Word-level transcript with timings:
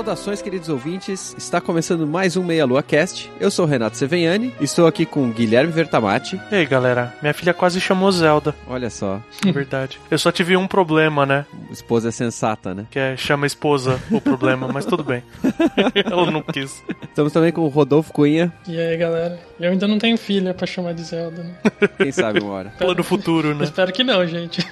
Saudações, 0.00 0.40
queridos 0.40 0.70
ouvintes. 0.70 1.34
Está 1.36 1.60
começando 1.60 2.06
mais 2.06 2.34
um 2.34 2.42
Meia 2.42 2.64
Lua 2.64 2.82
Cast. 2.82 3.30
Eu 3.38 3.50
sou 3.50 3.66
o 3.66 3.68
Renato 3.68 3.98
Seveniani. 3.98 4.50
Estou 4.58 4.86
aqui 4.86 5.04
com 5.04 5.30
Guilherme 5.30 5.70
Vertamati. 5.70 6.40
E 6.50 6.54
aí, 6.54 6.64
galera? 6.64 7.14
Minha 7.20 7.34
filha 7.34 7.52
quase 7.52 7.78
chamou 7.82 8.10
Zelda. 8.10 8.54
Olha 8.66 8.88
só. 8.88 9.20
É 9.46 9.52
verdade. 9.52 10.00
Eu 10.10 10.18
só 10.18 10.32
tive 10.32 10.56
um 10.56 10.66
problema, 10.66 11.26
né? 11.26 11.44
Esposa 11.70 12.08
é 12.08 12.12
sensata, 12.12 12.74
né? 12.74 12.86
Que 12.90 12.98
é 12.98 13.14
chama 13.14 13.46
esposa 13.46 14.00
o 14.10 14.22
problema, 14.22 14.66
mas 14.68 14.86
tudo 14.86 15.04
bem. 15.04 15.22
Ela 16.10 16.30
não 16.30 16.40
quis. 16.40 16.82
Estamos 17.02 17.30
também 17.30 17.52
com 17.52 17.60
o 17.60 17.68
Rodolfo 17.68 18.10
Cunha. 18.10 18.50
E 18.66 18.80
aí, 18.80 18.96
galera? 18.96 19.38
Eu 19.60 19.70
ainda 19.70 19.86
não 19.86 19.98
tenho 19.98 20.16
filha 20.16 20.54
pra 20.54 20.66
chamar 20.66 20.94
de 20.94 21.02
Zelda, 21.02 21.42
né? 21.42 21.54
Quem 21.98 22.10
sabe 22.10 22.40
uma 22.40 22.54
hora. 22.54 22.72
Pula 22.78 22.94
no 22.94 23.04
futuro, 23.04 23.54
né? 23.54 23.64
Espero 23.64 23.92
que 23.92 24.02
não, 24.02 24.26
gente. 24.26 24.66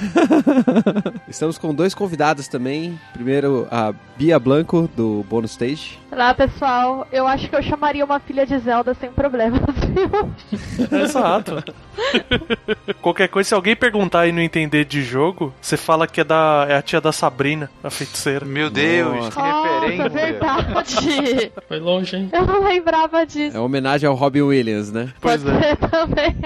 Estamos 1.28 1.58
com 1.58 1.74
dois 1.74 1.94
convidados 1.94 2.48
também. 2.48 2.98
Primeiro, 3.12 3.66
a 3.70 3.92
Bia 4.16 4.38
Blanco, 4.38 4.88
do 4.96 5.24
Bônus 5.28 5.52
Stage. 5.52 5.98
Olá, 6.10 6.34
pessoal. 6.34 7.06
Eu 7.12 7.26
acho 7.26 7.48
que 7.48 7.56
eu 7.56 7.62
chamaria 7.62 8.04
uma 8.04 8.18
filha 8.18 8.46
de 8.46 8.58
Zelda 8.58 8.94
sem 8.94 9.10
problemas, 9.10 9.60
viu? 9.88 11.00
Exato. 11.00 11.62
Qualquer 13.00 13.28
coisa, 13.28 13.48
se 13.48 13.54
alguém 13.54 13.76
perguntar 13.76 14.26
e 14.26 14.32
não 14.32 14.42
entender 14.42 14.84
de 14.84 15.02
jogo, 15.02 15.54
você 15.60 15.76
fala 15.76 16.06
que 16.06 16.20
é, 16.20 16.24
da, 16.24 16.66
é 16.68 16.76
a 16.76 16.82
tia 16.82 17.00
da 17.00 17.12
Sabrina, 17.12 17.70
a 17.82 17.90
feiticeira. 17.90 18.44
Meu 18.44 18.70
Deus, 18.70 19.14
Nossa. 19.14 19.30
que 19.30 19.38
Nossa, 19.38 19.80
referência. 19.80 20.08
verdade. 20.08 21.52
Foi 21.68 21.78
longe, 21.78 22.16
hein? 22.16 22.28
Eu 22.32 22.46
não 22.46 22.64
lembrava 22.64 23.24
disso. 23.24 23.56
É 23.56 23.60
uma 23.60 23.66
homenagem 23.66 24.08
ao 24.08 24.14
Robin 24.14 24.42
Williams, 24.42 24.90
né? 24.90 25.12
Pois 25.20 25.42
Pode 25.42 25.56
é. 25.56 25.60
ser 25.60 25.76
também. 25.76 26.36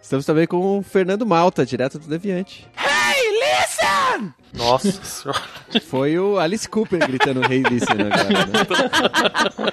Estamos 0.00 0.24
também 0.26 0.46
com 0.46 0.78
o 0.78 0.82
Fernando 0.82 1.26
Malta, 1.26 1.66
direto 1.66 1.98
do 1.98 2.08
Deviante. 2.08 2.66
Hey, 3.10 3.26
listen! 3.42 4.34
Nossa 4.52 4.90
senhora. 5.04 5.40
Foi 5.86 6.18
o 6.18 6.38
Alice 6.38 6.68
Cooper 6.68 6.98
gritando 7.06 7.40
Rei 7.40 7.58
hey, 7.58 7.64
Listen 7.70 7.96
agora, 8.00 8.28
né? 8.46 9.70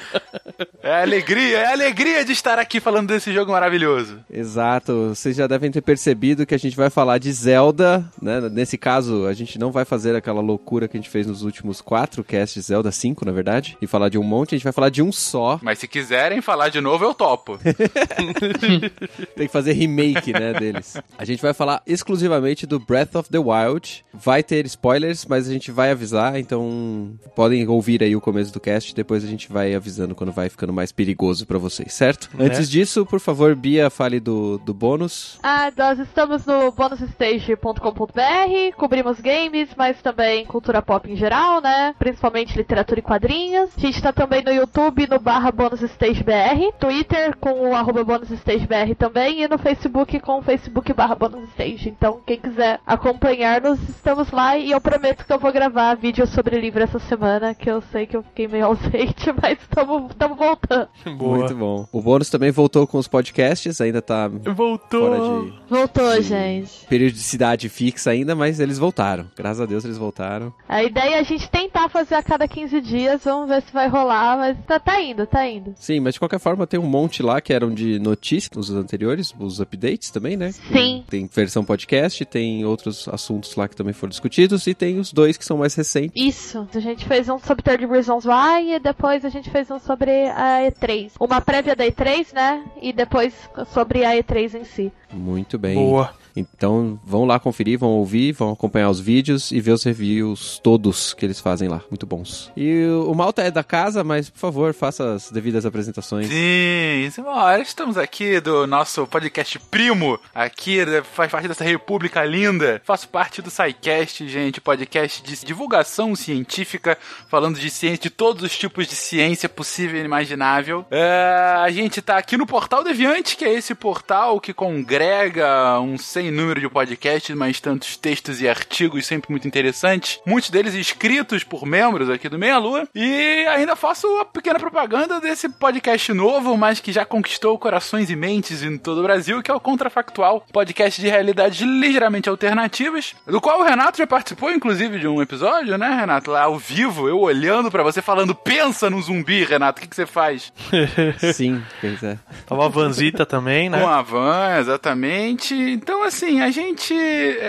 É 0.81 1.01
alegria, 1.01 1.57
é 1.57 1.73
alegria 1.73 2.23
de 2.23 2.31
estar 2.31 2.57
aqui 2.57 2.79
falando 2.79 3.09
desse 3.09 3.33
jogo 3.33 3.51
maravilhoso. 3.51 4.19
Exato, 4.31 5.09
vocês 5.09 5.35
já 5.35 5.45
devem 5.45 5.69
ter 5.69 5.81
percebido 5.81 6.45
que 6.45 6.55
a 6.55 6.57
gente 6.57 6.77
vai 6.77 6.89
falar 6.89 7.17
de 7.17 7.29
Zelda, 7.31 8.05
né? 8.21 8.39
Nesse 8.49 8.77
caso, 8.77 9.25
a 9.25 9.33
gente 9.33 9.59
não 9.59 9.69
vai 9.69 9.83
fazer 9.83 10.15
aquela 10.15 10.39
loucura 10.39 10.87
que 10.87 10.95
a 10.95 10.99
gente 10.99 11.09
fez 11.09 11.27
nos 11.27 11.43
últimos 11.43 11.81
quatro 11.81 12.23
casts, 12.23 12.67
Zelda 12.67 12.89
5, 12.89 13.25
na 13.25 13.33
verdade, 13.33 13.77
e 13.81 13.87
falar 13.87 14.07
de 14.07 14.17
um 14.17 14.23
monte, 14.23 14.55
a 14.55 14.57
gente 14.57 14.63
vai 14.63 14.71
falar 14.71 14.89
de 14.89 15.01
um 15.01 15.11
só. 15.11 15.59
Mas 15.61 15.79
se 15.79 15.87
quiserem 15.87 16.41
falar 16.41 16.69
de 16.69 16.79
novo, 16.79 17.03
eu 17.03 17.13
topo. 17.13 17.59
Tem 19.35 19.47
que 19.47 19.53
fazer 19.53 19.73
remake, 19.73 20.31
né, 20.31 20.53
deles. 20.53 20.95
A 21.17 21.25
gente 21.25 21.41
vai 21.41 21.53
falar 21.53 21.81
exclusivamente 21.85 22.65
do 22.65 22.79
Breath 22.79 23.15
of 23.15 23.29
the 23.29 23.39
Wild. 23.39 24.05
Vai 24.13 24.41
ter 24.41 24.65
spoilers, 24.67 25.25
mas 25.25 25.47
a 25.47 25.53
gente 25.53 25.71
vai 25.71 25.91
avisar, 25.91 26.39
então 26.39 27.11
podem 27.35 27.67
ouvir 27.67 28.03
aí 28.03 28.15
o 28.15 28.21
começo 28.21 28.53
do 28.53 28.59
cast, 28.59 28.93
depois 28.93 29.23
a 29.23 29.27
gente 29.27 29.51
vai 29.51 29.73
avisando 29.73 30.15
quando 30.15 30.31
vai 30.31 30.49
ficando 30.49 30.73
mais 30.73 30.91
perigoso 30.91 31.45
pra 31.45 31.57
vocês, 31.57 31.93
certo? 31.93 32.29
Né? 32.33 32.45
Antes 32.45 32.69
disso, 32.69 33.05
por 33.05 33.19
favor, 33.19 33.55
Bia, 33.55 33.89
fale 33.89 34.19
do, 34.19 34.57
do 34.59 34.73
bônus. 34.73 35.39
Ah, 35.41 35.71
nós 35.75 35.99
estamos 35.99 36.45
no 36.45 36.71
bonusstage.com.br, 36.71 38.75
cobrimos 38.77 39.19
games, 39.19 39.69
mas 39.77 40.01
também 40.01 40.45
cultura 40.45 40.81
pop 40.81 41.11
em 41.11 41.15
geral, 41.15 41.61
né? 41.61 41.95
Principalmente 41.97 42.57
literatura 42.57 42.99
e 42.99 43.03
quadrinhos. 43.03 43.71
A 43.77 43.79
gente 43.79 44.01
tá 44.01 44.11
também 44.11 44.43
no 44.43 44.51
YouTube, 44.51 45.07
no 45.07 45.19
barra 45.19 45.51
bonusstagebr, 45.51 46.73
Twitter 46.79 47.35
com 47.37 47.69
o 47.69 47.75
arroba 47.75 48.03
bonusstagebr 48.03 48.95
também, 48.97 49.43
e 49.43 49.47
no 49.47 49.57
Facebook 49.57 50.19
com 50.19 50.39
o 50.39 50.41
Facebook 50.41 50.91
barra 50.93 51.15
bonusstage. 51.15 51.89
Então, 51.89 52.21
quem 52.25 52.39
quiser 52.39 52.79
acompanhar-nos, 52.85 53.79
estamos 53.89 54.31
lá 54.31 54.56
e 54.65 54.71
eu 54.71 54.81
prometo 54.81 55.25
que 55.25 55.31
eu 55.33 55.39
vou 55.39 55.51
gravar 55.51 55.95
vídeo 55.95 56.25
sobre 56.27 56.59
livro 56.59 56.81
essa 56.83 56.99
semana, 56.99 57.53
que 57.53 57.69
eu 57.69 57.81
sei 57.91 58.05
que 58.05 58.15
eu 58.17 58.23
fiquei 58.23 58.47
meio 58.47 58.65
ausente, 58.67 59.31
mas 59.41 59.57
estamos 59.61 60.37
voltando. 60.37 60.87
Boa. 61.17 61.37
Muito 61.39 61.55
bom. 61.55 61.87
O 61.91 62.01
bônus 62.01 62.29
também 62.29 62.51
voltou 62.51 62.85
com 62.87 62.97
os 62.97 63.07
podcasts, 63.07 63.79
ainda 63.81 64.01
tá 64.01 64.27
Voltou. 64.27 65.15
fora 65.15 65.41
de 65.45 65.53
Voltou, 65.69 66.21
gente. 66.21 66.85
periodicidade 66.87 67.69
fixa 67.69 68.11
ainda, 68.11 68.35
mas 68.35 68.59
eles 68.59 68.77
voltaram. 68.77 69.27
Graças 69.35 69.61
a 69.61 69.65
Deus 69.65 69.83
eles 69.85 69.97
voltaram. 69.97 70.53
A 70.67 70.83
ideia 70.83 71.15
é 71.15 71.19
a 71.19 71.23
gente 71.23 71.49
tentar 71.49 71.89
fazer 71.89 72.15
a 72.15 72.23
cada 72.23 72.47
15 72.47 72.81
dias, 72.81 73.23
vamos 73.23 73.47
ver 73.49 73.61
se 73.61 73.71
vai 73.73 73.87
rolar, 73.87 74.37
mas 74.37 74.57
tá, 74.65 74.79
tá 74.79 75.01
indo, 75.01 75.25
tá 75.25 75.47
indo. 75.47 75.73
Sim, 75.75 75.99
mas 75.99 76.13
de 76.13 76.19
qualquer 76.19 76.39
forma 76.39 76.65
tem 76.67 76.79
um 76.79 76.85
monte 76.87 77.21
lá 77.21 77.39
que 77.41 77.53
eram 77.53 77.73
de 77.73 77.99
notícias, 77.99 78.51
os 78.55 78.69
anteriores, 78.75 79.33
os 79.39 79.59
updates 79.59 80.09
também, 80.09 80.35
né? 80.37 80.51
Sim. 80.51 81.03
Tem 81.09 81.29
versão 81.33 81.63
podcast, 81.63 82.23
tem 82.25 82.65
outros 82.65 83.07
assuntos 83.07 83.55
lá 83.55 83.67
que 83.67 83.75
também 83.75 83.93
foram 83.93 84.09
discutidos 84.09 84.46
e 84.67 84.73
tem 84.73 84.99
os 84.99 85.11
dois 85.11 85.37
que 85.37 85.45
são 85.45 85.57
mais 85.57 85.75
recentes. 85.75 86.11
Isso. 86.15 86.67
A 86.73 86.79
gente 86.79 87.05
fez 87.05 87.27
um 87.29 87.37
sobre 87.39 87.63
30 87.63 87.87
Reasons 87.87 88.25
Why 88.25 88.75
e 88.75 88.79
depois 88.79 89.25
a 89.25 89.29
gente 89.29 89.49
fez 89.49 89.69
um 89.71 89.79
sobre 89.79 90.11
a 90.29 90.69
E3. 90.69 91.11
Uma 91.19 91.41
prévia 91.41 91.75
da 91.75 91.85
E3, 91.85 92.33
né? 92.33 92.63
E 92.81 92.93
depois 92.93 93.33
sobre 93.73 94.05
a 94.05 94.11
E3 94.15 94.61
em 94.61 94.63
si. 94.63 94.91
Muito 95.11 95.57
bem. 95.57 95.75
Boa. 95.75 96.13
Então 96.37 96.99
vão 97.03 97.25
lá 97.25 97.39
conferir, 97.39 97.79
vão 97.79 97.89
ouvir, 97.89 98.31
vão 98.31 98.51
acompanhar 98.51 98.89
os 98.89 98.99
vídeos 98.99 99.51
e 99.51 99.59
ver 99.59 99.71
os 99.71 99.83
reviews 99.83 100.59
todos 100.63 101.13
que 101.13 101.25
eles 101.25 101.39
fazem 101.39 101.67
lá. 101.67 101.81
Muito 101.89 102.05
bons. 102.05 102.51
E 102.55 102.85
o 103.05 103.13
Malta 103.13 103.41
é 103.41 103.49
da 103.49 103.63
casa, 103.63 104.03
mas 104.03 104.29
por 104.29 104.39
favor, 104.39 104.73
faça 104.73 105.15
as 105.15 105.31
devidas 105.31 105.65
apresentações. 105.65 106.27
Sim, 106.27 107.09
senhora, 107.11 107.61
estamos 107.61 107.97
aqui 107.97 108.39
do 108.39 108.67
nosso 108.67 109.07
podcast 109.07 109.59
primo, 109.59 110.19
aqui, 110.33 110.85
né, 110.85 111.01
faz 111.01 111.31
parte 111.31 111.47
dessa 111.47 111.63
república 111.63 112.23
linda. 112.23 112.81
Faço 112.85 113.09
parte 113.09 113.41
do 113.41 113.49
SciCast, 113.49 114.27
gente, 114.27 114.61
podcast 114.61 115.23
de 115.23 115.45
divulgação 115.45 116.15
científica, 116.15 116.97
falando 117.27 117.59
de 117.59 117.69
ciência, 117.69 117.97
de 117.97 118.09
todos 118.09 118.43
os 118.43 118.57
tipos 118.57 118.87
de 118.87 118.95
ciência 118.95 119.49
possível 119.49 119.99
e 120.01 120.05
imaginável. 120.05 120.85
É, 120.91 121.55
a 121.57 121.69
gente 121.71 122.01
tá 122.01 122.17
aqui 122.17 122.37
no 122.37 122.45
Portal 122.45 122.83
Deviante, 122.83 123.35
que 123.35 123.45
é 123.45 123.53
esse 123.53 123.73
portal 123.73 124.39
que 124.39 124.53
congrega 124.53 125.79
um 125.79 125.97
sem 126.27 126.31
número 126.31 126.59
de 126.59 126.67
podcasts, 126.67 127.33
mas 127.35 127.61
tantos 127.61 127.95
textos 127.95 128.41
e 128.41 128.49
artigos 128.49 129.05
sempre 129.05 129.31
muito 129.31 129.47
interessantes. 129.47 130.19
Muitos 130.25 130.49
deles 130.49 130.73
escritos 130.73 131.43
por 131.43 131.65
membros 131.65 132.09
aqui 132.09 132.27
do 132.27 132.37
Meia 132.37 132.57
Lua. 132.57 132.87
E 132.93 133.45
ainda 133.47 133.75
faço 133.75 134.07
a 134.19 134.25
pequena 134.25 134.59
propaganda 134.59 135.21
desse 135.21 135.47
podcast 135.47 136.11
novo, 136.13 136.57
mas 136.57 136.79
que 136.81 136.91
já 136.91 137.05
conquistou 137.05 137.57
corações 137.57 138.09
e 138.09 138.15
mentes 138.15 138.61
em 138.61 138.77
todo 138.77 138.99
o 138.99 139.03
Brasil, 139.03 139.41
que 139.41 139.49
é 139.49 139.53
o 139.53 139.59
Contrafactual, 139.59 140.45
podcast 140.51 140.99
de 140.99 141.07
realidades 141.07 141.61
ligeiramente 141.61 142.27
alternativas, 142.27 143.15
do 143.25 143.39
qual 143.39 143.61
o 143.61 143.63
Renato 143.63 143.97
já 143.97 144.07
participou, 144.07 144.51
inclusive, 144.51 144.99
de 144.99 145.07
um 145.07 145.21
episódio, 145.21 145.77
né, 145.77 145.95
Renato? 145.97 146.31
Lá 146.31 146.43
ao 146.43 146.57
vivo, 146.57 147.07
eu 147.07 147.19
olhando 147.19 147.71
pra 147.71 147.83
você, 147.83 148.01
falando, 148.01 148.35
pensa 148.35 148.89
num 148.89 149.01
zumbi, 149.01 149.45
Renato, 149.45 149.79
o 149.79 149.81
que, 149.81 149.87
que 149.87 149.95
você 149.95 150.05
faz? 150.05 150.51
Sim, 151.33 151.63
pois 151.79 152.03
é. 152.03 152.17
Tava 152.45 152.65
a 152.65 152.69
Vanzita 152.69 153.25
também, 153.25 153.69
né? 153.69 153.79
Com 153.79 153.87
a 153.87 154.01
van, 154.01 154.57
exatamente. 154.59 155.53
Então, 155.53 156.03
assim, 156.03 156.16
assim, 156.17 156.41
a 156.41 156.49
gente 156.49 156.93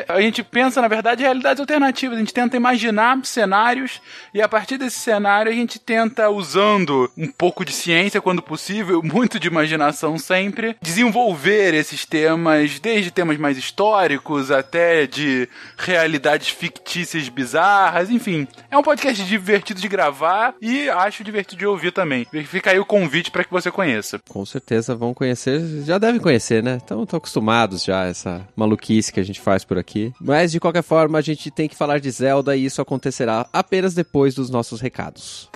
a 0.08 0.20
gente 0.20 0.42
pensa, 0.42 0.80
na 0.80 0.88
verdade, 0.88 1.22
realidades 1.22 1.60
alternativas. 1.60 2.16
A 2.16 2.20
gente 2.20 2.34
tenta 2.34 2.56
imaginar 2.56 3.18
cenários 3.24 4.00
e 4.32 4.42
a 4.42 4.48
partir 4.48 4.76
desse 4.76 4.98
cenário 4.98 5.50
a 5.50 5.54
gente 5.54 5.78
tenta, 5.78 6.28
usando 6.30 7.10
um 7.16 7.26
pouco 7.26 7.64
de 7.64 7.72
ciência 7.72 8.20
quando 8.20 8.42
possível, 8.42 9.00
muito 9.04 9.40
de 9.40 9.48
imaginação 9.48 10.18
sempre, 10.18 10.76
desenvolver 10.82 11.74
esses 11.74 12.04
temas, 12.04 12.78
desde 12.78 13.10
temas 13.10 13.38
mais 13.38 13.56
históricos 13.56 14.50
até 14.50 15.06
de 15.06 15.48
realidades 15.76 16.48
fictícias 16.48 17.28
bizarras, 17.28 18.10
enfim. 18.10 18.46
É 18.70 18.76
um 18.76 18.82
podcast 18.82 19.24
divertido 19.24 19.80
de 19.80 19.88
gravar 19.88 20.54
e 20.60 20.88
acho 20.90 21.24
divertido 21.24 21.58
de 21.58 21.66
ouvir 21.66 21.92
também. 21.92 22.26
Fica 22.44 22.70
aí 22.70 22.78
o 22.78 22.84
convite 22.84 23.30
para 23.30 23.44
que 23.44 23.50
você 23.50 23.70
conheça. 23.70 24.20
Com 24.28 24.44
certeza 24.44 24.94
vão 24.94 25.14
conhecer, 25.14 25.60
já 25.84 25.98
devem 25.98 26.20
conhecer, 26.20 26.62
né? 26.62 26.78
Então 26.82 27.02
estão 27.02 27.16
acostumados 27.16 27.84
já 27.84 28.02
a 28.02 28.08
essa 28.08 28.46
maluquice 28.58 29.12
que 29.12 29.20
a 29.20 29.22
gente 29.22 29.40
faz 29.40 29.64
por 29.64 29.78
aqui. 29.78 30.12
Mas 30.20 30.52
de 30.52 30.60
qualquer 30.60 30.82
forma, 30.82 31.18
a 31.18 31.22
gente 31.22 31.50
tem 31.50 31.68
que 31.68 31.76
falar 31.76 32.00
de 32.00 32.10
Zelda 32.10 32.56
e 32.56 32.64
isso 32.64 32.82
acontecerá 32.82 33.48
apenas 33.52 33.94
depois 33.94 34.34
dos 34.34 34.50
nossos 34.50 34.80
recados. 34.80 35.48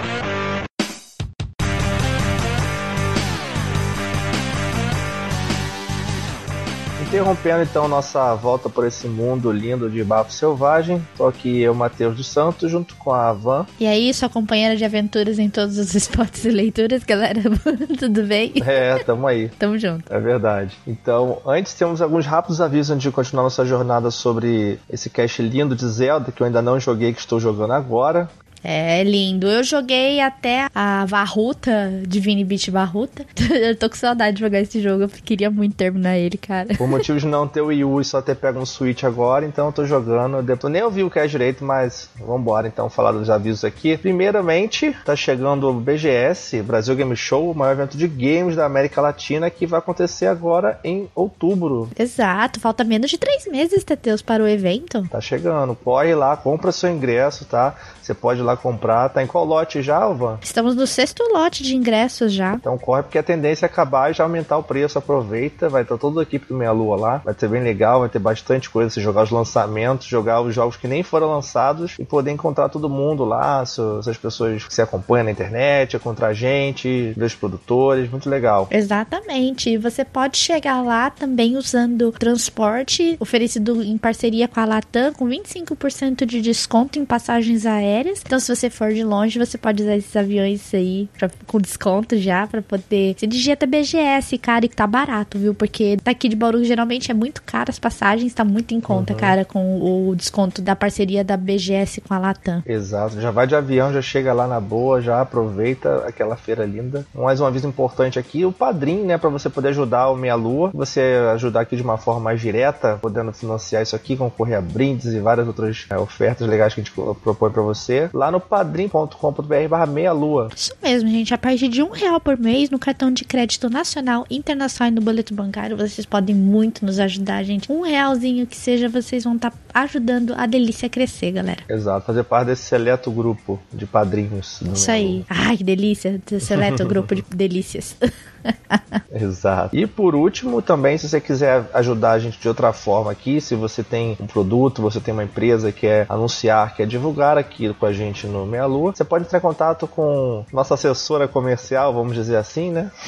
Interrompendo 7.09 7.63
então 7.63 7.87
nossa 7.87 8.35
volta 8.35 8.69
por 8.69 8.85
esse 8.85 9.07
mundo 9.07 9.51
lindo 9.51 9.89
de 9.89 10.03
Bafo 10.03 10.31
Selvagem, 10.31 11.01
tô 11.17 11.25
aqui 11.25 11.59
eu, 11.59 11.73
Matheus 11.73 12.15
dos 12.15 12.27
Santos, 12.27 12.69
junto 12.69 12.95
com 12.97 13.11
a 13.11 13.33
Van. 13.33 13.65
E 13.79 13.87
aí, 13.87 14.13
sua 14.13 14.29
companheira 14.29 14.77
de 14.77 14.85
aventuras 14.85 15.39
em 15.39 15.49
todos 15.49 15.79
os 15.79 15.95
esportes 15.97 16.45
e 16.45 16.51
leituras, 16.51 17.03
galera, 17.03 17.41
tudo 17.97 18.21
bem? 18.25 18.53
É, 18.63 18.99
tamo 18.99 19.25
aí. 19.25 19.49
Tamo 19.57 19.75
junto. 19.79 20.03
É 20.13 20.19
verdade. 20.19 20.77
Então, 20.85 21.39
antes 21.47 21.73
temos 21.73 21.99
alguns 21.99 22.27
rápidos 22.27 22.61
avisos 22.61 22.91
antes 22.91 23.01
de 23.01 23.11
continuar 23.11 23.41
nossa 23.41 23.65
jornada 23.65 24.11
sobre 24.11 24.79
esse 24.87 25.09
cast 25.09 25.41
lindo 25.41 25.75
de 25.75 25.87
Zelda, 25.87 26.31
que 26.31 26.43
eu 26.43 26.45
ainda 26.45 26.61
não 26.61 26.79
joguei, 26.79 27.11
que 27.11 27.19
estou 27.19 27.39
jogando 27.39 27.73
agora. 27.73 28.29
É 28.63 29.03
lindo. 29.03 29.47
Eu 29.47 29.63
joguei 29.63 30.19
até 30.19 30.67
a 30.73 31.05
Varruta, 31.05 32.01
Divine 32.07 32.43
Beach 32.43 32.69
Varruta. 32.69 33.25
eu 33.51 33.75
tô 33.75 33.89
com 33.89 33.95
saudade 33.95 34.37
de 34.37 34.41
jogar 34.41 34.59
esse 34.59 34.81
jogo. 34.81 35.03
Eu 35.03 35.09
queria 35.09 35.49
muito 35.49 35.75
terminar 35.75 36.17
ele, 36.17 36.37
cara. 36.37 36.75
Por 36.75 36.87
motivos 36.87 37.21
de 37.21 37.27
não 37.27 37.47
ter 37.47 37.61
o 37.61 37.67
Wii 37.67 37.83
U 37.83 38.01
e 38.01 38.05
só 38.05 38.21
ter 38.21 38.35
pego 38.35 38.59
um 38.59 38.65
Switch 38.65 39.03
agora, 39.03 39.45
então 39.45 39.67
eu 39.67 39.71
tô 39.71 39.85
jogando. 39.85 40.41
Depois 40.41 40.71
nem 40.71 40.83
ouvi 40.83 41.03
o 41.03 41.09
que 41.09 41.19
é 41.19 41.27
direito, 41.27 41.63
mas 41.63 42.09
vambora 42.19 42.67
então 42.67 42.89
falar 42.89 43.11
dos 43.11 43.29
avisos 43.29 43.63
aqui. 43.63 43.97
Primeiramente, 43.97 44.95
tá 45.05 45.15
chegando 45.15 45.69
o 45.69 45.73
BGS, 45.73 46.61
Brasil 46.61 46.95
Game 46.95 47.15
Show, 47.15 47.51
o 47.51 47.55
maior 47.55 47.73
evento 47.73 47.97
de 47.97 48.07
games 48.07 48.55
da 48.55 48.65
América 48.65 49.01
Latina, 49.01 49.49
que 49.49 49.65
vai 49.65 49.79
acontecer 49.79 50.27
agora 50.27 50.79
em 50.83 51.09
outubro. 51.15 51.89
Exato. 51.97 52.59
Falta 52.59 52.83
menos 52.83 53.09
de 53.09 53.17
três 53.17 53.47
meses, 53.47 53.83
Teteus, 53.83 54.21
para 54.21 54.43
o 54.43 54.47
evento. 54.47 55.07
Tá 55.09 55.21
chegando. 55.21 55.75
Corre 55.75 56.13
lá, 56.13 56.35
compra 56.35 56.71
seu 56.71 56.89
ingresso, 56.89 57.45
tá? 57.45 57.75
Você 58.09 58.15
pode 58.15 58.39
ir 58.39 58.43
lá 58.43 58.57
comprar. 58.57 59.07
Tá 59.09 59.21
em 59.21 59.27
qual 59.27 59.45
lote 59.45 59.83
já, 59.83 59.97
Alvan? 59.97 60.39
Estamos 60.41 60.75
no 60.75 60.87
sexto 60.87 61.23
lote 61.31 61.61
de 61.61 61.75
ingressos 61.75 62.33
já. 62.33 62.55
Então 62.55 62.75
corre 62.75 63.03
porque 63.03 63.19
a 63.19 63.23
tendência 63.23 63.65
é 63.65 63.67
acabar 63.67 64.09
e 64.09 64.15
já 64.15 64.23
aumentar 64.23 64.57
o 64.57 64.63
preço. 64.63 64.97
Aproveita, 64.97 65.69
vai 65.69 65.83
estar 65.83 65.95
toda 65.99 66.21
a 66.21 66.23
equipe 66.23 66.47
do 66.47 66.55
Meia 66.55 66.71
Lua 66.71 66.97
lá. 66.97 67.21
Vai 67.23 67.35
ser 67.37 67.47
bem 67.47 67.61
legal, 67.61 67.99
vai 67.99 68.09
ter 68.09 68.17
bastante 68.17 68.67
coisa. 68.67 68.89
Você 68.89 68.99
jogar 68.99 69.23
os 69.23 69.29
lançamentos, 69.29 70.07
jogar 70.07 70.41
os 70.41 70.55
jogos 70.55 70.75
que 70.75 70.87
nem 70.87 71.03
foram 71.03 71.31
lançados 71.31 71.93
e 71.99 72.03
poder 72.03 72.31
encontrar 72.31 72.69
todo 72.69 72.89
mundo 72.89 73.23
lá, 73.23 73.61
essas 73.61 74.17
pessoas 74.17 74.63
que 74.63 74.73
se 74.73 74.81
acompanham 74.81 75.25
na 75.25 75.31
internet, 75.31 75.95
encontrar 75.95 76.33
gente, 76.33 77.13
ver 77.15 77.25
os 77.25 77.35
produtores. 77.35 78.09
Muito 78.09 78.27
legal. 78.27 78.67
Exatamente. 78.71 79.77
Você 79.77 80.03
pode 80.03 80.37
chegar 80.37 80.81
lá 80.81 81.11
também 81.11 81.57
usando 81.57 82.11
transporte 82.13 83.17
oferecido 83.19 83.83
em 83.83 83.99
parceria 83.99 84.47
com 84.47 84.59
a 84.59 84.65
Latam, 84.65 85.13
com 85.13 85.27
25% 85.27 86.25
de 86.25 86.41
desconto 86.41 86.97
em 86.97 87.05
passagens 87.05 87.67
aéreas. 87.67 87.98
Então, 88.07 88.39
se 88.39 88.53
você 88.55 88.69
for 88.69 88.93
de 88.93 89.03
longe, 89.03 89.37
você 89.39 89.57
pode 89.57 89.81
usar 89.83 89.95
esses 89.97 90.15
aviões 90.15 90.73
aí 90.73 91.09
pra, 91.17 91.29
com 91.47 91.59
desconto 91.59 92.17
já, 92.17 92.47
pra 92.47 92.61
poder 92.61 93.15
se 93.17 93.27
dirigir 93.27 93.53
até 93.53 93.65
BGS, 93.65 94.37
cara, 94.37 94.65
e 94.65 94.69
tá 94.69 94.85
barato, 94.87 95.37
viu? 95.37 95.53
Porque 95.53 95.97
daqui 96.03 96.29
de 96.29 96.35
Bauru 96.35 96.63
geralmente 96.63 97.11
é 97.11 97.13
muito 97.13 97.41
caro 97.43 97.69
as 97.69 97.79
passagens, 97.79 98.33
tá 98.33 98.43
muito 98.43 98.73
em 98.73 98.79
conta, 98.79 99.13
Uhum. 99.13 99.19
cara, 99.19 99.45
com 99.45 99.79
o 100.09 100.15
desconto 100.15 100.61
da 100.61 100.75
parceria 100.75 101.23
da 101.23 101.35
BGS 101.37 102.01
com 102.01 102.13
a 102.13 102.17
Latam. 102.19 102.63
Exato, 102.65 103.19
já 103.19 103.31
vai 103.31 103.47
de 103.47 103.55
avião, 103.55 103.91
já 103.91 104.01
chega 104.01 104.31
lá 104.33 104.47
na 104.47 104.59
boa, 104.59 105.01
já 105.01 105.21
aproveita 105.21 106.03
aquela 106.07 106.35
feira 106.35 106.65
linda. 106.65 107.05
Mais 107.13 107.39
um 107.41 107.45
aviso 107.45 107.67
importante 107.67 108.19
aqui, 108.19 108.45
o 108.45 108.51
padrinho, 108.51 109.05
né, 109.05 109.17
para 109.17 109.29
você 109.29 109.49
poder 109.49 109.69
ajudar 109.69 110.09
o 110.09 110.15
Meia 110.15 110.35
Lua, 110.35 110.71
você 110.73 111.01
ajudar 111.33 111.61
aqui 111.61 111.75
de 111.75 111.81
uma 111.81 111.97
forma 111.97 112.19
mais 112.21 112.39
direta, 112.39 112.97
podendo 113.01 113.31
financiar 113.33 113.81
isso 113.83 113.95
aqui, 113.95 114.15
concorrer 114.15 114.57
a 114.57 114.61
brindes 114.61 115.05
e 115.07 115.19
várias 115.19 115.47
outras 115.47 115.85
é, 115.89 115.97
ofertas 115.97 116.47
legais 116.47 116.73
que 116.73 116.81
a 116.81 116.83
gente 116.83 116.93
propõe 116.93 117.49
para 117.51 117.61
você, 117.61 117.88
lá 118.13 118.31
no 118.31 118.39
padrim.com.br 118.39 119.67
barra 119.69 119.85
meia 119.85 120.11
lua. 120.11 120.49
Isso 120.55 120.73
mesmo, 120.81 121.09
gente. 121.09 121.33
A 121.33 121.37
partir 121.37 121.67
de 121.67 121.81
um 121.81 121.89
real 121.89 122.19
por 122.19 122.37
mês 122.37 122.69
no 122.69 122.79
cartão 122.79 123.11
de 123.11 123.23
crédito 123.25 123.69
nacional, 123.69 124.25
internacional 124.29 124.91
e 124.91 124.95
no 124.95 125.01
boleto 125.01 125.33
bancário, 125.33 125.77
vocês 125.77 126.05
podem 126.05 126.35
muito 126.35 126.85
nos 126.85 126.99
ajudar, 126.99 127.43
gente. 127.43 127.71
Um 127.71 127.81
realzinho 127.81 128.45
que 128.45 128.55
seja, 128.55 128.87
vocês 128.89 129.23
vão 129.23 129.35
estar 129.35 129.53
ajudando 129.73 130.33
a 130.35 130.45
delícia 130.45 130.87
a 130.87 130.89
crescer, 130.89 131.31
galera. 131.31 131.63
Exato, 131.69 132.05
fazer 132.05 132.23
parte 132.23 132.47
desse 132.47 132.63
seleto 132.63 133.11
grupo 133.11 133.59
de 133.73 133.85
padrinhos. 133.85 134.61
Isso 134.73 134.91
aí. 134.91 135.25
Ai, 135.29 135.57
que 135.57 135.63
delícia. 135.63 136.19
Seleto 136.39 136.85
grupo 136.85 137.15
de 137.15 137.23
delícias. 137.35 137.95
Exato. 139.11 139.75
E 139.75 139.85
por 139.85 140.15
último, 140.15 140.61
também, 140.61 140.97
se 140.97 141.09
você 141.09 141.19
quiser 141.19 141.65
ajudar 141.73 142.11
a 142.11 142.19
gente 142.19 142.39
de 142.39 142.47
outra 142.47 142.71
forma 142.71 143.11
aqui, 143.11 143.41
se 143.41 143.55
você 143.55 143.83
tem 143.83 144.15
um 144.19 144.27
produto, 144.27 144.81
você 144.81 144.99
tem 144.99 145.13
uma 145.13 145.23
empresa 145.23 145.71
que 145.71 145.89
quer 145.89 146.05
anunciar, 146.09 146.75
quer 146.75 146.85
divulgar 146.85 147.37
aqui 147.37 147.73
com 147.73 147.85
a 147.85 147.93
gente 147.93 148.27
no 148.27 148.45
Meia 148.45 148.65
Lua, 148.65 148.93
você 148.93 149.03
pode 149.03 149.25
entrar 149.25 149.39
em 149.39 149.41
contato 149.41 149.87
com 149.87 150.45
nossa 150.51 150.75
assessora 150.75 151.27
comercial, 151.27 151.91
vamos 151.93 152.13
dizer 152.13 152.35
assim, 152.35 152.69
né? 152.69 152.91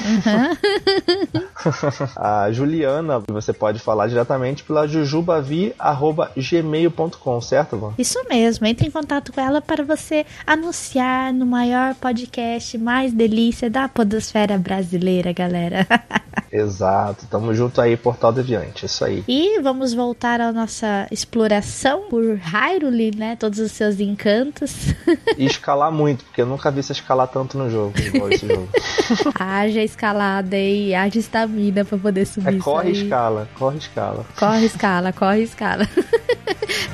a 2.16 2.50
Juliana, 2.50 3.22
você 3.28 3.52
pode 3.52 3.78
falar 3.78 4.08
diretamente 4.08 4.64
pela 4.64 4.88
jujubavi.gmail.com, 4.88 7.40
certo, 7.40 7.76
Van? 7.76 7.92
Isso 7.98 8.18
mesmo. 8.28 8.66
Entre 8.66 8.88
em 8.88 8.90
contato 8.90 9.32
com 9.32 9.40
ela 9.40 9.60
para 9.60 9.84
você 9.84 10.26
anunciar 10.46 11.32
no 11.32 11.46
maior 11.46 11.94
podcast 11.94 12.76
mais 12.78 13.12
delícia 13.12 13.70
da 13.70 13.88
podosfera 13.88 14.58
brasileira, 14.58 15.21
galera. 15.30 15.86
Exato. 16.50 17.26
Tamo 17.30 17.54
junto 17.54 17.80
aí, 17.80 17.96
Portal 17.96 18.30
Deviante. 18.32 18.84
Isso 18.84 19.04
aí. 19.04 19.24
E 19.26 19.58
vamos 19.62 19.94
voltar 19.94 20.38
à 20.40 20.52
nossa 20.52 21.06
exploração 21.10 22.08
por 22.10 22.22
Hyrule, 22.36 23.10
né? 23.16 23.36
Todos 23.36 23.58
os 23.58 23.72
seus 23.72 24.00
encantos. 24.00 24.72
E 25.38 25.46
escalar 25.46 25.90
muito, 25.90 26.24
porque 26.24 26.42
eu 26.42 26.46
nunca 26.46 26.70
vi 26.70 26.82
você 26.82 26.92
escalar 26.92 27.26
tanto 27.26 27.56
no 27.56 27.70
jogo, 27.70 27.94
igual 27.98 28.30
esse 28.30 28.46
jogo. 28.46 28.68
haja 29.38 29.82
escalada 29.82 30.56
e 30.56 30.94
haja 30.94 31.18
estamina 31.18 31.84
pra 31.84 31.96
poder 31.96 32.26
subir 32.26 32.56
É 32.56 32.58
corre 32.58 32.88
aí. 32.88 33.02
escala, 33.02 33.48
corre 33.58 33.78
escala. 33.78 34.26
Corre 34.38 34.66
escala, 34.66 35.12
corre 35.12 35.42
escala. 35.42 35.88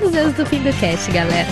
Nos 0.01 0.13
vemos 0.13 0.37
no 0.39 0.47
fim 0.47 0.63
do 0.63 0.73
cast, 0.79 1.11
galera. 1.11 1.49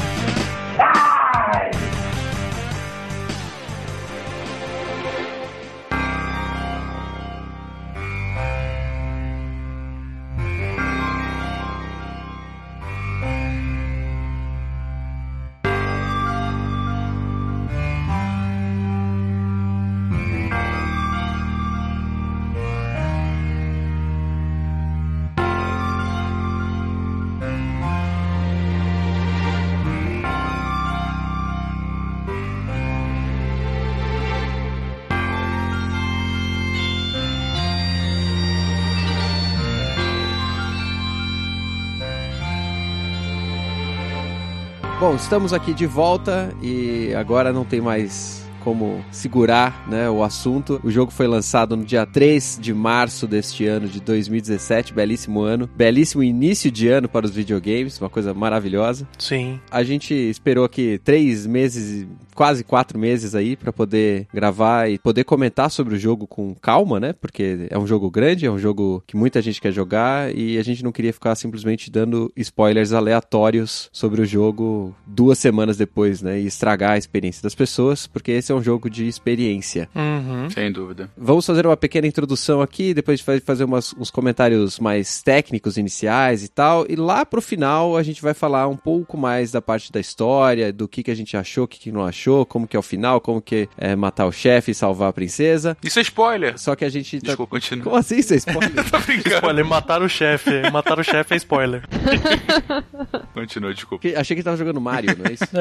Bom, 45.07 45.15
estamos 45.15 45.53
aqui 45.53 45.73
de 45.73 45.87
volta 45.87 46.53
e 46.61 47.15
agora 47.15 47.53
não 47.53 47.65
tem 47.65 47.81
mais 47.81 48.45
como 48.67 49.05
segurar 49.13 49.89
né, 49.89 50.11
o 50.11 50.25
assunto. 50.25 50.81
O 50.83 50.91
jogo 50.91 51.13
foi 51.13 51.29
lançado 51.29 51.77
no 51.77 51.85
dia 51.85 52.05
3 52.05 52.59
de 52.61 52.75
março 52.75 53.25
deste 53.25 53.65
ano 53.65 53.87
de 53.87 54.01
2017, 54.01 54.93
belíssimo 54.93 55.43
ano, 55.43 55.71
belíssimo 55.73 56.21
início 56.21 56.69
de 56.69 56.89
ano 56.89 57.09
para 57.09 57.25
os 57.25 57.31
videogames, 57.31 58.01
uma 58.01 58.11
coisa 58.11 58.35
maravilhosa. 58.35 59.07
Sim. 59.17 59.61
A 59.71 59.85
gente 59.85 60.13
esperou 60.13 60.65
aqui 60.65 61.01
três 61.05 61.47
meses, 61.47 62.09
quase 62.35 62.65
quatro 62.65 62.99
meses 62.99 63.37
aí, 63.37 63.55
para 63.55 63.73
poder 63.73 64.27
gravar 64.35 64.91
e 64.91 64.99
poder 64.99 65.23
comentar 65.23 65.71
sobre 65.71 65.95
o 65.95 65.99
jogo 65.99 66.27
com 66.27 66.53
calma, 66.57 66.99
né? 66.99 67.13
Porque 67.13 67.69
é 67.71 67.79
um 67.79 67.87
jogo 67.87 68.11
grande, 68.11 68.47
é 68.47 68.51
um 68.51 68.59
jogo 68.59 69.01
que 69.07 69.17
muita 69.17 69.41
gente 69.41 69.61
quer 69.61 69.71
jogar 69.71 70.35
e 70.35 70.59
a 70.59 70.65
gente 70.65 70.83
não 70.83 70.91
queria 70.91 71.13
ficar 71.13 71.37
simplesmente 71.37 71.89
dando 71.89 72.33
spoilers 72.37 72.93
aleatórios 72.93 73.89
sobre 73.93 74.21
o 74.23 74.27
jogo 74.27 74.93
duas 75.07 75.39
semanas 75.39 75.77
depois, 75.77 76.21
né? 76.21 76.41
E 76.41 76.47
estragar 76.47 76.93
a 76.93 76.99
experiência 76.99 77.45
das 77.45 77.55
pessoas, 77.55 78.09
porque 78.09 78.33
esse 78.33 78.51
é 78.51 78.56
um 78.57 78.63
jogo 78.63 78.89
de 78.91 79.07
experiência. 79.07 79.89
Uhum. 79.95 80.49
Sem 80.51 80.71
dúvida. 80.73 81.09
Vamos 81.17 81.45
fazer 81.47 81.67
uma 81.67 81.77
pequena 81.77 82.07
introdução 82.07 82.61
aqui, 82.61 82.93
depois 82.95 83.15
a 83.15 83.17
gente 83.19 83.27
vai 83.27 83.41
fazer 83.41 83.65
umas- 83.65 83.95
uns 83.99 84.11
comentários 84.11 84.79
mais 84.79 85.23
técnicos 85.23 85.77
iniciais 85.77 86.43
e 86.43 86.49
tal. 86.49 86.87
E 86.89 86.97
lá 86.97 87.25
pro 87.25 87.41
final 87.43 87.97
a 87.97 88.03
gente 88.03 88.21
vai 88.23 88.35
falar 88.35 88.69
um 88.69 88.77
pouco 88.77 89.17
mais 89.17 89.51
da 89.53 89.61
parte 89.63 89.91
da 89.93 90.01
história, 90.01 90.73
do 90.73 90.89
que, 90.89 91.03
que 91.03 91.11
a 91.11 91.15
gente 91.15 91.37
achou, 91.37 91.65
o 91.65 91.69
que, 91.69 91.79
que 91.79 91.93
não 91.93 92.05
achou, 92.05 92.45
como 92.47 92.67
que 92.67 92.77
é 92.77 92.79
o 92.79 92.83
final, 92.83 93.21
como 93.21 93.41
que 93.41 93.69
é 93.77 93.95
matar 93.97 94.27
o 94.27 94.33
chefe 94.33 94.71
e 94.71 94.75
salvar 94.75 95.11
a 95.11 95.13
princesa. 95.13 95.77
Isso 95.83 95.99
é 95.99 96.03
spoiler. 96.03 96.59
Só 96.59 96.75
que 96.75 96.85
a 96.85 96.89
gente 96.89 97.21
tá... 97.21 97.27
Desculpa, 97.29 97.51
continua. 97.57 97.85
Como 97.85 97.97
assim, 97.97 98.21
você 98.23 98.37
spoiler? 98.37 98.73
Tô 98.91 98.99
brincando. 99.01 99.35
Spoiler, 99.37 99.65
matar 99.67 100.03
o 100.03 100.09
chefe. 100.09 100.71
Matar 100.73 100.99
o 100.99 101.03
chefe 101.05 101.35
é 101.35 101.37
spoiler. 101.37 101.83
Continua, 103.35 103.73
desculpa. 103.75 104.03
Que- 104.03 104.15
Achei 104.17 104.35
que 104.35 104.41
ele 104.41 104.45
tava 104.45 104.57
jogando 104.57 104.81
Mario, 104.81 105.17
não 105.19 105.27
é 105.27 105.33
isso? 105.33 105.45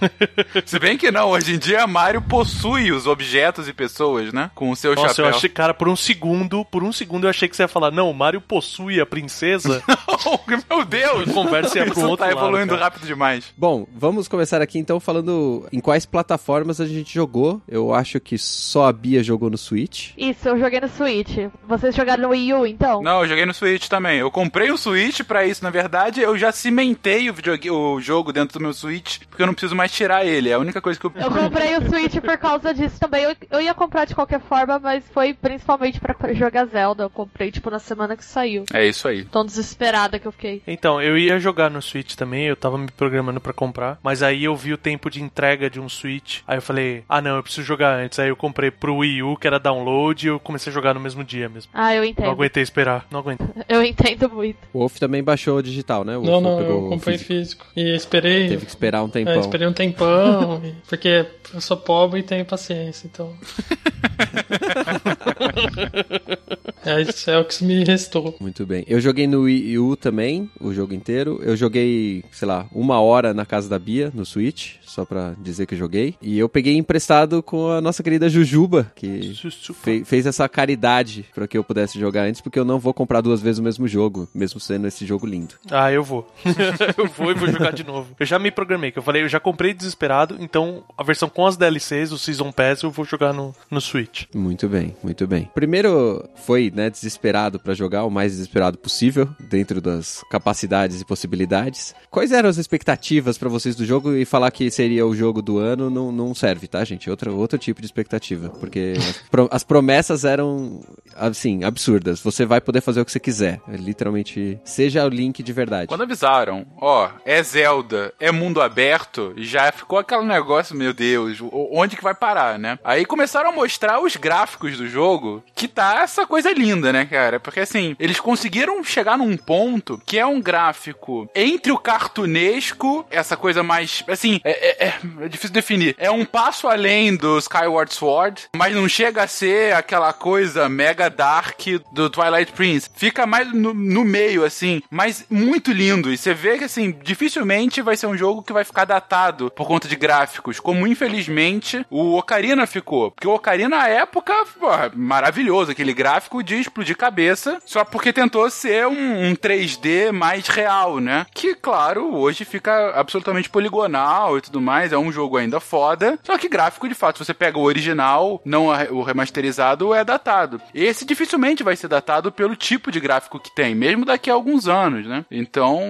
É. 0.00 0.62
Se 0.64 0.78
bem 0.78 0.96
que 0.96 1.10
não, 1.10 1.30
hoje 1.30 1.54
em 1.54 1.58
dia 1.58 1.86
Mario 1.86 2.20
possui 2.28 2.92
os 2.92 3.06
objetos 3.06 3.68
e 3.68 3.72
pessoas, 3.72 4.32
né? 4.32 4.50
Com 4.54 4.70
o 4.70 4.76
seu 4.76 4.94
Nossa, 4.94 5.08
chapéu. 5.08 5.24
eu 5.24 5.30
achei, 5.30 5.48
cara, 5.48 5.72
por 5.72 5.88
um 5.88 5.96
segundo, 5.96 6.64
por 6.64 6.84
um 6.84 6.92
segundo 6.92 7.24
eu 7.24 7.30
achei 7.30 7.48
que 7.48 7.56
você 7.56 7.62
ia 7.62 7.68
falar, 7.68 7.90
não, 7.90 8.10
o 8.10 8.14
Mario 8.14 8.40
possui 8.40 9.00
a 9.00 9.06
princesa. 9.06 9.82
Meu 10.68 10.84
Deus! 10.84 11.32
Conversa 11.32 11.78
ia 11.78 11.84
pro 11.84 11.92
Isso 11.94 12.02
outro 12.02 12.18
tá 12.18 12.26
lado, 12.26 12.38
evoluindo 12.38 12.72
cara. 12.74 12.84
rápido 12.84 13.06
demais. 13.06 13.52
Bom, 13.56 13.86
vamos 13.94 14.28
começar 14.28 14.60
aqui 14.60 14.78
então 14.78 15.00
falando 15.00 15.66
em 15.72 15.80
quais 15.80 16.04
plataformas 16.04 16.80
a 16.80 16.86
gente 16.86 17.12
jogou. 17.14 17.62
Eu 17.66 17.94
acho 17.94 18.20
que 18.20 18.36
só 18.36 18.86
a 18.86 18.92
Bia 18.92 19.22
jogou 19.22 19.48
no 19.48 19.56
Switch. 19.56 20.10
Isso, 20.16 20.48
eu 20.48 20.58
joguei 20.58 20.80
no 20.80 20.88
Switch. 20.88 21.36
Vocês 21.66 21.94
jogaram 21.94 22.22
no 22.24 22.28
Wii 22.30 22.54
U, 22.54 22.66
então? 22.66 23.02
Não, 23.02 23.22
eu 23.22 23.28
joguei 23.28 23.46
no 23.46 23.54
Switch 23.54 23.88
também. 23.88 24.18
Eu 24.18 24.30
comprei 24.30 24.70
o 24.70 24.76
Switch 24.76 25.22
pra 25.22 25.46
isso, 25.46 25.64
na 25.64 25.70
verdade. 25.70 26.20
Eu 26.20 26.36
já 26.36 26.52
cimentei 26.52 27.30
o, 27.30 27.34
o 27.72 28.00
jogo 28.00 28.32
dentro 28.32 28.58
do 28.58 28.62
meu 28.62 28.72
Switch, 28.74 29.20
porque 29.30 29.42
eu 29.42 29.46
não 29.46 29.54
preciso 29.54 29.74
mais 29.74 29.90
tirar 29.92 30.26
ele. 30.26 30.50
É 30.50 30.54
a 30.54 30.58
única 30.58 30.80
coisa 30.80 30.98
que 30.98 31.06
eu. 31.06 31.12
Eu 31.16 31.30
comprei 31.30 31.76
o 31.76 31.88
Switch 31.88 32.17
por 32.20 32.36
causa 32.38 32.72
disso 32.74 32.98
também. 32.98 33.24
Eu, 33.24 33.36
eu 33.50 33.60
ia 33.60 33.74
comprar 33.74 34.04
de 34.04 34.14
qualquer 34.14 34.40
forma, 34.40 34.78
mas 34.78 35.04
foi 35.12 35.34
principalmente 35.34 36.00
pra 36.00 36.14
jogar 36.34 36.66
Zelda. 36.66 37.04
Eu 37.04 37.10
comprei, 37.10 37.50
tipo, 37.50 37.70
na 37.70 37.78
semana 37.78 38.16
que 38.16 38.24
saiu. 38.24 38.64
É 38.72 38.86
isso 38.86 39.06
aí. 39.08 39.24
Tão 39.24 39.44
desesperada 39.44 40.18
que 40.18 40.26
eu 40.26 40.32
fiquei. 40.32 40.62
Então, 40.66 41.00
eu 41.00 41.16
ia 41.18 41.38
jogar 41.38 41.70
no 41.70 41.80
Switch 41.82 42.14
também, 42.14 42.44
eu 42.46 42.56
tava 42.56 42.78
me 42.78 42.88
programando 42.90 43.40
pra 43.40 43.52
comprar, 43.52 43.98
mas 44.02 44.22
aí 44.22 44.44
eu 44.44 44.54
vi 44.56 44.72
o 44.72 44.78
tempo 44.78 45.10
de 45.10 45.22
entrega 45.22 45.68
de 45.70 45.80
um 45.80 45.88
Switch, 45.88 46.40
aí 46.46 46.58
eu 46.58 46.62
falei, 46.62 47.04
ah 47.08 47.20
não, 47.20 47.36
eu 47.36 47.42
preciso 47.42 47.66
jogar 47.66 47.94
antes. 47.96 48.18
Aí 48.18 48.28
eu 48.28 48.36
comprei 48.36 48.70
pro 48.70 48.96
Wii 48.96 49.22
U, 49.22 49.36
que 49.36 49.46
era 49.46 49.58
download, 49.58 50.26
e 50.26 50.28
eu 50.30 50.38
comecei 50.40 50.70
a 50.70 50.74
jogar 50.74 50.94
no 50.94 51.00
mesmo 51.00 51.22
dia 51.24 51.48
mesmo. 51.48 51.70
Ah, 51.74 51.94
eu 51.94 52.02
Não 52.02 52.08
entendo. 52.08 52.30
aguentei 52.30 52.62
esperar, 52.62 53.06
não 53.10 53.20
aguentei. 53.20 53.46
Eu 53.68 53.82
entendo 53.84 54.28
muito. 54.30 54.56
O 54.72 54.78
Wolf 54.80 54.98
também 54.98 55.22
baixou 55.22 55.58
o 55.58 55.62
digital, 55.62 56.02
né? 56.04 56.16
O 56.16 56.22
Não, 56.22 56.40
Wolf 56.40 56.42
não, 56.42 56.56
pegou 56.58 56.84
eu 56.84 56.88
comprei 56.90 57.18
físico. 57.18 57.64
físico. 57.64 57.66
E 57.76 57.94
esperei. 57.94 58.48
Teve 58.48 58.64
que 58.64 58.70
esperar 58.70 59.02
um 59.02 59.08
tempão. 59.08 59.34
É, 59.34 59.38
esperei 59.38 59.66
um 59.68 59.72
tempão, 59.72 60.62
porque 60.88 61.26
eu 61.52 61.60
sou 61.60 61.76
pobre 61.98 62.20
e 62.20 62.22
tenho 62.22 62.44
paciência, 62.44 63.10
então. 63.12 63.34
é, 66.86 67.02
isso 67.02 67.28
é 67.28 67.38
o 67.38 67.44
que 67.44 67.64
me 67.64 67.82
restou. 67.82 68.36
Muito 68.40 68.64
bem. 68.64 68.84
Eu 68.86 69.00
joguei 69.00 69.26
no 69.26 69.42
Wii 69.42 69.80
U 69.80 69.96
também, 69.96 70.48
o 70.60 70.72
jogo 70.72 70.94
inteiro. 70.94 71.40
Eu 71.42 71.56
joguei, 71.56 72.22
sei 72.30 72.46
lá, 72.46 72.68
uma 72.70 73.00
hora 73.00 73.34
na 73.34 73.44
casa 73.44 73.68
da 73.68 73.80
Bia, 73.80 74.12
no 74.14 74.24
Switch, 74.24 74.76
só 74.88 75.04
pra 75.04 75.34
dizer 75.38 75.66
que 75.66 75.76
joguei. 75.76 76.14
E 76.20 76.38
eu 76.38 76.48
peguei 76.48 76.76
emprestado 76.76 77.42
com 77.42 77.70
a 77.70 77.80
nossa 77.80 78.02
querida 78.02 78.28
Jujuba, 78.28 78.90
que 78.94 79.32
fe- 79.74 80.04
fez 80.04 80.26
essa 80.26 80.48
caridade 80.48 81.24
pra 81.34 81.46
que 81.46 81.56
eu 81.56 81.64
pudesse 81.64 81.98
jogar 81.98 82.22
antes, 82.22 82.40
porque 82.40 82.58
eu 82.58 82.64
não 82.64 82.78
vou 82.78 82.92
comprar 82.94 83.20
duas 83.20 83.40
vezes 83.40 83.58
o 83.58 83.62
mesmo 83.62 83.86
jogo, 83.86 84.28
mesmo 84.34 84.58
sendo 84.60 84.86
esse 84.86 85.04
jogo 85.06 85.26
lindo. 85.26 85.54
Ah, 85.70 85.92
eu 85.92 86.02
vou. 86.02 86.30
eu 86.96 87.06
vou 87.08 87.30
e 87.30 87.34
vou 87.34 87.48
jogar 87.50 87.72
de 87.72 87.84
novo. 87.84 88.08
Eu 88.18 88.26
já 88.26 88.38
me 88.38 88.50
programei, 88.50 88.90
que 88.90 88.98
eu 88.98 89.02
falei, 89.02 89.22
eu 89.22 89.28
já 89.28 89.40
comprei 89.40 89.72
desesperado, 89.74 90.36
então 90.40 90.82
a 90.96 91.02
versão 91.02 91.28
com 91.28 91.46
as 91.46 91.56
DLCs, 91.56 92.12
o 92.12 92.18
Season 92.18 92.50
Pass, 92.52 92.82
eu 92.82 92.90
vou 92.90 93.04
jogar 93.04 93.32
no, 93.32 93.54
no 93.70 93.80
Switch. 93.80 94.24
Muito 94.34 94.68
bem, 94.68 94.96
muito 95.02 95.26
bem. 95.26 95.50
Primeiro 95.54 96.24
foi, 96.36 96.72
né, 96.74 96.90
desesperado 96.90 97.58
pra 97.58 97.74
jogar 97.74 98.04
o 98.04 98.10
mais 98.10 98.32
desesperado 98.32 98.78
possível, 98.78 99.28
dentro 99.40 99.80
das 99.80 100.24
capacidades 100.30 101.00
e 101.00 101.04
possibilidades. 101.04 101.94
Quais 102.10 102.32
eram 102.32 102.48
as 102.48 102.56
expectativas 102.58 103.36
pra 103.38 103.48
vocês 103.48 103.76
do 103.76 103.84
jogo 103.84 104.14
e 104.14 104.24
falar 104.24 104.50
que 104.50 104.70
seria 104.78 105.04
o 105.04 105.12
jogo 105.12 105.42
do 105.42 105.58
ano 105.58 105.90
não, 105.90 106.12
não 106.12 106.32
serve, 106.32 106.68
tá, 106.68 106.84
gente? 106.84 107.10
Outro, 107.10 107.36
outro 107.36 107.58
tipo 107.58 107.80
de 107.80 107.86
expectativa, 107.86 108.48
porque 108.60 108.94
as, 108.96 109.24
as 109.50 109.64
promessas 109.64 110.24
eram, 110.24 110.80
assim, 111.16 111.64
absurdas. 111.64 112.20
Você 112.20 112.46
vai 112.46 112.60
poder 112.60 112.80
fazer 112.80 113.00
o 113.00 113.04
que 113.04 113.10
você 113.10 113.18
quiser, 113.18 113.60
literalmente, 113.66 114.56
seja 114.64 115.04
o 115.04 115.08
Link 115.08 115.42
de 115.42 115.52
verdade. 115.52 115.88
Quando 115.88 116.04
avisaram, 116.04 116.64
ó, 116.80 117.10
é 117.24 117.42
Zelda, 117.42 118.14
é 118.20 118.30
mundo 118.30 118.62
aberto, 118.62 119.34
já 119.36 119.72
ficou 119.72 119.98
aquele 119.98 120.22
negócio, 120.22 120.76
meu 120.76 120.94
Deus, 120.94 121.38
onde 121.52 121.96
que 121.96 122.04
vai 122.04 122.14
parar, 122.14 122.56
né? 122.56 122.78
Aí 122.84 123.04
começaram 123.04 123.50
a 123.50 123.52
mostrar 123.52 124.00
os 124.00 124.14
gráficos 124.14 124.78
do 124.78 124.86
jogo, 124.86 125.42
que 125.56 125.66
tá 125.66 126.02
essa 126.02 126.24
coisa 126.24 126.52
linda, 126.52 126.92
né, 126.92 127.04
cara? 127.04 127.40
Porque 127.40 127.60
assim, 127.60 127.96
eles 127.98 128.20
conseguiram 128.20 128.84
chegar 128.84 129.18
num 129.18 129.36
ponto 129.36 130.00
que 130.06 130.16
é 130.16 130.24
um 130.24 130.40
gráfico 130.40 131.28
entre 131.34 131.72
o 131.72 131.78
cartunesco, 131.78 133.04
essa 133.10 133.36
coisa 133.36 133.64
mais, 133.64 134.04
assim, 134.06 134.40
é, 134.44 134.67
é- 134.78 134.94
é 135.20 135.28
difícil 135.28 135.52
definir. 135.54 135.94
É 135.98 136.10
um 136.10 136.24
passo 136.24 136.68
além 136.68 137.16
do 137.16 137.38
Skyward 137.38 137.92
Sword, 137.92 138.48
mas 138.56 138.74
não 138.74 138.88
chega 138.88 139.22
a 139.22 139.28
ser 139.28 139.74
aquela 139.74 140.12
coisa 140.12 140.68
mega 140.68 141.08
dark 141.08 141.60
do 141.92 142.08
Twilight 142.10 142.52
Prince. 142.52 142.90
Fica 142.94 143.26
mais 143.26 143.52
no, 143.52 143.72
no 143.74 144.04
meio, 144.04 144.44
assim, 144.44 144.82
mas 144.90 145.24
muito 145.30 145.72
lindo. 145.72 146.12
E 146.12 146.16
você 146.16 146.34
vê 146.34 146.58
que, 146.58 146.64
assim, 146.64 146.92
dificilmente 147.02 147.82
vai 147.82 147.96
ser 147.96 148.06
um 148.06 148.16
jogo 148.16 148.42
que 148.42 148.52
vai 148.52 148.64
ficar 148.64 148.84
datado 148.84 149.50
por 149.50 149.66
conta 149.66 149.88
de 149.88 149.96
gráficos, 149.96 150.60
como 150.60 150.86
infelizmente 150.86 151.84
o 151.90 152.16
Ocarina 152.16 152.66
ficou. 152.66 153.10
Porque 153.10 153.26
o 153.28 153.34
Ocarina, 153.34 153.68
na 153.78 153.88
época, 153.88 154.34
porra, 154.58 154.90
maravilhoso, 154.94 155.70
aquele 155.70 155.92
gráfico 155.92 156.42
de 156.42 156.56
explodir 156.56 156.96
cabeça, 156.96 157.60
só 157.64 157.84
porque 157.84 158.12
tentou 158.12 158.48
ser 158.50 158.86
um, 158.86 159.28
um 159.30 159.34
3D 159.36 160.10
mais 160.12 160.48
real, 160.48 160.98
né? 160.98 161.26
Que, 161.34 161.54
claro, 161.54 162.14
hoje 162.16 162.44
fica 162.44 162.92
absolutamente 162.94 163.48
poligonal 163.48 164.36
e 164.36 164.40
tudo 164.40 164.57
mais, 164.60 164.92
é 164.92 164.98
um 164.98 165.12
jogo 165.12 165.36
ainda 165.36 165.60
foda, 165.60 166.18
só 166.22 166.36
que 166.38 166.48
gráfico, 166.48 166.88
de 166.88 166.94
fato, 166.94 167.18
se 167.18 167.24
você 167.24 167.34
pega 167.34 167.58
o 167.58 167.62
original, 167.62 168.40
não 168.44 168.70
a- 168.70 168.84
o 168.90 169.02
remasterizado, 169.02 169.94
é 169.94 170.04
datado. 170.04 170.60
Esse 170.74 171.04
dificilmente 171.04 171.62
vai 171.62 171.76
ser 171.76 171.88
datado 171.88 172.30
pelo 172.32 172.56
tipo 172.56 172.90
de 172.90 173.00
gráfico 173.00 173.38
que 173.40 173.54
tem, 173.54 173.74
mesmo 173.74 174.04
daqui 174.04 174.30
a 174.30 174.34
alguns 174.34 174.68
anos, 174.68 175.06
né? 175.06 175.24
Então, 175.30 175.80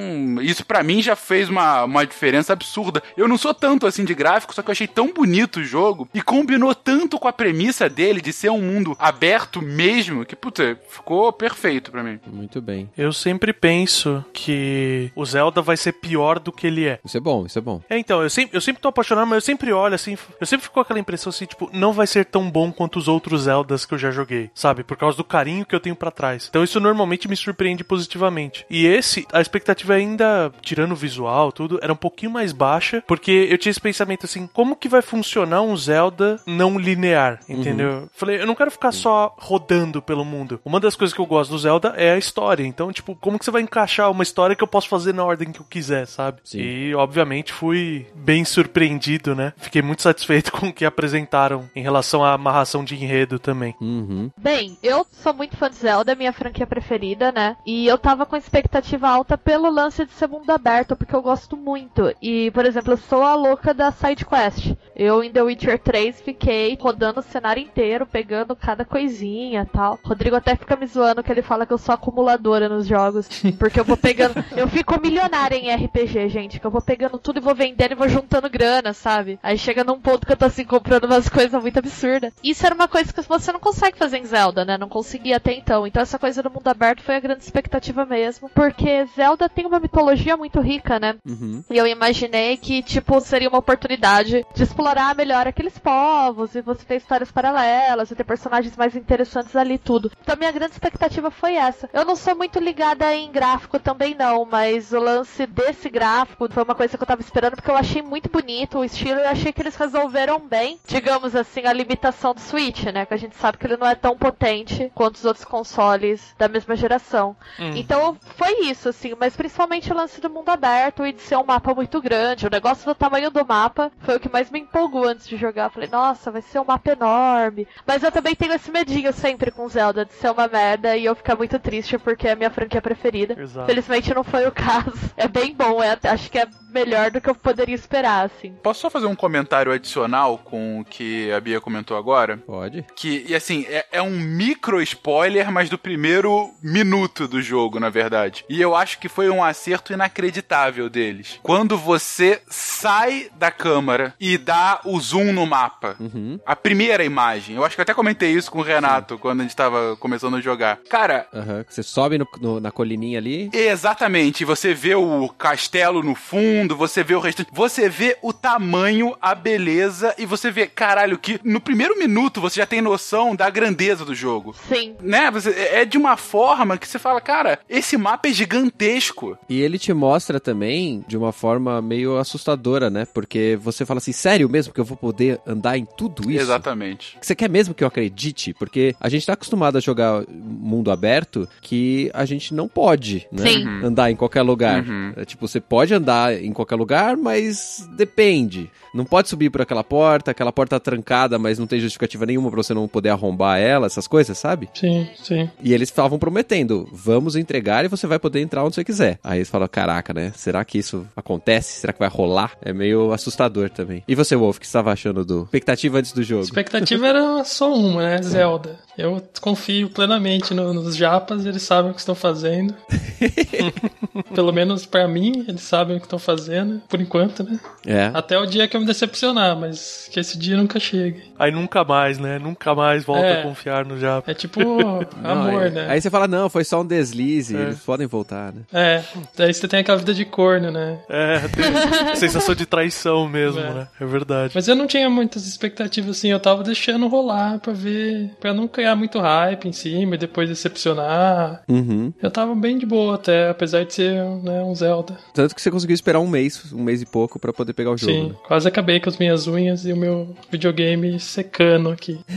isso 0.41 0.65
pra 0.65 0.83
mim 0.83 1.03
já 1.03 1.17
fez 1.17 1.49
uma, 1.49 1.85
uma 1.85 2.07
diferença 2.07 2.53
absurda. 2.53 3.03
Eu 3.17 3.29
não 3.29 3.37
sou 3.39 3.53
tanto 3.55 3.87
assim 3.87 4.05
de 4.05 4.15
gráfico, 4.15 4.55
só 4.55 4.63
que 4.63 4.69
eu 4.69 4.73
achei 4.73 4.87
tão 4.87 5.13
bonito 5.13 5.61
o 5.61 5.65
jogo 5.65 6.09
e 6.15 6.23
combinou 6.23 6.75
tanto 6.75 7.19
com 7.19 7.29
a 7.29 7.33
premissa 7.33 7.89
dele 7.89 8.21
de 8.21 8.33
ser 8.33 8.51
um 8.51 8.61
mundo 8.63 8.97
aberto 8.99 9.61
mesmo, 9.63 10.25
que, 10.25 10.37
puta, 10.37 10.79
ficou 10.89 11.33
perfeito 11.33 11.91
pra 11.91 12.03
mim. 12.03 12.19
Muito 12.27 12.61
bem. 12.61 12.89
Eu 12.97 13.13
sempre 13.13 13.53
penso 13.53 14.25
que 14.33 15.11
o 15.15 15.25
Zelda 15.25 15.61
vai 15.63 15.77
ser 15.77 15.93
pior 15.93 16.39
do 16.39 16.53
que 16.53 16.67
ele 16.67 16.87
é. 16.87 16.99
Isso 17.05 17.17
é 17.17 17.21
bom, 17.21 17.47
isso 17.47 17.59
é 17.59 17.63
bom. 17.63 17.81
É, 17.89 17.99
então, 17.99 18.23
eu 18.23 18.31
sempre, 18.31 18.57
eu 18.59 18.62
sempre 18.62 18.83
tô 18.83 18.88
apaixonado, 18.88 19.27
mas 19.27 19.37
eu 19.37 19.41
sempre 19.41 19.73
olho 19.73 19.95
assim, 19.95 20.17
eu 20.41 20.47
sempre 20.47 20.65
fico 20.65 20.75
com 20.75 20.81
aquela 20.81 21.00
impressão 21.00 21.31
assim, 21.31 21.47
tipo, 21.47 21.71
não 21.73 21.93
vai 21.93 22.07
ser 22.07 22.25
tão 22.25 22.50
bom 22.50 22.71
quanto 22.73 22.99
os 22.99 23.09
outros 23.09 23.43
Zeldas 23.43 23.87
que 23.87 23.95
eu 23.95 23.99
já 23.99 24.11
joguei, 24.11 24.50
sabe? 24.55 24.85
Por 24.85 24.97
causa 24.97 25.17
do 25.17 25.25
carinho 25.25 25.65
que 25.65 25.75
eu 25.75 25.81
tenho 25.81 25.97
pra 25.97 26.11
trás. 26.11 26.47
Então 26.49 26.65
isso 26.65 26.81
normalmente 26.81 27.29
me 27.29 27.37
surpreende 27.37 27.85
positivamente. 27.85 28.67
E 28.69 28.87
esse, 28.87 29.27
a 29.33 29.41
expectativa 29.41 29.95
ainda, 29.95 30.53
tirando 30.61 30.93
o 30.93 30.97
visual, 30.97 31.53
tudo, 31.53 31.79
era 31.83 31.93
um 31.93 31.97
pouquinho 31.97 32.33
mais 32.33 32.53
baixa, 32.53 33.03
porque 33.07 33.47
eu 33.50 33.59
tinha 33.59 33.71
esse 33.71 33.81
pensamento 33.81 34.27
assim, 34.27 34.47
como 34.47 34.77
que 34.77 34.88
vai 34.88 35.03
funcionar 35.03 35.62
um 35.62 35.77
Zelda 35.77 36.41
não 36.47 36.79
linear, 36.79 37.41
entendeu? 37.49 38.09
Falei, 38.12 38.41
eu 38.41 38.47
não 38.47 38.55
quero 38.55 38.71
ficar 38.71 38.93
só 38.93 39.35
rodando 39.38 40.03
pelo 40.03 40.25
mundo. 40.25 40.61
Uma 40.65 40.81
das 40.81 40.97
coisas 40.97 41.15
que 41.15 41.21
eu 41.21 41.27
gosto 41.27 41.50
do 41.50 41.59
Zelda 41.59 41.95
é 41.97 42.12
a 42.12 42.19
história. 42.19 42.65
Então, 42.65 42.93
tipo, 42.93 43.15
como 43.17 43.38
que 43.38 43.45
você 43.45 43.50
vai 43.50 43.62
encaixar 43.62 44.11
uma 44.11 44.23
história 44.23 44.57
que 44.57 44.62
eu 44.62 44.69
posso 44.69 44.88
fazer 44.88 45.15
na 45.15 45.25
ordem 45.25 45.53
que 45.53 45.61
eu 45.61 45.67
quiser, 45.69 46.07
sabe? 46.07 46.41
Sim. 46.45 46.59
E, 46.59 46.95
obviamente, 46.95 47.53
fui 47.53 48.07
bem 48.15 48.45
surpreendido, 48.49 49.35
né? 49.35 49.52
Fiquei 49.57 49.83
muito 49.83 50.02
satisfeito 50.02 50.50
com 50.52 50.69
o 50.69 50.73
que 50.73 50.85
apresentaram 50.85 51.69
em 51.75 51.83
relação 51.83 52.25
à 52.25 52.33
amarração 52.33 52.85
de 52.85 52.95
enredo 52.95 53.38
também. 53.38 53.75
Uhum. 53.81 54.31
Bem, 54.37 54.76
eu 54.83 55.07
sou 55.12 55.33
muito 55.33 55.57
fã 55.57 55.71
de 55.71 55.76
Zelda, 55.76 56.14
minha 56.14 56.33
franquia 56.33 56.67
preferida, 56.67 57.33
né? 57.33 57.57
E 57.67 57.87
eu 57.87 57.99
tava 57.99 58.26
com 58.26 58.37
expectativa 58.37 59.09
alta 59.09 59.37
pelo 59.37 59.71
lance 59.71 60.05
de 60.05 60.12
ser 60.12 60.28
mundo 60.28 60.50
aberto, 60.50 60.97
porque 60.97 61.14
eu 61.14 61.23
gosto 61.23 61.57
muito. 61.57 62.14
E, 62.23 62.50
por 62.52 62.64
exemplo, 62.64 62.93
eu 62.93 62.97
sou 62.97 63.23
a 63.23 63.35
louca 63.35 63.73
da 63.75 63.90
side 63.90 64.25
quest. 64.25 64.75
Eu 64.99 65.23
em 65.23 65.31
The 65.31 65.43
Witcher 65.43 65.78
3 65.78 66.21
fiquei 66.21 66.76
rodando 66.81 67.21
o 67.21 67.23
cenário 67.23 67.62
inteiro, 67.62 68.05
pegando 68.05 68.57
cada 68.57 68.85
coisinha 68.85 69.64
tal. 69.73 69.97
Rodrigo 70.02 70.35
até 70.35 70.57
fica 70.57 70.75
me 70.75 70.87
zoando 70.87 71.23
que 71.23 71.31
ele 71.31 71.40
fala 71.40 71.64
que 71.64 71.73
eu 71.73 71.78
sou 71.78 71.95
acumuladora 71.95 72.69
nos 72.69 72.85
jogos. 72.85 73.28
Porque 73.61 73.78
eu 73.78 73.85
vou 73.85 73.97
pegando. 73.97 74.35
eu 74.57 74.67
fico 74.67 75.00
milionária 75.00 75.55
em 75.55 75.73
RPG, 75.73 76.28
gente. 76.28 76.59
Que 76.59 76.67
eu 76.67 76.71
vou 76.71 76.83
pegando 76.83 77.17
tudo 77.17 77.38
e 77.38 77.40
vou 77.40 77.55
vendendo 77.55 77.93
e 77.93 77.95
vou 77.95 78.09
juntando 78.09 78.50
grana, 78.50 78.93
sabe? 78.93 79.38
Aí 79.40 79.57
chega 79.57 79.85
num 79.85 80.00
ponto 80.00 80.26
que 80.26 80.33
eu 80.33 80.37
tô 80.37 80.47
assim 80.47 80.64
comprando 80.64 81.05
umas 81.05 81.28
coisas 81.28 81.62
muito 81.62 81.78
absurdas. 81.78 82.33
Isso 82.43 82.67
era 82.67 82.75
uma 82.75 82.88
coisa 82.88 83.12
que 83.12 83.23
você 83.23 83.52
não 83.52 83.61
consegue 83.61 83.97
fazer 83.97 84.19
em 84.19 84.25
Zelda, 84.25 84.64
né? 84.64 84.76
Não 84.76 84.88
conseguia 84.88 85.37
até 85.37 85.52
então. 85.52 85.87
Então 85.87 86.02
essa 86.02 86.19
coisa 86.19 86.43
do 86.43 86.50
mundo 86.50 86.67
aberto 86.67 87.05
foi 87.05 87.14
a 87.14 87.21
grande 87.21 87.45
expectativa 87.45 88.05
mesmo. 88.05 88.50
Porque 88.52 89.07
Zelda 89.14 89.49
tem 89.49 89.64
uma 89.64 89.78
mitologia 89.78 90.37
muito 90.37 90.61
rica, 90.61 90.99
né? 90.99 91.14
Uhum. 91.25 91.62
E 91.71 91.76
eu 91.76 91.87
imaginei 91.87 92.57
que, 92.57 92.83
tipo, 92.83 93.21
seria 93.21 93.49
uma 93.49 93.59
oportunidade 93.59 94.45
de 94.55 94.62
explorar 94.62 94.88
melhor 95.16 95.47
aqueles 95.47 95.78
povos 95.78 96.54
e 96.54 96.61
você 96.61 96.85
ter 96.85 96.97
histórias 96.97 97.30
paralelas 97.30 98.11
e 98.11 98.14
ter 98.14 98.25
personagens 98.25 98.76
mais 98.76 98.97
interessantes 98.97 99.54
ali 99.57 99.78
tudo. 99.78 100.11
Então, 100.21 100.37
minha 100.37 100.52
grande 100.52 100.73
expectativa 100.73 101.30
foi 101.30 101.54
essa. 101.54 101.88
Eu 101.92 102.04
não 102.04 102.16
sou 102.16 102.35
muito 102.35 102.59
ligada 102.59 103.14
em 103.14 103.30
gráfico 103.30 103.78
também, 103.78 104.14
não, 104.14 104.45
mas 104.45 104.92
o 104.92 104.99
lance 104.99 105.47
desse 105.47 105.88
gráfico 105.88 106.49
foi 106.50 106.62
uma 106.62 106.75
coisa 106.75 106.97
que 106.97 107.02
eu 107.02 107.07
tava 107.07 107.21
esperando 107.21 107.57
porque 107.57 107.71
eu 107.71 107.76
achei 107.76 108.02
muito 108.02 108.28
bonito 108.30 108.78
o 108.78 108.85
estilo 108.85 109.21
e 109.21 109.25
eu 109.25 109.28
achei 109.28 109.52
que 109.52 109.62
eles 109.62 109.76
resolveram 109.76 110.38
bem, 110.40 110.78
digamos 110.87 111.35
assim, 111.37 111.66
a 111.66 111.73
limitação 111.73 112.35
do 112.35 112.40
Switch, 112.40 112.85
né? 112.85 113.07
Que 113.07 113.14
a 113.14 113.18
gente 113.18 113.37
sabe 113.37 113.59
que 113.59 113.66
ele 113.66 113.76
não 113.76 113.87
é 113.87 113.95
tão 113.95 114.16
potente 114.16 114.90
quanto 114.95 115.16
os 115.16 115.25
outros 115.25 115.45
consoles 115.45 116.35
da 116.38 116.49
mesma 116.49 116.76
geração. 116.76 117.37
Hum. 117.59 117.73
Então 117.75 118.16
foi 118.37 118.62
isso, 118.62 118.88
assim, 118.88 119.14
mas 119.18 119.37
principalmente 119.37 119.92
o 119.92 119.97
lance 119.97 120.21
do 120.21 120.30
mundo 120.30 120.49
aberto 120.49 121.04
e 121.04 121.12
de 121.12 121.21
ser 121.21 121.37
um 121.37 121.45
mapa 121.45 121.75
muito 121.75 122.00
grande. 122.00 122.47
O 122.47 122.50
negócio 122.50 122.85
do 122.87 122.95
tamanho 122.95 123.30
do 123.30 123.45
mapa 123.45 123.90
foi 124.00 124.16
o 124.16 124.21
que 124.21 124.28
mais 124.28 124.50
me 124.50 124.59
empolgou 124.78 125.08
antes 125.08 125.26
de 125.26 125.37
jogar. 125.37 125.64
Eu 125.64 125.70
falei, 125.70 125.88
nossa, 125.90 126.30
vai 126.30 126.40
ser 126.40 126.61
um 126.61 126.64
mapa 126.64 126.92
enorme. 126.92 127.66
Mas 127.85 128.02
eu 128.02 128.12
também 128.12 128.35
tenho 128.35 128.52
esse 128.52 128.70
medinho 128.70 129.12
sempre 129.12 129.50
com 129.50 129.68
Zelda 129.68 130.04
de 130.04 130.12
ser 130.14 130.30
uma 130.30 130.47
merda 130.47 130.97
e 130.97 131.04
eu 131.04 131.14
ficar 131.16 131.37
muito 131.37 131.58
triste 131.58 131.99
porque 131.99 132.28
é 132.28 132.32
a 132.32 132.37
minha 132.37 132.50
franquia 132.50 132.80
preferida. 132.80 133.37
Exato. 133.38 133.66
Felizmente 133.66 134.14
não 134.14 134.23
foi 134.23 134.47
o 134.47 134.52
caso. 134.52 135.11
É 135.16 135.26
bem 135.26 135.54
bom, 135.54 135.82
é, 135.82 135.99
acho 136.04 136.30
que 136.30 136.38
é 136.38 136.47
melhor 136.70 137.11
do 137.11 137.20
que 137.20 137.28
eu 137.28 137.35
poderia 137.35 137.75
esperar, 137.75 138.26
assim. 138.26 138.52
Posso 138.62 138.80
só 138.80 138.90
fazer 138.90 139.06
um 139.06 139.16
comentário 139.16 139.73
adicional 139.73 140.38
com 140.38 140.80
o 140.80 140.85
que 140.85 141.32
a 141.32 141.40
Bia 141.40 141.61
comentou 141.61 141.97
agora? 141.97 142.37
Pode. 142.37 142.85
Que, 142.94 143.25
e 143.28 143.35
assim, 143.35 143.66
é, 143.68 143.87
é 143.92 144.02
um 144.02 144.18
micro 144.18 144.80
spoiler, 144.82 145.50
mas 145.50 145.68
do 145.68 145.78
primeiro 145.78 146.50
minuto 146.62 147.26
do 147.26 147.40
jogo, 147.40 147.80
na 147.80 147.90
verdade. 147.90 148.44
E 148.49 148.61
eu 148.61 148.76
acho 148.76 148.99
que 148.99 149.08
foi 149.08 149.28
um 149.28 149.42
acerto 149.42 149.92
inacreditável 149.92 150.88
deles. 150.88 151.40
Quando 151.42 151.76
você 151.76 152.42
sai 152.49 153.30
da 153.37 153.50
câmera 153.50 154.14
e 154.20 154.37
dá 154.37 154.68
o 154.85 154.99
zoom 155.01 155.33
no 155.33 155.47
mapa, 155.47 155.97
Uhum. 156.01 156.39
a 156.45 156.55
primeira 156.57 157.05
imagem, 157.05 157.57
eu 157.57 157.65
acho 157.65 157.75
que 157.75 157.81
eu 157.81 157.83
até 157.83 157.95
comentei 157.95 158.31
isso 158.33 158.51
com 158.51 158.59
o 158.59 158.63
Renato 158.63 159.19
quando 159.19 159.41
a 159.41 159.43
gente 159.43 159.57
tava 159.57 159.97
começando 159.97 160.37
a 160.37 160.41
jogar. 160.41 160.79
Cara, 160.89 161.27
Aham. 161.35 161.65
Você 161.69 161.83
sobe 161.83 162.19
no- 162.19 162.27
no- 162.41 162.61
na 162.61 162.71
colininha 162.71 163.19
ali. 163.19 163.51
Exatamente, 163.53 164.45
você 164.45 164.75
vê 164.75 164.95
o 164.95 165.29
castelo 165.29 166.03
no 166.03 166.15
fundo, 166.15 166.77
você 166.77 167.03
vê 167.05 167.15
o 167.15 167.21
restante, 167.21 167.49
você 167.53 167.89
vê 167.89 168.17
o 168.23 168.33
tamanho, 168.33 169.15
a 169.21 169.35
beleza 169.35 170.15
e 170.19 170.25
você 170.27 170.51
vê, 170.51 170.67
caralho, 170.67 171.19
que 171.19 171.41
no 171.45 171.61
primeiro 171.61 171.99
minuto 171.99 172.41
você 172.41 172.61
já 172.61 172.67
tem 172.67 172.81
noção 172.81 173.35
da 173.37 173.49
grandeza 173.51 174.05
do 174.05 174.15
jogo. 174.15 174.55
Sim. 174.69 174.95
Né? 175.01 175.31
Você, 175.31 175.51
é 175.51 175.85
de 175.85 175.97
uma 175.99 176.17
forma 176.17 176.77
que 176.79 176.87
você 176.89 176.99
fala, 176.99 177.21
cara, 177.21 177.59
esse 177.69 177.97
mapa 177.97 178.29
é 178.29 178.33
gigantesco. 178.33 179.37
E 179.49 179.61
ele 179.61 179.79
te 179.79 179.93
mostra 179.93 180.39
também 180.41 181.05
de 181.07 181.17
uma 181.17 181.33
forma 181.33 181.81
meio 181.83 182.17
assustadora, 182.19 182.91
né? 182.91 183.07
Porque 183.13 183.59
você 183.61 183.85
fala 183.85 183.99
assim, 183.99 184.13
sério 184.13 184.48
mesmo 184.49 184.73
que 184.73 184.81
eu 184.81 184.85
vou 184.85 184.97
poder 184.97 185.40
andar 185.47 185.78
em 185.78 185.85
tudo 185.85 186.31
isso? 186.31 186.40
Exatamente. 186.40 187.17
Você 187.21 187.35
quer 187.35 187.49
mesmo 187.49 187.75
que 187.75 187.83
eu 187.83 187.88
acredite? 187.88 188.55
Porque 188.55 188.95
a 189.00 189.09
gente 189.09 189.26
tá 189.26 189.33
acostumado 189.33 189.76
a 189.78 189.81
jogar 189.81 190.25
mundo 190.28 190.90
aberto 190.90 191.49
que 191.61 192.11
a 192.14 192.25
gente 192.25 192.55
não 192.55 192.69
pode, 192.69 193.26
né? 193.31 193.50
Sim. 193.50 193.67
Andar 193.85 194.11
em 194.11 194.17
qualquer 194.17 194.43
lugar. 194.43 194.83
Uhum. 194.83 195.12
É, 195.17 195.25
tipo, 195.25 195.47
você 195.47 195.61
pode 195.61 195.95
andar 195.95 196.35
em 196.43 196.52
qualquer 196.52 196.76
lugar, 196.76 197.17
mas 197.17 197.88
depende. 197.97 198.71
Não 198.95 199.05
pode 199.05 199.28
subir 199.28 199.50
por 199.50 199.62
aquela 199.62 199.85
porta, 199.85 200.31
aquela 200.31 200.52
porta 200.52 200.78
tá 200.78 200.81
trancada, 200.81 201.38
mas 201.38 201.59
não 201.59 201.67
tem 201.67 201.81
justificativa 201.81 202.26
nenhuma 202.26 202.50
pra 202.50 202.62
você 202.62 202.75
não 202.75 202.88
poder 202.88 203.11
arrombar 203.11 203.59
ela, 203.59 203.87
essas 203.87 204.07
coisas, 204.07 204.37
sabe? 204.38 204.69
Sim, 204.75 205.09
sim. 205.23 205.50
E 205.62 205.73
eles 205.73 205.88
estavam 205.88 206.19
prometendo, 206.19 206.88
vamos 206.93 207.37
entregar 207.37 207.85
e 207.85 207.88
você 207.88 208.07
vai 208.07 208.19
poder 208.19 208.40
entrar 208.40 208.64
onde 208.64 208.75
você 208.75 208.85
quiser. 208.85 209.19
Aí 209.23 209.38
eles 209.38 209.50
falam, 209.50 209.69
caraca, 209.69 210.12
né? 210.12 210.33
Será 210.35 210.64
que 210.64 210.78
isso 210.78 211.07
acontece? 211.17 211.81
Será 211.81 211.93
que 211.93 211.99
vai 211.99 212.09
rolar? 212.09 212.52
É 212.62 212.73
meio 212.73 213.12
assustador 213.12 213.71
também. 213.71 214.02
E 214.07 214.14
você, 214.14 214.37
Wolf, 214.38 214.59
que 214.59 214.66
você 214.66 214.71
estava 214.71 214.92
achando 214.92 215.25
do 215.25 215.42
expectativa 215.45 215.99
antes 215.99 216.12
do 216.12 216.23
jogo? 216.23 216.42
expectativa 216.42 217.07
era 217.07 217.45
só 217.45 217.73
uma, 217.75 218.02
né? 218.02 218.23
Zelda. 218.23 218.78
Eu 218.99 219.23
confio 219.40 219.88
plenamente 219.88 220.52
no- 220.52 220.75
nos 220.75 220.97
japas, 220.97 221.47
eles 221.47 221.62
sabem 221.62 221.93
o 221.93 221.95
que 221.95 222.00
estão 222.00 222.17
fazendo. 222.17 222.75
Pelo 224.35 224.52
menos 224.52 224.85
pra 224.87 225.07
mim, 225.07 225.45
eles 225.47 225.62
sabem 225.62 225.97
o 225.97 226.00
que 226.00 226.07
estão 226.07 226.19
fazendo, 226.19 226.83
por 226.88 227.00
enquanto, 227.00 227.43
né? 227.45 227.58
É. 227.87 228.11
Até 228.13 228.39
o 228.39 228.45
dia 228.47 228.67
que 228.67 228.76
eu 228.76 228.80
me 228.80 228.87
decepcionar, 228.87 229.56
mas 229.56 230.08
que 230.13 230.19
esse 230.19 230.37
dia 230.37 230.56
nunca 230.56 230.80
chegue. 230.80 231.23
Aí 231.39 231.50
nunca 231.52 231.84
mais, 231.84 232.19
né? 232.19 232.39
Nunca 232.39 232.75
mais 232.75 233.04
volta 233.04 233.25
É. 233.26 233.41
a 233.41 233.43
confiar 233.43 233.84
no 233.84 233.99
Japa. 233.99 234.30
É 234.30 234.34
tipo 234.34 234.58
Não, 235.23 235.30
amor, 235.30 235.63
aí, 235.63 235.71
né? 235.71 235.87
Aí 235.89 236.00
você 236.00 236.11
fala, 236.11 236.26
não, 236.26 236.50
foi 236.50 236.65
só 236.65 236.80
um 236.80 236.87
deslize, 236.87 237.56
É. 237.56 237.61
eles 237.61 237.78
podem 237.80 238.06
voltar, 238.06 238.52
né? 238.52 238.63
É, 238.73 239.02
daí 239.37 239.52
você 239.54 239.69
tem 239.69 239.80
aquela 239.80 239.99
vida 239.99 240.13
de 240.15 240.25
corno, 240.25 240.71
né? 240.71 240.99
É, 241.08 241.39
tem 241.49 241.65
sensação 242.17 242.54
de 242.54 242.67
traição 242.67 243.28
mesmo, 243.28 243.61
É. 243.61 243.73
né? 243.75 243.89
É 244.00 244.04
verdade. 244.04 244.52
Mas 244.54 244.67
eu 244.69 244.75
não 244.75 244.87
tinha 244.87 245.08
muitas 245.08 245.47
expectativas 245.47 246.17
assim, 246.19 246.30
eu 246.30 246.41
tava 246.41 246.63
deixando 246.65 247.06
rolar 247.08 247.58
pra 247.61 247.73
ver, 247.73 248.30
pra 248.41 248.52
não 248.52 248.67
criar 248.67 248.88
muito 248.95 249.19
hype 249.19 249.67
em 249.69 249.73
cima 249.73 250.15
e 250.15 250.19
depois 250.19 250.49
decepcionar. 250.49 251.63
Uhum. 251.69 252.13
Eu 252.23 252.31
tava 252.31 252.55
bem 252.55 252.79
de 252.79 252.87
boa 252.87 253.15
até, 253.15 253.49
apesar 253.51 253.85
de 253.85 253.95
ser 253.95 254.15
né, 254.43 254.63
um 254.63 254.75
Zelda. 254.75 255.19
Tanto 255.35 255.55
que 255.55 255.63
você 255.63 255.71
conseguiu 255.71 255.95
esperar 255.95 256.21
um 256.21 256.27
mês, 256.27 256.73
um 256.73 256.83
mês 256.83 257.03
e 257.03 257.07
pouco 257.07 257.39
pra 257.39 257.53
poder 257.53 257.73
pegar 257.73 257.91
o 257.91 257.97
jogo. 257.97 258.13
Sim, 258.13 258.29
né? 258.31 258.35
quase 258.47 258.69
acabei 258.69 259.01
com 259.01 259.09
as 259.09 259.19
minhas 259.19 259.47
unhas 259.47 259.85
e 259.85 259.93
o 259.93 259.97
meu 259.97 260.35
videogame 260.51 261.19
secando 261.21 261.91
aqui. 261.91 262.19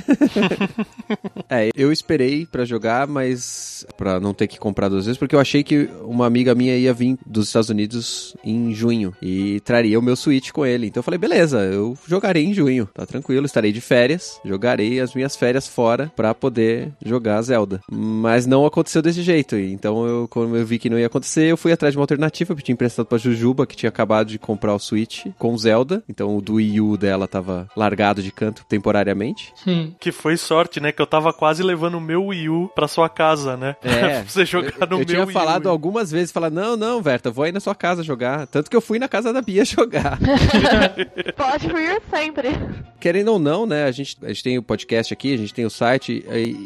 É, 1.49 1.69
eu 1.75 1.91
esperei 1.91 2.45
pra 2.45 2.63
jogar, 2.63 3.05
mas 3.07 3.85
pra 3.97 4.21
não 4.21 4.33
ter 4.33 4.47
que 4.47 4.57
comprar 4.57 4.87
duas 4.87 5.05
vezes, 5.05 5.17
porque 5.17 5.35
eu 5.35 5.39
achei 5.39 5.63
que 5.63 5.89
uma 6.03 6.25
amiga 6.25 6.55
minha 6.55 6.77
ia 6.77 6.93
vir 6.93 7.17
dos 7.25 7.47
Estados 7.47 7.69
Unidos 7.69 8.37
em 8.41 8.73
junho 8.73 9.13
e 9.21 9.59
traria 9.59 9.99
o 9.99 10.01
meu 10.01 10.15
Switch 10.15 10.51
com 10.51 10.65
ele. 10.65 10.87
Então 10.87 10.99
eu 10.99 11.03
falei, 11.03 11.17
beleza, 11.17 11.59
eu 11.59 11.97
jogarei 12.07 12.45
em 12.45 12.53
junho, 12.53 12.87
tá 12.93 13.05
tranquilo, 13.05 13.45
estarei 13.45 13.73
de 13.73 13.81
férias, 13.81 14.39
jogarei 14.45 15.01
as 15.01 15.13
minhas 15.13 15.35
férias 15.35 15.67
fora 15.67 16.11
pra 16.15 16.33
poder 16.41 16.91
jogar 17.05 17.41
Zelda. 17.43 17.79
Mas 17.89 18.47
não 18.47 18.65
aconteceu 18.65 19.01
desse 19.01 19.21
jeito, 19.21 19.55
então 19.55 20.05
eu, 20.05 20.27
quando 20.27 20.57
eu 20.57 20.65
vi 20.65 20.79
que 20.79 20.89
não 20.89 20.99
ia 20.99 21.05
acontecer, 21.05 21.43
eu 21.43 21.55
fui 21.55 21.71
atrás 21.71 21.93
de 21.93 21.97
uma 21.97 22.03
alternativa, 22.03 22.53
eu 22.53 22.57
tinha 22.57 22.73
emprestado 22.73 23.05
pra 23.05 23.17
Jujuba, 23.17 23.67
que 23.67 23.75
tinha 23.75 23.89
acabado 23.89 24.27
de 24.27 24.39
comprar 24.39 24.73
o 24.73 24.79
Switch 24.79 25.27
com 25.37 25.55
Zelda, 25.57 26.03
então 26.09 26.35
o 26.35 26.41
do 26.41 26.55
Wii 26.55 26.81
U 26.81 26.97
dela 26.97 27.27
tava 27.27 27.67
largado 27.77 28.23
de 28.23 28.31
canto 28.31 28.65
temporariamente. 28.67 29.53
Hum. 29.67 29.91
Que 29.99 30.11
foi 30.11 30.35
sorte, 30.35 30.79
né? 30.79 30.91
Que 30.91 31.01
eu 31.01 31.07
tava 31.07 31.31
quase 31.31 31.61
levando 31.61 31.95
o 31.95 32.01
meu 32.01 32.25
Wii 32.25 32.49
U 32.49 32.71
pra 32.73 32.87
sua 32.87 33.07
casa, 33.07 33.55
né? 33.55 33.75
É. 33.83 34.21
pra 34.21 34.23
você 34.27 34.45
jogar 34.45 34.73
eu, 34.81 34.87
no 34.87 34.93
eu 34.93 34.97
meu 34.97 35.05
tinha 35.05 35.25
Wii 35.25 35.33
falado 35.33 35.67
U. 35.67 35.69
algumas 35.69 36.09
vezes, 36.09 36.31
falar, 36.31 36.49
não, 36.49 36.75
não, 36.75 37.01
Verta, 37.01 37.29
vou 37.29 37.45
aí 37.45 37.51
na 37.51 37.59
sua 37.59 37.75
casa 37.75 38.03
jogar. 38.03 38.47
Tanto 38.47 38.69
que 38.69 38.75
eu 38.75 38.81
fui 38.81 38.97
na 38.97 39.07
casa 39.07 39.31
da 39.31 39.41
Bia 39.41 39.63
jogar. 39.65 40.17
Pode 41.35 41.67
vir 41.67 42.01
sempre. 42.09 42.49
Querendo 42.99 43.29
ou 43.29 43.39
não, 43.39 43.65
né, 43.65 43.85
a 43.85 43.91
gente, 43.91 44.17
a 44.21 44.27
gente 44.27 44.43
tem 44.43 44.57
o 44.57 44.63
podcast 44.63 45.13
aqui, 45.13 45.33
a 45.33 45.37
gente 45.37 45.53
tem 45.53 45.65
o 45.65 45.69
site, 45.69 46.23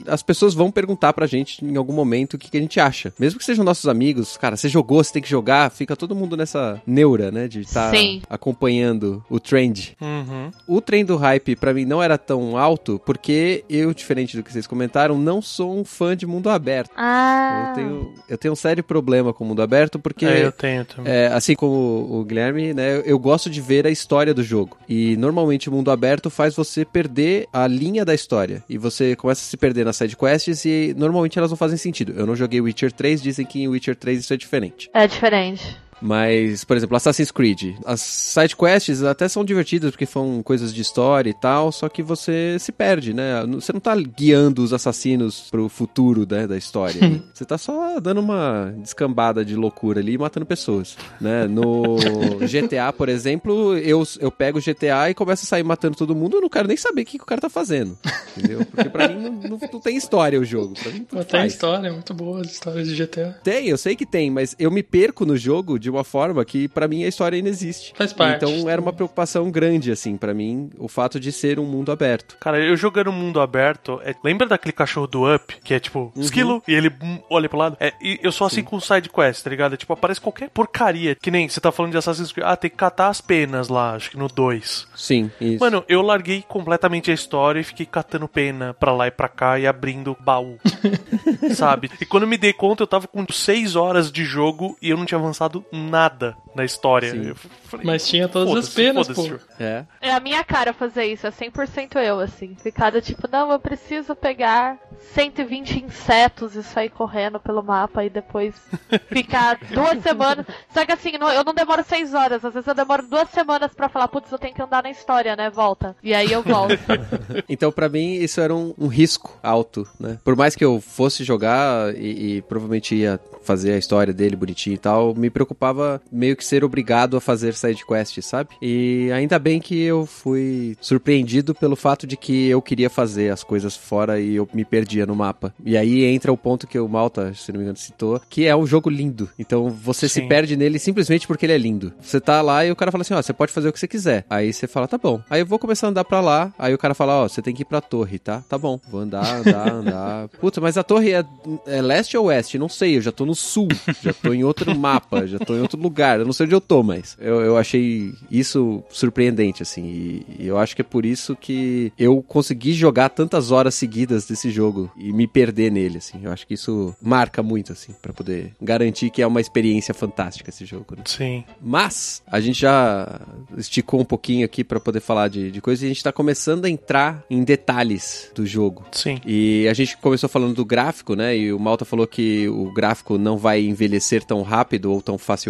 as 0.08 0.24
pessoas 0.24 0.54
vão 0.54 0.72
perguntar 0.72 1.14
pra 1.14 1.26
gente 1.28 1.64
em 1.64 1.76
algum 1.76 1.94
momento 1.94 2.34
o 2.34 2.38
que, 2.38 2.50
que 2.50 2.58
a 2.58 2.62
gente 2.62 2.80
acha. 2.80 3.14
Mesmo 3.20 3.40
que 3.40 3.46
sejam 3.46 3.64
nossos 3.64 3.88
amigos, 3.88 4.38
cara, 4.38 4.56
você 4.56 4.70
jogou, 4.70 5.04
você 5.04 5.14
tem 5.14 5.22
que 5.22 5.30
jogar, 5.30 5.70
fica 5.72 5.96
todo 5.96 6.16
mundo 6.16 6.36
nessa 6.38 6.82
neura, 6.86 7.32
né, 7.32 7.48
de 7.48 7.62
estar 7.62 7.92
Sim. 7.92 8.22
acompanhando 8.30 9.24
o 9.30 9.40
trend. 9.40 9.96
Uhum. 10.00 10.52
O 10.68 10.82
trem 10.82 11.04
do 11.04 11.16
hype 11.18 11.56
pra 11.56 11.74
mim 11.74 11.86
não 11.86 12.02
era 12.02 12.18
tão 12.18 12.58
alto, 12.58 13.02
porque 13.06 13.64
eu, 13.70 13.94
diferente 13.94 14.36
do 14.38 14.44
que 14.44 14.52
vocês 14.52 14.68
comentaram, 14.68 15.18
não 15.18 15.42
sou 15.42 15.78
um 15.78 15.84
fã 15.84 16.16
de 16.16 16.26
mundo 16.26 16.50
aberto. 16.50 16.92
Ah. 16.96 17.68
Eu 17.70 17.76
tenho, 17.76 18.14
eu 18.30 18.38
tenho 18.38 18.52
um 18.54 18.56
sério 18.56 18.84
problema 18.84 19.34
com 19.34 19.44
o 19.44 19.48
mundo 19.48 19.62
aberto, 19.62 20.00
porque 20.00 20.26
É, 20.26 20.46
eu 20.46 20.52
tenho 20.52 20.86
também. 20.86 21.12
É, 21.12 21.28
assim 21.28 21.56
como 21.56 22.08
o 22.12 22.24
Guilherme, 22.24 22.74
né, 22.74 23.02
eu 23.06 23.18
gosto 23.20 23.50
de 23.50 23.62
ver 23.62 23.86
a 23.88 23.90
história 23.90 24.34
do 24.34 24.44
jogo. 24.44 24.78
E 24.88 25.16
normalmente 25.18 25.70
o 25.70 25.72
mundo 25.72 25.92
aberto 25.92 26.30
faz 26.30 26.56
você 26.56 26.86
perder 26.86 27.48
a 27.52 27.68
linha 27.68 28.06
da 28.06 28.14
história. 28.14 28.64
E 28.70 28.78
você 28.78 29.16
começa 29.16 29.42
a 29.42 29.46
se 29.46 29.55
perder 29.58 29.86
nas 29.86 29.98
sidequests 29.98 30.66
e 30.66 30.94
normalmente 30.98 31.38
elas 31.38 31.52
não 31.52 31.58
fazem 31.58 31.78
sentido. 31.78 32.14
Eu 32.16 32.26
não 32.26 32.36
joguei 32.36 32.62
Witcher 32.62 32.92
3, 32.92 33.22
dizem 33.22 33.46
que 33.46 33.62
em 33.62 33.68
Witcher 33.68 33.96
3 33.96 34.20
isso 34.20 34.34
é 34.34 34.38
diferente. 34.38 34.90
É 34.94 35.08
diferente. 35.08 35.78
Mas, 36.02 36.64
por 36.64 36.76
exemplo, 36.76 36.96
Assassin's 36.96 37.32
Creed. 37.32 37.76
As 37.86 38.02
side 38.02 38.56
quests 38.56 39.04
até 39.04 39.28
são 39.28 39.46
divertidas 39.46 39.92
porque 39.92 40.06
são 40.06 40.42
coisas 40.44 40.74
de 40.74 40.82
história 40.82 41.30
e 41.30 41.34
tal, 41.34 41.72
só 41.72 41.88
que 41.90 42.04
você 42.04 42.58
se 42.60 42.72
perde, 42.72 43.14
né? 43.14 43.46
Você 43.54 43.72
não 43.72 43.80
tá 43.80 43.96
guiando 43.96 44.64
os 44.64 44.74
assassinos 44.74 45.48
pro 45.50 45.70
futuro 45.70 46.26
né, 46.30 46.48
da 46.48 46.58
história. 46.58 47.22
você 47.34 47.46
tá 47.46 47.58
só 47.58 48.00
dando 48.00 48.20
uma 48.20 48.74
descambada 48.78 49.44
de 49.44 49.56
loucura 49.56 50.00
ali 50.00 50.14
e 50.14 50.18
matando 50.18 50.46
pessoas, 50.46 50.98
né? 51.20 51.48
No 51.48 51.98
GTA, 52.46 52.92
por 52.92 53.10
exemplo, 53.10 53.78
eu, 53.78 54.04
eu 54.20 54.32
pego 54.32 54.60
o 54.60 54.62
GTA 54.62 55.10
e 55.10 55.14
começo 55.14 55.44
a 55.44 55.48
sair 55.48 55.64
matando 55.64 55.98
todo 55.98 56.16
mundo, 56.16 56.38
eu 56.38 56.42
não 56.42 56.50
quero 56.50 56.68
nem 56.68 56.78
saber 56.78 57.02
o 57.04 57.06
que, 57.06 57.18
que 57.18 57.24
o 57.24 57.28
cara 57.28 57.42
tá 57.42 57.50
fazendo, 57.50 57.98
entendeu? 58.38 58.66
Porque 58.66 58.90
pra 58.90 59.08
mim 59.08 59.22
não, 59.22 59.32
não, 59.32 59.60
não 59.72 59.80
tem 59.80 59.96
história 59.96 60.40
o 60.40 60.46
jogo. 60.46 60.74
Pra 60.76 60.92
mim, 60.92 61.04
Pô, 61.04 61.24
tem 61.24 61.46
história, 61.46 61.92
muito 61.92 62.14
boa 62.14 62.42
as 62.42 62.52
histórias 62.52 62.88
de 62.88 62.96
GTA. 62.96 63.40
Tem, 63.44 63.68
eu 63.68 63.78
sei 63.78 63.96
que 63.96 64.06
tem, 64.06 64.30
mas 64.30 64.56
eu 64.60 64.70
me 64.70 64.84
perco 64.84 65.26
no 65.26 65.38
jogo 65.38 65.80
de 65.86 65.90
uma 65.92 66.04
forma 66.04 66.44
que 66.44 66.68
pra 66.68 66.88
mim 66.88 67.04
a 67.04 67.08
história 67.08 67.36
ainda 67.38 67.48
existe. 67.50 67.94
Faz 67.96 68.12
parte. 68.12 68.44
Então 68.44 68.68
era 68.68 68.82
uma 68.82 68.92
preocupação 68.92 69.52
grande 69.52 69.92
assim 69.92 70.18
pra 70.18 70.34
mim 70.34 70.72
o 70.80 70.88
fato 70.88 71.20
de 71.20 71.32
ser 71.32 71.60
um 71.60 71.64
mundo 71.66 71.92
aberto. 71.92 72.38
Cara, 72.40 72.60
eu 72.60 72.76
jogando 72.76 73.12
mundo 73.12 73.40
aberto, 73.40 74.02
é- 74.04 74.16
lembra 74.24 74.48
daquele 74.48 74.72
cachorro 74.72 75.06
do 75.06 75.32
Up, 75.32 75.58
que 75.64 75.76
é 75.76 75.80
tipo, 75.80 76.12
Uhum. 76.16 76.22
esquilo, 76.24 76.64
e 76.68 76.74
ele 76.74 76.90
hum, 77.04 77.20
olha 77.30 77.48
pro 77.48 77.60
lado? 77.60 77.78
É, 77.80 77.94
e 78.02 78.20
eu 78.24 78.32
sou 78.32 78.48
assim 78.48 78.64
com 78.64 78.80
side 78.80 79.10
quest, 79.10 79.44
tá 79.44 79.50
ligado? 79.52 79.74
É, 79.74 79.78
tipo, 79.78 79.94
aparece 79.94 80.20
qualquer 80.20 80.50
porcaria, 80.50 81.14
que 81.14 81.30
nem 81.30 81.48
você 81.48 81.62
tá 81.62 81.72
falando 81.72 81.92
de 81.92 81.98
Assassin's 82.00 82.32
Creed, 82.32 82.48
ah, 82.48 82.56
tem 82.56 82.72
que 82.72 82.76
catar 82.78 83.10
as 83.10 83.22
penas 83.22 83.68
lá, 83.70 83.94
acho 83.94 84.10
que 84.10 84.18
no 84.18 84.28
2. 84.28 84.88
Sim, 84.96 85.30
isso. 85.40 85.60
Mano, 85.64 85.84
eu 85.88 86.02
larguei 86.02 86.44
completamente 86.48 87.12
a 87.12 87.14
história 87.14 87.60
e 87.60 87.64
fiquei 87.64 87.86
catando 87.86 88.28
pena 88.28 88.74
pra 88.74 88.92
lá 88.92 89.06
e 89.08 89.12
pra 89.12 89.28
cá 89.30 89.60
e 89.60 89.68
abrindo 89.68 90.18
baú. 90.20 90.58
sabe? 91.54 91.92
E 92.02 92.06
quando 92.06 92.24
eu 92.24 92.30
me 92.30 92.38
dei 92.38 92.54
conta, 92.54 92.82
eu 92.84 92.88
tava 92.88 93.08
com 93.08 93.26
6 93.32 93.76
horas 93.76 94.12
de 94.12 94.24
jogo 94.24 94.78
e 94.82 94.90
eu 94.90 94.98
não 94.98 95.06
tinha 95.06 95.20
avançado 95.20 95.64
nada 95.76 96.36
na 96.56 96.64
história. 96.64 97.36
Falei, 97.66 97.86
Mas 97.86 98.08
tinha 98.08 98.28
todas 98.30 98.48
as 98.48 98.54
"Foda-se, 98.54 98.76
penas, 98.76 99.08
pô. 99.10 99.24
jogo." 99.24 99.42
é. 99.60 99.84
É 100.02 100.12
a 100.14 100.20
minha 100.20 100.44
cara 100.44 100.72
fazer 100.74 101.06
isso, 101.06 101.28
é 101.28 101.32
100% 101.32 101.98
eu, 102.02 102.20
assim. 102.20 102.56
Ficar 102.56 102.92
do 102.92 103.02
tipo, 103.02 103.28
não, 103.30 103.52
eu 103.52 103.60
preciso 103.60 104.16
pegar 104.16 104.78
120 105.14 105.84
insetos 105.84 106.56
e 106.56 106.64
sair 106.64 106.90
correndo 106.90 107.40
pelo 107.40 107.62
mapa 107.62 108.04
e 108.06 108.10
depois 108.10 108.54
ficar 109.10 109.58
duas 109.74 110.02
semanas. 110.02 110.46
Só 110.74 110.86
que 110.86 110.92
assim, 110.92 111.18
não- 111.18 111.30
eu 111.32 111.44
não 111.44 111.54
demoro 111.54 111.84
seis 111.84 112.14
horas, 112.14 112.44
às 112.46 112.54
vezes 112.54 112.68
eu 112.68 112.74
demoro 112.76 113.04
duas 113.08 113.30
semanas 113.30 113.74
pra 113.74 113.90
falar, 113.90 114.08
putz, 114.08 114.32
eu 114.32 114.38
tenho 114.40 114.54
que 114.56 114.62
andar 114.62 114.84
na 114.84 114.90
história, 114.90 115.36
né? 115.36 115.50
Volta. 115.50 115.96
E 116.04 116.14
aí 116.14 116.32
eu 116.32 116.42
volto. 116.42 116.76
Então, 117.50 117.72
pra 117.72 117.90
mim, 117.90 118.14
isso 118.16 118.40
era 118.42 118.54
um, 118.54 118.74
um 118.78 118.88
risco 118.88 119.38
alto, 119.44 119.88
né? 120.00 120.18
Por 120.24 120.36
mais 120.36 120.56
que 120.56 120.64
eu 120.64 120.80
fosse 120.82 121.24
jogar 121.24 121.94
e, 121.96 122.38
e 122.38 122.42
provavelmente 122.44 122.96
ia 122.96 123.20
fazer 123.44 123.74
a 123.74 123.78
história 123.78 124.14
dele 124.14 124.36
bonitinho 124.36 124.74
e 124.74 124.78
tal, 124.78 125.14
me 125.14 125.30
preocupava 125.30 125.65
meio 126.12 126.36
que 126.36 126.46
ser 126.46 126.64
obrigado 126.64 127.18
a 127.18 127.22
fazer 127.22 127.54
side 127.54 127.86
quest, 127.86 128.22
sabe? 128.22 128.50
E 128.62 129.10
ainda 129.14 129.40
bem 129.40 129.60
que 129.60 129.82
eu 129.82 130.06
fui 130.06 130.78
surpreendido 130.82 131.54
pelo 131.56 131.76
fato 131.76 132.06
de 132.06 132.18
que 132.18 132.48
eu 132.48 132.62
queria 132.62 132.90
fazer 132.90 133.32
as 133.32 133.44
coisas 133.44 133.76
fora 133.76 134.20
e 134.20 134.36
eu 134.36 134.48
me 134.54 134.66
perdia 134.66 135.06
no 135.06 135.16
mapa. 135.16 135.54
E 135.64 135.78
aí 135.78 136.04
entra 136.06 136.32
o 136.32 136.38
ponto 136.38 136.68
que 136.68 136.80
o 136.80 136.88
Malta, 136.88 137.34
se 137.34 137.52
não 137.52 137.60
me 137.60 137.64
engano, 137.64 137.78
citou, 137.78 138.22
que 138.30 138.46
é 138.46 138.56
um 138.56 138.66
jogo 138.66 138.90
lindo. 138.90 139.30
Então 139.38 139.70
você 139.70 140.08
se 140.08 140.22
Sim. 140.22 140.28
perde 140.28 140.56
nele 140.56 140.80
simplesmente 140.80 141.28
porque 141.28 141.46
ele 141.46 141.54
é 141.54 141.58
lindo. 141.58 141.94
Você 142.02 142.20
tá 142.20 142.42
lá 142.42 142.66
e 142.66 142.72
o 142.72 142.76
cara 142.76 142.92
fala 142.92 143.02
assim, 143.02 143.14
ó, 143.14 143.22
você 143.22 143.34
pode 143.34 143.52
fazer 143.52 143.70
o 143.70 143.74
que 143.74 143.80
você 143.80 143.88
quiser. 143.88 144.26
Aí 144.30 144.52
você 144.52 144.68
fala, 144.68 144.88
tá 144.88 144.98
bom. 144.98 145.22
Aí 145.30 145.42
eu 145.42 145.46
vou 145.46 145.60
começar 145.60 145.88
a 145.88 145.90
andar 145.90 146.04
pra 146.04 146.22
lá. 146.22 146.54
Aí 146.58 146.74
o 146.74 146.78
cara 146.78 146.94
fala, 146.94 147.24
ó, 147.24 147.28
você 147.28 147.42
tem 147.42 147.54
que 147.54 147.62
ir 147.62 147.66
pra 147.66 147.82
torre, 147.82 148.20
tá? 148.20 148.44
Tá 148.48 148.58
bom. 148.58 148.80
Vou 148.90 149.02
andar, 149.02 149.38
andar, 149.38 149.72
andar. 149.74 150.28
Puta, 150.40 150.62
mas 150.62 150.78
a 150.78 150.84
torre 150.84 151.14
é, 151.14 151.24
é 151.68 151.82
leste 151.82 152.18
ou 152.18 152.26
oeste? 152.26 152.58
Não 152.58 152.70
sei, 152.70 152.98
eu 152.98 153.02
já 153.02 153.12
tô 153.12 153.26
no 153.26 153.36
sul. 153.36 153.68
Já 154.02 154.14
tô 154.14 154.34
em 154.34 154.44
outro 154.44 154.76
mapa, 154.78 155.26
já 155.26 155.40
tô 155.40 155.55
em 155.58 155.62
outro 155.62 155.80
lugar. 155.80 156.20
Eu 156.20 156.26
não 156.26 156.34
sei 156.34 156.46
onde 156.46 156.56
eu 156.56 156.62
tô, 156.62 156.84
mas 156.84 157.18
eu, 157.20 157.42
eu 157.42 157.58
achei 157.58 158.14
isso 158.30 158.84
surpreendente, 158.90 159.64
assim. 159.64 159.86
E, 159.86 160.26
e 160.40 160.48
eu 160.48 160.58
acho 160.58 160.76
que 160.76 160.82
é 160.82 160.86
por 160.86 161.06
isso 161.06 161.36
que 161.36 161.92
eu 161.98 162.22
consegui 162.22 162.74
jogar 162.74 163.10
tantas 163.10 163.52
horas 163.52 163.76
seguidas 163.76 164.26
desse 164.26 164.50
jogo 164.50 164.92
e 164.98 165.12
me 165.12 165.28
perder 165.28 165.72
nele, 165.72 165.98
assim. 165.98 166.20
Eu 166.24 166.32
acho 166.32 166.46
que 166.46 166.54
isso 166.54 166.96
marca 167.02 167.42
muito, 167.44 167.72
assim, 167.72 167.94
pra 168.02 168.14
poder 168.14 168.54
garantir 168.62 169.10
que 169.10 169.22
é 169.22 169.28
uma 169.28 169.42
experiência 169.42 169.94
fantástica 169.94 170.50
esse 170.50 170.66
jogo, 170.66 170.96
né? 170.98 171.04
Sim. 171.06 171.44
Mas 171.62 172.22
a 172.28 172.40
gente 172.40 172.60
já 172.60 173.20
esticou 173.58 174.02
um 174.02 174.06
pouquinho 174.06 174.46
aqui 174.46 174.64
pra 174.64 174.80
poder 174.80 175.00
falar 175.00 175.28
de, 175.28 175.52
de 175.52 175.62
coisas 175.62 175.84
e 175.84 175.86
a 175.86 175.90
gente 175.90 176.04
tá 176.04 176.12
começando 176.12 176.66
a 176.66 176.70
entrar 176.70 177.24
em 177.30 177.44
detalhes 177.44 178.32
do 178.34 178.46
jogo. 178.46 178.86
Sim. 178.92 179.20
E 179.26 179.68
a 179.70 179.74
gente 179.74 179.98
começou 179.98 180.30
falando 180.30 180.54
do 180.54 180.66
gráfico, 180.66 181.16
né? 181.16 181.38
E 181.38 181.54
o 181.54 181.60
Malta 181.60 181.86
falou 181.86 182.08
que 182.08 182.48
o 182.50 182.72
gráfico 182.72 183.18
não 183.18 183.38
vai 183.38 183.62
envelhecer 183.62 184.24
tão 184.24 184.42
rápido 184.42 184.92
ou 184.92 185.02
tão 185.02 185.18
facilmente. 185.18 185.45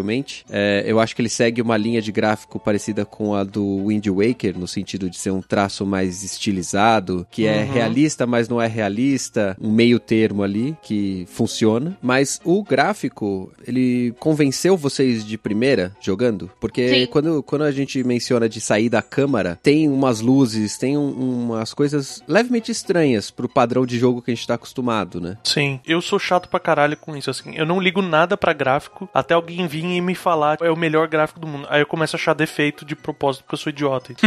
É, 0.50 0.84
eu 0.86 1.00
acho 1.00 1.16
que 1.16 1.22
ele 1.22 1.30
segue 1.30 1.62
uma 1.62 1.78
linha 1.78 2.02
de 2.02 2.12
gráfico 2.12 2.60
parecida 2.60 3.06
com 3.06 3.34
a 3.36 3.44
do 3.44 3.88
Wind 3.88 4.06
Waker, 4.08 4.58
no 4.58 4.68
sentido 4.68 5.10
de 5.10 5.18
ser 5.18 5.32
um 5.32 5.42
traço 5.42 5.86
mais 5.86 6.24
estilizado, 6.24 7.26
que 7.30 7.46
é 7.46 7.64
realista, 7.64 8.26
mas 8.26 8.48
não 8.50 8.62
é 8.62 8.68
realista, 8.68 9.56
um 9.62 9.72
meio 9.72 10.00
termo 10.00 10.44
ali 10.44 10.76
que 10.82 11.26
funciona. 11.30 11.98
Mas 12.02 12.40
o 12.44 12.64
gráfico, 12.64 13.52
ele 13.68 14.14
convenceu 14.20 14.76
vocês 14.78 15.26
de 15.26 15.38
primeira 15.38 15.96
jogando? 16.02 16.50
Porque 16.60 16.88
Sim. 16.90 17.06
quando, 17.08 17.44
quando 17.44 17.64
a 17.64 17.72
gente 17.72 18.04
menciona 18.04 18.48
de 18.50 18.60
sair 18.62 18.90
da 18.90 19.02
câmara, 19.02 19.60
tem 19.62 19.88
umas 19.88 20.22
luzes, 20.22 20.78
tem 20.78 20.98
um- 20.98 21.46
umas 21.46 21.74
coisas 21.74 22.22
levemente 22.28 22.72
estranhas 22.72 23.30
pro 23.32 23.48
padrão 23.50 23.86
de 23.86 23.98
jogo 23.98 24.22
que 24.22 24.32
a 24.32 24.36
gente 24.36 24.48
tá 24.48 24.56
acostumado, 24.56 25.20
né? 25.22 25.38
Sim, 25.44 25.80
eu 25.86 26.02
sou 26.02 26.20
chato 26.20 26.50
pra 26.50 26.60
caralho 26.60 26.98
com 26.98 27.16
isso, 27.16 27.30
assim. 27.30 27.54
Eu 27.56 27.66
não 27.66 27.80
ligo 27.80 28.02
nada 28.02 28.36
pra 28.38 28.54
gráfico 28.54 29.10
até 29.14 29.34
alguém 29.34 29.68
vir 29.68 29.84
e 29.94 30.02
me 30.02 30.16
falar 30.16 30.58
é 30.62 30.70
o 30.70 30.76
melhor 30.78 31.08
gráfico 31.08 31.40
do 31.40 31.48
mundo. 31.48 31.68
Aí 31.70 31.82
eu 31.82 31.86
começo 31.88 32.16
a 32.16 32.20
achar 32.20 32.34
defeito 32.34 32.84
de 32.86 32.96
propósito 32.96 33.44
porque 33.44 33.56
eu 33.56 33.60
sou 33.60 33.70
idiota. 33.70 34.14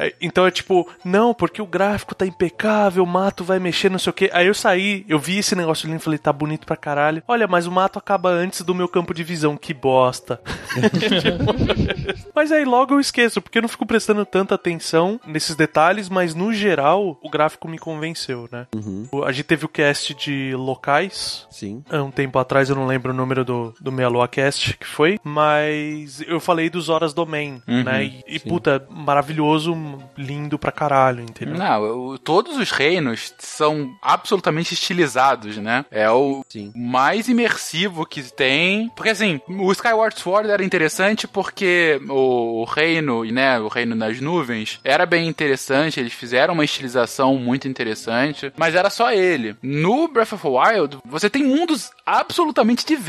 É, 0.00 0.14
Então 0.20 0.46
é 0.46 0.50
tipo, 0.52 0.88
não, 1.04 1.34
porque 1.34 1.60
o 1.60 1.66
gráfico 1.66 2.14
tá 2.14 2.24
impecável, 2.24 3.02
o 3.02 3.06
mato 3.06 3.42
vai 3.42 3.58
mexer, 3.58 3.90
não 3.90 3.98
sei 3.98 4.10
o 4.10 4.12
que. 4.12 4.30
Aí 4.32 4.46
eu 4.46 4.54
saí, 4.54 5.04
eu 5.08 5.18
vi 5.18 5.38
esse 5.38 5.56
negócio 5.56 5.88
ali 5.88 5.96
e 5.96 5.98
falei, 5.98 6.18
tá 6.20 6.32
bonito 6.32 6.64
pra 6.66 6.76
caralho. 6.76 7.20
Olha, 7.26 7.48
mas 7.48 7.66
o 7.66 7.72
mato 7.72 7.98
acaba 7.98 8.28
antes 8.30 8.62
do 8.62 8.72
meu 8.72 8.86
campo 8.86 9.12
de 9.12 9.24
visão, 9.24 9.56
que 9.56 9.74
bosta. 9.74 10.40
Mas 12.34 12.52
aí 12.52 12.64
logo 12.64 12.94
eu 12.94 13.00
esqueço, 13.00 13.42
porque 13.42 13.58
eu 13.58 13.62
não 13.62 13.68
fico 13.68 13.84
prestando 13.84 14.24
tanta 14.24 14.54
atenção 14.54 15.20
nesses 15.26 15.56
detalhes, 15.56 16.08
mas 16.08 16.34
no 16.34 16.52
geral 16.52 17.18
o 17.20 17.28
gráfico 17.28 17.66
me 17.66 17.78
convenceu, 17.78 18.48
né? 18.52 18.66
O- 19.10 19.24
A 19.24 19.32
gente 19.32 19.46
teve 19.46 19.64
o 19.64 19.68
cast 19.68 20.14
de 20.14 20.54
locais. 20.54 21.46
Sim. 21.50 21.82
Há 21.90 22.00
um 22.02 22.10
tempo 22.12 22.38
atrás, 22.38 22.70
eu 22.70 22.76
não 22.76 22.86
lembro 22.86 23.12
número 23.18 23.44
do, 23.44 23.74
do 23.80 23.92
Meia 23.92 24.08
Lua 24.08 24.26
Cast 24.28 24.76
que 24.78 24.86
foi, 24.86 25.18
mas 25.22 26.22
eu 26.26 26.40
falei 26.40 26.70
dos 26.70 26.88
Horas 26.88 27.12
Domain, 27.12 27.60
né? 27.66 28.04
E, 28.04 28.24
e, 28.36 28.38
puta, 28.38 28.86
maravilhoso, 28.90 29.76
lindo 30.16 30.58
pra 30.58 30.72
caralho, 30.72 31.22
entendeu? 31.22 31.56
Não, 31.56 31.82
o- 32.12 32.18
todos 32.18 32.56
os 32.56 32.70
reinos 32.70 33.34
são 33.38 33.94
absolutamente 34.02 34.74
estilizados, 34.74 35.56
né? 35.58 35.84
É 35.90 36.08
o 36.10 36.44
Sim. 36.48 36.72
mais 36.74 37.28
imersivo 37.28 38.06
que 38.06 38.22
tem. 38.22 38.88
Porque 38.96 39.10
assim, 39.10 39.40
o 39.48 39.70
Skyward 39.72 40.18
Sword 40.18 40.50
era 40.50 40.64
interessante 40.64 41.26
porque 41.28 42.00
o, 42.08 42.62
o 42.62 42.64
reino, 42.64 43.24
né, 43.24 43.58
o 43.58 43.68
reino 43.68 43.94
nas 43.94 44.20
nuvens, 44.20 44.78
era 44.84 45.04
bem 45.04 45.26
interessante, 45.28 46.00
eles 46.00 46.12
fizeram 46.12 46.54
uma 46.54 46.64
estilização 46.64 47.36
muito 47.36 47.66
interessante, 47.68 48.52
mas 48.56 48.74
era 48.74 48.90
só 48.90 49.10
ele. 49.12 49.56
No 49.62 50.08
Breath 50.08 50.32
of 50.32 50.42
the 50.42 50.48
Wild, 50.48 50.98
você 51.04 51.28
tem 51.28 51.42
mundos 51.44 51.90
absolutamente 52.06 52.86
diversos. 52.86 53.07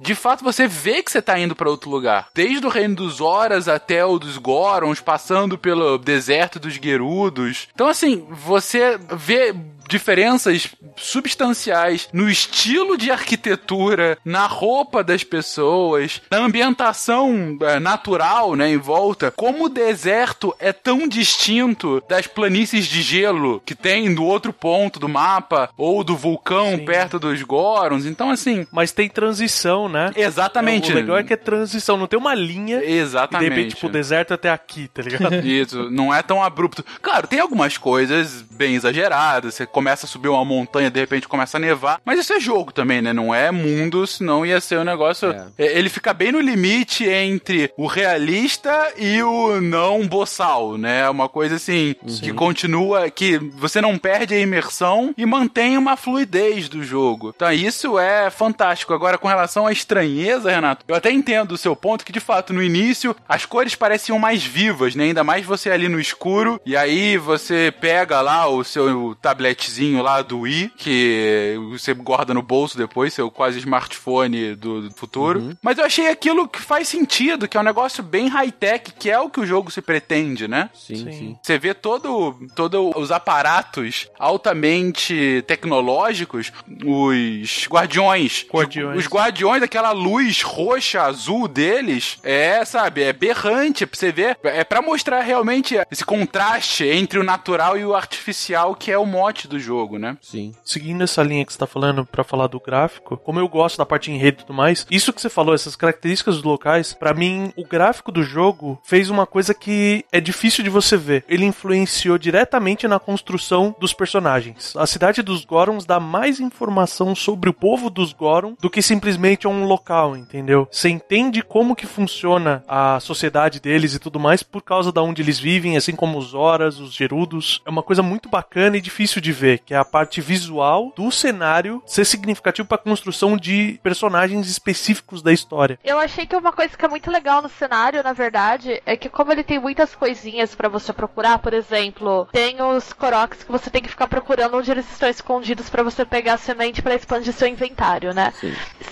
De 0.00 0.14
fato, 0.14 0.44
você 0.44 0.66
vê 0.66 1.02
que 1.02 1.10
você 1.10 1.20
tá 1.20 1.38
indo 1.38 1.56
pra 1.56 1.70
outro 1.70 1.90
lugar. 1.90 2.28
Desde 2.34 2.66
o 2.66 2.70
reino 2.70 2.94
dos 2.94 3.20
Horas 3.20 3.68
até 3.68 4.04
o 4.04 4.18
dos 4.18 4.38
Gorons, 4.38 5.00
passando 5.00 5.58
pelo 5.58 5.98
deserto 5.98 6.58
dos 6.58 6.74
Gerudos. 6.74 7.68
Então, 7.74 7.88
assim, 7.88 8.26
você 8.30 8.98
vê 9.16 9.54
diferenças 9.88 10.68
substanciais 10.96 12.08
no 12.12 12.28
estilo 12.28 12.96
de 12.96 13.10
arquitetura, 13.10 14.18
na 14.24 14.46
roupa 14.46 15.02
das 15.02 15.24
pessoas, 15.24 16.20
na 16.30 16.38
ambientação 16.38 17.56
eh, 17.60 17.80
natural, 17.80 18.54
né, 18.54 18.70
em 18.70 18.76
volta. 18.76 19.30
Como 19.30 19.66
o 19.66 19.68
deserto 19.68 20.54
é 20.58 20.72
tão 20.72 21.06
distinto 21.06 22.02
das 22.08 22.26
planícies 22.26 22.86
de 22.86 23.02
gelo 23.02 23.62
que 23.64 23.74
tem 23.74 24.14
do 24.14 24.24
outro 24.24 24.52
ponto 24.52 24.98
do 24.98 25.08
mapa 25.08 25.70
ou 25.76 26.02
do 26.02 26.16
vulcão 26.16 26.76
Sim. 26.76 26.84
perto 26.84 27.18
dos 27.18 27.42
Gorons. 27.42 28.06
Então, 28.06 28.30
assim, 28.30 28.66
Mas 28.72 28.92
tem 28.92 29.08
transição, 29.08 29.88
né? 29.88 30.10
exatamente. 30.16 30.90
O 30.90 30.94
legal 30.94 31.16
é 31.18 31.22
que 31.22 31.32
é 31.32 31.36
transição, 31.36 31.96
não 31.96 32.06
tem 32.06 32.18
uma 32.18 32.34
linha 32.34 32.78
e 32.82 32.86
de 32.86 32.92
Exatamente. 32.92 33.50
repente, 33.50 33.74
tipo, 33.74 33.86
o 33.86 33.90
deserto 33.90 34.34
até 34.34 34.50
aqui, 34.50 34.88
tá 34.88 35.02
ligado? 35.02 35.34
Isso, 35.46 35.90
não 35.90 36.12
é 36.12 36.22
tão 36.22 36.42
abrupto. 36.42 36.84
Claro, 37.02 37.26
tem 37.26 37.40
algumas 37.40 37.76
coisas 37.76 38.42
bem 38.42 38.74
exageradas. 38.74 39.54
Você 39.54 39.66
começa 39.74 40.06
a 40.06 40.08
subir 40.08 40.28
uma 40.28 40.44
montanha, 40.44 40.88
de 40.88 41.00
repente 41.00 41.26
começa 41.26 41.56
a 41.56 41.60
nevar. 41.60 42.00
Mas 42.04 42.20
isso 42.20 42.32
é 42.32 42.38
jogo 42.38 42.72
também, 42.72 43.02
né? 43.02 43.12
Não 43.12 43.34
é 43.34 43.50
mundo, 43.50 44.06
senão 44.06 44.46
ia 44.46 44.60
ser 44.60 44.78
um 44.78 44.84
negócio. 44.84 45.34
É, 45.58 45.78
Ele 45.78 45.88
fica 45.88 46.14
bem 46.14 46.30
no 46.30 46.40
limite 46.40 47.04
entre 47.04 47.72
o 47.76 47.86
realista 47.86 48.92
e 48.96 49.20
o 49.20 49.60
não 49.60 50.06
boçal, 50.06 50.78
né? 50.78 51.10
Uma 51.10 51.28
coisa 51.28 51.56
assim, 51.56 51.96
que 52.22 52.32
continua, 52.32 53.10
que 53.10 53.36
você 53.38 53.80
não 53.80 53.98
perde 53.98 54.34
a 54.34 54.38
imersão 54.38 55.12
e 55.18 55.26
mantém 55.26 55.76
uma 55.76 55.96
fluidez 55.96 56.68
do 56.68 56.84
jogo. 56.84 57.32
Então 57.34 57.50
isso 57.52 57.98
é 57.98 58.30
fantástico. 58.30 58.94
Agora, 58.94 59.18
com 59.18 59.26
relação 59.26 59.66
à 59.66 59.72
estranheza, 59.72 60.50
Renato, 60.50 60.84
eu 60.86 60.94
até 60.94 61.10
entendo 61.10 61.52
o 61.52 61.58
seu 61.58 61.74
ponto 61.74 62.04
que, 62.04 62.12
de 62.12 62.20
fato, 62.20 62.52
no 62.52 62.62
início, 62.62 63.16
as 63.28 63.44
cores 63.44 63.74
pareciam 63.74 64.20
mais 64.20 64.44
vivas, 64.44 64.94
né? 64.94 65.04
Ainda 65.04 65.24
mais 65.24 65.44
você 65.44 65.70
ali 65.70 65.88
no 65.88 65.98
escuro, 65.98 66.60
e 66.64 66.76
aí 66.76 67.16
você 67.16 67.74
pega 67.80 68.20
lá 68.20 68.46
o 68.46 68.62
seu 68.62 69.16
tabletzinho 69.64 70.02
lá 70.02 70.22
do 70.22 70.40
Wii, 70.40 70.72
que 70.76 71.56
você 71.70 71.94
guarda 71.94 72.34
no 72.34 72.42
bolso 72.42 72.76
depois, 72.76 73.14
seu 73.14 73.30
quase 73.30 73.58
smartphone 73.58 74.54
do, 74.54 74.88
do 74.88 74.94
futuro. 74.94 75.56
Mas 75.62 75.78
eu 75.78 75.84
achei 75.84 76.08
aquilo 76.08 76.48
que 76.48 76.60
faz 76.60 76.88
sentido, 76.88 77.48
que 77.48 77.56
é 77.56 77.60
um 77.60 77.64
negócio 77.64 78.02
bem 78.02 78.28
high-tech, 78.28 78.92
que 78.98 79.10
é 79.10 79.18
o 79.18 79.30
que 79.30 79.40
o 79.40 79.46
jogo 79.46 79.70
se 79.70 79.80
pretende, 79.80 80.46
né? 80.46 80.70
Sim, 80.74 80.96
sim. 80.96 81.38
Você 81.42 81.58
vê 81.58 81.72
todo, 81.74 82.36
todo 82.54 82.92
os 82.96 83.10
aparatos 83.10 84.08
altamente 84.18 85.44
tecnológicos, 85.46 86.52
os 86.84 87.66
guardiões. 87.68 88.46
Guardiões. 88.52 88.98
Os 88.98 89.06
guardiões, 89.06 89.62
aquela 89.62 89.92
luz 89.92 90.42
roxa, 90.42 91.02
azul 91.02 91.48
deles, 91.48 92.18
é, 92.22 92.64
sabe, 92.64 93.02
é 93.02 93.12
berrante 93.12 93.86
pra 93.86 93.98
você 93.98 94.12
ver. 94.12 94.38
É 94.42 94.64
pra 94.64 94.82
mostrar 94.82 95.20
realmente 95.22 95.76
esse 95.90 96.04
contraste 96.04 96.84
entre 96.84 97.18
o 97.18 97.24
natural 97.24 97.78
e 97.78 97.84
o 97.84 97.94
artificial, 97.94 98.74
que 98.74 98.90
é 98.90 98.98
o 98.98 99.06
mote 99.06 99.48
do 99.48 99.53
jogo, 99.58 99.98
né? 99.98 100.16
Sim. 100.20 100.52
Seguindo 100.64 101.02
essa 101.02 101.22
linha 101.22 101.44
que 101.44 101.52
você 101.52 101.58
tá 101.58 101.66
falando 101.66 102.04
pra 102.04 102.24
falar 102.24 102.46
do 102.46 102.60
gráfico, 102.60 103.16
como 103.16 103.40
eu 103.40 103.48
gosto 103.48 103.78
da 103.78 103.86
parte 103.86 104.10
enredo 104.10 104.38
e 104.38 104.44
tudo 104.44 104.54
mais, 104.54 104.86
isso 104.90 105.12
que 105.12 105.20
você 105.20 105.28
falou, 105.28 105.54
essas 105.54 105.76
características 105.76 106.36
dos 106.36 106.44
locais, 106.44 106.92
pra 106.92 107.14
mim, 107.14 107.52
o 107.56 107.66
gráfico 107.66 108.12
do 108.12 108.22
jogo 108.22 108.80
fez 108.84 109.10
uma 109.10 109.26
coisa 109.26 109.54
que 109.54 110.04
é 110.12 110.20
difícil 110.20 110.64
de 110.64 110.70
você 110.70 110.96
ver. 110.96 111.24
Ele 111.28 111.44
influenciou 111.44 112.18
diretamente 112.18 112.88
na 112.88 112.98
construção 112.98 113.74
dos 113.78 113.92
personagens. 113.92 114.74
A 114.76 114.86
cidade 114.86 115.22
dos 115.22 115.44
Gorons 115.44 115.84
dá 115.84 116.00
mais 116.00 116.40
informação 116.40 117.14
sobre 117.14 117.50
o 117.50 117.54
povo 117.54 117.90
dos 117.90 118.12
Goron 118.12 118.54
do 118.60 118.70
que 118.70 118.82
simplesmente 118.82 119.46
um 119.46 119.64
local, 119.64 120.16
entendeu? 120.16 120.68
Você 120.70 120.88
entende 120.88 121.42
como 121.42 121.76
que 121.76 121.86
funciona 121.86 122.62
a 122.66 122.98
sociedade 123.00 123.60
deles 123.60 123.94
e 123.94 123.98
tudo 123.98 124.18
mais 124.18 124.42
por 124.42 124.62
causa 124.62 124.92
da 124.92 125.02
onde 125.02 125.22
eles 125.22 125.38
vivem, 125.38 125.76
assim 125.76 125.94
como 125.94 126.18
os 126.18 126.34
Horas, 126.34 126.78
os 126.78 126.94
Gerudos. 126.94 127.62
É 127.66 127.70
uma 127.70 127.82
coisa 127.82 128.02
muito 128.02 128.28
bacana 128.28 128.76
e 128.76 128.80
difícil 128.80 129.20
de 129.20 129.32
ver, 129.32 129.43
que 129.64 129.74
é 129.74 129.76
a 129.76 129.84
parte 129.84 130.20
visual 130.20 130.92
do 130.96 131.10
cenário 131.10 131.82
ser 131.86 132.04
significativo 132.04 132.68
pra 132.68 132.78
construção 132.78 133.36
de 133.36 133.78
personagens 133.82 134.48
específicos 134.48 135.22
da 135.22 135.32
história. 135.32 135.78
Eu 135.84 135.98
achei 135.98 136.26
que 136.26 136.36
uma 136.36 136.52
coisa 136.52 136.76
que 136.76 136.84
é 136.84 136.88
muito 136.88 137.10
legal 137.10 137.42
no 137.42 137.48
cenário, 137.48 138.02
na 138.02 138.12
verdade, 138.12 138.80
é 138.84 138.96
que 138.96 139.08
como 139.08 139.32
ele 139.32 139.44
tem 139.44 139.58
muitas 139.58 139.94
coisinhas 139.94 140.54
pra 140.54 140.68
você 140.68 140.92
procurar, 140.92 141.38
por 141.38 141.52
exemplo, 141.52 142.28
tem 142.32 142.60
os 142.62 142.92
Koroks 142.92 143.44
que 143.44 143.52
você 143.52 143.70
tem 143.70 143.82
que 143.82 143.88
ficar 143.88 144.06
procurando 144.06 144.56
onde 144.56 144.70
eles 144.70 144.90
estão 144.90 145.08
escondidos 145.08 145.68
pra 145.68 145.82
você 145.82 146.04
pegar 146.04 146.34
a 146.34 146.38
semente 146.38 146.82
pra 146.82 146.94
expandir 146.94 147.32
seu 147.32 147.48
inventário, 147.48 148.14
né? 148.14 148.32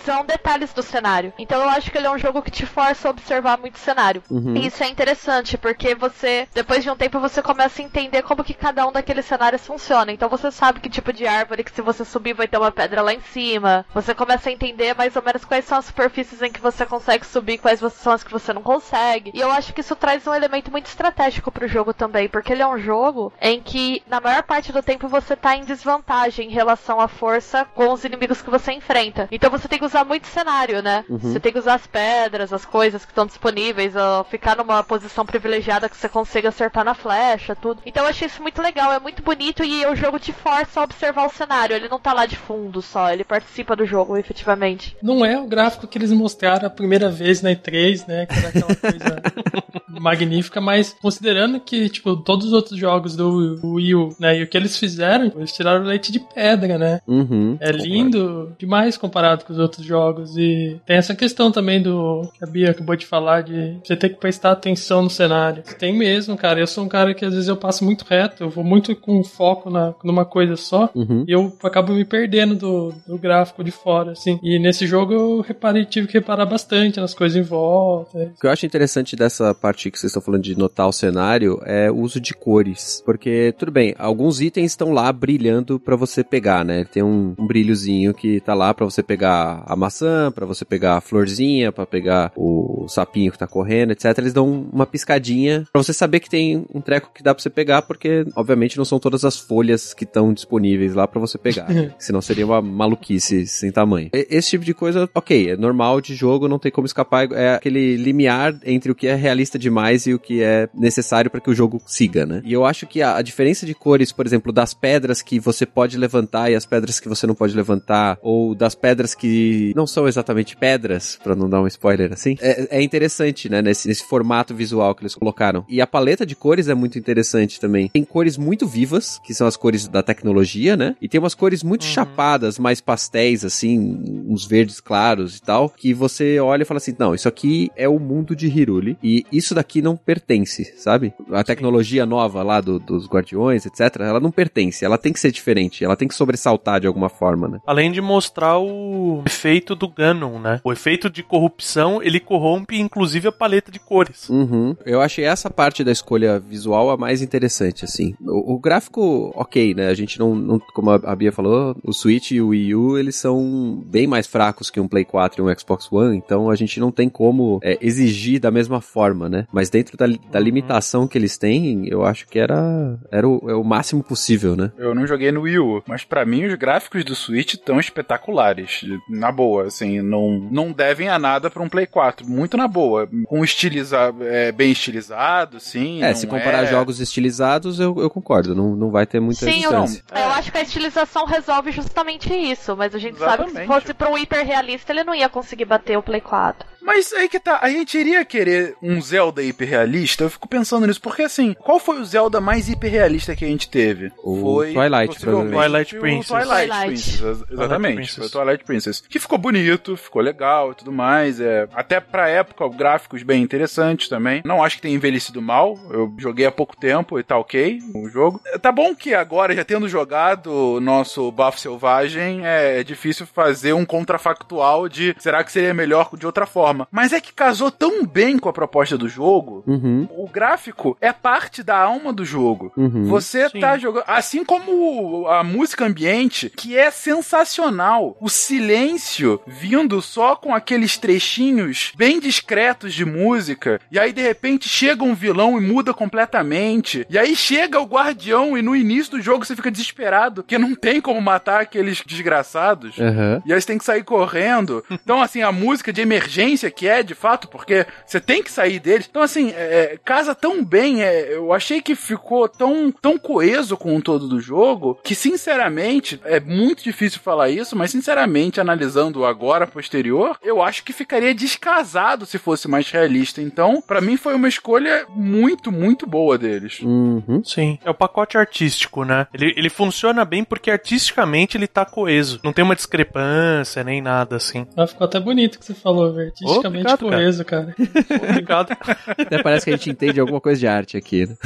São 0.05 0.25
detalhes 0.25 0.73
do 0.73 0.83
cenário. 0.83 1.33
Então 1.39 1.61
eu 1.61 1.69
acho 1.69 1.91
que 1.91 1.99
ele 1.99 2.07
é 2.07 2.11
um 2.11 2.19
jogo 2.19 2.43
que 2.43 2.51
te 2.51 2.67
força 2.67 3.09
a 3.09 3.11
observar 3.11 3.59
muito 3.59 3.77
o 3.77 3.79
cenário. 3.79 4.23
Uhum. 4.31 4.57
E 4.57 4.67
isso 4.67 4.83
é 4.83 4.89
interessante, 4.89 5.57
porque 5.57 5.95
você, 5.95 6.49
depois 6.55 6.83
de 6.83 6.91
um 6.91 6.97
tempo, 6.97 7.21
você 7.21 7.43
começa 7.43 7.81
a 7.81 7.85
entender 7.85 8.23
como 8.23 8.45
que 8.45 8.55
cada 8.55 8.87
um 8.87 8.93
daqueles 8.93 9.25
cenários 9.25 9.67
funciona. 9.67 10.13
Então 10.13 10.29
você 10.29 10.42
sabe 10.51 10.81
que 10.81 10.89
tipo 10.89 11.13
de 11.13 11.27
árvore 11.27 11.65
que 11.65 11.73
se 11.73 11.83
você 11.83 12.05
subir 12.05 12.35
vai 12.35 12.49
ter 12.49 12.59
uma 12.59 12.73
pedra 12.73 13.03
lá 13.03 13.13
em 13.13 13.21
cima. 13.21 13.85
Você 13.95 14.15
começa 14.15 14.49
a 14.49 14.53
entender 14.53 14.95
mais 14.95 15.15
ou 15.17 15.23
menos 15.23 15.45
quais 15.45 15.65
são 15.65 15.79
as 15.79 15.85
superfícies 15.85 16.43
em 16.43 16.51
que 16.51 16.61
você 16.61 16.85
consegue 16.87 17.27
subir, 17.27 17.59
quais 17.59 17.81
são 17.93 18.13
as 18.13 18.25
que 18.25 18.33
você 18.33 18.53
não 18.53 18.63
consegue. 18.63 19.33
E 19.35 19.41
eu 19.41 19.51
acho 19.51 19.73
que 19.73 19.81
isso 19.81 19.97
traz 19.97 20.27
um 20.27 20.35
elemento 20.35 20.71
muito 20.71 20.87
estratégico 20.87 21.51
pro 21.51 21.69
jogo 21.69 21.93
também, 21.93 22.29
porque 22.29 22.53
ele 22.53 22.63
é 22.63 22.67
um 22.67 22.79
jogo 22.79 23.33
em 23.41 23.61
que 23.61 24.03
na 24.07 24.21
maior 24.21 24.43
parte 24.43 24.73
do 24.73 24.83
tempo 24.83 25.09
você 25.09 25.37
tá 25.37 25.57
em 25.57 25.65
desvantagem 25.65 26.49
em 26.49 26.53
relação 26.53 27.01
à 27.01 27.09
força 27.09 27.65
com 27.75 27.93
os 27.93 28.05
inimigos 28.05 28.43
que 28.43 28.51
você 28.51 28.73
enfrenta. 28.73 29.29
Então 29.31 29.51
você 29.51 29.69
tem 29.69 29.79
que 29.79 29.85
usar 29.85 30.05
muito 30.05 30.27
cenário, 30.27 30.83
né? 30.83 31.05
Você 31.09 31.39
tem 31.41 31.53
que 31.53 31.59
usar 31.59 31.75
as 31.75 31.87
pedras, 31.87 32.53
as 32.53 32.65
coisas 32.65 33.05
que 33.05 33.11
estão 33.11 33.27
disponíveis, 33.27 33.95
ó, 33.97 34.25
ficar 34.25 34.57
numa 34.57 34.83
posição 34.83 35.25
privilegiada 35.25 35.89
que 35.89 35.97
você 35.97 36.09
consiga 36.09 36.49
acertar 36.49 36.85
na 36.85 36.95
flecha, 36.95 37.55
tudo. 37.55 37.83
Então 37.85 38.05
eu 38.05 38.11
achei 38.11 38.27
isso 38.27 38.43
muito 38.43 38.61
legal, 38.63 38.93
é 38.93 38.99
muito 38.99 39.23
bonito 39.23 39.63
e 39.63 39.85
o 39.87 39.95
jogo 39.95 40.19
te 40.19 40.32
força 40.33 40.81
a 40.81 40.85
observar 40.85 41.27
o 41.27 41.33
cenário. 41.33 41.77
Ele 41.77 41.89
não 41.89 41.99
tá 41.99 42.13
lá 42.13 42.27
de 42.27 42.37
fundo 42.37 42.83
só, 42.83 43.13
ele 43.13 43.25
participa 43.25 43.77
do 43.77 43.87
jogo 43.87 44.17
efetivamente. 44.17 44.97
Não 45.03 45.25
é 45.25 45.39
o 45.39 45.47
gráfico 45.47 45.87
que 45.87 45.99
eles 45.99 46.13
mostraram 46.13 46.67
a 46.67 46.71
primeira 46.71 47.09
vez 47.09 47.43
na 47.43 47.51
E3, 47.51 48.07
né? 48.07 48.27
Que 48.27 48.35
era 48.35 48.49
aquela 48.49 48.75
coisa 48.75 49.23
magnífica, 50.01 50.61
mas 50.61 50.97
considerando 51.01 51.61
que, 51.61 51.89
tipo, 51.89 52.17
todos 52.17 52.47
os 52.47 52.53
outros 52.53 52.79
jogos 52.79 53.15
do 53.17 53.61
Wii 53.63 53.95
U, 53.95 54.17
né? 54.19 54.39
E 54.39 54.43
o 54.43 54.49
que 54.49 54.57
eles 54.57 54.79
fizeram, 54.79 55.33
eles 55.37 55.53
tiraram 55.53 55.85
leite 55.85 56.11
de 56.11 56.21
pedra, 56.21 56.79
né? 56.79 57.01
Uhum. 57.07 57.57
É 57.61 57.71
lindo 57.71 58.55
demais 58.59 58.97
comparado 58.97 59.45
com 59.45 59.53
os 59.53 59.59
outros 59.59 59.85
jogos. 59.85 60.37
E 60.37 60.81
tem 60.87 60.97
essa 60.97 61.15
questão 61.15 61.53
também 61.53 61.81
do 61.81 62.29
que 62.35 62.45
a 62.45 62.47
Bia 62.47 62.71
acabou 62.71 62.97
de 62.97 63.07
falar 63.07 63.43
de 63.43 63.79
você 63.83 63.97
ter 63.97 64.09
que 64.11 64.17
prestar 64.17 64.53
atenção 64.53 65.03
no 65.03 65.11
cenário. 65.11 65.63
Tem 65.79 65.97
mesmo, 65.97 66.37
cara. 66.37 66.61
Eu 66.61 66.67
sou 66.67 66.85
um 66.85 66.89
cara 66.89 67.15
que 67.15 67.25
às 67.25 67.33
vezes 67.33 67.49
eu 67.49 67.57
passo 67.57 67.85
muito 67.85 68.05
reto, 68.09 68.43
eu 68.43 68.51
vou 68.51 68.65
muito 68.65 68.95
com 68.97 69.23
foco 69.23 69.71
na, 69.71 69.95
numa 70.03 70.22
coisa 70.25 70.57
só. 70.57 70.91
Uhum. 70.95 71.25
E 71.27 71.33
eu 71.33 71.53
acabo 71.63 71.93
me 71.93 72.05
perdendo 72.05 72.55
do, 72.55 72.95
do 73.07 73.19
gráfico 73.19 73.63
de 73.63 73.71
fora, 73.71 74.13
assim. 74.13 74.39
E 74.43 74.59
nesse 74.59 74.87
jogo 74.87 75.13
eu 75.13 75.41
reparei, 75.41 75.85
tive 75.85 76.07
que 76.07 76.15
reparar 76.15 76.47
bastante 76.47 77.01
nas 77.01 77.15
coisas 77.15 77.37
em 77.37 77.43
volta. 77.43 78.33
O 78.37 78.41
que 78.41 78.47
eu 78.47 78.51
acho 78.51 78.67
interessante 78.67 79.17
dessa 79.17 79.55
parte 79.55 79.91
que 79.91 79.99
vocês 79.99 80.11
estão 80.11 80.23
falando 80.23 80.43
de 80.43 80.57
notar 80.57 80.89
o 80.89 80.93
cenário 80.93 81.61
é 81.65 81.91
o 81.91 81.97
uso 81.97 82.21
de 82.21 82.35
cores. 82.35 83.03
Porque, 83.05 83.55
tudo 83.59 83.73
bem, 83.73 83.95
alguns 83.99 84.41
itens 84.41 84.73
estão 84.73 84.93
lá 84.93 85.13
brilhando 85.13 85.79
pra 85.79 85.97
você 85.97 86.23
pegar, 86.25 86.65
né? 86.65 86.85
Tem 86.85 87.03
um, 87.03 87.35
um 87.39 87.47
brilhozinho 87.47 88.15
que 88.15 88.41
tá 88.41 88.55
lá 88.55 88.73
pra 88.75 88.85
você 88.85 89.03
pegar 89.03 89.63
a 89.67 89.77
maçã, 89.77 90.31
pra 90.31 90.47
você 90.47 90.65
pegar 90.65 90.97
a 90.97 91.01
florzinha, 91.01 91.73
pra 91.73 91.87
pegar 91.87 92.33
o 92.37 92.87
sapinho 92.89 93.33
que 93.33 93.39
tá 93.39 93.47
correndo, 93.47 93.93
etc. 93.93 94.17
Eles 94.19 94.33
dão 94.33 94.69
uma 94.73 94.87
piscadinha 94.87 95.67
pra 95.73 95.83
você 95.83 95.93
saber 95.93 96.21
que 96.21 96.31
tem 96.31 96.65
um 96.73 96.81
treco 96.81 97.11
que 97.15 97.23
dá 97.23 97.35
pra 97.35 97.43
você 97.43 97.51
pegar, 97.51 97.83
porque, 97.83 98.25
obviamente, 98.35 98.79
não 98.79 98.85
são 98.85 98.99
todas 98.99 99.25
as 99.25 99.39
folhas 99.39 99.95
que 99.95 100.07
estão 100.13 100.33
disponíveis 100.33 100.95
lá 100.95 101.09
pra 101.09 101.19
você 101.19 101.39
pegar. 101.39 101.67
Senão 101.99 102.21
seria 102.21 102.45
uma 102.45 102.61
maluquice 102.61 103.47
sem 103.47 103.73
tamanho. 103.73 104.11
Esse 104.13 104.51
tipo 104.51 104.65
de 104.65 104.75
coisa, 104.75 105.09
ok, 105.15 105.51
é 105.51 105.57
normal 105.57 106.01
de 106.01 106.15
jogo, 106.15 106.47
não 106.47 106.59
tem 106.59 106.71
como 106.71 106.87
escapar. 106.87 107.31
É 107.33 107.55
aquele 107.55 107.97
limiar 107.97 108.55
entre 108.65 108.93
o 108.93 108.95
que 108.95 109.07
é 109.07 109.15
realista 109.15 109.59
demais 109.59 110.07
e 110.07 110.15
o 110.15 110.19
que 110.19 110.43
é 110.43 110.69
necessário 110.75 111.31
para 111.31 111.41
que 111.41 111.51
o 111.51 111.55
jogo 111.55 111.81
siga, 111.87 112.27
né? 112.27 112.43
E 112.45 112.53
eu 112.53 112.65
acho 112.65 112.87
que 112.87 113.01
a, 113.01 113.17
a 113.17 113.23
diferença 113.23 113.65
de 113.65 113.75
cores, 113.75 114.13
por 114.13 114.27
exemplo, 114.27 114.53
das 114.53 114.75
pedras 114.75 115.23
que 115.23 115.41
você 115.41 115.65
pode 115.65 115.97
levantar 115.97 116.51
e 116.51 116.55
as 116.55 116.67
pedras 116.67 117.01
que 117.01 117.09
você 117.09 117.27
não 117.27 117.35
pode 117.35 117.57
levantar, 117.57 118.19
ou 118.23 118.55
das 118.55 118.75
pedras 118.75 119.15
que 119.15 119.73
não 119.75 119.87
são 119.87 120.07
exatamente 120.07 120.57
pedras, 120.57 121.19
pra 121.23 121.35
não 121.35 121.49
dar 121.49 121.63
um 121.63 121.67
spoiler 121.67 122.13
assim, 122.13 122.37
é, 122.41 122.79
é 122.79 122.83
interessante, 122.83 123.49
né? 123.49 123.63
Nesse, 123.63 123.89
nesse 123.89 124.05
formato 124.05 124.55
visual 124.55 124.95
que 124.95 125.03
eles 125.03 125.15
colocaram. 125.15 125.65
E 125.69 125.81
a 125.81 125.87
paleta 125.87 126.27
de 126.27 126.35
cores 126.35 126.69
é 126.69 126.75
muito 126.75 126.99
interessante 126.99 127.61
também. 127.61 127.89
Tem 127.89 128.05
cores 128.05 128.37
muito 128.37 128.67
vivas, 128.67 129.21
que 129.25 129.35
são 129.35 129.47
as 129.47 129.57
cores 129.57 129.89
da 129.93 130.03
tecnologia, 130.03 130.77
né? 130.77 130.97
E 131.01 131.09
tem 131.09 131.21
umas 131.21 131.35
cores 131.35 131.63
muito 131.63 131.85
chapadas, 131.85 132.59
mais 132.59 132.81
pastéis, 132.81 133.45
assim, 133.45 133.79
uns 134.27 134.47
verdes 134.47 134.81
claros 134.81 135.37
e 135.37 135.43
tal, 135.43 135.69
que 135.69 135.93
você 135.95 136.39
olha 136.41 136.63
e 136.63 136.65
fala 136.65 136.79
assim: 136.79 136.95
não, 136.99 137.15
isso 137.15 137.29
aqui 137.29 137.71
é 137.77 137.89
o 137.89 137.99
mundo 137.99 138.35
de 138.35 138.47
Hiruli 138.47 138.97
e 139.03 139.25
isso 139.31 139.55
daqui 139.55 139.83
não 139.83 139.97
pertence, 139.97 140.73
sabe? 140.77 141.13
A 141.31 141.45
tecnologia 141.45 142.07
nova 142.07 142.43
lá 142.43 142.61
do- 142.61 142.79
dos 142.79 143.07
guardiões, 143.07 143.67
etc., 143.67 144.01
ela 144.01 144.21
não 144.21 144.31
pertence, 144.31 144.85
ela 144.85 144.99
tem 144.99 145.13
que 145.13 145.21
ser 145.21 145.31
diferente, 145.31 145.85
ela 145.85 145.97
tem 145.97 146.09
que 146.09 146.15
sobressaltar 146.15 146.81
de 146.81 146.87
alguma 146.87 147.09
forma, 147.09 147.47
né? 147.49 147.59
Além 147.67 147.93
de 147.93 148.01
mostrar 148.01 148.59
o 148.59 149.23
efeito 149.27 149.75
do 149.75 149.89
Ganon, 149.89 150.39
né? 150.39 150.61
O 150.65 150.73
efeito 150.73 151.11
de 151.11 151.23
corrupção, 151.23 152.03
ele 152.03 152.19
corrompe 152.19 152.81
inclusive 152.81 153.29
a 153.29 153.33
paleta 153.33 153.71
de 153.71 153.79
cores. 153.79 154.29
Uhum. 154.29 154.75
Eu 154.87 155.01
achei 155.01 155.25
essa 155.25 155.51
parte 155.51 155.85
da 155.85 155.93
escolha 155.93 156.39
visual 156.39 156.91
a 156.91 156.97
mais 156.97 157.21
interessante, 157.23 157.85
assim. 157.85 158.15
O, 158.21 158.55
o 158.55 158.59
gráfico, 158.59 159.33
ok, 159.37 159.75
né? 159.75 159.82
A 159.89 159.95
gente 159.95 160.19
não, 160.19 160.35
não- 160.35 160.59
como 160.59 160.91
a 160.91 161.17
Bia 161.17 161.33
falou, 161.33 161.77
o 161.85 161.93
Switch 161.93 162.33
e 162.33 162.41
o 162.41 162.49
Wii 162.49 162.75
U, 162.75 162.99
eles 162.99 163.17
são 163.17 163.83
bem 163.87 164.07
mais 164.07 164.27
fracos 164.27 164.71
que 164.71 164.81
um 164.81 164.89
Play 164.89 165.05
4 165.05 165.43
e 165.43 165.45
um 165.53 165.59
Xbox 165.59 165.91
One, 165.91 166.17
então 166.17 166.51
a 166.51 166.55
gente 166.57 166.79
não 166.81 166.91
tem 166.91 167.09
como 167.09 167.59
é, 167.63 167.79
exigir 167.81 168.41
da 168.41 168.51
mesma 168.51 168.81
forma, 168.81 169.29
né? 169.29 169.47
Mas 169.53 169.71
dentro 169.71 169.97
da, 169.97 170.07
da 170.31 170.41
limitação 170.41 171.07
que 171.07 171.17
eles 171.19 171.37
têm, 171.39 171.87
eu 171.89 172.05
acho 172.05 172.27
que 172.29 172.39
era, 172.39 172.99
era 173.11 173.29
o, 173.29 173.51
é 173.51 173.55
o 173.55 173.65
máximo 173.65 174.03
possível, 174.03 174.57
né? 174.57 174.73
Eu 174.79 174.95
não 174.95 175.07
joguei 175.07 175.31
no 175.33 175.43
Wii 175.43 175.59
U, 175.59 175.83
mas 175.87 176.05
pra 176.05 176.25
mim 176.25 176.45
os 176.45 176.55
gráficos 176.55 177.05
do 177.05 177.15
Switch 177.15 177.55
estão 177.55 177.79
espetaculares. 177.81 178.85
Na 179.09 179.31
boa, 179.33 179.65
assim, 179.65 180.01
não, 180.01 180.39
não 180.51 180.73
devem 180.73 181.09
a 181.09 181.19
nada 181.19 181.51
pra 181.51 181.63
um 181.63 181.69
Play 181.69 181.87
4. 181.87 182.27
Muito 182.29 182.57
na 182.57 182.69
boa. 182.69 183.09
Com 183.27 183.43
estiliza, 183.45 184.15
é, 184.21 184.53
bem 184.53 184.73
estilizado, 184.73 185.59
sim. 185.61 186.03
É, 186.03 186.09
não 186.09 186.17
se 186.17 186.27
comparar 186.27 186.65
é- 186.65 186.67
jogos 186.67 187.01
estilizados, 187.01 187.81
eu, 187.81 187.95
eu 187.99 188.11
concordo, 188.11 188.55
não, 188.55 188.75
não 188.77 188.91
vai 188.91 189.07
ter 189.07 189.21
muita 189.21 189.45
Sim, 189.51 189.65
distância. 189.81 190.05
Eu 190.15 190.31
acho 190.31 190.53
que 190.53 190.59
a 190.59 190.63
estilização 190.63 191.25
resolve 191.25 191.73
justamente 191.73 192.33
isso, 192.35 192.77
mas 192.77 192.95
a 192.95 192.99
gente 192.99 193.19
sabe 193.19 193.45
que 193.45 193.51
se 193.51 193.57
Exatamente. 193.57 193.67
fosse 193.67 193.95
pra 193.95 194.11
um 194.11 194.19
hiperrealista, 194.19 194.93
ele 194.93 195.05
não 195.05 195.15
ia 195.15 195.29
conseguir 195.29 195.65
bater 195.65 195.97
o 195.97 196.03
Play 196.03 196.21
4. 196.21 196.72
Mas 196.83 197.13
aí 197.13 197.29
que 197.29 197.39
tá, 197.39 197.59
a 197.63 197.69
gente 197.71 197.97
iria 197.97 198.25
querer 198.25 198.75
um 198.83 199.01
Zelda 199.01 199.43
hiperrealista? 199.43 200.25
Eu 200.25 200.31
fico 200.31 200.49
pensando 200.49 200.87
nisso, 200.87 201.01
porque 201.01 201.23
assim, 201.23 201.55
qual 201.55 201.79
foi 201.79 202.01
o 202.01 202.05
Zelda 202.05 202.41
mais 202.41 202.69
hiperrealista 202.69 203.37
que 203.37 203.45
a 203.45 203.49
gente 203.49 203.69
teve? 203.69 204.11
O 204.23 204.41
foi 204.41 204.73
Twilight, 204.73 205.21
provavelmente. 205.21 205.57
Twilight 205.61 205.97
o 205.97 206.01
Princess. 206.01 206.27
Twilight, 206.29 206.69
Twilight. 206.69 206.87
Princess, 206.89 207.23
ex- 207.25 207.51
exatamente, 207.53 207.95
Princess. 207.95 208.17
foi 208.17 208.27
o 208.27 208.31
Twilight 208.31 208.65
Princess. 208.65 209.01
Que 209.09 209.19
ficou 209.21 209.39
bonito, 209.39 209.97
ficou 209.97 210.21
legal 210.23 210.73
e 210.73 210.75
tudo 210.75 210.91
mais. 210.93 211.41
É, 211.41 211.69
até 211.75 212.01
pra 212.01 212.29
época, 212.29 212.69
gráficos 212.69 213.23
bem 213.23 213.43
interessantes 213.43 214.09
também. 214.09 214.43
Não 214.45 214.63
acho 214.63 214.77
que 214.77 214.83
tenha 214.83 214.95
envelhecido 214.95 215.41
mal. 215.41 215.79
Eu 215.91 216.13
joguei 216.19 216.47
há 216.47 216.53
pouco 216.53 216.77
tempo 216.77 217.19
e 217.19 217.23
tá 217.23 217.39
ok 217.39 217.79
o 217.95 218.09
jogo. 218.09 218.41
É, 218.47 218.59
Tá 218.59 218.71
bom 218.73 218.95
que 218.95 219.13
agora, 219.15 219.55
já 219.55 219.65
tendo 219.65 219.89
jogado 219.89 220.47
o 220.77 220.81
nosso 220.81 221.31
Bafo 221.33 221.59
Selvagem, 221.61 222.47
é, 222.47 222.81
é 222.81 222.85
difícil 222.85 223.27
fazer 223.27 223.73
um 223.73 223.85
contrafactual 223.85 224.89
de 224.89 225.15
será 225.19 225.43
que 225.45 225.51
seria 225.53 225.75
melhor 225.75 226.11
de 226.17 226.27
outra 226.27 226.47
forma. 226.47 226.72
Mas 226.91 227.13
é 227.13 227.21
que 227.21 227.33
casou 227.33 227.71
tão 227.71 228.05
bem 228.07 228.39
com 228.39 228.49
a 228.49 228.53
proposta 228.53 228.97
do 228.99 229.09
jogo. 229.09 229.63
Uhum, 229.67 230.09
O 230.17 230.29
gráfico 230.29 230.97
é 231.01 231.13
parte 231.13 231.63
da 231.63 231.77
alma 231.79 232.13
do 232.13 232.25
jogo. 232.25 232.73
uhum. 232.77 233.05
Você 233.07 233.49
Sim. 233.49 233.61
tá 233.61 233.77
jogando. 233.79 234.05
Assim 234.07 234.45
como 234.45 235.27
a 235.29 235.43
música 235.45 235.85
ambiente, 235.87 236.51
que 236.51 236.77
é 236.77 236.91
sensacional. 236.91 238.17
O 238.21 238.29
silêncio 238.29 239.41
vindo 239.47 240.01
só 240.01 240.37
com 240.37 240.55
aqueles 240.55 240.97
trechinhos 240.97 241.93
bem 241.97 242.21
discretos 242.21 242.95
de 242.95 243.05
música. 243.05 243.81
E 243.91 243.99
aí, 243.99 244.13
de 244.13 244.23
repente, 244.23 244.69
chega 244.69 245.03
um 245.05 245.15
vilão 245.15 245.59
e 245.59 245.61
muda 245.61 245.93
completamente. 245.93 247.07
E 247.11 247.19
aí 247.19 247.35
chega 247.35 247.81
o 247.81 247.85
guardião 247.87 248.57
e 248.57 248.63
no 248.63 248.75
início 248.77 249.13
do 249.13 249.21
jogo 249.23 249.45
você 249.45 249.57
fica 249.57 249.71
desesperado, 249.71 250.43
porque 250.43 250.59
não 250.59 250.75
tem 250.75 251.01
como 251.01 251.21
matar 251.21 251.61
aqueles 251.61 252.03
desgraçados. 252.07 252.99
Aham. 252.99 253.43
E 253.45 253.53
aí 253.53 253.61
você 253.61 253.67
tem 253.67 253.79
que 253.79 253.85
sair 253.85 254.03
correndo. 254.05 254.85
Então, 254.91 255.21
assim, 255.21 255.43
a 255.43 255.53
música 255.53 255.93
de 255.93 256.01
emergência 256.01 256.62
que 256.71 256.87
é, 256.87 257.03
de 257.03 257.15
fato, 257.15 257.49
porque 257.49 257.87
você 258.07 258.21
tem 258.21 258.43
que 258.43 258.51
sair 258.51 258.79
deles. 258.79 259.07
Então, 259.09 259.23
assim, 259.23 259.53
é, 259.57 259.99
casa 260.05 260.35
tão 260.35 260.65
bem. 260.65 261.03
é, 261.03 261.35
eu 261.35 261.53
achei 261.53 261.81
que 261.81 261.95
ficou 261.95 262.49
tão, 262.49 262.91
tão 262.93 263.19
coeso 263.19 263.77
com 263.77 263.97
o 263.97 264.03
todo 264.03 264.29
do 264.29 264.41
jogo 264.41 264.99
que, 265.03 265.15
sinceramente, 265.15 266.21
é 266.25 266.41
muito 266.41 266.83
difícil 266.83 267.21
falar 267.21 267.51
isso, 267.51 267.77
mas, 267.77 267.91
sinceramente, 267.91 268.61
analisando 268.61 269.25
agora, 269.25 269.67
posterior, 269.67 270.37
eu 270.43 270.63
acho 270.63 270.85
que 270.85 270.93
ficaria 270.93 271.35
descasado 271.35 272.27
se 272.27 272.39
fosse 272.39 272.69
mais 272.69 272.91
realista. 272.91 273.41
Então, 273.41 273.83
pra 273.83 274.01
mim, 274.01 274.17
foi 274.17 274.35
uma 274.35 274.49
escolha 274.49 275.07
muito, 275.09 275.71
muito 275.73 276.07
boa 276.07 276.37
deles. 276.39 276.81
Uhum. 276.81 277.43
Sim, 277.45 277.79
é 277.85 277.91
o 277.91 277.95
pacote 277.95 278.37
artístico, 278.37 279.05
né? 279.05 279.27
Ele, 279.33 279.53
ele 279.57 279.71
funciona 279.71 280.25
bem 280.25 280.45
porque 280.45 280.71
artisticamente 280.71 281.57
ele 281.57 281.67
tá 281.67 281.85
coeso. 281.85 282.41
Não 282.43 282.53
tem 282.53 282.65
uma 282.65 282.77
discrepância 282.77 283.83
nem 283.85 284.01
nada 284.01 284.37
assim. 284.37 284.67
Ah, 284.77 284.87
ficou 284.87 285.05
até 285.05 285.19
bonito 285.21 285.57
o 285.57 285.59
que 285.59 285.65
você 285.65 285.75
falou, 285.75 286.13
velho. 286.13 286.33
Artisticamente 286.57 287.05
Obrigado, 287.05 287.11
cara. 287.11 287.17
coeso, 287.23 287.45
cara. 287.45 287.75
Obrigado. 288.31 288.77
Até 289.19 289.43
parece 289.43 289.65
que 289.65 289.71
a 289.71 289.77
gente 289.77 289.91
entende 289.91 290.21
alguma 290.21 290.41
coisa 290.41 290.59
de 290.61 290.67
arte 290.67 290.97
aqui, 290.97 291.27
né? 291.27 291.37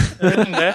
né? 0.51 0.75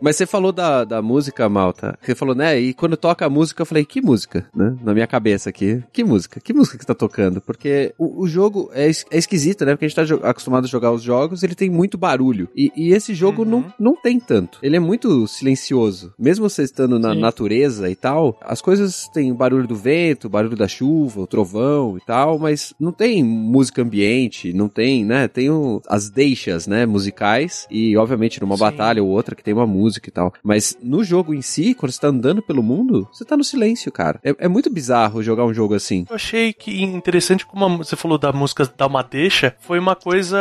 Mas 0.00 0.16
você 0.16 0.26
falou 0.26 0.52
da, 0.52 0.84
da 0.84 1.00
música, 1.02 1.48
Malta. 1.48 1.98
Você 2.02 2.14
falou, 2.14 2.34
né? 2.34 2.58
E 2.58 2.74
quando 2.74 2.96
toca 2.96 3.24
a 3.26 3.30
música, 3.30 3.62
eu 3.62 3.66
falei, 3.66 3.84
que 3.84 4.00
música, 4.00 4.46
né? 4.54 4.76
Na 4.82 4.92
minha 4.92 5.06
cabeça 5.06 5.48
aqui. 5.50 5.82
Que 5.92 6.04
música? 6.04 6.40
Que 6.40 6.52
música 6.52 6.76
que 6.78 6.86
tá 6.86 6.94
tocando? 6.94 7.40
Porque 7.40 7.94
o, 7.98 8.22
o 8.22 8.26
jogo 8.28 8.70
é, 8.74 8.88
es- 8.88 9.06
é 9.10 9.18
esquisito, 9.18 9.64
né? 9.64 9.72
Porque 9.72 9.86
a 9.86 9.88
gente 9.88 10.20
tá 10.20 10.28
acostumado 10.28 10.64
a 10.64 10.68
jogar 10.68 10.92
os 10.92 11.02
jogos, 11.02 11.42
ele 11.42 11.54
tem 11.54 11.70
muito 11.70 11.96
barulho. 11.96 12.48
E, 12.54 12.70
e 12.76 12.92
esse 12.92 13.14
jogo 13.14 13.42
Uhum. 13.42 13.48
não, 13.50 13.74
não 13.78 13.96
tem 13.96 14.20
tanto. 14.20 14.58
Ele 14.62 14.76
é 14.76 14.80
muito 14.80 15.26
silencioso. 15.26 16.12
Mesmo 16.18 16.48
você 16.48 16.62
estando 16.62 16.98
na 16.98 17.12
Sim. 17.14 17.20
natureza 17.20 17.90
e 17.90 17.96
tal, 17.96 18.38
as 18.42 18.60
coisas 18.60 19.08
têm 19.08 19.32
o 19.32 19.34
barulho 19.34 19.66
do 19.66 19.74
vento, 19.74 20.26
o 20.26 20.30
barulho 20.30 20.56
da 20.56 20.68
chuva, 20.68 21.20
o 21.22 21.26
trovão 21.26 21.96
e 21.96 22.00
tal, 22.04 22.38
mas 22.38 22.72
não 22.78 22.92
tem 22.92 23.24
música 23.34 23.82
ambiente, 23.82 24.52
não 24.52 24.68
tem, 24.68 25.04
né? 25.04 25.28
Tem 25.28 25.50
o- 25.50 25.80
as 25.88 26.08
deixas, 26.10 26.66
né? 26.66 26.86
Musicais 26.86 27.66
e, 27.70 27.96
obviamente, 27.96 28.40
numa 28.40 28.56
Sim. 28.56 28.60
batalha 28.60 29.02
ou 29.02 29.08
outra 29.10 29.34
que 29.34 29.42
tem 29.44 29.52
uma 29.54 29.66
música 29.66 30.08
e 30.08 30.12
tal. 30.12 30.32
Mas 30.42 30.76
no 30.82 31.02
jogo 31.04 31.34
em 31.34 31.42
si, 31.42 31.74
quando 31.74 31.92
você 31.92 32.00
tá 32.00 32.08
andando 32.08 32.42
pelo 32.42 32.62
mundo, 32.62 33.08
você 33.12 33.24
tá 33.24 33.36
no 33.36 33.44
silêncio, 33.44 33.90
cara. 33.92 34.20
É, 34.24 34.34
é 34.38 34.48
muito 34.48 34.70
bizarro 34.70 35.22
jogar 35.22 35.44
um 35.44 35.52
jogo 35.54 35.74
assim. 35.74 36.06
Eu 36.08 36.16
achei 36.16 36.52
que 36.52 36.82
interessante 36.82 37.44
como 37.46 37.64
a- 37.64 37.76
você 37.78 37.96
falou 37.96 38.18
da 38.18 38.32
música 38.32 38.70
dar 38.76 38.86
uma 38.86 39.02
deixa, 39.02 39.54
foi 39.60 39.78
uma 39.78 39.94
coisa 39.96 40.38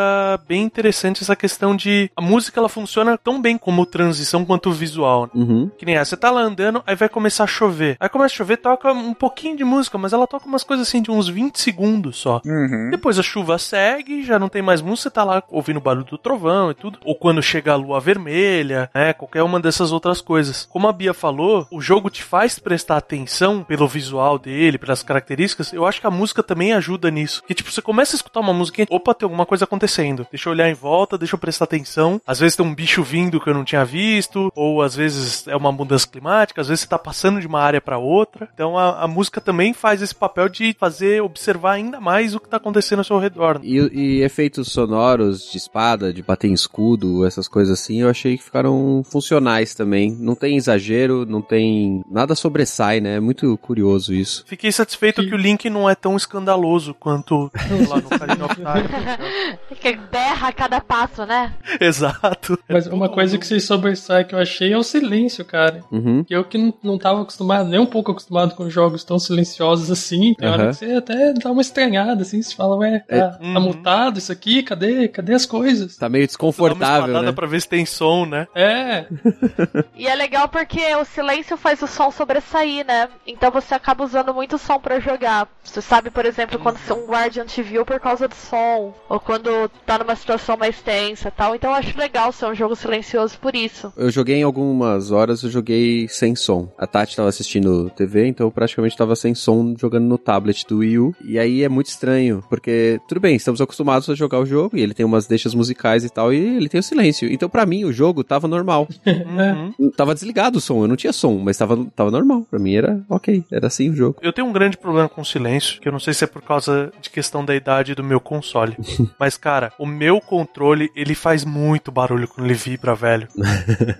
bem 0.47 0.63
interessante 0.63 1.21
essa 1.23 1.35
questão 1.35 1.75
de 1.75 2.09
a 2.15 2.21
música 2.21 2.59
ela 2.59 2.69
funciona 2.69 3.17
tão 3.17 3.41
bem 3.41 3.57
como 3.57 3.85
transição 3.85 4.45
quanto 4.45 4.71
visual. 4.71 5.23
né? 5.25 5.29
Uhum. 5.35 5.71
Que 5.77 5.85
nem 5.85 5.95
essa, 5.95 6.11
você 6.11 6.17
tá 6.17 6.29
lá 6.31 6.41
andando, 6.41 6.83
aí 6.85 6.95
vai 6.95 7.09
começar 7.09 7.43
a 7.43 7.47
chover. 7.47 7.97
Aí 7.99 8.09
começa 8.09 8.33
a 8.33 8.37
chover, 8.37 8.57
toca 8.57 8.91
um 8.91 9.13
pouquinho 9.13 9.55
de 9.57 9.63
música, 9.63 9.97
mas 9.97 10.13
ela 10.13 10.27
toca 10.27 10.45
umas 10.47 10.63
coisas 10.63 10.87
assim 10.87 11.01
de 11.01 11.09
uns 11.11 11.27
20 11.27 11.59
segundos 11.59 12.17
só. 12.17 12.41
Uhum. 12.45 12.82
Depois 12.91 13.19
a 13.19 13.23
chuva 13.23 13.57
segue, 13.57 14.23
já 14.23 14.39
não 14.39 14.49
tem 14.49 14.61
mais 14.61 14.81
música, 14.81 15.03
você 15.03 15.09
tá 15.09 15.23
lá 15.23 15.43
ouvindo 15.49 15.77
o 15.77 15.81
barulho 15.81 16.05
do 16.05 16.17
trovão 16.17 16.71
e 16.71 16.73
tudo. 16.73 16.99
Ou 17.03 17.15
quando 17.15 17.41
chega 17.41 17.73
a 17.73 17.75
lua 17.75 17.99
vermelha, 17.99 18.89
né? 18.93 19.13
Qualquer 19.13 19.43
uma 19.43 19.59
dessas 19.59 19.91
outras 19.91 20.21
coisas. 20.21 20.67
Como 20.69 20.87
a 20.87 20.93
Bia 20.93 21.13
falou, 21.13 21.67
o 21.71 21.81
jogo 21.81 22.09
te 22.09 22.23
faz 22.23 22.59
prestar 22.59 22.97
atenção 22.97 23.63
pelo 23.63 23.87
visual 23.87 24.37
dele, 24.37 24.77
pelas 24.77 25.03
características. 25.03 25.73
Eu 25.73 25.85
acho 25.85 25.99
que 25.99 26.07
a 26.07 26.11
música 26.11 26.43
também 26.43 26.73
ajuda 26.73 27.11
nisso. 27.11 27.43
Que 27.45 27.53
tipo, 27.53 27.71
você 27.71 27.81
começa 27.81 28.15
a 28.15 28.17
escutar 28.17 28.39
uma 28.39 28.53
música, 28.53 28.85
opa, 28.89 29.13
tem 29.13 29.25
alguma 29.25 29.45
coisa 29.45 29.65
acontecendo. 29.65 30.27
Deixa 30.31 30.49
eu 30.49 30.53
olhar 30.53 30.69
em 30.69 30.73
volta, 30.73 31.17
deixa 31.17 31.35
eu 31.35 31.39
prestar 31.39 31.65
atenção. 31.65 32.21
Às 32.25 32.39
vezes 32.39 32.55
tem 32.55 32.65
um 32.65 32.75
bicho 32.75 33.03
vindo 33.03 33.39
que 33.39 33.49
eu 33.49 33.53
não 33.53 33.63
tinha 33.63 33.85
visto, 33.85 34.51
ou 34.55 34.81
às 34.81 34.95
vezes 34.95 35.47
é 35.47 35.55
uma 35.55 35.71
mudança 35.71 36.07
climática, 36.07 36.61
às 36.61 36.67
vezes 36.67 36.81
você 36.81 36.87
tá 36.87 36.97
passando 36.97 37.39
de 37.39 37.47
uma 37.47 37.61
área 37.61 37.81
para 37.81 37.97
outra. 37.97 38.49
Então 38.53 38.77
a, 38.77 39.03
a 39.03 39.07
música 39.07 39.41
também 39.41 39.73
faz 39.73 40.01
esse 40.01 40.15
papel 40.15 40.49
de 40.49 40.75
fazer 40.79 41.21
observar 41.21 41.73
ainda 41.73 41.99
mais 41.99 42.35
o 42.35 42.39
que 42.39 42.49
tá 42.49 42.59
acontecendo 42.63 42.99
ao 42.99 43.05
seu 43.05 43.19
redor. 43.19 43.59
E, 43.61 43.77
e 43.77 44.21
efeitos 44.21 44.71
sonoros 44.71 45.51
de 45.51 45.57
espada, 45.57 46.13
de 46.13 46.23
bater 46.23 46.47
em 46.47 46.53
escudo, 46.53 47.25
essas 47.25 47.47
coisas 47.47 47.79
assim, 47.79 48.01
eu 48.01 48.09
achei 48.09 48.37
que 48.37 48.43
ficaram 48.43 49.03
funcionais 49.03 49.75
também. 49.75 50.15
Não 50.17 50.33
tem 50.33 50.55
exagero, 50.55 51.25
não 51.25 51.41
tem. 51.41 52.03
Nada 52.09 52.33
sobressai, 52.33 53.01
né? 53.01 53.17
É 53.17 53.19
muito 53.19 53.57
curioso 53.57 54.13
isso. 54.13 54.43
Fiquei 54.47 54.71
satisfeito 54.71 55.23
que 55.23 55.33
o 55.33 55.37
Link 55.37 55.69
não 55.69 55.89
é 55.89 55.95
tão 55.95 56.15
escandaloso 56.15 56.93
quanto 56.93 57.51
lá 57.89 57.97
no 57.97 58.07
Ocarina 58.07 58.45
of 58.45 58.55
Time. 58.55 59.63
Que 59.83 59.97
berra 59.97 60.47
a 60.47 60.53
cada 60.53 60.79
passo, 60.79 61.25
né? 61.25 61.53
Exato. 61.81 62.57
Mas 62.69 62.87
uma 62.87 63.09
coisa 63.09 63.37
que 63.37 63.45
se 63.45 63.59
sobressai 63.59 64.23
que 64.23 64.33
eu 64.33 64.39
achei 64.39 64.71
é 64.71 64.77
o 64.77 64.83
silêncio, 64.83 65.43
cara. 65.43 65.83
Uhum. 65.91 66.23
Que 66.23 66.33
eu 66.33 66.45
que 66.45 66.57
não, 66.57 66.73
não 66.81 66.97
tava 66.97 67.21
acostumado, 67.21 67.67
nem 67.67 67.81
um 67.81 67.85
pouco 67.85 68.11
acostumado 68.11 68.55
com 68.55 68.69
jogos 68.69 69.03
tão 69.03 69.19
silenciosos 69.19 69.91
assim. 69.91 70.33
Tem 70.35 70.47
hora 70.47 70.63
Aham. 70.63 70.71
que 70.71 70.77
você 70.77 70.93
até 70.93 71.33
dá 71.33 71.51
uma 71.51 71.61
estranhada, 71.61 72.21
assim, 72.21 72.41
você 72.53 72.57
fala, 72.57 72.75
ué, 72.77 72.99
tá, 72.99 73.15
É. 73.15 73.19
tá 73.21 73.37
Uhum. 73.41 73.59
mutado 73.61 74.17
isso 74.17 74.31
aqui? 74.31 74.63
Cadê? 74.63 75.07
Cadê 75.07 75.33
as 75.33 75.45
coisas? 75.45 75.97
Tá 75.97 76.07
meio 76.09 76.25
desconfortável, 76.27 77.21
né? 77.21 77.31
pra 77.31 77.47
ver 77.47 77.61
se 77.61 77.67
tem 77.69 77.85
som, 77.85 78.25
né? 78.25 78.47
É, 78.55 79.05
E 79.95 80.07
é 80.07 80.15
legal 80.15 80.47
porque 80.47 80.79
o 80.95 81.05
silêncio 81.05 81.57
faz 81.57 81.81
o 81.81 81.87
som 81.87 82.11
sobressair, 82.11 82.85
né? 82.85 83.09
Então 83.25 83.51
você 83.51 83.73
acaba 83.73 84.03
usando 84.03 84.33
muito 84.33 84.57
som 84.57 84.79
pra 84.79 84.99
jogar. 84.99 85.47
Você 85.63 85.81
sabe, 85.81 86.09
por 86.09 86.25
exemplo, 86.25 86.59
quando 86.59 86.77
um 86.91 87.05
guardian 87.07 87.45
te 87.45 87.61
viu 87.61 87.85
por 87.85 87.99
causa 87.99 88.27
do 88.27 88.35
som, 88.35 88.93
ou 89.09 89.19
quando 89.19 89.69
tá 89.85 89.97
numa 89.97 90.15
situação 90.15 90.57
mais 90.57 90.81
tensa 90.81 91.29
e 91.29 91.31
tal. 91.31 91.55
Então 91.55 91.71
eu 91.71 91.75
acho 91.75 91.97
legal 91.97 92.31
ser 92.31 92.45
um 92.45 92.55
jogo 92.55 92.75
silencioso 92.75 93.37
por 93.39 93.55
isso. 93.55 93.91
Eu 93.97 94.09
joguei 94.11 94.37
em 94.37 94.43
algumas 94.43 95.11
horas, 95.11 95.43
eu 95.43 95.49
joguei 95.49 96.07
sem 96.07 96.35
som. 96.35 96.71
A 96.77 96.85
Tati 96.85 97.15
tava 97.15 97.29
assistindo 97.29 97.89
TV, 97.91 98.27
então 98.27 98.47
eu 98.47 98.51
praticamente 98.51 98.97
tava 98.97 99.15
sem 99.15 99.33
som 99.33 99.73
jogando 99.77 100.05
no 100.05 100.17
tablet 100.17 100.65
do 100.67 100.79
Wii 100.79 100.99
U. 100.99 101.15
E 101.23 101.39
aí 101.39 101.63
é 101.63 101.69
muito 101.69 101.87
estranho, 101.87 102.42
porque 102.49 102.99
tudo 103.07 103.19
bem, 103.21 103.35
estamos 103.35 103.61
acostumados 103.61 104.09
a 104.09 104.15
jogar 104.15 104.39
o 104.39 104.45
jogo 104.45 104.77
e 104.77 104.81
ele 104.81 104.93
tem 104.93 105.05
umas 105.05 105.27
deixas 105.27 105.53
musicais 105.53 106.03
e 106.03 106.09
tal, 106.09 106.33
e 106.33 106.37
ele 106.37 106.69
tem 106.69 106.79
o 106.79 106.83
silêncio. 106.83 107.31
Então 107.31 107.49
pra 107.49 107.65
mim 107.65 107.83
o 107.85 107.93
jogo 107.93 108.23
tava 108.23 108.47
normal. 108.47 108.87
Uhum. 109.33 109.91
tava 109.91 110.13
desligado 110.13 110.57
o 110.57 110.61
som, 110.61 110.83
eu 110.83 110.87
não 110.87 110.95
tinha 110.95 111.13
som, 111.13 111.37
mas 111.39 111.57
tava, 111.57 111.85
tava 111.95 112.11
normal. 112.11 112.45
Pra 112.49 112.59
mim 112.59 112.75
era 112.75 113.01
ok, 113.09 113.43
era 113.51 113.67
assim 113.67 113.89
o 113.89 113.95
jogo. 113.95 114.17
Eu 114.21 114.33
tenho 114.33 114.47
um 114.47 114.53
grande 114.53 114.77
problema 114.77 115.07
com 115.09 115.23
silêncio, 115.23 115.79
que 115.79 115.87
eu 115.87 115.91
não 115.91 115.99
sei 115.99 116.13
se 116.13 116.23
é 116.23 116.27
por 116.27 116.41
causa 116.41 116.91
de 117.01 117.09
questão 117.09 117.43
da 117.43 117.55
idade 117.55 117.95
do 117.95 118.03
meu 118.03 118.19
console. 118.19 118.75
Mas, 119.19 119.37
cara, 119.37 119.71
o 119.79 119.85
meu 119.85 120.19
controle, 120.19 120.91
ele 120.95 121.15
faz 121.15 121.45
muito 121.45 121.91
barulho 121.91 122.27
quando 122.27 122.45
ele 122.47 122.53
vibra, 122.53 122.95
velho. 122.95 123.27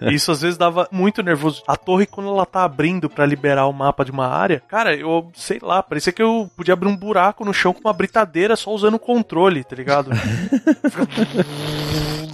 E 0.01 0.13
Isso 0.13 0.32
às 0.32 0.41
vezes 0.41 0.58
dava 0.58 0.88
muito 0.91 1.21
nervoso. 1.21 1.63
A 1.67 1.75
torre, 1.75 2.06
quando 2.06 2.29
ela 2.29 2.45
tá 2.45 2.63
abrindo 2.63 3.10
pra 3.10 3.25
liberar 3.25 3.67
o 3.67 3.73
mapa 3.73 4.06
de 4.06 4.12
uma 4.12 4.27
área, 4.27 4.62
cara, 4.67 4.95
eu 4.95 5.32
sei 5.34 5.60
lá, 5.62 5.82
parecia 5.82 6.13
que 6.13 6.21
eu 6.21 6.49
podia 6.56 6.73
abrir 6.73 6.88
um 6.88 6.95
buraco 6.95 7.43
no 7.45 7.53
chão 7.53 7.73
com 7.73 7.82
uma 7.82 7.93
britadeira 7.93 8.32
só 8.55 8.71
usando 8.71 8.95
o 8.95 8.99
controle, 8.99 9.63
tá 9.63 9.75
ligado? 9.75 10.11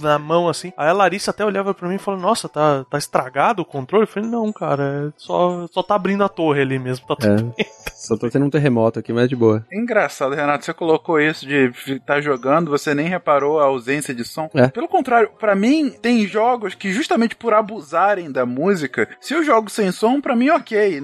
Na 0.00 0.18
mão 0.18 0.48
assim. 0.48 0.72
Aí 0.76 0.88
a 0.88 0.92
Larissa 0.92 1.30
até 1.30 1.44
olhava 1.44 1.74
pra 1.74 1.86
mim 1.88 1.96
e 1.96 1.98
falou: 1.98 2.18
Nossa, 2.18 2.48
tá, 2.48 2.84
tá 2.88 2.96
estragado 2.96 3.60
o 3.62 3.66
controle? 3.66 4.04
Eu 4.04 4.08
falei: 4.08 4.28
Não, 4.28 4.50
cara, 4.50 5.08
é 5.08 5.12
só, 5.16 5.66
só 5.70 5.82
tá 5.82 5.94
abrindo 5.94 6.24
a 6.24 6.28
torre 6.28 6.62
ali 6.62 6.78
mesmo. 6.78 7.06
Tá 7.06 7.16
tudo 7.16 7.54
É. 7.58 7.64
Só 7.94 8.16
tô 8.16 8.30
tendo 8.30 8.46
um 8.46 8.50
terremoto 8.50 8.98
aqui, 8.98 9.12
mas 9.12 9.24
é 9.24 9.28
de 9.28 9.36
boa. 9.36 9.64
Engraçado, 9.70 10.34
Renato, 10.34 10.64
você 10.64 10.72
colocou 10.72 11.20
isso 11.20 11.46
de 11.46 11.70
estar 11.86 12.22
jogando, 12.22 12.70
você 12.70 12.94
nem 12.94 13.06
reparou 13.06 13.60
a 13.60 13.64
ausência 13.64 14.14
de 14.14 14.24
som. 14.24 14.48
É. 14.54 14.68
Pelo 14.68 14.88
contrário, 14.88 15.30
pra 15.38 15.54
mim, 15.54 15.90
tem 15.90 16.26
jogos 16.26 16.74
que 16.74 16.92
justamente 16.92 17.36
por 17.36 17.52
abusarem 17.52 18.32
da 18.32 18.46
música, 18.46 19.06
se 19.20 19.34
eu 19.34 19.44
jogo 19.44 19.68
sem 19.68 19.92
som, 19.92 20.18
pra 20.18 20.34
mim 20.34 20.48
ok. 20.48 21.02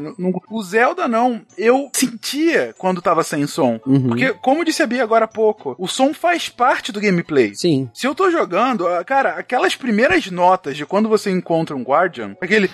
O 0.50 0.62
Zelda 0.62 1.06
não, 1.06 1.42
eu 1.58 1.90
sentia 1.92 2.74
quando 2.78 3.02
tava 3.02 3.22
sem 3.22 3.46
som. 3.46 3.78
Uhum. 3.86 4.08
Porque, 4.08 4.32
como 4.34 4.64
disse 4.64 4.82
Bia 4.86 5.02
agora 5.02 5.24
há 5.24 5.28
pouco, 5.28 5.74
o 5.78 5.86
som 5.88 6.12
faz 6.14 6.48
parte 6.48 6.92
do 6.92 7.00
gameplay. 7.00 7.54
Sim. 7.54 7.90
Se 7.92 8.06
eu 8.06 8.14
tô 8.14 8.30
jogando, 8.30 8.86
ah, 8.86 9.04
cara, 9.04 9.30
aquelas 9.30 9.74
primeiras 9.76 10.30
notas 10.30 10.76
de 10.76 10.86
quando 10.86 11.08
você 11.08 11.30
encontra 11.30 11.74
um 11.76 11.82
Guardian, 11.82 12.36
aquele. 12.40 12.70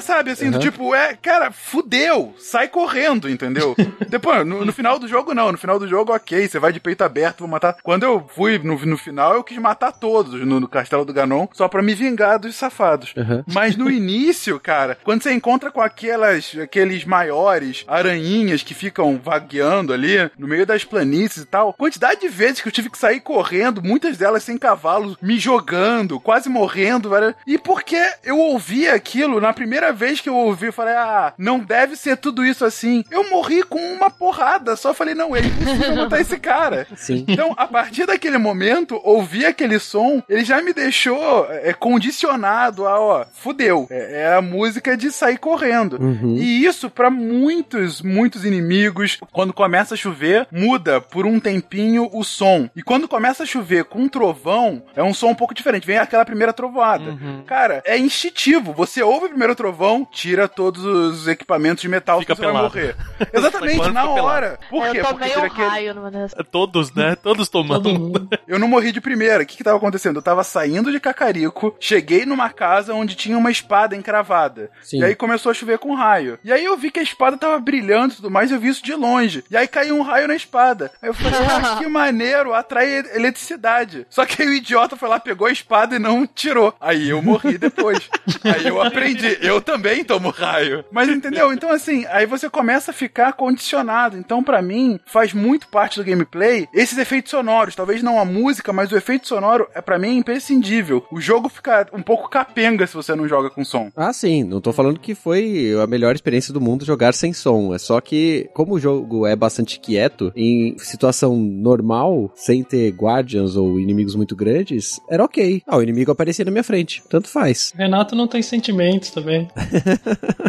Sabe, 0.00 0.30
assim, 0.30 0.50
do 0.50 0.54
Uhum. 0.54 0.60
tipo, 0.60 0.94
é, 0.94 1.14
cara, 1.20 1.50
fudeu, 1.50 2.32
sai 2.38 2.68
correndo, 2.68 3.28
entendeu? 3.28 3.74
Depois, 4.08 4.46
no, 4.46 4.64
no 4.64 4.72
final 4.72 4.98
do 4.98 5.08
jogo, 5.08 5.34
não. 5.34 5.50
No 5.52 5.58
final 5.58 5.78
do 5.78 5.88
jogo, 5.88 6.14
ok, 6.14 6.46
você 6.48 6.58
vai 6.58 6.72
de 6.72 6.78
peito 6.80 7.02
aberto, 7.02 7.40
vou 7.40 7.48
matar. 7.48 7.76
Quando 7.82 8.04
eu 8.04 8.24
fui 8.34 8.58
no, 8.58 8.78
no 8.86 8.96
final, 8.96 9.34
eu 9.34 9.42
quis 9.44 9.58
matar 9.58 9.90
todos 9.92 10.34
no, 10.46 10.60
no 10.60 10.68
castelo 10.68 11.04
do 11.04 11.12
Ganon, 11.12 11.46
só 11.52 11.66
pra 11.68 11.82
me 11.82 11.94
vingar 11.94 12.38
dos 12.38 12.54
safados. 12.54 13.12
Uhum. 13.16 13.42
Mas 13.52 13.76
no 13.76 13.90
início, 13.90 14.58
cara, 14.60 14.96
quando 15.02 15.22
você 15.22 15.32
encontra 15.32 15.70
com 15.70 15.80
aquelas, 15.80 16.56
aqueles 16.62 17.04
maiores 17.04 17.84
aranhinhas 17.88 18.62
que 18.62 18.74
ficam 18.74 19.20
vagueando 19.22 19.92
ali 19.92 20.30
no 20.38 20.46
meio 20.46 20.64
das 20.64 20.84
planícies 20.84 21.07
e 21.14 21.44
tal, 21.44 21.72
quantidade 21.72 22.20
de 22.20 22.28
vezes 22.28 22.60
que 22.60 22.68
eu 22.68 22.72
tive 22.72 22.90
que 22.90 22.98
sair 22.98 23.20
correndo, 23.20 23.82
muitas 23.82 24.16
delas 24.16 24.42
sem 24.42 24.58
cavalo, 24.58 25.16
me 25.20 25.38
jogando, 25.38 26.20
quase 26.20 26.48
morrendo, 26.48 27.10
velho. 27.10 27.34
E 27.46 27.58
porque 27.58 28.00
eu 28.24 28.38
ouvi 28.38 28.88
aquilo, 28.88 29.40
na 29.40 29.52
primeira 29.52 29.92
vez 29.92 30.20
que 30.20 30.28
eu 30.28 30.36
ouvi, 30.36 30.66
eu 30.66 30.72
falei, 30.72 30.94
ah, 30.94 31.32
não 31.38 31.58
deve 31.58 31.96
ser 31.96 32.16
tudo 32.16 32.44
isso 32.44 32.64
assim. 32.64 33.04
Eu 33.10 33.28
morri 33.30 33.62
com 33.62 33.78
uma 33.92 34.10
porrada, 34.10 34.76
só 34.76 34.92
falei, 34.94 35.14
não, 35.14 35.34
é 35.34 35.40
impossível 35.40 35.96
matar 35.96 36.20
esse 36.20 36.38
cara. 36.38 36.86
Sim. 36.96 37.24
Então, 37.28 37.54
a 37.56 37.66
partir 37.66 38.06
daquele 38.06 38.38
momento, 38.38 39.00
ouvir 39.04 39.46
aquele 39.46 39.78
som, 39.78 40.22
ele 40.28 40.44
já 40.44 40.60
me 40.62 40.72
deixou 40.72 41.46
é, 41.50 41.72
condicionado 41.72 42.86
a, 42.86 43.00
ó, 43.00 43.24
fudeu. 43.32 43.86
É, 43.90 44.22
é 44.22 44.34
a 44.34 44.42
música 44.42 44.96
de 44.96 45.10
sair 45.10 45.38
correndo. 45.38 45.98
Uhum. 46.00 46.36
E 46.36 46.64
isso, 46.64 46.90
pra 46.90 47.10
muitos, 47.10 48.02
muitos 48.02 48.44
inimigos, 48.44 49.18
quando 49.32 49.52
começa 49.52 49.94
a 49.94 49.96
chover, 49.96 50.46
muda 50.50 50.97
por 51.00 51.26
um 51.26 51.38
tempinho 51.40 52.08
o 52.12 52.22
som. 52.24 52.68
E 52.74 52.82
quando 52.82 53.08
começa 53.08 53.42
a 53.42 53.46
chover 53.46 53.84
com 53.84 54.00
um 54.00 54.08
trovão, 54.08 54.82
é 54.94 55.02
um 55.02 55.14
som 55.14 55.28
um 55.28 55.34
pouco 55.34 55.54
diferente. 55.54 55.86
Vem 55.86 55.98
aquela 55.98 56.24
primeira 56.24 56.52
trovoada. 56.52 57.10
Uhum. 57.10 57.42
Cara, 57.46 57.82
é 57.84 57.96
instintivo. 57.96 58.72
Você 58.72 59.02
ouve 59.02 59.26
o 59.26 59.28
primeiro 59.30 59.54
trovão, 59.54 60.06
tira 60.10 60.48
todos 60.48 60.84
os 60.84 61.28
equipamentos 61.28 61.82
de 61.82 61.88
metal 61.88 62.20
Fica 62.20 62.34
que 62.34 62.40
você 62.40 62.46
vai 62.46 62.54
pelado. 62.54 62.74
morrer. 62.74 62.96
Exatamente, 63.32 63.90
na 63.90 64.08
hora. 64.10 64.58
Por 64.68 64.82
quê? 64.90 64.98
eu 64.98 65.04
Porque 65.04 65.14
tomei 65.14 65.28
tira 65.28 65.40
um 65.40 65.46
aquele... 65.46 65.68
raio 65.68 65.94
numa 65.94 66.10
dessas. 66.10 66.46
Todos, 66.50 66.92
né? 66.94 67.16
Todos 67.16 67.48
tomando. 67.48 68.28
Eu 68.46 68.58
não 68.58 68.68
morri 68.68 68.92
de 68.92 69.00
primeira. 69.00 69.42
O 69.42 69.46
que 69.46 69.56
que 69.56 69.64
tava 69.64 69.76
acontecendo? 69.76 70.16
Eu 70.16 70.22
tava 70.22 70.42
saindo 70.42 70.90
de 70.90 70.98
Cacarico, 70.98 71.76
cheguei 71.78 72.24
numa 72.24 72.48
casa 72.50 72.94
onde 72.94 73.14
tinha 73.14 73.36
uma 73.36 73.50
espada 73.50 73.94
encravada. 73.94 74.70
Sim. 74.82 75.00
E 75.00 75.04
aí 75.04 75.14
começou 75.14 75.50
a 75.50 75.54
chover 75.54 75.78
com 75.78 75.94
raio. 75.94 76.38
E 76.42 76.52
aí 76.52 76.64
eu 76.64 76.76
vi 76.76 76.90
que 76.90 77.00
a 77.00 77.02
espada 77.02 77.36
tava 77.36 77.58
brilhando 77.58 78.12
e 78.14 78.16
tudo 78.16 78.30
mais, 78.30 78.50
eu 78.50 78.58
vi 78.58 78.68
isso 78.68 78.82
de 78.82 78.94
longe. 78.94 79.44
E 79.50 79.56
aí 79.56 79.68
caiu 79.68 79.96
um 79.96 80.02
raio 80.02 80.28
na 80.28 80.34
espada. 80.34 80.87
Aí 81.00 81.08
eu 81.08 81.14
falei, 81.14 81.40
ah, 81.40 81.76
que 81.78 81.86
maneiro, 81.86 82.54
atrai 82.54 83.04
eletricidade. 83.14 84.06
Só 84.10 84.24
que 84.24 84.42
aí 84.42 84.48
o 84.48 84.54
idiota 84.54 84.96
foi 84.96 85.08
lá, 85.08 85.20
pegou 85.20 85.46
a 85.46 85.52
espada 85.52 85.96
e 85.96 85.98
não 85.98 86.26
tirou. 86.26 86.74
Aí 86.80 87.08
eu 87.10 87.22
morri 87.22 87.58
depois. 87.58 88.08
aí 88.44 88.66
eu 88.66 88.80
aprendi, 88.80 89.38
eu 89.40 89.60
também 89.60 90.04
tomo 90.04 90.30
raio. 90.30 90.84
Mas 90.90 91.08
entendeu? 91.08 91.52
Então 91.52 91.70
assim, 91.70 92.04
aí 92.10 92.26
você 92.26 92.48
começa 92.48 92.90
a 92.90 92.94
ficar 92.94 93.32
condicionado. 93.32 94.16
Então 94.16 94.42
pra 94.42 94.62
mim, 94.62 94.98
faz 95.06 95.32
muito 95.32 95.68
parte 95.68 95.98
do 95.98 96.04
gameplay 96.04 96.68
esses 96.72 96.98
efeitos 96.98 97.30
sonoros. 97.30 97.74
Talvez 97.74 98.02
não 98.02 98.20
a 98.20 98.24
música, 98.24 98.72
mas 98.72 98.92
o 98.92 98.96
efeito 98.96 99.28
sonoro 99.28 99.68
é 99.74 99.80
para 99.80 99.98
mim 99.98 100.16
imprescindível. 100.16 101.04
O 101.10 101.20
jogo 101.20 101.48
fica 101.48 101.86
um 101.92 102.02
pouco 102.02 102.28
capenga 102.28 102.86
se 102.86 102.94
você 102.94 103.14
não 103.14 103.28
joga 103.28 103.50
com 103.50 103.64
som. 103.64 103.90
Ah, 103.96 104.12
sim. 104.12 104.44
Não 104.44 104.60
tô 104.60 104.72
falando 104.72 105.00
que 105.00 105.14
foi 105.14 105.74
a 105.82 105.86
melhor 105.86 106.14
experiência 106.14 106.52
do 106.52 106.60
mundo 106.60 106.84
jogar 106.84 107.12
sem 107.12 107.32
som. 107.32 107.74
É 107.74 107.78
só 107.78 108.00
que, 108.00 108.48
como 108.54 108.74
o 108.74 108.80
jogo 108.80 109.26
é 109.26 109.36
bastante 109.36 109.78
quieto, 109.78 110.32
em 110.34 110.77
situação 110.84 111.36
normal, 111.36 112.30
sem 112.34 112.62
ter 112.62 112.90
guardians 112.90 113.56
ou 113.56 113.78
inimigos 113.78 114.14
muito 114.14 114.34
grandes, 114.36 115.00
era 115.08 115.24
ok. 115.24 115.62
Ah, 115.66 115.76
o 115.76 115.82
inimigo 115.82 116.10
aparecia 116.10 116.44
na 116.44 116.50
minha 116.50 116.64
frente. 116.64 117.02
Tanto 117.08 117.28
faz. 117.28 117.72
Renato 117.76 118.14
não 118.14 118.26
tem 118.26 118.42
sentimentos 118.42 119.10
também. 119.10 119.48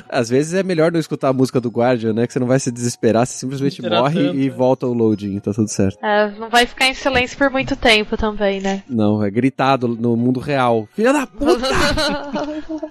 Às 0.10 0.30
vezes 0.30 0.54
é 0.54 0.64
melhor 0.64 0.92
não 0.92 1.00
escutar 1.00 1.30
a 1.30 1.34
música 1.34 1.60
do 1.62 1.70
Guardian, 1.70 2.14
né? 2.14 2.28
Que 2.28 2.34
você 2.34 2.40
não 2.40 2.48
vai 2.48 2.60
se 2.60 2.72
desesperar, 2.72 3.26
você 3.26 3.34
simplesmente 3.34 3.78
Desesperar 3.78 4.02
morre 4.04 4.24
tanto, 4.26 4.40
e 4.40 4.48
é. 4.48 4.50
volta 4.50 4.88
o 4.88 4.94
loading, 4.94 5.40
tá 5.40 5.54
tudo 5.54 5.68
certo. 5.68 6.04
É, 6.04 6.32
não 6.32 6.50
vai 6.50 6.66
ficar 6.66 6.88
em 6.88 6.94
silêncio 6.94 7.38
por 7.38 7.50
muito 7.50 7.76
tempo 7.76 8.18
também, 8.18 8.60
né? 8.60 8.84
Não, 8.90 9.24
é 9.24 9.30
gritado 9.30 9.88
no 9.88 10.16
mundo 10.16 10.40
real. 10.40 10.88
Filha 10.94 11.14
da 11.14 11.28
puta! 11.28 11.68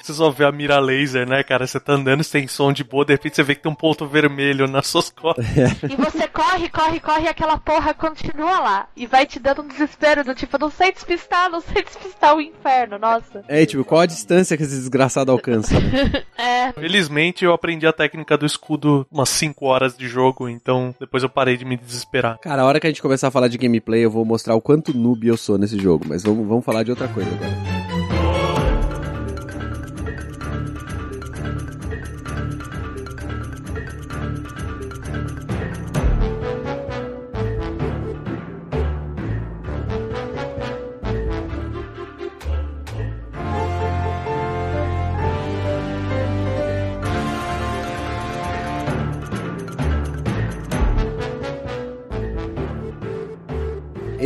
Você 0.01 0.12
só 0.12 0.30
vê 0.30 0.45
a 0.45 0.53
mira 0.53 0.78
laser, 0.78 1.28
né, 1.28 1.43
cara? 1.43 1.66
Você 1.66 1.80
tá 1.80 1.95
andando 1.95 2.22
sem 2.22 2.47
som 2.47 2.72
de 2.72 2.84
boa, 2.84 3.05
de 3.05 3.12
repente 3.12 3.36
você 3.36 3.43
vê 3.43 3.55
que 3.55 3.62
tem 3.62 3.70
um 3.70 3.74
ponto 3.74 4.07
vermelho 4.07 4.66
nas 4.68 4.86
suas 4.86 5.11
costas. 5.11 5.45
E 5.89 5.97
você 5.97 6.28
corre, 6.28 6.68
corre, 6.68 7.01
corre 7.01 7.18
e 7.21 7.29
aquela 7.29 7.59
porra 7.59 7.95
continua 7.95 8.61
lá. 8.61 8.89
E 8.97 9.07
vai 9.07 9.27
te 9.27 9.39
dando 9.39 9.62
um 9.62 9.69
desespero 9.69 10.25
do 10.25 10.35
tipo, 10.35 10.59
não 10.59 10.71
sei 10.71 10.93
despistar, 10.93 11.51
não 11.51 11.61
sei 11.61 11.83
despistar 11.83 12.35
o 12.37 12.41
inferno, 12.41 12.99
nossa. 12.99 13.45
É, 13.49 13.64
tipo, 13.66 13.85
qual 13.85 14.03
a 14.03 14.07
distância 14.07 14.57
que 14.57 14.62
esse 14.62 14.77
desgraçado 14.77 15.33
alcança? 15.33 15.75
É, 16.39 16.73
Felizmente 16.73 17.45
eu 17.45 17.53
aprendi 17.53 17.85
a 17.85 17.93
técnica 17.93 18.39
do 18.39 18.47
escudo 18.47 19.05
umas 19.11 19.29
5 19.29 19.66
horas 19.66 19.97
de 19.97 20.07
jogo, 20.07 20.49
então 20.49 20.95
depois 21.01 21.23
eu 21.23 21.29
parei 21.29 21.57
de 21.57 21.64
me 21.64 21.77
desesperar. 21.77 22.39
Cara, 22.39 22.62
a 22.62 22.64
hora 22.64 22.79
que 22.79 22.87
a 22.87 22.91
gente 22.91 23.03
começar 23.03 23.27
a 23.29 23.31
falar 23.31 23.49
de 23.49 23.59
gameplay, 23.59 24.05
eu 24.05 24.11
vou 24.11 24.25
mostrar 24.25 24.55
o 24.55 24.61
quanto 24.61 24.97
noob 24.97 25.27
eu 25.27 25.37
sou 25.37 25.59
nesse 25.59 25.79
jogo. 25.79 26.05
Mas 26.09 26.23
vamos, 26.23 26.47
vamos 26.47 26.64
falar 26.64 26.85
de 26.85 26.91
outra 26.91 27.09
coisa 27.09 27.29
agora. 27.29 27.78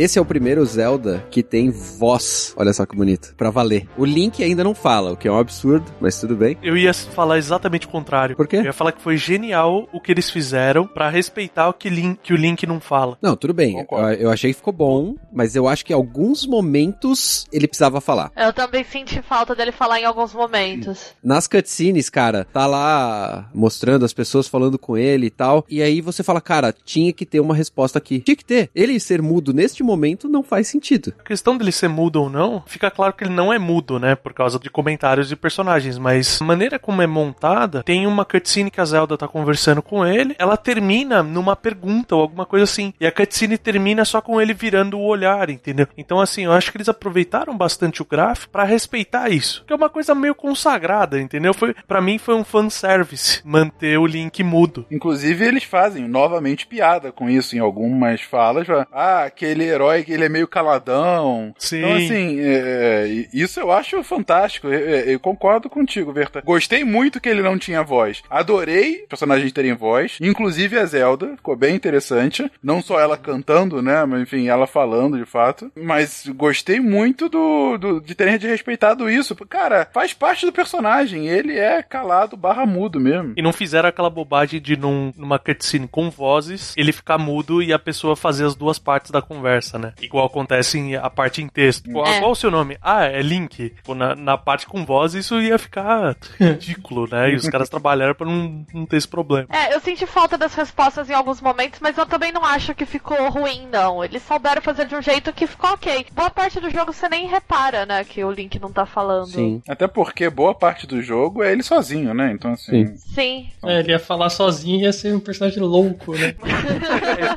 Esse 0.03 0.19
é 0.19 0.21
o 0.21 0.25
primeiro 0.25 0.65
Zelda 0.65 1.25
que 1.31 1.41
tem 1.41 1.69
voz. 1.69 2.53
Olha 2.57 2.73
só 2.73 2.85
que 2.85 2.93
bonito. 2.93 3.33
Pra 3.37 3.49
valer. 3.49 3.87
O 3.97 4.03
Link 4.03 4.43
ainda 4.43 4.61
não 4.61 4.75
fala, 4.75 5.13
o 5.13 5.15
que 5.15 5.29
é 5.29 5.31
um 5.31 5.37
absurdo, 5.37 5.89
mas 6.01 6.19
tudo 6.19 6.35
bem. 6.35 6.57
Eu 6.61 6.75
ia 6.75 6.93
falar 6.93 7.37
exatamente 7.37 7.87
o 7.87 7.89
contrário. 7.89 8.35
Por 8.35 8.45
quê? 8.45 8.57
Eu 8.57 8.65
ia 8.65 8.73
falar 8.73 8.91
que 8.91 9.01
foi 9.01 9.15
genial 9.15 9.87
o 9.93 10.01
que 10.01 10.11
eles 10.11 10.29
fizeram 10.29 10.85
pra 10.85 11.09
respeitar 11.09 11.69
o 11.69 11.73
que, 11.73 11.87
Link, 11.87 12.19
que 12.21 12.33
o 12.33 12.35
Link 12.35 12.67
não 12.67 12.81
fala. 12.81 13.17
Não, 13.21 13.37
tudo 13.37 13.53
bem. 13.53 13.79
Eu, 13.79 13.97
eu 14.19 14.29
achei 14.29 14.51
que 14.51 14.57
ficou 14.57 14.73
bom, 14.73 15.15
mas 15.31 15.55
eu 15.55 15.69
acho 15.69 15.85
que 15.85 15.93
em 15.93 15.95
alguns 15.95 16.45
momentos 16.45 17.45
ele 17.49 17.65
precisava 17.65 18.01
falar. 18.01 18.29
eu 18.35 18.51
também 18.51 18.83
senti 18.83 19.21
falta 19.21 19.55
dele 19.55 19.71
falar 19.71 20.01
em 20.01 20.03
alguns 20.03 20.33
momentos. 20.33 21.13
Nas 21.23 21.47
cutscenes, 21.47 22.09
cara, 22.09 22.45
tá 22.51 22.67
lá 22.67 23.49
mostrando 23.53 24.03
as 24.03 24.11
pessoas 24.11 24.49
falando 24.49 24.77
com 24.77 24.97
ele 24.97 25.27
e 25.27 25.31
tal. 25.31 25.65
E 25.69 25.81
aí 25.81 26.01
você 26.01 26.23
fala, 26.23 26.41
cara, 26.41 26.75
tinha 26.83 27.13
que 27.13 27.25
ter 27.25 27.39
uma 27.39 27.55
resposta 27.55 27.99
aqui. 27.99 28.19
Tinha 28.19 28.35
que 28.35 28.43
ter. 28.43 28.69
Ele 28.75 28.99
ser 28.99 29.21
mudo 29.21 29.53
neste 29.53 29.81
momento 29.81 29.92
não 30.29 30.43
faz 30.43 30.67
sentido. 30.67 31.13
A 31.19 31.23
questão 31.23 31.57
dele 31.57 31.71
ser 31.71 31.87
mudo 31.87 32.21
ou 32.21 32.29
não, 32.29 32.63
fica 32.65 32.89
claro 32.91 33.13
que 33.13 33.23
ele 33.23 33.33
não 33.33 33.51
é 33.51 33.59
mudo, 33.59 33.99
né? 33.99 34.15
Por 34.15 34.33
causa 34.33 34.59
de 34.59 34.69
comentários 34.69 35.27
de 35.27 35.35
personagens. 35.35 35.97
Mas 35.97 36.41
a 36.41 36.45
maneira 36.45 36.79
como 36.79 37.01
é 37.01 37.07
montada, 37.07 37.83
tem 37.83 38.07
uma 38.07 38.25
cutscene 38.25 38.71
que 38.71 38.81
a 38.81 38.85
Zelda 38.85 39.17
tá 39.17 39.27
conversando 39.27 39.81
com 39.81 40.05
ele. 40.05 40.35
Ela 40.37 40.57
termina 40.57 41.23
numa 41.23 41.55
pergunta 41.55 42.15
ou 42.15 42.21
alguma 42.21 42.45
coisa 42.45 42.63
assim. 42.63 42.93
E 42.99 43.05
a 43.05 43.11
cutscene 43.11 43.57
termina 43.57 44.05
só 44.05 44.21
com 44.21 44.39
ele 44.41 44.53
virando 44.53 44.97
o 44.97 45.05
olhar, 45.05 45.49
entendeu? 45.49 45.87
Então, 45.97 46.19
assim, 46.19 46.45
eu 46.45 46.51
acho 46.51 46.71
que 46.71 46.77
eles 46.77 46.89
aproveitaram 46.89 47.55
bastante 47.55 48.01
o 48.01 48.05
gráfico 48.05 48.51
pra 48.51 48.63
respeitar 48.63 49.29
isso. 49.29 49.63
Que 49.65 49.73
é 49.73 49.75
uma 49.75 49.89
coisa 49.89 50.15
meio 50.15 50.35
consagrada, 50.35 51.19
entendeu? 51.19 51.53
Foi, 51.53 51.73
para 51.87 52.01
mim 52.01 52.17
foi 52.17 52.35
um 52.35 52.43
fanservice 52.43 53.41
manter 53.43 53.97
o 53.97 54.05
Link 54.05 54.43
mudo. 54.43 54.85
Inclusive, 54.91 55.45
eles 55.45 55.63
fazem 55.63 56.07
novamente 56.07 56.67
piada 56.67 57.11
com 57.11 57.29
isso 57.29 57.55
em 57.55 57.59
algumas 57.59 58.21
falas. 58.21 58.67
Ah, 58.91 59.23
aquele 59.23 59.63
herói, 59.63 59.82
ele 59.91 60.25
é 60.25 60.29
meio 60.29 60.47
caladão. 60.47 61.53
Sim. 61.57 61.77
Então, 61.79 61.93
assim, 61.95 62.39
é, 62.39 62.53
é, 62.53 63.27
isso 63.33 63.59
eu 63.59 63.71
acho 63.71 64.03
fantástico. 64.03 64.67
Eu, 64.67 64.73
eu- 64.79 65.03
eu 65.13 65.19
concordo 65.19 65.69
contigo, 65.69 66.11
Verta. 66.13 66.41
Gostei 66.41 66.83
muito 66.83 67.19
que 67.19 67.29
ele 67.29 67.41
não 67.41 67.57
tinha 67.57 67.83
voz. 67.83 68.21
Adorei 68.29 69.05
personagens 69.09 69.51
terem 69.51 69.73
voz, 69.73 70.17
inclusive 70.21 70.77
a 70.77 70.85
Zelda, 70.85 71.35
ficou 71.35 71.55
bem 71.55 71.75
interessante. 71.75 72.49
Não 72.61 72.81
só 72.81 72.99
ela 72.99 73.17
cantando, 73.17 73.81
né? 73.81 74.03
Mas 74.05 74.21
enfim, 74.21 74.47
ela 74.47 74.67
falando 74.67 75.17
de 75.17 75.25
fato. 75.25 75.71
Mas 75.75 76.25
gostei 76.35 76.79
muito 76.79 77.29
do, 77.29 77.77
do- 77.77 78.01
de 78.01 78.15
terem 78.15 78.37
respeitado 78.37 79.09
isso. 79.09 79.35
Cara, 79.47 79.87
faz 79.93 80.13
parte 80.13 80.45
do 80.45 80.51
personagem. 80.51 81.27
Ele 81.27 81.57
é 81.57 81.81
calado 81.81 82.35
barra 82.37 82.65
mudo 82.65 82.99
mesmo. 82.99 83.33
E 83.35 83.41
não 83.41 83.53
fizeram 83.53 83.89
aquela 83.89 84.09
bobagem 84.09 84.61
de 84.61 84.75
num, 84.77 85.11
numa 85.17 85.39
cutscene 85.39 85.87
com 85.87 86.09
vozes, 86.09 86.73
ele 86.77 86.91
ficar 86.91 87.17
mudo 87.17 87.61
e 87.61 87.73
a 87.73 87.79
pessoa 87.79 88.15
fazer 88.15 88.45
as 88.45 88.55
duas 88.55 88.77
partes 88.79 89.11
da 89.11 89.21
conversa, 89.21 89.72
né? 89.77 89.93
Igual 90.01 90.25
acontece 90.25 90.77
em 90.77 90.95
a 90.95 91.09
parte 91.09 91.41
em 91.41 91.47
texto. 91.47 91.89
Ah, 92.01 92.09
É. 92.15 92.19
qual 92.19 92.31
o 92.31 92.35
seu 92.35 92.51
nome? 92.51 92.77
Ah, 92.81 93.05
é 93.05 93.21
Link. 93.21 93.69
Tipo, 93.69 93.93
na, 93.95 94.15
na 94.15 94.37
parte 94.37 94.65
com 94.67 94.85
voz, 94.85 95.13
isso 95.13 95.39
ia 95.41 95.57
ficar 95.57 96.15
ridículo, 96.39 97.07
né? 97.09 97.31
E 97.31 97.35
os 97.35 97.47
caras 97.49 97.69
trabalharam 97.69 98.15
pra 98.15 98.25
não, 98.27 98.65
não 98.73 98.85
ter 98.85 98.97
esse 98.97 99.07
problema. 99.07 99.47
É, 99.51 99.73
eu 99.73 99.79
senti 99.79 100.05
falta 100.05 100.37
das 100.37 100.53
respostas 100.55 101.09
em 101.09 101.13
alguns 101.13 101.41
momentos, 101.41 101.79
mas 101.81 101.97
eu 101.97 102.05
também 102.05 102.31
não 102.31 102.43
acho 102.45 102.73
que 102.75 102.85
ficou 102.85 103.29
ruim, 103.29 103.67
não. 103.71 104.03
Eles 104.03 104.23
souberam 104.23 104.61
fazer 104.61 104.85
de 104.85 104.95
um 104.95 105.01
jeito 105.01 105.31
que 105.33 105.47
ficou 105.47 105.71
ok. 105.71 106.05
Boa 106.13 106.29
parte 106.29 106.59
do 106.59 106.69
jogo 106.69 106.93
você 106.93 107.07
nem 107.09 107.27
repara, 107.27 107.85
né, 107.85 108.03
que 108.03 108.23
o 108.23 108.31
Link 108.31 108.59
não 108.59 108.71
tá 108.71 108.85
falando. 108.85 109.27
Sim. 109.27 109.61
Até 109.67 109.87
porque 109.87 110.29
boa 110.29 110.53
parte 110.55 110.85
do 110.87 111.01
jogo 111.01 111.43
é 111.43 111.51
ele 111.51 111.63
sozinho, 111.63 112.13
né? 112.13 112.31
Então, 112.31 112.53
assim. 112.53 112.87
Sim. 112.97 112.97
Sim. 113.13 113.49
É, 113.65 113.79
ele 113.79 113.91
ia 113.91 113.99
falar 113.99 114.29
sozinho 114.29 114.79
e 114.79 114.83
ia 114.83 114.93
ser 114.93 115.13
um 115.15 115.19
personagem 115.19 115.61
louco, 115.61 116.13
né? 116.15 116.35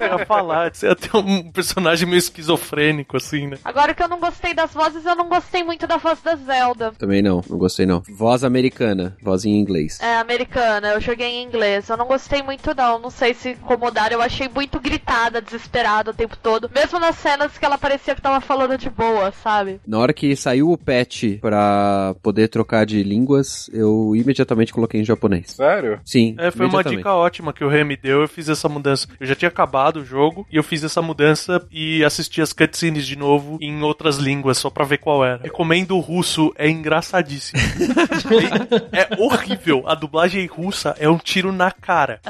É 0.00 0.06
eu 0.12 0.18
ia 0.18 0.26
falar. 0.26 0.72
Você 0.74 0.86
ia 0.86 0.96
ter 0.96 1.16
um 1.16 1.50
personagem 1.50 2.06
meio 2.08 2.18
esquizofrênico, 2.26 3.16
assim, 3.16 3.46
né? 3.48 3.58
Agora 3.64 3.94
que 3.94 4.02
eu 4.02 4.08
não 4.08 4.18
gostei 4.20 4.54
das 4.54 4.72
vozes, 4.72 5.04
eu 5.04 5.14
não 5.14 5.28
gostei 5.28 5.62
muito 5.64 5.86
da 5.86 5.96
voz 5.96 6.20
da 6.22 6.36
Zelda. 6.36 6.92
Também 6.98 7.22
não, 7.22 7.42
não 7.48 7.58
gostei 7.58 7.86
não. 7.86 8.02
Voz 8.08 8.44
americana, 8.44 9.16
voz 9.22 9.44
em 9.44 9.56
inglês. 9.58 9.98
É, 10.00 10.16
americana, 10.16 10.88
eu 10.88 11.00
joguei 11.00 11.26
em 11.28 11.44
inglês. 11.44 11.88
Eu 11.88 11.96
não 11.96 12.06
gostei 12.06 12.42
muito, 12.42 12.74
não. 12.74 12.98
Não 12.98 13.10
sei 13.10 13.34
se 13.34 13.50
incomodaram. 13.50 14.14
Eu 14.16 14.22
achei 14.22 14.48
muito 14.48 14.78
gritada, 14.80 15.40
desesperada 15.40 16.10
o 16.10 16.14
tempo 16.14 16.36
todo. 16.36 16.70
Mesmo 16.74 16.98
nas 16.98 17.16
cenas 17.16 17.56
que 17.58 17.64
ela 17.64 17.78
parecia 17.78 18.14
que 18.14 18.22
tava 18.22 18.40
falando 18.40 18.76
de 18.78 18.90
boa, 18.90 19.32
sabe? 19.42 19.80
Na 19.86 19.98
hora 19.98 20.12
que 20.12 20.34
saiu 20.36 20.70
o 20.70 20.78
patch 20.78 21.38
pra 21.40 22.14
poder 22.22 22.48
trocar 22.48 22.84
de 22.86 23.02
línguas, 23.02 23.68
eu 23.72 24.12
imediatamente 24.14 24.72
coloquei 24.72 25.00
em 25.00 25.04
japonês. 25.04 25.52
Sério? 25.52 26.00
Sim, 26.04 26.34
É, 26.38 26.50
foi 26.50 26.66
uma 26.66 26.82
dica 26.84 27.12
ótima 27.14 27.52
que 27.52 27.64
o 27.64 27.68
Rei 27.68 27.84
me 27.84 27.96
deu. 27.96 28.20
Eu 28.22 28.28
fiz 28.28 28.48
essa 28.48 28.68
mudança. 28.68 29.06
Eu 29.20 29.26
já 29.26 29.34
tinha 29.34 29.48
acabado 29.48 29.98
o 30.00 30.04
jogo 30.04 30.46
e 30.50 30.56
eu 30.56 30.62
fiz 30.62 30.82
essa 30.84 31.00
mudança 31.02 31.66
e 31.70 32.02
assisti 32.16 32.40
as 32.40 32.52
cutscenes 32.52 33.06
de 33.06 33.16
novo 33.16 33.58
em 33.60 33.82
outras 33.82 34.16
línguas 34.16 34.58
só 34.58 34.70
pra 34.70 34.84
ver 34.84 34.98
qual 34.98 35.24
era. 35.24 35.42
Recomendo 35.42 35.96
o 35.96 36.00
russo, 36.00 36.52
é 36.56 36.68
engraçadíssimo. 36.68 37.60
é, 38.92 39.02
é 39.12 39.22
horrível. 39.22 39.84
A 39.86 39.94
dublagem 39.94 40.46
russa 40.46 40.94
é 40.98 41.08
um 41.08 41.18
tiro 41.18 41.52
na 41.52 41.70
cara. 41.70 42.20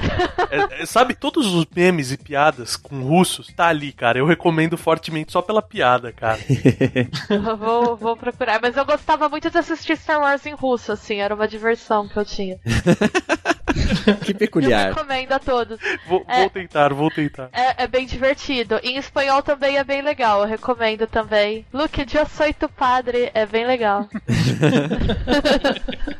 É- 0.51 0.83
é- 0.83 0.87
sabe, 0.87 1.15
todos 1.15 1.47
os 1.55 1.67
memes 1.75 2.11
e 2.13 2.17
piadas 2.17 2.77
com 2.77 3.01
russos 3.03 3.53
tá 3.55 3.69
ali, 3.69 3.93
cara. 3.93 4.19
Eu 4.19 4.27
recomendo 4.27 4.77
fortemente 4.77 5.33
só 5.33 5.41
pela 5.41 5.63
piada, 5.63 6.13
cara. 6.13 6.39
Vou, 7.59 7.97
vou 7.97 8.17
procurar. 8.17 8.61
Mas 8.61 8.77
eu 8.77 8.85
gostava 8.85 9.29
muito 9.29 9.51
de 9.51 9.59
assistir 9.59 9.97
Star 9.97 10.21
Wars 10.21 10.45
em 10.47 10.55
russo, 10.55 10.93
assim. 10.93 11.17
Era 11.21 11.35
uma 11.35 11.49
diversão 11.49 12.09
que 12.09 12.17
eu 12.17 12.25
tinha. 12.25 12.59
Que 14.25 14.33
Eu 14.33 14.37
peculiar. 14.37 14.89
recomendo 14.89 15.33
a 15.33 15.39
todos. 15.39 15.79
Vou, 16.09 16.25
É. 16.29 16.41
vou 16.41 16.51
tentar, 16.51 16.93
vou 16.93 17.11
tentar. 17.11 17.49
É, 17.53 17.85
é 17.85 17.87
bem 17.87 18.07
divertido. 18.07 18.79
Em 18.83 18.97
espanhol 18.97 19.43
também 19.43 19.77
é 19.79 19.85
bem 19.85 20.03
legal. 20.03 20.43
Eu 20.43 20.49
recomendo 20.49 21.07
também. 21.07 21.65
Luke, 21.73 22.01
eu 22.15 22.27
sou 22.27 22.53
tu 22.55 22.69
padre. 22.69 23.31
É 23.35 23.47
bem 23.47 23.67
legal. 23.67 24.09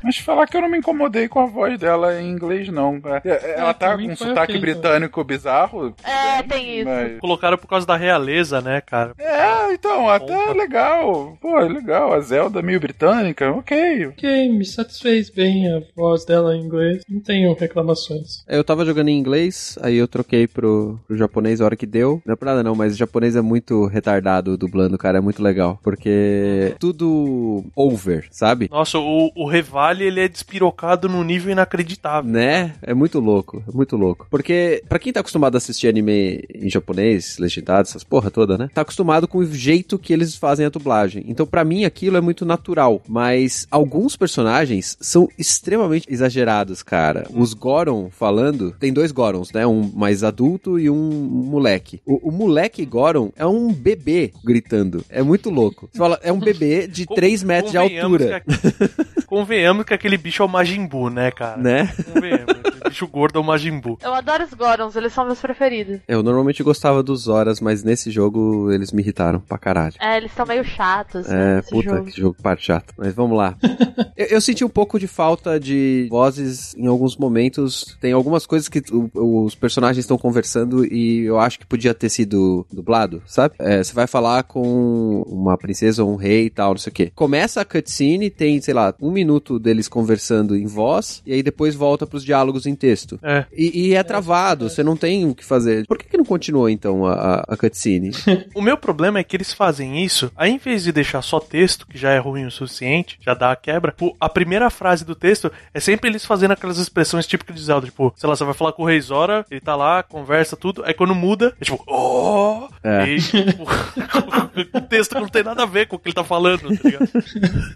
Mas 0.03 0.19
falar 0.19 0.47
que 0.47 0.57
eu 0.57 0.61
não 0.61 0.69
me 0.69 0.79
incomodei 0.79 1.29
com 1.29 1.41
a 1.41 1.47
voz 1.47 1.79
dela 1.79 2.21
em 2.21 2.29
inglês, 2.31 2.69
não. 2.69 3.01
É, 3.25 3.59
Ela 3.59 3.75
tá 3.75 3.89
pra 3.89 3.97
mim 3.97 4.07
com 4.09 4.13
um 4.13 4.17
sotaque 4.17 4.53
ok, 4.53 4.61
britânico 4.61 5.25
bizarro. 5.25 5.95
É, 6.05 6.43
bem, 6.43 6.49
tem 6.49 6.77
isso. 6.81 6.89
mas- 6.89 7.19
Colocaram 7.21 7.59
por 7.59 7.67
causa 7.69 7.87
da 7.87 7.97
realeza, 7.97 8.61
né, 8.61 8.81
cara? 8.81 9.13
É, 9.19 9.73
então, 9.73 10.09
até 10.09 10.37
Opa. 10.37 10.53
legal. 10.53 11.37
Pô, 11.41 11.59
é 11.59 11.69
legal. 11.69 12.13
A 12.13 12.21
Zelda 12.21 12.63
meio 12.63 12.81
britânica, 12.81 13.51
ok. 13.51 14.07
Ok, 14.09 14.49
me 14.51 14.65
satisfez 14.65 15.31
bem 15.31 15.73
a 15.73 15.81
voz 15.97 16.25
dela 16.25 16.55
em 16.57 16.61
inglês. 16.61 17.03
Não 17.09 17.21
tenho 17.47 17.55
reclamações. 17.55 18.45
Eu 18.49 18.65
tava 18.65 18.85
jogando 18.85 19.09
em 19.09 19.19
inglês, 19.19 19.79
aí 19.83 19.97
eu 19.97 20.09
troquei 20.09 20.47
pro, 20.47 20.99
pro 21.07 21.17
japonês 21.17 21.61
a 21.61 21.65
hora 21.65 21.77
que 21.77 21.87
deu. 21.87 22.21
Não 22.25 22.33
é 22.33 22.37
por 22.37 22.47
nada 22.47 22.63
não, 22.63 22.75
mas 22.75 22.95
o 22.95 22.97
japonês 22.97 23.37
é 23.37 23.41
muito 23.41 23.87
retardado 23.87 24.57
dublando, 24.57 24.99
cara, 24.99 25.19
é 25.19 25.21
muito 25.21 25.43
legal. 25.43 25.79
Porque 25.83 26.75
tudo 26.79 27.65
over, 27.75 28.27
sabe? 28.31 28.69
Nossa, 28.71 28.99
o, 28.99 29.31
o 29.35 29.47
Revale, 29.47 30.05
ele 30.05 30.21
é 30.21 30.29
despirocado 30.29 31.09
num 31.09 31.23
nível 31.23 31.53
inacreditável. 31.53 32.31
Né? 32.31 32.75
É 32.83 32.95
muito 32.95 33.21
louco, 33.21 33.63
é 33.69 33.73
muito 33.75 33.97
louco. 33.97 34.27
Porque, 34.31 34.83
pra 34.89 34.99
quem 34.99 35.13
tá 35.13 35.21
acostumado 35.21 35.55
a 35.55 35.59
assistir 35.59 35.89
anime 35.89 36.45
em 36.55 36.69
japonês, 36.69 37.39
legendado, 37.39 37.89
essas 37.89 38.05
porra 38.05 38.31
toda, 38.31 38.59
né? 38.59 38.69
Tá 38.73 38.81
acostumado 38.81 39.29
com 39.29 39.39
o 39.39 39.47
jeito 39.47 39.99
que 39.99 40.13
eles 40.13 40.35
fazem 40.35 40.67
a 40.67 40.71
dublagem. 40.71 41.25
Então, 41.29 41.47
pra 41.47 41.65
mim, 41.65 41.85
aquilo 41.85 42.17
é 42.17 42.21
muito 42.21 42.45
natural. 42.45 43.03
Mas 43.09 43.67
alguns 43.71 44.17
personagens 44.17 44.97
são 45.01 45.29
extremamente 45.39 46.07
exagerados, 46.11 46.83
cara. 46.83 47.27
Os 47.37 47.55
Goron 47.55 48.09
falando, 48.11 48.73
tem 48.79 48.93
dois 48.93 49.13
Gorons, 49.13 49.53
né? 49.53 49.67
Um 49.67 49.91
mais 49.95 50.23
adulto 50.25 50.79
e 50.79 50.89
um 50.91 50.97
moleque. 51.01 52.01
O, 52.07 52.29
o 52.29 52.33
moleque 52.33 52.85
Goron 52.85 53.31
é 53.37 53.47
um 53.47 53.73
bebê 53.73 54.33
gritando. 54.45 55.05
É 55.09 55.23
muito 55.23 55.51
louco. 55.51 55.89
Você 55.93 55.99
fala, 55.99 56.19
é 56.23 56.33
um 56.33 56.39
bebê 56.39 56.87
de 56.87 57.05
Com- 57.07 57.15
3 57.15 57.43
metros 57.43 57.73
de 57.73 57.79
altura. 57.79 58.41
que- 58.41 59.25
convenhamos 59.27 59.85
que 59.85 59.95
aquele 59.95 60.17
bicho 60.17 60.43
é 60.43 60.47
o 60.47 60.49
Majin 60.49 60.87
Buu, 60.87 61.11
né, 61.11 61.31
cara? 61.31 61.57
Né? 61.57 61.93
Convenhamos. 62.13 62.76
Bicho 62.89 63.07
gordo 63.07 63.39
é 63.39 63.41
o 63.41 63.45
Majin 63.45 63.79
Buu. 63.81 63.99
Eu 64.03 64.15
adoro 64.15 64.45
os 64.45 64.53
Gorons, 64.55 64.97
eles 64.97 65.13
são 65.13 65.25
meus 65.27 65.41
preferidos. 65.41 66.01
Eu 66.09 66.23
normalmente 66.23 66.63
gostava 66.63 67.03
dos 67.03 67.29
Horas, 67.29 67.61
mas 67.61 67.83
nesse 67.83 68.11
jogo 68.11 68.71
eles 68.73 68.93
me 68.93 69.03
irritaram 69.03 69.41
pra 69.41 69.59
caralho. 69.59 69.95
É, 70.01 70.17
eles 70.19 70.33
são 70.33 70.47
meio 70.47 70.65
chatos, 70.65 71.27
né? 71.27 71.53
É, 71.53 71.57
nesse 71.57 71.71
puta, 71.71 71.91
jogo. 71.97 72.05
que 72.07 72.21
jogo 72.21 72.37
parte 72.43 72.65
chato. 72.67 72.95
Mas 72.97 73.15
vamos 73.15 73.37
lá. 73.37 73.57
eu, 74.17 74.27
eu 74.27 74.41
senti 74.41 74.65
um 74.65 74.69
pouco 74.69 74.99
de 74.99 75.07
falta 75.07 75.59
de 75.59 76.07
vozes 76.11 76.75
em 76.77 76.87
alguns 76.87 77.17
momentos. 77.17 77.97
Tem 78.01 78.13
algumas 78.13 78.47
coisas 78.47 78.69
que 78.69 78.83
o- 78.93 79.45
os 79.45 79.55
personagens 79.55 79.99
estão 80.05 80.17
conversando 80.19 80.85
e 80.85 81.25
eu 81.25 81.39
acho 81.39 81.59
que 81.59 81.67
podia 81.67 81.93
ter 81.95 82.09
sido 82.09 82.67
dublado, 82.73 83.23
sabe? 83.27 83.55
É, 83.59 83.83
você 83.83 83.93
vai 83.93 84.07
falar 84.07 84.43
com 84.45 85.23
uma 85.27 85.57
princesa 85.59 86.05
ou 86.05 86.13
um 86.13 86.17
rei 86.17 86.47
e 86.47 86.51
tal, 86.51 86.71
não 86.71 86.79
sei 86.79 86.91
o 86.91 86.95
quê. 86.95 87.13
Começa 87.15 87.61
a 87.61 87.65
cutscene, 87.65 88.31
tem, 88.31 88.61
sei 88.61 88.75
lá, 88.75 88.95
um 89.01 89.11
minuto 89.11 89.59
deles 89.59 89.89
conversando 89.89 90.57
em 90.57 90.67
voz 90.67 91.23
e 91.27 91.33
aí 91.33 91.43
depois 91.43 91.75
volta 91.75 92.07
pros 92.07 92.25
diálogos 92.25 92.67
em 92.67 92.75
texto. 92.77 93.19
É. 93.23 93.45
E, 93.53 93.89
e 93.89 93.95
é 93.95 94.03
travado, 94.03 94.69
você 94.69 94.83
não 94.83 94.97
tem 94.97 95.27
o 95.29 95.35
que 95.35 95.45
fazer. 95.45 95.87
Por 95.87 95.99
que, 95.99 96.09
que 96.09 96.17
não 96.17 96.25
continuou 96.25 96.69
então 96.69 97.05
a, 97.07 97.45
a- 97.49 97.57
cutscene? 97.57 98.11
O 98.55 98.63
meu 98.63 98.77
problema 98.77 99.19
é 99.19 99.25
que 99.25 99.37
eles 99.37 99.53
fazem 99.53 100.03
isso, 100.05 100.31
aí 100.37 100.51
em 100.51 100.59
vez 100.59 100.85
de 100.85 100.93
deixar 100.93 101.21
só 101.23 101.39
texto, 101.41 101.87
que 101.87 101.99
já 101.99 102.11
é 102.11 102.19
ruim 102.19 102.47
o 102.47 102.51
suficiente, 102.51 103.19
já 103.21 103.35
dá 103.35 103.51
a 103.53 103.57
quebra, 103.57 103.93
pô, 103.93 104.17
a 104.21 104.29
primeira 104.29 104.71
frase 104.71 105.05
do 105.05 105.15
texto 105.15 105.51
é 105.75 105.81
sempre 105.81 106.09
eles 106.09 106.25
fazendo 106.25 106.53
aquelas 106.53 106.79
expressões 106.79 107.27
típicas 107.27 107.57
de 107.57 107.63
Zelda, 107.63 107.87
tipo, 107.87 108.13
sei 108.17 108.29
lá, 108.29 108.37
você 108.37 108.45
vai 108.45 108.55
falar 108.55 108.73
com 108.73 108.83
o 108.83 108.87
Rei 108.87 109.01
Zora, 109.01 109.45
ele 109.51 109.61
tá 109.61 109.75
lá, 109.77 110.03
conversa 110.03 110.57
tudo, 110.57 110.83
aí 110.85 110.95
quando 110.95 111.15
muda, 111.15 111.55
é 111.61 111.65
tipo, 111.65 111.83
oh! 111.87 112.69
É. 112.83 113.09
E, 113.09 113.21
tipo, 113.21 113.65
o 114.75 114.81
texto 114.83 115.15
não 115.15 115.29
tem 115.29 115.43
nada 115.43 115.63
a 115.63 115.67
ver 115.67 115.87
com 115.87 115.97
o 115.97 115.99
que 115.99 116.09
ele 116.09 116.15
tá 116.15 116.25
falando, 116.25 116.63
tá 116.77 116.81
ligado? 116.85 117.09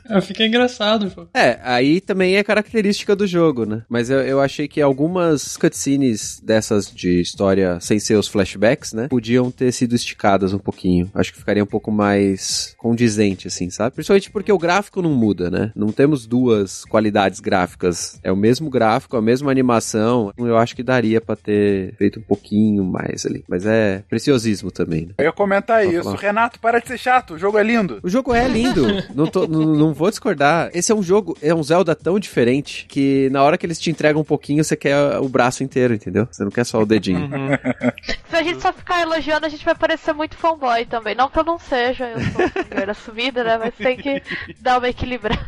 Ah, 0.09 0.21
fica 0.23 0.45
engraçado, 0.45 1.11
pô. 1.11 1.27
É, 1.35 1.59
aí 1.63 2.01
também 2.01 2.37
é 2.37 2.43
característica 2.45 3.15
do 3.17 3.27
jogo, 3.27 3.65
né? 3.67 3.83
Mas 3.89 4.11
eu, 4.11 4.21
eu 4.21 4.41
achei 4.41 4.69
que 4.69 4.81
algumas 4.91 5.57
cutscenes 5.57 6.41
dessas 6.45 6.93
de 6.93 7.21
história 7.21 7.79
sem 7.81 7.99
ser 7.99 8.15
os 8.17 8.29
flashbacks, 8.29 8.93
né? 8.93 9.09
Podiam 9.09 9.51
ter 9.51 9.73
sido 9.73 9.95
esticadas 9.95 10.53
um 10.53 10.59
pouquinho. 10.59 11.11
Acho 11.15 11.33
que 11.33 11.39
ficaria 11.39 11.63
um 11.63 11.67
pouco 11.67 11.91
mais 11.91 12.75
condizente, 12.79 13.49
assim, 13.49 13.71
sabe? 13.71 13.95
Principalmente 13.95 14.31
porque 14.31 14.53
o 14.53 14.59
gráfico 14.59 15.01
não 15.03 15.11
muda, 15.13 15.51
né? 15.51 15.73
Não 15.75 15.93
temos 15.93 16.27
duas 16.27 16.85
qualidades 16.85 17.41
gráficas. 17.41 18.19
É 18.23 18.31
o 18.33 18.37
mesmo 18.37 18.69
gráfico, 18.69 19.17
a 19.17 19.23
mesma 19.23 19.51
animação. 19.51 20.33
Eu 20.37 20.57
acho 20.57 20.75
que 20.77 20.83
daria 20.83 21.21
pra 21.21 21.37
ter 21.37 21.95
feito 21.97 22.19
um 22.19 22.23
pouquinho 22.23 22.85
mais 22.85 23.25
ali. 23.25 23.45
Mas 23.49 23.65
é 23.67 24.03
preciosismo 24.09 24.71
também, 24.71 25.07
né? 25.07 25.13
Eu 25.19 25.25
ia 25.27 25.33
comentar 25.33 25.87
isso. 25.87 26.05
falar. 26.05 26.17
Renato, 26.19 26.61
para 26.61 26.81
de 26.81 26.89
ser 26.89 26.99
chato, 26.99 27.35
o 27.35 27.39
jogo 27.39 27.59
é 27.59 27.63
lindo. 27.63 27.99
O 28.03 28.09
jogo 28.09 28.35
é 28.35 28.47
lindo, 28.49 28.85
não, 29.15 29.27
tô- 29.27 29.47
não- 29.47 29.75
não 29.75 29.95
vou 29.95 30.11
discordar. 30.11 30.71
Esse 30.75 30.93
é 30.93 30.95
um 30.95 31.03
jogo, 31.03 31.37
é 31.41 31.55
um 31.55 31.63
Zelda 31.63 31.95
tão 31.95 32.19
diferente 32.19 32.87
que 32.89 33.29
na 33.31 33.43
hora 33.43 33.57
que 33.57 33.65
eles 33.67 33.79
te 33.79 33.91
entregam 33.91 34.21
um 34.21 34.25
pouquinho, 34.25 34.63
você 34.65 34.77
quer 34.81 35.19
o 35.19 35.29
braço 35.29 35.63
inteiro, 35.63 35.95
entendeu? 35.95 36.27
Você 36.31 36.43
não 36.43 36.51
quer 36.51 36.65
só 36.65 36.81
o 36.81 36.87
dedinho. 36.87 37.29
Se 38.29 38.37
a 38.37 38.43
gente 38.43 38.61
só 38.61 38.73
ficar 38.73 39.03
elogiando, 39.03 39.47
a 39.47 39.49
gente 39.49 39.65
vai 39.65 39.75
parecer 39.75 40.13
muito 40.13 40.37
fanboy 40.37 40.85
também. 40.87 41.15
Não 41.15 41.29
que 41.29 41.39
eu 41.39 41.45
não 41.45 41.59
seja, 41.59 42.09
eu 42.09 42.21
sou 42.21 42.49
fanboy 42.49 42.91
assumida, 42.91 43.45
né? 43.45 43.59
Mas 43.59 43.75
tem 43.75 43.97
que 43.97 44.23
dar 44.61 44.79
uma 44.79 44.89
equilibrada. 44.89 45.41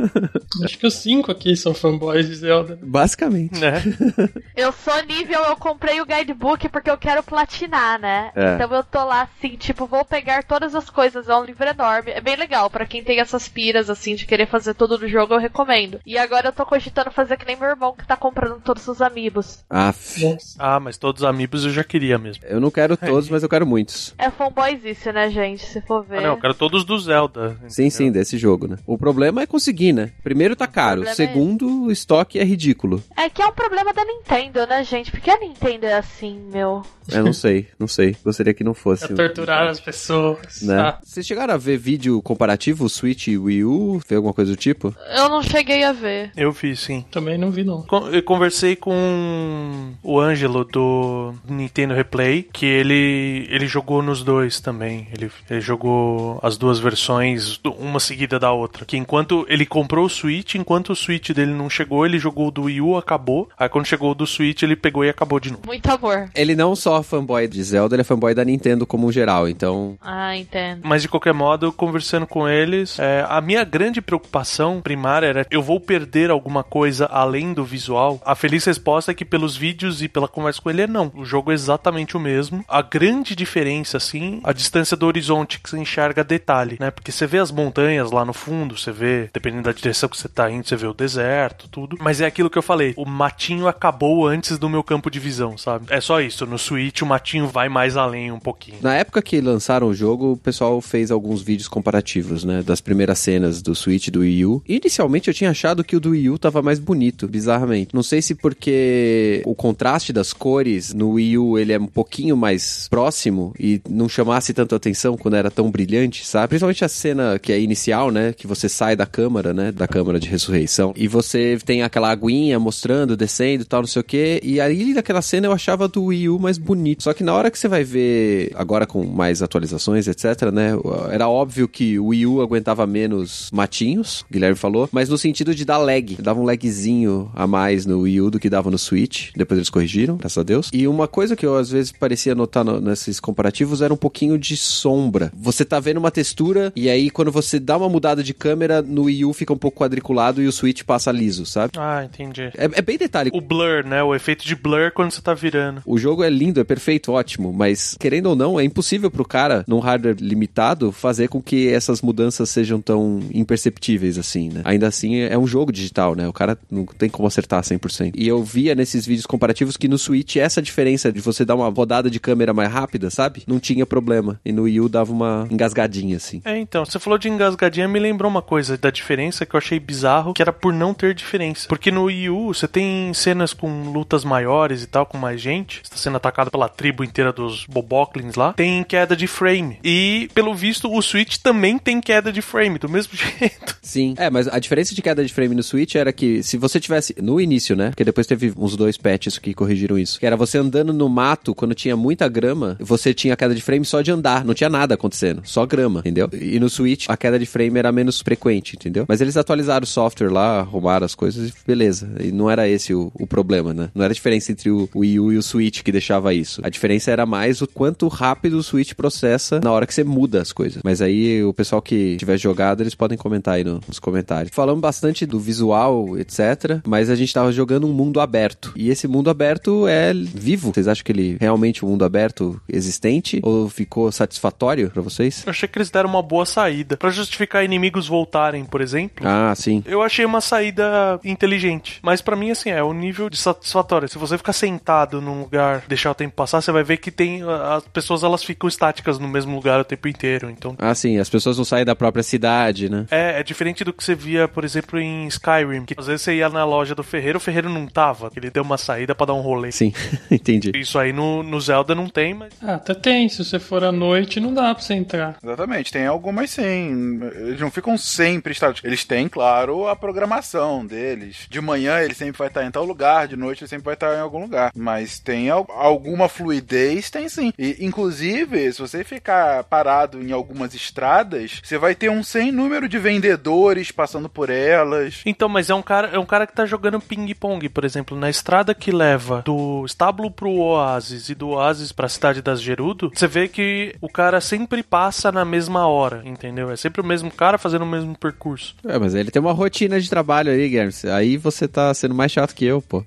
Acho 0.64 0.78
que 0.78 0.86
os 0.86 0.94
cinco 0.94 1.30
aqui 1.30 1.56
são 1.56 1.74
fanboys 1.74 2.26
de 2.26 2.34
Zelda. 2.36 2.78
Basicamente. 2.82 3.58
né? 3.60 3.82
Eu 4.56 4.72
sou 4.72 5.02
nível, 5.04 5.42
eu 5.44 5.56
comprei 5.56 6.00
o 6.00 6.06
guidebook 6.06 6.68
porque 6.68 6.90
eu 6.90 6.98
quero 6.98 7.22
platinar, 7.22 7.98
né? 7.98 8.30
É. 8.34 8.54
Então 8.54 8.70
eu 8.74 8.84
tô 8.84 9.02
lá 9.04 9.22
assim, 9.22 9.56
tipo, 9.56 9.86
vou 9.86 10.04
pegar 10.04 10.42
todas 10.44 10.74
as 10.74 10.90
coisas, 10.90 11.28
é 11.28 11.34
um 11.34 11.44
livro 11.44 11.66
enorme. 11.66 12.10
É 12.10 12.20
bem 12.20 12.36
legal, 12.36 12.68
pra 12.68 12.84
quem 12.84 13.02
tem 13.02 13.20
essas 13.20 13.48
piras, 13.48 13.88
assim, 13.88 14.14
de 14.14 14.26
querer 14.26 14.46
fazer 14.46 14.74
tudo 14.74 14.98
no 14.98 15.08
jogo, 15.08 15.34
eu 15.34 15.38
recomendo. 15.38 16.00
E 16.04 16.18
agora 16.18 16.48
eu 16.48 16.52
tô 16.52 16.66
cogitando 16.66 17.10
fazer 17.10 17.36
que 17.38 17.46
nem 17.46 17.56
meu 17.56 17.68
irmão 17.70 17.94
que 17.96 18.06
tá 18.06 18.16
comprando 18.16 18.59
todos 18.60 18.86
os 18.88 19.00
amigos. 19.02 19.64
Aff. 19.68 20.22
Nossa. 20.24 20.56
Ah, 20.58 20.80
mas 20.80 20.96
todos 20.98 21.22
os 21.22 21.28
amigos 21.28 21.64
eu 21.64 21.70
já 21.70 21.82
queria 21.84 22.18
mesmo. 22.18 22.44
Eu 22.46 22.60
não 22.60 22.70
quero 22.70 22.96
todos, 22.96 23.28
mas 23.28 23.42
eu 23.42 23.48
quero 23.48 23.66
muitos. 23.66 24.14
É 24.18 24.30
fanboyzice, 24.30 25.12
né, 25.12 25.30
gente? 25.30 25.64
Se 25.66 25.80
for 25.82 26.04
ver. 26.04 26.18
Ah, 26.18 26.22
não, 26.22 26.28
eu 26.30 26.40
quero 26.40 26.54
todos 26.54 26.84
do 26.84 26.98
Zelda. 26.98 27.56
Sim, 27.68 27.84
entendeu? 27.84 27.90
sim, 27.90 28.12
desse 28.12 28.38
jogo, 28.38 28.66
né? 28.66 28.76
O 28.86 28.96
problema 28.98 29.42
é 29.42 29.46
conseguir, 29.46 29.92
né? 29.92 30.12
Primeiro 30.22 30.54
tá 30.56 30.66
caro. 30.66 31.02
problema 31.02 31.10
é 31.12 31.14
Segundo, 31.14 31.84
o 31.84 31.90
estoque 31.90 32.38
é 32.38 32.44
ridículo. 32.44 33.02
É 33.16 33.28
que 33.28 33.42
é 33.42 33.46
um 33.46 33.52
problema 33.52 33.92
da 33.92 34.04
Nintendo, 34.04 34.66
né, 34.66 34.82
gente? 34.84 35.10
Porque 35.10 35.30
a 35.30 35.38
Nintendo 35.38 35.86
é 35.86 35.94
assim, 35.94 36.38
meu. 36.52 36.82
Eu 37.10 37.24
não 37.24 37.32
sei, 37.32 37.68
não 37.78 37.88
sei. 37.88 38.16
Gostaria 38.24 38.54
que 38.54 38.62
não 38.62 38.74
fosse. 38.74 39.04
É 39.04 39.08
torturar 39.08 39.68
as 39.68 39.80
pessoas. 39.80 40.62
Né? 40.62 40.78
Ah, 40.78 40.98
Vocês 41.02 41.26
chegaram 41.26 41.54
a 41.54 41.56
ver 41.56 41.76
vídeo 41.76 42.20
comparativo 42.22 42.88
Switch 42.88 43.28
e 43.28 43.36
Wii 43.38 43.64
U? 43.64 44.00
Ver 44.08 44.16
alguma 44.16 44.32
coisa 44.34 44.52
do 44.52 44.56
tipo? 44.56 44.94
Eu 45.16 45.28
não 45.28 45.42
cheguei 45.42 45.82
a 45.84 45.92
ver. 45.92 46.30
Eu 46.36 46.52
fiz, 46.52 46.80
sim. 46.80 47.04
também 47.10 47.36
não 47.36 47.50
vi, 47.50 47.64
não. 47.64 47.82
Con- 47.82 48.08
Eu 48.10 48.22
conversei 48.22 48.49
com 48.76 49.92
o 50.02 50.20
Ângelo 50.20 50.64
do 50.64 51.34
Nintendo 51.48 51.94
Replay, 51.94 52.42
que 52.52 52.66
ele, 52.66 53.46
ele 53.50 53.66
jogou 53.66 54.02
nos 54.02 54.22
dois 54.22 54.60
também. 54.60 55.08
Ele, 55.12 55.30
ele 55.48 55.60
jogou 55.60 56.38
as 56.42 56.56
duas 56.56 56.78
versões, 56.78 57.60
uma 57.78 58.00
seguida 58.00 58.38
da 58.38 58.52
outra. 58.52 58.84
Que 58.84 58.96
enquanto 58.96 59.46
ele 59.48 59.66
comprou 59.66 60.06
o 60.06 60.10
Switch, 60.10 60.54
enquanto 60.54 60.90
o 60.90 60.96
Switch 60.96 61.30
dele 61.30 61.52
não 61.52 61.70
chegou, 61.70 62.04
ele 62.04 62.18
jogou 62.18 62.48
o 62.48 62.50
do 62.50 62.62
Wii 62.62 62.80
U, 62.80 62.96
acabou. 62.96 63.48
Aí 63.58 63.68
quando 63.68 63.86
chegou 63.86 64.10
o 64.12 64.14
do 64.14 64.26
Switch, 64.26 64.62
ele 64.62 64.76
pegou 64.76 65.04
e 65.04 65.08
acabou 65.08 65.40
de 65.40 65.50
novo. 65.50 65.62
Muito 65.66 65.90
amor. 65.90 66.30
Ele 66.34 66.54
não 66.54 66.74
só 66.74 67.00
é 67.00 67.02
fanboy 67.02 67.46
de 67.48 67.62
Zelda, 67.62 67.94
ele 67.94 68.02
é 68.02 68.04
fanboy 68.04 68.34
da 68.34 68.44
Nintendo 68.44 68.86
como 68.86 69.06
um 69.06 69.12
geral, 69.12 69.48
então... 69.48 69.96
Ah, 70.00 70.36
entendo. 70.36 70.80
Mas 70.84 71.02
de 71.02 71.08
qualquer 71.08 71.34
modo, 71.34 71.72
conversando 71.72 72.26
com 72.26 72.48
eles, 72.48 72.98
é, 72.98 73.24
a 73.28 73.40
minha 73.40 73.64
grande 73.64 74.00
preocupação 74.00 74.80
primária 74.80 75.26
era 75.26 75.46
eu 75.50 75.62
vou 75.62 75.80
perder 75.80 76.30
alguma 76.30 76.62
coisa 76.62 77.06
além 77.06 77.52
do 77.52 77.64
visual. 77.64 78.20
A 78.24 78.34
feliz 78.40 78.64
resposta 78.64 79.10
é 79.10 79.14
que 79.14 79.24
pelos 79.24 79.54
vídeos 79.54 80.02
e 80.02 80.08
pela 80.08 80.26
conversa 80.26 80.62
com 80.62 80.70
ele 80.70 80.82
é 80.82 80.86
não. 80.86 81.12
O 81.14 81.26
jogo 81.26 81.50
é 81.50 81.54
exatamente 81.54 82.16
o 82.16 82.20
mesmo. 82.20 82.64
A 82.66 82.80
grande 82.80 83.36
diferença, 83.36 83.98
assim, 83.98 84.40
a 84.42 84.52
distância 84.52 84.96
do 84.96 85.06
horizonte 85.06 85.60
que 85.60 85.68
você 85.68 85.78
enxerga 85.78 86.24
detalhe, 86.24 86.78
né? 86.80 86.90
Porque 86.90 87.12
você 87.12 87.26
vê 87.26 87.38
as 87.38 87.50
montanhas 87.50 88.10
lá 88.10 88.24
no 88.24 88.32
fundo, 88.32 88.78
você 88.78 88.90
vê, 88.90 89.28
dependendo 89.32 89.64
da 89.64 89.72
direção 89.72 90.08
que 90.08 90.16
você 90.16 90.28
tá 90.28 90.50
indo, 90.50 90.66
você 90.66 90.74
vê 90.74 90.86
o 90.86 90.94
deserto, 90.94 91.68
tudo. 91.68 91.98
Mas 92.00 92.20
é 92.20 92.26
aquilo 92.26 92.48
que 92.48 92.56
eu 92.56 92.62
falei, 92.62 92.94
o 92.96 93.04
matinho 93.04 93.68
acabou 93.68 94.26
antes 94.26 94.58
do 94.58 94.70
meu 94.70 94.82
campo 94.82 95.10
de 95.10 95.20
visão, 95.20 95.58
sabe? 95.58 95.86
É 95.90 96.00
só 96.00 96.20
isso. 96.20 96.46
No 96.46 96.58
Switch 96.58 97.02
o 97.02 97.06
matinho 97.06 97.46
vai 97.46 97.68
mais 97.68 97.96
além 97.96 98.32
um 98.32 98.40
pouquinho. 98.40 98.78
Na 98.80 98.94
época 98.94 99.20
que 99.20 99.38
lançaram 99.40 99.88
o 99.88 99.94
jogo, 99.94 100.32
o 100.32 100.36
pessoal 100.36 100.80
fez 100.80 101.10
alguns 101.10 101.42
vídeos 101.42 101.68
comparativos, 101.68 102.42
né? 102.42 102.62
Das 102.62 102.80
primeiras 102.80 103.18
cenas 103.18 103.60
do 103.60 103.74
Switch 103.74 104.08
do 104.08 104.20
Wii 104.20 104.46
U. 104.46 104.62
Inicialmente 104.66 105.28
eu 105.28 105.34
tinha 105.34 105.50
achado 105.50 105.84
que 105.84 105.94
o 105.94 106.00
do 106.00 106.10
Wii 106.10 106.30
U 106.30 106.38
tava 106.38 106.62
mais 106.62 106.78
bonito, 106.78 107.28
bizarramente. 107.28 107.94
Não 107.94 108.02
sei 108.02 108.22
se 108.22 108.29
porque 108.34 109.42
o 109.44 109.54
contraste 109.54 110.12
das 110.12 110.32
cores 110.32 110.92
no 110.94 111.12
Wii 111.12 111.38
U 111.38 111.58
ele 111.58 111.72
é 111.72 111.78
um 111.78 111.86
pouquinho 111.86 112.36
mais 112.36 112.88
próximo 112.88 113.54
e 113.58 113.80
não 113.88 114.08
chamasse 114.08 114.52
tanto 114.52 114.74
atenção 114.74 115.16
quando 115.16 115.34
era 115.34 115.50
tão 115.50 115.70
brilhante, 115.70 116.26
sabe? 116.26 116.48
Principalmente 116.48 116.84
a 116.84 116.88
cena 116.88 117.38
que 117.38 117.52
é 117.52 117.60
inicial, 117.60 118.10
né? 118.10 118.32
Que 118.32 118.46
você 118.46 118.68
sai 118.68 118.96
da 118.96 119.06
câmara, 119.06 119.52
né? 119.52 119.72
Da 119.72 119.86
câmara 119.86 120.18
de 120.18 120.28
ressurreição. 120.28 120.92
E 120.96 121.08
você 121.08 121.58
tem 121.64 121.82
aquela 121.82 122.10
aguinha 122.10 122.58
mostrando, 122.58 123.16
descendo 123.16 123.62
e 123.62 123.66
tal, 123.66 123.80
não 123.80 123.88
sei 123.88 124.00
o 124.00 124.04
quê. 124.04 124.40
E 124.42 124.60
aí 124.60 124.94
naquela 124.94 125.22
cena 125.22 125.46
eu 125.46 125.52
achava 125.52 125.88
do 125.88 126.04
Wii 126.04 126.28
U 126.28 126.38
mais 126.38 126.58
bonito. 126.58 127.02
Só 127.02 127.12
que 127.12 127.24
na 127.24 127.34
hora 127.34 127.50
que 127.50 127.58
você 127.58 127.68
vai 127.68 127.84
ver, 127.84 128.52
agora 128.54 128.86
com 128.86 129.04
mais 129.04 129.42
atualizações, 129.42 130.06
etc, 130.06 130.50
né? 130.52 130.72
Era 131.10 131.28
óbvio 131.28 131.68
que 131.68 131.98
o 131.98 132.06
Wii 132.06 132.26
U 132.26 132.40
aguentava 132.40 132.86
menos 132.86 133.50
matinhos, 133.52 134.24
Guilherme 134.30 134.56
falou, 134.56 134.88
mas 134.92 135.08
no 135.08 135.18
sentido 135.18 135.54
de 135.54 135.64
dar 135.64 135.78
lag. 135.78 136.16
Dava 136.20 136.40
um 136.40 136.44
lagzinho 136.44 137.30
a 137.34 137.46
mais 137.46 137.86
no 137.86 138.00
Wii 138.00 138.19
U 138.19 138.19
do 138.28 138.40
que 138.40 138.50
dava 138.50 138.70
no 138.72 138.78
Switch. 138.78 139.30
Depois 139.36 139.56
eles 139.58 139.70
corrigiram, 139.70 140.16
graças 140.16 140.36
a 140.38 140.42
Deus. 140.42 140.68
E 140.72 140.88
uma 140.88 141.06
coisa 141.06 141.36
que 141.36 141.46
eu 141.46 141.56
às 141.56 141.70
vezes 141.70 141.92
parecia 141.92 142.34
notar 142.34 142.64
no- 142.64 142.80
nesses 142.80 143.20
comparativos 143.20 143.80
era 143.82 143.94
um 143.94 143.96
pouquinho 143.96 144.36
de 144.36 144.56
sombra. 144.56 145.30
Você 145.36 145.64
tá 145.64 145.78
vendo 145.78 145.98
uma 145.98 146.10
textura 146.10 146.72
e 146.74 146.90
aí 146.90 147.08
quando 147.10 147.30
você 147.30 147.60
dá 147.60 147.76
uma 147.76 147.88
mudada 147.88 148.22
de 148.22 148.34
câmera, 148.34 148.82
no 148.82 149.02
Wii 149.04 149.24
U 149.26 149.32
fica 149.32 149.52
um 149.52 149.56
pouco 149.58 149.78
quadriculado 149.78 150.42
e 150.42 150.46
o 150.48 150.52
Switch 150.52 150.82
passa 150.82 151.12
liso, 151.12 151.46
sabe? 151.46 151.74
Ah, 151.78 152.04
entendi. 152.04 152.42
É, 152.56 152.64
é 152.72 152.82
bem 152.82 152.98
detalhe. 152.98 153.30
O 153.32 153.40
blur, 153.40 153.84
né? 153.84 154.02
O 154.02 154.14
efeito 154.14 154.44
de 154.44 154.56
blur 154.56 154.90
quando 154.92 155.12
você 155.12 155.20
tá 155.22 155.34
virando. 155.34 155.82
O 155.86 155.96
jogo 155.98 156.24
é 156.24 156.30
lindo, 156.30 156.58
é 156.60 156.64
perfeito, 156.64 157.12
ótimo, 157.12 157.52
mas 157.52 157.94
querendo 158.00 158.26
ou 158.26 158.34
não, 158.36 158.58
é 158.58 158.64
impossível 158.64 159.10
pro 159.10 159.24
cara, 159.24 159.64
num 159.68 159.78
hardware 159.78 160.16
limitado, 160.20 160.90
fazer 160.90 161.28
com 161.28 161.40
que 161.42 161.68
essas 161.68 162.00
mudanças 162.02 162.48
sejam 162.50 162.80
tão 162.80 163.20
imperceptíveis 163.32 164.18
assim, 164.18 164.48
né? 164.48 164.62
Ainda 164.64 164.88
assim, 164.88 165.16
é 165.18 165.36
um 165.36 165.46
jogo 165.46 165.70
digital, 165.70 166.14
né? 166.14 166.26
O 166.26 166.32
cara 166.32 166.58
não 166.70 166.86
tem 166.86 167.08
como 167.10 167.26
acertar 167.28 167.62
100%. 167.62 167.99
E 168.14 168.26
eu 168.26 168.42
via 168.42 168.74
nesses 168.74 169.06
vídeos 169.06 169.26
comparativos 169.26 169.76
que 169.76 169.88
no 169.88 169.98
Switch 169.98 170.36
essa 170.36 170.62
diferença 170.62 171.12
de 171.12 171.20
você 171.20 171.44
dar 171.44 171.54
uma 171.54 171.68
rodada 171.68 172.10
de 172.10 172.20
câmera 172.20 172.52
mais 172.52 172.72
rápida, 172.72 173.10
sabe? 173.10 173.42
Não 173.46 173.58
tinha 173.58 173.84
problema. 173.84 174.40
E 174.44 174.52
no 174.52 174.62
Wii 174.62 174.80
U 174.80 174.88
dava 174.88 175.12
uma 175.12 175.46
engasgadinha 175.50 176.16
assim. 176.16 176.40
É, 176.44 176.58
então, 176.58 176.84
você 176.84 176.98
falou 176.98 177.18
de 177.18 177.28
engasgadinha, 177.28 177.88
me 177.88 177.98
lembrou 177.98 178.30
uma 178.30 178.42
coisa 178.42 178.76
da 178.76 178.90
diferença 178.90 179.44
que 179.44 179.54
eu 179.54 179.58
achei 179.58 179.78
bizarro, 179.78 180.32
que 180.34 180.42
era 180.42 180.52
por 180.52 180.72
não 180.72 180.94
ter 180.94 181.14
diferença. 181.14 181.68
Porque 181.68 181.90
no 181.90 182.04
Wii 182.04 182.30
U, 182.30 182.54
você 182.54 182.68
tem 182.68 183.12
cenas 183.14 183.52
com 183.52 183.90
lutas 183.90 184.24
maiores 184.24 184.82
e 184.82 184.86
tal, 184.86 185.06
com 185.06 185.18
mais 185.18 185.40
gente. 185.40 185.80
Você 185.82 185.90
tá 185.90 185.96
sendo 185.96 186.16
atacado 186.16 186.50
pela 186.50 186.68
tribo 186.68 187.04
inteira 187.04 187.32
dos 187.32 187.66
Boboklins 187.66 188.34
lá. 188.34 188.52
Tem 188.52 188.82
queda 188.84 189.16
de 189.16 189.26
frame. 189.26 189.78
E, 189.84 190.28
pelo 190.34 190.54
visto, 190.54 190.92
o 190.92 191.02
Switch 191.02 191.36
também 191.38 191.78
tem 191.78 192.00
queda 192.00 192.32
de 192.32 192.42
frame, 192.42 192.78
do 192.78 192.88
mesmo 192.88 193.12
jeito. 193.16 193.78
Sim. 193.82 194.14
É, 194.16 194.30
mas 194.30 194.48
a 194.48 194.58
diferença 194.58 194.94
de 194.94 195.02
queda 195.02 195.24
de 195.24 195.32
frame 195.32 195.54
no 195.54 195.62
Switch 195.62 195.94
era 195.94 196.12
que 196.12 196.42
se 196.42 196.56
você 196.56 196.78
tivesse 196.78 197.14
no 197.20 197.40
início, 197.40 197.76
né? 197.76 197.89
Porque 197.90 198.04
depois 198.04 198.26
teve 198.26 198.52
uns 198.56 198.76
dois 198.76 198.96
patches 198.96 199.38
que 199.38 199.54
corrigiram 199.54 199.98
isso. 199.98 200.18
Que 200.18 200.26
era 200.26 200.36
você 200.36 200.58
andando 200.58 200.92
no 200.92 201.08
mato, 201.08 201.54
quando 201.54 201.74
tinha 201.74 201.96
muita 201.96 202.28
grama, 202.28 202.76
você 202.80 203.12
tinha 203.14 203.36
queda 203.36 203.54
de 203.54 203.62
frame 203.62 203.84
só 203.84 204.00
de 204.00 204.10
andar, 204.10 204.44
não 204.44 204.54
tinha 204.54 204.68
nada 204.70 204.94
acontecendo, 204.94 205.42
só 205.44 205.64
grama, 205.66 206.00
entendeu? 206.00 206.28
E 206.32 206.58
no 206.60 206.68
Switch 206.68 207.06
a 207.08 207.16
queda 207.16 207.38
de 207.38 207.46
frame 207.46 207.78
era 207.78 207.90
menos 207.92 208.20
frequente, 208.20 208.76
entendeu? 208.76 209.04
Mas 209.08 209.20
eles 209.20 209.36
atualizaram 209.36 209.84
o 209.84 209.86
software 209.86 210.30
lá, 210.30 210.60
arrumaram 210.60 211.04
as 211.06 211.14
coisas 211.14 211.48
e 211.50 211.52
beleza. 211.66 212.08
E 212.20 212.30
não 212.32 212.50
era 212.50 212.68
esse 212.68 212.94
o, 212.94 213.10
o 213.14 213.26
problema, 213.26 213.72
né? 213.74 213.90
Não 213.94 214.04
era 214.04 214.12
a 214.12 214.14
diferença 214.14 214.52
entre 214.52 214.70
o 214.70 214.88
Wii 214.94 215.20
U 215.20 215.32
e 215.32 215.36
o 215.38 215.42
Switch 215.42 215.82
que 215.82 215.92
deixava 215.92 216.32
isso. 216.34 216.60
A 216.64 216.68
diferença 216.68 217.10
era 217.10 217.24
mais 217.26 217.60
o 217.62 217.66
quanto 217.66 218.06
rápido 218.08 218.54
o 218.58 218.62
Switch 218.62 218.94
processa 218.94 219.60
na 219.62 219.70
hora 219.72 219.86
que 219.86 219.94
você 219.94 220.04
muda 220.04 220.40
as 220.40 220.52
coisas. 220.52 220.82
Mas 220.84 221.00
aí 221.02 221.42
o 221.44 221.52
pessoal 221.52 221.80
que 221.82 222.16
tiver 222.16 222.38
jogado, 222.38 222.82
eles 222.82 222.94
podem 222.94 223.16
comentar 223.18 223.54
aí 223.54 223.64
no- 223.64 223.80
nos 223.86 223.98
comentários. 223.98 224.54
Falamos 224.54 224.80
bastante 224.80 225.24
do 225.26 225.38
visual, 225.38 226.18
etc. 226.18 226.80
Mas 226.86 227.10
a 227.10 227.14
gente 227.14 227.32
tava 227.32 227.52
jogando 227.52 227.79
um 227.86 227.92
mundo 227.92 228.20
aberto. 228.20 228.72
E 228.76 228.90
esse 228.90 229.06
mundo 229.06 229.30
aberto 229.30 229.86
é 229.86 230.12
vivo. 230.12 230.72
Vocês 230.72 230.88
acham 230.88 231.04
que 231.04 231.12
ele 231.12 231.36
é 231.40 231.44
realmente 231.44 231.84
um 231.84 231.88
mundo 231.88 232.04
aberto 232.04 232.60
existente? 232.68 233.40
Ou 233.42 233.68
ficou 233.68 234.10
satisfatório 234.12 234.90
pra 234.90 235.02
vocês? 235.02 235.44
Eu 235.46 235.50
achei 235.50 235.68
que 235.68 235.78
eles 235.78 235.90
deram 235.90 236.08
uma 236.08 236.22
boa 236.22 236.46
saída. 236.46 236.96
Pra 236.96 237.10
justificar 237.10 237.64
inimigos 237.64 238.06
voltarem, 238.06 238.64
por 238.64 238.80
exemplo. 238.80 239.26
Ah, 239.26 239.54
sim. 239.56 239.82
Eu 239.86 240.02
achei 240.02 240.24
uma 240.24 240.40
saída 240.40 241.20
inteligente. 241.24 241.98
Mas 242.02 242.20
pra 242.20 242.36
mim, 242.36 242.50
assim, 242.50 242.70
é 242.70 242.82
o 242.82 242.92
nível 242.92 243.30
de 243.30 243.36
satisfatório. 243.36 244.08
Se 244.08 244.18
você 244.18 244.36
ficar 244.36 244.52
sentado 244.52 245.20
num 245.20 245.40
lugar, 245.40 245.84
deixar 245.88 246.10
o 246.10 246.14
tempo 246.14 246.34
passar, 246.34 246.60
você 246.60 246.72
vai 246.72 246.82
ver 246.82 246.98
que 246.98 247.10
tem. 247.10 247.42
As 247.42 247.86
pessoas 247.88 248.22
elas 248.22 248.42
ficam 248.42 248.68
estáticas 248.68 249.18
no 249.18 249.28
mesmo 249.28 249.54
lugar 249.54 249.80
o 249.80 249.84
tempo 249.84 250.08
inteiro. 250.08 250.50
Então. 250.50 250.74
Ah, 250.78 250.94
sim. 250.94 251.18
As 251.18 251.28
pessoas 251.28 251.56
não 251.56 251.64
saem 251.64 251.84
da 251.84 251.96
própria 251.96 252.22
cidade, 252.22 252.88
né? 252.88 253.06
É, 253.10 253.40
é 253.40 253.42
diferente 253.42 253.84
do 253.84 253.92
que 253.92 254.02
você 254.02 254.14
via, 254.14 254.48
por 254.48 254.64
exemplo, 254.64 254.98
em 254.98 255.26
Skyrim. 255.26 255.84
Que 255.84 255.94
às 255.96 256.06
vezes 256.06 256.22
você 256.22 256.36
ia 256.36 256.48
na 256.48 256.64
loja 256.64 256.94
do 256.94 257.02
ferreiro, 257.02 257.38
o 257.38 257.40
ferreiro 257.40 257.69
não 257.70 257.86
tava. 257.86 258.30
Ele 258.36 258.50
deu 258.50 258.62
uma 258.62 258.76
saída 258.78 259.14
pra 259.14 259.26
dar 259.26 259.34
um 259.34 259.40
rolê. 259.40 259.72
Sim, 259.72 259.92
entendi. 260.30 260.72
Isso 260.74 260.98
aí 260.98 261.12
no, 261.12 261.42
no 261.42 261.60
Zelda 261.60 261.94
não 261.94 262.08
tem, 262.08 262.34
mas. 262.34 262.52
Ah, 262.62 262.74
até 262.74 262.94
tem. 262.94 263.28
Se 263.28 263.44
você 263.44 263.58
for 263.58 263.82
à 263.84 263.92
noite, 263.92 264.40
não 264.40 264.52
dá 264.52 264.74
pra 264.74 264.82
você 264.82 264.94
entrar. 264.94 265.36
Exatamente, 265.42 265.92
tem 265.92 266.06
algumas 266.06 266.50
sim. 266.50 267.20
Eles 267.36 267.60
não 267.60 267.70
ficam 267.70 267.96
sempre 267.96 268.52
estáticos. 268.52 268.84
Eles 268.88 269.04
têm, 269.04 269.28
claro, 269.28 269.86
a 269.88 269.94
programação 269.96 270.84
deles. 270.84 271.46
De 271.48 271.60
manhã 271.60 272.00
ele 272.00 272.14
sempre 272.14 272.38
vai 272.38 272.48
estar 272.48 272.64
em 272.64 272.70
tal 272.70 272.84
lugar, 272.84 273.28
de 273.28 273.36
noite 273.36 273.62
ele 273.62 273.68
sempre 273.68 273.84
vai 273.84 273.94
estar 273.94 274.14
em 274.16 274.20
algum 274.20 274.40
lugar. 274.42 274.70
Mas 274.74 275.18
tem 275.18 275.48
al- 275.50 275.66
alguma 275.70 276.28
fluidez, 276.28 277.10
tem 277.10 277.28
sim. 277.28 277.52
E, 277.58 277.76
inclusive, 277.80 278.72
se 278.72 278.80
você 278.80 279.04
ficar 279.04 279.64
parado 279.64 280.20
em 280.22 280.32
algumas 280.32 280.74
estradas, 280.74 281.60
você 281.62 281.78
vai 281.78 281.94
ter 281.94 282.10
um 282.10 282.22
sem 282.22 282.50
número 282.50 282.88
de 282.88 282.98
vendedores 282.98 283.90
passando 283.90 284.28
por 284.28 284.50
elas. 284.50 285.20
Então, 285.24 285.48
mas 285.48 285.70
é 285.70 285.74
um 285.74 285.82
cara, 285.82 286.08
é 286.08 286.18
um 286.18 286.26
cara 286.26 286.46
que 286.46 286.52
tá 286.54 286.66
jogando 286.66 287.00
ping-pong. 287.00 287.59
Long, 287.60 287.68
por 287.68 287.84
exemplo, 287.84 288.16
na 288.16 288.30
estrada 288.30 288.74
que 288.74 288.90
leva 288.90 289.42
do 289.44 289.84
estábulo 289.84 290.30
pro 290.30 290.50
Oasis 290.50 291.28
e 291.28 291.34
do 291.34 291.50
Oasis 291.50 291.92
pra 291.92 292.08
cidade 292.08 292.40
das 292.40 292.60
Gerudo, 292.60 293.10
você 293.14 293.26
vê 293.26 293.48
que 293.48 293.94
o 294.00 294.08
cara 294.08 294.40
sempre 294.40 294.82
passa 294.82 295.30
na 295.30 295.44
mesma 295.44 295.86
hora, 295.86 296.22
entendeu? 296.24 296.70
É 296.70 296.76
sempre 296.76 297.00
o 297.00 297.04
mesmo 297.04 297.30
cara 297.30 297.58
fazendo 297.58 297.82
o 297.82 297.86
mesmo 297.86 298.16
percurso. 298.16 298.74
É, 298.86 298.98
mas 298.98 299.14
ele 299.14 299.30
tem 299.30 299.40
uma 299.40 299.52
rotina 299.52 300.00
de 300.00 300.08
trabalho 300.08 300.50
aí, 300.50 300.68
Guilherme. 300.68 300.92
Aí 301.12 301.36
você 301.36 301.68
tá 301.68 301.92
sendo 301.92 302.14
mais 302.14 302.32
chato 302.32 302.54
que 302.54 302.64
eu, 302.64 302.80
pô. 302.80 303.04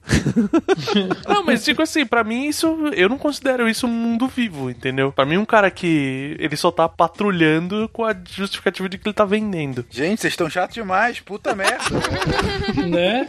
Não, 1.27 1.43
mas 1.43 1.63
digo 1.63 1.81
assim, 1.81 2.05
pra 2.05 2.23
mim 2.23 2.47
isso, 2.47 2.67
eu 2.95 3.09
não 3.09 3.17
considero 3.17 3.67
isso 3.67 3.87
um 3.87 3.89
mundo 3.89 4.27
vivo, 4.27 4.69
entendeu? 4.69 5.11
Pra 5.11 5.25
mim 5.25 5.37
um 5.37 5.45
cara 5.45 5.69
que 5.71 6.35
ele 6.39 6.55
só 6.55 6.71
tá 6.71 6.87
patrulhando 6.87 7.89
com 7.91 8.03
a 8.05 8.15
justificativa 8.29 8.87
de 8.89 8.97
que 8.97 9.07
ele 9.07 9.13
tá 9.13 9.25
vendendo. 9.25 9.85
Gente, 9.89 10.21
vocês 10.21 10.33
estão 10.33 10.49
chatos 10.49 10.75
demais, 10.75 11.19
puta 11.19 11.55
merda. 11.55 11.83
né? 12.87 13.27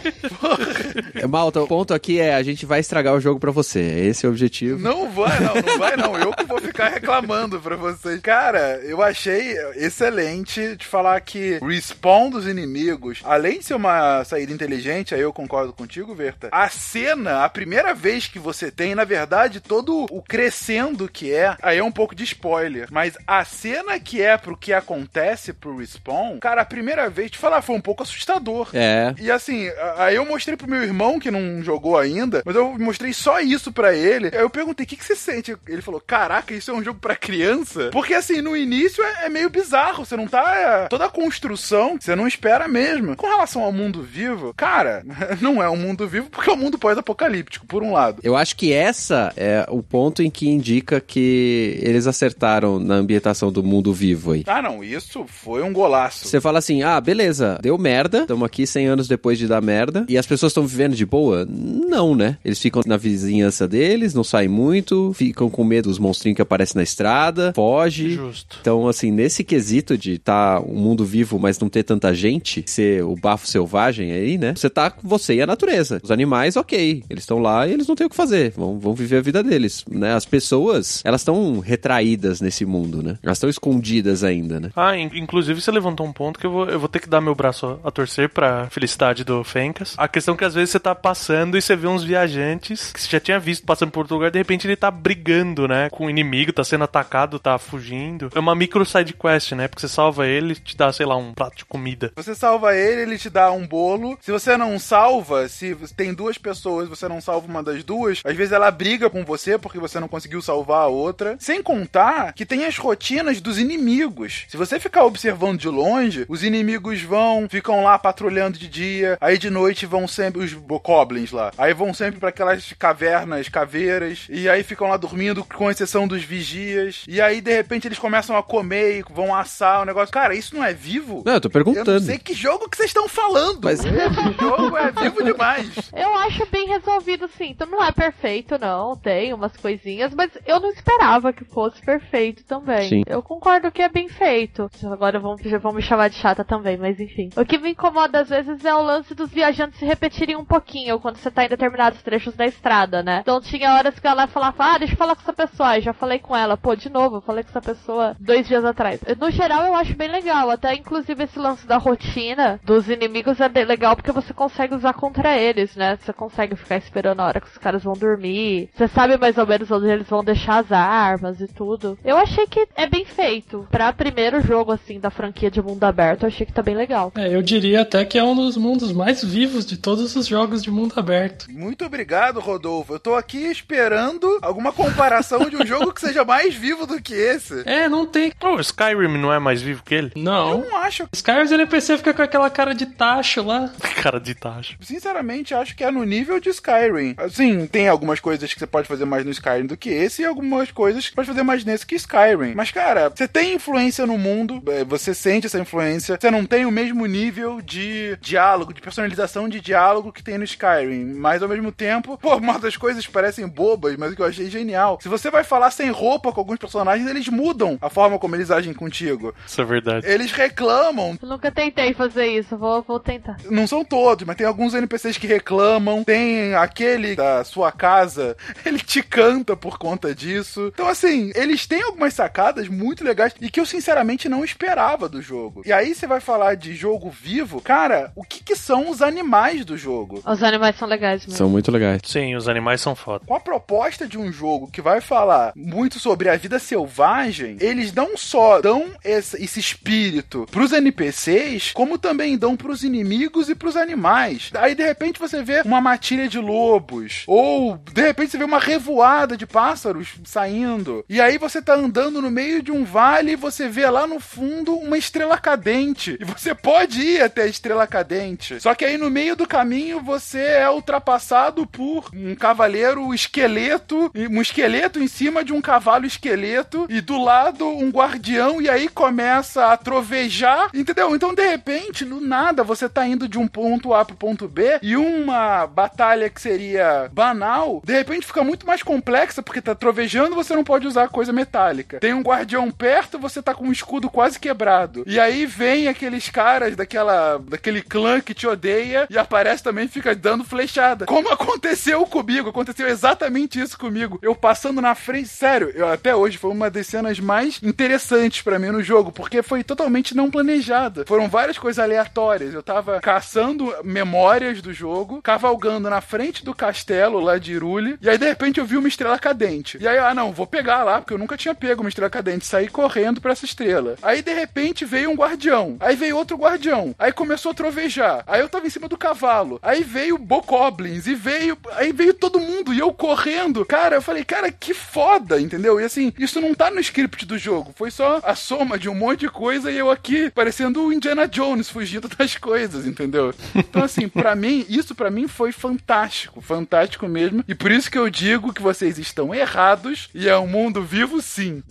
É, 1.14 1.14
Malta, 1.29 1.63
o 1.63 1.67
ponto 1.67 1.95
aqui 1.95 2.21
é 2.21 2.35
a 2.35 2.43
gente 2.43 2.67
vai 2.67 2.81
estragar 2.81 3.15
o 3.15 3.21
jogo 3.21 3.39
pra 3.39 3.51
você. 3.51 3.81
Esse 3.81 4.27
é 4.27 4.29
o 4.29 4.33
objetivo. 4.33 4.79
Não 4.79 5.11
vai, 5.11 5.41
não, 5.41 5.55
não 5.55 5.79
vai 5.79 5.97
não. 5.97 6.17
Eu 6.17 6.33
que 6.33 6.45
vou 6.45 6.61
ficar 6.61 6.89
reclamando 6.89 7.61
pra 7.61 7.77
vocês. 7.77 8.21
Cara, 8.21 8.81
eu 8.83 9.03
achei 9.03 9.55
excelente 9.77 10.77
de 10.77 10.87
falar 10.87 11.21
que 11.21 11.59
respawn 11.63 12.31
dos 12.31 12.47
inimigos, 12.47 13.21
além 13.25 13.59
de 13.59 13.67
ser 13.67 13.75
uma 13.75 14.25
saída 14.25 14.53
inteligente, 14.53 15.15
aí 15.15 15.21
eu 15.21 15.33
concordo 15.33 15.73
contigo, 15.73 16.15
Verta. 16.15 16.49
A 16.51 16.69
cena, 16.69 17.45
a 17.45 17.49
primeira 17.49 17.95
vez 17.95 18.27
que 18.27 18.39
você 18.39 18.71
tem, 18.71 18.95
na 18.95 19.05
verdade, 19.05 19.61
todo 19.61 20.07
o 20.11 20.23
crescendo 20.23 21.09
que 21.09 21.33
é, 21.33 21.57
aí 21.63 21.79
é 21.79 21.85
um 21.85 21.93
pouco 21.93 22.15
de 22.15 22.25
spoiler, 22.25 22.89
mas 22.91 23.17
a 23.27 23.45
cena 23.45 23.99
que 23.99 24.23
é 24.23 24.37
pro 24.37 24.57
que 24.57 24.73
acontece 24.73 25.53
pro 25.53 25.77
respawn, 25.77 26.39
cara, 26.39 26.63
a 26.63 26.65
primeira 26.65 27.09
vez, 27.09 27.31
te 27.31 27.39
falar, 27.39 27.63
foi 27.63 27.77
um 27.77 27.81
pouco 27.81 28.03
assustador. 28.03 28.71
É. 28.73 29.15
E 29.21 29.31
assim, 29.31 29.69
aí 29.97 30.17
eu 30.17 30.25
mostrei 30.25 30.57
pro 30.57 30.69
meu 30.69 30.83
irmão 30.83 31.04
que 31.19 31.31
não 31.31 31.63
jogou 31.63 31.99
ainda, 31.99 32.43
mas 32.45 32.57
eu 32.57 32.79
mostrei 32.79 33.13
só 33.13 33.41
isso 33.41 33.73
pra 33.73 33.95
ele. 33.95 34.29
Aí 34.29 34.41
eu 34.41 34.51
perguntei: 34.51 34.85
o 34.85 34.87
que, 34.87 34.97
que 34.97 35.05
você 35.05 35.17
sente? 35.17 35.57
Ele 35.69 35.83
falou: 35.83 36.01
Caraca, 36.01 36.55
isso 36.55 36.71
é 36.71 36.75
um 36.75 36.83
jogo 36.83 36.99
pra 37.01 37.17
criança? 37.17 37.91
Porque 37.93 38.15
assim, 38.15 38.41
no 38.41 38.57
início 38.57 39.03
é, 39.05 39.27
é 39.27 39.29
meio 39.29 39.51
bizarro, 39.51 40.05
você 40.05 40.17
não 40.17 40.27
tá. 40.27 40.55
é, 40.57 40.89
toda 40.89 41.07
a 41.07 41.11
construção, 41.11 41.97
você 42.01 42.15
não 42.15 42.27
espera 42.27 42.67
mesmo. 42.69 43.17
Com 43.17 43.27
relação 43.27 43.63
ao 43.63 43.73
mundo 43.73 44.03
vivo, 44.03 44.53
cara, 44.55 45.05
não 45.41 45.63
é 45.63 45.69
um 45.69 45.77
mundo 45.77 46.07
vivo 46.09 46.29
porque 46.31 46.51
é 46.51 46.53
um 46.53 46.57
mundo 46.57 46.79
pós-apocalíptico, 46.79 47.67
por 47.67 47.83
um 47.83 47.93
lado. 47.93 48.21
Eu 48.23 48.37
acho 48.37 48.57
que 48.57 48.73
essa 48.73 49.33
é 49.37 49.67
o 49.69 49.83
ponto 49.83 50.23
em 50.23 50.31
que 50.31 50.49
indica 50.49 51.01
que 51.01 51.79
eles 51.83 52.07
acertaram 52.07 52.79
na 52.79 52.95
ambientação 52.95 53.53
do 53.53 53.63
mundo 53.63 53.93
vivo 53.93 54.33
aí. 54.33 54.45
Ah, 54.47 54.63
não, 54.63 54.83
isso 54.83 55.25
foi 55.27 55.63
um 55.63 55.73
golaço. 55.73 56.27
Você 56.27 56.41
fala 56.41 56.59
assim, 56.59 56.83
ah, 56.83 57.01
beleza, 57.01 57.59
deu 57.63 57.77
merda, 57.79 58.23
estamos 58.23 58.45
aqui 58.45 58.67
100 58.67 58.87
anos 58.87 59.09
depois 59.09 59.39
de 59.39 59.47
dar 59.47 59.61
merda, 59.61 60.05
e 60.09 60.19
as 60.19 60.27
pessoas 60.27 60.51
estão 60.51 60.67
vivendo 60.67 60.94
de 60.97 61.05
boa? 61.07 61.47
Não, 61.49 62.15
né? 62.15 62.39
Eles 62.45 62.59
ficam 62.59 62.83
na 62.87 62.97
vizinhança 62.97 63.67
deles, 63.69 64.15
não 64.15 64.25
saem 64.25 64.49
muito, 64.49 65.13
ficam 65.15 65.49
com 65.51 65.65
medo 65.65 65.89
dos 65.89 65.99
monstrinhos 65.99 66.37
que 66.37 66.43
aparecem 66.43 66.77
na 66.77 66.83
estrada, 66.83 67.53
foge. 67.55 68.11
Justo. 68.11 68.59
Então, 68.61 68.87
assim, 68.89 69.11
nesse 69.11 69.45
quesito 69.45 69.97
de 69.99 70.13
estar 70.15 70.61
um 70.61 70.75
mundo 70.75 71.05
vivo, 71.05 71.39
mas 71.39 71.59
não 71.59 71.69
ter 71.69 71.83
tanta 71.83 72.15
gente, 72.15 72.65
ser 72.67 73.03
o 73.05 73.15
bafo 73.17 73.47
selvagem 73.47 74.13
aí, 74.13 74.39
né? 74.39 74.55
Você 74.57 74.71
tá 74.71 74.91
com 74.91 75.07
você 75.07 75.35
e 75.35 75.43
a 75.43 75.47
natureza. 75.47 76.01
Os 76.03 76.11
animais, 76.11 76.57
ok, 76.57 77.03
eles 77.09 77.23
estão 77.25 77.39
lá 77.39 77.67
e 77.67 77.73
eles 77.73 77.87
não 77.87 77.95
têm 77.95 78.07
o 78.07 78.11
que 78.11 78.17
fazer, 78.17 78.53
vão, 78.57 78.79
vão 78.79 78.95
viver 78.95 79.19
a 79.19 79.21
vida 79.23 79.43
deles, 79.43 79.85
né? 79.91 80.15
As 80.15 80.25
pessoas, 80.25 81.01
elas 81.05 81.21
estão 81.21 81.59
retraídas 81.61 82.41
nesse 82.41 82.65
mundo, 82.65 83.03
né? 83.03 83.19
Elas 83.23 83.39
estão 83.39 83.51
escondidas 83.51 84.25
ainda, 84.25 84.59
né? 84.61 84.71
Ah, 84.75 84.97
in- 84.97 85.11
inclusive 85.15 85.61
você 85.61 85.71
levantou 85.71 86.07
um 86.07 86.13
ponto 86.13 86.39
que 86.39 86.47
eu 86.47 86.51
vou, 86.51 86.67
eu 86.69 86.79
vou 86.79 86.89
ter 86.89 86.99
que 87.01 87.09
dar 87.09 87.21
meu 87.21 87.35
braço 87.35 87.79
a 87.85 87.91
torcer 87.91 88.29
pra 88.29 88.69
felicidade 88.71 89.25
do 89.25 89.43
Fencas. 89.45 89.95
A 89.97 90.09
questão 90.09 90.35
é 90.35 90.37
que 90.39 90.45
às 90.45 90.55
vezes 90.55 90.71
você 90.75 90.81
tá 90.81 90.95
passando 90.95 91.57
e 91.57 91.63
você 91.63 91.77
vê 91.77 91.87
uns 91.87 92.03
viajantes 92.03 92.93
que 92.93 93.01
você 93.01 93.09
já 93.09 93.21
tinha 93.21 93.39
visto 93.39 93.65
passando 93.65 93.93
por 93.93 94.01
outro 94.01 94.17
lugar, 94.17 94.31
de 94.31 94.39
repente 94.39 94.67
ele 94.67 94.75
tá 94.75 94.91
brigando, 94.91 95.69
né? 95.69 95.89
Com 95.89 96.07
o 96.07 96.11
inimigo, 96.11 96.53
tá 96.53 96.65
sendo 96.65 96.83
atacado, 96.83 97.39
tá 97.39 97.57
fugindo. 97.59 98.29
É 98.35 98.41
uma 98.41 98.57
micro 98.57 98.85
side 98.85 99.13
quest, 99.13 99.53
né? 99.53 99.69
Porque 99.69 99.81
você 99.81 99.89
salva 99.89 100.27
ele 100.27 100.57
te 100.57 100.77
dá, 100.77 100.93
sei 100.93 101.07
lá, 101.07 101.17
um 101.17 101.33
prato 101.33 101.59
de 101.59 101.65
comida. 101.65 102.13
Você 102.17 102.35
salva 102.35 102.75
ele, 102.75 103.03
ele 103.03 103.19
te 103.19 103.31
dá 103.31 103.53
um 103.53 103.67
bolo. 103.67 104.19
Se 104.21 104.33
você 104.33 104.57
não 104.57 104.77
salva, 104.79 105.49
se 105.49 105.77
tem 105.97 106.13
duas 106.13 106.39
pessoas, 106.39 106.89
você 106.89 107.07
não 107.07 107.21
salva 107.21 107.47
uma 107.47 107.63
das 107.63 107.85
duas, 107.85 108.21
às 108.25 108.37
vezes 108.37 108.53
ela 108.53 108.71
briga 108.71 109.09
com 109.09 109.25
você 109.25 109.57
porque 109.57 109.79
você 109.79 110.01
não 110.01 110.09
conseguiu 110.09 110.43
salvar 110.43 110.83
a 110.83 110.89
outra. 110.89 111.37
Sem 111.39 111.63
contar 111.63 112.33
que 112.33 112.45
tem 112.45 112.65
as 112.65 112.77
rotinas 112.77 113.41
dos 113.41 113.59
inimigos. 113.59 114.45
Se 114.49 114.57
você 114.57 114.81
ficar 114.81 115.05
observando 115.05 115.61
de 115.61 115.69
longe, 115.69 116.25
os 116.29 116.43
inimigos 116.43 117.01
vão, 117.01 117.47
ficam 117.49 117.85
lá 117.85 117.97
patrulhando 117.97 118.59
de 118.59 118.67
dia, 118.67 119.17
aí 119.21 119.39
de 119.39 119.51
noite 119.51 119.87
vão 119.87 120.09
sempre 120.09 120.43
os 120.43 120.53
bokoblins 120.67 121.31
lá. 121.33 121.51
Aí 121.59 121.73
vão 121.75 121.93
sempre 121.95 122.19
para 122.21 122.29
aquelas 122.31 122.73
cavernas, 122.79 123.49
caveiras, 123.49 124.27
e 124.29 124.49
aí 124.49 124.63
ficam 124.63 124.89
lá 124.89 124.97
dormindo, 124.97 125.45
com 125.45 125.71
exceção 125.71 126.07
dos 126.09 126.23
vigias. 126.23 127.05
E 127.09 127.21
aí 127.21 127.41
de 127.41 127.53
repente 127.55 127.87
eles 127.89 127.99
começam 127.99 128.37
a 128.37 128.43
comer 128.43 128.99
e 129.01 129.05
vão 129.13 129.35
assar 129.35 129.83
o 129.83 129.85
negócio. 129.85 130.13
Cara, 130.13 130.35
isso 130.35 130.55
não 130.55 130.65
é 130.65 130.73
vivo? 130.73 131.23
Não, 131.25 131.35
eu 131.35 131.41
tô 131.41 131.49
Eu 131.49 131.53
perguntando. 131.53 131.93
não 131.93 132.01
sei 132.01 132.19
que 132.19 132.35
jogo 132.35 132.69
que 132.69 132.77
vocês 132.77 132.91
estão 132.91 133.09
falando. 133.09 133.61
Mas- 133.65 133.81
O 133.85 134.33
jogo 134.41 134.77
é 134.77 134.91
vivo 134.91 135.23
demais. 135.23 135.71
Eu 135.95 136.15
acho 136.15 136.47
bem 136.51 136.67
resolvido, 136.69 137.29
sim. 137.37 137.51
Então 137.51 137.67
não 137.67 137.83
é 137.83 137.93
perfeito, 137.93 138.59
não. 138.59 138.97
Tem 138.97 139.33
umas 139.33 139.57
coisinhas, 139.57 140.13
mas 140.15 140.31
eu 140.47 140.59
não 140.61 140.71
esperava 140.71 141.33
que 141.33 141.45
fosse 141.45 141.81
perfeito 141.83 142.45
também. 142.45 142.89
Sim. 142.89 143.03
Eu 143.07 143.23
concordo 143.23 143.71
que 143.71 143.83
é 143.83 143.89
bem 143.89 144.09
feito. 144.09 144.71
Agora 144.91 145.19
vão, 145.19 145.37
já 145.45 145.59
vão 145.59 145.73
me 145.73 145.83
chamar 145.83 146.09
de 146.09 146.17
chata 146.17 146.45
também, 146.45 146.77
mas 146.77 146.99
enfim. 146.99 147.31
O 147.37 147.45
que 147.45 147.59
me 147.59 147.71
incomoda 147.71 148.21
às 148.21 148.29
vezes 148.29 148.65
é 148.65 148.75
o 148.75 148.83
lance 148.83 149.15
dos 149.15 149.31
viajantes 149.31 149.79
se 149.79 149.85
repetirem 149.85 150.37
um 150.37 150.45
pouquinho 150.55 151.01
quando 151.01 151.17
você 151.17 151.31
tá 151.31 151.45
em 151.45 151.49
determinados 151.49 152.01
trechos 152.01 152.35
da 152.35 152.47
estrada, 152.47 153.03
né? 153.03 153.21
Então 153.23 153.41
tinha 153.41 153.75
horas 153.75 153.99
que 153.99 154.07
ela 154.07 154.29
falava, 154.29 154.55
ah, 154.59 154.79
deixa 154.79 154.95
eu 154.95 154.99
falar 154.99 155.17
com 155.17 155.23
essa 155.23 155.33
pessoa. 155.33 155.71
Aí 155.71 155.81
já 155.81 155.93
falei 155.93 156.21
com 156.21 156.37
ela, 156.37 156.57
pô, 156.57 156.77
de 156.77 156.89
novo, 156.89 157.21
falei 157.21 157.43
com 157.43 157.51
essa 157.51 157.61
pessoa 157.61 158.17
dois 158.21 158.47
dias 158.47 158.65
atrás. 158.65 159.01
No 159.19 159.31
geral, 159.31 159.65
eu 159.65 159.75
acho 159.75 159.97
bem 159.97 160.09
legal. 160.09 160.51
Até 160.51 160.75
inclusive 160.75 161.25
esse 161.25 161.39
lance 161.39 161.67
da 161.67 161.77
rotina 161.77 162.61
dos 162.63 162.89
inimigos 162.89 163.41
é 163.41 163.49
legal 163.65 163.97
porque 163.97 164.13
você 164.13 164.33
consegue 164.33 164.75
usar 164.75 164.95
contra 164.95 165.37
eles, 165.37 165.75
né? 165.75 165.99
Você 166.01 166.13
consegue 166.13 166.55
ficar 166.55 166.77
esperando 166.77 167.21
a 167.21 167.27
hora 167.27 167.41
que 167.41 167.49
os 167.49 167.59
caras 167.59 167.83
vão 167.83 167.95
dormir. 167.95 168.71
Você 168.75 168.87
sabe 168.87 169.17
mais 169.17 169.37
ou 169.37 169.47
menos 169.47 169.71
onde 169.71 169.89
eles 169.89 170.09
vão 170.09 170.23
deixar 170.23 170.59
as 170.59 170.71
armas 170.71 171.41
e 171.41 171.49
tudo. 171.49 171.99
Eu 172.05 172.17
achei 172.17 172.47
que 172.47 172.69
é 172.77 172.87
bem 172.87 173.05
feito. 173.05 173.67
Pra 173.71 173.93
primeiro 173.93 174.41
jogo, 174.41 174.71
assim, 174.71 175.01
da 175.01 175.11
franquia 175.11 175.51
de 175.51 175.61
mundo 175.61 175.83
aberto, 175.83 176.23
eu 176.23 176.29
achei 176.29 176.47
que 176.47 176.53
tá 176.53 176.63
bem 176.63 176.77
legal. 176.77 177.13
É, 177.17 177.35
eu 177.35 177.43
diria 177.43 177.83
até 177.83 178.05
que 178.05 178.19
é 178.19 178.23
um 178.23 178.37
dos 178.37 178.57
mundos 178.57 178.93
mais 178.93 179.25
vivos 179.25 179.67
de 179.67 179.77
todos 179.77 180.15
os 180.15 180.27
jogos 180.27 180.44
de 180.47 180.71
mundo 180.71 180.95
aberto. 180.97 181.47
Muito 181.51 181.85
obrigado, 181.85 182.41
Rodolfo. 182.41 182.95
Eu 182.95 183.01
tô 183.01 183.15
aqui 183.15 183.39
esperando 183.51 184.39
alguma 184.43 184.73
comparação 184.73 185.49
de 185.49 185.57
um 185.57 185.67
jogo 185.67 185.93
que 185.93 186.01
seja 186.01 186.25
mais 186.25 186.55
vivo 186.55 186.87
do 186.87 187.01
que 187.01 187.15
esse. 187.15 187.63
É, 187.67 187.89
não 187.89 188.07
tem. 188.07 188.33
Oh, 188.43 188.57
o 188.57 188.61
Skyrim 188.61 189.19
não 189.19 189.33
é 189.33 189.39
mais 189.39 189.61
vivo 189.63 189.83
que 189.83 189.95
ele? 189.95 190.13
Eu 190.15 190.23
Não. 190.23 190.59
não 190.61 190.77
acho. 190.79 191.09
Skyrim 191.13 191.49
o 191.51 191.55
NPC 191.55 191.99
fica 191.99 192.15
com 192.15 192.23
aquela 192.23 192.51
cara 192.51 192.75
de 192.75 192.87
tacho 192.87 193.43
lá. 193.43 193.71
Cara 194.05 194.21
de 194.21 194.35
tacho. 194.35 194.77
Sinceramente, 194.83 195.55
acho 195.55 195.75
que 195.75 195.83
é 195.83 195.91
no 195.91 196.05
nível 196.05 196.39
de 196.39 196.51
Skyrim. 196.51 197.15
Assim, 197.17 197.67
tem 197.67 197.89
algumas 197.89 198.21
coisas 198.21 198.53
que 198.53 198.59
você 198.59 198.67
pode 198.67 198.87
fazer 198.87 199.07
mais 199.07 199.25
no 199.25 199.31
Skyrim 199.31 199.65
do 199.67 199.77
que 199.79 199.89
esse, 199.89 200.21
e 200.23 200.25
algumas 200.27 200.71
coisas 200.71 201.09
que 201.09 201.15
pode 201.15 201.27
fazer 201.29 201.43
mais 201.43 201.65
nesse 201.65 201.87
que 201.87 201.95
Skyrim. 201.95 202.53
Mas, 202.55 202.71
cara, 202.71 203.09
você 203.09 203.27
tem 203.27 203.55
influência 203.55 204.07
no 204.07 204.19
mundo, 204.19 204.63
é, 204.67 204.85
você 204.85 205.15
sente 205.15 205.47
essa 205.47 205.59
influência, 205.59 206.19
você 206.21 206.31
não 206.31 206.45
tem 206.45 206.67
o 206.67 206.71
mesmo 206.71 207.07
nível 207.07 207.63
de 207.63 208.17
diálogo, 208.21 208.75
de 208.75 208.81
personalização 208.83 209.49
de 209.49 209.61
diálogo 209.61 210.13
que 210.13 210.23
tem 210.23 210.34
no 210.39 210.45
Skyrim. 210.45 211.15
Mas 211.15 211.43
ao 211.43 211.49
mesmo 211.49 211.71
tempo, 211.73 212.19
pô, 212.19 212.37
uma 212.37 212.59
das 212.59 212.77
coisas 212.77 213.07
parecem 213.07 213.47
bobas, 213.47 213.97
mas 213.97 214.13
o 214.13 214.17
que 214.17 214.23
eu 214.23 214.27
achei 214.27 214.49
genial. 214.51 214.99
Se 215.01 215.09
você 215.09 215.31
vai 215.31 215.45
falar 215.45 215.71
sem 215.71 215.91
roupa 215.91 216.33
com 216.33 216.41
alguns 216.41 216.59
personagens, 216.59 217.09
eles 217.09 217.29
mudam 217.29 217.79
a 217.81 217.89
forma 217.91 218.19
como 218.19 218.35
eles 218.37 218.51
agem 218.51 218.73
contigo. 218.75 219.35
Isso 219.47 219.61
é 219.61 219.65
verdade. 219.65 220.07
Eles 220.07 220.33
reclamam 220.33 221.19
Eu 221.21 221.29
nunca 221.29 221.51
tentei 221.51 221.93
fazer 221.95 222.27
isso, 222.27 222.57
vou, 222.57 222.83
vou 222.83 223.01
tentar. 223.01 223.37
não 223.51 223.67
são 223.67 223.85
todos, 223.85 224.27
mas 224.27 224.37
tem 224.37 224.47
alguns 224.47 224.75
NPCs 224.75 225.19
que 225.19 225.27
reclamam. 225.27 226.05
Tem 226.05 226.55
aquele 226.55 227.15
da 227.17 227.45
sua 227.45 227.71
casa, 227.73 228.37
ele 228.65 228.79
te 228.79 229.03
canta 229.03 229.57
por 229.57 229.79
conta 229.79 230.15
disso. 230.15 230.71
Então, 230.73 230.89
assim, 230.89 231.33
eles 231.35 231.67
têm 231.67 231.83
algumas 231.83 232.15
sacadas 232.15 232.69
muito 232.69 233.05
legais 233.05 233.35
e 233.41 233.51
que 233.51 233.61
eu 233.61 233.67
sinceramente 233.67 234.29
não 234.29 234.45
esperava 234.45 235.09
do 235.09 235.21
jogo. 235.23 235.63
E 235.65 235.73
aí 235.73 235.95
você 235.95 236.07
vai 236.07 236.21
falar 236.21 236.55
de 236.55 236.75
jogo 236.75 237.11
vivo, 237.11 237.61
cara, 237.61 238.13
o 238.15 238.23
que, 238.25 238.43
que 238.43 238.57
são 238.57 238.91
os 238.91 239.03
animais 239.03 239.65
do 239.65 239.77
jogo? 239.77 240.21
Os 240.27 240.43
animais 240.43 240.77
são 240.77 240.89
legais 240.89 241.25
mesmo. 241.27 241.37
São 241.37 241.49
muito 241.49 241.71
legais. 241.71 242.01
Sim, 242.05 242.35
os 242.35 242.49
animais 242.49 242.81
são 242.81 242.95
foda. 242.95 243.25
Com 243.27 243.35
a 243.35 243.41
proposta 243.41 244.07
de 244.07 244.19
um 244.19 244.33
jogo 244.33 244.71
que 244.71 244.81
vai 244.81 245.01
falar 245.01 245.53
muito 245.55 245.99
sobre 245.99 246.29
a 246.29 246.37
vida 246.37 246.59
selvagem, 246.59 247.57
eles 247.61 247.93
não 247.93 248.17
só 248.17 248.61
dão 248.61 248.87
esse, 249.05 249.43
esse 249.43 249.61
espírito 249.61 250.47
pros 250.51 250.73
NPCs, 250.73 251.73
como 251.73 251.99
também 251.99 252.39
dão 252.39 252.57
pros 252.57 252.83
inimigos 252.83 253.49
e 253.49 253.55
pros 253.55 253.77
animais. 253.77 254.51
Aí 254.55 254.75
de 254.75 254.83
repente 254.83 255.21
você 255.21 255.43
vê 255.43 255.63
uma 255.65 255.81
matilha 255.81 256.27
de 256.27 256.39
lobos, 256.39 257.25
ou 257.27 257.79
de 257.93 258.03
repente 258.03 258.31
você 258.31 258.39
vê 258.39 258.45
uma 258.45 258.59
revoada 258.59 259.37
de 259.37 259.47
pássaros 259.47 260.15
saindo. 260.25 261.05
E 261.09 261.21
aí 261.21 261.37
você 261.37 261.61
tá 261.61 261.75
andando 261.75 262.23
no 262.23 262.31
meio 262.31 262.63
de 262.63 262.73
um 262.73 262.85
vale 262.85 263.33
e 263.33 263.37
você 263.37 263.69
vê 263.69 263.89
lá 263.89 264.07
no 264.07 264.19
fundo 264.19 264.75
uma 264.77 264.97
estrela 264.97 265.37
cadente. 265.39 266.17
E 266.21 266.25
você 266.25 266.55
pode 266.55 267.01
ir 267.03 267.23
até 267.23 267.43
a 267.43 267.47
estrela 267.47 267.87
cadente. 267.87 268.61
Só 268.61 268.75
que 268.75 268.85
aí 268.85 268.97
no 268.97 269.11
meio 269.11 269.37
do 269.37 269.47
caminho 269.47 270.01
você 270.01 270.14
é 270.39 270.69
ultrapassado 270.69 271.67
por 271.67 272.11
um 272.15 272.35
cavaleiro 272.35 273.15
esqueleto, 273.15 274.11
um 274.31 274.41
esqueleto 274.41 275.03
em 275.03 275.07
cima 275.07 275.45
de 275.45 275.53
um 275.53 275.61
cavalo 275.61 276.07
esqueleto, 276.07 276.87
e 276.89 277.01
do 277.01 277.23
lado 277.23 277.67
um 277.67 277.91
guardião, 277.91 278.61
e 278.61 278.69
aí 278.69 278.89
começa 278.89 279.67
a 279.67 279.77
trovejar, 279.77 280.71
entendeu? 280.75 281.15
Então, 281.15 281.35
de 281.35 281.47
repente, 281.47 282.05
no 282.05 282.21
nada, 282.21 282.63
você 282.63 282.89
tá 282.89 283.07
indo 283.07 283.29
de 283.29 283.39
um 283.39 283.47
ponto 283.47 283.95
A 283.95 284.05
pro 284.05 284.17
ponto 284.17 284.49
B, 284.49 284.79
e 284.83 284.97
uma 284.97 285.67
batalha 285.67 286.29
que 286.29 286.41
seria 286.41 287.09
banal, 287.13 287.83
de 287.85 287.93
repente 287.93 288.27
fica 288.27 288.45
muito 288.45 288.67
mais 288.67 288.83
complexa, 288.83 289.43
porque 289.43 289.61
tá 289.61 289.75
trovejando, 289.75 290.35
você 290.35 290.55
não 290.55 290.65
pode 290.65 290.87
usar 290.87 291.09
coisa 291.09 291.33
metálica. 291.33 292.01
Tem 292.01 292.13
um 292.13 292.23
guardião 292.23 292.71
perto, 292.71 293.19
você 293.19 293.43
tá 293.43 293.55
com 293.55 293.67
um 293.67 293.73
escudo 293.73 294.11
quase 294.11 294.39
quebrado. 294.39 295.05
E 295.07 295.19
aí 295.19 295.47
vem 295.47 295.89
aqueles 295.89 296.29
caras 296.29 296.77
daquela, 296.77 297.39
daquele 297.39 297.83
clã 297.83 298.21
que 298.21 298.35
te 298.35 298.47
odeia, 298.47 299.07
e 299.11 299.19
aparece 299.19 299.63
também 299.63 299.85
e 299.85 299.89
fica 300.05 300.15
dando 300.15 300.45
flechada. 300.45 301.07
Como 301.07 301.33
aconteceu 301.33 302.05
comigo, 302.07 302.51
aconteceu 302.51 302.87
exatamente 302.87 303.59
isso 303.59 303.79
comigo. 303.79 304.19
Eu 304.21 304.35
passando 304.35 304.81
na 304.83 304.95
frente, 304.95 305.29
sério, 305.29 305.71
eu, 305.75 305.89
até 305.89 306.15
hoje 306.15 306.37
foi 306.37 306.51
uma 306.51 306.71
das 306.71 306.87
cenas 306.87 307.19
mais 307.19 307.59
interessantes 307.63 308.43
pra 308.43 308.59
mim 308.59 308.69
no 308.69 308.83
jogo, 308.83 309.11
porque 309.11 309.43
foi 309.43 309.65
totalmente 309.65 310.15
não 310.15 310.31
planejada. 310.31 311.05
Foram 311.07 311.29
várias 311.29 311.57
coisas 311.57 311.83
aleatórias. 311.83 312.53
Eu 312.53 312.63
tava 312.63 313.01
caçando 313.01 313.75
memórias 313.83 314.61
do 314.61 314.75
jogo, 314.75 315.23
cavalgando 315.23 315.89
na 315.89 316.03
frente 316.03 316.45
do 316.45 316.55
castelo 316.55 317.21
lá 317.21 317.39
de 317.39 317.53
Irule, 317.53 317.97
e 318.03 318.11
aí 318.11 318.19
de 318.19 318.27
repente 318.27 318.61
eu 318.61 318.67
vi 318.67 318.77
uma 318.77 318.89
estrela 318.89 319.19
cadente. 319.19 319.79
E 319.81 319.89
aí, 319.89 319.97
ah 319.97 320.15
não, 320.15 320.33
vou 320.33 320.47
pegar 320.47 320.85
lá, 320.85 321.01
porque 321.01 321.15
eu 321.15 321.19
nunca 321.19 321.37
tinha 321.37 321.55
pego 321.55 321.81
uma 321.81 321.89
estrela 321.89 322.11
cadente, 322.11 322.45
saí 322.45 322.69
correndo 322.69 323.21
pra 323.21 323.33
essa 323.33 323.47
estrela. 323.47 323.97
Aí 324.03 324.21
de 324.21 324.35
repente 324.35 324.85
veio 324.85 325.11
um 325.11 325.15
guardião, 325.15 325.77
aí 325.81 325.97
veio 325.97 326.17
outro 326.17 326.37
guardião, 326.37 326.95
aí 326.99 327.13
começou 327.13 327.53
a 327.53 327.55
trovejar, 327.55 328.23
aí 328.27 328.41
eu 328.41 328.49
tava 328.49 328.67
em 328.67 328.71
cima 328.71 328.89
do 328.89 328.99
cavalo, 328.99 329.59
aí 329.63 329.84
veio 329.85 330.19
Bokoblins, 330.19 331.07
e 331.07 331.15
veio, 331.15 331.57
aí 331.73 331.93
veio 331.93 332.15
todo 332.15 332.41
mundo, 332.41 332.73
e 332.75 332.79
eu 332.79 332.93
correndo. 332.93 333.65
Cara, 333.65 333.97
eu 333.97 334.03
falei, 334.03 334.25
cara, 334.25 334.51
que 334.51 334.75
foda, 334.75 335.41
entendeu? 335.41 335.81
E 335.81 335.85
assim, 335.85 336.13
isso 336.19 336.41
não 336.41 336.55
tá 336.55 336.71
no 336.71 336.81
script 336.81 337.25
do 337.27 337.39
jogo, 337.39 337.73
foi 337.77 337.91
só 337.91 338.21
a 338.23 338.35
soma 338.35 338.79
de 338.79 338.89
um 338.89 338.95
monte 338.95 339.21
de 339.21 339.29
coisa 339.29 339.71
e 339.71 339.79
eu 339.79 339.91
aqui 339.91 340.31
parecendo 340.31 340.83
o 340.83 340.93
Indiana 340.93 341.29
Jones 341.29 341.69
fugindo 341.69 342.09
das 342.17 342.37
coisas, 342.37 342.87
entendeu? 342.87 343.33
Então 343.55 343.83
assim, 343.85 344.09
pra 344.09 344.35
mim, 344.37 344.65
isso 344.69 344.95
pra 344.95 345.11
mim 345.11 345.29
foi 345.29 345.53
fantástico, 345.53 346.41
fantástico 346.41 347.07
mesmo, 347.07 347.45
e 347.47 347.55
por 347.55 347.71
isso 347.71 347.91
que 347.91 347.99
eu 347.99 348.09
digo 348.11 348.53
que 348.53 348.63
vocês 348.63 348.99
estão 348.99 349.35
errados 349.35 350.09
e 350.15 350.29
é 350.29 350.37
um 350.39 350.47
mundo 350.47 350.83
vivo 350.83 351.21
sim. 351.21 351.63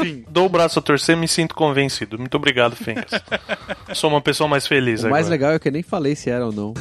Fim. 0.00 0.24
Dou 0.30 0.46
o 0.46 0.48
braço 0.48 0.78
a 0.78 0.82
torcer 0.82 1.16
e 1.16 1.20
me 1.20 1.28
sinto 1.28 1.54
convencido. 1.54 2.18
Muito 2.18 2.36
obrigado, 2.36 2.76
Fencas. 2.76 3.22
Sou 3.94 4.10
uma 4.10 4.20
pessoa 4.20 4.48
mais 4.48 4.66
feliz 4.66 5.00
O 5.02 5.06
agora. 5.06 5.12
mais 5.20 5.28
legal 5.28 5.52
é 5.52 5.58
que 5.58 5.68
eu 5.68 5.72
nem 5.72 5.82
falei 5.82 6.14
se 6.14 6.28
era 6.30 6.44
ou 6.46 6.52
não. 6.52 6.74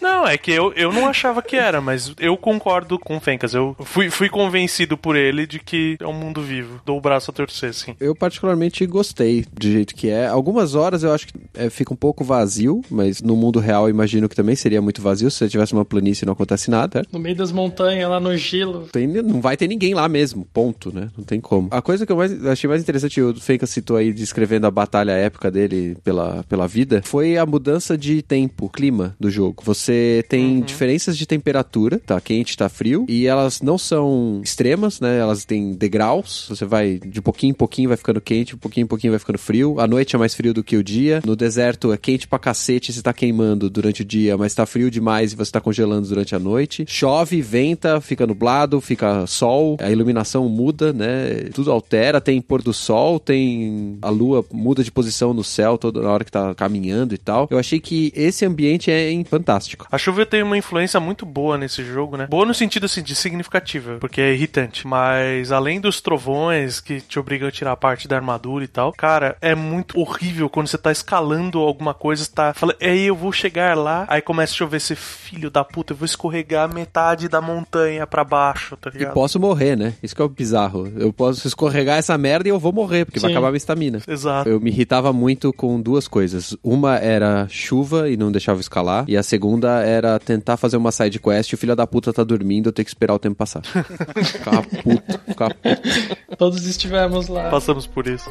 Não, 0.00 0.26
é 0.26 0.38
que 0.38 0.50
eu, 0.50 0.72
eu 0.74 0.92
não 0.92 1.06
achava 1.06 1.42
que 1.42 1.56
era, 1.56 1.80
mas 1.80 2.12
eu 2.18 2.36
concordo 2.36 2.98
com 2.98 3.16
o 3.16 3.20
Fencas. 3.20 3.52
Eu 3.54 3.76
fui, 3.84 4.08
fui 4.10 4.28
convencido 4.28 4.96
por 4.96 5.14
ele 5.14 5.46
de 5.46 5.58
que 5.58 5.96
é 6.00 6.06
um 6.06 6.12
mundo 6.12 6.40
vivo. 6.42 6.80
Dou 6.86 6.96
o 6.96 7.00
braço 7.00 7.30
a 7.30 7.34
torcer, 7.34 7.74
sim. 7.74 7.94
Eu 8.00 8.14
particularmente 8.14 8.84
gostei 8.86 9.44
do 9.52 9.66
jeito 9.70 9.94
que 9.94 10.08
é. 10.08 10.26
Algumas 10.26 10.74
horas 10.74 11.02
eu 11.02 11.12
acho 11.12 11.26
que 11.28 11.34
é, 11.54 11.68
fica 11.68 11.92
um 11.92 11.96
pouco 11.96 12.24
vazio, 12.24 12.80
mas 12.90 13.20
no 13.20 13.36
mundo 13.36 13.58
real 13.58 13.84
eu 13.84 13.90
imagino 13.90 14.28
que 14.28 14.34
também 14.36 14.56
seria 14.56 14.80
muito 14.80 15.02
vazio 15.02 15.30
se 15.30 15.36
você 15.38 15.48
tivesse 15.48 15.72
uma 15.74 15.84
planície 15.84 16.24
e 16.24 16.26
não 16.26 16.32
acontece 16.32 16.70
nada. 16.70 17.02
No 17.12 17.18
meio 17.18 17.36
das 17.36 17.52
montanhas, 17.52 18.08
lá 18.08 18.18
no 18.18 18.34
gelo. 18.36 18.88
Tem- 18.92 19.06
não 19.06 19.40
vai 19.40 19.56
ter 19.56 19.68
ninguém 19.68 19.92
lá 19.92 20.08
mesmo, 20.08 20.46
ponto, 20.52 20.94
né? 20.94 21.10
Não 21.16 21.24
tem 21.24 21.40
como. 21.40 21.68
A 21.70 21.82
coisa 21.82 22.06
que 22.06 22.12
eu 22.12 22.16
mais, 22.16 22.44
achei 22.46 22.68
mais 22.68 22.80
interessante, 22.82 23.20
o 23.20 23.34
Fencas 23.38 23.70
citou 23.70 23.96
aí, 23.96 24.12
descrevendo 24.12 24.66
a 24.66 24.70
batalha 24.70 25.12
épica 25.12 25.50
dele 25.50 25.96
pela, 26.02 26.42
pela 26.48 26.66
vida, 26.66 27.02
foi 27.04 27.36
a 27.36 27.44
mudança 27.44 27.98
de 27.98 28.22
tempo, 28.22 28.68
clima 28.70 29.14
do 29.20 29.30
jogo. 29.30 29.59
Você 29.64 30.24
tem 30.28 30.60
diferenças 30.60 31.16
de 31.16 31.26
temperatura, 31.26 32.00
tá 32.04 32.20
quente, 32.20 32.56
tá 32.56 32.68
frio, 32.68 33.04
e 33.08 33.26
elas 33.26 33.60
não 33.60 33.78
são 33.78 34.40
extremas, 34.42 35.00
né? 35.00 35.18
Elas 35.18 35.44
têm 35.44 35.72
degraus, 35.72 36.46
você 36.48 36.64
vai 36.64 36.98
de 36.98 37.20
pouquinho 37.20 37.50
em 37.50 37.54
pouquinho 37.54 37.88
vai 37.88 37.96
ficando 37.96 38.20
quente, 38.20 38.54
de 38.54 38.56
pouquinho 38.56 38.84
em 38.84 38.88
pouquinho 38.88 39.12
vai 39.12 39.18
ficando 39.18 39.38
frio. 39.38 39.78
A 39.78 39.86
noite 39.86 40.14
é 40.16 40.18
mais 40.18 40.34
frio 40.34 40.54
do 40.54 40.62
que 40.62 40.76
o 40.76 40.82
dia. 40.82 41.20
No 41.24 41.36
deserto 41.36 41.92
é 41.92 41.96
quente 41.96 42.26
pra 42.26 42.38
cacete, 42.38 42.92
você 42.92 43.02
tá 43.02 43.12
queimando 43.12 43.70
durante 43.70 44.02
o 44.02 44.04
dia, 44.04 44.36
mas 44.36 44.54
tá 44.54 44.66
frio 44.66 44.90
demais 44.90 45.32
e 45.32 45.36
você 45.36 45.50
tá 45.52 45.60
congelando 45.60 46.08
durante 46.08 46.34
a 46.34 46.38
noite. 46.38 46.84
Chove, 46.86 47.40
venta, 47.40 48.00
fica 48.00 48.26
nublado, 48.26 48.80
fica 48.80 49.26
sol, 49.26 49.76
a 49.80 49.90
iluminação 49.90 50.48
muda, 50.48 50.92
né? 50.92 51.48
Tudo 51.52 51.70
altera, 51.70 52.20
tem 52.20 52.40
pôr 52.40 52.62
do 52.62 52.72
sol, 52.72 53.18
tem 53.20 53.98
a 54.02 54.10
lua 54.10 54.44
muda 54.52 54.82
de 54.82 54.90
posição 54.90 55.32
no 55.32 55.44
céu 55.44 55.78
toda 55.78 56.08
hora 56.08 56.24
que 56.24 56.32
tá 56.32 56.54
caminhando 56.54 57.14
e 57.14 57.18
tal. 57.18 57.48
Eu 57.50 57.58
achei 57.58 57.80
que 57.80 58.12
esse 58.14 58.44
ambiente 58.44 58.90
é 58.90 59.10
fantástico. 59.40 59.86
A 59.90 59.98
chuva 59.98 60.24
tem 60.26 60.42
uma 60.42 60.56
influência 60.56 61.00
muito 61.00 61.24
boa 61.26 61.56
nesse 61.58 61.84
jogo, 61.84 62.16
né? 62.16 62.26
Boa 62.26 62.44
no 62.46 62.54
sentido 62.54 62.86
assim 62.86 63.02
de 63.02 63.14
significativa, 63.14 63.96
porque 64.00 64.20
é 64.20 64.32
irritante. 64.32 64.86
Mas 64.86 65.50
além 65.52 65.80
dos 65.80 66.00
trovões 66.00 66.80
que 66.80 67.00
te 67.00 67.18
obrigam 67.18 67.48
a 67.48 67.52
tirar 67.52 67.76
parte 67.76 68.06
da 68.06 68.16
armadura 68.16 68.64
e 68.64 68.68
tal, 68.68 68.92
cara, 68.92 69.36
é 69.40 69.54
muito 69.54 69.98
horrível 69.98 70.48
quando 70.48 70.66
você 70.68 70.78
tá 70.78 70.92
escalando 70.92 71.58
alguma 71.60 71.94
coisa, 71.94 72.24
você 72.24 72.30
tá 72.30 72.52
falando, 72.54 72.76
aí 72.80 73.06
eu 73.06 73.16
vou 73.16 73.32
chegar 73.32 73.76
lá, 73.76 74.04
aí 74.08 74.20
começa 74.20 74.52
a 74.52 74.56
chover 74.56 74.76
esse 74.76 74.94
filho 74.94 75.50
da 75.50 75.64
puta, 75.64 75.92
eu 75.92 75.96
vou 75.96 76.04
escorregar 76.06 76.72
metade 76.72 77.28
da 77.28 77.40
montanha 77.40 78.06
pra 78.06 78.24
baixo, 78.24 78.76
tá 78.76 78.90
E 78.94 78.98
ligado? 78.98 79.14
posso 79.14 79.38
morrer, 79.40 79.76
né? 79.76 79.94
Isso 80.02 80.14
que 80.14 80.22
é 80.22 80.24
o 80.24 80.28
bizarro. 80.28 80.86
Eu 80.96 81.12
posso 81.12 81.46
escorregar 81.46 81.98
essa 81.98 82.16
merda 82.18 82.48
e 82.48 82.50
eu 82.50 82.58
vou 82.58 82.72
morrer, 82.72 83.04
porque 83.04 83.18
vai 83.20 83.30
Sim. 83.30 83.34
acabar 83.36 83.48
minha 83.48 83.56
estamina. 83.56 84.00
Exato. 84.06 84.48
Eu 84.48 84.60
me 84.60 84.70
irritava 84.70 85.12
muito 85.12 85.52
com 85.52 85.80
duas 85.80 86.06
coisas. 86.06 86.56
Uma 86.62 86.96
era 86.96 87.46
chuva 87.48 88.08
e 88.08 88.16
não 88.16 88.30
deixava 88.30 88.60
escalar. 88.60 89.04
E 89.08 89.16
a 89.16 89.22
segunda 89.30 89.82
era 89.82 90.18
tentar 90.18 90.56
fazer 90.56 90.76
uma 90.76 90.90
side 90.90 91.20
quest 91.20 91.52
e 91.52 91.54
o 91.54 91.58
filho 91.58 91.76
da 91.76 91.86
puta 91.86 92.12
tá 92.12 92.24
dormindo, 92.24 92.68
eu 92.68 92.72
tenho 92.72 92.84
que 92.84 92.90
esperar 92.90 93.14
o 93.14 93.18
tempo 93.18 93.36
passar. 93.36 93.62
ficava 94.24 94.62
puto, 94.62 95.20
ficava 95.26 95.54
puto. 95.54 96.36
Todos 96.36 96.66
estivemos 96.66 97.28
lá. 97.28 97.48
Passamos 97.48 97.86
por 97.86 98.08
isso. 98.08 98.28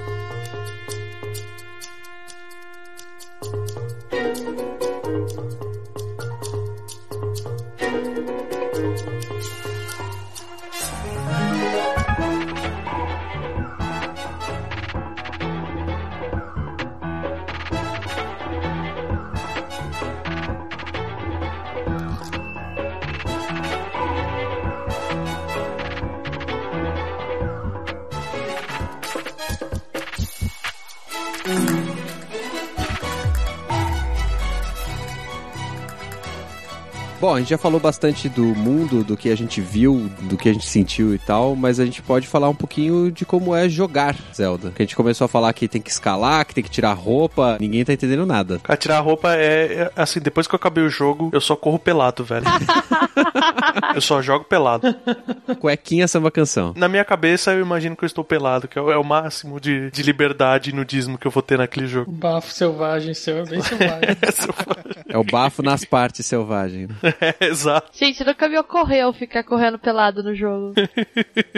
Bom, 37.19 37.35
a 37.35 37.39
gente 37.39 37.49
já 37.49 37.57
falou 37.57 37.81
bastante 37.81 38.29
do 38.29 38.43
mundo, 38.43 39.03
do 39.03 39.17
que 39.17 39.29
a 39.29 39.35
gente 39.35 39.59
viu, 39.59 40.09
do 40.21 40.37
que 40.37 40.47
a 40.47 40.53
gente 40.53 40.65
sentiu 40.65 41.13
e 41.13 41.19
tal, 41.19 41.53
mas 41.53 41.77
a 41.77 41.83
gente 41.83 42.01
pode 42.01 42.25
falar 42.25 42.47
um 42.47 42.55
pouquinho 42.55 43.11
de 43.11 43.25
como 43.25 43.53
é 43.53 43.67
jogar 43.67 44.15
Zelda. 44.33 44.71
Que 44.71 44.81
a 44.81 44.85
gente 44.85 44.95
começou 44.95 45.25
a 45.25 45.27
falar 45.27 45.51
que 45.51 45.67
tem 45.67 45.81
que 45.81 45.89
escalar, 45.89 46.45
que 46.45 46.55
tem 46.55 46.63
que 46.63 46.69
tirar 46.69 46.93
roupa, 46.93 47.57
ninguém 47.59 47.83
tá 47.83 47.91
entendendo 47.91 48.25
nada. 48.25 48.59
Cara, 48.63 48.77
tirar 48.77 48.97
a 48.99 49.01
roupa 49.01 49.35
é, 49.35 49.73
é, 49.73 49.91
assim, 49.97 50.21
depois 50.21 50.47
que 50.47 50.55
eu 50.55 50.57
acabei 50.57 50.81
o 50.81 50.89
jogo, 50.89 51.29
eu 51.33 51.41
só 51.41 51.57
corro 51.57 51.77
pelado, 51.77 52.23
velho. 52.23 52.45
eu 53.93 53.99
só 53.99 54.21
jogo 54.21 54.45
pelado. 54.45 54.95
Cuequinha 55.59 56.07
samba 56.07 56.31
canção. 56.31 56.73
Na 56.77 56.87
minha 56.87 57.03
cabeça, 57.03 57.51
eu 57.51 57.59
imagino 57.59 57.97
que 57.97 58.05
eu 58.05 58.07
estou 58.07 58.23
pelado, 58.23 58.65
que 58.65 58.79
é 58.79 58.81
o, 58.81 58.89
é 58.89 59.03
máximo 59.03 59.59
de, 59.59 59.91
de 59.91 60.03
liberdade 60.03 60.69
e 60.69 60.73
nudismo 60.73 61.17
que 61.17 61.27
eu 61.27 61.31
vou 61.31 61.43
ter 61.43 61.57
naquele 61.57 61.87
jogo. 61.87 62.09
O 62.09 62.13
bafo 62.13 62.53
selvagem 62.53 63.13
seu 63.13 63.39
é 63.39 63.45
bem 63.45 63.61
selvagem. 63.61 64.17
É 65.09 65.17
o 65.17 65.23
bafo 65.23 65.63
nas 65.63 65.83
partes 65.83 66.23
selvagens. 66.27 66.87
É, 67.21 67.45
exato. 67.47 67.89
Gente, 67.93 68.23
nunca 68.23 68.47
me 68.47 68.57
ocorreu 68.57 69.11
ficar 69.13 69.43
correndo 69.43 69.79
pelado 69.79 70.23
no 70.23 70.35
jogo. 70.35 70.73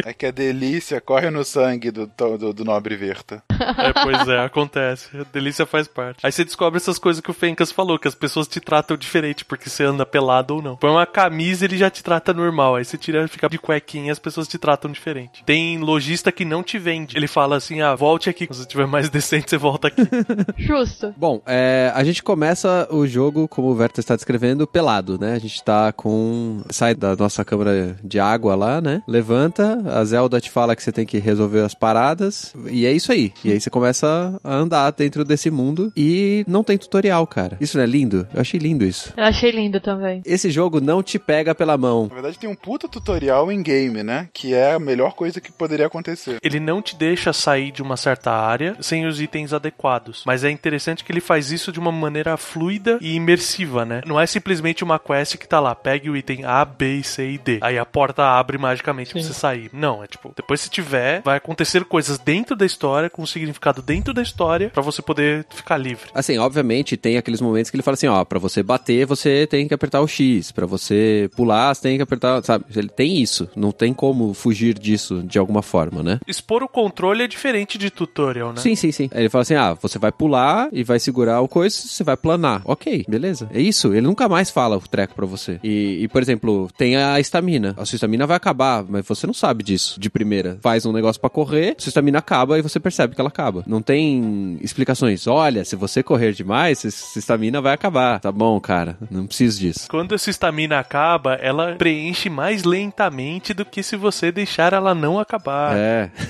É 0.04 0.14
que 0.14 0.26
a 0.26 0.32
delícia 0.32 1.00
corre 1.00 1.30
no 1.30 1.44
sangue 1.44 1.92
do, 1.92 2.08
do, 2.08 2.54
do 2.54 2.66
nobre 2.66 2.96
Verta. 2.96 3.44
É, 3.50 3.94
pois 3.94 4.28
é, 4.28 4.40
acontece. 4.40 5.16
A 5.16 5.24
delícia 5.24 5.66
faz 5.66 5.88
parte. 5.88 6.26
Aí 6.26 6.32
você 6.32 6.44
descobre 6.44 6.78
essas 6.78 6.98
coisas 6.98 7.22
que 7.22 7.30
o 7.30 7.34
Fencas 7.34 7.72
falou, 7.72 8.00
que 8.00 8.08
as 8.08 8.16
pessoas 8.16 8.48
te 8.48 8.60
tratam 8.60 8.98
diferente 8.98 9.46
porque 9.46 9.70
você 9.70 9.84
anda 9.84 10.06
pelado 10.06 10.56
ou 10.56 10.62
não. 10.62 10.76
Põe 10.78 10.90
uma 10.90 11.06
camisa 11.06 11.66
ele 11.66 11.78
já 11.78 11.90
te 11.90 12.04
trata 12.04 12.34
normal. 12.34 12.76
Aí 12.76 12.86
você 12.86 12.98
tira, 12.98 13.28
fica 13.28 13.48
de 13.48 13.60
cuequinha 13.60 14.12
as 14.12 14.20
pessoas 14.20 14.48
te 14.48 14.58
tratam 14.58 14.92
diferente. 14.92 15.44
Tem 15.46 15.78
lojista 15.80 16.32
que 16.32 16.46
não 16.46 16.62
te 16.62 16.78
vende. 16.78 17.18
Ele 17.18 17.28
fala 17.28 17.56
assim: 17.56 17.82
ah, 17.82 17.96
volte 17.96 18.30
aqui. 18.30 18.48
Se 18.52 18.60
você 18.60 18.66
tiver 18.66 18.88
mais 18.88 19.10
decente, 19.10 19.50
você 19.50 19.58
volta 19.58 19.88
aqui. 19.88 20.02
Justo. 20.58 21.14
Bom, 21.18 21.42
é, 21.46 21.92
a 21.96 22.04
gente 22.04 22.22
começa 22.22 22.88
o 22.92 23.08
jogo, 23.08 23.48
como 23.48 23.70
o 23.70 23.76
Verto 23.76 24.00
está 24.00 24.16
descrevendo, 24.16 24.68
pelado, 24.68 25.18
né? 25.18 25.40
A 25.42 25.48
gente 25.48 25.64
tá 25.64 25.92
com. 25.92 26.62
Sai 26.70 26.94
da 26.94 27.16
nossa 27.16 27.44
câmara 27.44 27.98
de 28.04 28.20
água 28.20 28.54
lá, 28.54 28.80
né? 28.80 29.02
Levanta, 29.08 29.82
a 29.92 30.06
Zelda 30.06 30.40
te 30.40 30.52
fala 30.52 30.76
que 30.76 30.84
você 30.84 30.92
tem 30.92 31.04
que 31.04 31.18
resolver 31.18 31.62
as 31.62 31.74
paradas. 31.74 32.54
E 32.70 32.86
é 32.86 32.92
isso 32.92 33.12
aí. 33.12 33.34
E 33.44 33.52
aí 33.52 33.60
você 33.60 33.72
começa 33.72 34.40
a 34.44 34.54
andar 34.54 34.92
dentro 34.92 35.26
desse 35.26 35.50
mundo 35.50 35.92
e 35.98 36.46
não 36.48 36.64
tem 36.64 36.78
tutorial, 36.78 37.26
cara. 37.26 37.58
Isso 37.60 37.76
não 37.76 37.84
é 37.84 37.88
lindo? 37.88 38.28
Eu 38.32 38.42
achei 38.42 38.60
lindo 38.60 38.86
isso. 38.86 39.12
Eu 39.18 39.24
achei 39.24 39.50
lindo 39.50 39.80
também. 39.80 40.22
Esse 40.24 40.52
jogo 40.52 40.80
não 40.80 41.02
te 41.02 41.18
pega 41.18 41.56
pela 41.56 41.76
mão. 41.76 42.08
Na 42.08 42.14
verdade, 42.14 42.38
tem 42.38 42.50
um 42.50 42.56
puta 42.56 42.88
tutorial 42.88 43.52
em 43.52 43.64
game, 43.64 44.04
né? 44.04 44.30
Que 44.32 44.54
é 44.54 44.74
a 44.74 44.80
melhor 44.80 45.14
coisa 45.14 45.42
que 45.42 45.52
poderia 45.52 45.88
acontecer. 45.88 46.38
Ele 46.44 46.60
não 46.60 46.84
te 46.84 46.96
deixa 46.96 47.34
sair 47.34 47.72
de 47.72 47.82
uma 47.82 47.98
certa 47.98 48.32
área 48.32 48.78
sem 48.80 49.08
os 49.08 49.20
itens 49.20 49.54
adequados. 49.54 50.22
Mas 50.24 50.44
é 50.44 50.52
interessante 50.52 51.04
que 51.04 51.12
ele 51.12 51.20
faz 51.20 51.52
isso 51.52 51.72
de 51.72 51.80
uma 51.80 51.92
maneira 51.92 52.38
fluida 52.38 53.00
e 53.02 53.16
imersiva, 53.16 53.84
né? 53.84 54.02
Não 54.06 54.20
é 54.20 54.28
simplesmente 54.28 54.84
uma 54.84 55.00
quest 55.00 55.31
que 55.38 55.48
tá 55.48 55.60
lá, 55.60 55.76
pegue 55.76 56.10
o 56.10 56.18
item 56.18 56.46
A, 56.46 56.64
B, 56.66 57.02
C 57.04 57.32
e 57.32 57.38
D. 57.38 57.60
Aí 57.62 57.78
a 57.78 57.86
porta 57.86 58.24
abre 58.24 58.58
magicamente 58.58 59.12
pra 59.12 59.22
Sim. 59.22 59.28
você 59.28 59.34
sair. 59.34 59.70
Não, 59.74 60.04
é 60.04 60.08
tipo, 60.08 60.32
depois 60.36 60.62
se 60.62 60.70
tiver, 60.70 61.22
vai 61.24 61.38
acontecer 61.38 61.84
coisas 61.86 62.18
dentro 62.18 62.56
da 62.56 62.66
história, 62.66 63.10
com 63.10 63.22
um 63.22 63.26
significado 63.26 63.82
dentro 63.82 64.14
da 64.14 64.22
história, 64.22 64.70
pra 64.70 64.82
você 64.82 65.02
poder 65.02 65.46
ficar 65.50 65.78
livre. 65.78 66.10
Assim, 66.14 66.38
obviamente, 66.38 66.98
tem 66.98 67.18
aqueles 67.18 67.42
momentos 67.42 67.70
que 67.70 67.76
ele 67.76 67.84
fala 67.84 67.96
assim, 67.96 68.08
ó, 68.08 68.24
pra 68.24 68.40
você 68.40 68.62
bater, 68.64 69.06
você 69.06 69.48
tem 69.48 69.68
que 69.68 69.74
apertar 69.74 70.02
o 70.02 70.08
X, 70.08 70.52
pra 70.52 70.66
você 70.66 71.30
pular, 71.36 71.74
você 71.74 71.82
tem 71.82 71.98
que 71.98 72.04
apertar, 72.04 72.44
sabe? 72.44 72.66
Ele 72.76 72.90
tem 72.90 73.18
isso, 73.22 73.50
não 73.56 73.72
tem 73.72 73.94
como 73.94 74.34
fugir 74.34 74.78
disso 74.78 75.22
de 75.24 75.38
alguma 75.38 75.62
forma, 75.62 76.04
né? 76.04 76.20
Expor 76.28 76.64
o 76.64 76.68
controle 76.68 77.24
é 77.24 77.28
diferente 77.28 77.78
de 77.78 77.90
tutorial, 77.90 78.54
né? 78.54 78.62
Sim, 78.62 78.76
sim, 78.76 78.92
sim. 78.92 79.10
Ele 79.14 79.30
fala 79.30 79.42
assim: 79.42 79.56
ah, 79.56 79.74
você 79.74 79.98
vai 80.00 80.12
pular 80.12 80.70
e 80.72 80.84
vai 80.84 81.00
segurar 81.00 81.42
o 81.42 81.48
coisa, 81.48 81.76
você 81.76 82.04
vai 82.04 82.18
planar. 82.18 82.62
Ok, 82.66 83.06
beleza. 83.08 83.50
É 83.54 83.60
isso. 83.60 83.94
Ele 83.94 84.02
nunca 84.02 84.28
mais 84.30 84.50
fala 84.50 84.78
o 84.78 84.82
treco 84.82 85.16
pra 85.22 85.28
você. 85.28 85.60
E, 85.64 86.00
e, 86.02 86.08
por 86.08 86.22
exemplo, 86.22 86.70
tem 86.76 86.98
a 86.98 87.20
estamina. 87.20 87.76
A 87.78 87.86
sua 87.86 87.96
estamina 87.96 88.26
vai 88.26 88.38
acabar, 88.38 88.84
mas 88.88 89.06
você 89.06 89.28
não 89.28 89.34
sabe 89.34 89.64
disso 89.64 90.00
de 90.00 90.10
primeira. 90.10 90.58
Faz 90.62 90.86
um 90.86 90.92
negócio 90.92 91.22
pra 91.22 91.30
correr, 91.30 91.76
sua 91.78 91.90
estamina 91.90 92.20
acaba 92.20 92.58
e 92.58 92.62
você 92.62 92.80
percebe 92.80 93.14
que 93.14 93.22
ela 93.22 93.30
acaba. 93.30 93.64
Não 93.68 93.82
tem 93.82 94.58
explicações. 94.62 95.28
Olha, 95.28 95.64
se 95.64 95.76
você 95.76 96.02
correr 96.02 96.34
demais, 96.34 96.84
essa 96.84 97.20
estamina 97.20 97.62
vai 97.62 97.74
acabar. 97.74 98.20
Tá 98.20 98.32
bom, 98.32 98.60
cara. 98.60 98.98
Não 99.10 99.28
preciso 99.28 99.60
disso. 99.60 99.88
Quando 99.90 100.16
essa 100.16 100.30
estamina 100.30 100.80
acaba, 100.80 101.36
ela 101.36 101.76
preenche 101.76 102.30
mais 102.30 102.64
lentamente 102.64 103.54
do 103.54 103.66
que 103.66 103.84
se 103.84 103.96
você 103.96 104.32
deixar 104.32 104.74
ela 104.74 104.96
não 104.96 105.20
acabar. 105.20 105.76
É. 105.76 106.12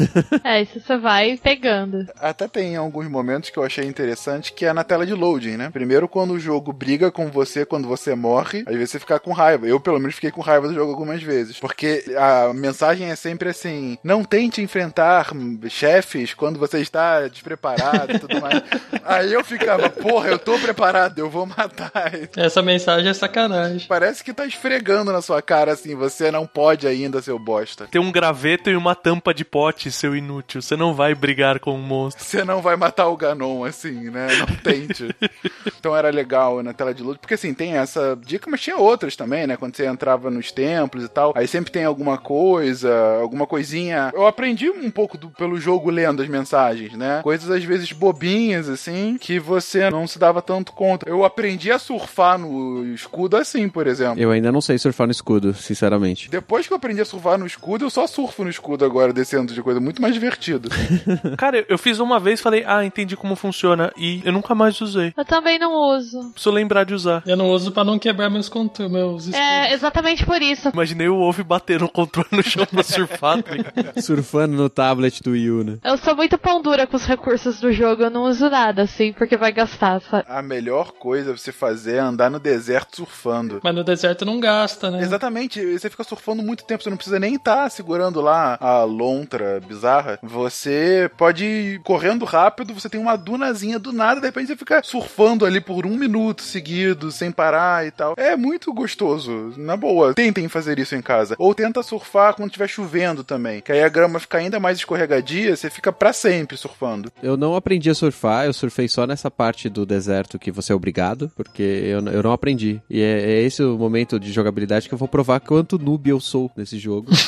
É, 0.43 0.61
isso 0.61 0.81
você 0.81 0.97
vai 0.97 1.37
pegando. 1.37 2.05
Até 2.19 2.47
tem 2.47 2.75
alguns 2.75 3.07
momentos 3.07 3.49
que 3.49 3.57
eu 3.57 3.63
achei 3.63 3.85
interessante 3.85 4.51
que 4.51 4.65
é 4.65 4.73
na 4.73 4.83
tela 4.83 5.05
de 5.05 5.13
loading, 5.13 5.55
né? 5.55 5.69
Primeiro, 5.69 6.07
quando 6.07 6.31
o 6.31 6.39
jogo 6.39 6.73
briga 6.73 7.11
com 7.11 7.29
você 7.29 7.65
quando 7.65 7.87
você 7.87 8.15
morre, 8.15 8.63
às 8.67 8.75
vezes 8.81 8.91
você 8.91 8.99
fica 8.99 9.19
com 9.19 9.31
raiva. 9.31 9.67
Eu, 9.67 9.79
pelo 9.79 9.99
menos, 9.99 10.15
fiquei 10.15 10.31
com 10.31 10.41
raiva 10.41 10.67
do 10.67 10.73
jogo 10.73 10.91
algumas 10.91 11.21
vezes. 11.21 11.59
Porque 11.59 12.03
a 12.17 12.53
mensagem 12.53 13.09
é 13.09 13.15
sempre 13.15 13.49
assim: 13.49 13.97
não 14.03 14.23
tente 14.23 14.61
enfrentar 14.61 15.31
chefes 15.69 16.33
quando 16.33 16.59
você 16.59 16.79
está 16.79 17.27
despreparado 17.27 18.13
e 18.13 18.19
tudo 18.19 18.41
mais. 18.41 18.61
Aí 19.05 19.33
eu 19.33 19.43
ficava, 19.43 19.89
porra, 19.89 20.29
eu 20.29 20.39
tô 20.39 20.57
preparado, 20.59 21.19
eu 21.19 21.29
vou 21.29 21.45
matar. 21.45 22.11
Essa 22.35 22.61
mensagem 22.61 23.09
é 23.09 23.13
sacanagem. 23.13 23.87
Parece 23.87 24.23
que 24.23 24.33
tá 24.33 24.45
esfregando 24.45 25.11
na 25.11 25.21
sua 25.21 25.41
cara 25.41 25.73
assim, 25.73 25.95
você 25.95 26.31
não 26.31 26.45
pode 26.45 26.87
ainda, 26.87 27.21
seu 27.21 27.37
bosta. 27.37 27.87
Tem 27.87 28.01
um 28.01 28.11
graveto 28.11 28.69
e 28.69 28.75
uma 28.75 28.95
tampa 28.95 29.33
de 29.33 29.43
pote, 29.43 29.91
seu 29.91 30.15
inútil. 30.15 30.61
Você 30.61 30.75
não 30.75 30.93
vai 30.93 31.13
brigar 31.13 31.59
com 31.59 31.73
um 31.73 31.81
monstro. 31.81 32.23
Você 32.23 32.43
não 32.43 32.61
vai 32.61 32.75
matar 32.75 33.07
o 33.07 33.17
Ganon 33.17 33.65
assim, 33.65 34.09
né? 34.09 34.27
Não 34.37 34.47
tente. 34.57 35.15
então 35.79 35.95
era 35.95 36.09
legal 36.09 36.61
na 36.63 36.73
tela 36.73 36.93
de 36.93 37.03
luta, 37.03 37.19
porque 37.19 37.33
assim, 37.33 37.53
tem 37.53 37.77
essa 37.77 38.17
dica, 38.21 38.49
mas 38.49 38.61
tinha 38.61 38.70
outras 38.73 39.15
também, 39.15 39.45
né? 39.47 39.57
Quando 39.57 39.75
você 39.75 39.85
entrava 39.85 40.29
nos 40.29 40.51
templos 40.51 41.03
e 41.03 41.07
tal, 41.07 41.33
aí 41.35 41.47
sempre 41.47 41.71
tem 41.71 41.83
alguma 41.85 42.17
coisa, 42.17 42.91
alguma 43.21 43.45
coisinha. 43.47 44.11
Eu 44.13 44.25
aprendi 44.27 44.69
um 44.69 44.89
pouco 44.91 45.17
do- 45.17 45.29
pelo 45.29 45.57
jogo 45.59 45.89
lendo 45.89 46.21
as 46.21 46.27
mensagens, 46.27 46.93
né? 46.93 47.21
Coisas 47.23 47.49
às 47.49 47.63
vezes 47.63 47.91
bobinhas, 47.91 48.67
assim, 48.69 49.17
que 49.19 49.39
você 49.39 49.89
não 49.89 50.07
se 50.07 50.17
dava 50.19 50.41
tanto 50.41 50.73
conta. 50.73 51.07
Eu 51.09 51.23
aprendi 51.23 51.71
a 51.71 51.79
surfar 51.79 52.37
no 52.37 52.85
escudo 52.93 53.37
assim, 53.37 53.69
por 53.69 53.87
exemplo. 53.87 54.19
Eu 54.21 54.31
ainda 54.31 54.51
não 54.51 54.61
sei 54.61 54.77
surfar 54.77 55.07
no 55.07 55.11
escudo, 55.11 55.53
sinceramente. 55.53 56.29
Depois 56.29 56.67
que 56.67 56.73
eu 56.73 56.77
aprendi 56.77 57.01
a 57.01 57.05
surfar 57.05 57.37
no 57.37 57.45
escudo, 57.45 57.85
eu 57.85 57.89
só 57.89 58.07
surfo 58.07 58.43
no 58.43 58.49
escudo 58.49 58.83
agora, 58.85 59.13
descendo 59.13 59.53
de 59.53 59.61
coisa 59.61 59.79
muito 59.79 60.01
mais 60.01 60.13
divertido. 60.13 60.69
Cara, 61.37 61.65
eu 61.67 61.77
fiz 61.77 61.99
uma 61.99 62.19
vez 62.19 62.39
e 62.39 62.43
falei, 62.43 62.63
ah, 62.65 62.83
entendi 62.83 63.15
como 63.15 63.35
funciona. 63.35 63.91
E 63.97 64.21
eu 64.23 64.31
nunca 64.31 64.53
mais 64.55 64.79
usei. 64.81 65.13
Eu 65.17 65.25
também 65.25 65.57
não 65.59 65.73
uso. 65.95 66.31
Preciso 66.31 66.51
lembrar 66.51 66.83
de 66.83 66.93
usar. 66.93 67.23
Eu 67.25 67.35
não 67.37 67.49
uso 67.49 67.71
pra 67.71 67.83
não 67.83 67.97
quebrar 67.99 68.29
meus 68.29 68.49
meus. 68.89 69.31
É, 69.33 69.73
exatamente 69.73 70.25
por 70.25 70.41
isso. 70.41 70.69
Imaginei 70.69 71.07
o 71.07 71.17
Wolf 71.17 71.39
bater 71.41 71.79
no 71.79 71.89
controle 71.89 72.27
no 72.31 72.43
chão 72.43 72.65
pra 72.65 72.83
surfar. 72.83 73.41
tá? 73.43 74.01
Surfando 74.01 74.55
no 74.55 74.69
tablet 74.69 75.21
do 75.23 75.35
Yu, 75.35 75.63
né? 75.63 75.77
Eu 75.83 75.97
sou 75.97 76.15
muito 76.15 76.37
pão 76.37 76.61
dura 76.61 76.85
com 76.87 76.95
os 76.97 77.05
recursos 77.05 77.59
do 77.59 77.71
jogo, 77.71 78.03
eu 78.03 78.09
não 78.09 78.23
uso 78.23 78.49
nada, 78.49 78.83
assim, 78.83 79.13
porque 79.13 79.37
vai 79.37 79.51
gastar, 79.51 80.01
sabe? 80.01 80.25
A 80.27 80.41
melhor 80.41 80.91
coisa 80.93 81.29
pra 81.31 81.37
você 81.37 81.51
fazer 81.51 81.95
é 81.95 81.99
andar 81.99 82.29
no 82.29 82.39
deserto 82.39 82.97
surfando. 82.97 83.59
Mas 83.63 83.75
no 83.75 83.83
deserto 83.83 84.25
não 84.25 84.39
gasta, 84.39 84.89
né? 84.91 85.01
Exatamente, 85.01 85.63
você 85.77 85.89
fica 85.89 86.03
surfando 86.03 86.43
muito 86.43 86.63
tempo, 86.63 86.83
você 86.83 86.89
não 86.89 86.97
precisa 86.97 87.19
nem 87.19 87.35
estar 87.35 87.69
segurando 87.69 88.21
lá 88.21 88.57
a 88.59 88.83
lontra 88.83 89.59
bizarra. 89.65 90.19
Você 90.21 91.09
pode 91.17 91.45
ir 91.45 91.79
correndo 91.79 92.25
rápido, 92.25 92.73
você 92.73 92.89
tem 92.89 92.99
uma 92.99 93.15
dunazinha 93.15 93.79
do 93.79 93.91
nada, 93.91 94.19
de 94.19 94.25
repente 94.27 94.47
você 94.47 94.55
fica 94.55 94.81
surfando 94.83 95.45
ali 95.45 95.61
por 95.61 95.85
um 95.85 95.95
minuto 95.95 96.41
seguido, 96.41 97.11
sem 97.11 97.31
parar 97.31 97.85
e 97.85 97.91
tal. 97.91 98.13
É 98.17 98.35
muito 98.41 98.73
gostoso, 98.73 99.53
na 99.55 99.77
boa. 99.77 100.15
Tentem 100.15 100.47
fazer 100.47 100.79
isso 100.79 100.95
em 100.95 101.01
casa. 101.01 101.35
Ou 101.37 101.53
tenta 101.53 101.83
surfar 101.83 102.35
quando 102.35 102.49
estiver 102.49 102.67
chovendo 102.67 103.23
também, 103.23 103.61
que 103.61 103.71
aí 103.71 103.83
a 103.83 103.89
grama 103.89 104.19
fica 104.19 104.39
ainda 104.39 104.59
mais 104.59 104.79
escorregadia, 104.79 105.55
você 105.55 105.69
fica 105.69 105.91
pra 105.91 106.11
sempre 106.11 106.57
surfando. 106.57 107.11
Eu 107.21 107.37
não 107.37 107.55
aprendi 107.55 107.89
a 107.89 107.95
surfar, 107.95 108.45
eu 108.45 108.53
surfei 108.53 108.87
só 108.87 109.05
nessa 109.05 109.29
parte 109.29 109.69
do 109.69 109.85
deserto 109.85 110.39
que 110.39 110.51
você 110.51 110.73
é 110.73 110.75
obrigado, 110.75 111.31
porque 111.35 111.61
eu, 111.61 112.03
eu 112.07 112.23
não 112.23 112.31
aprendi. 112.31 112.81
E 112.89 113.01
é, 113.01 113.33
é 113.33 113.41
esse 113.43 113.61
o 113.61 113.77
momento 113.77 114.19
de 114.19 114.31
jogabilidade 114.31 114.87
que 114.87 114.93
eu 114.93 114.97
vou 114.97 115.07
provar 115.07 115.39
quanto 115.39 115.77
noob 115.77 116.09
eu 116.09 116.19
sou 116.19 116.51
nesse 116.57 116.79
jogo. 116.79 117.11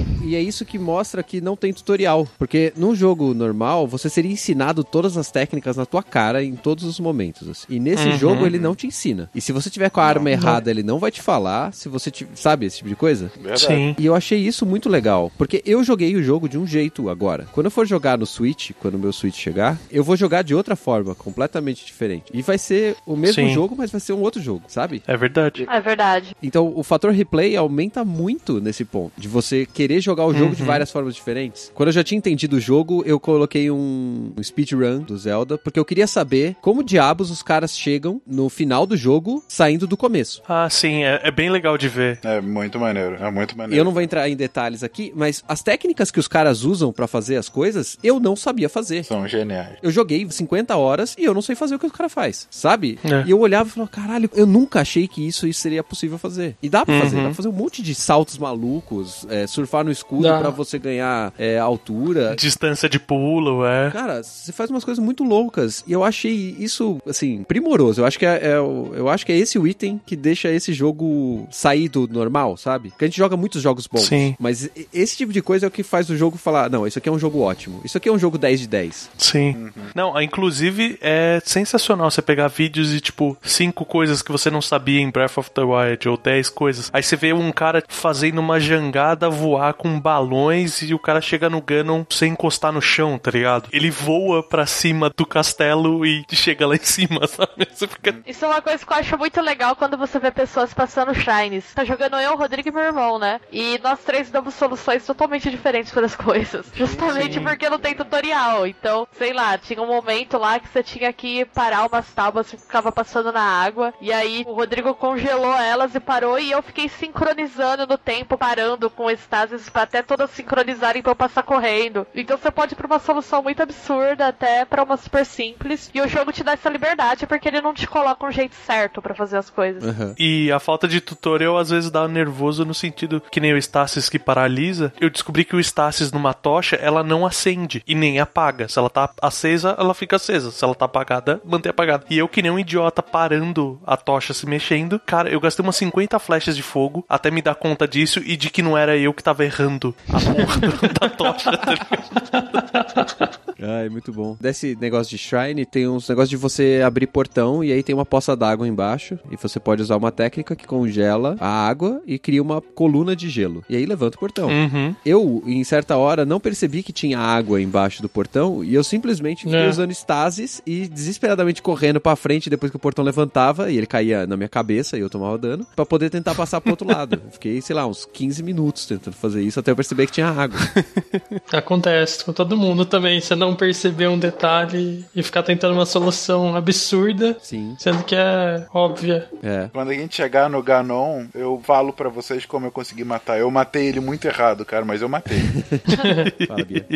e, 0.22 0.34
é 0.36 0.40
isso 0.42 0.64
que 0.64 0.78
mostra 0.78 1.22
que 1.22 1.40
não 1.40 1.56
tem 1.56 1.72
tutorial. 1.72 2.26
Porque 2.38 2.72
num 2.76 2.94
jogo 2.94 3.32
normal, 3.34 3.86
você 3.86 4.08
seria 4.08 4.30
ensinado 4.30 4.82
todas 4.84 5.16
as 5.16 5.30
técnicas 5.30 5.76
na 5.76 5.86
tua 5.86 6.02
cara 6.02 6.42
em 6.44 6.54
todos 6.56 6.84
os 6.84 6.98
momentos. 7.00 7.48
assim. 7.48 7.66
E 7.68 7.80
nesse 7.80 8.08
Uhum. 8.08 8.18
jogo 8.18 8.46
ele 8.46 8.58
não 8.58 8.74
te 8.74 8.86
ensina. 8.86 9.30
E 9.34 9.40
se 9.40 9.52
você 9.52 9.68
tiver 9.70 9.90
com 9.90 10.00
a 10.00 10.04
arma 10.04 10.30
errada, 10.30 10.70
ele 10.70 10.82
não 10.82 10.98
vai 10.98 11.10
te 11.10 11.22
falar. 11.22 11.72
Se 11.72 11.88
você 11.88 12.10
te, 12.10 12.26
sabe 12.34 12.66
esse 12.66 12.78
tipo 12.78 12.88
de 12.88 12.96
coisa? 12.96 13.30
Verdade. 13.36 13.60
Sim. 13.66 13.94
E 13.98 14.06
eu 14.06 14.14
achei 14.14 14.38
isso 14.38 14.64
muito 14.66 14.88
legal, 14.88 15.30
porque 15.38 15.62
eu 15.64 15.82
joguei 15.84 16.14
o 16.16 16.22
jogo 16.22 16.48
de 16.48 16.58
um 16.58 16.66
jeito 16.66 17.08
agora. 17.08 17.46
Quando 17.52 17.66
eu 17.66 17.70
for 17.70 17.86
jogar 17.86 18.18
no 18.18 18.26
Switch, 18.26 18.70
quando 18.80 18.94
o 18.94 18.98
meu 18.98 19.12
Switch 19.12 19.36
chegar, 19.36 19.78
eu 19.90 20.02
vou 20.04 20.16
jogar 20.16 20.42
de 20.42 20.54
outra 20.54 20.76
forma, 20.76 21.14
completamente 21.14 21.84
diferente. 21.84 22.24
E 22.32 22.42
vai 22.42 22.58
ser 22.58 22.96
o 23.06 23.16
mesmo 23.16 23.42
Sim. 23.48 23.54
jogo, 23.54 23.74
mas 23.76 23.90
vai 23.90 24.00
ser 24.00 24.12
um 24.12 24.20
outro 24.20 24.40
jogo, 24.42 24.62
sabe? 24.68 25.02
É 25.06 25.16
verdade. 25.16 25.66
É 25.70 25.80
verdade. 25.80 26.36
Então 26.42 26.72
o 26.76 26.82
fator 26.82 27.12
replay 27.12 27.56
aumenta 27.56 28.04
muito 28.04 28.60
nesse 28.60 28.84
ponto, 28.84 29.12
de 29.16 29.28
você 29.28 29.64
querer 29.66 30.00
jogar 30.00 30.09
o 30.26 30.34
jogo 30.34 30.54
de 30.56 30.62
várias 30.62 30.90
formas 30.90 31.14
diferentes. 31.14 31.70
Quando 31.74 31.88
eu 31.88 31.92
já 31.92 32.02
tinha 32.04 32.18
entendido 32.18 32.56
o 32.56 32.60
jogo, 32.60 33.02
eu 33.06 33.18
coloquei 33.20 33.70
um, 33.70 34.32
um 34.36 34.42
speedrun 34.42 35.00
do 35.00 35.16
Zelda, 35.16 35.56
porque 35.58 35.78
eu 35.78 35.84
queria 35.84 36.06
saber 36.06 36.56
como 36.60 36.82
diabos 36.82 37.30
os 37.30 37.42
caras 37.42 37.76
chegam 37.76 38.20
no 38.26 38.48
final 38.48 38.86
do 38.86 38.96
jogo 38.96 39.42
saindo 39.48 39.86
do 39.86 39.96
começo. 39.96 40.42
Ah, 40.48 40.68
sim, 40.70 41.04
é, 41.04 41.20
é 41.24 41.30
bem 41.30 41.50
legal 41.50 41.76
de 41.78 41.88
ver. 41.88 42.18
É 42.22 42.40
muito 42.40 42.78
maneiro, 42.78 43.16
é 43.16 43.30
muito 43.30 43.54
E 43.54 43.58
maneiro. 43.58 43.80
eu 43.80 43.84
não 43.84 43.92
vou 43.92 44.02
entrar 44.02 44.28
em 44.28 44.36
detalhes 44.36 44.82
aqui, 44.82 45.12
mas 45.14 45.42
as 45.48 45.62
técnicas 45.62 46.10
que 46.10 46.18
os 46.20 46.28
caras 46.28 46.62
usam 46.64 46.92
pra 46.92 47.06
fazer 47.06 47.36
as 47.36 47.48
coisas, 47.48 47.98
eu 48.02 48.18
não 48.20 48.34
sabia 48.36 48.68
fazer. 48.68 49.04
São 49.04 49.26
geniais. 49.26 49.76
Eu 49.82 49.90
joguei 49.90 50.26
50 50.28 50.76
horas 50.76 51.14
e 51.18 51.24
eu 51.24 51.34
não 51.34 51.42
sei 51.42 51.54
fazer 51.54 51.74
o 51.74 51.78
que 51.78 51.86
o 51.86 51.90
cara 51.90 52.08
faz, 52.08 52.46
sabe? 52.50 52.98
É. 53.04 53.24
E 53.26 53.30
eu 53.30 53.38
olhava 53.40 53.68
e 53.68 53.72
falava, 53.72 53.90
caralho, 53.90 54.30
eu 54.34 54.46
nunca 54.46 54.80
achei 54.80 55.06
que 55.08 55.26
isso, 55.26 55.46
isso 55.46 55.60
seria 55.60 55.82
possível 55.82 56.18
fazer. 56.18 56.56
E 56.62 56.68
dá 56.68 56.84
pra 56.84 56.94
Uhum. 56.94 57.00
fazer, 57.00 57.16
dá 57.16 57.22
pra 57.24 57.34
fazer 57.34 57.48
um 57.48 57.52
monte 57.52 57.82
de 57.82 57.94
saltos 57.94 58.38
malucos, 58.38 59.26
é, 59.28 59.46
surfar 59.46 59.84
no 59.84 59.90
escudo 60.00 60.22
Dá. 60.22 60.38
pra 60.38 60.50
você 60.50 60.78
ganhar 60.78 61.32
é, 61.38 61.58
altura. 61.58 62.34
Distância 62.36 62.88
de 62.88 62.98
pulo, 62.98 63.64
é. 63.64 63.90
Cara, 63.90 64.22
você 64.22 64.52
faz 64.52 64.70
umas 64.70 64.84
coisas 64.84 65.02
muito 65.02 65.22
loucas. 65.24 65.84
E 65.86 65.92
eu 65.92 66.02
achei 66.02 66.56
isso, 66.58 67.00
assim, 67.06 67.44
primoroso. 67.44 68.00
Eu 68.00 68.06
acho 68.06 68.18
que 68.18 68.26
é, 68.26 68.36
é 68.42 68.56
eu 68.56 69.08
acho 69.08 69.24
que 69.24 69.32
é 69.32 69.36
esse 69.36 69.58
o 69.58 69.66
item 69.66 70.00
que 70.04 70.16
deixa 70.16 70.48
esse 70.48 70.72
jogo 70.72 71.46
sair 71.50 71.88
do 71.88 72.08
normal, 72.08 72.56
sabe? 72.56 72.90
Porque 72.90 73.04
a 73.04 73.08
gente 73.08 73.16
joga 73.16 73.36
muitos 73.36 73.62
jogos 73.62 73.86
bons. 73.86 74.06
Sim. 74.06 74.34
Mas 74.38 74.68
esse 74.92 75.16
tipo 75.16 75.32
de 75.32 75.42
coisa 75.42 75.66
é 75.66 75.68
o 75.68 75.70
que 75.70 75.82
faz 75.82 76.08
o 76.10 76.16
jogo 76.16 76.36
falar: 76.36 76.70
não, 76.70 76.86
isso 76.86 76.98
aqui 76.98 77.08
é 77.08 77.12
um 77.12 77.18
jogo 77.18 77.40
ótimo. 77.40 77.80
Isso 77.84 77.96
aqui 77.96 78.08
é 78.08 78.12
um 78.12 78.18
jogo 78.18 78.38
10 78.38 78.60
de 78.60 78.66
10. 78.66 79.10
Sim. 79.18 79.70
Não, 79.94 80.16
ah, 80.16 80.24
inclusive 80.24 80.98
é 81.00 81.40
sensacional 81.44 82.10
você 82.10 82.22
pegar 82.22 82.48
vídeos 82.48 82.94
e, 82.94 83.00
tipo, 83.00 83.36
cinco 83.42 83.84
coisas 83.84 84.22
que 84.22 84.32
você 84.32 84.50
não 84.50 84.62
sabia 84.62 85.00
em 85.00 85.10
Breath 85.10 85.38
of 85.38 85.50
the 85.50 85.62
Wild, 85.62 86.08
ou 86.08 86.16
10 86.16 86.48
coisas. 86.50 86.90
Aí 86.92 87.02
você 87.02 87.16
vê 87.16 87.32
um 87.32 87.52
cara 87.52 87.82
fazendo 87.88 88.38
uma 88.38 88.58
jangada 88.60 89.28
voar 89.28 89.74
com 89.74 89.89
balões 89.98 90.82
e 90.82 90.94
o 90.94 90.98
cara 90.98 91.20
chega 91.20 91.48
no 91.48 91.60
Ganon 91.60 92.04
sem 92.10 92.32
encostar 92.32 92.72
no 92.72 92.82
chão, 92.82 93.18
tá 93.18 93.30
ligado? 93.30 93.68
Ele 93.72 93.90
voa 93.90 94.42
pra 94.42 94.66
cima 94.66 95.10
do 95.10 95.26
castelo 95.26 96.04
e 96.04 96.24
chega 96.32 96.66
lá 96.66 96.76
em 96.76 96.84
cima, 96.84 97.26
sabe? 97.28 97.66
Fica. 97.74 98.20
Isso 98.26 98.44
é 98.44 98.48
uma 98.48 98.62
coisa 98.62 98.84
que 98.84 98.92
eu 98.92 98.96
acho 98.96 99.18
muito 99.18 99.40
legal 99.40 99.74
quando 99.74 99.96
você 99.96 100.18
vê 100.18 100.30
pessoas 100.30 100.74
passando 100.74 101.14
Shines. 101.14 101.72
Tá 101.74 101.84
jogando 101.84 102.16
eu, 102.16 102.32
o 102.32 102.36
Rodrigo 102.36 102.68
e 102.68 102.72
meu 102.72 102.82
irmão, 102.82 103.18
né? 103.18 103.40
E 103.50 103.78
nós 103.82 104.00
três 104.00 104.30
damos 104.30 104.54
soluções 104.54 105.04
totalmente 105.04 105.50
diferentes 105.50 105.92
para 105.92 106.06
as 106.06 106.14
coisas. 106.16 106.66
Justamente 106.74 107.34
Sim. 107.34 107.44
porque 107.44 107.68
não 107.68 107.78
tem 107.78 107.94
tutorial. 107.94 108.66
Então, 108.66 109.06
sei 109.12 109.32
lá, 109.32 109.56
tinha 109.58 109.82
um 109.82 109.86
momento 109.86 110.38
lá 110.38 110.58
que 110.58 110.68
você 110.68 110.82
tinha 110.82 111.12
que 111.12 111.44
parar 111.46 111.86
umas 111.86 112.12
tábuas 112.12 112.50
que 112.50 112.56
ficava 112.56 112.92
passando 112.92 113.32
na 113.32 113.42
água. 113.42 113.94
E 114.00 114.12
aí 114.12 114.44
o 114.46 114.52
Rodrigo 114.52 114.94
congelou 114.94 115.54
elas 115.54 115.94
e 115.94 116.00
parou. 116.00 116.38
E 116.38 116.50
eu 116.50 116.62
fiquei 116.62 116.88
sincronizando 116.88 117.86
no 117.86 117.98
tempo, 117.98 118.36
parando 118.36 118.90
com 118.90 119.10
estases 119.10 119.68
pra 119.80 119.82
até 119.82 120.02
todas 120.02 120.30
sincronizarem 120.30 121.02
pra 121.02 121.12
eu 121.12 121.16
passar 121.16 121.42
correndo. 121.42 122.06
Então 122.14 122.36
você 122.36 122.50
pode 122.50 122.74
ir 122.74 122.76
pra 122.76 122.86
uma 122.86 122.98
solução 122.98 123.42
muito 123.42 123.62
absurda 123.62 124.28
até 124.28 124.64
pra 124.64 124.82
uma 124.82 124.96
super 124.96 125.24
simples. 125.24 125.90
E 125.94 126.00
o 126.00 126.08
jogo 126.08 126.32
te 126.32 126.44
dá 126.44 126.52
essa 126.52 126.68
liberdade 126.68 127.26
porque 127.26 127.48
ele 127.48 127.60
não 127.60 127.72
te 127.72 127.86
coloca 127.86 128.26
um 128.26 128.30
jeito 128.30 128.54
certo 128.66 129.00
pra 129.00 129.14
fazer 129.14 129.38
as 129.38 129.48
coisas. 129.48 129.82
Aham. 129.82 130.14
E 130.18 130.50
a 130.52 130.58
falta 130.58 130.86
de 130.86 131.00
tutorial 131.00 131.56
às 131.56 131.70
vezes 131.70 131.90
dá 131.90 132.06
nervoso 132.06 132.64
no 132.64 132.74
sentido 132.74 133.22
que 133.30 133.40
nem 133.40 133.52
o 133.52 133.58
Stasis 133.58 134.08
que 134.08 134.18
paralisa. 134.18 134.92
Eu 135.00 135.10
descobri 135.10 135.44
que 135.44 135.56
o 135.56 135.60
Stasis 135.60 136.12
numa 136.12 136.34
tocha, 136.34 136.76
ela 136.76 137.02
não 137.02 137.24
acende 137.24 137.82
e 137.86 137.94
nem 137.94 138.18
apaga. 138.20 138.68
Se 138.68 138.78
ela 138.78 138.90
tá 138.90 139.10
acesa, 139.22 139.74
ela 139.78 139.94
fica 139.94 140.16
acesa. 140.16 140.50
Se 140.50 140.64
ela 140.64 140.74
tá 140.74 140.84
apagada, 140.84 141.40
mantém 141.44 141.70
apagada. 141.70 142.04
E 142.10 142.18
eu 142.18 142.28
que 142.28 142.42
nem 142.42 142.50
um 142.50 142.58
idiota 142.58 143.02
parando 143.02 143.80
a 143.86 143.96
tocha 143.96 144.34
se 144.34 144.46
mexendo. 144.46 145.00
Cara, 145.00 145.30
eu 145.30 145.40
gastei 145.40 145.64
umas 145.64 145.76
50 145.76 146.18
flechas 146.18 146.56
de 146.56 146.62
fogo 146.62 147.04
até 147.08 147.30
me 147.30 147.42
dar 147.42 147.54
conta 147.54 147.86
disso 147.86 148.20
e 148.24 148.36
de 148.36 148.50
que 148.50 148.62
não 148.62 148.76
era 148.76 148.96
eu 148.96 149.14
que 149.14 149.22
tava 149.22 149.44
errando 149.44 149.69
a 150.08 150.20
porra 150.20 150.88
da 151.00 151.08
tocha. 151.10 151.52
tá? 151.56 153.30
Ai, 153.62 153.88
muito 153.90 154.12
bom. 154.12 154.36
Desse 154.40 154.76
negócio 154.80 155.10
de 155.10 155.18
shrine, 155.22 155.66
tem 155.66 155.86
uns 155.86 156.08
negócios 156.08 156.30
de 156.30 156.36
você 156.36 156.80
abrir 156.84 157.06
portão 157.06 157.62
e 157.62 157.70
aí 157.72 157.82
tem 157.82 157.94
uma 157.94 158.06
poça 158.06 158.34
d'água 158.34 158.66
embaixo. 158.66 159.18
E 159.30 159.36
você 159.36 159.60
pode 159.60 159.82
usar 159.82 159.96
uma 159.96 160.10
técnica 160.10 160.56
que 160.56 160.66
congela 160.66 161.36
a 161.38 161.68
água 161.68 162.00
e 162.06 162.18
cria 162.18 162.40
uma 162.42 162.60
coluna 162.60 163.14
de 163.14 163.28
gelo. 163.28 163.62
E 163.68 163.76
aí 163.76 163.84
levanta 163.84 164.16
o 164.16 164.20
portão. 164.20 164.48
Uhum. 164.48 164.94
Eu, 165.04 165.42
em 165.46 165.62
certa 165.62 165.96
hora, 165.96 166.24
não 166.24 166.40
percebi 166.40 166.82
que 166.82 166.92
tinha 166.92 167.18
água 167.18 167.60
embaixo 167.60 168.00
do 168.00 168.08
portão 168.08 168.64
e 168.64 168.74
eu 168.74 168.82
simplesmente 168.82 169.44
fiquei 169.44 169.58
É. 169.60 169.68
usando 169.68 169.90
estasis 169.90 170.62
e 170.66 170.88
desesperadamente 170.88 171.60
correndo 171.60 172.00
pra 172.00 172.16
frente 172.16 172.48
depois 172.48 172.70
que 172.70 172.76
o 172.76 172.80
portão 172.80 173.04
levantava 173.04 173.70
e 173.70 173.76
ele 173.76 173.86
caía 173.86 174.26
na 174.26 174.36
minha 174.36 174.48
cabeça 174.48 174.96
e 174.96 175.00
eu 175.00 175.10
tomava 175.10 175.36
dano, 175.36 175.66
pra 175.76 175.84
poder 175.84 176.08
tentar 176.08 176.34
passar 176.34 176.60
pro 176.62 176.70
outro 176.70 176.88
lado. 176.88 177.20
Fiquei, 177.32 177.60
sei 177.60 177.76
lá, 177.76 177.86
uns 177.86 178.06
15 178.06 178.42
minutos 178.42 178.86
tentando 178.86 179.14
fazer 179.14 179.42
isso 179.42 179.59
até 179.60 179.70
eu 179.70 179.76
perceber 179.76 180.06
que 180.06 180.12
tinha 180.12 180.28
água. 180.28 180.58
Acontece 181.52 182.24
com 182.24 182.32
todo 182.32 182.56
mundo 182.56 182.84
também. 182.84 183.20
Você 183.20 183.34
não 183.34 183.54
perceber 183.54 184.08
um 184.08 184.18
detalhe 184.18 185.04
e 185.14 185.22
ficar 185.22 185.42
tentando 185.42 185.74
uma 185.74 185.86
solução 185.86 186.56
absurda, 186.56 187.36
Sim, 187.40 187.76
sendo 187.78 188.02
que 188.04 188.14
é 188.14 188.66
óbvia. 188.72 189.28
é. 189.42 189.68
Quando 189.72 189.90
a 189.90 189.94
gente 189.94 190.16
chegar 190.16 190.48
no 190.48 190.62
Ganon, 190.62 191.26
eu 191.34 191.60
falo 191.64 191.92
pra 191.92 192.08
vocês 192.08 192.44
como 192.46 192.66
eu 192.66 192.70
consegui 192.70 193.04
matar. 193.04 193.38
Eu 193.38 193.50
matei 193.50 193.86
ele 193.86 194.00
muito 194.00 194.26
errado, 194.26 194.64
cara, 194.64 194.84
mas 194.84 195.02
eu 195.02 195.08
matei. 195.08 195.40
Fala, 196.46 196.64
Bia. 196.64 196.86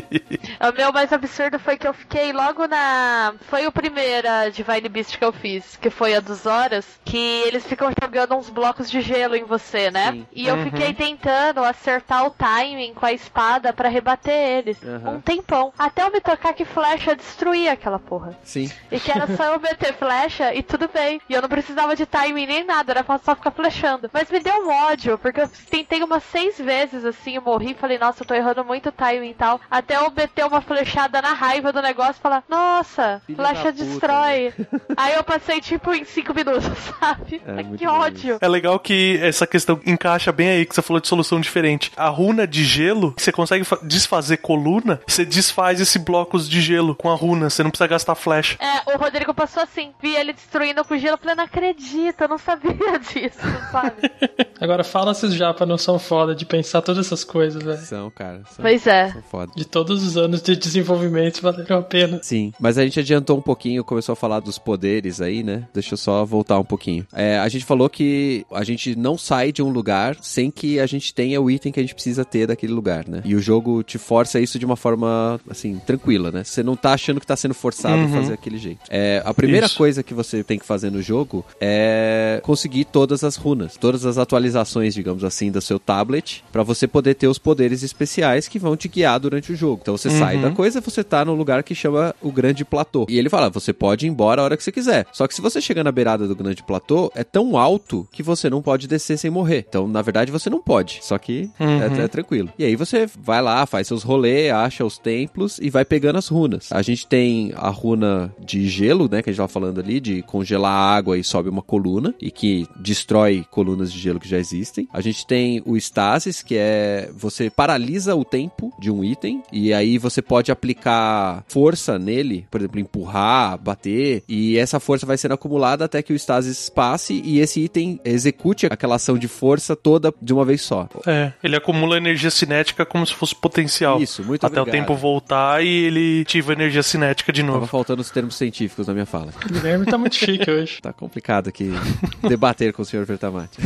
O 0.60 0.76
meu 0.76 0.92
mais 0.92 1.12
absurdo 1.12 1.58
foi 1.58 1.76
que 1.76 1.86
eu 1.86 1.94
fiquei 1.94 2.32
logo 2.32 2.66
na. 2.66 3.34
Foi 3.48 3.66
o 3.66 3.72
primeiro 3.72 4.28
a 4.28 4.48
Divine 4.48 4.88
Beast 4.88 5.18
que 5.18 5.24
eu 5.24 5.32
fiz, 5.32 5.76
que 5.76 5.90
foi 5.90 6.14
a 6.14 6.20
dos 6.20 6.46
horas, 6.46 6.86
que 7.04 7.42
eles 7.46 7.64
ficam 7.66 7.90
jogando 8.02 8.34
uns 8.34 8.48
blocos 8.50 8.90
de 8.90 9.00
gelo 9.00 9.36
em 9.36 9.44
você, 9.44 9.90
né? 9.90 10.12
Sim. 10.12 10.26
E 10.32 10.46
eu 10.46 10.56
fiquei 10.64 10.92
tentando 10.92 11.62
acertar 11.62 12.26
o 12.26 12.30
timing 12.54 12.94
com 12.94 13.06
a 13.06 13.12
espada 13.12 13.72
pra 13.72 13.88
rebater 13.88 14.32
eles. 14.32 14.78
Aham. 14.82 15.10
Um 15.10 15.20
tempão. 15.20 15.72
Até 15.78 16.02
eu 16.02 16.12
me 16.12 16.20
tocar 16.20 16.52
que 16.54 16.64
flecha 16.64 17.14
destruía 17.14 17.72
aquela 17.72 17.98
porra. 17.98 18.38
Sim. 18.44 18.70
E 18.90 19.00
que 19.00 19.10
era 19.10 19.26
só 19.36 19.54
eu 19.54 19.60
meter 19.60 19.94
flecha 19.94 20.54
e 20.54 20.62
tudo 20.62 20.88
bem. 20.92 21.20
E 21.28 21.34
eu 21.34 21.42
não 21.42 21.48
precisava 21.48 21.96
de 21.96 22.06
timing 22.06 22.46
nem 22.46 22.64
nada, 22.64 22.92
era 22.92 23.04
só 23.18 23.34
ficar 23.34 23.50
flechando. 23.50 24.10
Mas 24.12 24.30
me 24.30 24.40
deu 24.40 24.54
um 24.66 24.70
ódio, 24.70 25.18
porque 25.18 25.40
eu 25.40 25.50
tentei 25.70 26.02
umas 26.02 26.22
seis 26.24 26.58
vezes 26.58 27.04
assim, 27.04 27.36
eu 27.36 27.42
morri 27.42 27.74
falei, 27.74 27.98
nossa, 27.98 28.22
eu 28.22 28.26
tô 28.26 28.34
errando 28.34 28.64
muito 28.64 28.92
timing 28.92 29.30
e 29.30 29.34
tal. 29.34 29.60
Até 29.70 29.96
eu 29.96 30.10
meter 30.10 30.44
uma 30.46 30.60
flechada 30.60 31.20
na 31.20 31.32
raiva 31.32 31.72
do 31.72 31.82
negócio 31.82 32.18
e 32.18 32.22
falar, 32.22 32.44
nossa, 32.48 33.22
Filho 33.26 33.36
flecha 33.36 33.72
puta, 33.72 33.72
destrói. 33.72 34.52
Aí 34.96 35.14
eu 35.14 35.24
passei 35.24 35.60
tipo 35.60 35.92
em 35.92 36.04
cinco 36.04 36.34
minutos, 36.34 36.64
sabe? 37.00 37.42
É, 37.46 37.76
que 37.76 37.86
ódio. 37.86 38.38
É 38.40 38.48
legal 38.48 38.78
que 38.78 39.18
essa 39.22 39.46
questão 39.46 39.80
encaixa 39.86 40.30
bem 40.32 40.48
aí, 40.48 40.66
que 40.66 40.74
você 40.74 40.82
falou 40.82 41.00
de 41.00 41.08
solução 41.08 41.40
diferente. 41.40 41.90
A 41.96 42.08
runa 42.08 42.43
de 42.46 42.64
gelo, 42.64 43.14
você 43.16 43.32
consegue 43.32 43.64
fa- 43.64 43.78
desfazer 43.82 44.38
coluna, 44.38 45.00
você 45.06 45.24
desfaz 45.24 45.80
esse 45.80 45.98
blocos 45.98 46.48
de 46.48 46.60
gelo 46.60 46.94
com 46.94 47.10
a 47.10 47.14
runa, 47.14 47.50
você 47.50 47.62
não 47.62 47.70
precisa 47.70 47.86
gastar 47.88 48.14
flecha. 48.14 48.56
É, 48.60 48.94
o 48.94 48.98
Rodrigo 48.98 49.32
passou 49.34 49.62
assim, 49.62 49.92
vi 50.02 50.14
ele 50.14 50.32
destruindo 50.32 50.84
com 50.84 50.96
gelo, 50.96 51.14
eu 51.14 51.18
falei, 51.18 51.34
não 51.34 51.44
acredito, 51.44 52.20
eu 52.20 52.28
não 52.28 52.38
sabia 52.38 52.72
disso, 53.00 53.38
sabe? 53.70 54.10
Agora 54.60 54.84
fala 54.84 55.12
se 55.14 55.26
os 55.26 55.34
japa 55.34 55.66
não 55.66 55.76
são 55.78 55.98
foda 55.98 56.34
de 56.34 56.46
pensar 56.46 56.80
todas 56.82 57.06
essas 57.06 57.24
coisas, 57.24 57.62
velho. 57.62 57.78
São, 57.78 58.10
cara. 58.10 58.42
São, 58.46 58.62
Pois 58.62 58.86
é. 58.86 59.10
são 59.10 59.22
foda. 59.22 59.52
De 59.56 59.64
todos 59.64 60.02
os 60.02 60.16
anos 60.16 60.40
de 60.42 60.56
desenvolvimento 60.56 61.42
valeram 61.42 61.78
a 61.78 61.82
pena. 61.82 62.20
Sim, 62.22 62.52
mas 62.60 62.78
a 62.78 62.84
gente 62.84 62.98
adiantou 63.00 63.36
um 63.38 63.42
pouquinho, 63.42 63.84
começou 63.84 64.12
a 64.12 64.16
falar 64.16 64.40
dos 64.40 64.58
poderes 64.58 65.20
aí, 65.20 65.42
né? 65.42 65.66
Deixa 65.74 65.94
eu 65.94 65.98
só 65.98 66.24
voltar 66.24 66.58
um 66.58 66.64
pouquinho. 66.64 67.06
É, 67.12 67.38
a 67.38 67.48
gente 67.48 67.64
falou 67.64 67.88
que 67.90 68.46
a 68.52 68.64
gente 68.64 68.96
não 68.96 69.18
sai 69.18 69.52
de 69.52 69.62
um 69.62 69.68
lugar 69.68 70.16
sem 70.22 70.50
que 70.50 70.78
a 70.80 70.86
gente 70.86 71.12
tenha 71.12 71.40
o 71.40 71.50
item 71.50 71.72
que 71.72 71.80
a 71.80 71.82
gente 71.82 71.94
precisa 71.94 72.24
daquele 72.46 72.72
lugar, 72.72 73.06
né? 73.08 73.22
E 73.24 73.34
o 73.34 73.40
jogo 73.40 73.82
te 73.82 73.98
força 73.98 74.40
isso 74.40 74.58
de 74.58 74.64
uma 74.66 74.76
forma, 74.76 75.40
assim, 75.48 75.80
tranquila, 75.86 76.30
né? 76.30 76.42
Você 76.44 76.62
não 76.62 76.74
tá 76.76 76.92
achando 76.92 77.20
que 77.20 77.26
tá 77.26 77.36
sendo 77.36 77.54
forçado 77.54 77.94
a 78.02 78.06
Uhum. 78.06 78.12
fazer 78.12 78.32
aquele 78.34 78.58
jeito. 78.58 78.80
É, 78.90 79.22
a 79.24 79.32
primeira 79.32 79.66
Isso. 79.66 79.76
coisa 79.76 80.02
que 80.02 80.12
você 80.12 80.42
tem 80.42 80.58
que 80.58 80.66
fazer 80.66 80.90
no 80.90 81.00
jogo 81.00 81.44
é 81.60 82.40
conseguir 82.42 82.84
todas 82.84 83.22
as 83.24 83.36
runas, 83.36 83.76
todas 83.76 84.04
as 84.06 84.18
atualizações, 84.18 84.94
digamos 84.94 85.24
assim, 85.24 85.50
do 85.50 85.60
seu 85.60 85.78
tablet, 85.78 86.44
pra 86.52 86.62
você 86.62 86.86
poder 86.86 87.14
ter 87.14 87.28
os 87.28 87.38
poderes 87.38 87.82
especiais 87.82 88.48
que 88.48 88.58
vão 88.58 88.76
te 88.76 88.88
guiar 88.88 89.18
durante 89.20 89.52
o 89.52 89.56
jogo. 89.56 89.80
Então 89.82 89.96
você 89.96 90.10
sai 90.10 90.36
Uhum. 90.36 90.42
da 90.42 90.50
coisa, 90.50 90.80
você 90.80 91.02
tá 91.04 91.24
num 91.24 91.34
lugar 91.34 91.62
que 91.62 91.74
chama 91.74 92.14
o 92.20 92.30
Grande 92.32 92.64
Platô. 92.64 93.06
E 93.08 93.18
ele 93.18 93.28
fala, 93.28 93.48
você 93.50 93.72
pode 93.72 94.06
ir 94.06 94.08
embora 94.08 94.40
a 94.40 94.44
hora 94.44 94.56
que 94.56 94.62
você 94.64 94.72
quiser. 94.72 95.06
Só 95.12 95.26
que 95.26 95.34
se 95.34 95.40
você 95.40 95.60
chegar 95.60 95.84
na 95.84 95.92
beirada 95.92 96.26
do 96.26 96.34
Grande 96.36 96.62
Platô, 96.62 97.10
é 97.14 97.24
tão 97.24 97.56
alto 97.56 98.06
que 98.12 98.22
você 98.22 98.48
não 98.50 98.60
pode 98.62 98.86
descer 98.88 99.18
sem 99.18 99.30
morrer. 99.30 99.64
Então, 99.68 99.86
na 99.88 100.02
verdade, 100.02 100.30
você 100.32 100.48
não 100.50 100.60
pode. 100.60 100.98
Só 101.02 101.18
que 101.18 101.50
Uhum. 101.60 101.82
é, 101.82 102.04
é 102.04 102.08
tranquilo. 102.14 102.50
E 102.58 102.64
aí 102.64 102.76
você 102.76 103.06
vai 103.18 103.42
lá, 103.42 103.66
faz 103.66 103.88
seus 103.88 104.02
rolês, 104.02 104.52
acha 104.52 104.84
os 104.84 104.98
templos 104.98 105.58
e 105.58 105.68
vai 105.68 105.84
pegando 105.84 106.18
as 106.18 106.28
runas. 106.28 106.70
A 106.70 106.80
gente 106.80 107.06
tem 107.06 107.52
a 107.56 107.68
runa 107.68 108.32
de 108.38 108.68
gelo, 108.68 109.08
né, 109.10 109.20
que 109.20 109.30
a 109.30 109.32
gente 109.32 109.38
tava 109.38 109.48
falando 109.48 109.80
ali, 109.80 110.00
de 110.00 110.22
congelar 110.22 110.72
a 110.72 110.96
água 110.96 111.18
e 111.18 111.24
sobe 111.24 111.48
uma 111.48 111.62
coluna, 111.62 112.14
e 112.20 112.30
que 112.30 112.66
destrói 112.76 113.44
colunas 113.50 113.92
de 113.92 113.98
gelo 113.98 114.20
que 114.20 114.28
já 114.28 114.38
existem. 114.38 114.88
A 114.92 115.00
gente 115.00 115.26
tem 115.26 115.62
o 115.66 115.76
Stasis, 115.76 116.42
que 116.42 116.56
é 116.56 117.10
você 117.14 117.50
paralisa 117.50 118.14
o 118.14 118.24
tempo 118.24 118.72
de 118.78 118.90
um 118.90 119.02
item, 119.02 119.42
e 119.52 119.72
aí 119.72 119.98
você 119.98 120.22
pode 120.22 120.52
aplicar 120.52 121.44
força 121.48 121.98
nele, 121.98 122.46
por 122.50 122.60
exemplo, 122.60 122.78
empurrar, 122.80 123.58
bater, 123.58 124.22
e 124.28 124.56
essa 124.56 124.78
força 124.78 125.04
vai 125.04 125.18
sendo 125.18 125.34
acumulada 125.34 125.84
até 125.84 126.02
que 126.02 126.12
o 126.12 126.16
Stasis 126.16 126.68
passe 126.68 127.20
e 127.24 127.40
esse 127.40 127.60
item 127.60 128.00
execute 128.04 128.66
aquela 128.66 128.96
ação 128.96 129.18
de 129.18 129.26
força 129.26 129.74
toda 129.74 130.14
de 130.20 130.32
uma 130.32 130.44
vez 130.44 130.62
só. 130.62 130.88
É, 131.06 131.32
ele 131.42 131.56
acumula 131.56 131.98
energia 132.04 132.30
cinética 132.30 132.84
como 132.84 133.06
se 133.06 133.14
fosse 133.14 133.34
potencial. 133.34 134.00
Isso, 134.00 134.22
muito 134.22 134.44
Até 134.46 134.60
obrigado. 134.60 134.82
o 134.82 134.86
tempo 134.86 134.94
voltar 134.94 135.64
e 135.64 135.68
ele 135.86 136.20
ativa 136.22 136.52
energia 136.52 136.82
cinética 136.82 137.32
de 137.32 137.42
Tava 137.42 137.52
novo. 137.54 137.66
faltando 137.66 138.00
os 138.02 138.10
termos 138.10 138.36
científicos 138.36 138.86
na 138.86 138.92
minha 138.92 139.06
fala. 139.06 139.32
O 139.44 139.52
Guilherme 139.52 139.86
tá 139.86 139.96
muito 139.98 140.14
chique 140.16 140.50
hoje. 140.50 140.80
Tá 140.80 140.92
complicado 140.92 141.48
aqui 141.48 141.70
debater 142.28 142.72
com 142.72 142.82
o 142.82 142.84
senhor 142.84 143.04
Vertamati. 143.04 143.58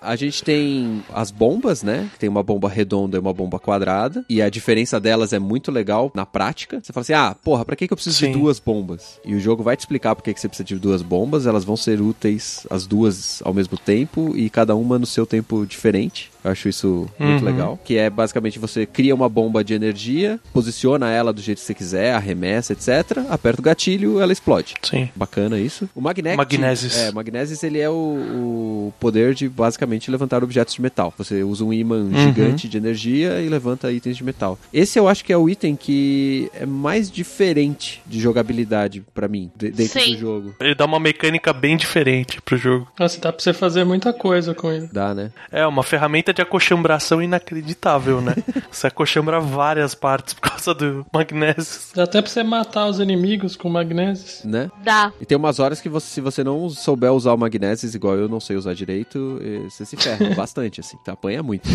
a 0.00 0.16
gente 0.16 0.42
tem 0.42 1.02
as 1.12 1.30
bombas, 1.30 1.82
né? 1.82 2.08
Tem 2.18 2.28
uma 2.28 2.42
bomba 2.42 2.68
redonda 2.68 3.16
e 3.16 3.20
uma 3.20 3.32
bomba 3.32 3.58
quadrada. 3.58 4.24
E 4.28 4.40
a 4.42 4.48
diferença 4.48 5.00
delas 5.00 5.32
é 5.32 5.38
muito 5.38 5.70
legal 5.70 6.10
na 6.14 6.26
prática. 6.26 6.80
Você 6.82 6.92
fala 6.92 7.02
assim: 7.02 7.12
ah, 7.12 7.34
porra, 7.42 7.64
pra 7.64 7.76
que, 7.76 7.86
que 7.86 7.92
eu 7.92 7.96
preciso 7.96 8.18
Sim. 8.18 8.32
de 8.32 8.38
duas 8.38 8.58
bombas? 8.58 9.20
E 9.24 9.34
o 9.34 9.40
jogo 9.40 9.62
vai 9.62 9.76
te 9.76 9.80
explicar 9.80 10.14
por 10.14 10.22
que, 10.22 10.32
que 10.34 10.40
você 10.40 10.48
precisa 10.48 10.66
de 10.66 10.76
duas 10.76 11.02
bombas. 11.02 11.46
Elas 11.46 11.64
vão 11.64 11.76
ser 11.76 12.00
úteis 12.00 12.66
as 12.70 12.86
duas 12.86 13.42
ao 13.44 13.54
mesmo 13.54 13.76
tempo 13.78 14.32
e 14.36 14.48
cada 14.50 14.74
uma 14.76 14.98
no 14.98 15.06
seu 15.06 15.26
tempo 15.26 15.66
diferente. 15.66 16.30
Eu 16.44 16.50
acho 16.50 16.68
isso 16.68 17.08
muito 17.18 17.40
Uhum. 17.40 17.44
legal. 17.50 17.80
Que 17.82 17.96
é 17.96 18.10
basicamente 18.10 18.58
você 18.58 18.84
cria 18.84 19.14
uma 19.14 19.28
bomba 19.28 19.64
de 19.64 19.72
energia, 19.74 20.38
posiciona 20.52 21.10
ela 21.10 21.32
do 21.32 21.40
jeito 21.40 21.58
que 21.58 21.64
você 21.64 21.74
quiser, 21.74 22.14
arremessa, 22.14 22.72
etc. 22.74 23.18
Aperta 23.30 23.60
o 23.60 23.64
gatilho, 23.64 24.20
ela 24.20 24.32
explode. 24.32 24.74
Sim. 24.82 25.08
Bacana 25.16 25.58
isso. 25.58 25.88
O 25.94 26.00
Magnetic. 26.00 26.36
Magnesis. 26.36 26.96
É, 26.98 27.10
o 27.10 27.14
Magnesis 27.14 27.62
ele 27.62 27.78
é 27.80 27.88
o, 27.88 27.92
o 27.94 28.92
poder 29.00 29.34
de 29.34 29.48
basicamente 29.48 30.10
levantar 30.10 30.44
objetos 30.44 30.74
de 30.74 30.82
metal. 30.82 31.12
Você 31.16 31.42
usa 31.42 31.64
um 31.64 31.72
imã 31.72 31.94
Uhum. 32.04 32.12
gigante 32.14 32.68
de 32.68 32.76
energia 32.76 33.40
e 33.40 33.48
levanta 33.48 33.90
itens 33.90 34.16
de 34.16 34.24
metal. 34.24 34.58
Esse 34.72 34.98
eu 34.98 35.08
acho 35.08 35.24
que 35.24 35.32
é 35.32 35.36
o 35.38 35.48
item 35.48 35.74
que 35.76 36.50
é 36.54 36.66
mais 36.66 37.10
diferente 37.10 38.02
de 38.06 38.20
jogabilidade 38.20 39.02
pra 39.14 39.28
mim, 39.28 39.50
de- 39.56 39.70
dentro 39.70 40.00
Sim. 40.00 40.12
do 40.14 40.18
jogo. 40.18 40.54
Ele 40.60 40.74
dá 40.74 40.84
uma 40.84 41.00
mecânica 41.00 41.52
bem 41.52 41.76
diferente 41.76 42.40
pro 42.42 42.56
jogo. 42.58 42.86
Nossa, 42.98 43.18
dá 43.20 43.32
pra 43.32 43.42
você 43.42 43.52
fazer 43.54 43.84
muita 43.84 44.12
coisa 44.12 44.54
com 44.54 44.70
ele. 44.70 44.88
Dá, 44.92 45.14
né? 45.14 45.30
É 45.50 45.66
uma 45.66 45.82
ferramenta 45.82 46.33
de 46.34 46.42
acochambração 46.42 47.22
inacreditável, 47.22 48.20
né? 48.20 48.34
você 48.70 48.86
acochambra 48.88 49.40
várias 49.40 49.94
partes 49.94 50.34
por 50.34 50.42
causa 50.50 50.74
do 50.74 51.06
magnésio. 51.12 51.80
Dá 51.94 52.04
até 52.04 52.20
pra 52.20 52.30
você 52.30 52.42
matar 52.42 52.86
os 52.86 52.98
inimigos 53.00 53.56
com 53.56 53.68
magnésios. 53.68 54.42
Né? 54.44 54.70
Dá. 54.82 55.12
E 55.20 55.24
tem 55.26 55.36
umas 55.36 55.58
horas 55.58 55.80
que 55.80 55.88
você, 55.88 56.06
se 56.06 56.20
você 56.20 56.42
não 56.44 56.68
souber 56.70 57.12
usar 57.12 57.32
o 57.32 57.36
magnésios, 57.38 57.94
igual 57.94 58.16
eu 58.16 58.28
não 58.28 58.40
sei 58.40 58.56
usar 58.56 58.74
direito, 58.74 59.40
você 59.68 59.84
se 59.84 59.96
ferra 59.96 60.30
bastante, 60.34 60.80
assim. 60.80 60.96
Tá, 61.04 61.12
apanha 61.12 61.42
muito. 61.42 61.68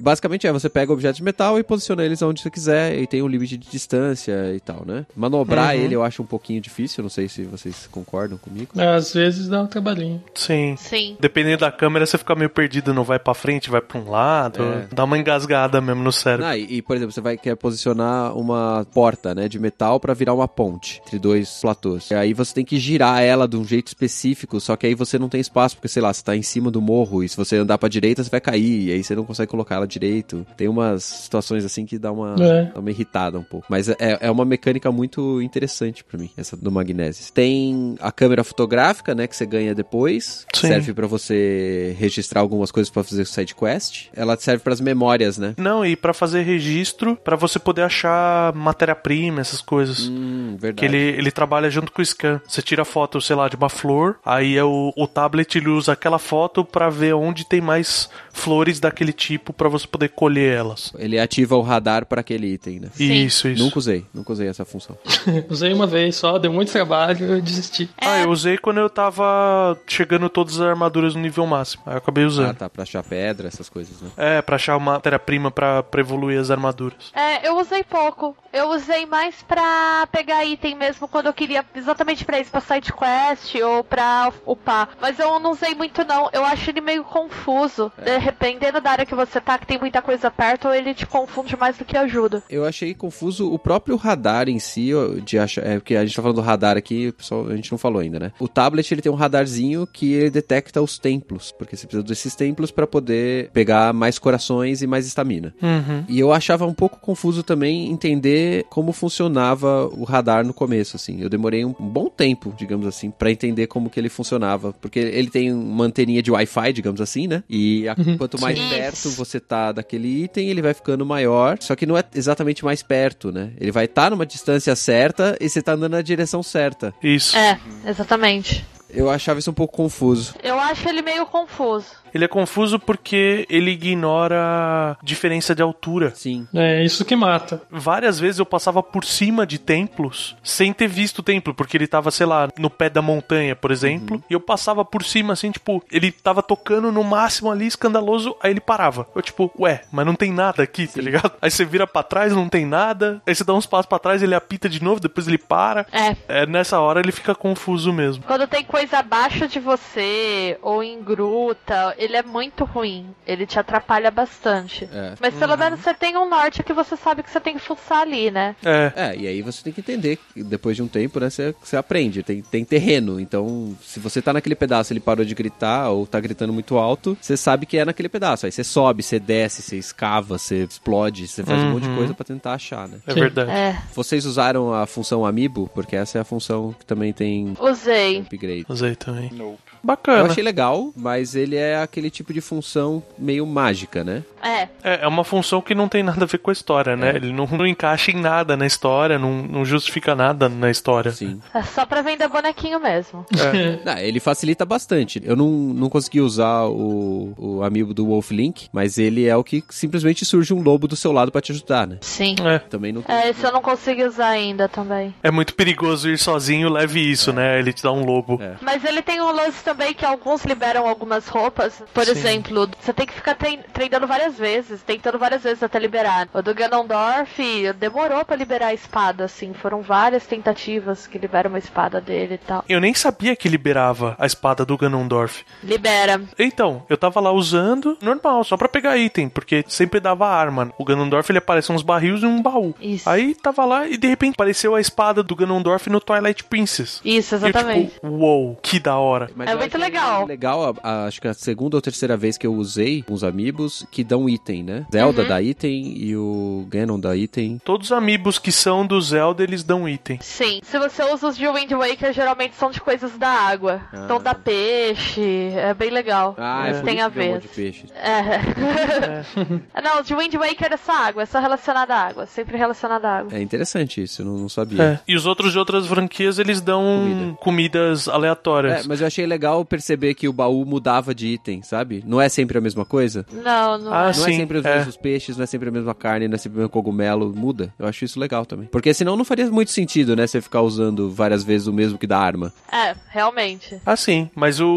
Basicamente 0.00 0.46
é, 0.46 0.52
você 0.52 0.68
pega 0.68 0.92
objetos 0.92 1.18
de 1.18 1.22
metal 1.22 1.58
e 1.58 1.62
posiciona 1.62 2.04
eles 2.04 2.22
onde 2.22 2.40
você 2.40 2.50
quiser, 2.50 2.98
e 2.98 3.06
tem 3.06 3.22
um 3.22 3.28
limite 3.28 3.56
de 3.56 3.68
distância 3.70 4.54
e 4.54 4.60
tal, 4.60 4.84
né? 4.86 5.06
Manobrar 5.16 5.74
Uhum. 5.74 5.82
ele 5.82 5.94
eu 5.94 6.02
acho 6.02 6.22
um 6.22 6.26
pouquinho 6.26 6.60
difícil, 6.60 7.02
não 7.02 7.10
sei 7.10 7.28
se 7.28 7.42
vocês 7.44 7.88
concordam 7.90 8.38
comigo. 8.38 8.68
Às 8.80 9.12
vezes 9.12 9.48
dá 9.48 9.60
um 9.62 9.66
trabalhinho. 9.66 10.22
Sim. 10.34 10.76
Sim. 10.78 11.16
Dependendo 11.20 11.58
da 11.58 11.72
câmera, 11.72 12.06
você 12.06 12.16
fica 12.16 12.34
meio 12.34 12.48
perdido, 12.50 12.94
não 12.94 13.04
vai 13.04 13.18
pra 13.18 13.34
frente, 13.34 13.70
vai 13.70 13.80
pra 13.80 13.97
um 13.98 14.10
lado. 14.10 14.62
É. 14.62 14.88
Dá 14.94 15.04
uma 15.04 15.18
engasgada 15.18 15.80
mesmo 15.80 16.02
no 16.02 16.12
cérebro. 16.12 16.46
Ah, 16.46 16.56
e, 16.56 16.76
e, 16.78 16.82
por 16.82 16.96
exemplo, 16.96 17.12
você 17.12 17.20
vai 17.20 17.36
querer 17.36 17.56
posicionar 17.56 18.36
uma 18.36 18.86
porta, 18.92 19.34
né, 19.34 19.48
de 19.48 19.58
metal 19.58 19.98
pra 20.00 20.14
virar 20.14 20.34
uma 20.34 20.48
ponte 20.48 21.00
entre 21.06 21.18
dois 21.18 21.58
platôs. 21.60 22.10
E 22.10 22.14
aí 22.14 22.32
você 22.34 22.54
tem 22.54 22.64
que 22.64 22.78
girar 22.78 23.22
ela 23.22 23.46
de 23.48 23.56
um 23.56 23.64
jeito 23.64 23.88
específico, 23.88 24.60
só 24.60 24.76
que 24.76 24.86
aí 24.86 24.94
você 24.94 25.18
não 25.18 25.28
tem 25.28 25.40
espaço, 25.40 25.76
porque 25.76 25.88
sei 25.88 26.02
lá, 26.02 26.12
você 26.12 26.22
tá 26.22 26.36
em 26.36 26.42
cima 26.42 26.70
do 26.70 26.80
morro 26.80 27.22
e 27.22 27.28
se 27.28 27.36
você 27.36 27.56
andar 27.56 27.78
pra 27.78 27.88
direita, 27.88 28.22
você 28.22 28.30
vai 28.30 28.40
cair, 28.40 28.88
e 28.88 28.92
aí 28.92 29.02
você 29.02 29.14
não 29.14 29.24
consegue 29.24 29.50
colocar 29.50 29.76
ela 29.76 29.86
direito. 29.86 30.46
Tem 30.56 30.68
umas 30.68 31.02
situações 31.04 31.64
assim 31.64 31.84
que 31.84 31.98
dá 31.98 32.12
uma, 32.12 32.34
É. 32.38 32.64
dá 32.72 32.80
uma 32.80 32.90
irritada 32.90 33.38
um 33.38 33.42
pouco. 33.42 33.66
Mas 33.68 33.88
é, 33.88 33.96
é 34.20 34.30
uma 34.30 34.44
mecânica 34.44 34.90
muito 34.92 35.40
interessante 35.42 36.04
pra 36.04 36.18
mim, 36.18 36.30
essa 36.36 36.56
do 36.56 36.70
Magnésis. 36.70 37.30
Tem 37.30 37.96
a 38.00 38.10
câmera 38.12 38.44
fotográfica, 38.44 39.14
né, 39.14 39.26
que 39.26 39.36
você 39.36 39.46
ganha 39.46 39.74
depois, 39.74 40.46
que 40.52 40.58
Sim. 40.60 40.68
serve 40.68 40.92
pra 40.94 41.06
você 41.06 41.94
registrar 41.98 42.40
algumas 42.40 42.70
coisas 42.70 42.90
pra 42.90 43.02
fazer 43.04 43.26
side 43.26 43.54
quest. 43.54 43.87
Ela 44.14 44.36
serve 44.38 44.62
pras 44.62 44.80
memórias, 44.80 45.38
né? 45.38 45.54
Não, 45.56 45.84
e 45.84 45.96
pra 45.96 46.12
fazer 46.14 46.42
registro, 46.42 47.16
pra 47.16 47.36
você 47.36 47.58
poder 47.58 47.82
achar 47.82 48.52
matéria-prima, 48.54 49.40
essas 49.40 49.60
coisas. 49.60 50.08
Hum, 50.08 50.56
verdade. 50.58 50.74
Que 50.76 50.84
ele, 50.84 51.18
ele 51.18 51.30
trabalha 51.30 51.70
junto 51.70 51.92
com 51.92 52.00
o 52.00 52.04
scan. 52.04 52.40
Você 52.46 52.62
tira 52.62 52.84
foto, 52.84 53.20
sei 53.20 53.36
lá, 53.36 53.48
de 53.48 53.56
uma 53.56 53.68
flor, 53.68 54.16
aí 54.24 54.56
é 54.56 54.64
o, 54.64 54.92
o 54.96 55.06
tablet 55.06 55.56
ele 55.58 55.68
usa 55.68 55.92
aquela 55.92 56.18
foto 56.18 56.64
pra 56.64 56.88
ver 56.90 57.14
onde 57.14 57.44
tem 57.46 57.60
mais 57.60 58.08
flores 58.32 58.78
daquele 58.80 59.12
tipo 59.12 59.52
pra 59.52 59.68
você 59.68 59.86
poder 59.86 60.08
colher 60.10 60.56
elas. 60.56 60.92
Ele 60.98 61.18
ativa 61.18 61.56
o 61.56 61.62
radar 61.62 62.06
para 62.06 62.20
aquele 62.20 62.46
item, 62.52 62.80
né? 62.80 62.88
Sim. 62.92 63.12
Isso, 63.24 63.48
isso. 63.48 63.62
Nunca 63.62 63.78
usei, 63.78 64.04
nunca 64.14 64.32
usei 64.32 64.48
essa 64.48 64.64
função. 64.64 64.96
Usei 65.48 65.72
uma 65.72 65.86
vez 65.86 66.16
só, 66.16 66.38
deu 66.38 66.52
muito 66.52 66.70
trabalho, 66.72 67.24
eu 67.26 67.40
desisti. 67.42 67.88
Ah, 68.00 68.18
eu 68.20 68.30
usei 68.30 68.58
quando 68.58 68.78
eu 68.78 68.88
tava 68.90 69.76
chegando 69.86 70.28
todas 70.28 70.54
as 70.60 70.66
armaduras 70.66 71.14
no 71.14 71.20
nível 71.20 71.46
máximo. 71.46 71.82
Aí 71.86 71.94
eu 71.94 71.98
acabei 71.98 72.24
Ah, 72.24 72.26
usando. 72.26 72.56
tá, 72.56 72.68
pra 72.68 72.82
achar 72.82 73.02
pedra, 73.02 73.48
essas 73.48 73.68
coisas, 73.68 73.77
né? 74.00 74.10
É, 74.16 74.42
pra 74.42 74.56
achar 74.56 74.76
uma 74.76 74.92
matéria-prima 74.92 75.50
pra, 75.50 75.82
pra 75.82 76.00
evoluir 76.00 76.38
as 76.40 76.50
armaduras. 76.50 77.12
É, 77.14 77.46
eu 77.48 77.58
usei 77.58 77.82
pouco. 77.84 78.36
Eu 78.52 78.70
usei 78.70 79.04
mais 79.06 79.42
pra 79.42 80.08
pegar 80.10 80.44
item 80.44 80.74
mesmo 80.74 81.06
quando 81.06 81.26
eu 81.26 81.34
queria 81.34 81.64
exatamente 81.74 82.24
pra 82.24 82.40
isso, 82.40 82.50
pra 82.50 82.60
side 82.60 82.92
quest 82.92 83.54
ou 83.56 83.84
pra 83.84 84.32
upar. 84.46 84.90
Mas 85.00 85.18
eu 85.18 85.38
não 85.38 85.52
usei 85.52 85.74
muito 85.74 86.04
não. 86.04 86.30
Eu 86.32 86.44
acho 86.44 86.70
ele 86.70 86.80
meio 86.80 87.04
confuso. 87.04 87.92
Dependendo 88.24 88.80
da 88.80 88.90
área 88.90 89.06
que 89.06 89.14
você 89.14 89.40
tá, 89.40 89.58
que 89.58 89.66
tem 89.66 89.78
muita 89.78 90.00
coisa 90.00 90.30
perto, 90.30 90.68
ele 90.68 90.94
te 90.94 91.06
confunde 91.06 91.56
mais 91.56 91.76
do 91.76 91.84
que 91.84 91.96
ajuda. 91.96 92.42
Eu 92.48 92.64
achei 92.64 92.94
confuso 92.94 93.52
o 93.52 93.58
próprio 93.58 93.96
radar 93.96 94.48
em 94.48 94.58
si, 94.58 94.92
de 95.24 95.38
achar, 95.38 95.66
é 95.66 95.74
porque 95.74 95.94
a 95.94 96.04
gente 96.04 96.16
tá 96.16 96.22
falando 96.22 96.36
do 96.36 96.42
radar 96.42 96.76
aqui, 96.76 97.12
pessoal, 97.12 97.46
a 97.48 97.56
gente 97.56 97.70
não 97.70 97.78
falou 97.78 98.00
ainda, 98.00 98.18
né? 98.18 98.32
O 98.38 98.48
tablet 98.48 98.90
ele 98.90 99.02
tem 99.02 99.12
um 99.12 99.16
radarzinho 99.16 99.86
que 99.86 100.14
ele 100.14 100.30
detecta 100.30 100.80
os 100.80 100.98
templos, 100.98 101.52
porque 101.52 101.76
você 101.76 101.86
precisa 101.86 102.02
desses 102.02 102.34
templos 102.34 102.70
pra 102.70 102.86
poder 102.86 103.50
pegar 103.50 103.67
mais 103.92 104.18
corações 104.18 104.82
e 104.82 104.86
mais 104.86 105.06
estamina. 105.06 105.54
Uhum. 105.62 106.04
E 106.08 106.18
eu 106.18 106.32
achava 106.32 106.66
um 106.66 106.74
pouco 106.74 106.98
confuso 107.00 107.42
também 107.42 107.90
entender 107.90 108.64
como 108.70 108.92
funcionava 108.92 109.86
o 109.88 110.04
radar 110.04 110.44
no 110.44 110.54
começo, 110.54 110.96
assim. 110.96 111.20
Eu 111.20 111.28
demorei 111.28 111.64
um 111.64 111.72
bom 111.78 112.08
tempo, 112.08 112.54
digamos 112.56 112.86
assim, 112.86 113.10
pra 113.10 113.30
entender 113.30 113.66
como 113.66 113.90
que 113.90 113.98
ele 114.00 114.08
funcionava, 114.08 114.72
porque 114.80 114.98
ele 114.98 115.28
tem 115.30 115.52
uma 115.52 115.84
anteninha 115.84 116.22
de 116.22 116.30
Wi-Fi, 116.30 116.72
digamos 116.72 117.00
assim, 117.00 117.26
né? 117.26 117.42
E 117.48 117.88
a- 117.88 117.96
quanto 118.16 118.40
mais 118.40 118.58
Sim. 118.58 118.68
perto 118.68 119.10
você 119.10 119.38
tá 119.40 119.72
daquele 119.72 120.24
item, 120.24 120.48
ele 120.48 120.62
vai 120.62 120.74
ficando 120.74 121.04
maior, 121.04 121.56
só 121.60 121.74
que 121.76 121.86
não 121.86 121.96
é 121.96 122.04
exatamente 122.14 122.64
mais 122.64 122.82
perto, 122.82 123.30
né? 123.32 123.50
Ele 123.60 123.70
vai 123.72 123.84
estar 123.84 124.10
numa 124.10 124.24
distância 124.26 124.74
certa 124.76 125.36
e 125.40 125.48
você 125.48 125.60
tá 125.62 125.72
andando 125.72 125.92
na 125.92 126.02
direção 126.02 126.42
certa. 126.42 126.94
Isso. 127.02 127.36
É, 127.36 127.58
exatamente. 127.86 128.64
Eu 128.90 129.10
achava 129.10 129.38
isso 129.38 129.50
um 129.50 129.54
pouco 129.54 129.76
confuso. 129.76 130.34
Eu 130.42 130.58
acho 130.58 130.88
ele 130.88 131.02
meio 131.02 131.26
confuso. 131.26 131.86
Ele 132.14 132.24
é 132.24 132.28
confuso 132.28 132.78
porque 132.78 133.46
ele 133.48 133.72
ignora 133.72 134.96
diferença 135.02 135.54
de 135.54 135.62
altura. 135.62 136.12
Sim. 136.14 136.46
É 136.54 136.84
isso 136.84 137.04
que 137.04 137.16
mata. 137.16 137.62
Várias 137.70 138.18
vezes 138.18 138.38
eu 138.38 138.46
passava 138.46 138.82
por 138.82 139.04
cima 139.04 139.46
de 139.46 139.58
templos 139.58 140.36
sem 140.42 140.72
ter 140.72 140.88
visto 140.88 141.18
o 141.18 141.22
templo, 141.22 141.54
porque 141.54 141.76
ele 141.76 141.86
tava, 141.86 142.10
sei 142.10 142.26
lá, 142.26 142.48
no 142.58 142.70
pé 142.70 142.88
da 142.88 143.02
montanha, 143.02 143.54
por 143.54 143.70
exemplo, 143.70 144.22
e 144.28 144.32
eu 144.32 144.40
passava 144.40 144.84
por 144.84 145.04
cima 145.04 145.32
assim, 145.32 145.50
tipo, 145.50 145.82
ele 145.90 146.10
tava 146.10 146.42
tocando 146.42 146.90
no 146.92 147.04
máximo 147.04 147.50
ali, 147.50 147.66
escandaloso, 147.66 148.36
aí 148.42 148.50
ele 148.50 148.60
parava. 148.60 149.06
Eu, 149.14 149.22
tipo, 149.22 149.50
ué, 149.58 149.82
mas 149.90 150.06
não 150.06 150.14
tem 150.14 150.32
nada 150.32 150.62
aqui, 150.62 150.86
tá 150.86 151.00
ligado? 151.00 151.32
Aí 151.40 151.50
você 151.50 151.64
vira 151.64 151.86
pra 151.86 152.02
trás, 152.02 152.32
não 152.32 152.48
tem 152.48 152.66
nada, 152.66 153.20
aí 153.26 153.34
você 153.34 153.44
dá 153.44 153.54
uns 153.54 153.66
passos 153.66 153.86
pra 153.86 153.98
trás, 153.98 154.22
ele 154.22 154.34
apita 154.34 154.68
de 154.68 154.82
novo, 154.82 155.00
depois 155.00 155.28
ele 155.28 155.38
para. 155.38 155.86
É. 155.92 156.16
É, 156.28 156.46
nessa 156.46 156.80
hora 156.80 157.00
ele 157.00 157.12
fica 157.12 157.34
confuso 157.34 157.92
mesmo. 157.92 158.24
Quando 158.24 158.46
tem 158.46 158.64
coisa 158.64 158.98
abaixo 158.98 159.46
de 159.46 159.58
você 159.60 160.58
ou 160.62 160.82
em 160.82 161.02
gruta, 161.02 161.94
ele 161.98 162.07
é 162.16 162.22
muito 162.22 162.64
ruim. 162.64 163.06
Ele 163.26 163.46
te 163.46 163.58
atrapalha 163.58 164.10
bastante. 164.10 164.88
É. 164.92 165.14
Mas 165.20 165.34
pelo 165.34 165.56
menos 165.56 165.80
você 165.80 165.92
tem 165.94 166.16
um 166.16 166.28
norte 166.28 166.62
que 166.62 166.72
você 166.72 166.96
sabe 166.96 167.22
que 167.22 167.30
você 167.30 167.40
tem 167.40 167.54
que 167.54 167.60
fuçar 167.60 168.00
ali, 168.00 168.30
né? 168.30 168.54
É. 168.64 168.92
É, 168.96 169.16
e 169.16 169.26
aí 169.26 169.42
você 169.42 169.62
tem 169.62 169.72
que 169.72 169.80
entender 169.80 170.18
que 170.34 170.42
depois 170.42 170.76
de 170.76 170.82
um 170.82 170.88
tempo, 170.88 171.20
né, 171.20 171.28
você, 171.30 171.54
você 171.62 171.76
aprende, 171.76 172.22
tem, 172.22 172.42
tem 172.42 172.64
terreno. 172.64 173.20
Então, 173.20 173.76
se 173.82 174.00
você 174.00 174.20
tá 174.22 174.32
naquele 174.32 174.54
pedaço, 174.54 174.92
ele 174.92 175.00
parou 175.00 175.24
de 175.24 175.34
gritar 175.34 175.90
ou 175.90 176.06
tá 176.06 176.18
gritando 176.20 176.52
muito 176.52 176.76
alto, 176.78 177.16
você 177.20 177.36
sabe 177.36 177.66
que 177.66 177.76
é 177.78 177.84
naquele 177.84 178.08
pedaço. 178.08 178.46
Aí 178.46 178.52
você 178.52 178.64
sobe, 178.64 179.02
você 179.02 179.18
desce, 179.18 179.62
você 179.62 179.76
escava, 179.76 180.38
você 180.38 180.64
explode, 180.64 181.26
você 181.28 181.44
faz 181.44 181.62
um 181.64 181.70
monte 181.70 181.82
de 181.84 181.88
Uhum. 181.90 181.94
coisa 181.96 182.14
pra 182.14 182.24
tentar 182.24 182.54
achar, 182.54 182.88
né? 182.88 182.98
É 183.06 183.14
verdade. 183.14 183.50
É, 183.50 183.78
Vocês 183.94 184.24
usaram 184.26 184.72
a 184.74 184.86
função 184.86 185.24
Amiibo? 185.24 185.70
Porque 185.74 185.96
essa 185.96 186.18
é 186.18 186.20
a 186.20 186.24
função 186.24 186.74
que 186.78 186.84
também 186.84 187.12
tem 187.12 187.54
usei. 187.60 188.18
upgrade. 188.20 188.66
Usei 188.68 188.94
também. 188.94 189.30
Nope. 189.32 189.58
Eu 189.82 189.86
Bacana. 189.88 190.24
achei 190.30 190.42
legal, 190.42 190.92
mas 190.96 191.34
ele 191.34 191.56
é 191.56 191.80
aquele 191.80 192.10
tipo 192.10 192.32
de 192.32 192.40
função 192.40 193.02
meio 193.18 193.46
mágica, 193.46 194.02
né? 194.04 194.22
É, 194.42 194.62
É, 194.84 195.00
é 195.02 195.08
uma 195.08 195.24
função 195.24 195.60
que 195.60 195.74
não 195.74 195.88
tem 195.88 196.02
nada 196.02 196.24
a 196.24 196.26
ver 196.26 196.38
com 196.38 196.50
a 196.50 196.52
história, 196.52 196.96
né? 196.96 197.10
É. 197.12 197.16
Ele 197.16 197.32
não, 197.32 197.46
não 197.46 197.66
encaixa 197.66 198.10
em 198.10 198.16
nada 198.20 198.56
na 198.56 198.66
história, 198.66 199.18
não, 199.18 199.42
não 199.42 199.64
justifica 199.64 200.14
nada 200.14 200.48
na 200.48 200.70
história. 200.70 201.10
Sim. 201.12 201.40
é 201.54 201.62
só 201.62 201.84
pra 201.86 202.02
vender 202.02 202.28
bonequinho 202.28 202.80
mesmo. 202.80 203.24
Ah, 203.86 204.02
ele 204.02 204.20
facilita 204.20 204.64
bastante. 204.66 205.20
Eu 205.24 205.34
não, 205.34 205.48
não 205.48 205.88
consegui 205.88 206.20
usar 206.20 206.64
o, 206.66 207.32
o 207.38 207.62
amiibo 207.62 207.94
do 207.94 208.06
Wolf 208.06 208.30
Link, 208.30 208.68
mas 208.72 208.98
ele 208.98 209.26
é 209.26 209.34
o 209.36 209.42
que 209.42 209.64
simplesmente 209.70 210.24
surge 210.24 210.52
um 210.52 210.60
lobo 210.62 210.86
do 210.86 210.94
seu 210.96 211.10
lado 211.12 211.32
pra 211.32 211.40
te 211.40 211.52
ajudar, 211.52 211.86
né? 211.86 211.96
Sim. 212.00 212.34
É. 212.44 212.58
Também 212.58 212.92
não 212.92 213.02
tem. 213.02 213.14
É, 213.14 213.30
esse 213.30 213.44
eu 213.44 213.52
não 213.52 213.62
consegui 213.62 214.04
usar 214.04 214.28
ainda 214.28 214.68
também. 214.68 215.14
É 215.22 215.30
muito 215.30 215.54
perigoso 215.54 216.08
ir 216.10 216.18
sozinho, 216.18 216.68
leve 216.68 217.00
isso, 217.00 217.32
né? 217.32 217.58
Ele 217.58 217.72
te 217.72 217.82
dá 217.82 217.90
um 217.92 218.04
lobo. 218.04 218.38
É. 218.42 218.54
Mas 218.60 218.84
ele 218.84 219.00
tem 219.02 219.20
um 219.20 219.32
lance 219.32 219.62
também 219.68 219.92
que 219.92 220.04
alguns 220.04 220.44
liberam 220.46 220.86
algumas 220.88 221.28
roupas. 221.28 221.82
Por 221.92 222.04
Sim. 222.04 222.10
exemplo, 222.12 222.68
você 222.80 222.92
tem 222.92 223.04
que 223.06 223.12
ficar 223.12 223.34
trein- 223.34 223.60
treinando 223.72 224.06
várias 224.06 224.36
vezes, 224.38 224.82
tentando 224.82 225.18
várias 225.18 225.42
vezes 225.42 225.62
até 225.62 225.78
liberar. 225.78 226.26
O 226.32 226.40
do 226.40 226.54
Ganondorf 226.54 227.38
demorou 227.78 228.24
pra 228.24 228.34
liberar 228.36 228.68
a 228.68 228.74
espada, 228.74 229.24
assim. 229.24 229.52
Foram 229.52 229.82
várias 229.82 230.26
tentativas 230.26 231.06
que 231.06 231.18
liberam 231.18 231.50
uma 231.50 231.58
espada 231.58 232.00
dele 232.00 232.34
e 232.34 232.38
tal. 232.38 232.64
Eu 232.68 232.80
nem 232.80 232.94
sabia 232.94 233.36
que 233.36 233.48
liberava 233.48 234.16
a 234.18 234.24
espada 234.26 234.64
do 234.64 234.76
Ganondorf. 234.76 235.44
Libera. 235.62 236.20
Então, 236.38 236.82
eu 236.88 236.96
tava 236.96 237.20
lá 237.20 237.30
usando 237.30 237.96
normal, 238.00 238.42
só 238.44 238.56
pra 238.56 238.68
pegar 238.68 238.96
item, 238.96 239.28
porque 239.28 239.64
sempre 239.68 240.00
dava 240.00 240.26
arma. 240.26 240.72
O 240.78 240.84
Ganondorf 240.84 241.30
ele 241.30 241.38
aparece 241.38 241.70
uns 241.72 241.82
barris 241.82 242.22
e 242.22 242.26
um 242.26 242.40
baú. 242.40 242.74
Isso. 242.80 243.08
Aí 243.08 243.34
tava 243.34 243.64
lá 243.64 243.86
e 243.86 243.96
de 243.98 244.08
repente 244.08 244.32
apareceu 244.34 244.74
a 244.74 244.80
espada 244.80 245.22
do 245.22 245.36
Ganondorf 245.36 245.90
no 245.90 246.00
Twilight 246.00 246.44
Princess. 246.44 247.00
Isso, 247.04 247.34
E 247.34 247.36
eu, 247.36 247.48
exatamente. 247.48 247.92
tipo, 247.94 248.06
uou, 248.08 248.56
que 248.62 248.78
da 248.80 248.96
hora. 248.96 249.30
Mas 249.36 249.48
É 249.50 249.54
muito 249.58 249.78
legal. 249.78 250.26
Legal, 250.26 250.74
a- 250.82 250.88
a- 250.88 251.04
acho 251.06 251.20
que 251.20 251.28
a 251.28 251.34
segunda 251.34 251.76
ou 251.76 251.80
terceira 251.82 252.16
vez 252.16 252.36
que 252.38 252.46
eu 252.46 252.54
usei 252.54 253.04
uns 253.08 253.22
amiibos 253.24 253.86
que 253.90 254.02
dão 254.04 254.28
item, 254.28 254.62
né? 254.62 254.86
Zelda 254.92 255.22
Uhum. 255.22 255.28
dá 255.28 255.42
item 255.42 255.96
e 255.96 256.16
o 256.16 256.66
Ganon 256.68 256.98
dá 256.98 257.16
item. 257.16 257.60
Todos 257.64 257.88
os 257.88 257.92
amigos 257.92 258.38
que 258.38 258.50
são 258.52 258.86
do 258.86 259.00
Zelda, 259.00 259.42
eles 259.42 259.62
dão 259.64 259.88
item. 259.88 260.18
Sim. 260.20 260.60
Se 260.62 260.78
você 260.78 261.02
usa 261.04 261.28
os 261.28 261.36
de 261.36 261.48
Wind 261.48 261.70
Waker, 261.72 262.12
geralmente 262.12 262.54
são 262.56 262.70
de 262.70 262.80
coisas 262.80 263.16
da 263.18 263.28
água. 263.28 263.80
Ah. 263.92 264.02
Então 264.04 264.20
dá 264.20 264.34
peixe. 264.34 265.50
É 265.54 265.72
bem 265.74 265.90
legal. 265.90 266.34
Ah, 266.38 266.66
é, 266.68 266.70
a 266.70 266.74
que 266.74 266.84
tem 266.84 267.04
um 267.04 267.08
ver. 267.10 267.40
de 267.40 267.48
peixe. 267.48 267.84
É. 267.94 268.38
Não, 269.82 270.00
os 270.00 270.06
de 270.06 270.14
Wind 270.14 270.34
Waker 270.34 270.72
é 270.72 270.76
só 270.76 270.92
água, 270.92 271.22
é 271.22 271.26
só 271.26 271.40
relacionado 271.40 271.90
à 271.90 271.96
água. 271.96 272.26
Sempre 272.26 272.56
relacionado 272.56 273.04
à 273.04 273.18
água. 273.18 273.36
É 273.36 273.40
interessante 273.42 274.02
isso, 274.02 274.22
eu 274.22 274.26
não, 274.26 274.36
não 274.38 274.48
sabia. 274.48 274.82
É. 274.82 275.00
E 275.06 275.16
os 275.16 275.26
outros 275.26 275.52
de 275.52 275.58
outras 275.58 275.86
franquias, 275.86 276.38
eles 276.38 276.60
dão 276.60 276.82
Comida. 276.82 277.36
comidas 277.40 278.08
aleatórias. 278.08 278.84
É, 278.84 278.88
mas 278.88 279.00
eu 279.00 279.06
achei 279.06 279.26
legal 279.26 279.47
perceber 279.64 280.14
que 280.14 280.28
o 280.28 280.32
baú 280.32 280.64
mudava 280.64 281.14
de 281.14 281.26
item. 281.28 281.62
sabe? 281.62 282.02
Não 282.06 282.20
é 282.20 282.28
sempre 282.28 282.58
a 282.58 282.60
mesma 282.60 282.84
coisa. 282.84 283.24
Não, 283.32 283.78
não 283.78 283.92
Ah, 283.94 284.02
é. 284.04 284.06
Não 284.06 284.12
Sim, 284.14 284.32
é 284.32 284.36
sempre 284.36 284.58
os 284.58 284.64
é. 284.64 284.76
mesmos 284.76 284.96
peixes, 284.96 285.36
não 285.36 285.44
é 285.44 285.46
sempre 285.46 285.68
a 285.68 285.72
mesma 285.72 285.94
carne, 285.94 286.28
não 286.28 286.34
é 286.34 286.38
sempre 286.38 286.56
o 286.56 286.60
mesmo 286.60 286.70
cogumelo, 286.70 287.32
muda. 287.34 287.72
Eu 287.78 287.86
acho 287.86 288.04
isso 288.04 288.18
legal 288.18 288.44
também. 288.46 288.66
Porque 288.68 288.92
senão 288.94 289.16
não 289.16 289.24
faria 289.24 289.50
muito 289.50 289.70
sentido, 289.70 290.14
né? 290.16 290.26
Você 290.26 290.40
ficar 290.40 290.62
usando 290.62 291.10
várias 291.10 291.42
vezes 291.44 291.66
o 291.66 291.72
mesmo 291.72 291.98
que 291.98 292.06
da 292.06 292.18
arma. 292.18 292.52
É, 292.72 292.94
realmente. 293.08 293.80
Ah, 293.84 293.96
sim. 293.96 294.30
Mas 294.34 294.60
o, 294.60 294.68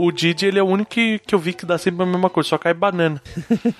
o 0.00 0.10
Didi, 0.12 0.46
ele 0.46 0.58
é 0.58 0.62
o 0.62 0.66
único 0.66 0.90
que, 0.90 1.18
que 1.20 1.34
eu 1.34 1.38
vi 1.38 1.52
que 1.52 1.64
dá 1.66 1.78
sempre 1.78 2.02
a 2.02 2.06
mesma 2.06 2.28
coisa, 2.30 2.48
só 2.50 2.58
cai 2.58 2.74
banana. 2.74 3.20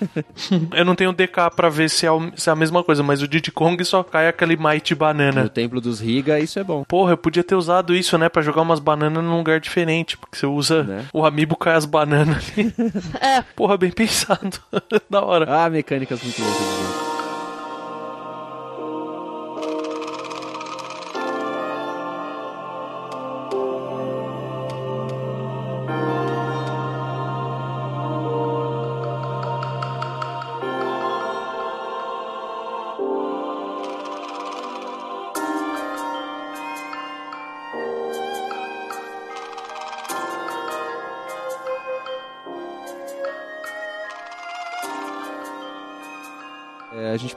eu 0.75 0.85
não 0.85 0.95
tenho 0.95 1.11
DK 1.13 1.49
pra 1.55 1.69
ver 1.69 1.89
se 1.89 2.05
é, 2.05 2.11
o- 2.11 2.31
se 2.35 2.49
é 2.49 2.53
a 2.53 2.55
mesma 2.55 2.83
coisa, 2.83 3.03
mas 3.03 3.21
o 3.21 3.27
Diddy 3.27 3.51
Kong 3.51 3.83
só 3.85 4.03
cai 4.03 4.27
aquele 4.27 4.55
Might 4.57 4.91
No 4.93 4.97
banana. 4.97 5.49
templo 5.49 5.79
dos 5.81 5.99
Riga, 5.99 6.39
isso 6.39 6.59
é 6.59 6.63
bom. 6.63 6.83
Porra, 6.87 7.13
eu 7.13 7.17
podia 7.17 7.43
ter 7.43 7.55
usado 7.55 7.93
isso, 7.95 8.17
né? 8.17 8.29
Pra 8.29 8.41
jogar 8.41 8.61
umas 8.61 8.79
bananas 8.79 9.23
num 9.23 9.37
lugar 9.37 9.59
diferente. 9.59 10.17
Porque 10.17 10.32
você 10.37 10.45
usa 10.45 10.83
Né? 10.83 11.05
o 11.13 11.25
amiibo 11.25 11.55
cai 11.55 11.75
as 11.75 11.85
bananas 11.85 12.51
ali. 12.57 12.73
É, 13.21 13.41
Porra, 13.55 13.77
bem 13.77 13.91
pensado. 13.91 14.59
da 15.09 15.21
hora. 15.23 15.45
Ah, 15.65 15.69
mecânicas 15.69 16.21
muito 16.21 16.41
loucas 16.41 17.02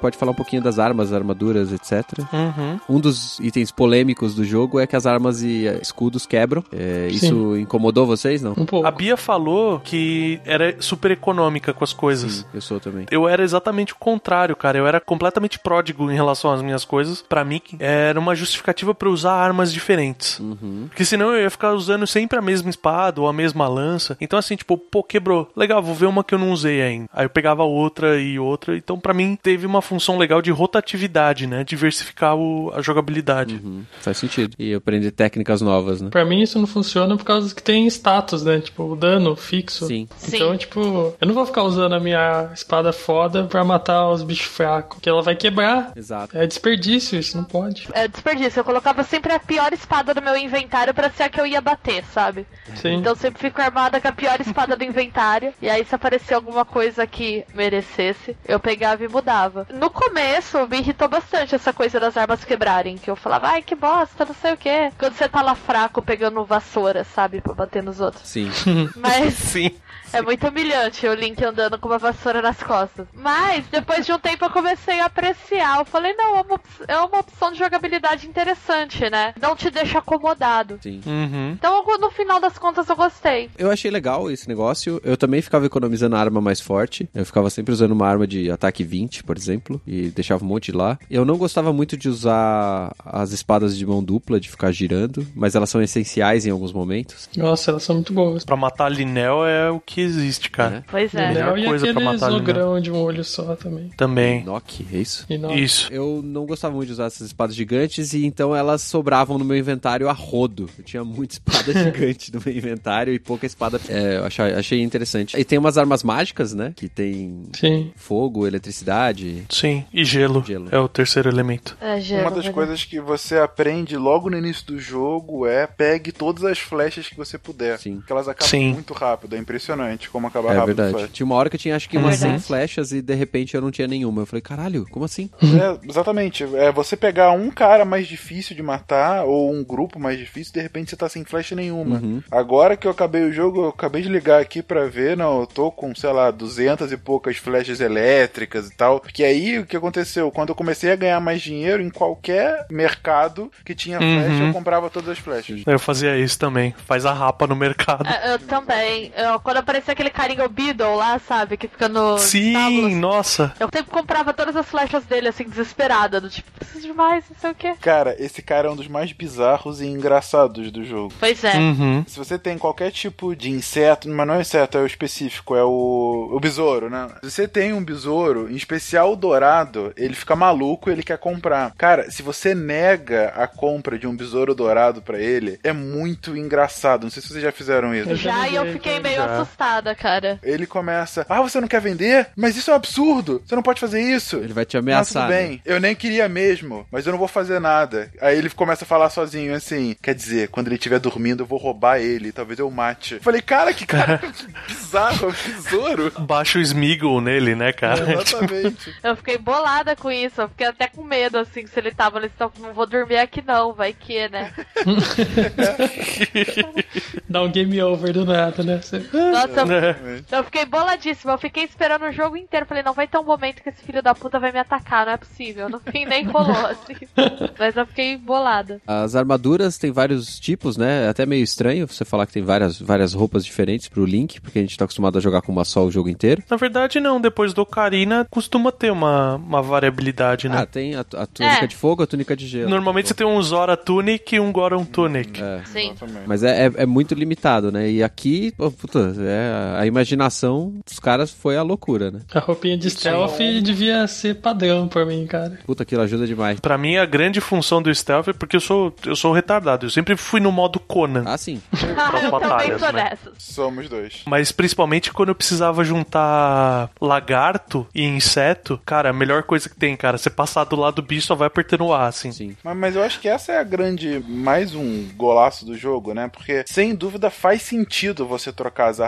pode 0.07 0.17
falar 0.17 0.31
um 0.31 0.37
pouquinho 0.37 0.63
das 0.63 0.79
armas, 0.79 1.13
armaduras, 1.13 1.73
etc. 1.73 2.21
Uhum. 2.33 2.81
Um 2.89 3.01
dos 3.01 3.41
itens 3.41 3.73
polêmicos 3.73 4.37
do 4.37 4.45
jogo 4.45 4.79
é 4.79 4.87
que 4.87 4.95
as 4.95 5.05
armas 5.05 5.43
e 5.43 5.67
eh, 5.67 5.81
escudos 5.83 6.25
quebram. 6.25 6.63
É, 6.73 7.09
isso 7.11 7.57
incomodou 7.57 8.07
vocês, 8.07 8.41
não? 8.41 8.53
Um 8.53 8.65
pouco. 8.65 8.87
A 8.87 8.91
Bia 8.93 9.17
falou 9.17 9.81
que 9.81 10.41
era 10.45 10.77
super 10.81 11.11
econômica 11.11 11.73
com 11.73 11.83
as 11.83 11.93
coisas. 11.93 12.33
Sim, 12.33 12.45
eu 12.55 12.61
sou 12.61 12.79
também. 12.79 13.07
Eu 13.11 13.29
era 13.29 13.43
exatamente 13.43 13.93
o 13.95 13.97
contrário, 13.97 14.55
cara. 14.55 14.79
Eu 14.79 14.87
era 14.87 15.01
completamente 15.01 15.59
pródigo 15.59 16.09
em 16.09 16.15
relação 16.15 16.53
às 16.53 16.63
minhas 16.63 16.85
coisas. 16.85 17.23
Pra 17.23 17.45
mim, 17.45 17.61
era 17.81 18.21
uma 18.21 18.37
justificativa 18.37 18.95
pra 18.95 19.09
eu 19.09 19.13
usar 19.13 19.33
armas 19.33 19.73
diferentes. 19.73 20.39
Uhum. 20.39 20.87
Porque 20.89 21.05
senão 21.05 21.33
eu 21.33 21.43
ia 21.43 21.51
ficar 21.51 21.73
usando 21.73 22.07
sempre 22.07 22.39
a 22.39 22.43
mesma 22.43 22.71
espada 22.71 23.21
ou 23.21 23.27
a 23.27 23.33
mesma 23.33 23.67
lança. 23.67 24.17
Então, 24.21 24.39
assim, 24.39 24.55
tipo, 24.55 24.79
pô, 24.79 25.03
quebrou. 25.03 25.51
Legal, 25.57 25.83
vou 25.83 25.95
ver 25.97 26.07
uma 26.07 26.23
que 26.23 26.33
eu 26.33 26.39
não 26.39 26.53
usei 26.53 26.81
ainda. 26.81 27.09
Aí 27.13 27.25
eu 27.25 27.31
pegava 27.31 27.65
outra 27.65 28.21
e 28.21 28.39
outra. 28.39 28.77
Então, 28.77 29.01
pra 29.01 29.13
mim, 29.13 29.37
teve 29.43 29.67
uma 29.67 29.83
função 29.83 29.96
legal 30.19 30.41
de 30.43 30.51
rotatividade, 30.51 31.47
né? 31.47 31.65
Diversificar 31.65 32.35
o- 32.37 32.73
a 32.75 32.81
jogabilidade. 32.83 33.61
Uhum, 33.63 33.85
Faz 34.01 34.19
sentido. 34.19 34.55
E 34.59 34.75
aprender 34.75 35.11
técnicas 35.11 35.61
novas, 35.61 36.01
né? 36.01 36.11
Pra 36.11 36.25
mim 36.25 36.43
isso 36.43 36.59
não 36.59 36.67
funciona 36.67 37.17
por 37.17 37.25
causa 37.25 37.55
que 37.55 37.63
tem 37.63 37.87
status, 37.87 38.45
né? 38.45 38.61
Tipo, 38.61 38.85
o 38.93 38.97
dano 38.97 39.35
fixo. 39.37 39.87
Sim. 39.87 40.09
Então, 40.29 40.53
Sim. 40.53 40.57
tipo, 40.59 40.81
eu 41.21 41.27
não 41.27 41.35
vou 41.35 41.47
ficar 41.47 41.63
usando 41.63 41.95
a 41.95 42.01
minha 42.01 42.51
espada 42.55 42.93
foda 42.93 43.45
pra 43.45 43.65
matar 43.65 44.09
os 44.11 44.23
bichos 44.23 44.47
fracos, 44.47 44.99
que 45.01 45.09
ela 45.09 45.23
vai 45.23 45.35
quebrar. 45.35 45.93
Exato. 45.97 46.37
É 46.37 46.47
desperdício, 46.47 47.19
isso 47.19 47.37
não 47.37 47.45
pode. 47.45 47.89
é 47.93 48.07
desperdício. 48.09 48.61
Eu 48.61 48.65
colocava 48.65 49.03
sempre 49.03 49.33
a 49.33 49.39
pior 49.39 49.73
espada 49.73 50.13
do 50.15 50.23
meu 50.23 50.37
inventário 50.37 50.93
pra 50.95 51.11
ser 51.11 51.25
a 51.25 51.29
que 51.29 51.41
eu 51.41 51.47
ia 51.47 51.61
bater, 51.61 52.05
sabe? 52.13 52.47
Sim. 52.77 52.95
Então 52.97 53.13
eu 53.13 53.17
sempre 53.17 53.41
fico 53.41 53.61
armada 53.61 54.01
com 54.01 54.09
a 54.09 54.13
pior 54.13 54.41
espada 54.41 54.77
do 54.77 54.85
inventário. 54.85 55.53
E 55.61 55.69
aí, 55.69 55.85
se 55.85 55.95
aparecer 55.95 56.35
alguma 56.35 56.65
coisa 56.65 57.07
que 57.07 57.45
merecesse, 57.55 58.37
eu 58.47 58.59
pegava 58.61 59.05
e 59.05 59.09
mudava. 59.09 59.67
No 59.79 59.91
começo, 59.91 60.67
me 60.69 60.79
irritou 60.79 61.07
bastante 61.09 61.55
essa 61.55 61.73
coisa 61.73 62.01
das 62.01 62.17
armas 62.17 62.45
quebrarem. 62.45 62.97
Que 62.97 63.11
eu 63.11 63.17
falava, 63.17 63.49
ai, 63.49 63.63
que 63.63 63.75
bosta, 63.75 64.25
não 64.25 64.35
sei 64.35 64.55
o 64.55 64.57
quê. 64.57 64.91
Quando 64.99 65.15
você 65.15 65.29
tá 65.29 65.43
lá 65.43 65.55
fraco 65.55 66.01
pegando 66.01 66.45
vassoura, 66.45 67.05
sabe? 67.05 67.41
Pra 67.41 67.55
bater 67.55 67.83
nos 67.83 68.01
outros. 68.01 68.27
Sim. 68.27 68.51
Mas. 68.97 69.35
Sim. 69.37 69.71
É 70.13 70.23
muito 70.23 70.47
humilhante 70.49 71.07
o 71.07 71.15
Link 71.15 71.43
andando 71.45 71.79
com 71.79 71.89
uma 71.89 71.99
vassoura 71.99 72.41
nas 72.41 72.63
costas. 72.63 73.07
Mas, 73.15 73.67
depois 73.69 74.07
de 74.07 74.13
um 74.13 74.19
tempo, 74.19 74.45
eu 74.45 74.51
comecei 74.51 75.01
a 75.01 75.07
apreciar. 75.07 75.79
Eu 75.79 75.85
falei, 75.85 76.15
não, 76.15 76.37
é 76.37 76.41
uma, 76.43 76.55
op- 76.55 76.85
é 76.89 76.99
uma 76.99 77.19
opção 77.21 77.53
de 77.53 77.59
jogabilidade 77.59 78.27
interessante, 78.27 79.09
né? 79.11 79.35
Não 79.41 79.55
te 79.57 79.71
deixa 79.71 79.99
acomodado. 79.99 80.79
Sim. 80.83 81.01
Uhum. 81.07 81.51
Então, 81.53 81.85
eu- 81.89 81.99
no 81.99 82.11
final 82.11 82.41
das 82.41 82.57
contas, 82.59 82.89
eu 82.89 82.97
gostei. 82.97 83.51
Eu 83.59 83.71
achei 83.71 83.91
legal 83.91 84.31
esse 84.31 84.49
negócio. 84.49 85.01
Eu 85.05 85.17
também 85.17 85.43
ficava 85.43 85.67
economizando 85.67 86.17
a 86.17 86.21
arma 86.21 86.41
mais 86.41 86.61
forte. 86.61 87.09
Eu 87.15 87.25
ficava 87.27 87.51
sempre 87.51 87.73
usando 87.73 87.93
uma 87.93 88.07
arma 88.07 88.27
de 88.27 88.51
ataque 88.51 88.85
20, 88.85 89.23
por 89.25 89.37
exemplo, 89.37 89.81
e 89.87 90.09
deixava 90.11 90.45
um 90.45 90.49
monte 90.49 90.73
lá. 90.73 90.99
Eu 91.11 91.25
não 91.25 91.37
gostava 91.37 91.73
muito 91.73 91.97
de 91.97 92.09
usar 92.09 92.93
as 93.05 93.33
espadas 93.33 93.77
de 93.77 93.85
mão 93.87 94.03
dupla, 94.03 94.39
de 94.41 94.49
ficar 94.49 94.71
girando, 94.73 95.27
mas 95.35 95.55
elas 95.55 95.71
são 95.71 95.83
essenciais 95.83 96.47
em 96.47 96.51
alguns 96.51 96.73
momentos. 96.73 97.29
Nossa, 97.37 97.71
elas 97.71 97.83
são 97.83 97.97
muito 97.97 98.13
boas. 98.13 98.45
Pra 98.45 98.57
matar 98.57 98.89
Linel 98.91 99.45
é 99.47 99.71
o 99.71 99.81
que 99.81 99.96
existe, 100.01 100.51
cara. 100.51 100.85
Pois 100.91 101.15
é. 101.15 101.29
Melhor 101.29 101.55
Legal, 101.55 101.59
e 101.59 101.65
coisa 101.67 101.93
pra 101.93 102.03
matar 102.03 102.27
ali, 102.27 102.35
né? 102.37 102.41
ogrão 102.41 102.81
de 102.81 102.91
um 102.91 102.97
olho 102.97 103.25
só 103.25 103.55
também. 103.57 103.89
Também. 103.97 104.41
Enoch, 104.41 104.87
é 104.93 104.97
isso? 104.97 105.27
Isso. 105.55 105.93
Eu 105.93 106.21
não 106.25 106.47
gostava 106.47 106.75
muito 106.75 106.87
de 106.89 106.93
usar 106.93 107.07
essas 107.07 107.27
espadas 107.27 107.55
gigantes 107.55 108.13
e 108.13 108.25
então 108.27 108.55
elas 108.55 108.83
sobravam 108.83 109.39
no 109.39 109.45
meu 109.45 109.57
inventário 109.57 110.09
a 110.09 110.13
rodo. 110.13 110.69
Eu 110.79 110.85
tinha 110.85 111.05
muita 111.05 111.35
espada 111.35 111.73
gigante 111.73 112.33
no 112.33 112.41
meu 112.45 112.55
inventário 112.55 113.13
e 113.13 113.19
pouca 113.19 113.47
espada. 113.47 113.81
É, 113.89 114.19
eu 114.19 114.25
achei, 114.25 114.45
achei 114.55 114.83
interessante. 114.83 115.39
E 115.39 115.45
tem 115.45 115.59
umas 115.59 115.79
armas 115.79 116.03
mágicas, 116.03 116.53
né? 116.55 116.73
Que 116.77 116.89
tem 116.89 117.45
Sim. 117.55 117.93
fogo, 117.97 118.47
eletricidade. 118.47 119.45
Sim. 119.49 119.85
E 119.93 120.05
gelo. 120.05 120.45
Gelo. 120.47 120.69
É 120.71 120.79
o 120.79 120.89
terceiro 120.89 121.29
elemento. 121.29 121.77
É, 121.81 122.01
gelo, 122.01 122.23
Uma 122.23 122.31
das 122.31 122.45
verdade. 122.45 122.55
coisas 122.55 122.85
que 122.85 123.01
você 123.01 123.39
aprende 123.39 123.97
logo 123.97 124.31
no 124.31 124.37
início 124.37 124.67
do 124.67 124.79
jogo 124.79 125.47
é 125.47 125.67
pegue 125.67 126.13
todas 126.13 126.45
as 126.45 126.59
flechas 126.59 127.09
que 127.09 127.17
você 127.17 127.39
puder. 127.39 127.79
Sim. 127.79 127.97
Porque 127.97 128.13
elas 128.13 128.29
acabam 128.29 128.49
Sim. 128.51 128.73
muito 128.73 128.93
rápido. 128.93 129.35
É 129.37 129.39
impressionante 129.39 129.86
como 130.11 130.27
acaba 130.27 130.51
É 130.53 130.57
rápido. 130.57 130.67
verdade. 130.67 130.93
flecha. 130.93 131.09
Tinha 131.13 131.27
uma 131.27 131.35
hora 131.35 131.49
que 131.51 131.57
eu 131.57 131.61
tinha 131.61 131.77
acho 131.77 131.89
que 131.89 131.97
umas 131.99 132.17
100 132.17 132.29
verdade. 132.29 132.47
flechas 132.47 132.93
e 132.93 133.01
de 133.03 133.15
repente 133.15 133.55
eu 133.55 133.61
não 133.61 133.71
tinha 133.71 133.87
nenhuma. 133.89 134.23
Eu 134.23 134.27
falei, 134.27 134.41
caralho, 134.43 134.87
como 134.91 135.05
assim? 135.05 135.31
É, 135.43 135.89
exatamente. 135.89 136.45
É 136.57 136.73
você 136.73 136.97
pegar 136.97 137.31
um 137.33 137.51
cara 137.51 137.85
mais 137.85 138.07
difícil 138.07 138.55
de 138.57 138.63
matar 138.63 139.25
ou 139.25 139.53
um 139.53 139.65
grupo 139.65 139.99
mais 139.99 140.19
difícil, 140.19 140.53
de 140.53 140.61
repente 140.61 140.91
você 140.91 140.97
tá 140.97 141.09
sem 141.09 141.25
flecha 141.25 141.55
nenhuma. 141.55 141.97
Uhum. 141.97 142.23
Agora 142.31 142.77
que 142.77 142.87
eu 142.87 142.91
acabei 142.91 143.23
o 143.23 143.33
jogo, 143.33 143.65
eu 143.65 143.69
acabei 143.69 144.03
de 144.03 144.09
ligar 144.09 144.41
aqui 144.41 144.63
pra 144.63 144.87
ver, 144.87 145.17
não, 145.17 145.41
eu 145.41 145.47
tô 145.47 145.71
com, 145.71 145.95
sei 145.95 146.11
lá, 146.13 146.31
200 146.31 146.91
e 146.93 146.97
poucas 146.97 147.37
flechas 147.37 147.81
elétricas 147.81 148.69
e 148.69 148.75
tal. 148.77 149.01
Porque 149.01 149.23
aí 149.25 149.59
o 149.59 149.67
que 149.67 149.77
aconteceu? 149.77 150.31
Quando 150.31 150.51
eu 150.51 150.55
comecei 150.55 150.91
a 150.93 150.97
ganhar 150.97 151.21
mais 151.21 151.43
dinheiro, 151.43 151.83
em 151.83 151.91
qualquer 151.91 152.67
mercado 152.71 153.51
que 153.65 153.75
tinha 153.75 154.01
Uhum. 154.01 154.21
flecha, 154.25 154.43
eu 154.45 154.53
comprava 154.53 154.89
todas 154.91 155.11
as 155.11 155.19
flechas. 155.19 155.63
Eu 155.67 155.79
fazia 155.79 156.17
isso 156.19 156.39
também. 156.39 156.75
Faz 156.87 157.05
a 157.05 157.13
rapa 157.13 157.47
no 157.47 157.57
mercado. 157.57 158.07
É, 158.07 158.35
Eu 158.35 158.39
também. 158.39 159.13
Eu- 159.17 159.41
quando 159.41 159.57
aparecia 159.77 159.93
aquele 159.93 160.11
carinha 160.11 160.45
o 160.45 160.49
Beedle 160.49 160.97
lá, 160.97 161.19
sabe? 161.19 161.57
Que 161.57 161.69
fica 161.69 161.89
no. 161.89 162.19
Sim, 162.19 162.49
estábulo, 162.49 162.89
nossa. 162.91 163.53
Eu 163.61 163.69
sempre 163.73 163.91
comprava 163.91 164.33
todas 164.33 164.57
as 164.57 164.67
flechas 164.67 165.05
dele, 165.05 165.29
assim, 165.29 165.45
desesperada. 165.45 166.21
Do 166.21 166.29
tipo, 166.29 166.51
preciso 166.53 166.87
de 166.87 166.93
mais, 166.93 167.25
não 167.31 167.39
sei 167.39 167.51
o 167.51 167.55
quê. 167.55 167.75
Cara, 167.81 168.17
esse 168.19 168.43
cara 168.43 168.69
é 168.69 168.71
um 168.71 168.77
dos 168.77 168.89
mais 168.89 169.13
bizarros 169.13 169.81
e 169.81 169.87
engraçados 169.87 170.71
do 170.71 170.85
jogo. 170.85 171.13
Pois 171.19 171.43
é. 171.45 171.57
Uhum. 171.57 172.05
Se 172.07 172.19
você 172.19 172.39
tem 172.39 172.59
qualquer 172.59 172.91
tipo 172.91 173.35
de 173.35 173.51
inseto, 173.51 174.09
mas 174.09 174.27
não 174.27 174.35
é 174.35 174.41
inseto, 174.41 174.79
é 174.79 174.83
o 174.83 174.87
específico, 174.87 175.55
é 175.55 175.65
o, 175.65 176.31
o 176.33 176.41
besouro, 176.41 176.89
né? 176.89 177.09
Se 177.23 177.31
você 177.31 177.49
tem 177.49 177.73
um 177.73 177.85
besouro, 177.85 178.51
em 178.51 178.57
especial 178.57 179.13
o 179.13 179.17
dourado, 179.17 179.93
ele 179.97 180.15
fica 180.15 180.37
maluco, 180.37 180.91
ele 180.91 181.03
quer 181.03 181.19
comprar. 181.19 181.73
Cara, 181.77 182.11
se 182.11 182.23
você 182.23 182.55
nega 182.55 183.33
a 183.37 183.47
compra 183.47 183.99
de 183.99 184.07
um 184.07 184.17
besouro 184.17 184.55
dourado 184.55 185.03
pra 185.03 185.19
ele, 185.19 185.59
é 185.63 185.73
muito 185.73 186.37
engraçado. 186.37 187.05
Não 187.05 187.11
sei 187.11 187.23
se 187.23 187.29
vocês 187.29 187.43
já 187.43 187.53
fizeram 187.53 187.95
isso. 187.95 188.15
Já 188.17 188.37
Já, 188.37 188.49
e 188.49 188.55
eu 188.55 188.73
fiquei 188.73 189.01
meio 189.01 189.17
Já. 189.17 189.39
Assustada, 189.67 189.95
cara. 189.95 190.39
Ele 190.43 190.67
começa, 190.67 191.27
ah, 191.29 191.41
você 191.43 191.61
não 191.61 191.69
quer 191.69 191.81
vender? 191.81 192.29
Mas 192.37 192.57
isso 192.57 192.71
é 192.71 192.73
um 192.73 192.77
absurdo, 192.77 193.43
você 193.45 193.55
não 193.55 193.63
pode 193.63 193.81
fazer 193.81 194.01
isso. 194.01 194.37
Ele 194.37 194.53
vai 194.53 194.65
te 194.65 194.77
Ah, 194.77 194.81
ameaçar. 194.81 195.25
tudo 195.27 195.35
né? 195.35 195.43
bem. 195.49 195.63
Eu 195.65 195.81
nem 195.81 195.95
queria 195.95 196.29
mesmo, 196.29 196.87
mas 196.91 197.07
eu 197.07 197.13
não 197.13 197.19
vou 197.19 197.29
fazer 197.29 197.61
nada. 197.61 198.11
Aí 198.21 198.37
ele 198.39 198.51
começa 198.51 198.85
a 198.85 198.89
falar 198.89 199.11
sozinho, 199.11 199.55
assim, 199.55 199.97
quer 200.03 200.15
dizer, 200.15 200.49
quando 200.49 200.69
ele 200.69 200.77
estiver 200.77 200.99
dormindo, 200.99 201.43
eu 201.43 201.47
vou 201.47 201.59
roubar 201.59 201.99
ele, 201.99 202.33
talvez 202.33 202.59
eu 202.59 202.71
mate. 202.71 203.19
Falei, 203.21 203.43
cara, 203.43 203.73
que 203.75 203.87
cara 203.87 204.21
bizarro, 204.69 205.29
é 205.31 205.49
besouro. 205.51 206.13
Baixa 206.21 206.59
o 206.59 206.63
Smeagol 206.63 207.21
nele, 207.21 207.55
né, 207.55 207.73
cara? 207.73 208.13
Exatamente. 208.13 208.37
Exatamente. 208.37 208.97
Eu 209.03 209.17
fiquei 209.17 209.39
bolada 209.39 209.95
com 209.97 210.11
isso, 210.11 210.41
eu 210.41 210.49
fiquei 210.49 210.67
até 210.67 210.89
com 210.89 211.03
medo, 211.05 211.39
assim, 211.39 211.67
se 211.67 211.79
ele 211.79 211.93
tava 211.93 212.19
nesse 212.21 212.35
top, 212.37 212.61
não 212.61 212.73
vou 212.73 212.87
dormir 212.87 213.17
aqui 213.19 213.43
não, 213.47 213.73
vai 213.73 213.93
que, 213.93 214.29
né? 214.29 214.53
Dá 217.29 217.43
um 217.43 217.51
game 217.51 217.81
over 217.83 218.13
do 218.13 218.25
nada, 218.25 218.63
né? 218.63 218.81
Você- 218.83 219.03
Nossa, 219.13 219.56
eu, 219.61 219.71
É. 219.73 220.21
eu 220.33 220.45
fiquei 220.45 220.65
boladíssima, 220.65 221.33
eu 221.33 221.39
fiquei 221.39 221.65
esperando 221.65 222.05
o 222.07 222.13
jogo 222.13 222.37
inteiro, 222.37 222.67
falei, 222.67 222.83
não 222.83 222.93
vai 222.95 223.07
ter 223.07 223.19
um 223.19 223.25
momento 223.25 223.63
que 223.63 223.69
esse 223.69 223.83
filho 223.83 224.03
da 224.03 224.15
puta 224.15 224.39
vai 224.39 224.53
me 224.53 224.59
atacar, 224.59 225.07
não 225.07 225.13
é 225.13 225.17
possível. 225.17 225.69
No 225.69 225.81
fim 225.81 226.05
nem 226.05 226.25
rolou, 226.25 226.67
assim. 226.67 226.95
Mas 227.59 227.77
eu 227.77 227.87
fiquei 227.87 228.17
bolada. 228.17 228.81
As 228.87 229.15
armaduras 229.17 229.79
tem 229.79 229.91
vários 229.91 230.39
tipos, 230.39 230.77
né? 230.77 231.07
É 231.07 231.09
até 231.09 231.25
meio 231.27 231.43
estranho 231.43 231.87
você 231.87 232.05
falar 232.05 232.27
que 232.27 232.33
tem 232.33 232.43
várias, 232.43 232.81
várias 232.81 233.13
roupas 233.15 233.45
diferentes 233.45 233.89
pro 233.89 234.05
Link, 234.05 234.41
porque 234.41 234.59
a 234.59 234.63
gente 234.63 234.77
tá 234.77 234.85
acostumado 234.85 235.19
a 235.19 235.21
jogar 235.21 235.43
com 235.43 235.53
uma 235.53 235.65
só 235.65 235.85
o 235.85 235.91
jogo 235.91 236.09
inteiro. 236.09 236.43
Na 236.51 236.57
verdade, 236.57 237.01
não. 237.01 237.21
Depois 237.21 237.53
do 237.55 237.63
Ocarina, 237.63 238.27
costuma 238.31 238.71
ter 238.73 238.91
uma, 238.91 239.37
uma 239.37 239.63
variabilidade, 239.63 240.49
né? 240.49 240.59
Ah, 240.59 240.67
tem 240.67 240.95
a, 240.95 241.01
a 241.01 241.27
túnica 241.27 241.65
É. 241.65 241.67
de 241.67 241.77
fogo, 241.77 242.03
a 242.03 242.07
túnica 242.07 242.37
de 242.37 242.47
gelo. 242.47 242.69
Normalmente 242.71 243.09
você 243.09 243.15
tem 243.15 243.27
um 243.27 243.41
Zora 243.43 243.77
Tunic 243.77 244.35
e 244.35 244.41
um 244.41 244.53
Goron 244.53 244.85
Tunic. 244.85 245.43
É. 245.43 245.63
Sim. 245.67 245.95
Mas 246.27 246.43
é, 246.43 246.67
é, 246.67 246.73
é 246.79 246.87
muito 246.87 247.15
limitado, 247.15 247.71
né? 247.73 247.89
E 247.91 248.03
aqui, 248.03 248.53
pô, 248.57 248.71
puta, 248.71 249.15
é, 249.21 249.46
a 249.79 249.87
imaginação 249.87 250.75
dos 250.87 250.99
caras 250.99 251.31
foi 251.31 251.57
a 251.57 251.63
loucura, 251.63 252.11
né? 252.11 252.21
A 252.35 252.41
roupinha 252.41 252.77
de 252.77 252.91
stealth 252.91 253.39
devia 253.63 254.07
ser 254.07 254.37
padrão 254.37 254.89
pra 254.89 255.05
mim, 255.05 255.27
cara. 255.27 255.59
Puta, 255.67 255.83
aquilo 255.83 256.03
ajuda 256.03 256.27
demais. 256.27 256.61
Pra 256.61 256.79
mim, 256.79 256.97
a 256.97 257.07
grande 257.07 257.41
função 257.41 257.83
do 257.83 257.95
stealth 257.95 258.29
é 258.29 258.33
porque 258.33 258.57
eu 258.57 258.61
sou, 258.61 258.95
eu 259.05 259.17
sou 259.17 259.33
retardado. 259.33 259.87
Eu 259.87 259.91
sempre 259.91 260.17
fui 260.17 260.41
no 260.41 260.53
modo 260.53 260.79
Conan. 260.79 261.25
Ah, 261.27 261.39
sim. 261.39 261.61
Ah, 261.99 262.11
eu 262.23 262.31
também 262.31 262.49
batalhas, 262.49 262.81
sou 262.81 262.93
né? 262.93 263.11
dessas. 263.11 263.33
Somos 263.39 263.89
dois. 263.89 264.23
Mas 264.27 264.53
principalmente 264.53 265.13
quando 265.13 265.31
eu 265.31 265.35
precisava 265.35 265.83
juntar 265.83 266.91
lagarto 267.01 267.87
e 267.95 268.05
inseto, 268.05 268.79
cara, 268.85 269.11
a 269.11 269.13
melhor 269.13 269.43
coisa 269.45 269.69
que 269.69 269.77
tem, 269.77 269.97
cara, 269.97 270.19
você 270.19 270.29
passar 270.29 270.65
do 270.65 270.77
lado 270.77 270.97
do 270.97 271.03
bicho 271.03 271.27
só 271.27 271.35
vai 271.35 271.47
apertando 271.47 271.87
o 271.87 271.95
A, 271.95 272.07
assim. 272.07 272.33
Sim. 272.33 272.57
Mas, 272.63 272.77
mas 272.77 272.97
eu 272.97 273.03
acho 273.03 273.21
que 273.21 273.29
essa 273.29 273.53
é 273.53 273.59
a 273.59 273.63
grande. 273.65 274.23
Mais 274.29 274.75
um 274.75 275.09
golaço 275.17 275.65
do 275.65 275.77
jogo, 275.77 276.13
né? 276.13 276.29
Porque 276.29 276.65
sem 276.67 276.95
dúvida 276.95 277.31
faz 277.31 277.63
sentido 277.63 278.27
você 278.27 278.53
trocar 278.53 278.89
as 278.89 279.01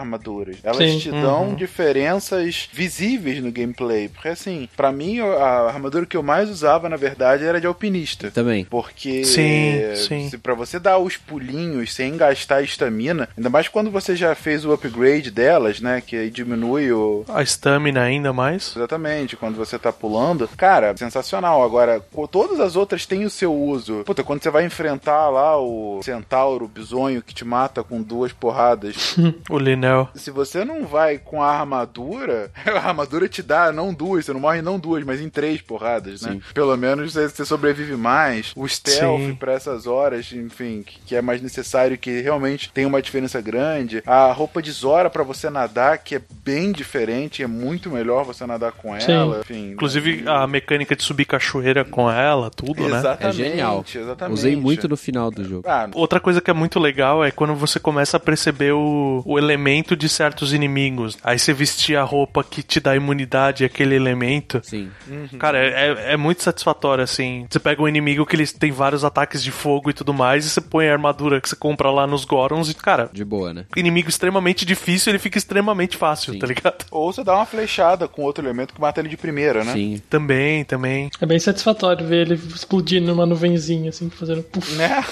Elas 0.63 0.79
Sim. 0.91 0.99
te 0.99 1.11
dão 1.11 1.49
Uhum. 1.49 1.55
diferenças 1.55 2.69
visíveis 2.73 3.43
no 3.43 3.51
gameplay. 3.51 4.09
Porque 4.09 4.29
assim, 4.29 4.69
pra 4.77 4.93
mim, 4.93 5.21
a 5.21 5.67
armadura 5.69 6.07
que 6.07 6.17
eu 6.17 6.23
mais 6.23 6.49
usava, 6.51 6.89
na 6.89 6.97
verdade, 6.97 7.45
era 7.45 7.61
de 7.61 7.67
alpinista. 7.67 8.31
Também. 8.31 8.65
Porque 8.65 9.25
Sim, 9.25 9.81
sim. 9.97 10.29
se 10.31 10.39
para 10.39 10.55
você 10.55 10.79
dar 10.79 10.99
os 10.99 11.17
pulinhos 11.17 11.93
sem 11.95 12.17
gastar 12.17 12.63
estamina, 12.63 13.29
ainda 13.37 13.49
mais 13.51 13.69
quando 13.69 13.91
você 13.91 14.15
já 14.17 14.35
fez 14.35 14.65
o 14.65 14.73
upgrade 14.73 15.31
delas, 15.31 15.81
né, 15.81 16.01
que 16.05 16.17
aí 16.17 16.31
diminui 16.31 16.93
o 16.93 17.25
A 17.29 17.43
stamina 17.43 18.03
ainda 18.03 18.33
mais. 18.33 18.75
Exatamente, 18.77 19.37
quando 19.37 19.57
você 19.57 19.79
tá 19.79 19.93
pulando. 19.93 20.49
Cara, 20.57 20.97
sensacional. 20.97 21.63
Agora, 21.63 22.01
todas 22.31 22.61
as 22.61 22.77
outras 22.77 23.07
têm 23.07 23.25
o 23.25 23.31
seu 23.31 23.55
uso. 23.55 24.03
Puta, 24.05 24.23
quando 24.25 24.43
você 24.43 24.51
vai 24.51 24.65
enfrentar 24.65 25.29
lá 25.31 25.59
o 25.61 26.01
centauro, 26.03 26.65
o 26.65 26.69
bisonho 26.69 27.23
que 27.23 27.35
te 27.35 27.45
mata 27.45 27.83
com 27.83 28.03
duas 28.03 28.33
porradas, 28.33 29.17
O 29.51 29.59
Linel. 29.59 30.09
Se 30.19 30.31
você 30.31 30.65
não 30.65 30.85
vai 30.85 31.19
com 31.19 31.43
a 31.43 31.51
armadura, 31.51 32.51
a 32.67 32.89
armadura 32.89 33.29
te 33.29 33.43
dá 33.43 33.73
não 33.73 33.93
duas, 33.93 34.25
você 34.25 34.33
não 34.33 34.41
morre 34.41 34.63
não 34.63 34.79
duas, 34.79 35.05
mas 35.05 35.21
em 35.21 35.29
três 35.29 35.61
porradas, 35.61 36.23
né? 36.23 36.33
Sim. 36.33 36.43
Pelo 36.55 36.77
menos 36.77 37.15
você, 37.15 37.45
sobrevive 37.45 37.97
mais. 37.97 38.53
O 38.57 38.69
stealth 38.69 39.21
Sim. 39.21 39.35
pra 39.35 39.53
essas 39.53 39.87
horas, 39.87 40.33
enfim, 40.33 40.85
que, 41.07 41.17
é 41.17 41.23
mais 41.23 41.41
necessário, 41.41 41.97
que 41.99 42.21
realmente 42.21 42.71
tem 42.71 42.85
uma 42.87 43.01
diferença 43.01 43.41
grande. 43.41 44.03
A 44.07 44.33
roupa 44.33 44.61
de 44.63 44.71
Zora 44.71 45.09
pra 45.11 45.23
você 45.23 45.49
nadar, 45.51 45.99
que 45.99 46.15
é 46.15 46.21
bem 46.45 46.73
diferente, 46.73 47.43
é 47.43 47.47
muito 47.47 47.91
melhor 47.91 48.25
você 48.25 48.47
nadar 48.47 48.73
com 48.73 48.99
Sim. 49.01 49.13
ela, 49.13 49.41
enfim. 49.41 49.71
Inclusive 49.73 50.25
a 50.27 50.47
mecânica 50.47 50.95
de 50.95 51.03
subir 51.03 51.25
cachoeira 51.25 51.85
com 51.85 52.11
ela, 52.11 52.51
tudo, 52.51 52.89
né? 52.89 52.99
Exatamente, 52.99 53.43
É 53.43 53.45
genial. 53.45 53.85
Exatamente. 53.95 54.39
Usei 54.39 54.57
muito 54.57 54.89
no 54.89 54.97
final 54.97 55.31
do 55.31 55.45
jogo. 55.45 55.65
Ah, 55.69 55.89
Outra 55.95 56.21
coisa 56.21 56.41
que 56.41 56.51
é 56.51 56.55
muito 56.55 56.79
legal 56.79 57.25
é 57.25 57.31
quando 57.31 57.55
você 57.55 57.79
começa 57.81 58.17
a 58.17 58.21
perceber 58.21 58.73
o, 58.73 59.23
o 59.25 59.39
elemento 59.39 59.97
de 59.99 60.09
certos 60.09 60.53
inimigos. 60.53 61.19
Aí 61.23 61.39
você 61.39 61.53
vestir 61.53 61.97
a 61.97 62.03
roupa 62.03 62.43
que 62.43 62.63
te 62.63 62.81
dá 62.81 62.97
imunidade 62.97 63.65
àquele 63.65 63.95
elemento. 63.95 64.61
Sim. 64.63 64.91
Cara, 65.39 65.59
é, 65.59 66.13
é 66.13 66.17
muito 66.17 66.43
satisfatório, 66.43 67.05
assim. 67.05 67.47
Você 67.51 67.59
pega 67.59 67.83
um 67.83 67.89
inimigo 67.89 68.25
que 68.25 68.37
ele 68.37 68.47
tem 68.47 68.71
vários 68.71 69.05
ataques 69.05 69.43
de 69.43 69.51
fogo 69.51 69.91
e 69.91 69.93
tudo 69.93 70.15
mais, 70.15 70.47
e 70.47 70.51
você 70.51 70.61
põe 70.61 70.89
a 70.89 70.93
armadura 70.93 71.41
que 71.41 71.49
você 71.49 71.57
compra 71.57 71.91
lá 71.91 72.07
nos 72.07 72.25
Gorons 72.25 72.71
e, 72.71 72.75
cara, 72.75 73.11
De 73.13 73.25
boa, 73.25 73.53
né? 73.53 73.67
inimigo 73.77 74.09
extremamente 74.09 74.65
difícil, 74.65 75.11
ele 75.11 75.19
fica 75.19 75.39
extremamente 75.39 75.97
fácil, 75.97 76.33
Sim. 76.33 76.39
tá 76.39 76.47
ligado? 76.47 76.87
Ou 76.91 77.13
você 77.13 77.25
dá 77.25 77.35
uma 77.35 77.47
flechada 77.47 78.07
com 78.07 78.23
outro 78.23 78.45
elemento 78.45 78.73
que 78.75 78.81
mata 78.81 79.01
ele 79.01 79.09
de 79.09 79.17
primeira, 79.17 79.65
né? 79.65 79.73
Sim. 79.73 80.03
Também, 80.09 80.65
também. 80.65 81.11
É 81.21 81.27
bem 81.27 81.39
satisfatório 81.39 82.07
ver 82.07 82.27
ele 82.27 82.35
explodindo 82.35 83.07
numa 83.09 83.27
nuvenzinha, 83.27 83.91
assim, 83.91 84.09
fazendo 84.11 84.43
puf. 84.43 84.69
Né? 84.77 85.05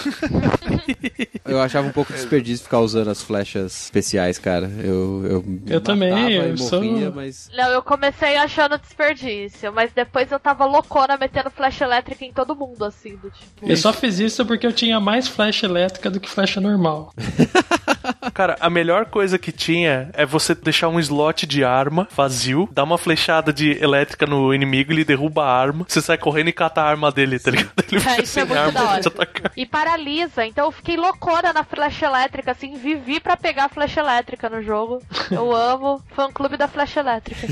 Eu 1.45 1.61
achava 1.61 1.87
um 1.87 1.93
pouco 1.93 2.13
desperdício 2.15 2.65
ficar 2.65 2.81
usando 2.81 3.09
as 3.09 3.23
flechas 3.23 3.85
especiais, 3.85 4.39
cara. 4.39 4.71
Eu, 4.83 5.25
eu, 5.27 5.45
Eu 5.67 5.81
também, 5.81 6.33
eu 6.33 6.55
e 6.55 6.59
sou- 6.59 6.83
morria, 6.83 7.11
mas... 7.11 7.51
Não, 7.57 7.69
eu 7.71 7.83
comecei 7.83 8.37
achando 8.37 8.79
desperdício, 8.79 9.73
mas 9.73 9.93
depois 9.93 10.31
eu 10.31 10.39
tava 10.39 10.65
loucona 10.67 11.17
metendo 11.17 11.51
flecha 11.51 11.85
elétrica 11.85 12.25
em 12.25 12.33
todo 12.33 12.55
mundo, 12.57 12.85
assim, 12.85 13.17
do 13.17 13.31
tipo. 13.31 13.69
Eu 13.69 13.77
só 13.77 13.93
fiz 13.93 14.19
isso 14.19 14.45
porque 14.47 14.67
eu 14.67 14.73
tinha 14.73 14.99
mais 15.01 15.27
flecha 15.29 15.67
elétrica 15.67 16.11
do 16.11 16.21
que 16.21 16.29
flecha 16.29 16.61
normal. 16.61 17.13
Cara, 18.35 18.57
a 18.61 18.69
melhor 18.71 19.07
coisa 19.07 19.39
que 19.39 19.53
tinha 19.53 20.11
é 20.13 20.25
você 20.27 20.55
deixar 20.55 20.89
um 20.89 20.99
slot 21.01 21.47
de 21.47 21.65
arma 21.65 22.09
vazio, 22.15 22.69
dar 22.73 22.85
uma 22.85 22.99
flechada 22.99 23.53
de 23.53 23.83
elétrica 23.83 24.27
no 24.27 24.53
inimigo, 24.55 24.93
ele 24.93 25.05
derruba 25.05 25.45
a 25.45 25.53
arma, 25.61 25.85
você 25.89 26.01
sai 26.01 26.19
correndo 26.19 26.49
e 26.49 26.53
cata 26.53 26.81
a 26.83 26.85
arma 26.85 27.11
dele, 27.11 27.39
tá 27.39 27.51
ligado? 27.51 27.71
Ele 27.91 28.01
fica 28.01 28.17
É, 28.17 28.23
isso 28.23 28.41
é 28.41 28.45
muito 28.45 28.59
arma 28.59 28.73
da 28.73 28.85
hora. 28.85 29.01
E 29.57 29.67
paralisa, 29.67 30.45
então 30.47 30.67
eu 30.67 30.73
fiquei 30.73 30.97
loucona 30.97 31.53
na 31.53 31.65
flecha 31.65 32.07
elétrica, 32.07 32.53
assim, 32.53 32.77
vivi 32.77 33.21
pra 33.21 33.37
pegar 33.37 33.67
a 33.67 33.69
flecha 33.69 34.01
elétrica 34.01 34.49
no 34.49 34.63
jogo. 34.63 35.03
Eu 35.31 35.55
amo 35.55 36.03
fã 36.15 36.31
clube 36.31 36.57
da 36.57 36.69
flecha 36.69 37.01
elétrica. 37.01 37.47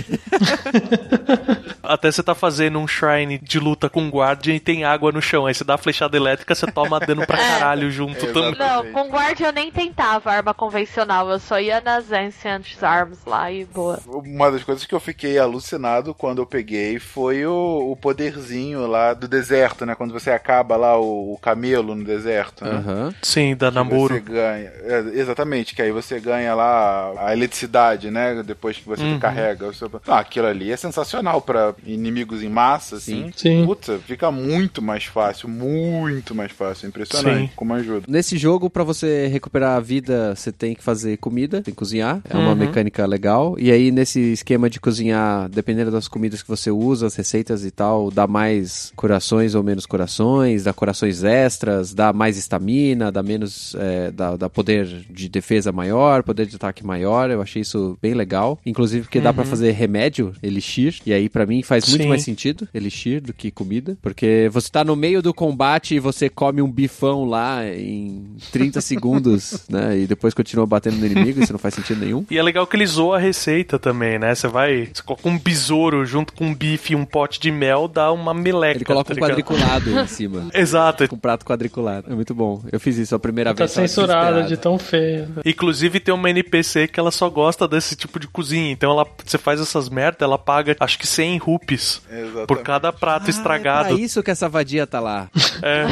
Até 1.82 2.10
você 2.10 2.22
tá 2.22 2.34
fazendo 2.34 2.78
um 2.78 2.86
shrine 2.88 3.38
de 3.38 3.59
luta 3.59 3.88
com 3.88 4.09
guardian 4.09 4.55
e 4.55 4.60
tem 4.60 4.84
água 4.84 5.12
no 5.12 5.20
chão. 5.20 5.46
Aí 5.46 5.55
você 5.55 5.64
dá 5.64 5.74
a 5.74 5.78
flechada 5.78 6.16
elétrica, 6.16 6.55
você 6.55 6.66
toma 6.66 6.98
dano 7.01 7.26
pra 7.26 7.38
É. 7.38 7.48
caralho 7.48 7.90
junto 7.90 8.26
também. 8.32 8.56
Não, 8.59 8.86
com 8.92 9.09
guarda 9.09 9.44
eu 9.44 9.52
nem 9.52 9.70
tentava 9.70 10.30
arma 10.30 10.55
convencional, 10.64 11.28
eu 11.28 11.38
só 11.38 11.60
ia 11.60 11.80
nas 11.80 12.10
Ancient 12.10 12.66
Arms 12.82 13.18
lá 13.26 13.50
e 13.52 13.64
boa. 13.66 14.00
Uma 14.06 14.50
das 14.50 14.64
coisas 14.64 14.86
que 14.86 14.94
eu 14.94 15.00
fiquei 15.00 15.38
alucinado 15.38 16.14
quando 16.14 16.40
eu 16.40 16.46
peguei 16.46 16.98
foi 16.98 17.44
o, 17.44 17.90
o 17.92 17.96
poderzinho 17.96 18.86
lá 18.86 19.12
do 19.12 19.28
deserto, 19.28 19.84
né? 19.84 19.94
Quando 19.94 20.12
você 20.12 20.30
acaba 20.30 20.76
lá 20.76 20.98
o, 20.98 21.34
o 21.34 21.38
camelo 21.38 21.94
no 21.94 22.02
deserto, 22.04 22.64
né? 22.64 22.70
Aham. 22.70 23.14
Sim, 23.22 23.54
da 23.54 23.70
Namoro. 23.70 24.14
Você 24.14 24.20
ganha. 24.20 24.72
é, 24.82 25.04
exatamente, 25.14 25.74
que 25.74 25.82
aí 25.82 25.92
você 25.92 26.18
ganha 26.18 26.54
lá 26.54 27.12
a 27.18 27.32
eletricidade, 27.34 28.10
né? 28.10 28.42
Depois 28.44 28.78
que 28.78 28.86
você 28.88 29.02
Uhum. 29.04 29.18
carrega. 29.18 29.68
o 29.68 29.74
seu- 29.74 29.90
Ah, 30.08 30.20
aquilo 30.20 30.46
ali 30.46 30.72
é 30.72 30.76
sensacional 30.76 31.42
pra 31.42 31.74
inimigos 31.84 32.42
em 32.42 32.48
massa, 32.48 32.96
assim. 32.96 33.30
Sim. 33.36 33.66
Puta, 33.66 33.98
fica 33.98 34.30
muito 34.30 34.80
mais 34.80 35.04
fácil, 35.04 35.48
muito 35.48 36.34
mais 36.34 36.50
fácil. 36.52 36.88
Impressionante 36.88 37.48
Sim. 37.48 37.50
como 37.54 37.74
ajuda. 37.74 38.06
Nesse 38.08 38.38
jogo, 38.38 38.70
pra 38.70 38.82
você 38.82 39.26
recuperar 39.26 39.76
a 39.76 39.80
vida, 39.80 40.34
você 40.34 40.50
tem 40.55 40.74
que 40.74 40.82
fazer 40.82 41.16
comida, 41.18 41.60
tem 41.62 41.72
que 41.74 41.78
cozinhar. 41.78 42.20
É 42.28 42.36
uma 42.36 42.51
Uhum. 42.51 42.55
mecânica 42.56 43.05
legal. 43.06 43.56
E 43.59 43.70
aí, 43.70 43.90
nesse 43.90 44.20
esquema 44.32 44.70
de 44.70 44.81
cozinhar, 44.81 45.48
dependendo 45.48 45.90
das 45.90 46.09
comidas 46.09 46.43
que 46.43 46.48
você 46.48 46.70
usa, 46.70 47.06
as 47.06 47.14
receitas 47.16 47.64
e 47.64 47.70
tal, 47.70 48.10
dá 48.10 48.26
mais 48.26 48.93
corações 48.97 49.55
ou 49.55 49.62
menos 49.62 49.86
corações, 49.86 50.64
dá 50.64 50.72
corações 50.72 51.22
extras, 51.24 51.93
dá 51.93 52.12
mais 52.12 52.36
estamina, 52.36 53.10
dá 53.10 53.22
menos. 53.22 53.74
é, 53.78 54.10
dá, 54.10 54.36
dá 54.36 54.48
poder 54.48 54.86
de 55.10 55.28
defesa 55.28 55.72
maior, 55.72 56.22
poder 56.22 56.47
de 56.47 56.56
ataque 56.56 56.85
maior. 56.86 57.31
Eu 57.31 57.43
achei 57.43 57.62
isso 57.62 57.98
bem 58.01 58.14
legal. 58.14 58.59
Inclusive, 58.64 59.02
porque 59.05 59.20
dá 59.20 59.32
pra 59.32 59.44
fazer 59.44 59.72
remédio, 59.72 60.32
elixir. 60.43 60.97
E 61.05 61.12
aí, 61.12 61.28
pra 61.28 61.47
mim, 61.47 61.62
faz 61.62 61.89
muito 61.89 62.02
Sim. 62.02 62.09
mais 62.09 62.22
sentido 62.22 62.68
elixir 62.72 63.20
do 63.20 63.32
que 63.32 63.51
comida. 63.51 63.97
Porque 64.02 64.48
você 64.52 64.68
tá 64.70 64.85
no 64.85 64.94
meio 64.94 65.20
do 65.22 65.32
combate 65.35 65.94
e 65.94 65.98
você 65.98 66.28
come 66.28 66.62
um 66.62 66.70
bifão 66.70 67.24
lá 67.24 67.66
em 67.66 68.24
30 68.52 68.81
segundos, 68.81 69.64
né? 69.68 69.98
E 69.98 70.06
depois 70.06 70.35
continua 70.35 70.43
batendo 70.66 70.96
no 70.98 71.06
inimigo, 71.06 71.42
isso 71.42 71.52
não 71.52 71.58
faz 71.58 71.74
sentido 71.74 72.00
nenhum. 72.04 72.24
E 72.34 72.38
é 72.38 72.42
legal 72.42 72.66
que 72.66 72.76
ele 72.76 72.86
zoa 72.86 73.16
a 73.16 73.20
receita 73.20 73.78
também, 73.78 74.18
né? 74.18 74.34
Você 74.34 74.48
vai, 74.48 74.88
você 74.92 75.02
coloca 75.02 75.28
um 75.28 75.38
besouro 75.38 76.04
junto 76.04 76.32
com 76.32 76.46
um 76.46 76.54
bife 76.54 76.92
e 76.92 76.96
um 76.96 77.04
pote 77.04 77.38
de 77.38 77.50
mel, 77.50 77.86
dá 77.86 78.10
uma 78.12 78.34
meleca. 78.34 78.78
Ele 78.78 78.84
coloca 78.84 79.14
tá 79.14 79.20
um 79.20 79.22
quadriculado 79.28 79.90
em 79.90 80.06
cima. 80.08 80.48
Exato. 80.52 81.06
Com 81.08 81.16
prato 81.18 81.44
quadriculado. 81.44 82.10
É 82.10 82.14
muito 82.14 82.34
bom. 82.34 82.62
Eu 82.72 82.80
fiz 82.80 82.96
isso 82.98 83.14
a 83.14 83.18
primeira 83.18 83.54
Tá 83.54 83.64
vez. 83.64 83.74
tava 83.74 83.86
censurada 83.88 84.42
de 84.44 84.56
tão 84.56 84.78
feia. 84.78 85.28
Inclusive 85.44 86.00
tem 86.00 86.14
uma 86.14 86.28
NPC 86.30 86.88
que 86.88 86.98
ela 86.98 87.10
só 87.10 87.28
gosta 87.28 87.68
desse 87.68 87.94
tipo 87.94 88.18
de 88.18 88.26
cozinha. 88.26 88.72
Então 88.72 88.90
ela, 88.90 89.06
você 89.24 89.38
faz 89.38 89.60
essas 89.60 89.88
merda, 89.88 90.24
ela 90.24 90.38
paga 90.38 90.76
acho 90.80 90.98
que 90.98 91.06
100 91.06 91.38
rupees 91.38 92.02
Exatamente. 92.10 92.46
por 92.46 92.62
cada 92.62 92.92
prato 92.92 93.24
Ah, 93.24 93.28
É 93.28 93.30
estragado. 93.30 93.88
pra 93.90 93.98
isso 93.98 94.22
que 94.22 94.30
essa 94.30 94.48
vadia 94.48 94.86
tá 94.86 94.98
lá. 95.00 95.28
É. 95.62 95.84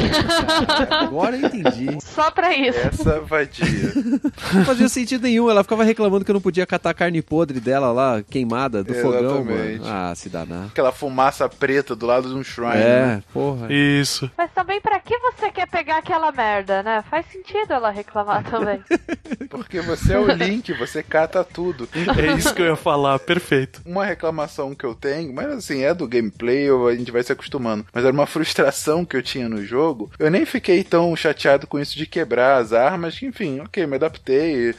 Agora 1.05 1.35
eu 1.37 1.45
entendi. 1.47 1.97
Só 2.01 2.29
pra 2.31 2.55
isso. 2.55 2.77
Essa 2.79 3.19
vadia. 3.21 3.65
Não 4.53 4.65
fazia 4.65 4.89
sentido 4.89 5.23
nenhum. 5.23 5.49
Ela 5.49 5.63
ficava 5.63 5.83
reclamando 5.83 6.25
que 6.25 6.31
eu 6.31 6.33
não 6.33 6.41
podia 6.41 6.65
catar 6.65 6.89
a 6.91 6.93
carne 6.93 7.21
podre 7.21 7.59
dela 7.59 7.91
lá, 7.91 8.21
queimada, 8.21 8.83
do 8.83 8.93
fogão, 8.93 9.41
Exatamente. 9.41 9.79
mano. 9.79 9.83
Ah, 9.85 10.13
se 10.15 10.29
danar. 10.29 10.67
Aquela 10.67 10.91
fumaça 10.91 11.47
preta 11.47 11.95
do 11.95 12.05
lado 12.05 12.29
de 12.29 12.35
um 12.35 12.43
shrine. 12.43 12.73
né? 12.73 13.13
É, 13.17 13.23
porra. 13.33 13.67
Isso. 13.71 14.29
Mas 14.37 14.51
também 14.51 14.81
pra 14.81 14.99
que 14.99 15.17
você 15.19 15.51
quer 15.51 15.67
pegar 15.67 15.97
aquela 15.97 16.31
merda, 16.31 16.83
né? 16.83 17.03
Faz 17.09 17.25
sentido 17.31 17.71
ela 17.73 17.89
reclamar 17.89 18.43
também. 18.49 18.81
Porque 19.49 19.81
você 19.81 20.13
é 20.13 20.19
o 20.19 20.27
Link, 20.31 20.73
você 20.73 21.01
cata 21.03 21.43
tudo. 21.43 21.87
É 21.93 22.37
isso 22.37 22.53
que 22.53 22.61
eu 22.61 22.67
ia 22.67 22.75
falar, 22.75 23.19
perfeito. 23.19 23.81
Uma 23.85 24.05
reclamação 24.05 24.73
que 24.75 24.85
eu 24.85 24.95
tenho, 24.95 25.33
mas 25.33 25.47
assim, 25.51 25.83
é 25.83 25.93
do 25.93 26.07
gameplay, 26.07 26.69
ou 26.71 26.87
a 26.87 26.95
gente 26.95 27.11
vai 27.11 27.23
se 27.23 27.31
acostumando. 27.31 27.85
Mas 27.93 28.03
era 28.03 28.13
uma 28.13 28.25
frustração 28.25 29.05
que 29.05 29.15
eu 29.15 29.21
tinha 29.23 29.47
no 29.49 29.63
jogo. 29.63 30.11
Eu 30.17 30.31
nem 30.31 30.45
fiquei 30.45 30.83
tão 30.83 31.15
chateado 31.15 31.67
com 31.67 31.79
isso 31.79 31.97
de 31.97 32.05
quebrar 32.05 32.57
as 32.57 32.73
armas, 32.73 33.17
que, 33.17 33.25
enfim, 33.25 33.59
ok, 33.59 33.85
me 33.85 33.95
adaptei. 33.95 34.22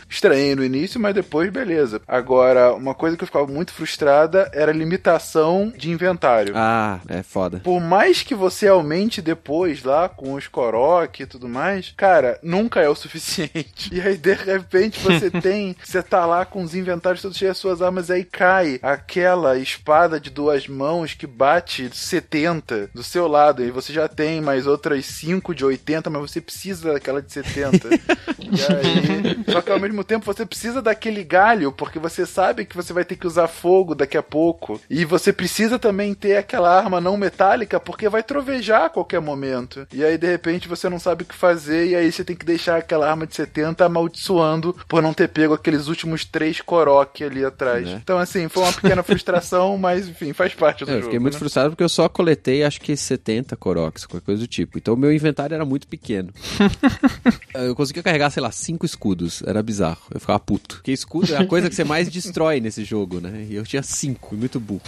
Estranhei 0.09 0.55
no 0.55 0.65
início, 0.65 1.01
mas 1.01 1.15
depois, 1.15 1.51
beleza. 1.51 2.01
Agora, 2.07 2.75
uma 2.75 2.95
coisa 2.95 3.17
que 3.17 3.23
eu 3.23 3.27
ficava 3.27 3.47
muito 3.47 3.73
frustrada 3.73 4.51
era 4.53 4.71
a 4.71 4.75
limitação 4.75 5.73
de 5.77 5.91
inventário. 5.91 6.55
Ah, 6.57 7.01
é 7.09 7.23
foda. 7.23 7.61
Por 7.61 7.81
mais 7.81 8.23
que 8.23 8.35
você 8.35 8.69
aumente 8.69 9.21
depois 9.21 9.83
lá 9.83 10.09
com 10.09 10.35
os 10.35 10.47
Korok 10.47 11.23
e 11.23 11.27
tudo 11.27 11.49
mais, 11.49 11.93
cara, 11.97 12.39
nunca 12.43 12.81
é 12.81 12.89
o 12.89 12.95
suficiente. 12.97 13.91
E 13.93 14.01
aí, 14.01 14.17
de 14.17 14.35
repente, 14.35 15.01
você 15.01 15.31
tem. 15.43 15.77
Você 15.83 16.03
tá 16.03 16.25
lá 16.27 16.45
com 16.45 16.63
os 16.63 16.75
inventários 16.75 17.23
todos 17.23 17.37
cheios 17.37 17.57
de 17.57 17.61
suas 17.61 17.83
armas, 17.83 18.11
aí 18.11 18.25
cai 18.25 18.79
aquela 18.83 19.57
espada 19.59 20.21
de 20.21 20.31
duas 20.31 20.67
mãos 20.69 21.15
que 21.15 21.27
bate 21.27 21.91
70 21.93 22.91
do 22.95 23.03
seu 23.03 23.27
lado. 23.27 23.65
E 23.65 23.71
você 23.71 23.93
já 23.93 24.09
tem 24.09 24.41
mais 24.41 24.67
outras 24.67 25.05
5 25.07 25.55
de 25.55 25.65
80, 25.65 26.11
mas 26.11 26.31
você 26.31 26.41
precisa 26.41 26.93
daquela 26.93 27.21
de 27.21 27.33
70. 27.33 27.89
e 28.41 28.63
aí. 28.73 29.34
Só 29.49 29.61
que 29.61 29.71
ao 29.71 29.81
mesmo 29.81 30.05
tempo 30.05 30.25
você 30.27 30.45
precisa 30.47 30.81
daquele 30.83 31.25
galho, 31.25 31.73
porque 31.73 31.99
você 31.99 32.25
sabe 32.27 32.65
que 32.65 32.77
você 32.77 32.93
vai 32.93 33.05
ter 33.05 33.17
que 33.17 33.27
usar 33.27 33.49
fogo 33.49 33.95
daqui 33.95 34.17
a 34.17 34.23
pouco. 34.23 34.81
E 34.89 35.05
você 35.05 35.33
precisa 35.33 35.79
também 35.79 36.15
ter 36.15 36.37
aquela 36.37 36.71
arma 36.77 37.01
não 37.01 37.17
metálica, 37.17 37.79
porque 37.81 38.09
vai 38.09 38.23
trovejar 38.23 38.85
a 38.87 38.91
qualquer 38.91 39.21
momento. 39.21 39.87
E 39.93 40.05
aí, 40.05 40.17
de 40.19 40.27
repente, 40.27 40.69
você 40.69 40.89
não 40.89 40.99
sabe 40.99 41.23
o 41.23 41.27
que 41.27 41.35
fazer, 41.35 41.89
e 41.89 41.95
aí 41.97 42.11
você 42.11 42.25
tem 42.25 42.37
que 42.37 42.45
deixar 42.45 42.77
aquela 42.79 43.09
arma 43.11 43.27
de 43.27 43.35
70 43.35 43.85
amaldiçoando 43.85 44.77
por 44.89 45.03
não 45.03 45.13
ter 45.13 45.29
pego 45.29 45.55
aqueles 45.55 45.89
últimos 45.89 46.25
três 46.25 46.61
Korok 46.61 47.23
ali 47.25 47.45
atrás. 47.45 47.87
Né? 47.87 48.01
Então, 48.03 48.19
assim, 48.19 48.49
foi 48.49 48.63
uma 48.63 48.73
pequena 48.73 49.03
frustração, 49.03 49.77
mas 49.79 50.09
enfim, 50.09 50.33
faz 50.33 50.55
parte 50.55 50.85
do 50.85 50.91
É, 50.91 50.95
eu 50.95 50.97
jogo. 50.97 51.05
fiquei 51.07 51.19
muito 51.19 51.35
né? 51.35 51.39
frustrado 51.39 51.71
porque 51.71 51.83
eu 51.85 51.89
só 51.89 52.09
coletei 52.09 52.63
acho 52.65 52.81
que 52.81 52.97
70 52.97 53.57
Koroks, 53.57 54.07
qualquer 54.07 54.25
coisa 54.25 54.41
do 54.43 54.47
tipo. 54.47 54.79
Então 54.79 54.95
o 54.95 54.97
meu 54.97 55.13
inventário 55.13 55.55
era 55.55 55.65
muito 55.65 55.87
pequeno. 55.89 56.33
eu 57.55 57.75
conseguia 57.75 58.03
carregar, 58.03 58.31
sei 58.31 58.43
lá, 58.43 58.51
5 58.51 58.85
escudos. 58.87 59.24
Era 59.47 59.63
bizarro. 59.63 60.03
Eu 60.13 60.21
ficava 60.21 60.39
puto. 60.39 60.77
Porque 60.77 60.93
escudo 60.93 61.33
é 61.35 61.39
a 61.39 61.47
coisa 61.47 61.69
que 61.69 61.75
você 61.75 61.85
mais 61.85 62.09
destrói 62.09 62.61
nesse 62.61 62.85
jogo, 62.85 63.21
né? 63.21 63.47
E 63.49 63.55
eu 63.55 63.65
tinha 63.65 63.83
5, 63.83 64.35
muito 64.35 64.59
burro. 64.61 64.83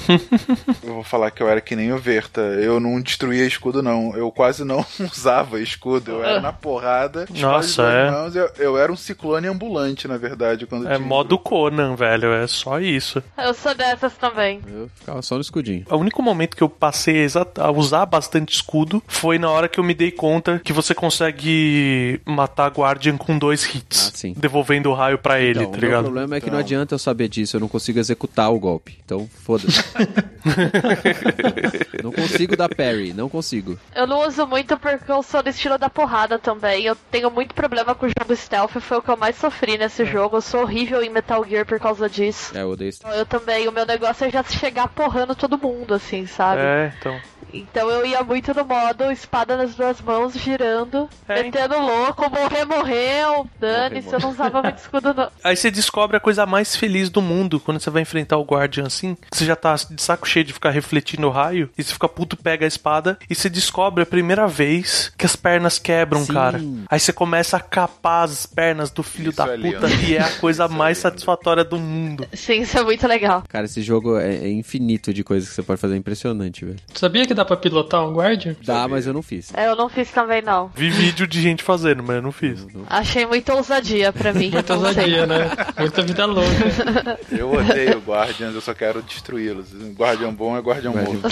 Eu 0.82 0.94
vou 0.94 1.04
falar 1.04 1.30
que 1.30 1.42
eu 1.42 1.48
era 1.48 1.60
que 1.60 1.76
nem 1.76 1.92
o 1.92 1.98
Verta. 1.98 2.40
Eu 2.40 2.78
não 2.80 3.00
destruía 3.00 3.46
escudo, 3.46 3.82
não. 3.82 4.14
Eu 4.16 4.30
quase 4.30 4.64
não 4.64 4.84
usava 5.00 5.60
escudo. 5.60 6.12
Eu 6.12 6.24
era 6.24 6.40
na 6.40 6.52
porrada. 6.52 7.26
Nossa, 7.38 7.82
é. 7.82 8.10
mãos. 8.10 8.36
Eu, 8.36 8.50
eu 8.58 8.78
era 8.78 8.92
um 8.92 8.96
ciclone 8.96 9.46
ambulante, 9.46 10.08
na 10.08 10.16
verdade. 10.16 10.66
Quando 10.66 10.86
É 10.88 10.96
tinha 10.96 11.06
modo 11.06 11.38
Conan, 11.38 11.94
velho. 11.96 12.32
É 12.32 12.46
só 12.46 12.80
isso. 12.80 13.22
Eu 13.38 13.54
sou 13.54 13.74
dessas 13.74 14.14
também. 14.14 14.60
Eu 14.66 14.90
ficava 14.94 15.22
só 15.22 15.36
no 15.36 15.40
escudinho. 15.40 15.84
O 15.90 15.96
único 15.96 16.22
momento 16.22 16.56
que 16.56 16.62
eu 16.62 16.68
passei 16.68 17.26
a 17.58 17.70
usar 17.70 18.06
bastante 18.06 18.54
escudo 18.54 19.02
foi 19.06 19.38
na 19.38 19.50
hora 19.50 19.68
que 19.68 19.78
eu 19.78 19.84
me 19.84 19.94
dei 19.94 20.10
conta 20.10 20.60
que 20.62 20.72
você 20.72 20.94
consegue 20.94 22.20
matar 22.24 22.70
Guardian 22.70 23.16
com 23.16 23.38
dois 23.38 23.64
hits. 23.74 24.08
Ah, 24.08 24.16
sim. 24.16 24.25
Devolvendo 24.36 24.90
o 24.90 24.94
raio 24.94 25.18
pra 25.18 25.40
ele, 25.40 25.60
Então, 25.60 25.72
tá 25.72 25.78
o 25.78 25.80
ligado? 25.80 26.04
problema 26.04 26.36
é 26.36 26.40
que 26.40 26.50
não 26.50 26.58
adianta 26.58 26.94
eu 26.94 26.98
saber 26.98 27.28
disso, 27.28 27.56
eu 27.56 27.60
não 27.60 27.68
consigo 27.68 27.98
executar 27.98 28.52
o 28.52 28.58
golpe. 28.58 28.98
Então, 29.04 29.28
foda-se. 29.44 29.82
não 32.02 32.12
consigo 32.12 32.56
dar 32.56 32.68
parry, 32.68 33.12
não 33.12 33.28
consigo. 33.28 33.78
Eu 33.94 34.06
não 34.06 34.26
uso 34.26 34.46
muito 34.46 34.76
porque 34.78 35.10
eu 35.10 35.22
sou 35.22 35.42
do 35.42 35.48
estilo 35.50 35.78
da 35.78 35.90
porrada 35.90 36.38
também. 36.38 36.84
Eu 36.84 36.96
tenho 37.10 37.30
muito 37.30 37.54
problema 37.54 37.94
com 37.94 38.06
o 38.06 38.08
jogo 38.08 38.34
stealth, 38.36 38.72
foi 38.80 38.98
o 38.98 39.02
que 39.02 39.10
eu 39.10 39.16
mais 39.16 39.36
sofri 39.36 39.78
nesse 39.78 40.04
jogo. 40.04 40.36
Eu 40.36 40.40
sou 40.42 40.62
horrível 40.62 41.02
em 41.02 41.10
Metal 41.10 41.44
Gear 41.48 41.66
por 41.66 41.78
causa 41.78 42.08
disso. 42.08 42.56
É, 42.56 42.62
eu 42.62 42.70
odeio 42.70 42.88
isso. 42.90 43.06
Eu 43.06 43.26
também, 43.26 43.68
o 43.68 43.72
meu 43.72 43.86
negócio 43.86 44.26
é 44.26 44.30
já 44.30 44.42
chegar 44.42 44.88
porrando 44.88 45.34
todo 45.34 45.58
mundo, 45.58 45.94
assim, 45.94 46.26
sabe? 46.26 46.60
É, 46.62 46.92
então. 46.98 47.18
Então 47.52 47.88
eu 47.88 48.04
ia 48.04 48.22
muito 48.22 48.52
no 48.52 48.64
modo 48.64 49.10
espada 49.10 49.56
nas 49.56 49.74
duas 49.74 50.00
mãos, 50.00 50.34
girando, 50.34 51.08
É, 51.28 51.42
metendo 51.42 51.78
louco, 51.78 52.28
morrer, 52.28 52.64
morreu, 52.66 53.48
dane-se, 53.58 54.14
eu 54.16 54.20
não 54.20 54.30
usava 54.30 54.62
muito 54.62 54.78
escudo 54.78 55.14
não. 55.14 55.30
Aí 55.44 55.56
você 55.56 55.70
descobre 55.70 56.16
a 56.16 56.20
coisa 56.20 56.46
mais 56.46 56.74
feliz 56.76 57.08
do 57.10 57.20
mundo 57.22 57.60
quando 57.60 57.80
você 57.80 57.90
vai 57.90 58.02
enfrentar 58.02 58.36
o 58.38 58.42
Guardian 58.44 58.86
assim. 58.86 59.14
que 59.30 59.36
Você 59.36 59.44
já 59.44 59.56
tá 59.56 59.74
de 59.74 60.00
saco 60.02 60.26
cheio 60.28 60.44
de 60.44 60.52
ficar 60.52 60.70
refletindo 60.70 61.26
o 61.26 61.30
raio. 61.30 61.70
E 61.76 61.82
você 61.82 61.92
fica 61.92 62.08
puto, 62.08 62.36
pega 62.36 62.64
a 62.64 62.68
espada. 62.68 63.18
E 63.28 63.34
você 63.34 63.48
descobre 63.48 64.02
a 64.02 64.06
primeira 64.06 64.46
vez 64.46 65.12
que 65.16 65.26
as 65.26 65.36
pernas 65.36 65.78
quebram, 65.78 66.24
Sim. 66.24 66.32
cara. 66.32 66.60
Aí 66.90 66.98
você 67.00 67.12
começa 67.12 67.56
a 67.56 67.60
capar 67.60 68.24
as 68.24 68.46
pernas 68.46 68.90
do 68.90 69.02
filho 69.02 69.30
Isso 69.30 69.36
da 69.38 69.52
é 69.52 69.56
puta. 69.58 69.86
lindo. 69.86 70.04
E 70.08 70.16
é 70.16 70.20
a 70.22 70.30
coisa 70.38 70.64
Isso 70.64 70.74
é 70.74 70.76
mais 70.76 70.98
lindo. 70.98 71.02
satisfatória 71.02 71.64
do 71.64 71.78
mundo. 71.78 72.26
Sim, 72.32 72.60
isso 72.62 72.78
é 72.78 72.82
muito 72.84 73.06
legal. 73.06 73.42
Cara, 73.48 73.66
esse 73.66 73.82
jogo 73.82 74.16
é, 74.18 74.34
é 74.36 74.50
infinito 74.50 75.12
de 75.12 75.22
coisas 75.24 75.48
que 75.48 75.54
você 75.54 75.62
pode 75.62 75.80
fazer, 75.80 75.94
é 75.94 75.98
impressionante, 75.98 76.64
velho. 76.64 76.78
Sabia 76.94 77.26
que 77.26 77.34
dá 77.34 77.44
pra 77.44 77.56
pilotar 77.56 78.02
um 78.06 78.12
Guardian? 78.14 78.56
Dá, 78.64 78.86
mas 78.88 79.06
eu 79.06 79.12
não 79.12 79.22
fiz. 79.22 79.52
É, 79.54 79.66
Eu 79.68 79.76
não 79.76 79.88
fiz 79.88 80.10
também 80.10 80.40
não. 80.42 80.70
Vi 80.74 80.88
vídeo 80.90 81.26
de 81.26 81.40
gente 81.40 81.62
fazendo, 81.62 82.02
mas 82.02 82.16
eu 82.16 82.22
não 82.22 82.32
fiz. 82.32 82.66
Achei 82.88 83.26
muita 83.26 83.54
ousadia 83.54 84.05
pra 84.12 84.32
mim. 84.32 84.50
Muita 84.50 84.74
ousadia, 84.74 85.26
né? 85.26 85.50
Muita 85.78 86.02
vida 86.02 86.26
louca. 86.26 87.18
Eu 87.30 87.52
odeio 87.52 87.98
Guardians, 88.00 88.54
eu 88.54 88.60
só 88.60 88.74
quero 88.74 89.02
destruí-los. 89.02 89.66
Guardião 89.96 90.32
bom 90.32 90.56
é 90.56 90.60
guardião 90.60 90.94
morto. 90.94 91.22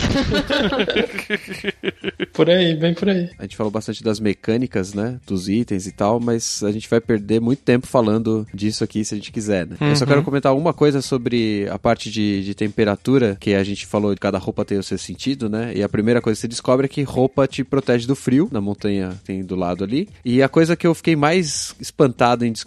Por 2.33 2.51
aí, 2.51 2.75
bem 2.75 2.95
por 2.95 3.09
aí. 3.09 3.31
A 3.39 3.43
gente 3.43 3.57
falou 3.57 3.71
bastante 3.71 4.03
das 4.03 4.19
mecânicas, 4.19 4.93
né? 4.93 5.19
Dos 5.27 5.49
itens 5.49 5.87
e 5.87 5.93
tal, 5.93 6.19
mas 6.19 6.63
a 6.63 6.73
gente 6.73 6.89
vai 6.89 7.01
perder 7.01 7.41
muito 7.41 7.63
tempo 7.63 7.87
falando 7.87 8.47
disso 8.53 8.83
aqui 8.83 9.05
se 9.05 9.15
a 9.15 9.17
gente 9.17 9.31
quiser, 9.31 9.67
né? 9.67 9.77
Eu 9.81 9.97
só 9.97 10.05
quero 10.05 10.23
comentar 10.23 10.55
uma 10.55 10.73
coisa 10.73 11.01
sobre 11.01 11.69
a 11.71 11.79
parte 11.79 12.11
de, 12.11 12.43
de 12.43 12.55
temperatura, 12.55 13.37
que 13.39 13.55
a 13.55 13.63
gente 13.63 13.87
falou 13.87 14.15
de 14.15 14.21
cada 14.21 14.39
roupa 14.39 14.65
tem 14.65 14.79
o 14.79 14.83
seu 14.83 14.99
sentido, 14.99 15.49
né? 15.49 15.73
E 15.75 15.83
a 15.83 15.89
primeira 15.89 16.21
coisa 16.21 16.37
que 16.37 16.41
você 16.43 16.49
descobre 16.49 16.87
é 16.87 16.89
que 16.89 17.03
roupa 17.03 17.47
te 17.47 17.63
protege 17.63 18.07
do 18.07 18.17
frio, 18.17 18.49
na 18.51 18.61
montanha 18.61 19.13
tem 19.25 19.45
do 19.45 19.55
lado 19.55 19.85
ali. 19.85 20.09
E 20.25 20.43
a 20.43 20.49
coisa 20.49 20.77
que 20.77 20.87
eu 20.87 20.95
fiquei 20.95 21.15
mais 21.15 21.75
espantado 21.81 22.45
em 22.45 22.53
descobrir 22.53 22.64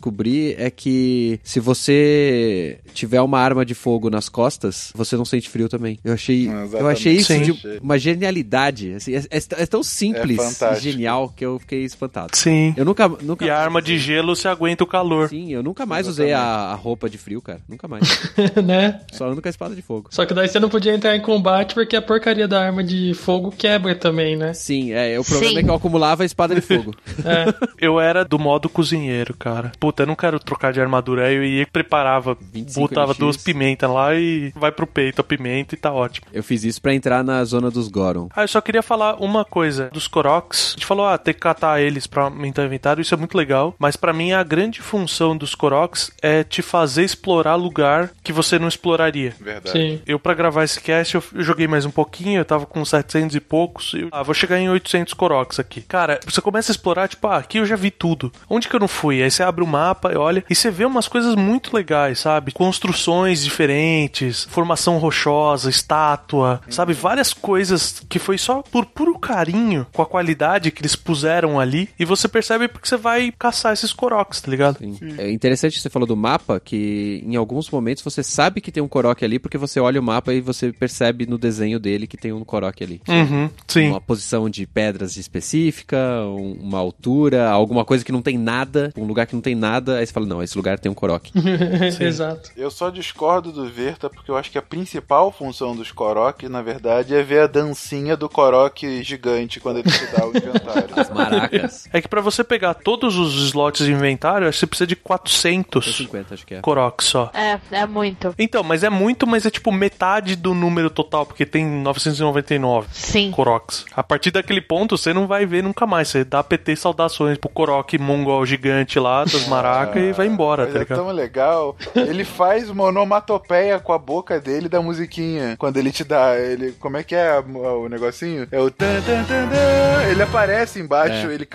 é 0.58 0.70
que 0.70 1.40
se 1.44 1.60
você 1.60 2.80
tiver 2.94 3.22
uma 3.22 3.40
arma 3.40 3.66
de 3.66 3.74
fogo 3.74 4.10
nas 4.10 4.30
costas, 4.30 4.92
você 4.96 5.16
não 5.16 5.26
sente 5.26 5.50
frio 5.50 5.70
também. 5.70 6.00
Eu 6.04 6.14
achei, 6.14 6.48
eu 6.48 6.88
achei 6.88 7.14
isso 7.14 7.34
exatamente. 7.34 7.62
de 7.62 7.80
uma 7.80 7.98
genialidade. 7.98 8.94
Assim, 8.94 9.16
é, 9.16 9.20
é- 9.30 9.64
é 9.64 9.66
tão 9.66 9.84
simples 9.84 10.62
É 10.62 10.74
e 10.74 10.80
genial 10.80 11.30
que 11.36 11.46
eu 11.46 11.60
fiquei 11.60 11.84
espantado. 11.84 12.36
Sim. 12.36 12.74
Eu 12.78 12.86
nunca, 12.86 13.08
nunca 13.08 13.46
E 13.46 13.50
a 13.50 13.58
arma 13.58 13.82
de 13.82 13.98
gelo 13.98 14.36
se 14.36 14.48
aguenta 14.48 14.84
o 14.84 14.88
calor. 14.88 15.30
Sim, 15.30 15.52
eu 15.52 15.64
nunca 15.64 15.86
mais 15.86 16.08
usei 16.08 16.34
a, 16.34 16.42
a 16.42 16.76
roupa 16.76 17.10
de 17.10 17.18
frio, 17.18 17.42
cara. 17.42 17.60
Nunca 17.68 17.88
mais. 17.88 18.08
né? 18.64 19.02
Só 19.12 19.28
ando 19.30 19.42
com 19.42 19.48
a 19.48 19.52
espada 19.52 19.76
de 19.76 19.82
fogo. 19.82 20.10
Só 20.12 20.26
que 20.26 20.34
daí 20.34 20.48
você 20.48 20.60
não 20.60 20.70
podia 20.70 20.94
entrar 20.94 21.16
em 21.16 21.22
combate 21.22 21.74
porque 21.74 21.96
a 21.96 22.02
porcaria 22.02 22.48
da 22.48 22.62
arma 22.62 22.84
de 22.84 23.14
fogo 23.14 23.52
quebra 23.52 23.96
também, 23.96 24.36
né? 24.36 24.54
Sim, 24.54 24.92
é, 24.92 25.20
o 25.20 25.24
problema 25.24 25.54
Sim. 25.54 25.60
é 25.60 25.64
que 25.64 25.70
eu 25.70 25.76
acumulava 25.76 26.24
a 26.24 26.26
espada 26.26 26.56
de 26.56 26.62
fogo. 26.62 26.94
É. 27.26 27.54
Eu 27.80 28.00
era 28.00 28.24
do 28.24 28.38
modo 28.40 28.70
cozinheiro, 28.70 29.36
cara. 29.36 29.72
Puta, 29.88 30.04
eu 30.04 30.08
não 30.08 30.16
quero 30.16 30.38
trocar 30.38 30.74
de 30.74 30.82
armadura. 30.82 31.28
Aí 31.28 31.36
eu 31.36 31.46
ia 31.46 31.62
e 31.62 31.66
preparava, 31.66 32.38
25 32.52 32.88
botava 32.90 33.12
NX. 33.14 33.18
duas 33.18 33.38
pimentas 33.38 33.90
lá 33.90 34.14
e 34.14 34.52
vai 34.54 34.70
pro 34.70 34.86
peito 34.86 35.22
a 35.22 35.24
pimenta 35.24 35.76
e 35.76 35.78
tá 35.78 35.94
ótimo. 35.94 36.28
Eu 36.34 36.44
fiz 36.44 36.66
isso 36.66 36.82
pra 36.82 36.94
entrar 36.94 37.24
na 37.24 37.42
zona 37.46 37.72
dos 37.72 37.88
Goron. 37.88 38.28
Ah, 38.36 38.44
eu 38.44 38.50
só 38.50 38.60
queria 38.60 38.82
falar 38.84 39.16
uma 39.16 39.46
coisa 39.46 39.90
dos 39.94 40.06
Koroks. 40.06 40.72
A 40.72 40.72
gente 40.72 40.86
falou, 40.86 41.08
ah, 41.08 41.18
tem 41.18 41.34
que 41.34 41.40
catar 41.40 41.80
eles 41.80 42.06
pra 42.06 42.24
aumentar 42.24 42.64
o 42.64 42.66
inventário, 42.66 43.02
isso 43.02 43.14
é 43.14 43.18
muito 43.18 43.38
legal. 43.38 43.74
Mas 43.80 43.96
pra 43.96 44.12
mim 44.12 44.34
a 44.34 44.44
grande 44.44 44.82
função 44.82 45.38
dos 45.38 45.56
Koroks 45.56 46.12
é 46.22 46.44
te 46.44 46.62
fazer 46.62 47.06
explorar 47.06 47.56
lugar 47.56 48.12
que 48.22 48.34
você 48.34 48.60
não 48.60 48.68
exploraria. 48.68 49.34
Verdade. 49.40 49.72
Sim. 49.72 50.02
Eu, 50.06 50.20
pra 50.20 50.34
gravar 50.34 50.66
esse 50.66 50.82
cast, 50.82 51.16
eu 51.16 51.24
joguei 51.36 51.66
mais 51.66 51.86
um 51.86 51.92
pouquinho, 51.92 52.42
eu 52.42 52.46
tava 52.46 52.66
com 52.66 52.84
700 52.84 53.38
e 53.38 53.40
poucos. 53.40 53.94
E, 53.94 54.06
ah, 54.12 54.22
vou 54.22 54.34
chegar 54.34 54.60
em 54.60 54.70
800 54.70 55.14
Koroks 55.14 55.62
aqui. 55.62 55.80
Cara, 55.80 56.20
você 56.26 56.42
começa 56.42 56.72
a 56.72 56.74
explorar, 56.74 57.08
tipo, 57.08 57.26
ah, 57.28 57.38
aqui 57.38 57.58
eu 57.60 57.66
já 57.66 57.78
vi 57.78 57.90
tudo. 57.90 58.32
Onde 58.50 58.68
que 58.68 58.76
eu 58.76 58.80
não 58.80 58.88
fui? 58.88 59.22
Aí 59.24 59.32
você 59.32 59.44
abre 59.44 59.64
o 59.68 59.72
mapa 59.72 60.12
e 60.14 60.16
olha, 60.16 60.44
e 60.50 60.56
você 60.56 60.72
vê 60.72 60.86
umas 60.86 61.08
coisas 61.08 61.36
muito 61.36 61.76
legais, 61.76 62.20
sabe? 62.20 62.52
Construções 62.52 63.44
diferentes, 63.44 64.46
formação 64.50 64.98
rochosa, 64.98 65.70
estátua, 65.70 66.62
sabe? 66.70 66.94
Várias 66.94 67.34
coisas 67.34 68.02
que 68.10 68.20
foi 68.20 68.38
só 68.38 68.62
por 68.62 68.86
puro 68.86 69.18
carinho 69.20 69.86
com 69.94 70.02
a 70.02 70.06
qualidade 70.06 70.72
que 70.72 70.82
eles 70.82 70.96
puseram 70.96 71.60
ali 71.60 71.90
e 72.00 72.06
você 72.06 72.28
percebe 72.28 72.68
porque 72.68 72.88
você 72.88 72.98
vai 72.98 73.34
caçar 73.38 73.74
esses 73.74 73.92
Koroks, 73.94 74.42
tá 74.42 74.50
ligado? 74.50 74.78
Sim. 74.80 74.98
É 75.18 75.30
interessante 75.32 75.74
que 75.76 75.82
você 75.82 75.90
falou 75.90 76.08
do 76.08 76.16
mapa, 76.16 76.60
que 76.60 77.22
em 77.26 77.36
alguns 77.36 77.70
momentos 77.70 78.04
você 78.04 78.24
sabe 78.24 78.62
que 78.62 78.72
tem 78.72 78.82
um 78.82 78.88
Korok 78.88 79.24
ali, 79.24 79.38
porque 79.40 79.58
você 79.58 79.80
olha 79.80 80.00
o 80.00 80.04
mapa 80.04 80.34
e 80.34 80.40
você 80.42 80.72
percebe 80.72 81.26
no 81.26 81.38
desenho 81.38 81.80
dele 81.80 82.08
que 82.08 82.16
tem 82.18 82.32
um 82.32 82.44
Korok 82.44 82.84
ali. 82.84 83.02
Uhum, 83.08 83.50
sim. 83.68 83.90
Uma 83.90 84.02
posição 84.02 84.50
de 84.50 84.66
pedras 84.66 85.18
específica, 85.18 85.98
um- 86.26 86.58
uma 86.62 86.78
altura, 86.80 87.50
alguma 87.50 87.84
coisa 87.84 88.04
que 88.06 88.12
não 88.12 88.22
tem 88.22 88.38
nada, 88.38 88.92
um 88.98 89.06
lugar 89.06 89.26
que 89.26 89.34
não 89.34 89.42
tem 89.42 89.56
nada, 89.58 89.98
aí 89.98 90.06
você 90.06 90.14
fala, 90.14 90.26
não, 90.26 90.42
esse 90.42 90.56
lugar 90.56 90.80
tem 90.80 90.92
um 90.92 90.96
Korok. 90.96 91.32
Exato. 92.00 92.52
Eu 92.56 92.72
só 92.72 92.90
discordo 92.90 93.52
do 93.52 93.70
Verta 93.70 94.10
porque 94.10 94.32
eu 94.32 94.38
acho 94.38 94.50
que 94.50 94.58
a 94.58 94.62
principal 94.62 95.32
função 95.32 95.76
dos 95.76 95.92
Korok, 95.92 96.48
na 96.48 96.62
verdade, 96.62 97.16
é 97.16 97.22
ver 97.22 97.42
a 97.42 97.48
dancinha 97.48 98.16
do 98.16 98.30
Korok 98.30 99.04
gigante 99.04 99.60
quando 99.60 99.80
ele 99.80 99.92
te 99.92 100.06
dá 100.08 100.26
o 100.26 100.30
inventário. 100.30 100.88
As 100.96 101.10
maracas. 101.10 101.90
É 101.92 102.02
que 102.02 102.08
pra 102.08 102.22
você 102.22 102.44
pegar 102.44 102.74
todos 102.74 103.18
os 103.18 103.36
slots 103.48 103.86
de 103.86 103.92
inventário, 103.92 104.52
você 104.52 104.66
precisa 104.66 104.88
de 104.88 104.96
400 104.96 105.98
50, 105.98 106.34
acho 106.34 106.46
que 106.46 106.56
é. 106.56 106.62
Só. 107.00 107.32
É, 107.34 107.60
é 107.72 107.86
muito. 107.86 108.34
Então, 108.38 108.64
mas 108.64 108.84
é 108.84 108.90
muito, 108.90 109.26
mas 109.26 109.46
é 109.46 109.50
tipo 109.50 109.72
metade 109.72 110.36
do 110.36 110.54
número 110.54 110.90
total, 110.90 111.26
porque 111.26 111.46
tem 111.46 111.66
999 111.66 112.88
Sim. 112.92 113.32
Koroks. 113.32 113.86
A 113.96 114.04
partir 114.04 114.32
daquele 114.32 114.62
ponto, 114.62 114.98
você 114.98 115.14
não 115.14 115.28
vai 115.28 115.46
ver 115.46 115.64
nunca 115.64 115.86
mais. 115.86 116.10
Você 116.10 116.24
dá 116.24 116.44
PT 116.44 116.76
saudações 116.76 117.38
pro 117.38 117.50
Korok 117.50 117.98
mongol 117.98 118.46
gigante 118.46 119.00
lá, 119.00 119.24
das 119.24 119.47
maracas, 119.48 120.02
e 120.04 120.12
vai 120.12 120.28
embora, 120.28 120.64
Mas 120.64 120.74
tá 120.74 120.80
é 120.80 120.84
ligado? 120.84 120.98
tão 120.98 121.12
legal. 121.12 121.76
Ele 121.96 122.24
faz 122.24 122.70
uma 122.70 122.86
onomatopeia 122.86 123.80
com 123.80 123.94
a 123.94 123.98
boca 123.98 124.40
dele 124.40 124.70
da 124.70 124.82
musiquinha. 124.82 125.56
Quando 125.58 125.78
ele 125.78 125.92
te 125.92 126.04
dá. 126.04 126.36
Ele, 126.38 126.74
como 126.80 126.98
é 126.98 127.04
que 127.04 127.16
é 127.16 127.40
o 127.40 127.88
negocinho? 127.90 128.48
É 128.52 128.60
o 128.60 128.70
tan 128.70 129.02
tan 129.02 129.24
tan 129.24 129.48
tan. 129.50 130.04
Ele 130.10 130.22
aparece 130.24 130.80
embaixo, 130.80 131.28
É. 131.30 131.34
ele 131.34 131.46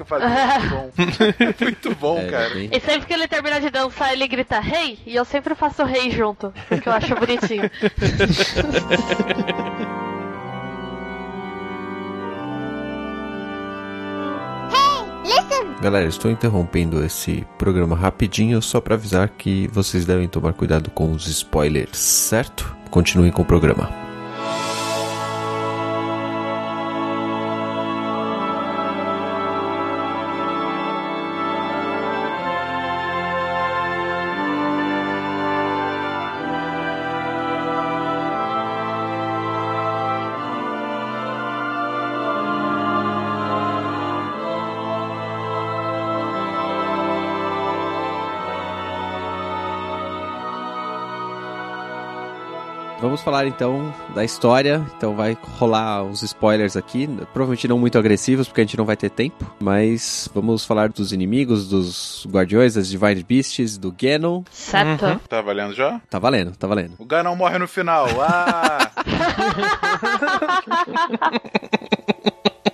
som. 0.68 0.90
É 1.38 1.64
muito 1.64 1.94
bom, 1.96 2.18
É, 2.18 2.26
cara. 2.30 2.50
bem- 2.50 2.68
E 2.72 2.80
sempre 2.80 3.06
que 3.06 3.12
ele 3.14 3.28
termina 3.28 3.60
de 3.60 3.70
dançar, 3.70 4.12
ele 4.12 4.26
grita 4.28 4.60
rei, 4.60 4.98
e 5.06 5.14
eu 5.14 5.24
sempre 5.24 5.54
faço 5.54 5.84
rei 5.84 6.10
junto, 6.10 6.52
porque 6.68 6.88
eu 6.88 6.92
acho 6.92 7.14
bonitinho. 7.14 7.70
Galera, 15.80 16.06
estou 16.06 16.30
interrompendo 16.30 17.04
esse 17.04 17.44
programa 17.58 17.96
rapidinho 17.96 18.62
só 18.62 18.80
para 18.80 18.94
avisar 18.94 19.28
que 19.28 19.66
vocês 19.68 20.06
devem 20.06 20.28
tomar 20.28 20.52
cuidado 20.52 20.90
com 20.90 21.10
os 21.10 21.26
spoilers, 21.26 21.98
certo? 21.98 22.76
Continuem 22.88 23.32
com 23.32 23.42
o 23.42 23.44
programa. 23.44 24.11
Vamos 53.22 53.36
falar 53.36 53.46
então 53.46 53.94
da 54.16 54.24
história. 54.24 54.84
Então 54.96 55.14
vai 55.14 55.38
rolar 55.56 56.02
uns 56.02 56.24
spoilers 56.24 56.76
aqui, 56.76 57.06
provavelmente 57.32 57.68
não 57.68 57.78
muito 57.78 57.96
agressivos, 57.96 58.48
porque 58.48 58.62
a 58.62 58.64
gente 58.64 58.76
não 58.76 58.84
vai 58.84 58.96
ter 58.96 59.10
tempo. 59.10 59.48
Mas 59.60 60.28
vamos 60.34 60.64
falar 60.64 60.88
dos 60.88 61.12
inimigos, 61.12 61.68
dos 61.68 62.26
guardiões, 62.28 62.74
das 62.74 62.88
Divine 62.88 63.22
Beasts, 63.22 63.78
do 63.78 63.92
Ganon. 63.96 64.42
Certo? 64.50 65.20
Tá 65.28 65.40
valendo 65.40 65.72
já? 65.72 66.00
Tá 66.10 66.18
valendo, 66.18 66.56
tá 66.56 66.66
valendo. 66.66 66.94
O 66.98 67.04
Ganon 67.04 67.36
morre 67.36 67.58
no 67.58 67.68
final. 67.68 68.08
Ah! 68.20 68.90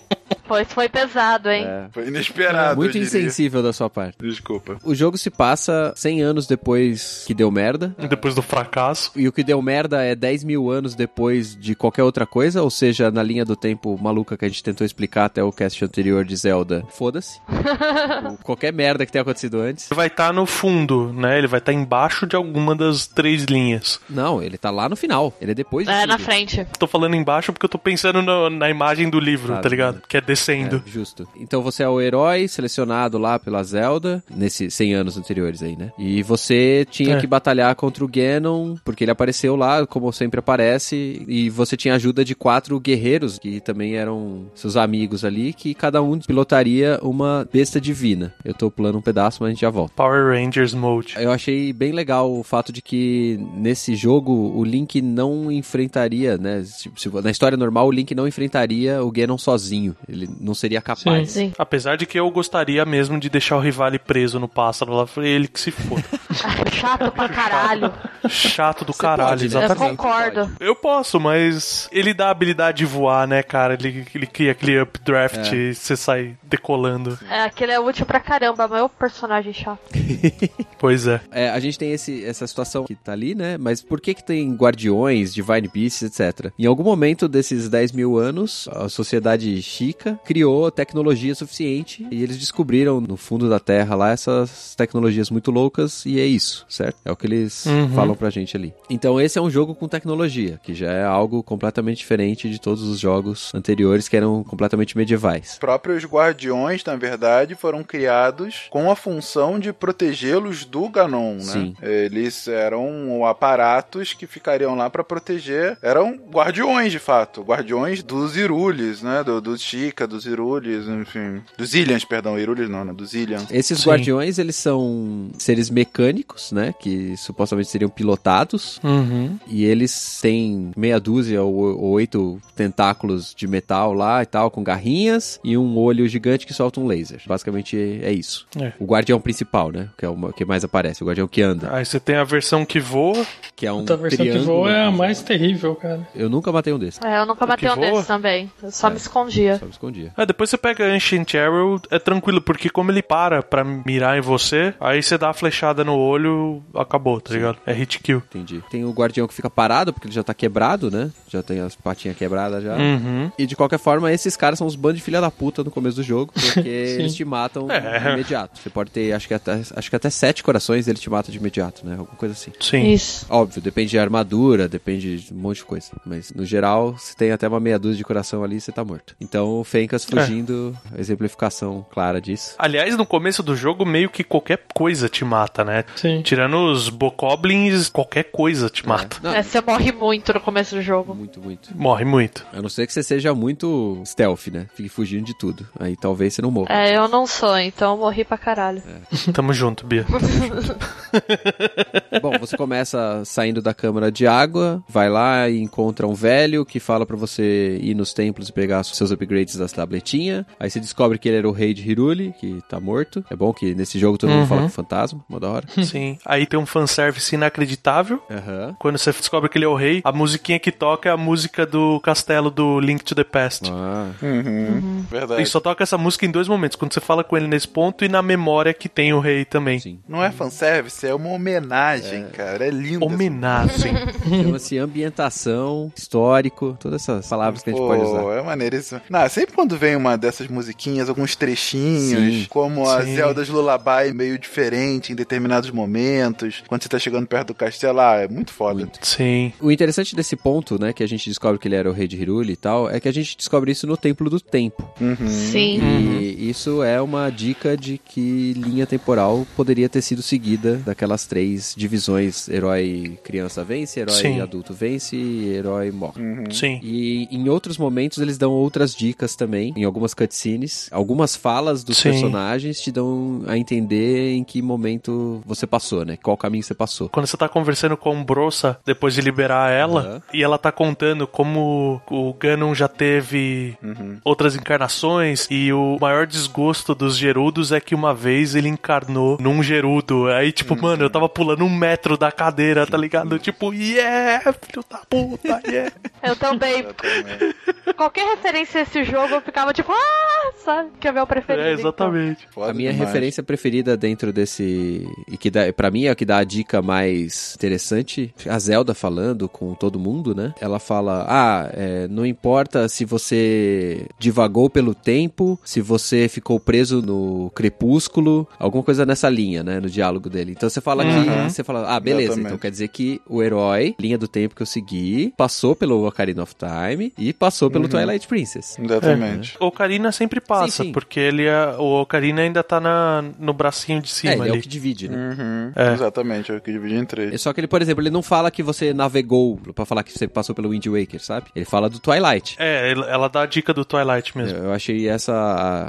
Pois 0.49 0.67
foi 0.73 0.89
pesado, 0.89 1.51
hein? 1.51 1.65
É, 1.67 1.87
Foi 1.93 2.09
inesperado. 2.09 2.77
muito 2.77 2.97
eu 2.97 3.03
diria. 3.05 3.07
insensível 3.07 3.63
da 3.63 3.73
sua 3.73 3.91
parte. 3.91 4.17
Desculpa. 4.21 4.79
O 4.83 4.95
jogo 4.95 5.19
se 5.19 5.31
passa 5.31 5.93
100 5.95 6.23
anos 6.23 6.47
depois 6.47 7.25
que 7.27 7.35
deu 7.35 7.51
merda. 7.51 7.95
Depois 8.09 8.35
do 8.35 8.41
fracasso. 8.43 9.13
E 9.15 9.29
o 9.29 9.33
que 9.33 9.45
deu 9.45 9.61
merda 9.61 10.03
é 10.03 10.15
10 10.15 10.45
mil 10.45 10.71
anos 10.71 10.95
depois 10.95 11.55
de 11.55 11.75
qualquer 11.75 12.03
outra 12.03 12.27
coisa, 12.27 12.63
ou 12.63 12.71
seja, 12.71 13.11
na 13.11 13.23
linha 13.23 13.45
do 13.45 13.55
tempo 13.55 13.99
maluca 14.01 14.37
que 14.37 14.45
a 14.45 14.49
gente 14.49 14.63
tentou 14.63 14.85
explicar 14.85 15.27
até 15.27 15.43
o 15.43 15.53
cast 15.53 15.85
anterior 15.85 16.25
de 16.25 16.35
Zelda. 16.35 16.85
Foda-se. 16.91 17.41
Qualquer 18.43 18.73
merda 18.73 19.05
que 19.05 19.13
tenha 19.13 19.23
acontecido 19.23 19.61
antes. 19.61 19.91
Ele 19.91 19.97
vai 19.97 20.07
estar 20.07 20.33
no 20.33 20.47
fundo, 20.47 21.13
né? 21.13 21.39
Ele 21.39 21.47
vai 21.47 21.59
estar 21.59 21.73
embaixo 21.73 22.27
de 22.27 22.37
alguma 22.37 22.75
das 22.75 23.07
três 23.07 23.45
linhas. 23.45 24.01
Não, 24.09 24.43
ele 24.43 24.57
tá 24.57 24.71
lá 24.71 24.89
no 24.89 24.97
final. 24.97 25.33
Ele 25.41 25.53
é 25.53 25.55
depois 25.55 25.87
de 25.87 25.93
É, 25.93 26.07
na 26.07 26.19
frente. 26.19 26.67
Tô 26.79 26.87
falando 26.87 27.15
embaixo 27.15 27.53
porque 27.53 27.67
eu 27.67 27.71
tô 27.71 27.79
pensando 27.79 28.23
no- 28.23 28.49
na 28.51 28.71
imagem 28.71 29.09
do 29.11 29.19
livro, 29.21 29.49
Claro. 29.49 29.63
tá 29.63 29.69
ligado? 29.69 30.03
Que 30.09 30.17
é 30.17 30.21
descendo. 30.39 30.83
É, 30.87 30.91
justo. 30.91 31.27
Então 31.37 31.63
você 31.63 31.83
é 31.83 31.89
o 31.89 32.01
herói 32.01 32.49
selecionado 32.49 33.19
lá 33.19 33.39
pela 33.39 33.63
Zelda, 33.63 34.23
nesses 34.35 34.73
100 34.75 34.95
anos 34.95 35.17
anteriores 35.19 35.63
aí, 35.63 35.77
né? 35.77 35.93
E 35.99 36.23
você 36.23 36.87
tinha 36.91 37.17
É. 37.17 37.21
que 37.21 37.27
batalhar 37.27 37.75
contra 37.75 38.05
o 38.05 38.09
Ganon, 38.09 38.77
porque 38.85 39.05
ele 39.05 39.11
apareceu 39.11 39.57
lá, 39.57 39.87
como 39.87 40.13
sempre 40.13 40.39
aparece, 40.41 41.25
e 41.29 41.51
você 41.51 41.77
tinha 41.77 41.95
ajuda 41.95 42.25
de 42.25 42.35
quatro 42.35 42.79
guerreiros, 42.81 43.39
que 43.39 43.61
também 43.61 43.95
eram 43.97 44.47
seus 44.55 44.77
amigos 44.77 45.25
ali, 45.25 45.53
que 45.53 45.75
cada 45.75 46.03
um 46.03 46.19
pilotaria 46.19 46.99
uma 47.03 47.49
besta 47.53 47.81
divina. 47.81 48.35
Eu 48.45 48.55
tô 48.55 48.71
pulando 48.71 48.99
um 48.99 49.03
pedaço, 49.03 49.39
mas 49.41 49.49
a 49.49 49.51
gente 49.53 49.61
já 49.61 49.71
volta. 49.71 49.95
Power 49.95 50.27
Rangers 50.35 50.75
Mode. 50.75 51.15
Eu 51.19 51.31
achei 51.33 51.73
bem 51.73 51.93
legal 51.93 52.31
o 52.33 52.43
fato 52.43 52.73
de 52.73 52.81
que 52.83 53.39
nesse 53.55 53.95
jogo 53.97 54.33
o 54.33 54.65
Link 54.65 55.01
não 55.03 55.51
enfrentaria, 55.51 56.37
né? 56.39 56.63
se- 56.65 56.91
se- 56.97 57.09
na 57.23 57.31
história 57.31 57.57
normal, 57.57 57.87
o 57.89 57.91
Link 57.93 58.15
não 58.15 58.27
enfrentaria 58.29 59.03
o 59.03 59.11
Ganon 59.11 59.39
sozinho. 59.39 59.97
Ele 60.09 60.28
não 60.41 60.55
seria 60.55 60.81
capaz. 60.81 61.31
Sim. 61.31 61.53
Apesar 61.59 61.97
de 61.97 62.07
que 62.07 62.19
eu 62.19 62.31
gostaria 62.31 62.85
mesmo 62.85 63.19
de 63.19 63.29
deixar 63.29 63.57
o 63.57 63.61
Rivali 63.61 63.99
preso 63.99 64.39
no 64.39 64.49
pássaro 64.49 64.93
lá, 64.93 65.07
foi 65.07 65.29
ele 65.29 65.49
que 65.49 65.61
se 65.61 65.71
foda. 65.71 66.05
Ai, 66.45 66.65
chato 66.73 67.11
pra 67.13 67.29
caralho. 67.29 67.93
Chato 68.29 68.85
do 68.85 68.93
Você 68.93 69.03
caralho, 69.03 69.31
pode, 69.31 69.49
né? 69.49 69.55
Eu 69.61 69.65
exatamente. 69.65 69.97
concordo. 69.97 70.51
Eu 70.61 70.75
posso, 70.77 71.19
mas 71.21 71.89
ele 71.93 72.13
dá 72.13 72.29
a 72.29 72.31
habilidade 72.31 72.79
de 72.79 72.87
voar, 72.87 73.27
né, 73.27 73.43
cara? 73.43 73.75
Ele, 73.75 74.07
ele 74.15 74.27
cria 74.27 74.53
aquele 74.53 74.81
updraft 74.81 75.53
e 75.53 75.75
você 75.75 75.97
sai 75.97 76.37
decolando. 76.43 77.19
É, 77.31 77.43
aquele 77.43 77.73
é 77.73 77.81
útil 77.81 78.07
pra 78.07 78.21
caramba, 78.21 78.69
mas 78.69 78.81
é 78.81 78.83
o 78.83 78.89
personagem 78.89 79.53
chato. 79.53 79.79
Pois 80.79 81.09
é. 81.09 81.21
É, 81.33 81.51
a 81.51 81.59
gente 81.59 81.77
tem 81.77 81.93
esse, 81.93 82.25
essa 82.25 82.47
situação 82.47 82.85
que 82.85 82.95
tá 82.95 83.11
ali, 83.13 83.35
né? 83.35 83.59
Mas 83.59 83.83
por 83.83 84.01
que 84.01 84.15
que 84.15 84.23
tem 84.23 84.55
guardiões, 84.55 85.35
divine 85.35 85.69
beasts, 85.73 86.03
etc? 86.03 86.53
Em 86.57 86.67
algum 86.67 86.85
momento 86.85 87.29
desses 87.29 87.69
10 87.69 87.93
mil 87.93 88.17
anos, 88.17 88.69
a 88.73 88.89
sociedade 88.89 89.61
chica 89.61 90.18
criou 90.25 90.71
tecnologia 90.71 91.35
suficiente 91.35 92.07
e 92.11 92.23
eles 92.23 92.39
descobriram 92.39 93.01
no 93.01 93.17
fundo 93.17 93.49
da 93.49 93.59
Terra 93.61 93.95
lá 93.95 94.11
essas 94.11 94.75
tecnologias 94.75 95.31
muito 95.31 95.51
loucas 95.51 96.05
e 96.07 96.21
é 96.21 96.25
isso, 96.25 96.65
certo? 96.69 96.97
É 97.05 97.11
o 97.13 97.17
que 97.17 97.27
eles 97.27 97.67
Uhum. 97.67 97.89
falam 97.91 98.15
pra 98.15 98.31
gente 98.31 98.57
ali. 98.57 98.73
Então 98.91 99.21
esse 99.21 99.39
é 99.39 99.43
um 99.43 99.51
jogo 99.51 99.75
com 99.75 99.87
tecnologia, 99.89 100.59
que 100.63 100.75
já 100.75 100.91
é 100.91 101.05
algo 101.05 101.43
completamente 101.43 101.99
diferente 101.99 102.49
de 102.49 102.61
todos 102.61 102.83
os 102.83 102.99
jogos 102.99 103.53
anteriores 103.55 104.09
que 104.09 104.17
eram 104.17 104.43
completamente 104.45 104.97
medievais. 104.97 105.53
Os 105.53 105.59
próprios 105.59 106.05
guardiões, 106.05 106.85
na 106.85 106.97
verdade, 106.97 107.55
foram 107.55 107.83
criados 107.85 108.67
com 108.71 108.91
a 108.91 108.97
função 108.97 109.59
de 109.59 109.73
protegê-los 109.73 110.65
do 110.65 110.89
Ganon, 110.89 111.35
né? 111.35 111.41
Sim. 111.43 111.77
Eles 111.83 112.49
eram 112.49 113.25
aparatos 113.27 114.13
que 114.15 114.27
ficariam 114.27 114.75
lá 114.75 114.91
pra 114.91 115.05
proteger. 115.05 115.77
Eram 115.83 116.15
guardiões, 116.31 116.91
de 116.91 116.99
fato. 116.99 117.43
Guardiões 117.43 118.03
dos 118.03 118.37
Irules, 118.37 119.03
né? 119.03 119.23
Do, 119.23 119.41
dos 119.41 119.61
Chica, 119.61 120.07
dos 120.09 120.27
Irules, 120.27 120.87
enfim. 120.89 121.43
Dos 121.57 121.75
Ilhans, 121.75 122.05
perdão. 122.05 122.39
Irules 122.39 122.69
não, 122.69 122.85
né? 122.85 122.93
Dos 122.93 123.15
Ilhans. 123.15 123.47
Esses 123.51 123.81
Sim. 123.81 123.89
guardiões, 123.91 124.39
eles 124.39 124.57
são 124.57 125.31
seres 125.39 125.71
mecânicos, 125.71 126.51
né? 126.53 126.75
Que 126.81 127.17
supostamente 127.17 127.69
seriam 127.69 127.91
pilotados. 127.91 128.81
Uhum. 128.83 129.39
E 129.47 129.65
eles 129.65 130.19
têm 130.21 130.73
meia 130.77 130.99
dúzia 130.99 131.43
ou, 131.43 131.55
ou 131.55 131.91
oito 131.93 132.41
tentáculos 132.57 133.35
de 133.35 133.47
metal 133.47 133.93
lá 133.93 134.23
e 134.23 134.27
tal, 134.27 134.51
com 134.51 134.63
garrinhas. 134.63 135.39
E 135.45 135.57
um 135.57 135.77
olho 135.79 136.07
gigante 136.09 136.47
que 136.47 136.55
solta 136.55 136.81
um 136.81 136.87
laser. 136.87 137.21
Basicamente 137.27 137.77
é 138.03 138.13
isso. 138.13 138.47
É. 138.61 138.73
O 138.79 138.85
guardião 138.87 139.21
principal, 139.21 139.71
né? 139.71 139.89
Que 139.97 140.05
é 140.05 140.09
o 140.09 140.33
que 140.33 140.45
mais 140.45 140.65
aparece. 140.65 141.03
O 141.03 141.07
guardião 141.07 141.29
que 141.29 141.43
anda. 141.43 141.75
Aí 141.75 141.85
você 141.85 142.01
tem 142.01 142.17
a 142.17 142.25
versão 142.25 142.65
que 142.65 142.81
voa. 142.81 143.27
Que 143.55 143.67
é 143.67 143.73
um 143.73 143.79
Outra 143.79 143.97
versão 143.97 144.25
que 144.25 144.39
voa 144.39 144.71
é 144.73 144.85
a 144.85 144.91
mais 144.91 145.21
terrível, 145.23 145.75
cara. 145.75 146.07
Eu 146.15 146.29
nunca 146.29 146.53
matei 146.53 146.73
um 146.73 146.79
desses. 146.79 147.01
É, 147.03 147.19
eu 147.19 147.27
nunca 147.27 147.47
matei 147.47 147.69
um 147.69 147.75
voa? 147.75 147.91
desses 147.91 148.07
também. 148.07 148.51
Eu 148.63 148.71
só 148.71 148.87
É. 148.89 148.91
me 148.91 148.97
escondia. 148.97 149.59
Só 149.59 149.65
me 149.65 149.71
escondi. 149.73 149.98
Dia. 150.03 150.13
É, 150.17 150.25
depois 150.27 150.51
você 150.51 150.57
pega 150.59 150.85
Ancient 150.85 151.35
Arrow, 151.35 151.81
é 151.91 151.99
tranquilo, 151.99 152.41
porque 152.41 152.69
como 152.71 152.91
ele 152.91 153.03
para 153.03 153.43
pra 153.43 153.65
mirar 153.65 154.17
em 154.19 154.21
você, 154.21 154.75
aí 154.81 155.03
você 155.03 155.17
dá 155.19 155.31
a 155.31 155.35
flechada 155.35 155.85
no 155.85 155.97
olho, 155.97 156.63
acabou, 156.75 157.21
tá 157.21 157.33
ligado? 157.33 157.59
É 157.67 157.73
hit 157.73 157.99
kill. 158.01 158.23
Entendi. 158.31 158.63
Tem 158.71 158.85
o 158.85 158.91
guardião 158.93 159.27
que 159.27 159.35
fica 159.35 159.51
parado, 159.51 159.93
porque 159.93 160.07
ele 160.07 160.15
já 160.15 160.23
tá 160.23 160.35
quebrado, 160.35 160.91
né? 160.91 161.11
Já 161.29 161.43
tem 161.43 161.61
as 161.61 161.75
patinhas 161.75 162.17
quebradas 162.17 162.63
já. 162.63 162.77
Uhum. 162.77 163.31
E 163.39 163.47
de 163.47 163.57
qualquer 163.57 163.79
forma, 163.79 164.13
esses 164.13 164.37
caras 164.37 164.59
são 164.59 164.67
os 164.67 164.77
bandos 164.77 164.99
de 164.99 165.03
filha 165.05 165.21
da 165.21 165.31
puta 165.31 165.63
no 165.65 165.71
começo 165.71 165.97
do 165.97 166.03
jogo, 166.03 166.33
porque 166.33 166.69
eles 166.99 167.15
te 167.15 167.25
matam 167.25 167.71
É. 167.71 167.99
de 167.99 168.09
imediato. 168.15 168.59
Você 168.61 168.71
pode 168.71 168.91
ter, 168.91 169.13
acho 169.13 169.27
que 169.29 169.35
até, 169.35 169.61
acho 169.75 169.91
que 169.91 169.97
até 169.97 170.11
sete 170.11 170.43
corações 170.43 170.89
ele 170.89 170.99
te 170.99 171.11
mata 171.11 171.31
de 171.31 171.39
imediato, 171.39 171.85
né? 171.87 171.93
Alguma 171.99 172.17
coisa 172.17 172.33
assim. 172.35 172.53
Sim. 172.61 172.93
Isso. 172.93 173.27
Óbvio, 173.29 173.61
depende 173.61 173.91
de 173.91 173.99
armadura, 173.99 174.69
depende 174.69 175.19
de 175.19 175.35
um 175.35 175.37
monte 175.37 175.59
de 175.59 175.65
coisa. 175.65 175.91
Mas 176.05 176.33
no 176.33 176.45
geral, 176.45 176.97
se 176.99 177.17
tem 177.17 177.31
até 177.33 177.47
uma 177.49 177.61
meia 177.61 177.79
dúzia 177.79 177.97
de 177.99 178.05
coração 178.05 178.43
ali, 178.45 178.61
você 178.61 178.73
tá 178.73 178.85
morto. 178.85 179.15
Então 179.21 179.61
o 179.61 179.65
Fencas 179.89 180.05
fugindo, 180.05 180.77
exemplificação 180.97 181.85
clara 181.91 182.21
disso. 182.21 182.55
Aliás, 182.59 182.95
no 182.97 183.07
começo 183.07 183.43
do 183.43 183.57
jogo, 183.57 183.87
meio 183.87 184.11
que 184.11 184.23
qualquer 184.23 184.59
coisa 184.75 185.09
te 185.09 185.25
mata, 185.25 185.65
né? 185.65 185.83
Sim. 185.97 186.21
Tirando 186.21 186.59
os 186.71 186.91
Bokoblins, 186.91 187.89
qualquer 187.89 188.25
coisa 188.25 188.69
te 188.69 188.87
mata. 188.87 189.17
Não, 189.23 189.33
É, 189.33 189.43
você 189.43 189.61
morre 189.63 189.91
muito 189.93 190.33
no 190.35 190.41
começo 190.41 190.75
do 190.75 190.83
jogo. 190.83 191.15
muito, 191.15 191.41
muito. 191.41 191.71
Morre 191.75 192.05
muito. 192.05 192.45
A 192.53 192.61
não 192.61 192.69
ser 192.69 192.87
que 192.87 192.93
você 192.93 193.03
seja 193.03 193.35
muito 193.35 194.03
stealth, 194.05 194.49
né? 194.49 194.67
Fique 194.75 194.89
fugindo 194.91 195.25
de 195.25 195.37
tudo. 195.39 195.67
Aí 195.81 195.97
talvez 195.97 196.35
você 196.35 196.43
não 196.43 196.51
morra. 196.51 196.69
É, 196.71 196.95
eu 196.97 197.09
não 197.09 197.27
sou, 197.27 197.57
então 197.59 197.93
eu 197.95 197.99
morri 197.99 198.25
pra 198.25 198.37
caralho. 198.37 198.83
Tamo 199.33 199.53
junto, 199.55 199.87
Bia. 199.87 200.05
Bom, 202.21 202.33
você 202.39 202.57
começa 202.57 203.23
saindo 203.25 203.63
da 203.63 203.73
câmara 203.73 204.13
de 204.13 204.27
água, 204.27 204.83
vai 204.89 205.09
lá 205.09 205.49
e 205.49 205.59
encontra 205.61 206.07
um 206.07 206.15
velho 206.15 206.65
que 206.67 206.79
fala 206.79 207.07
pra 207.07 207.17
você 207.17 207.79
ir 207.81 207.95
nos 207.95 208.13
templos 208.13 208.49
e 208.49 208.53
pegar 208.53 208.83
seus 208.85 209.11
upgrades 209.11 209.57
das 209.69 209.73
tabletinhas. 209.73 210.45
Aí 210.59 210.71
você 210.71 210.81
descobre 210.81 211.19
que 211.19 211.29
ele 211.29 211.37
era 211.39 211.49
o 211.49 211.53
rei 211.53 211.75
de 211.75 211.89
Hiruli, 211.89 212.33
que 212.41 212.61
tá 212.69 212.81
morto. 212.81 213.25
É 213.31 213.37
bom 213.37 213.53
que 213.53 213.75
nesse 213.75 213.99
jogo 213.99 214.17
todo 214.19 214.31
mundo 214.31 214.39
Uhum. 214.41 214.47
fala 214.47 214.63
com 214.63 214.69
fantasma, 214.69 215.25
mó 215.29 215.39
da 215.39 215.49
hora. 215.51 215.67
Sim. 215.85 216.19
Aí 216.25 216.47
tem 216.47 216.59
um 216.59 216.65
fanservice 216.67 217.35
inacreditável. 217.35 218.23
Aham. 218.31 218.75
Quando 218.79 218.97
você 218.99 219.11
descobre 219.13 219.49
que 219.51 219.59
ele 219.59 219.65
é 219.65 219.69
o 219.69 219.75
rei, 219.75 220.01
a 220.05 220.13
musiquinha 220.13 220.59
que 220.59 220.73
toca 220.73 221.09
é 221.09 221.13
a 221.13 221.17
música 221.17 221.67
do 221.67 222.01
castelo 222.01 222.51
do 222.51 222.81
Link 222.81 223.03
to 223.05 223.15
the 223.15 223.25
Past. 223.25 223.71
Ah, 223.71 224.11
Uhum. 224.23 225.05
Verdade. 225.11 225.43
E 225.43 225.47
só 225.47 225.61
toca 225.61 225.83
essa 225.83 225.99
música 225.99 226.25
em 226.27 226.31
dois 226.31 226.49
momentos, 226.49 226.77
quando 226.77 226.93
você 226.95 227.01
fala 227.01 227.23
com 227.25 227.37
ele 227.37 227.47
nesse 227.47 227.67
ponto 227.69 228.05
e 228.05 228.09
na 228.09 228.23
memória 228.23 228.73
que 228.73 228.89
tem 228.89 229.13
o 229.13 229.21
rei 229.21 229.45
também. 229.45 229.79
sim. 229.79 229.99
Não 230.09 230.23
é 230.25 230.31
fanservice, 230.31 231.07
é 231.07 231.15
uma 231.15 231.31
homenagem, 231.31 232.27
cara. 232.33 232.67
É 232.67 232.71
lindo. 232.71 233.05
Homenagem. 233.05 233.93
Chama-se 234.43 234.79
ambientação, 234.79 235.93
histórico, 235.97 236.77
todas 236.81 237.03
essas 237.03 237.27
palavras 237.29 237.63
que 237.63 237.71
a 237.71 237.73
gente 237.73 237.83
pode 237.83 238.03
usar. 238.03 238.21
Pô, 238.21 238.33
é 238.33 238.43
maneiríssimo. 238.43 239.01
Não, 239.11 239.29
sempre 239.29 239.55
quando 239.59 239.77
vem 239.77 239.97
uma 239.97 240.17
dessas 240.17 240.47
musiquinhas, 240.47 241.09
alguns 241.09 241.35
trechinhos, 241.35 242.43
Sim. 242.43 242.47
como 242.49 242.89
a 242.89 243.03
Sim. 243.03 243.17
Zelda's 243.17 243.49
Lullaby 243.49 244.15
meio 244.15 244.39
diferente 244.39 245.13
em 245.13 245.17
determinados 245.17 245.73
momentos, 245.73 246.63
quando 246.69 246.85
você 246.85 246.89
tá 246.89 246.97
chegando 246.97 247.27
perto 247.27 247.49
do 247.49 247.55
castelo, 247.55 247.99
ah, 247.99 248.21
é 248.21 248.29
muito 248.29 248.53
foda. 248.53 248.89
Sim. 249.03 249.53
O 249.61 249.73
interessante 249.73 250.15
desse 250.15 250.37
ponto, 250.37 250.81
né, 250.81 250.93
que 250.93 251.03
a 251.03 251.09
gente 251.09 251.29
descobre 251.29 251.59
que 251.59 251.67
ele 251.67 251.75
era 251.75 251.91
o 251.91 251.93
rei 251.93 252.07
de 252.07 252.17
Hiruli 252.17 252.53
e 252.53 252.57
tal, 252.57 252.89
é 252.89 253.01
que 253.01 253.09
a 253.09 253.13
gente 253.13 253.37
descobre 253.37 253.73
isso 253.73 253.85
no 253.85 253.97
Templo 253.97 254.31
do 254.31 254.39
Tempo. 254.39 254.89
Uhum. 255.01 255.29
Sim. 255.29 255.81
E 256.21 256.49
isso 256.49 256.85
é 256.85 257.01
uma 257.01 257.29
dica 257.29 257.77
de 257.77 257.99
que 257.99 258.53
linha 258.53 258.87
temporal 258.87 259.45
poderia 259.57 259.89
ter 259.89 260.03
sido 260.03 260.23
seguida 260.23 260.77
daquelas 260.77 261.27
três 261.27 261.75
divisões: 261.77 262.49
herói 262.49 263.19
criança 263.25 263.65
vence, 263.65 263.99
herói 263.99 264.15
Sim. 264.15 264.41
adulto 264.41 264.73
vence 264.73 265.17
e 265.17 265.49
herói 265.49 265.91
morre. 265.91 266.23
Uhum. 266.23 266.51
Sim. 266.53 266.79
E 266.81 267.27
em 267.33 267.49
outros 267.49 267.77
momentos 267.77 268.19
eles 268.19 268.39
dão 268.39 268.53
outras 268.53 268.95
dicas 268.95 269.35
também, 269.35 269.48
em 269.57 269.85
algumas 269.85 270.15
cutscenes. 270.15 270.89
Algumas 270.93 271.35
falas 271.37 271.83
dos 271.85 271.99
Sim. 271.99 272.11
personagens 272.11 272.81
te 272.81 272.91
dão 272.93 273.43
a 273.47 273.57
entender 273.57 274.33
em 274.35 274.45
que 274.45 274.61
momento 274.63 275.43
você 275.47 275.67
passou, 275.67 276.05
né? 276.05 276.17
Qual 276.23 276.37
caminho 276.37 276.63
você 276.63 276.75
passou. 276.75 277.09
Quando 277.09 277.27
você 277.27 277.37
tá 277.37 277.49
conversando 277.49 277.97
com 277.97 278.23
Brossa, 278.25 278.79
depois 278.85 279.15
de 279.15 279.21
liberar 279.21 279.71
ela, 279.71 280.01
Aham. 280.01 280.23
e 280.35 280.43
ela 280.43 280.59
tá 280.59 280.71
contando 280.73 281.27
como 281.27 282.01
o 282.11 282.35
Ganon 282.35 282.75
já 282.75 282.89
teve 282.89 283.77
Uhum. 283.83 284.19
outras 284.25 284.55
encarnações, 284.57 285.47
e 285.51 285.73
o 285.73 285.99
maior 286.01 286.27
desgosto 286.27 286.95
dos 286.95 287.17
Gerudos 287.17 287.73
é 287.73 287.81
que 287.81 287.95
uma 287.95 288.15
vez 288.15 288.55
ele 288.55 288.69
encarnou 288.69 289.39
num 289.41 289.63
Gerudo. 289.63 290.29
Aí, 290.29 290.53
tipo, 290.53 290.75
Uhum. 290.75 290.81
mano, 290.83 291.05
eu 291.05 291.11
tava 291.11 291.29
pulando 291.29 291.65
um 291.65 291.71
metro 291.75 292.17
da 292.17 292.31
cadeira, 292.33 292.87
tá 292.87 292.97
ligado? 292.97 293.39
Tipo, 293.39 293.73
yeah, 293.73 294.53
filho 294.53 294.85
da 294.91 294.99
puta, 295.09 295.61
yeah. 295.67 295.93
Eu 296.23 296.37
também. 296.37 296.81
Exatamente. 296.81 297.57
Qualquer 297.97 298.29
referência 298.37 298.81
a 298.81 298.83
esse 298.83 299.05
jogo 299.05 299.38
eu 299.39 299.43
ficava 299.43 299.73
tipo, 299.73 299.91
ah, 299.93 300.53
sabe? 300.65 300.91
Que 301.01 301.09
é 301.09 301.11
o 301.11 301.15
meu 301.15 301.27
preferido. 301.27 301.63
É, 301.67 301.73
então. 301.73 301.81
exatamente. 301.81 302.47
Foda 302.51 302.71
A 302.71 302.75
minha 302.75 302.93
demais. 302.93 303.09
referência 303.09 303.43
preferida 303.43 303.97
dentro 303.97 304.33
desse. 304.33 305.07
E 305.27 305.37
que 305.37 305.51
dá, 305.51 305.73
pra 305.73 305.91
mim 305.91 306.05
é 306.05 306.13
o 306.13 306.17
que 306.17 306.25
dá 306.25 306.39
a 306.39 306.45
dica 306.45 306.83
mais 306.83 307.55
interessante. 307.55 308.35
A 308.49 308.59
Zelda 308.59 308.95
falando 308.95 309.49
com 309.49 309.75
todo 309.75 309.99
mundo, 309.99 310.35
né? 310.35 310.53
Ela 310.61 310.79
fala: 310.79 311.25
Ah, 311.29 311.71
é, 311.73 312.09
não 312.09 312.27
importa 312.27 312.89
se 312.89 313.05
você 313.05 314.07
divagou 314.19 314.69
pelo 314.69 314.95
tempo, 314.95 315.59
se 315.65 315.81
você 315.81 316.29
ficou 316.29 316.59
preso 316.61 317.01
no 317.03 317.51
crepúsculo, 317.55 318.47
alguma 318.59 318.83
coisa 318.83 319.07
nessa 319.07 319.29
linha, 319.29 319.63
né? 319.63 319.81
No 319.81 319.89
diálogo 319.89 320.29
dele. 320.29 320.53
Então 320.53 320.69
você 320.69 320.81
fala 320.81 321.05
Uhum. 321.05 321.25
que. 321.25 321.51
Você 321.53 321.63
fala, 321.65 321.87
ah, 321.89 322.01
beleza. 322.01 322.25
Exatamente. 322.33 322.47
Então 322.49 322.59
quer 322.59 322.71
dizer 322.71 322.89
que 322.89 323.21
o 323.29 323.43
herói, 323.43 323.95
linha 324.01 324.19
do 324.19 324.27
tempo 324.29 324.55
que 324.55 324.63
eu 324.63 324.67
segui, 324.67 325.33
passou 325.37 325.75
pelo 325.77 326.07
Ocarina 326.07 326.43
of 326.43 326.55
Time 326.55 327.13
e 327.17 327.33
passou 327.33 327.71
pelo 327.71 327.89
Twilight 327.89 328.27
Princess. 328.27 328.79
Exatamente. 328.79 329.28
O 329.61 329.67
Ocarina 329.67 330.11
sempre 330.13 330.41
passa, 330.41 330.69
Sim, 330.83 330.85
sim. 330.85 330.93
porque 330.93 331.19
ele 331.21 331.45
é, 331.47 331.75
o 331.79 332.01
Ocarina 332.03 332.43
ainda 332.43 332.63
tá 332.63 332.81
na, 332.81 333.25
no 333.39 333.53
bracinho 333.53 334.01
de 334.01 334.09
É, 334.09 334.13
cima 334.13 334.33
ele 334.35 334.41
é 334.43 334.51
ali. 334.51 334.59
o 334.59 334.63
que 334.63 334.69
divide, 334.69 335.09
né? 335.09 335.17
Uhum. 335.17 335.73
É. 335.77 335.93
Exatamente, 335.93 336.51
é 336.53 336.57
o 336.57 336.61
que 336.61 336.73
divide 336.73 336.95
em 336.97 337.05
três. 337.05 337.33
É 337.35 337.39
Só 337.39 337.53
que 337.53 337.61
ele, 337.61 337.67
por 337.69 337.81
exemplo, 337.83 338.03
ele 338.03 338.11
não 338.11 338.23
fala 338.23 338.51
que 338.51 338.63
você 338.63 338.93
navegou 338.95 339.59
pra 339.75 339.85
falar 339.85 340.03
que 340.03 340.13
você 340.17 340.27
passou 340.29 340.55
pelo 340.55 340.71
Wind 340.71 340.87
Waker, 340.87 341.21
sabe? 341.23 341.47
Ele 341.55 341.65
fala 341.65 341.89
do 341.89 341.99
Twilight. 341.99 342.57
É, 342.59 342.93
ela- 342.93 343.29
dá 343.29 343.43
a 343.43 343.47
dica 343.47 343.75
do 343.75 343.85
Twilight 343.85 344.37
mesmo. 344.37 344.57
Eu 344.59 344.73
achei 344.73 345.09
essa 345.09 345.35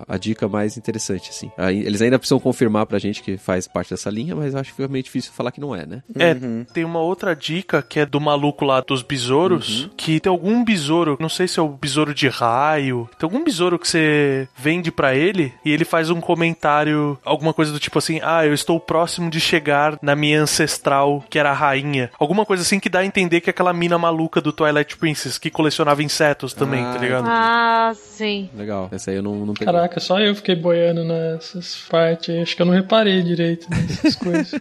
a, 0.08 0.16
a 0.16 0.18
dica 0.18 0.48
mais 0.48 0.78
interessante, 0.78 1.30
assim. 1.30 1.50
Aí, 1.58 1.80
Eles 1.86 2.02
ainda 2.02 2.20
precisam 2.20 2.40
confirmar 2.40 2.86
pra 2.86 3.00
gente 3.00 3.22
que 3.24 3.38
faz 3.38 3.68
parte 3.68 3.92
dessa 3.92 4.10
linha, 4.10 4.36
mas 4.36 4.54
eu 4.54 4.60
acho 4.60 4.72
que 4.72 4.76
foi 4.78 4.88
meio 4.88 5.04
difícil 5.04 5.32
falar 5.32 5.52
que 5.52 5.62
não 5.62 5.76
é, 5.76 5.86
né? 5.86 6.04
É, 6.16 6.36
tem 6.74 6.84
uma 6.84 7.00
outra 7.00 7.36
dica 7.36 7.82
que 7.82 8.00
é 8.00 8.06
do 8.06 8.20
maluco 8.20 8.66
lá 8.66 8.82
dos 8.82 9.02
besouros, 9.02 9.90
que 9.96 10.20
tem 10.20 10.30
algum 10.30 10.64
besouro, 10.64 11.18
não 11.20 11.30
sei 11.30 11.48
se 11.48 11.60
é 11.60 11.64
o 11.64 11.70
besouro 11.70 12.14
de 12.14 12.28
raio, 12.28 13.10
tem 13.18 13.29
algum 13.30 13.44
besouro 13.44 13.78
que 13.78 13.88
você 13.88 14.48
vende 14.58 14.92
pra 14.92 15.16
ele 15.16 15.54
e 15.64 15.72
ele 15.72 15.86
faz 15.86 16.10
um 16.10 16.20
comentário, 16.20 17.18
alguma 17.24 17.54
coisa 17.54 17.72
do 17.72 17.80
tipo 17.80 17.98
assim: 18.00 18.20
"Ah, 18.24 18.46
eu 18.46 18.54
estou 18.54 18.80
próximo 18.80 19.30
de 19.30 19.40
chegar 19.40 19.98
na 20.02 20.16
minha 20.16 20.42
ancestral, 20.42 21.24
que 21.30 21.38
era 21.38 21.52
a 21.52 21.54
rainha". 21.54 22.10
Alguma 22.20 22.46
coisa 22.46 22.64
assim 22.64 22.80
que 22.80 22.90
dá 22.90 23.00
a 23.00 23.06
entender 23.06 23.42
que 23.42 23.50
é 23.50 23.52
aquela 23.52 23.72
mina 23.74 23.98
maluca 23.98 24.42
do 24.42 24.52
Twilight 24.52 24.98
Princess 24.98 25.38
que 25.38 25.50
colecionava 25.50 26.02
insetos 26.04 26.54
também, 26.54 26.84
Ah, 26.84 26.94
tá 26.94 27.00
ligado? 27.00 27.26
Ah, 27.28 27.92
sim. 27.96 28.50
Legal. 28.56 28.90
Essa 28.92 29.12
aí 29.12 29.18
eu 29.18 29.24
não, 29.24 29.46
não 29.46 29.54
peguei. 29.54 29.72
Caraca, 29.74 30.00
só 30.00 30.20
eu 30.20 30.34
fiquei 30.36 30.56
boiando 30.56 31.04
nessas 31.04 31.76
partes. 31.90 32.34
aí. 32.34 32.42
Acho 32.42 32.56
que 32.56 32.62
eu 32.62 32.66
não 32.66 32.74
reparei 32.74 33.22
direito 33.22 33.68
nessas 33.70 34.16
coisas. 34.18 34.54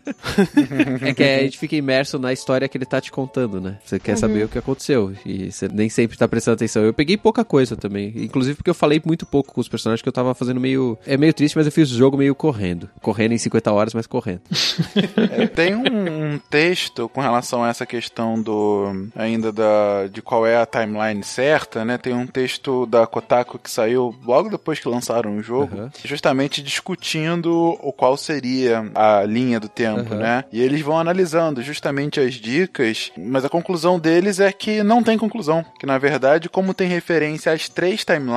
É 1.02 1.14
que 1.14 1.22
a 1.22 1.38
gente 1.42 1.58
fica 1.58 1.74
imerso 1.76 2.18
na 2.18 2.32
história 2.32 2.68
que 2.68 2.76
ele 2.76 2.84
tá 2.86 3.00
te 3.00 3.10
contando, 3.10 3.60
né? 3.60 3.78
Você 3.84 3.98
quer 3.98 4.16
saber 4.16 4.44
o 4.44 4.48
que 4.48 4.58
aconteceu. 4.58 5.12
E 5.24 5.50
você 5.50 5.68
nem 5.68 5.88
sempre 5.88 6.16
tá 6.16 6.26
prestando 6.28 6.56
atenção. 6.56 6.82
Eu 6.84 6.92
peguei 6.92 7.16
pouca 7.16 7.44
coisa 7.44 7.76
também. 7.76 8.12
Inclusive 8.16 8.57
porque 8.58 8.70
eu 8.70 8.74
falei 8.74 9.00
muito 9.04 9.24
pouco 9.24 9.54
com 9.54 9.60
os 9.60 9.68
personagens 9.68 10.02
que 10.02 10.08
eu 10.08 10.12
tava 10.12 10.34
fazendo 10.34 10.60
meio. 10.60 10.98
É 11.06 11.16
meio 11.16 11.32
triste, 11.32 11.56
mas 11.56 11.64
eu 11.66 11.72
fiz 11.72 11.90
o 11.90 11.96
jogo 11.96 12.16
meio 12.18 12.34
correndo. 12.34 12.90
Correndo 13.00 13.32
em 13.32 13.38
50 13.38 13.72
horas, 13.72 13.94
mas 13.94 14.06
correndo. 14.06 14.40
É, 15.30 15.46
tem 15.46 15.74
um, 15.74 16.34
um 16.34 16.38
texto 16.50 17.08
com 17.08 17.20
relação 17.20 17.62
a 17.62 17.68
essa 17.68 17.84
questão 17.86 18.40
do 18.40 19.08
ainda 19.14 19.52
da 19.52 20.06
de 20.10 20.20
qual 20.22 20.46
é 20.46 20.56
a 20.56 20.66
timeline 20.66 21.22
certa, 21.22 21.84
né? 21.84 21.98
Tem 21.98 22.12
um 22.14 22.26
texto 22.26 22.86
da 22.86 23.06
Kotaku 23.06 23.58
que 23.58 23.70
saiu 23.70 24.14
logo 24.24 24.48
depois 24.48 24.78
que 24.78 24.88
lançaram 24.88 25.36
o 25.36 25.42
jogo, 25.42 25.76
Aham. 25.76 25.90
justamente 26.04 26.62
discutindo 26.62 27.76
o 27.82 27.92
qual 27.92 28.16
seria 28.16 28.90
a 28.94 29.22
linha 29.24 29.60
do 29.60 29.68
tempo, 29.68 30.12
Aham. 30.14 30.16
né? 30.20 30.44
E 30.52 30.60
eles 30.60 30.80
vão 30.80 30.98
analisando 30.98 31.62
justamente 31.62 32.20
as 32.20 32.34
dicas, 32.34 33.12
mas 33.16 33.44
a 33.44 33.48
conclusão 33.48 33.98
deles 33.98 34.40
é 34.40 34.50
que 34.52 34.82
não 34.82 35.02
tem 35.02 35.18
conclusão, 35.18 35.64
que 35.78 35.86
na 35.86 35.98
verdade, 35.98 36.48
como 36.48 36.74
tem 36.74 36.88
referência 36.88 37.52
às 37.52 37.68
três 37.68 38.04
timelines, 38.04 38.28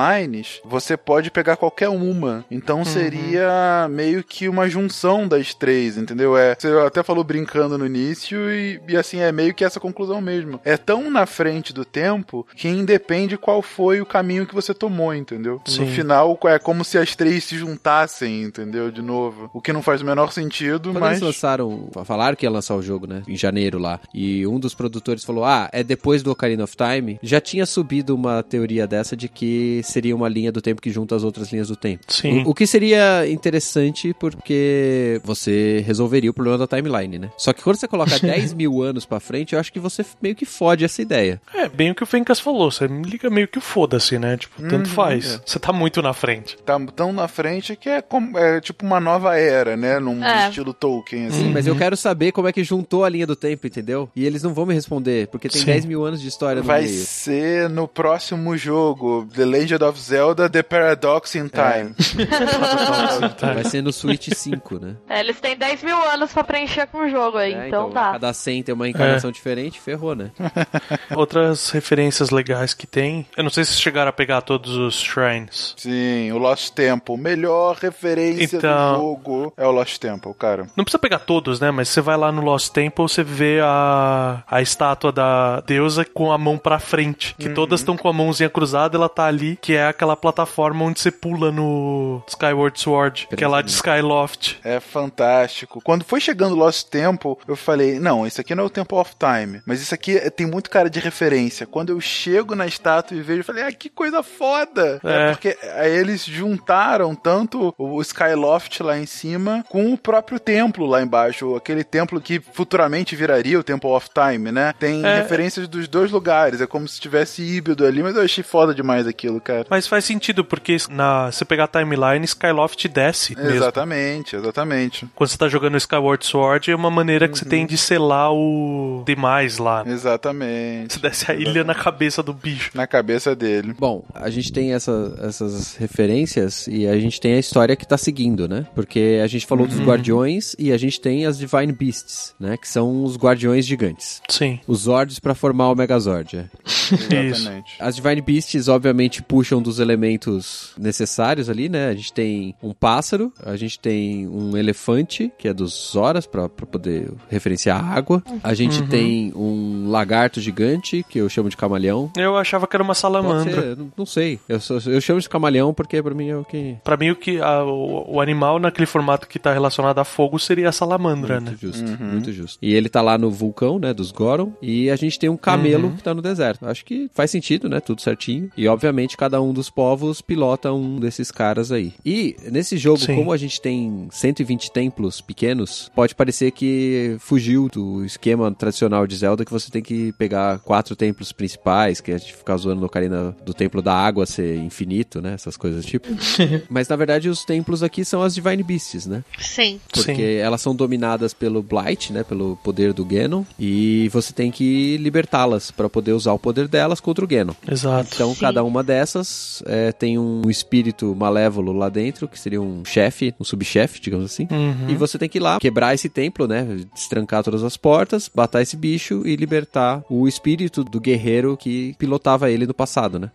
você 0.64 0.96
pode 0.96 1.30
pegar 1.30 1.56
qualquer 1.56 1.88
uma. 1.88 2.44
Então 2.50 2.84
seria 2.84 3.88
meio 3.90 4.22
que 4.22 4.48
uma 4.48 4.68
junção 4.68 5.26
das 5.26 5.54
três, 5.54 5.96
entendeu? 5.96 6.36
É, 6.36 6.54
você 6.58 6.68
até 6.86 7.02
falou 7.02 7.24
brincando 7.24 7.78
no 7.78 7.86
início 7.86 8.50
e, 8.50 8.80
e 8.88 8.96
assim, 8.96 9.18
é 9.18 9.32
meio 9.32 9.54
que 9.54 9.64
essa 9.64 9.80
conclusão 9.80 10.20
mesmo. 10.20 10.60
É 10.64 10.76
tão 10.76 11.10
na 11.10 11.26
frente 11.26 11.72
do 11.72 11.84
tempo 11.84 12.46
que 12.54 12.68
independe 12.68 13.36
qual 13.36 13.62
foi 13.62 14.00
o 14.00 14.06
caminho 14.06 14.46
que 14.46 14.54
você 14.54 14.74
tomou, 14.74 15.14
entendeu? 15.14 15.60
Sim. 15.64 15.82
No 15.82 15.86
final, 15.88 16.38
é 16.44 16.58
como 16.58 16.84
se 16.84 16.98
as 16.98 17.14
três 17.14 17.44
se 17.44 17.56
juntassem, 17.56 18.42
entendeu? 18.42 18.90
De 18.90 19.02
novo. 19.02 19.50
O 19.52 19.60
que 19.60 19.72
não 19.72 19.82
faz 19.82 20.02
o 20.02 20.04
menor 20.04 20.32
sentido, 20.32 20.90
Quando 20.90 21.00
mas. 21.00 21.12
eles 21.12 21.22
lançaram, 21.22 21.88
falaram 22.04 22.36
que 22.36 22.46
ia 22.46 22.50
lançar 22.50 22.74
o 22.74 22.82
jogo, 22.82 23.06
né? 23.06 23.22
Em 23.26 23.36
janeiro 23.36 23.78
lá. 23.78 24.00
E 24.12 24.46
um 24.46 24.58
dos 24.58 24.74
produtores 24.74 25.24
falou: 25.24 25.44
Ah, 25.44 25.68
é 25.72 25.82
depois 25.82 26.22
do 26.22 26.30
Ocarina 26.30 26.64
of 26.64 26.76
Time. 26.76 27.18
Já 27.22 27.40
tinha 27.40 27.66
subido 27.66 28.14
uma 28.14 28.42
teoria 28.42 28.86
dessa 28.86 29.16
de 29.16 29.28
que 29.28 29.80
seria 29.84 30.01
uma 30.12 30.28
linha 30.28 30.50
do 30.50 30.62
tempo 30.62 30.80
que 30.80 30.90
junta 30.90 31.14
as 31.14 31.22
outras 31.22 31.52
linhas 31.52 31.68
do 31.68 31.76
tempo. 31.76 32.04
Sim. 32.08 32.42
O, 32.44 32.50
o 32.50 32.54
que 32.54 32.66
seria 32.66 33.26
interessante 33.28 34.14
porque 34.18 35.20
você 35.24 35.82
resolveria 35.86 36.30
o 36.30 36.34
problema 36.34 36.58
da 36.58 36.66
timeline, 36.66 37.18
né? 37.18 37.30
Só 37.36 37.52
que 37.52 37.62
quando 37.62 37.76
você 37.76 37.86
coloca 37.88 38.18
10 38.20 38.54
mil 38.54 38.82
anos 38.82 39.04
pra 39.04 39.20
frente, 39.20 39.52
eu 39.54 39.60
acho 39.60 39.72
que 39.72 39.78
você 39.80 40.04
meio 40.20 40.34
que 40.34 40.44
fode 40.46 40.84
essa 40.84 41.02
ideia. 41.02 41.40
É, 41.54 41.68
bem 41.68 41.90
o 41.90 41.94
que 41.94 42.02
o 42.02 42.06
Fencas 42.06 42.40
falou, 42.40 42.70
você 42.70 42.88
me 42.88 43.02
liga 43.08 43.28
meio 43.30 43.48
que 43.48 43.58
o 43.58 43.60
foda-se, 43.60 44.18
né? 44.18 44.36
Tipo, 44.36 44.62
tanto 44.62 44.88
Uhum, 44.88 44.94
faz. 44.94 45.34
é. 45.34 45.40
Você 45.44 45.58
tá 45.58 45.72
muito 45.72 46.00
na 46.02 46.12
frente. 46.12 46.56
Tá 46.64 46.78
tão 46.94 47.12
na 47.12 47.28
frente 47.28 47.76
que 47.76 47.88
é, 47.88 48.00
como- 48.00 48.38
é 48.38 48.60
tipo 48.60 48.84
uma 48.86 49.00
nova 49.00 49.36
era, 49.36 49.76
né? 49.76 49.98
Num 49.98 50.24
É. 50.24 50.48
estilo 50.48 50.72
Tolkien, 50.72 51.26
assim. 51.26 51.42
Sim, 51.44 51.50
mas 51.52 51.66
eu 51.66 51.76
quero 51.76 51.96
saber 51.96 52.32
como 52.32 52.48
é 52.48 52.52
que 52.52 52.64
juntou 52.64 53.04
a 53.04 53.08
linha 53.08 53.26
do 53.26 53.36
tempo, 53.36 53.66
entendeu? 53.66 54.08
E 54.16 54.24
eles 54.24 54.42
não 54.42 54.54
vão 54.54 54.64
me 54.66 54.74
responder, 54.74 55.26
porque 55.28 55.48
tem 55.48 55.60
Sim. 55.60 55.66
10 55.66 55.84
mil 55.84 56.04
anos 56.04 56.20
de 56.22 56.28
história 56.28 56.60
no 56.62 56.66
Vai 56.66 56.82
meio. 56.84 56.94
ser 57.04 57.68
no 57.68 57.86
próximo 57.88 58.56
jogo, 58.56 59.26
The 59.34 59.44
Legend 59.44 59.81
of 59.82 59.98
Zelda 60.00 60.48
The 60.48 60.62
Paradox 60.62 61.34
in 61.34 61.48
Time. 61.48 61.94
Vai 63.54 63.64
ser 63.64 63.82
no 63.82 63.92
Switch 63.92 64.28
5, 64.34 64.78
né? 64.78 64.96
É, 65.08 65.20
eles 65.20 65.40
têm 65.40 65.56
10 65.56 65.82
mil 65.82 65.96
anos 66.10 66.32
pra 66.32 66.44
preencher 66.44 66.86
com 66.86 66.98
o 66.98 67.08
jogo 67.10 67.38
aí, 67.38 67.52
É, 67.54 67.68
então, 67.68 67.90
dá. 67.90 68.12
Cada 68.12 68.32
100 68.32 68.62
tem 68.62 68.74
uma 68.74 68.88
encarnação 68.88 69.30
diferente, 69.30 69.80
ferrou, 69.80 70.14
né? 70.14 70.30
Outras 71.14 71.70
referências 71.70 72.30
legais 72.30 72.74
que 72.74 72.86
tem. 72.86 73.26
Eu 73.36 73.42
não 73.44 73.50
sei 73.50 73.64
se 73.64 73.72
chegaram 73.74 74.08
a 74.10 74.12
pegar 74.12 74.40
todos 74.42 74.76
os 74.76 75.00
shrines. 75.00 75.74
Sim, 75.76 76.30
o 76.32 76.38
Lost 76.38 76.70
Temple. 76.72 77.16
Melhor 77.16 77.76
referência 77.76 78.56
Então- 78.56 78.92
do 78.94 78.98
jogo 78.98 79.52
é 79.56 79.66
o 79.66 79.70
Lost 79.70 79.98
Temple, 79.98 80.32
cara. 80.34 80.66
Não 80.76 80.84
precisa 80.84 80.98
pegar 80.98 81.18
todos, 81.20 81.60
né? 81.60 81.70
Mas 81.70 81.88
você 81.88 82.00
vai 82.00 82.16
lá 82.16 82.30
no 82.32 82.42
Lost 82.42 82.70
Temple, 82.72 83.02
você 83.02 83.22
vê 83.22 83.60
a, 83.62 84.42
a 84.46 84.62
estátua 84.62 85.12
da 85.12 85.60
deusa 85.60 86.04
com 86.04 86.32
a 86.32 86.38
mão 86.38 86.56
pra 86.58 86.78
frente. 86.78 87.34
Que 87.38 87.48
todas 87.48 87.80
estão 87.80 87.96
com 87.96 88.08
a 88.08 88.12
mãozinha 88.12 88.48
cruzada, 88.48 88.96
ela 88.96 89.08
tá 89.08 89.24
ali, 89.26 89.58
que 89.60 89.71
é 89.74 89.86
aquela 89.86 90.16
plataforma 90.16 90.84
onde 90.84 91.00
você 91.00 91.10
pula 91.10 91.50
no 91.52 92.22
Skyward 92.28 92.78
Sword, 92.80 93.28
que 93.36 93.44
é 93.44 93.48
lá 93.48 93.62
de 93.62 93.70
Skyloft. 93.70 94.58
É 94.64 94.80
fantástico. 94.80 95.80
Quando 95.82 96.04
foi 96.04 96.20
chegando 96.20 96.54
Lost 96.54 96.88
Temple, 96.88 97.36
eu 97.46 97.56
falei, 97.56 97.98
não, 97.98 98.26
isso 98.26 98.40
aqui 98.40 98.54
não 98.54 98.64
é 98.64 98.66
o 98.66 98.70
Temple 98.70 98.96
of 98.98 99.12
Time, 99.18 99.60
mas 99.66 99.80
isso 99.82 99.94
aqui 99.94 100.16
é- 100.16 100.30
tem 100.30 100.46
muito 100.46 100.70
cara 100.70 100.88
de 100.90 101.00
referência. 101.00 101.66
Quando 101.66 101.90
eu 101.90 102.00
chego 102.00 102.54
na 102.54 102.66
estátua 102.66 103.16
e 103.16 103.20
vejo, 103.22 103.40
eu 103.40 103.44
falei, 103.44 103.64
ah, 103.64 103.72
que 103.72 103.88
coisa 103.88 104.22
foda! 104.22 105.00
É. 105.04 105.30
porque 105.32 105.56
aí 105.76 105.90
eles 105.96 106.24
juntaram 106.24 107.14
tanto 107.14 107.74
o 107.78 108.00
Skyloft 108.00 108.82
lá 108.82 108.98
em 108.98 109.06
cima 109.06 109.64
com 109.68 109.92
o 109.92 109.98
próprio 109.98 110.38
templo 110.38 110.86
lá 110.86 111.02
embaixo, 111.02 111.54
aquele 111.54 111.84
templo 111.84 112.20
que 112.20 112.40
futuramente 112.52 113.14
viraria 113.16 113.58
o 113.58 113.62
Temple 113.62 113.90
of 113.90 114.08
Time, 114.12 114.50
né? 114.52 114.72
Tem 114.78 115.04
É. 115.04 115.16
referências 115.16 115.68
dos 115.68 115.88
dois 115.88 116.10
lugares, 116.10 116.60
é 116.60 116.66
como 116.66 116.86
se 116.88 117.00
tivesse 117.00 117.42
híbrido 117.42 117.84
ali, 117.86 118.02
mas 118.02 118.16
eu 118.16 118.22
achei 118.22 118.42
foda 118.44 118.74
demais 118.74 119.06
aquilo, 119.06 119.40
cara. 119.40 119.61
Mas 119.70 119.86
faz 119.86 120.04
sentido, 120.04 120.44
porque 120.44 120.76
na, 120.90 121.30
se 121.32 121.44
pegar 121.44 121.64
a 121.64 121.68
timeline, 121.68 122.24
Skyloft 122.24 122.88
desce 122.88 123.34
mesmo. 123.36 123.50
Exatamente, 123.50 124.36
exatamente. 124.36 125.06
Quando 125.14 125.30
você 125.30 125.36
tá 125.38 125.48
jogando 125.48 125.76
Skyward 125.76 126.24
Sword, 126.24 126.70
é 126.70 126.76
uma 126.76 126.90
maneira 126.90 127.28
que 127.28 127.38
você 127.38 127.44
tem 127.44 127.66
de 127.66 127.76
selar 127.78 128.32
o 128.32 129.02
demais 129.06 129.58
lá. 129.58 129.84
Exatamente. 129.86 130.94
Você 130.94 131.00
desce 131.00 131.30
a 131.30 131.34
ilha 131.34 131.64
na 131.64 131.74
cabeça 131.74 132.22
do 132.22 132.32
bicho. 132.32 132.70
Na 132.74 132.86
cabeça 132.86 133.34
dele. 133.34 133.74
Bom, 133.78 134.04
a 134.14 134.30
gente 134.30 134.52
tem 134.52 134.72
essa- 134.72 135.14
essas 135.22 135.76
referências 135.76 136.66
e 136.68 136.86
a 136.86 136.98
gente 136.98 137.20
tem 137.20 137.34
a 137.34 137.38
história 137.38 137.76
que 137.76 137.86
tá 137.86 137.96
seguindo, 137.96 138.48
né? 138.48 138.66
Porque 138.74 139.20
a 139.22 139.26
gente 139.26 139.46
falou 139.46 139.66
dos 139.66 139.80
guardiões 139.80 140.54
e 140.58 140.72
a 140.72 140.76
gente 140.76 141.00
tem 141.00 141.26
as 141.26 141.38
Divine 141.38 141.72
Beasts, 141.72 142.34
né? 142.38 142.56
Que 142.56 142.68
são 142.68 143.04
os 143.04 143.16
guardiões 143.16 143.66
gigantes. 143.66 144.20
Sim. 144.28 144.60
Os 144.66 144.80
Zords 144.82 145.18
pra 145.18 145.34
formar 145.34 145.70
o 145.70 145.74
Megazord. 145.74 146.36
é. 146.38 146.44
Exatamente. 147.26 147.72
As 147.80 147.96
Divine 147.96 148.20
Beasts, 148.20 148.68
obviamente, 148.68 149.22
puxam 149.22 149.51
dos 149.60 149.78
elementos 149.80 150.72
necessários 150.78 151.48
ali, 151.50 151.68
né? 151.68 151.88
A 151.88 151.94
gente 151.94 152.12
tem 152.12 152.54
um 152.62 152.72
pássaro, 152.72 153.32
a 153.44 153.56
gente 153.56 153.78
tem 153.78 154.26
um 154.28 154.56
elefante, 154.56 155.32
que 155.38 155.48
é 155.48 155.52
dos 155.54 155.90
Zoras, 155.92 156.26
pra, 156.26 156.48
pra 156.48 156.66
poder 156.66 157.10
referenciar 157.28 157.82
a 157.82 157.86
água. 157.94 158.22
A 158.42 158.54
gente 158.54 158.82
tem 158.84 159.32
um 159.34 159.90
lagarto 159.90 160.40
gigante, 160.40 161.04
que 161.08 161.18
eu 161.18 161.28
chamo 161.28 161.48
de 161.48 161.56
camaleão. 161.56 162.10
Eu 162.16 162.36
achava 162.36 162.66
que 162.66 162.76
era 162.76 162.82
uma 162.82 162.94
salamandra. 162.94 163.62
ser, 163.76 163.78
não, 163.96 164.06
sei. 164.06 164.38
Eu, 164.48 164.58
eu 164.86 165.00
chamo 165.00 165.20
de 165.20 165.28
camaleão 165.28 165.72
porque 165.74 166.02
pra 166.02 166.14
mim 166.14 166.28
é 166.28 166.36
o 166.36 166.44
que. 166.44 166.76
Pra 166.84 166.96
mim, 166.96 167.10
o, 167.10 167.16
que, 167.16 167.40
a- 167.40 167.64
o, 167.64 168.14
o 168.16 168.20
animal 168.20 168.58
naquele 168.58 168.86
formato 168.86 169.26
que 169.26 169.38
tá 169.38 169.52
relacionado 169.52 169.98
a 169.98 170.04
fogo 170.04 170.38
seria 170.38 170.68
a 170.68 170.72
salamandra, 170.72 171.40
né? 171.40 171.50
Muito 171.50 171.60
justo, 171.60 172.02
muito 172.02 172.32
justo. 172.32 172.58
E 172.62 172.72
ele 172.74 172.88
tá 172.88 173.00
lá 173.02 173.16
no 173.18 173.30
vulcão, 173.30 173.78
né, 173.78 173.92
dos 173.92 174.10
Goron, 174.10 174.52
e 174.60 174.90
a 174.90 174.96
gente 174.96 175.18
tem 175.18 175.28
um 175.28 175.36
camelo 175.36 175.90
que 175.92 176.02
tá 176.02 176.14
no 176.14 176.22
deserto. 176.22 176.66
Acho 176.66 176.84
que 176.84 177.10
faz 177.14 177.30
sentido, 177.30 177.68
né, 177.68 177.80
tudo 177.80 178.00
certinho. 178.00 178.50
E 178.56 178.68
obviamente 178.68 179.16
cada 179.16 179.40
um 179.40 179.41
dos 179.50 179.70
povos 179.70 180.20
pilota 180.20 180.70
um 180.74 181.00
desses 181.00 181.30
caras 181.30 181.72
aí. 181.72 181.94
E 182.04 182.36
nesse 182.50 182.76
jogo, 182.76 183.00
Sim. 183.00 183.16
como 183.16 183.32
a 183.32 183.38
gente 183.38 183.58
tem 183.62 184.08
120 184.10 184.70
templos 184.70 185.22
pequenos, 185.22 185.90
pode 185.94 186.14
parecer 186.14 186.50
que 186.50 187.16
fugiu 187.18 187.70
do 187.72 188.04
esquema 188.04 188.52
tradicional 188.52 189.06
de 189.06 189.16
Zelda 189.16 189.42
que 189.42 189.50
você 189.50 189.70
tem 189.70 189.82
que 189.82 190.12
pegar 190.12 190.58
quatro 190.58 190.94
templos 190.94 191.32
principais, 191.32 192.02
que 192.02 192.12
a 192.12 192.18
gente 192.18 192.34
fica 192.34 192.54
zoando 192.58 192.80
no 192.80 192.86
Ocarina 192.86 193.34
do 193.42 193.54
templo 193.54 193.80
da 193.80 193.94
água 193.94 194.26
ser 194.26 194.58
infinito, 194.58 195.22
né, 195.22 195.32
essas 195.32 195.56
coisas 195.56 195.86
tipo. 195.86 196.08
Mas 196.68 196.88
na 196.88 196.96
verdade 196.96 197.30
os 197.30 197.44
templos 197.44 197.82
aqui 197.82 198.04
são 198.04 198.22
as 198.22 198.34
Divine 198.34 198.62
Beasts, 198.62 199.06
né? 199.06 199.24
Sim. 199.38 199.80
Porque 199.90 200.14
Sim. 200.14 200.34
elas 200.34 200.60
são 200.60 200.74
dominadas 200.74 201.32
pelo 201.32 201.62
Blight, 201.62 202.12
né? 202.12 202.22
Pelo 202.22 202.56
poder 202.56 202.92
do 202.92 203.04
Ganon. 203.04 203.44
E 203.58 204.08
você 204.12 204.32
tem 204.32 204.50
que 204.50 204.96
libertá-las 204.98 205.70
para 205.70 205.88
poder 205.88 206.12
usar 206.12 206.32
o 206.32 206.38
poder 206.38 206.68
delas 206.68 207.00
contra 207.00 207.24
o 207.24 207.28
Ganon. 207.28 207.54
Exato. 207.66 208.10
Então, 208.14 208.34
Sim. 208.34 208.40
cada 208.40 208.62
uma 208.64 208.82
dessas 208.82 209.28
é, 209.66 209.92
tem 209.92 210.18
um 210.18 210.48
espírito 210.48 211.14
malévolo 211.14 211.72
lá 211.72 211.88
dentro, 211.88 212.28
que 212.28 212.38
seria 212.38 212.60
um 212.60 212.84
chefe, 212.84 213.34
um 213.38 213.44
subchefe, 213.44 214.00
digamos 214.00 214.26
assim. 214.26 214.46
Uhum. 214.50 214.90
E 214.90 214.94
você 214.94 215.18
tem 215.18 215.28
que 215.28 215.38
ir 215.38 215.40
lá 215.40 215.58
quebrar 215.58 215.94
esse 215.94 216.08
templo, 216.08 216.46
né? 216.46 216.66
Destrancar 216.94 217.42
todas 217.42 217.62
as 217.62 217.76
portas, 217.76 218.30
matar 218.34 218.62
esse 218.62 218.76
bicho 218.76 219.22
e 219.24 219.36
libertar 219.36 220.02
o 220.08 220.26
espírito 220.26 220.84
do 220.84 221.00
guerreiro 221.00 221.56
que 221.56 221.94
pilotava 221.98 222.50
ele 222.50 222.66
no 222.66 222.74
passado, 222.74 223.18
né? 223.18 223.30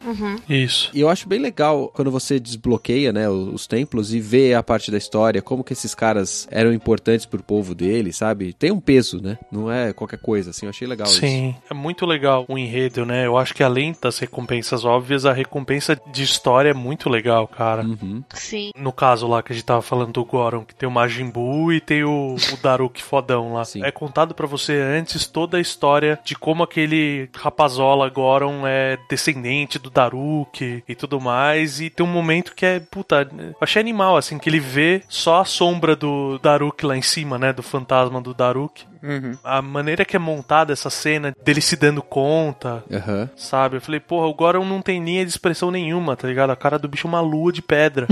Isso. 0.49 0.91
E 0.93 1.01
eu 1.01 1.09
acho 1.09 1.27
bem 1.27 1.39
legal 1.39 1.91
quando 1.93 2.11
você 2.11 2.39
desbloqueia, 2.39 3.11
né, 3.11 3.29
os, 3.29 3.53
os 3.53 3.67
templos 3.67 4.13
e 4.13 4.19
vê 4.19 4.53
a 4.53 4.63
parte 4.63 4.91
da 4.91 4.97
história, 4.97 5.41
como 5.41 5.63
que 5.63 5.73
esses 5.73 5.93
caras 5.93 6.47
eram 6.51 6.73
importantes 6.73 7.25
pro 7.25 7.43
povo 7.43 7.73
dele, 7.75 8.11
sabe? 8.13 8.53
Tem 8.53 8.71
um 8.71 8.79
peso, 8.79 9.21
né? 9.21 9.37
Não 9.51 9.71
é 9.71 9.93
qualquer 9.93 10.19
coisa, 10.19 10.51
assim, 10.51 10.65
eu 10.65 10.69
achei 10.69 10.87
legal 10.87 11.07
isso. 11.07 11.19
Sim, 11.19 11.55
é 11.69 11.73
muito 11.73 12.05
legal 12.05 12.45
o 12.47 12.57
enredo, 12.57 13.05
né? 13.05 13.25
Eu 13.25 13.37
acho 13.37 13.53
que 13.53 13.63
além 13.63 13.95
das 14.01 14.19
recompensas 14.19 14.85
óbvias, 14.85 15.25
a 15.25 15.33
recompensa 15.33 15.86
de 15.95 16.23
história 16.23 16.71
é 16.71 16.73
muito 16.73 17.09
legal, 17.09 17.47
cara. 17.47 17.83
Uhum. 17.83 18.23
Sim. 18.33 18.71
No 18.75 18.91
caso 18.91 19.27
lá 19.27 19.43
que 19.43 19.51
a 19.51 19.55
gente 19.55 19.65
tava 19.65 19.81
falando 19.81 20.13
do 20.13 20.25
Goron, 20.25 20.63
que 20.63 20.75
tem 20.75 20.87
o 20.87 20.91
Majin 20.91 21.29
Buu 21.29 21.71
e 21.71 21.79
tem 21.79 22.03
o, 22.03 22.35
o 22.35 22.57
Daruk 22.61 23.01
fodão 23.01 23.53
lá. 23.53 23.65
Sim. 23.65 23.83
É 23.83 23.91
contado 23.91 24.33
pra 24.33 24.47
você 24.47 24.73
antes 24.73 25.27
toda 25.27 25.57
a 25.57 25.61
história 25.61 26.19
de 26.23 26.35
como 26.35 26.63
aquele 26.63 27.29
rapazola 27.35 28.09
Goron 28.09 28.65
é 28.65 28.97
descendente 29.09 29.79
do 29.79 29.89
Daruk 29.89 30.83
e 30.87 30.95
tudo 30.95 31.19
mais. 31.19 31.79
E 31.79 31.89
tem 31.89 32.05
um 32.05 32.09
momento 32.09 32.55
que 32.55 32.65
é, 32.65 32.79
puta, 32.79 33.27
eu 33.37 33.55
achei 33.61 33.79
animal, 33.79 34.17
assim, 34.17 34.37
que 34.37 34.49
ele 34.49 34.59
vê 34.59 35.03
só 35.07 35.41
a 35.41 35.45
sombra 35.45 35.95
do 35.95 36.39
Daruk 36.39 36.85
lá 36.85 36.97
em 36.97 37.01
cima, 37.01 37.37
né? 37.37 37.53
Do 37.53 37.63
fantasma 37.63 38.21
do 38.21 38.33
Daruk. 38.33 38.85
A 39.43 39.61
maneira 39.61 40.05
que 40.05 40.15
é 40.15 40.19
montada 40.19 40.73
essa 40.73 40.89
cena, 40.89 41.35
dele 41.43 41.61
se 41.61 41.75
dando 41.75 42.01
conta, 42.01 42.83
Aham. 42.91 43.29
sabe? 43.35 43.77
Eu 43.77 43.81
falei, 43.81 43.99
porra, 43.99 44.27
o 44.27 44.33
Goron 44.33 44.65
não 44.65 44.81
tem 44.81 45.03
linha 45.03 45.23
de 45.23 45.31
expressão 45.31 45.71
nenhuma, 45.71 46.15
tá 46.15 46.27
ligado? 46.27 46.51
A 46.51 46.55
cara 46.55 46.77
do 46.77 46.87
bicho 46.87 47.07
é 47.07 47.09
uma 47.09 47.21
lua 47.21 47.51
de 47.51 47.61
pedra. 47.61 48.07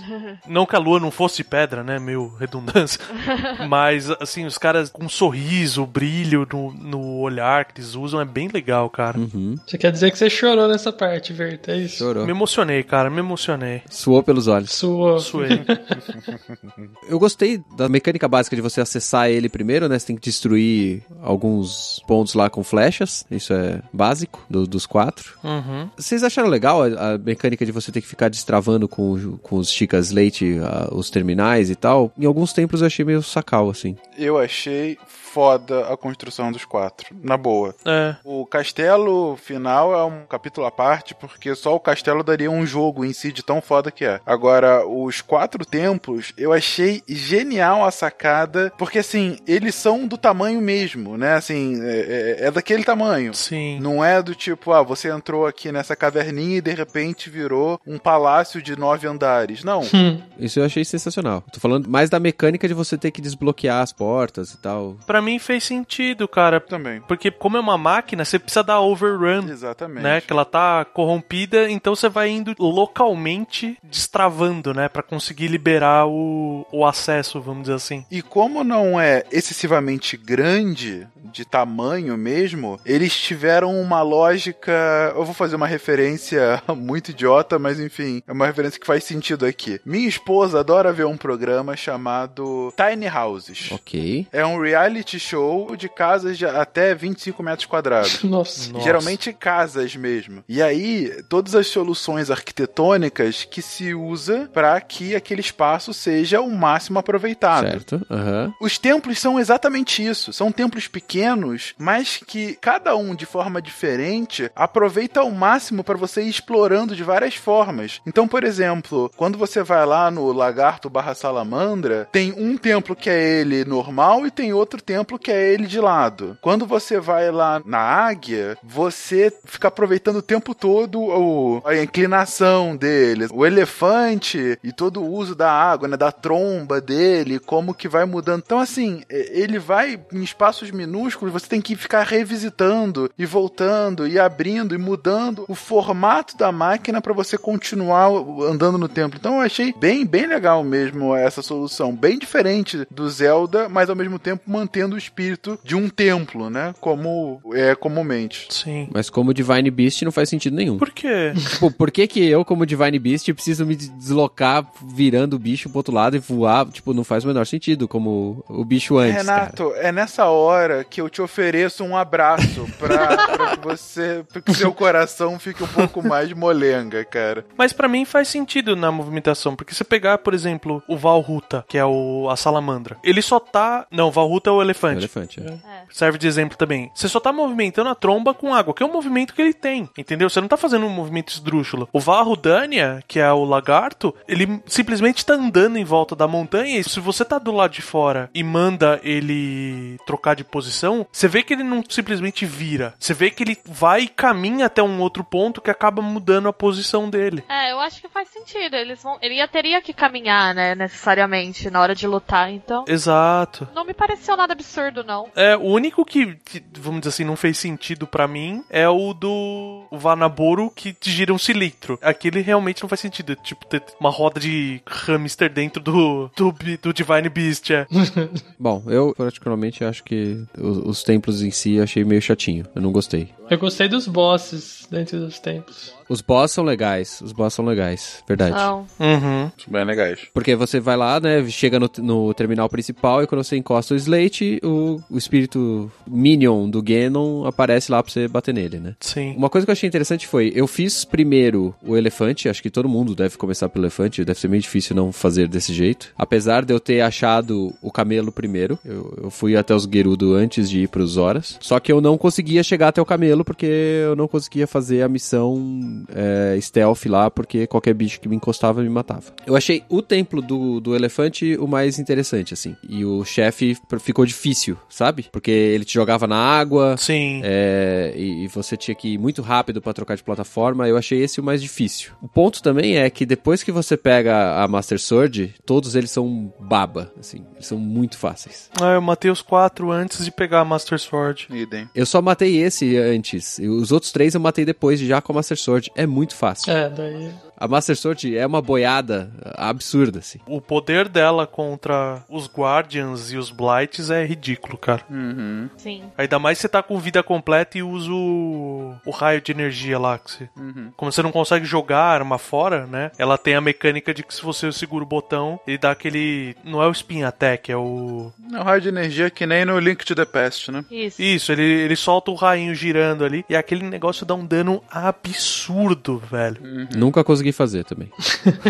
não 0.46 0.66
que 0.66 0.76
a 0.76 0.78
lua 0.78 1.00
não 1.00 1.10
fosse 1.10 1.38
de 1.38 1.44
pedra, 1.44 1.82
né? 1.82 1.98
Meio 1.98 2.34
redundância. 2.38 3.00
Mas, 3.68 4.10
assim, 4.20 4.46
os 4.46 4.58
caras 4.58 4.90
com 4.90 5.04
um 5.04 5.08
sorriso, 5.08 5.86
brilho 5.86 6.46
no, 6.52 6.72
no 6.72 7.18
olhar 7.18 7.64
que 7.64 7.80
eles 7.80 7.94
usam 7.94 8.20
é 8.20 8.24
bem 8.24 8.48
legal, 8.48 8.88
cara. 8.90 9.18
Uhum. 9.18 9.56
Você 9.66 9.78
quer 9.78 9.92
dizer 9.92 10.10
que 10.10 10.18
você 10.18 10.30
chorou 10.30 10.68
nessa 10.68 10.92
parte, 10.92 11.32
Verta? 11.32 11.72
É 11.72 11.76
isso? 11.78 11.98
Chorou. 11.98 12.24
Me 12.24 12.30
emocionei, 12.30 12.82
cara, 12.82 13.10
me 13.10 13.18
emocionei. 13.18 13.82
Suou 13.88 14.22
pelos 14.22 14.46
olhos. 14.48 14.72
Sua. 14.72 15.18
Suei. 15.20 15.62
Eu 17.08 17.18
gostei 17.18 17.62
da 17.76 17.88
mecânica 17.88 18.28
básica 18.28 18.56
de 18.56 18.62
você 18.62 18.80
acessar 18.80 19.28
ele 19.28 19.48
primeiro, 19.48 19.88
né? 19.88 19.98
Você 19.98 20.06
tem 20.06 20.16
que 20.16 20.22
destruir 20.44 21.02
alguns 21.22 22.00
pontos 22.06 22.32
lá 22.34 22.48
com 22.48 22.64
flechas. 22.64 23.26
Isso 23.30 23.52
é 23.52 23.82
básico 23.92 24.44
do- 24.48 24.66
dos 24.66 24.86
quatro. 24.86 25.38
Uhum. 25.44 25.88
Vocês 25.96 26.24
acharam 26.24 26.48
legal 26.48 26.82
a, 26.82 27.12
a 27.14 27.18
mecânica 27.18 27.64
de 27.66 27.72
você 27.72 27.92
ter 27.92 28.00
que 28.00 28.06
ficar 28.06 28.28
destravando 28.30 28.88
com, 28.88 29.36
com 29.42 29.56
os 29.56 29.70
Chicas 29.70 30.06
Slate 30.06 30.58
ah, 30.62 30.88
os 30.92 31.10
terminais 31.10 31.68
e 31.68 31.74
tal? 31.76 32.10
Em 32.18 32.24
alguns 32.24 32.52
templos 32.54 32.80
eu 32.80 32.86
achei 32.86 33.04
meio 33.04 33.22
sacal, 33.22 33.68
assim. 33.68 33.96
Eu 34.16 34.38
achei 34.38 34.96
foda 35.32 35.86
a 35.92 35.96
construção 35.96 36.50
dos 36.50 36.64
quatro. 36.64 37.14
Na 37.22 37.36
boa. 37.36 37.74
É. 37.84 38.16
O 38.24 38.44
castelo 38.46 39.36
final 39.36 39.94
é 39.94 40.04
um 40.04 40.24
capítulo 40.28 40.66
à 40.66 40.70
parte, 40.70 41.14
porque 41.14 41.54
só 41.54 41.74
o 41.74 41.80
castelo 41.80 42.22
daria 42.22 42.50
um 42.50 42.66
jogo 42.66 43.04
em 43.04 43.12
si 43.12 43.30
de 43.32 43.42
tão 43.42 43.60
foda 43.60 43.90
que 43.90 44.04
é. 44.04 44.20
Agora, 44.26 44.86
os 44.86 45.20
quatro 45.20 45.64
templos, 45.64 46.32
eu 46.36 46.52
achei 46.52 47.02
genial 47.08 47.84
a 47.84 47.90
sacada, 47.90 48.72
porque 48.78 48.98
assim, 48.98 49.38
eles 49.46 49.74
são 49.74 50.06
do 50.06 50.18
tamanho 50.18 50.60
mesmo, 50.60 51.16
né? 51.16 51.34
Assim, 51.34 51.80
é, 51.82 52.36
é- 52.40 52.46
é 52.46 52.50
daquele 52.50 52.82
tamanho. 52.84 53.32
Sim. 53.34 53.78
Não 53.80 54.04
é 54.04 54.22
do 54.22 54.34
tipo, 54.34 54.72
ah, 54.72 54.82
você 54.82 55.10
entrou 55.10 55.46
aqui 55.46 55.70
nessa 55.70 55.94
caverninha 55.94 56.58
e 56.58 56.60
de 56.60 56.72
repente 56.72 57.30
virou 57.30 57.80
um 57.86 57.98
palácio 57.98 58.60
de 58.62 58.76
nove 58.78 59.06
andares. 59.06 59.62
Não. 59.64 59.82
Isso 60.38 60.58
eu 60.60 60.64
achei 60.64 60.84
sensacional. 60.84 61.42
Tô 61.52 61.60
falando 61.60 61.88
mais 61.88 62.10
da 62.10 62.18
mecânica 62.18 62.66
de 62.66 62.74
você 62.74 62.96
ter 62.98 63.10
que 63.10 63.20
desbloquear 63.20 63.82
as 63.82 63.92
portas 63.92 64.52
e 64.52 64.58
tal. 64.58 64.96
Pra 65.06 65.19
mim 65.20 65.38
fez 65.38 65.64
sentido, 65.64 66.26
cara. 66.28 66.60
Também. 66.60 67.00
Porque 67.02 67.30
como 67.30 67.56
é 67.56 67.60
uma 67.60 67.78
máquina, 67.78 68.24
você 68.24 68.38
precisa 68.38 68.62
dar 68.62 68.80
overrun. 68.80 69.48
Exatamente. 69.48 70.02
Né, 70.02 70.20
que 70.20 70.32
ela 70.32 70.44
tá 70.44 70.84
corrompida, 70.84 71.70
então 71.70 71.94
você 71.94 72.08
vai 72.08 72.30
indo 72.30 72.54
localmente 72.58 73.78
destravando, 73.82 74.74
né, 74.74 74.88
Pra 74.88 75.02
conseguir 75.02 75.48
liberar 75.48 76.06
o, 76.06 76.66
o 76.72 76.84
acesso, 76.84 77.40
vamos 77.40 77.62
dizer 77.62 77.74
assim. 77.74 78.04
E 78.10 78.22
como 78.22 78.62
não 78.64 79.00
é 79.00 79.24
excessivamente 79.30 80.16
grande, 80.16 81.06
de 81.30 81.44
tamanho 81.44 82.16
mesmo, 82.16 82.78
eles 82.84 83.16
tiveram 83.16 83.80
uma 83.80 84.02
lógica. 84.02 85.12
Eu 85.14 85.24
vou 85.24 85.34
fazer 85.34 85.56
uma 85.56 85.66
referência 85.66 86.62
muito 86.76 87.10
idiota, 87.10 87.58
mas 87.58 87.80
enfim, 87.80 88.22
é 88.26 88.32
uma 88.32 88.46
referência 88.46 88.80
que 88.80 88.86
faz 88.86 89.04
sentido 89.04 89.46
aqui. 89.46 89.80
Minha 89.84 90.08
esposa 90.08 90.60
adora 90.60 90.92
ver 90.92 91.06
um 91.06 91.16
programa 91.16 91.76
chamado 91.76 92.72
Tiny 92.76 93.08
Houses. 93.08 93.70
Ok. 93.72 94.26
É 94.32 94.44
um 94.44 94.60
reality 94.60 95.09
show 95.18 95.74
de 95.76 95.88
casas 95.88 96.38
de 96.38 96.46
até 96.46 96.94
25 96.94 97.42
metros 97.42 97.66
quadrados. 97.66 98.22
Nossa. 98.24 98.72
Nossa. 98.72 98.84
Geralmente 98.84 99.32
casas 99.32 99.96
mesmo. 99.96 100.44
E 100.48 100.62
aí, 100.62 101.22
todas 101.28 101.54
as 101.54 101.66
soluções 101.66 102.30
arquitetônicas 102.30 103.44
que 103.44 103.62
se 103.62 103.94
usa 103.94 104.48
para 104.52 104.80
que 104.80 105.14
aquele 105.14 105.40
espaço 105.40 105.92
seja 105.92 106.40
o 106.40 106.50
máximo 106.50 106.98
aproveitado. 106.98 107.66
Certo. 107.66 108.06
Aham. 108.10 108.54
Os 108.60 108.78
templos 108.78 109.18
são 109.18 109.38
exatamente 109.38 110.04
isso. 110.04 110.32
São 110.32 110.52
templos 110.52 110.88
pequenos, 110.88 111.74
mas 111.78 112.20
que 112.26 112.54
cada 112.60 112.96
um 112.96 113.14
de 113.14 113.26
forma 113.26 113.60
diferente 113.60 114.50
aproveita 114.54 115.20
ao 115.20 115.30
máximo 115.30 115.84
para 115.84 115.98
você 115.98 116.22
ir 116.22 116.28
explorando 116.28 116.94
de 116.96 117.02
várias 117.02 117.34
formas. 117.34 118.00
Então, 118.06 118.26
por 118.26 118.44
exemplo, 118.44 119.10
quando 119.16 119.38
você 119.38 119.62
vai 119.62 119.84
lá 119.86 120.10
no 120.10 120.32
Lagarto 120.32 120.90
barra 120.90 121.14
Salamandra, 121.14 122.08
tem 122.12 122.32
um 122.36 122.56
templo 122.56 122.96
que 122.96 123.10
é 123.10 123.40
ele 123.40 123.64
normal 123.64 124.26
e 124.26 124.30
tem 124.30 124.52
outro 124.52 124.80
templo 124.80 124.99
que 125.04 125.30
é 125.30 125.52
ele 125.52 125.66
de 125.66 125.80
lado. 125.80 126.36
Quando 126.40 126.66
você 126.66 126.98
vai 126.98 127.30
lá 127.30 127.60
na 127.64 127.78
Águia, 127.78 128.56
você 128.62 129.32
fica 129.44 129.68
aproveitando 129.68 130.16
o 130.16 130.22
tempo 130.22 130.54
todo 130.54 131.00
o- 131.00 131.62
a 131.64 131.76
inclinação 131.76 132.76
dele, 132.76 133.26
o 133.32 133.44
elefante 133.46 134.58
e 134.62 134.72
todo 134.72 135.02
o 135.02 135.12
uso 135.12 135.34
da 135.34 135.50
água, 135.50 135.88
né, 135.88 135.96
da 135.96 136.12
tromba 136.12 136.80
dele, 136.80 137.38
como 137.38 137.74
que 137.74 137.88
vai 137.88 138.04
mudando. 138.04 138.42
Então, 138.44 138.58
assim, 138.58 139.02
ele 139.08 139.58
vai 139.58 140.00
em 140.12 140.22
espaços 140.22 140.70
minúsculos, 140.70 141.32
você 141.32 141.46
tem 141.46 141.60
que 141.60 141.76
ficar 141.76 142.02
revisitando 142.04 143.10
e 143.18 143.26
voltando 143.26 144.06
e 144.06 144.18
abrindo 144.18 144.74
e 144.74 144.78
mudando 144.78 145.44
o 145.48 145.54
formato 145.54 146.36
da 146.36 146.50
máquina 146.52 147.00
para 147.00 147.12
você 147.12 147.36
continuar 147.36 148.08
andando 148.48 148.78
no 148.78 148.88
templo. 148.88 149.18
Então, 149.18 149.36
eu 149.36 149.40
achei 149.40 149.72
bem, 149.78 150.04
bem 150.06 150.26
legal 150.26 150.62
mesmo 150.64 151.14
essa 151.14 151.42
solução, 151.42 151.94
bem 151.94 152.18
diferente 152.18 152.86
do 152.90 153.08
Zelda, 153.08 153.68
mas 153.68 153.90
ao 153.90 153.96
mesmo 153.96 154.18
tempo 154.18 154.42
mantendo 154.46 154.89
o 154.94 154.98
espírito 154.98 155.58
de 155.64 155.74
um 155.74 155.88
templo, 155.88 156.50
né, 156.50 156.74
como 156.80 157.40
é 157.52 157.74
comumente. 157.74 158.46
Sim. 158.50 158.88
Mas 158.92 159.10
como 159.10 159.34
Divine 159.34 159.70
Beast 159.70 160.02
não 160.02 160.12
faz 160.12 160.28
sentido 160.28 160.56
nenhum. 160.56 160.78
Por 160.78 160.90
quê? 160.90 161.32
Tipo, 161.34 161.70
por 161.70 161.90
que 161.90 162.06
que 162.06 162.24
eu, 162.24 162.44
como 162.44 162.66
Divine 162.66 162.98
Beast, 162.98 163.32
preciso 163.32 163.66
me 163.66 163.74
deslocar 163.76 164.64
virando 164.82 165.34
o 165.34 165.38
bicho 165.38 165.68
pro 165.68 165.78
outro 165.78 165.94
lado 165.94 166.16
e 166.16 166.18
voar? 166.18 166.66
Tipo, 166.66 166.92
não 166.94 167.04
faz 167.04 167.24
o 167.24 167.28
menor 167.28 167.46
sentido, 167.46 167.88
como 167.88 168.44
o 168.48 168.64
bicho 168.64 168.98
antes, 168.98 169.24
cara. 169.24 169.40
Renato, 169.40 169.72
é 169.76 169.92
nessa 169.92 170.26
hora 170.26 170.84
que 170.84 171.00
eu 171.00 171.08
te 171.08 171.22
ofereço 171.22 171.84
um 171.84 171.96
abraço 171.96 172.66
pra, 172.78 173.16
pra 173.16 173.56
que 173.56 173.64
você, 173.64 174.24
pra 174.30 174.40
que 174.40 174.54
seu 174.54 174.72
coração 174.72 175.38
fique 175.38 175.62
um 175.62 175.68
pouco 175.68 176.06
mais 176.06 176.32
molenga, 176.32 177.04
cara. 177.04 177.44
Mas 177.56 177.72
pra 177.72 177.88
mim 177.88 178.04
faz 178.04 178.28
sentido 178.28 178.76
na 178.76 178.90
movimentação, 178.90 179.54
porque 179.56 179.74
se 179.74 179.84
pegar, 179.84 180.18
por 180.18 180.34
exemplo, 180.34 180.82
o 180.88 180.96
Valruta, 180.96 181.64
que 181.68 181.78
é 181.78 181.84
o, 181.84 182.28
a 182.30 182.36
salamandra, 182.36 182.96
ele 183.02 183.22
só 183.22 183.38
tá. 183.38 183.86
Não, 183.90 184.08
o 184.08 184.12
Valruta 184.12 184.50
é 184.50 184.52
o 184.52 184.62
É 184.62 184.64
elefante. 184.88 185.40
elefante, 185.40 185.40
é. 185.40 185.82
Serve 185.90 186.18
de 186.18 186.26
exemplo 186.26 186.56
também. 186.56 186.90
Você 186.94 187.08
só 187.08 187.20
tá 187.20 187.32
movimentando 187.32 187.90
a 187.90 187.94
tromba 187.94 188.34
com 188.34 188.54
água, 188.54 188.74
que 188.74 188.82
é 188.82 188.86
o 188.86 188.92
movimento 188.92 189.34
que 189.34 189.42
ele 189.42 189.54
tem, 189.54 189.88
entendeu? 189.96 190.28
Você 190.28 190.40
não 190.40 190.48
tá 190.48 190.56
fazendo 190.56 190.86
um 190.86 190.90
movimento 190.90 191.32
esdrúxulo. 191.32 191.88
O 191.92 192.00
Varrudania, 192.00 193.02
que 193.06 193.18
é 193.18 193.30
o 193.32 193.44
lagarto, 193.44 194.14
ele 194.26 194.62
simplesmente 194.66 195.24
tá 195.24 195.34
andando 195.34 195.76
em 195.76 195.84
volta 195.84 196.16
da 196.16 196.26
montanha 196.26 196.78
e 196.78 196.84
se 196.84 197.00
você 197.00 197.24
tá 197.24 197.38
do 197.38 197.52
lado 197.52 197.72
de 197.72 197.82
fora 197.82 198.30
e 198.34 198.42
manda 198.42 199.00
ele 199.02 199.98
trocar 200.06 200.34
de 200.34 200.44
posição, 200.44 201.06
você 201.10 201.28
vê 201.28 201.42
que 201.42 201.52
ele 201.52 201.62
não 201.62 201.82
simplesmente 201.88 202.46
vira. 202.46 202.94
Você 202.98 203.14
vê 203.14 203.30
que 203.30 203.42
ele 203.42 203.58
vai 203.66 204.02
e 204.02 204.08
caminha 204.08 204.66
até 204.66 204.82
um 204.82 205.00
outro 205.00 205.22
ponto 205.22 205.60
que 205.60 205.70
acaba 205.70 206.02
mudando 206.02 206.48
a 206.48 206.52
posição 206.52 207.08
dele. 207.08 207.44
É, 207.48 207.72
eu 207.72 207.80
acho 207.80 208.00
que 208.00 208.08
faz 208.08 208.28
sentido. 208.28 208.74
Eles 208.74 209.02
vão. 209.02 209.18
Ele 209.20 209.34
ia 209.34 209.48
teria 209.48 209.82
que 209.82 209.92
caminhar, 209.92 210.54
né, 210.54 210.74
necessariamente, 210.74 211.70
na 211.70 211.80
hora 211.80 211.94
de 211.94 212.06
lutar, 212.06 212.50
então. 212.50 212.84
Exato. 212.86 213.68
Não 213.74 213.84
me 213.84 213.92
pareceu 213.92 214.36
nada 214.36 214.52
absurdo, 214.52 214.69
não. 215.06 215.28
É, 215.34 215.56
o 215.56 215.64
único 215.64 216.04
que, 216.04 216.36
que, 216.44 216.62
vamos 216.78 217.00
dizer 217.00 217.10
assim, 217.10 217.24
não 217.24 217.36
fez 217.36 217.58
sentido 217.58 218.06
pra 218.06 218.28
mim 218.28 218.62
é 218.70 218.88
o 218.88 219.12
do 219.12 219.84
Vanaboro 219.92 220.70
que 220.70 220.92
te 220.92 221.10
gira 221.10 221.32
um 221.32 221.38
cilindro. 221.38 221.98
Aquele 222.02 222.40
realmente 222.40 222.82
não 222.82 222.88
faz 222.88 223.00
sentido. 223.00 223.36
Tipo, 223.36 223.66
ter 223.66 223.82
uma 223.98 224.10
roda 224.10 224.40
de 224.40 224.80
hamster 224.86 225.52
dentro 225.52 225.82
do, 225.82 226.30
do, 226.36 226.54
do 226.82 226.92
Divine 226.92 227.28
Beast. 227.28 227.70
É. 227.70 227.86
Bom, 228.58 228.82
eu 228.86 229.14
particularmente 229.16 229.84
acho 229.84 230.04
que 230.04 230.42
os, 230.58 230.78
os 230.78 231.02
templos 231.02 231.42
em 231.42 231.50
si 231.50 231.74
eu 231.74 231.84
achei 231.84 232.04
meio 232.04 232.22
chatinho. 232.22 232.66
Eu 232.74 232.82
não 232.82 232.92
gostei. 232.92 233.28
Eu 233.48 233.58
gostei 233.58 233.88
dos 233.88 234.06
bosses 234.06 234.86
dentro 234.90 235.18
dos 235.18 235.38
templos. 235.38 235.99
Os 236.10 236.20
boss 236.20 236.50
são 236.50 236.64
legais, 236.64 237.20
os 237.22 237.30
boss 237.30 237.54
são 237.54 237.64
legais, 237.64 238.24
verdade. 238.26 238.56
Não. 238.56 238.84
Uhum. 238.98 239.48
Bem 239.68 239.84
legais. 239.84 240.18
Porque 240.34 240.56
você 240.56 240.80
vai 240.80 240.96
lá, 240.96 241.20
né, 241.20 241.48
chega 241.48 241.78
no, 241.78 241.88
no 241.98 242.34
terminal 242.34 242.68
principal 242.68 243.22
e 243.22 243.28
quando 243.28 243.44
você 243.44 243.56
encosta 243.56 243.94
o 243.94 243.96
Slate, 243.96 244.58
o, 244.64 245.00
o 245.08 245.16
espírito 245.16 245.88
Minion 246.04 246.68
do 246.68 246.82
Ganon 246.82 247.46
aparece 247.46 247.92
lá 247.92 248.02
pra 248.02 248.12
você 248.12 248.26
bater 248.26 248.52
nele, 248.52 248.80
né? 248.80 248.96
Sim. 248.98 249.36
Uma 249.36 249.48
coisa 249.48 249.64
que 249.64 249.70
eu 249.70 249.72
achei 249.72 249.86
interessante 249.86 250.26
foi, 250.26 250.50
eu 250.52 250.66
fiz 250.66 251.04
primeiro 251.04 251.72
o 251.80 251.96
elefante, 251.96 252.48
acho 252.48 252.60
que 252.60 252.70
todo 252.70 252.88
mundo 252.88 253.14
deve 253.14 253.36
começar 253.36 253.68
pelo 253.68 253.84
elefante, 253.84 254.24
deve 254.24 254.40
ser 254.40 254.48
meio 254.48 254.62
difícil 254.62 254.96
não 254.96 255.12
fazer 255.12 255.46
desse 255.46 255.72
jeito. 255.72 256.12
Apesar 256.18 256.64
de 256.64 256.74
eu 256.74 256.80
ter 256.80 257.02
achado 257.02 257.72
o 257.80 257.92
camelo 257.92 258.32
primeiro, 258.32 258.76
eu, 258.84 259.16
eu 259.22 259.30
fui 259.30 259.56
até 259.56 259.72
os 259.72 259.84
Gerudo 259.84 260.34
antes 260.34 260.68
de 260.68 260.80
ir 260.80 260.88
pros 260.88 261.16
Horas. 261.16 261.56
Só 261.60 261.78
que 261.78 261.92
eu 261.92 262.00
não 262.00 262.18
conseguia 262.18 262.64
chegar 262.64 262.88
até 262.88 263.00
o 263.00 263.06
camelo 263.06 263.44
porque 263.44 263.66
eu 263.66 264.16
não 264.16 264.26
conseguia 264.26 264.66
fazer 264.66 265.02
a 265.02 265.08
missão 265.08 265.99
é, 266.08 266.58
stealth 266.60 267.06
lá, 267.06 267.30
porque 267.30 267.66
qualquer 267.66 267.94
bicho 267.94 268.20
que 268.20 268.28
me 268.28 268.36
encostava 268.36 268.82
me 268.82 268.88
matava. 268.88 269.32
Eu 269.46 269.56
achei 269.56 269.82
o 269.88 270.02
templo 270.02 270.40
do, 270.42 270.80
do 270.80 270.94
elefante 270.94 271.56
o 271.56 271.66
mais 271.66 271.98
interessante, 271.98 272.54
assim. 272.54 272.76
E 272.88 273.04
o 273.04 273.24
chefe 273.24 273.76
ficou 274.00 274.24
difícil, 274.24 274.76
sabe? 274.88 275.26
Porque 275.30 275.50
ele 275.50 275.84
te 275.84 275.94
jogava 275.94 276.26
na 276.26 276.36
água, 276.36 276.96
Sim. 276.96 277.40
é, 277.44 278.12
e, 278.16 278.44
e 278.44 278.48
você 278.48 278.76
tinha 278.76 278.94
que 278.94 279.14
ir 279.14 279.18
muito 279.18 279.42
rápido 279.42 279.80
pra 279.80 279.92
trocar 279.92 280.16
de 280.16 280.22
plataforma. 280.22 280.88
Eu 280.88 280.96
achei 280.96 281.22
esse 281.22 281.40
o 281.40 281.44
mais 281.44 281.62
difícil. 281.62 282.12
O 282.22 282.28
ponto 282.28 282.62
também 282.62 282.96
é 282.98 283.08
que 283.10 283.26
depois 283.26 283.62
que 283.62 283.72
você 283.72 283.96
pega 283.96 284.62
a 284.62 284.68
Master 284.68 284.98
Sword, 285.00 285.54
todos 285.64 285.94
eles 285.94 286.10
são 286.10 286.52
baba, 286.58 287.12
assim, 287.18 287.44
eles 287.54 287.66
são 287.66 287.78
muito 287.78 288.16
fáceis. 288.18 288.70
Ah, 288.80 288.94
eu 288.94 289.00
matei 289.00 289.30
os 289.30 289.42
quatro 289.42 289.90
antes 289.90 290.24
de 290.24 290.30
pegar 290.30 290.60
a 290.60 290.64
Master 290.64 290.98
Sword. 290.98 291.48
Idem. 291.50 291.88
Eu 291.94 292.06
só 292.06 292.20
matei 292.22 292.58
esse 292.58 292.96
antes. 292.96 293.58
e 293.58 293.68
Os 293.68 293.92
outros 293.92 294.12
três 294.12 294.34
eu 294.34 294.40
matei 294.40 294.64
depois, 294.64 295.00
já 295.00 295.20
com 295.20 295.32
a 295.32 295.36
Master 295.36 295.58
Sword. 295.58 295.89
É 295.94 296.06
muito 296.06 296.34
fácil. 296.34 296.72
É, 296.72 296.88
daí. 296.88 297.34
A 297.60 297.68
Master 297.68 297.94
Sword 297.94 298.38
é 298.38 298.46
uma 298.46 298.62
boiada 298.62 299.30
absurda, 299.54 300.20
assim. 300.20 300.38
O 300.46 300.62
poder 300.62 301.10
dela 301.10 301.46
contra 301.46 302.24
os 302.26 302.48
Guardians 302.48 303.30
e 303.32 303.36
os 303.36 303.50
Blights 303.50 304.10
é 304.10 304.24
ridículo, 304.24 304.78
cara. 304.78 305.02
Uhum. 305.10 305.68
Sim. 305.76 306.04
Ainda 306.16 306.38
mais 306.38 306.56
se 306.56 306.62
você 306.62 306.68
tá 306.70 306.82
com 306.82 306.98
vida 306.98 307.22
completa 307.22 307.76
e 307.76 307.82
usa 307.82 308.10
o, 308.10 308.94
o 309.04 309.10
raio 309.10 309.42
de 309.42 309.52
energia 309.52 309.98
lá. 309.98 310.18
Que 310.18 310.30
você... 310.30 310.48
Uhum. 310.56 310.90
Como 310.96 311.12
você 311.12 311.22
não 311.22 311.30
consegue 311.30 311.66
jogar 311.66 311.98
a 311.98 312.10
arma 312.14 312.38
fora, 312.38 312.86
né? 312.86 313.10
Ela 313.18 313.36
tem 313.36 313.54
a 313.54 313.60
mecânica 313.60 314.14
de 314.14 314.22
que 314.22 314.34
se 314.34 314.42
você 314.42 314.72
segura 314.72 315.04
o 315.04 315.06
botão, 315.06 315.60
ele 315.66 315.76
dá 315.76 315.90
aquele. 315.90 316.56
Não 316.64 316.82
é 316.82 316.86
o 316.86 316.92
spin 316.92 317.24
attack, 317.24 317.70
é 317.70 317.76
o. 317.76 318.32
Não, 318.38 318.62
raio 318.62 318.80
de 318.80 318.88
energia 318.88 319.28
que 319.28 319.44
nem 319.44 319.66
no 319.66 319.78
Link 319.78 320.02
to 320.02 320.14
the 320.14 320.24
Past, 320.24 320.72
né? 320.72 320.82
Isso. 320.90 321.20
Isso, 321.20 321.52
ele, 321.52 321.62
ele 321.62 321.96
solta 321.96 322.30
o 322.30 322.34
rainho 322.34 322.74
girando 322.74 323.22
ali 323.22 323.44
e 323.50 323.54
aquele 323.54 323.84
negócio 323.84 324.24
dá 324.24 324.34
um 324.34 324.46
dano 324.46 324.82
absurdo, 324.90 326.16
velho. 326.18 326.88
Nunca 326.96 327.22
consegui 327.22 327.49
fazer 327.52 327.84
também. 327.84 328.08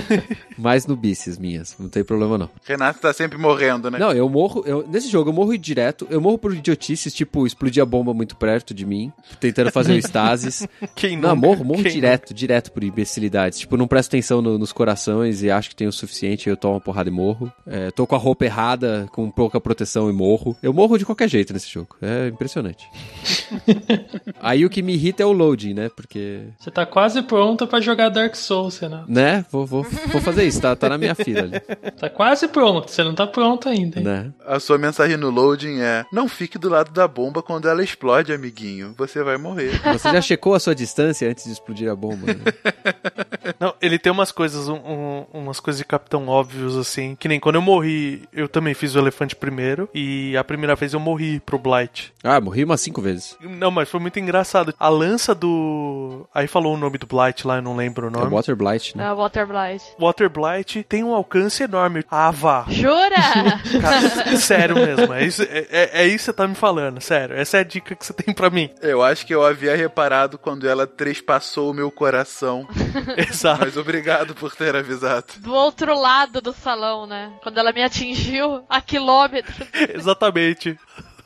Mais 0.59 0.87
nubices 0.87 1.39
minhas, 1.39 1.75
não 1.79 1.89
tem 1.89 2.05
problema 2.05 2.37
não. 2.39 2.51
Renato 2.65 3.01
tá 3.01 3.13
sempre 3.13 3.39
morrendo, 3.39 3.91
né? 3.91 3.99
Não, 3.99 4.13
eu 4.13 4.29
morro. 4.29 4.63
eu- 4.67 4.87
nesse 4.89 5.09
jogo 5.09 5.31
eu 5.31 5.35
morro 5.35 5.57
direto. 5.57 6.07
Eu 6.11 6.21
morro 6.21 6.39
por 6.39 6.55
idiotices, 6.55 7.13
tipo, 7.15 7.47
explodir 7.47 7.83
a 7.83 7.87
bomba 7.87 8.13
muito 8.15 8.37
perto 8.37 8.73
de 8.75 8.85
mim, 8.87 9.13
tentando 9.41 9.71
fazer 9.71 9.93
o 9.95 9.99
estasis. 9.99 10.67
Quem 10.95 11.17
Não, 11.17 11.35
nunca? 11.35 11.47
morro, 11.49 11.65
morro 11.65 11.83
Quem 11.83 11.93
direto, 11.93 12.33
direto 12.35 12.73
por 12.73 12.83
imbecilidades. 12.85 13.59
Tipo, 13.59 13.77
não 13.77 13.87
presto 13.89 14.09
atenção 14.11 14.41
no- 14.43 14.59
nos 14.59 14.73
corações 14.73 15.43
e 15.43 15.51
acho 15.51 15.71
que 15.71 15.77
tem 15.77 15.87
o 15.89 15.93
suficiente, 15.93 16.49
eu 16.49 16.57
tomo 16.57 16.75
uma 16.75 16.81
porrada 16.81 17.09
e 17.09 17.13
morro. 17.13 17.53
É, 17.67 17.91
tô 17.91 18.07
com 18.07 18.15
a 18.15 18.19
roupa 18.19 18.45
errada, 18.45 19.09
com 19.13 19.31
pouca 19.31 19.61
proteção 19.61 20.09
e 20.11 20.13
morro. 20.13 20.57
Eu 20.63 20.73
morro 20.73 20.99
de 20.99 21.05
qualquer 21.07 21.29
jeito 21.29 21.53
nesse 21.53 21.69
jogo. 21.71 21.97
É 22.03 22.29
impressionante. 22.29 22.85
Aí 24.41 24.65
o 24.65 24.71
que 24.71 24.83
me 24.83 24.95
irrita 24.95 25.23
é 25.23 25.27
o 25.27 25.33
loading, 25.33 25.75
né? 25.75 25.89
Porque. 25.95 26.43
Você 26.59 26.71
tá 26.71 26.87
quase 26.87 27.23
pronto 27.23 27.67
pra 27.67 27.81
jogar 27.81 28.09
Dark 28.09 28.35
Souls, 28.35 28.70
Renato. 28.79 29.05
Né? 29.11 29.45
Vou, 29.51 29.65
vou, 29.67 29.83
vou 30.13 30.21
fazer 30.21 30.45
isso, 30.45 30.61
tá, 30.61 30.75
tá 30.77 30.89
na 30.89 30.99
minha 30.99 31.15
fila 31.15 31.41
ali. 31.43 31.61
Tá 31.99 32.09
quase 32.11 32.47
pronto, 32.49 32.91
você 32.91 33.03
não 33.03 33.15
tá 33.15 33.27
pronto 33.27 33.69
ainda. 33.69 33.99
hein? 33.99 34.05
Né? 34.05 34.31
A 34.47 34.61
sua 34.61 34.79
mensagem 34.79 35.17
no 35.17 35.31
loading 35.31 35.81
é: 35.81 36.05
Não 36.13 36.29
fique 36.29 36.59
do 36.59 36.69
lado 36.69 36.91
da 36.93 37.07
bomba 37.09 37.43
quando 37.43 37.69
ela 37.69 37.83
explode, 37.83 38.33
amiguinho. 38.33 38.95
Você 38.97 39.23
vai 39.23 39.37
morrer. 39.37 39.81
Você 39.93 40.11
já 40.13 40.21
checou 40.21 40.55
a 40.55 40.61
sua 40.61 40.75
distância 40.75 41.29
antes 41.29 41.45
de 41.45 41.53
explodir 41.53 41.91
a 41.91 41.97
bomba? 41.97 42.27
Né? 42.29 42.35
Não, 43.59 43.75
ele 43.81 43.99
tem 43.99 44.11
umas 44.13 44.33
coisas, 44.33 44.69
um- 44.69 44.75
um- 44.77 45.27
umas 45.33 45.61
coisas 45.61 45.79
de 45.79 45.85
capitão 45.85 46.29
óbvios, 46.29 46.77
assim, 46.77 47.15
que 47.19 47.29
nem 47.29 47.39
quando 47.41 47.57
eu 47.57 47.63
morri, 47.63 48.23
eu 48.33 48.49
também 48.49 48.75
fiz 48.75 48.95
o 48.95 48.99
elefante 48.99 49.35
primeiro, 49.37 49.89
e 49.95 50.37
a 50.37 50.45
primeira 50.45 50.75
vez 50.75 50.93
eu 50.95 51.01
morri 51.01 51.41
pro 51.41 51.59
Blight. 51.59 52.13
Ah, 52.23 52.41
morri 52.41 52.65
umas 52.65 52.81
cinco 52.81 53.01
vezes. 53.03 53.37
Não, 53.41 53.71
mas 53.71 53.89
foi 53.89 54.01
muito 54.01 54.19
engraçado. 54.19 54.75
A 54.79 54.89
lança 54.89 55.35
do. 55.35 56.27
Aí 56.35 56.47
falou 56.47 56.75
o 56.75 56.79
nome 56.79 56.99
do 56.99 57.07
Blight 57.07 57.47
lá, 57.47 57.57
eu 57.57 57.63
não 57.63 57.77
lembro 57.77 58.07
o 58.07 58.11
É 58.11 58.13
nome. 58.13 58.31
Water 58.31 58.57
Blight, 58.61 58.97
né? 58.97 59.07
É 59.07 59.13
o 59.13 59.17
Water 59.17 59.47
Blight. 59.47 59.85
Water 59.99 60.29
Blight 60.31 60.83
tem 60.85 61.03
um 61.03 61.15
alcance 61.15 61.63
enorme. 61.63 62.05
Ah, 62.11 62.31
vá. 62.31 62.65
Jura? 62.69 63.17
Cara, 63.81 64.37
sério 64.37 64.75
mesmo. 64.77 65.13
É 65.15 65.25
isso, 65.25 65.43
é, 65.43 65.67
é- 65.71 65.91
é 66.03 66.07
isso 66.07 66.17
que 66.19 66.25
você 66.25 66.33
tá 66.33 66.47
me 66.47 66.55
falando, 66.55 67.01
sério. 67.01 67.35
Essa 67.37 67.57
é 67.57 67.61
a 67.61 67.65
dica 67.65 67.95
que 67.97 68.05
você 68.05 68.13
tem 68.13 68.35
pra 68.35 68.51
mim. 68.51 68.71
Eu 68.83 69.03
acho 69.03 69.25
que 69.27 69.35
eu 69.35 69.45
havia 69.45 69.75
reparado 69.77 70.39
quando 70.39 70.69
ela 70.69 70.87
trespassou 70.87 71.71
o 71.71 71.75
meu 71.75 71.91
coração. 71.91 72.69
Exato. 73.17 73.61
Mas 73.65 73.77
obrigado 73.77 74.35
por 74.35 74.55
ter 74.55 74.77
avisado. 74.77 75.25
Do 75.39 75.53
outro 75.55 75.99
lado 75.99 76.41
do 76.41 76.53
salão, 76.53 77.07
né? 77.07 77.33
Quando 77.43 77.59
ela 77.59 77.73
me 77.73 77.83
atingiu 77.83 78.65
a 78.69 78.81
quilômetros. 78.81 79.57
Exatamente. 79.95 80.79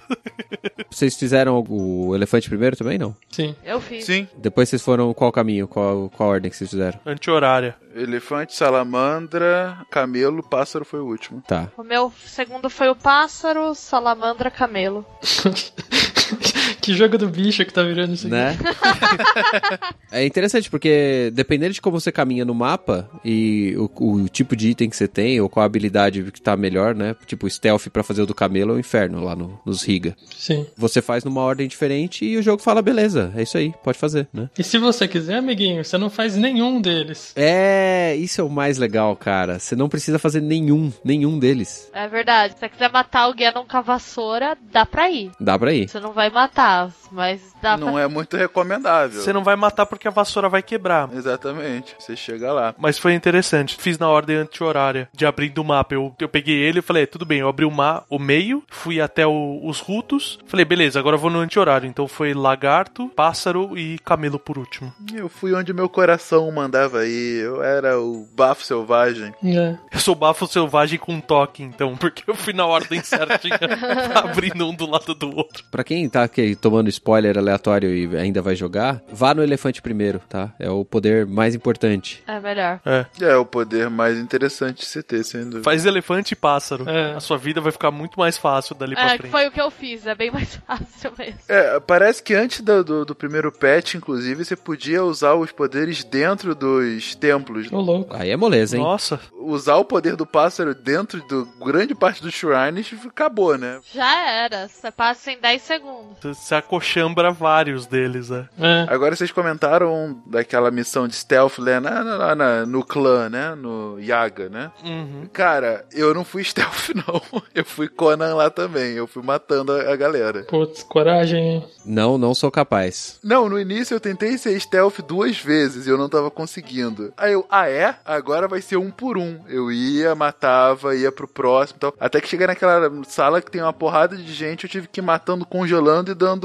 Vocês 0.90 1.16
fizeram 1.16 1.64
o 1.68 2.14
elefante 2.14 2.48
primeiro 2.48 2.76
também, 2.76 2.98
não? 2.98 3.16
Sim. 3.31 3.55
Eu 3.64 3.81
fiz. 3.81 4.05
Sim. 4.05 4.28
Depois 4.36 4.68
vocês 4.68 4.81
foram 4.81 5.12
qual 5.12 5.32
caminho? 5.32 5.66
Qual, 5.66 6.09
qual 6.10 6.28
ordem 6.28 6.51
que 6.51 6.56
vocês 6.56 6.70
fizeram? 6.70 7.01
Anti-horária. 7.05 7.76
Elefante, 7.94 8.55
salamandra, 8.55 9.78
camelo, 9.90 10.43
pássaro 10.43 10.85
foi 10.85 11.01
o 11.01 11.06
último. 11.06 11.43
Tá. 11.47 11.68
O 11.76 11.82
meu 11.82 12.12
segundo 12.24 12.70
foi 12.70 12.89
o 12.89 12.94
pássaro, 12.97 13.74
salamandra, 13.74 14.51
camelo. 14.51 15.05
que 16.85 16.94
jogo 16.94 17.16
do 17.19 17.28
bicho 17.28 17.65
que 17.65 17.73
tá 17.73 17.82
virando 17.82 18.15
isso 18.15 18.27
aqui. 18.27 18.35
Né? 18.36 18.56
é 20.12 20.24
interessante 20.24 20.70
porque 20.70 21.31
dependendo 21.35 21.73
de 21.74 21.81
como 21.81 21.98
você 22.01 22.12
caminha 22.12 22.44
no 22.44 22.55
mapa 22.55 23.09
e 23.24 23.74
o, 23.77 24.23
o 24.23 24.28
tipo 24.28 24.55
de 24.56 24.70
item 24.70 24.89
que 24.90 24.97
você 24.97 25.09
tem 25.09 25.40
ou 25.40 25.48
qual 25.48 25.62
a 25.62 25.66
habilidade 25.66 26.23
que 26.32 26.40
tá 26.40 26.56
melhor, 26.56 26.94
né? 26.94 27.15
Tipo, 27.27 27.48
stealth 27.48 27.89
pra 27.89 28.02
fazer 28.02 28.23
o 28.23 28.27
do 28.27 28.35
camelo 28.35 28.73
é 28.73 28.77
o 28.77 28.78
inferno 28.78 29.23
lá 29.23 29.35
no- 29.35 29.59
nos 29.65 29.82
Riga. 29.82 30.16
Sim. 30.36 30.66
Você 30.77 31.01
faz 31.01 31.24
numa 31.24 31.40
ordem 31.40 31.66
diferente 31.69 32.24
e 32.24 32.36
o 32.36 32.43
jogo 32.43 32.62
fala, 32.62 32.82
beleza, 32.82 33.32
é 33.36 33.43
isso 33.43 33.56
aí, 33.56 33.73
pode 33.82 33.98
fazer, 33.98 34.27
né? 34.32 34.48
E 34.59 34.62
se 34.62 34.78
você 34.78 35.06
quiser, 35.06 35.36
amiguinho, 35.36 35.85
você 35.85 35.97
não 35.98 36.11
faz 36.11 36.36
nenhum 36.36 36.81
deles. 36.81 37.32
É, 37.36 38.15
isso 38.16 38.40
é 38.40 38.44
o 38.44 38.51
mais 38.51 38.78
legal, 38.78 39.15
cara. 39.16 39.59
Você 39.59 39.77
não 39.77 39.89
precisa 39.89 40.19
fazer 40.19 40.40
nenhum, 40.40 40.93
nenhum 41.05 41.39
deles. 41.39 41.89
É 41.93 42.09
verdade. 42.09 42.55
Se 42.55 42.61
você 42.61 42.69
quiser 42.69 42.90
matar 42.90 43.20
alguém 43.23 43.44
com 43.52 43.77
a 43.77 43.81
vassoura, 43.81 44.56
dá 44.73 44.86
pra 44.86 45.11
ir. 45.11 45.31
Dá 45.39 45.59
pra 45.59 45.73
ir. 45.73 45.89
Você 45.89 46.01
não 46.01 46.12
vai 46.12 46.31
matar, 46.31 46.74
mas 47.11 47.41
dá 47.63 47.77
Não 47.77 47.93
pra... 47.93 48.03
é 48.03 48.09
muito 48.09 48.37
recomendável. 48.37 49.21
Você 49.21 49.33
não 49.33 49.45
vai 49.45 49.57
matar 49.57 49.87
porque 49.87 50.09
a 50.09 50.11
vassoura 50.11 50.49
vai 50.49 50.63
quebrar. 50.63 51.09
Exatamente. 51.13 51.95
Você 51.99 52.17
chega 52.17 52.53
lá. 52.53 52.75
Mas 52.79 52.99
foi 52.99 53.15
interessante. 53.15 53.77
Fiz 53.79 53.99
na 53.99 54.09
ordem 54.09 54.37
anti-horária 54.37 55.09
de 55.13 55.27
abrir 55.27 55.51
do 55.51 55.65
mapa. 55.65 55.95
Eu, 55.95 56.15
eu 56.21 56.29
peguei 56.29 56.57
ele 56.57 56.79
e 56.79 56.83
falei, 56.83 57.07
tudo 57.07 57.25
bem, 57.25 57.41
eu 57.41 57.49
abri 57.49 57.65
o, 57.65 57.71
ma 57.71 58.03
o 58.09 58.19
meio, 58.19 58.63
fui 58.69 59.01
até 59.01 59.27
o- 59.27 59.61
os 59.65 59.81
rutos. 59.81 60.39
Falei, 60.47 60.65
beleza, 60.65 60.99
agora 60.99 61.17
eu 61.17 61.21
vou 61.21 61.31
no 61.31 61.39
anti-horário. 61.41 61.87
Então 61.89 62.07
foi 62.09 62.33
lagarto, 62.35 63.09
pássaro 63.11 63.77
e 63.79 63.99
camelo 64.01 64.39
por 64.39 64.59
último. 64.59 64.93
Eu 65.15 65.29
fui 65.29 65.55
onde 65.55 65.73
meu 65.73 65.89
coração 65.89 66.51
mandava 66.53 67.07
ir. 67.07 67.43
Eu 67.45 67.63
era 67.63 68.01
o 68.01 68.27
bafo 68.35 68.65
selvagem. 68.65 69.33
É. 69.45 69.77
Eu 69.93 69.99
sou 70.01 70.15
bafo 70.15 70.47
selvagem 70.47 70.99
com 70.99 71.21
toque, 71.21 71.63
então, 71.63 71.97
porque 71.99 72.23
eu 72.29 72.35
fui 72.35 72.53
na 72.53 72.67
ordem 72.67 73.03
certinha, 73.03 73.59
abrindo 74.15 74.67
um 74.69 74.75
do 74.75 74.89
lado 74.89 75.15
do 75.15 75.35
outro. 75.37 75.65
Pra 75.71 75.85
quem 75.85 76.09
tá 76.09 76.23
aqui 76.25 76.55
tomando 76.65 76.89
spoiler 76.89 77.36
aleatório 77.36 77.95
e 77.95 78.16
ainda 78.16 78.41
vai 78.41 78.57
jogar, 78.57 79.03
vá 79.12 79.35
no 79.35 79.43
elefante 79.43 79.82
primeiro, 79.82 80.19
tá? 80.28 80.51
É 80.59 80.70
o 80.70 80.82
poder 80.85 81.27
mais 81.27 81.55
importante. 81.55 82.23
É 82.27 82.41
melhor. 82.41 82.81
É. 82.86 83.05
É 83.20 83.36
o 83.36 83.45
poder 83.45 83.91
mais 83.91 84.19
interessante 84.19 84.78
de 84.81 84.86
se 84.86 85.03
ter, 85.03 85.23
sem 85.24 85.43
dúvida. 85.45 85.62
Faz 85.62 85.85
elefante 85.85 86.32
e 86.32 86.36
pássaro. 86.36 86.89
É. 86.89 87.12
A 87.15 87.20
sua 87.20 87.36
vida 87.36 87.61
vai 87.61 87.70
ficar 87.70 87.91
muito 87.91 88.19
mais 88.19 88.39
fácil 88.39 88.74
dali 88.74 88.95
pra 88.95 89.05
É, 89.05 89.11
que 89.12 89.19
frente. 89.19 89.31
foi 89.31 89.47
o 89.47 89.51
que 89.51 89.61
eu 89.61 89.70
fiz. 89.70 90.07
É 90.07 90.15
bem 90.15 90.31
mais 90.31 90.55
fácil 90.66 91.12
mesmo. 91.19 91.39
É, 91.49 91.78
parece 91.81 92.23
que 92.23 92.32
antes 92.35 92.62
do, 92.62 92.82
do, 92.82 93.05
do 93.05 93.15
primeiro 93.15 93.53
patch, 93.53 93.95
inclusive, 93.97 94.43
você 94.45 94.57
podia 94.57 95.05
usar 95.05 95.35
os 95.35 95.53
poderes 95.53 96.03
dentro 96.03 96.55
dos 96.55 97.15
templos. 97.15 97.70
Ô, 97.70 97.78
louco. 97.81 98.16
Aí 98.16 98.31
é 98.31 98.36
moleza, 98.36 98.77
hein? 98.77 98.82
Nossa, 98.82 99.20
Usar 99.39 99.77
o 99.77 99.85
poder 99.85 100.16
do 100.16 100.24
pássaro 100.24 100.74
dentro 100.74 101.20
do 101.28 101.45
grande 101.62 101.95
parte 101.95 102.23
dos 102.23 102.32
shrines 102.35 102.91
acabou, 103.07 103.59
né? 103.59 103.81
Já 103.93 104.31
era. 104.31 104.66
Você 104.69 104.91
passa 104.91 105.31
em 105.32 105.39
10 105.39 105.61
segundos. 105.62 106.16
você 106.23 106.53
acochambra 106.59 107.31
vários 107.31 107.86
deles, 107.86 108.31
né? 108.31 108.48
É. 108.59 108.86
Agora 108.89 109.14
vocês 109.16 109.31
comentaram 109.32 110.22
daquela 110.26 110.70
missão 110.70 111.06
de 111.09 111.14
stealth 111.14 111.59
lá 111.59 111.81
na- 111.81 112.05
na- 112.05 112.35
na- 112.35 112.66
no 112.66 112.85
clã, 112.85 113.28
né? 113.28 113.55
No 113.55 113.98
Yaga, 114.01 114.48
né? 114.48 114.70
Uhum. 114.85 115.28
Cara, 115.32 115.85
eu 115.93 116.12
não 116.14 116.24
fui 116.24 116.43
stealth, 116.44 116.90
não. 116.94 117.20
Eu 117.55 117.64
fui 117.64 117.89
Conan 117.89 118.35
lá 118.35 118.51
também. 118.51 118.93
Eu 118.94 119.06
fui 119.06 119.22
matando 119.22 119.72
a, 119.72 119.93
a 119.93 119.97
galera. 119.97 120.44
Putz, 120.44 120.82
coragem, 120.82 121.40
hein? 121.56 121.64
Não, 121.85 122.16
não 122.18 122.35
sou 122.35 122.51
capaz. 122.51 123.18
Não, 123.22 123.48
no 123.48 123.59
início 123.59 123.94
eu 123.94 124.01
tentei 124.01 124.36
ser 124.39 124.59
stealth 124.60 125.01
duas 125.06 125.39
vezes 125.39 125.86
e 125.86 125.90
eu 125.90 125.98
não 125.98 126.09
tava 126.09 126.31
conseguindo. 126.31 127.12
Aí 127.16 127.32
eu, 127.32 127.44
ah 127.51 127.68
é? 127.68 127.94
Agora 128.05 128.48
vai 128.48 128.60
ser 128.60 128.76
um 128.76 128.90
por 128.90 129.18
um. 129.18 129.40
Eu 129.48 129.70
ia, 129.70 130.14
matava, 130.14 130.94
ia 130.97 131.12
pro 131.12 131.28
próximo 131.28 131.76
e 131.76 131.81
tal. 131.81 131.94
Até 132.01 132.20
que 132.20 132.28
cheguei 132.28 132.47
naquela 132.47 132.90
sala 133.06 133.40
que 133.43 133.51
tem 133.51 133.60
uma 133.62 133.72
porrada 133.72 134.16
de 134.16 134.32
gente, 134.32 134.64
eu 134.64 134.70
tive 134.70 134.89
que 134.89 135.01
ir 135.01 135.02
matando, 135.02 135.44
congelando 135.44 136.10
e 136.10 136.14
dando 136.14 136.44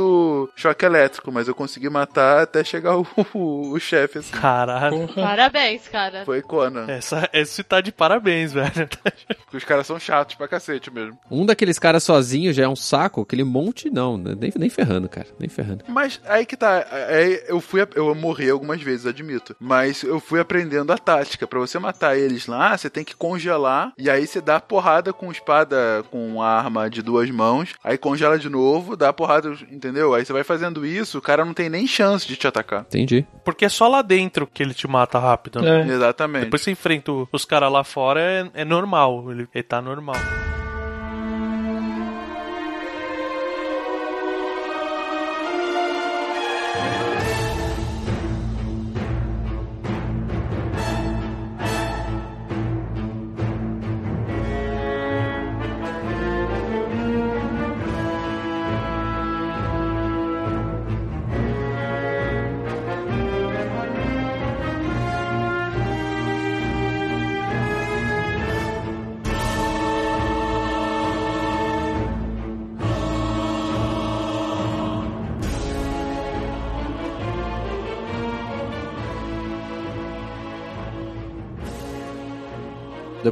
choque 0.55 0.85
elétrico. 0.85 1.31
Mas 1.31 1.47
eu 1.47 1.55
consegui 1.55 1.89
matar 1.89 2.43
até 2.43 2.63
chegar 2.63 2.97
o, 2.97 3.07
o, 3.33 3.71
o 3.73 3.79
chefe, 3.79 4.19
assim. 4.19 4.31
Caralho. 4.31 5.07
Porra. 5.07 5.23
Parabéns, 5.23 5.87
cara. 5.87 6.25
Foi 6.25 6.41
Conan. 6.41 6.85
Essa, 6.87 7.29
esse 7.33 7.63
tá 7.63 7.81
de 7.81 7.91
parabéns, 7.91 8.53
velho. 8.53 8.89
Porque 9.45 9.57
os 9.57 9.63
caras 9.63 9.87
são 9.87 9.99
chatos 9.99 10.35
pra 10.35 10.47
cacete 10.47 10.91
mesmo. 10.91 11.17
Um 11.29 11.45
daqueles 11.45 11.79
caras 11.79 12.03
sozinho 12.03 12.53
já 12.53 12.63
é 12.63 12.67
um 12.67 12.75
saco, 12.75 13.21
aquele 13.21 13.43
monte 13.43 13.89
não, 13.89 14.17
né? 14.17 14.35
nem, 14.39 14.51
nem 14.55 14.69
ferrando, 14.69 15.09
cara, 15.09 15.27
nem 15.39 15.49
ferrando. 15.49 15.83
Mas 15.87 16.19
aí 16.25 16.45
que 16.45 16.55
tá, 16.55 16.85
aí 17.09 17.43
eu 17.47 17.59
fui, 17.59 17.85
eu 17.95 18.13
morri 18.15 18.49
algumas 18.49 18.81
vezes, 18.81 19.05
admito. 19.05 19.55
Mas 19.59 20.03
eu 20.03 20.19
fui 20.19 20.39
aprendendo 20.39 20.91
a 20.91 20.97
tática. 20.97 21.47
Pra 21.47 21.59
você 21.59 21.79
matar 21.79 22.17
eles 22.17 22.47
lá, 22.47 22.77
você 22.77 22.89
tem 22.89 23.03
que 23.03 23.15
congelar 23.15 23.93
e 23.97 24.09
aí 24.09 24.25
você 24.25 24.39
dá 24.41 24.59
porrada 24.59 25.11
com 25.11 25.31
espada, 25.31 26.03
com 26.11 26.41
arma 26.41 26.89
de 26.89 27.01
duas 27.01 27.29
mãos. 27.29 27.73
Aí 27.83 27.97
congela 27.97 28.37
de 28.37 28.49
novo, 28.49 28.95
dá 28.95 29.11
porrada, 29.11 29.51
entendeu? 29.71 29.88
Aí 30.15 30.25
você 30.25 30.33
vai 30.33 30.43
fazendo 30.43 30.85
isso, 30.85 31.17
o 31.17 31.21
cara 31.21 31.43
não 31.45 31.53
tem 31.53 31.69
nem 31.69 31.87
chance 31.87 32.27
de 32.27 32.35
te 32.35 32.47
atacar. 32.47 32.81
Entendi. 32.81 33.25
Porque 33.43 33.65
é 33.65 33.69
só 33.69 33.87
lá 33.87 34.01
dentro 34.01 34.47
que 34.47 34.61
ele 34.61 34.73
te 34.73 34.87
mata 34.87 35.19
rápido. 35.19 35.61
né? 35.61 35.81
É. 35.87 35.93
Exatamente. 35.93 36.45
Depois 36.45 36.61
você 36.61 36.71
enfrenta 36.71 37.11
os 37.31 37.45
caras 37.45 37.71
lá 37.71 37.83
fora, 37.83 38.19
é, 38.21 38.49
é 38.61 38.65
normal. 38.65 39.31
Ele, 39.31 39.47
ele 39.53 39.63
tá 39.63 39.81
normal. 39.81 40.15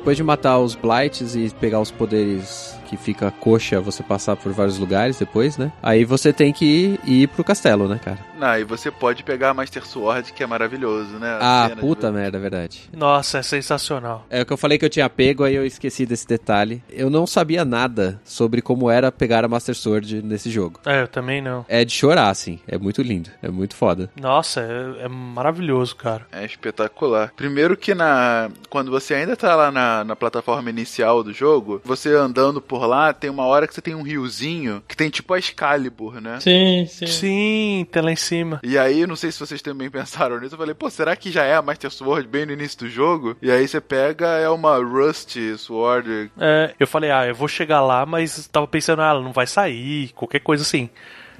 Depois 0.07 0.15
de 0.15 0.23
matar 0.23 0.57
os 0.59 0.73
Blights 0.73 1.35
e 1.35 1.49
pegar 1.59 1.81
os 1.81 1.91
poderes 1.91 2.76
que 2.87 2.97
fica 2.97 3.29
coxa, 3.31 3.79
você 3.81 4.01
passar 4.01 4.35
por 4.35 4.51
vários 4.53 4.77
lugares 4.77 5.19
depois, 5.19 5.57
né? 5.57 5.71
Aí 5.83 6.05
você 6.05 6.31
tem 6.33 6.51
que 6.53 6.65
ir, 6.65 6.99
ir 7.23 7.27
pro 7.27 7.43
castelo, 7.43 7.87
né, 7.87 7.99
cara? 8.03 8.17
Não, 8.39 8.57
e 8.57 8.63
você 8.63 8.89
pode 8.91 9.23
pegar 9.23 9.49
a 9.49 9.53
Master 9.53 9.85
Sword, 9.85 10.31
que 10.33 10.43
é 10.43 10.47
maravilhoso, 10.47 11.17
né? 11.19 11.37
Ah, 11.41 11.65
A 11.65 11.69
cena 11.69 11.81
puta 11.81 12.07
de- 12.07 12.13
merda, 12.13 12.37
é 12.37 12.41
verdade. 12.41 12.89
Nossa, 12.95 13.39
é 13.39 13.43
sensacional. 13.43 14.25
É 14.29 14.41
o 14.41 14.45
que 14.45 14.53
eu 14.53 14.57
falei 14.57 14.77
que 14.77 14.85
eu 14.85 14.89
tinha 14.89 15.09
pego, 15.09 15.43
aí 15.43 15.55
eu 15.55 15.65
esqueci 15.65 16.05
desse 16.05 16.25
detalhe. 16.27 16.81
Eu 16.89 17.09
não 17.09 17.27
sabia 17.27 17.65
nada 17.65 18.19
sobre 18.23 18.61
como 18.61 18.89
era 18.89 19.11
pegar 19.11 19.43
a 19.43 19.47
Master 19.47 19.75
Sword 19.75 20.21
nesse 20.21 20.49
jogo. 20.49 20.79
É, 20.85 21.01
eu 21.01 21.07
também 21.07 21.41
não. 21.41 21.65
É 21.67 21.83
de 21.83 21.91
chorar, 21.91 22.29
assim. 22.29 22.59
É 22.67 22.77
muito 22.77 23.01
lindo. 23.01 23.29
É 23.41 23.49
muito 23.49 23.75
foda. 23.75 24.09
Nossa, 24.19 24.61
é, 24.61 25.05
é 25.05 25.07
maravilhoso, 25.07 25.95
cara. 25.95 26.25
É 26.31 26.45
espetacular. 26.45 27.31
Primeiro 27.35 27.75
que 27.75 27.93
na 27.95 28.49
quando 28.69 28.91
você 28.91 29.13
ainda 29.15 29.35
tá 29.35 29.55
lá 29.55 29.71
na, 29.71 30.03
na 30.03 30.15
plataforma 30.15 30.69
inicial 30.69 31.23
do 31.23 31.33
jogo, 31.33 31.81
você 31.83 32.13
andando 32.13 32.61
por 32.61 32.76
lá, 32.85 33.13
tem 33.13 33.29
uma 33.29 33.45
hora 33.45 33.67
que 33.67 33.73
você 33.73 33.81
tem 33.81 33.95
um 33.95 34.01
riozinho 34.03 34.83
que 34.87 34.95
tem 34.95 35.09
tipo 35.09 35.33
a 35.33 35.39
Excalibur, 35.39 36.19
né? 36.21 36.39
Sim, 36.39 36.85
sim. 36.87 37.07
Sim, 37.07 37.87
tá 37.91 38.01
lá 38.01 38.11
em 38.11 38.15
cima. 38.15 38.59
E 38.63 38.77
aí, 38.77 39.07
não 39.07 39.15
sei 39.15 39.31
se 39.31 39.39
vocês 39.39 39.61
também 39.61 39.89
pensaram 39.91 40.39
nisso, 40.39 40.53
eu 40.55 40.59
falei, 40.59 40.75
pô, 40.75 40.89
será 40.89 41.15
que 41.15 41.31
já 41.31 41.43
é 41.43 41.55
a 41.55 41.61
Master 41.61 41.91
Sword 41.91 42.27
bem 42.27 42.45
no 42.45 42.51
início 42.53 42.79
do 42.79 42.89
jogo? 42.89 43.35
E 43.41 43.49
aí 43.49 43.67
você 43.67 43.81
pega, 43.81 44.27
é 44.27 44.49
uma 44.49 44.77
Rusty 44.77 45.57
Sword. 45.57 46.29
É, 46.39 46.73
eu 46.79 46.85
falei, 46.87 47.09
ah, 47.11 47.25
eu 47.25 47.33
vou 47.35 47.47
chegar 47.47 47.81
lá, 47.81 48.05
mas 48.05 48.47
tava 48.47 48.67
pensando, 48.67 49.01
ah, 49.01 49.09
ela 49.09 49.21
não 49.21 49.31
vai 49.31 49.47
sair, 49.47 50.09
qualquer 50.13 50.39
coisa 50.39 50.63
assim. 50.63 50.89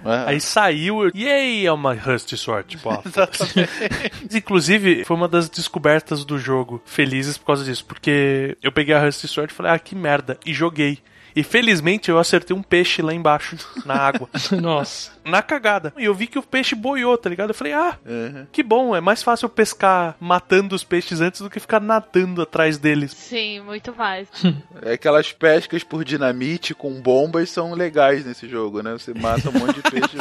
né? 0.03 0.23
Aí 0.27 0.39
saiu, 0.39 1.03
eu, 1.05 1.11
e 1.13 1.27
aí 1.27 1.65
é 1.65 1.71
uma 1.71 1.93
Rusty 1.93 2.37
Sword, 2.37 2.67
tipo, 2.69 2.89
ó. 2.89 3.01
Inclusive, 4.33 5.03
foi 5.05 5.15
uma 5.15 5.27
das 5.27 5.49
descobertas 5.49 6.23
do 6.25 6.37
jogo, 6.37 6.81
felizes 6.85 7.37
por 7.37 7.47
causa 7.47 7.63
disso, 7.63 7.85
porque 7.85 8.57
eu 8.61 8.71
peguei 8.71 8.93
a 8.93 9.03
Rusty 9.03 9.27
Sword 9.27 9.51
e 9.51 9.55
falei, 9.55 9.71
ah, 9.71 9.79
que 9.79 9.95
merda, 9.95 10.37
e 10.45 10.53
joguei. 10.53 10.99
E 11.37 11.43
felizmente 11.43 12.09
eu 12.09 12.17
acertei 12.17 12.55
um 12.57 12.63
peixe 12.63 12.99
lá 12.99 13.13
embaixo, 13.13 13.57
na 13.85 13.93
água. 13.93 14.27
Nossa. 14.59 15.11
Na 15.27 15.41
cagada. 15.41 15.93
E 15.97 16.05
eu 16.05 16.13
vi 16.15 16.27
que 16.27 16.39
o 16.39 16.43
peixe 16.43 16.75
boiou, 16.75 17.17
tá 17.17 17.29
ligado? 17.29 17.49
Eu 17.49 17.55
falei, 17.55 17.73
ah, 17.73 17.97
Uhum. 18.05 18.45
que 18.51 18.63
bom, 18.63 18.95
é 18.95 19.01
mais 19.01 19.21
fácil 19.23 19.49
pescar 19.49 20.15
matando 20.19 20.75
os 20.75 20.83
peixes 20.83 21.21
antes 21.21 21.41
do 21.41 21.49
que 21.49 21.59
ficar 21.59 21.79
nadando 21.79 22.41
atrás 22.41 22.77
deles. 22.77 23.11
Sim, 23.11 23.61
muito 23.61 23.93
mais. 23.95 24.27
É 24.81 24.93
aquelas 24.93 25.31
pescas 25.33 25.83
por 25.83 26.03
dinamite 26.05 26.73
com 26.73 27.01
bombas 27.01 27.49
são 27.49 27.73
legais 27.73 28.25
nesse 28.25 28.47
jogo, 28.47 28.81
né? 28.81 28.91
Você 28.93 29.13
mata 29.13 29.49
um 29.49 29.53
monte 29.53 29.75
de 29.75 29.81
peixe 29.81 30.15
e 30.15 30.19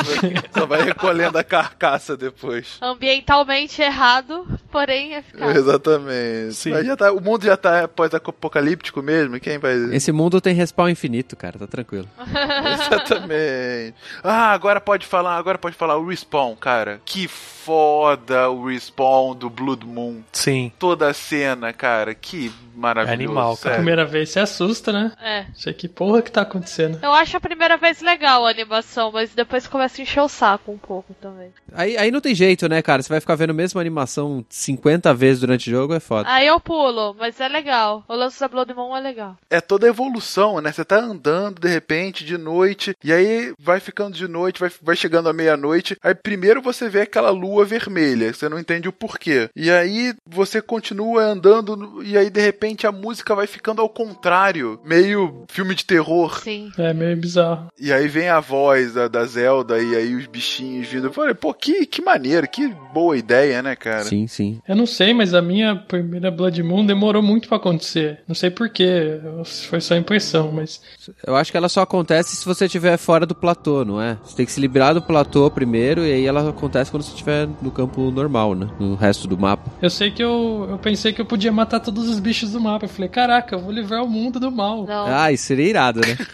só 0.59 0.67
vai 0.67 0.83
recolhendo 0.83 1.37
a 1.39 1.45
carcaça 1.45 2.17
depois. 2.17 2.79
Ambientalmente 2.81 3.81
errado, 3.83 4.47
porém 4.73 5.15
eficaz. 5.15 5.57
Exatamente. 5.57 6.55
Sim. 6.55 6.71
Mas 6.71 6.87
já 6.87 6.97
tá, 6.97 7.13
o 7.13 7.21
mundo 7.21 7.45
já 7.45 7.57
tá 7.57 7.87
pós-apocalíptico 7.87 9.03
mesmo? 9.03 9.39
Quem 9.39 9.59
vai. 9.59 9.75
Esse 9.95 10.11
mundo 10.11 10.41
tem 10.41 10.55
respawn 10.55 10.89
infinito, 10.89 11.37
cara. 11.37 11.59
Tá 11.59 11.67
tranquilo. 11.67 12.09
Exatamente. 12.73 13.95
Ah, 14.23 14.53
agora 14.53 14.81
pode 14.81 14.96
falar, 15.05 15.37
agora 15.37 15.59
pode 15.59 15.77
falar 15.77 15.97
o 15.97 16.07
respawn, 16.07 16.55
cara. 16.55 17.01
Que 17.05 17.27
foda 17.29 18.49
o 18.49 18.67
respawn 18.67 19.35
do 19.35 19.51
Blood 19.51 19.85
Moon. 19.85 20.23
Sim. 20.33 20.71
Toda 20.79 21.09
a 21.09 21.13
cena, 21.13 21.73
cara, 21.73 22.15
que 22.15 22.53
maravilhoso. 22.77 23.11
É 23.11 23.25
animal, 23.25 23.49
cara. 23.49 23.57
sério. 23.57 23.77
Primeira 23.79 24.05
vez 24.05 24.31
você 24.31 24.41
assusta, 24.41 24.93
né? 24.93 25.13
É. 25.21 25.47
Sei 25.55 25.73
que 25.73 25.89
porra 25.89 26.23
que 26.23 26.31
tá 26.31 26.43
acontecendo. 26.43 26.99
Eu 27.03 27.13
acho 27.13 27.37
a 27.37 27.41
primeira 27.41 27.77
vez 27.77 28.01
legal 28.01 28.47
a 28.47 28.51
animação, 28.51 29.11
mas 29.11 29.35
depois 29.35 29.67
começa 29.67 30.01
a 30.01 30.03
encher 30.03 30.21
o 30.21 30.29
saco 30.29 30.71
um 30.71 30.79
pouco 30.79 31.15
também. 31.15 31.51
Aí, 31.73 31.97
aí 31.97 32.11
não 32.11 32.21
tem 32.21 32.35
jeito, 32.35 32.69
né, 32.69 32.81
cara? 32.83 33.03
Você 33.03 33.09
vai 33.09 33.21
ficar 33.21 33.35
vendo 33.35 33.51
a 33.51 33.55
mesma 33.55 33.81
animação 33.81 34.45
50 34.49 35.13
vezes 35.15 35.41
durante 35.41 35.69
o 35.69 35.73
jogo, 35.73 35.95
é 35.95 36.01
foda. 36.01 36.29
Aí 36.31 36.47
eu 36.47 36.61
pulo, 36.61 37.17
mas 37.19 37.41
é 37.41 37.49
legal. 37.49 38.05
O 38.09 38.15
lance 38.15 38.39
da 38.39 38.49
Blood 38.49 38.73
Moon 38.75 38.97
é 38.97 39.01
legal. 39.01 39.37
É 39.51 39.61
toda 39.61 39.87
a 39.87 39.91
evolução, 39.91 40.61
né? 40.61 40.71
Você 40.71 40.85
tá 40.85 40.99
andando 40.99 41.61
de 41.61 41.69
repente 41.69 42.25
de 42.25 42.39
noite, 42.39 42.95
e 43.03 43.13
aí 43.13 43.55
vai 43.59 43.81
ficando 43.81 44.17
de 44.17 44.29
noite, 44.29 44.61
vai, 44.61 44.71
vai 44.87 44.97
chegando 44.97 45.29
à 45.29 45.33
meia-noite. 45.33 45.97
Aí 46.03 46.15
primeiro 46.15 46.63
você 46.63 46.89
vê 46.89 47.03
aquela 47.03 47.31
lua 47.31 47.65
vermelha, 47.65 48.33
você 48.33 48.49
não 48.49 48.59
entende 48.59 48.89
o 48.89 48.93
porquê. 48.93 49.51
E 49.55 49.71
aí 49.71 50.15
você 50.27 50.63
continua 50.63 51.25
andando, 51.25 52.03
e 52.03 52.17
aí 52.17 52.31
de 52.31 52.41
repente 52.41 52.87
a 52.87 52.93
música 52.93 53.35
vai 53.35 53.47
ficando 53.47 53.83
ao 53.83 53.89
contrário, 53.89 54.81
meio 54.85 55.45
filme 55.49 55.75
de 55.75 55.85
terror. 55.85 56.41
Sim. 56.41 56.71
É 56.79 56.95
meio 56.95 57.17
bizarro. 57.17 57.69
E 57.79 57.93
aí 57.93 58.07
vem 58.07 58.29
a 58.29 58.41
voz 58.41 58.95
da, 58.95 59.09
da 59.09 59.25
Zelda, 59.25 59.79
e 59.79 59.97
aí 59.97 60.15
os 60.15 60.27
bichinhos 60.27 60.87
vindo. 60.87 61.09
Eu 61.09 61.13
falei, 61.13 61.35
pô, 61.35 61.53
que, 61.53 61.85
que 61.87 62.01
maneiro, 62.01 62.47
que 62.49 62.69
boa 62.93 63.17
ideia, 63.17 63.63
né, 63.63 63.75
cara? 63.75 64.05
Sim, 64.05 64.27
sim. 64.27 64.61
Eu 64.69 64.77
não 64.77 64.87
sei, 64.87 65.13
mas 65.13 65.35
a 65.35 65.43
minha 65.43 65.75
primeira 65.75 66.31
Blood 66.31 66.63
Moon 66.63 66.87
demorou 66.87 67.23
muito 67.23 67.49
pra 67.49 67.57
acontecer. 67.57 68.21
Não 68.29 68.35
sei 68.35 68.51
porquê, 68.51 69.21
foi 69.69 69.81
só 69.81 69.97
impressão, 69.97 70.53
mas. 70.53 70.81
Eu 71.27 71.35
acho 71.35 71.51
que 71.51 71.57
ela 71.57 71.69
só 71.69 71.83
acontece 71.83 72.37
se 72.37 72.45
você 72.45 72.67
estiver 72.67 72.97
fora 72.97 73.27
do 73.27 73.35
platô, 73.35 73.85
não 73.85 74.01
é? 74.01 74.19
Você 74.23 74.37
tem 74.37 74.47
que 74.47 74.53
se 74.53 74.61
liberar 74.61 74.76
do 74.77 75.03
platô 75.03 75.51
primeiro 75.51 76.05
e 76.05 76.13
aí 76.13 76.27
ela 76.27 76.51
acontece 76.51 76.91
quando 76.91 77.03
você 77.03 77.11
estiver 77.11 77.49
no 77.63 77.71
campo 77.71 78.11
normal, 78.11 78.55
né? 78.55 78.69
No 78.79 78.95
resto 78.95 79.27
do 79.27 79.39
mapa. 79.39 79.71
Eu 79.81 79.91
sei 79.91 80.11
que 80.11 80.23
eu, 80.23 80.67
eu 80.71 80.79
pensei 80.79 81.13
que 81.13 81.21
eu 81.21 81.25
podia 81.25 81.51
matar 81.51 81.81
todos 81.81 82.09
os 82.09 82.21
bichos 82.21 82.53
do 82.53 82.61
mapa. 82.61 82.85
Eu 82.85 82.89
falei, 82.89 83.09
caraca, 83.09 83.57
eu 83.57 83.61
vou 83.61 83.73
livrar 83.73 84.05
o 84.05 84.09
mundo 84.09 84.39
do 84.39 84.51
mal. 84.51 84.85
Não. 84.87 85.07
Ah, 85.07 85.33
isso 85.33 85.45
seria 85.45 85.69
irado, 85.69 86.01
né? 86.01 86.17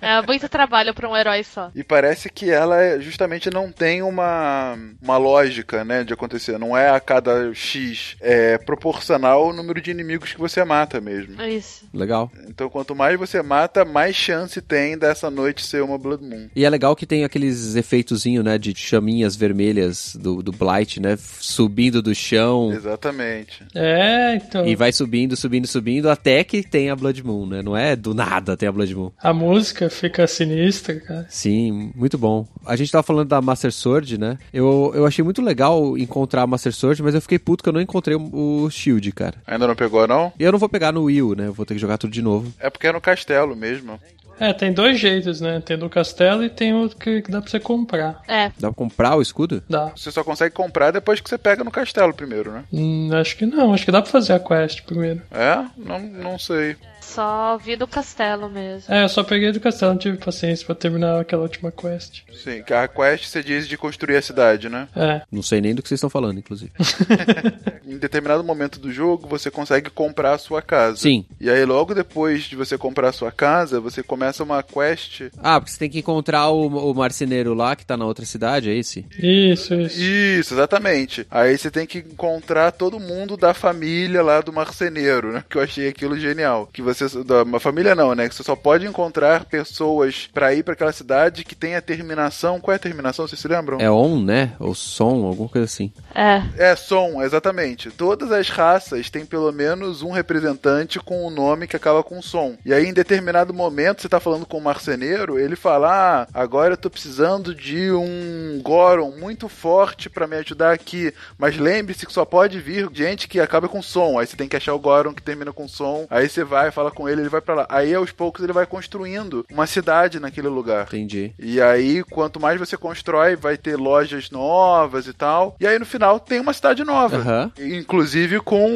É 0.00 0.22
muito 0.22 0.48
trabalho 0.48 0.94
pra 0.94 1.08
um 1.08 1.16
herói 1.16 1.42
só. 1.42 1.70
E 1.74 1.82
parece 1.82 2.30
que 2.30 2.50
ela 2.50 2.98
justamente 3.00 3.50
não 3.50 3.72
tem 3.72 4.02
uma, 4.02 4.76
uma 5.02 5.16
lógica, 5.16 5.84
né, 5.84 6.04
de 6.04 6.12
acontecer. 6.12 6.58
Não 6.58 6.76
é 6.76 6.90
a 6.90 7.00
cada 7.00 7.52
X. 7.54 8.16
É 8.20 8.58
proporcional 8.58 9.42
ao 9.42 9.52
número 9.52 9.80
de 9.80 9.90
inimigos 9.90 10.32
que 10.32 10.38
você 10.38 10.64
mata 10.64 11.00
mesmo. 11.00 11.40
É 11.40 11.50
isso. 11.50 11.86
Legal. 11.92 12.30
Então, 12.48 12.68
quanto 12.68 12.94
mais 12.94 13.18
você 13.18 13.42
mata, 13.42 13.84
mais 13.84 14.14
chance 14.14 14.60
tem 14.60 14.96
dessa 14.96 15.30
noite 15.30 15.64
ser 15.64 15.82
uma 15.82 15.98
Blood 15.98 16.24
Moon. 16.24 16.48
E 16.54 16.64
é 16.64 16.70
legal 16.70 16.94
que 16.94 17.06
tem 17.06 17.15
aqueles 17.24 17.76
efeitozinho, 17.76 18.42
né? 18.42 18.58
De 18.58 18.74
chaminhas 18.74 19.36
vermelhas 19.36 20.16
do, 20.18 20.42
do 20.42 20.52
Blight, 20.52 21.00
né? 21.00 21.16
Subindo 21.18 22.02
do 22.02 22.14
chão. 22.14 22.72
Exatamente. 22.72 23.64
É, 23.74 24.34
então. 24.36 24.66
E 24.66 24.74
vai 24.74 24.92
subindo, 24.92 25.36
subindo, 25.36 25.66
subindo, 25.66 26.10
até 26.10 26.42
que 26.44 26.62
tem 26.62 26.90
a 26.90 26.96
Blood 26.96 27.24
Moon, 27.24 27.46
né? 27.46 27.62
Não 27.62 27.76
é 27.76 27.94
do 27.96 28.14
nada 28.14 28.56
tem 28.56 28.68
a 28.68 28.72
Blood 28.72 28.94
Moon. 28.94 29.10
A 29.18 29.32
música 29.32 29.88
fica 29.90 30.26
sinistra, 30.26 30.98
cara. 31.00 31.26
Sim, 31.28 31.92
muito 31.94 32.18
bom. 32.18 32.46
A 32.64 32.76
gente 32.76 32.90
tava 32.90 33.02
falando 33.02 33.28
da 33.28 33.40
Master 33.40 33.72
Sword, 33.72 34.18
né? 34.18 34.38
Eu, 34.52 34.92
eu 34.94 35.06
achei 35.06 35.24
muito 35.24 35.42
legal 35.42 35.96
encontrar 35.98 36.42
a 36.42 36.46
Master 36.46 36.72
Sword, 36.72 37.02
mas 37.02 37.14
eu 37.14 37.20
fiquei 37.20 37.38
puto 37.38 37.62
que 37.62 37.68
eu 37.68 37.72
não 37.72 37.80
encontrei 37.80 38.16
o, 38.16 38.68
Shield, 38.70 39.12
cara. 39.12 39.36
Ainda 39.46 39.66
não 39.66 39.74
pegou, 39.74 40.06
não? 40.06 40.32
E 40.38 40.42
eu 40.42 40.52
não 40.52 40.58
vou 40.58 40.68
pegar 40.68 40.92
no 40.92 41.04
Wii 41.04 41.22
U, 41.22 41.34
né? 41.34 41.46
Eu 41.46 41.52
vou 41.52 41.64
ter 41.64 41.74
que 41.74 41.80
jogar 41.80 41.98
tudo 41.98 42.12
de 42.12 42.22
novo. 42.22 42.52
É 42.58 42.68
porque 42.68 42.86
é 42.86 42.92
no 42.92 43.00
castelo 43.00 43.56
mesmo. 43.56 44.00
É, 44.38 44.52
tem 44.52 44.72
dois 44.72 44.98
jeitos, 44.98 45.40
né? 45.40 45.60
Tem 45.64 45.78
do 45.78 45.88
castelo 45.88 46.44
e 46.44 46.50
tem 46.50 46.74
outro 46.74 46.96
que, 46.96 47.22
que 47.22 47.30
dá 47.30 47.40
pra 47.40 47.50
você 47.50 47.58
comprar. 47.58 48.20
É. 48.28 48.48
Dá 48.58 48.68
pra 48.68 48.72
comprar 48.74 49.16
o 49.16 49.22
escudo? 49.22 49.62
Dá. 49.68 49.92
Você 49.96 50.10
só 50.10 50.22
consegue 50.22 50.54
comprar 50.54 50.90
depois 50.90 51.20
que 51.20 51.28
você 51.28 51.38
pega 51.38 51.64
no 51.64 51.70
castelo 51.70 52.12
primeiro, 52.12 52.52
né? 52.52 52.64
Hum, 52.72 53.10
acho 53.14 53.36
que 53.36 53.46
não, 53.46 53.72
acho 53.72 53.84
que 53.84 53.92
dá 53.92 54.02
pra 54.02 54.10
fazer 54.10 54.34
a 54.34 54.38
quest 54.40 54.82
primeiro. 54.82 55.22
É? 55.30 55.64
Não, 55.76 55.98
não 56.00 56.38
sei. 56.38 56.76
Só 57.06 57.56
vi 57.56 57.76
do 57.76 57.86
castelo 57.86 58.48
mesmo. 58.48 58.92
É, 58.92 59.04
eu 59.04 59.08
só 59.08 59.22
peguei 59.22 59.52
do 59.52 59.60
castelo, 59.60 59.92
não 59.92 59.98
tive 59.98 60.18
paciência 60.18 60.66
pra 60.66 60.74
terminar 60.74 61.20
aquela 61.20 61.42
última 61.42 61.70
quest. 61.70 62.22
Sim, 62.42 62.62
que 62.62 62.74
a 62.74 62.86
quest 62.88 63.26
você 63.26 63.42
diz 63.42 63.66
de 63.68 63.76
construir 63.78 64.16
a 64.16 64.22
cidade, 64.22 64.68
né? 64.68 64.88
É, 64.94 65.22
Não 65.30 65.42
sei 65.42 65.60
nem 65.60 65.74
do 65.74 65.82
que 65.82 65.88
vocês 65.88 65.98
estão 65.98 66.10
falando, 66.10 66.38
inclusive. 66.38 66.72
Em 67.86 67.96
determinado 67.98 68.42
momento 68.42 68.78
do 68.80 68.92
jogo, 68.92 69.28
você 69.28 69.50
consegue 69.50 69.88
comprar 69.90 70.34
a 70.34 70.38
sua 70.38 70.60
casa. 70.60 70.96
Sim. 70.96 71.24
E 71.40 71.48
aí, 71.48 71.64
logo 71.64 71.94
depois 71.94 72.44
de 72.44 72.56
você 72.56 72.76
comprar 72.76 73.08
a 73.08 73.12
sua 73.12 73.30
casa, 73.30 73.80
você 73.80 74.02
começa 74.02 74.42
uma 74.42 74.62
quest. 74.62 75.22
Ah, 75.38 75.60
porque 75.60 75.72
você 75.72 75.78
tem 75.78 75.90
que 75.90 76.00
encontrar 76.00 76.50
o, 76.50 76.90
o 76.90 76.94
marceneiro 76.94 77.54
lá, 77.54 77.76
que 77.76 77.86
tá 77.86 77.96
na 77.96 78.04
outra 78.04 78.26
cidade, 78.26 78.68
é 78.68 78.74
esse? 78.74 79.06
isso, 79.18 79.74
isso. 79.74 80.00
Isso, 80.00 80.54
exatamente. 80.54 81.26
Aí 81.30 81.56
você 81.56 81.70
tem 81.70 81.86
que 81.86 81.98
encontrar 81.98 82.72
todo 82.72 82.98
mundo 82.98 83.36
da 83.36 83.54
família 83.54 84.22
lá 84.22 84.40
do 84.40 84.52
marceneiro, 84.52 85.32
né? 85.32 85.44
Que 85.48 85.58
eu 85.58 85.62
achei 85.62 85.88
aquilo 85.88 86.18
genial. 86.18 86.68
Que 86.72 86.82
você. 86.82 86.95
Da, 87.24 87.42
uma 87.42 87.60
família 87.60 87.94
não, 87.94 88.14
né? 88.14 88.28
Que 88.28 88.34
você 88.34 88.42
só 88.42 88.56
pode 88.56 88.86
encontrar 88.86 89.44
pessoas 89.44 90.28
pra 90.32 90.54
ir 90.54 90.62
pra 90.62 90.74
aquela 90.74 90.92
cidade 90.92 91.44
que 91.44 91.54
tem 91.54 91.76
a 91.76 91.80
terminação. 91.80 92.60
Qual 92.60 92.72
é 92.72 92.76
a 92.76 92.80
terminação? 92.80 93.26
Vocês 93.26 93.40
se 93.40 93.48
lembram? 93.48 93.78
É 93.80 93.90
on, 93.90 94.22
né? 94.22 94.52
Ou 94.58 94.74
som, 94.74 95.26
alguma 95.26 95.48
coisa 95.48 95.64
assim. 95.64 95.92
É. 96.14 96.42
É, 96.56 96.76
som, 96.76 97.22
exatamente. 97.22 97.90
Todas 97.90 98.32
as 98.32 98.48
raças 98.48 99.10
têm 99.10 99.24
pelo 99.24 99.52
menos 99.52 100.02
um 100.02 100.10
representante 100.10 100.98
com 100.98 101.24
o 101.24 101.28
um 101.28 101.30
nome 101.30 101.66
que 101.66 101.76
acaba 101.76 102.02
com 102.02 102.22
som. 102.22 102.56
E 102.64 102.72
aí, 102.72 102.86
em 102.86 102.92
determinado 102.92 103.52
momento, 103.52 104.02
você 104.02 104.08
tá 104.08 104.20
falando 104.20 104.46
com 104.46 104.58
o 104.58 104.62
marceneiro, 104.62 105.38
ele 105.38 105.56
fala: 105.56 105.88
Ah, 105.90 106.28
agora 106.32 106.74
eu 106.74 106.78
tô 106.78 106.90
precisando 106.90 107.54
de 107.54 107.92
um 107.92 108.60
Goron 108.62 109.12
muito 109.12 109.48
forte 109.48 110.08
pra 110.08 110.26
me 110.26 110.36
ajudar 110.36 110.72
aqui. 110.72 111.12
Mas 111.38 111.56
lembre-se 111.56 112.06
que 112.06 112.12
só 112.12 112.24
pode 112.24 112.60
vir 112.60 112.88
gente 112.92 113.28
que 113.28 113.40
acaba 113.40 113.68
com 113.68 113.82
som. 113.82 114.18
Aí 114.18 114.26
você 114.26 114.36
tem 114.36 114.48
que 114.48 114.56
achar 114.56 114.74
o 114.74 114.78
Goron 114.78 115.14
que 115.14 115.22
termina 115.22 115.52
com 115.52 115.68
som. 115.68 116.06
Aí 116.10 116.28
você 116.28 116.44
vai 116.44 116.68
e 116.68 116.72
fala: 116.72 116.85
fala 116.86 116.90
com 116.90 117.08
ele, 117.08 117.22
ele 117.22 117.28
vai 117.28 117.40
pra 117.40 117.54
lá. 117.54 117.66
Aí 117.68 117.94
aos 117.94 118.12
poucos 118.12 118.42
ele 118.42 118.52
vai 118.52 118.66
construindo 118.66 119.44
uma 119.50 119.66
cidade 119.66 120.20
naquele 120.20 120.48
lugar. 120.48 120.86
Entendi. 120.86 121.32
E 121.38 121.60
aí, 121.60 122.02
quanto 122.04 122.40
mais 122.40 122.58
você 122.58 122.76
constrói, 122.76 123.36
vai 123.36 123.56
ter 123.56 123.76
lojas 123.76 124.30
novas 124.30 125.06
e 125.06 125.12
tal. 125.12 125.56
E 125.60 125.66
aí, 125.66 125.78
no 125.78 125.86
final, 125.86 126.20
tem 126.20 126.40
uma 126.40 126.52
cidade 126.52 126.84
nova. 126.84 127.16
Aham. 127.16 127.52
Inclusive 127.58 128.40
com 128.40 128.68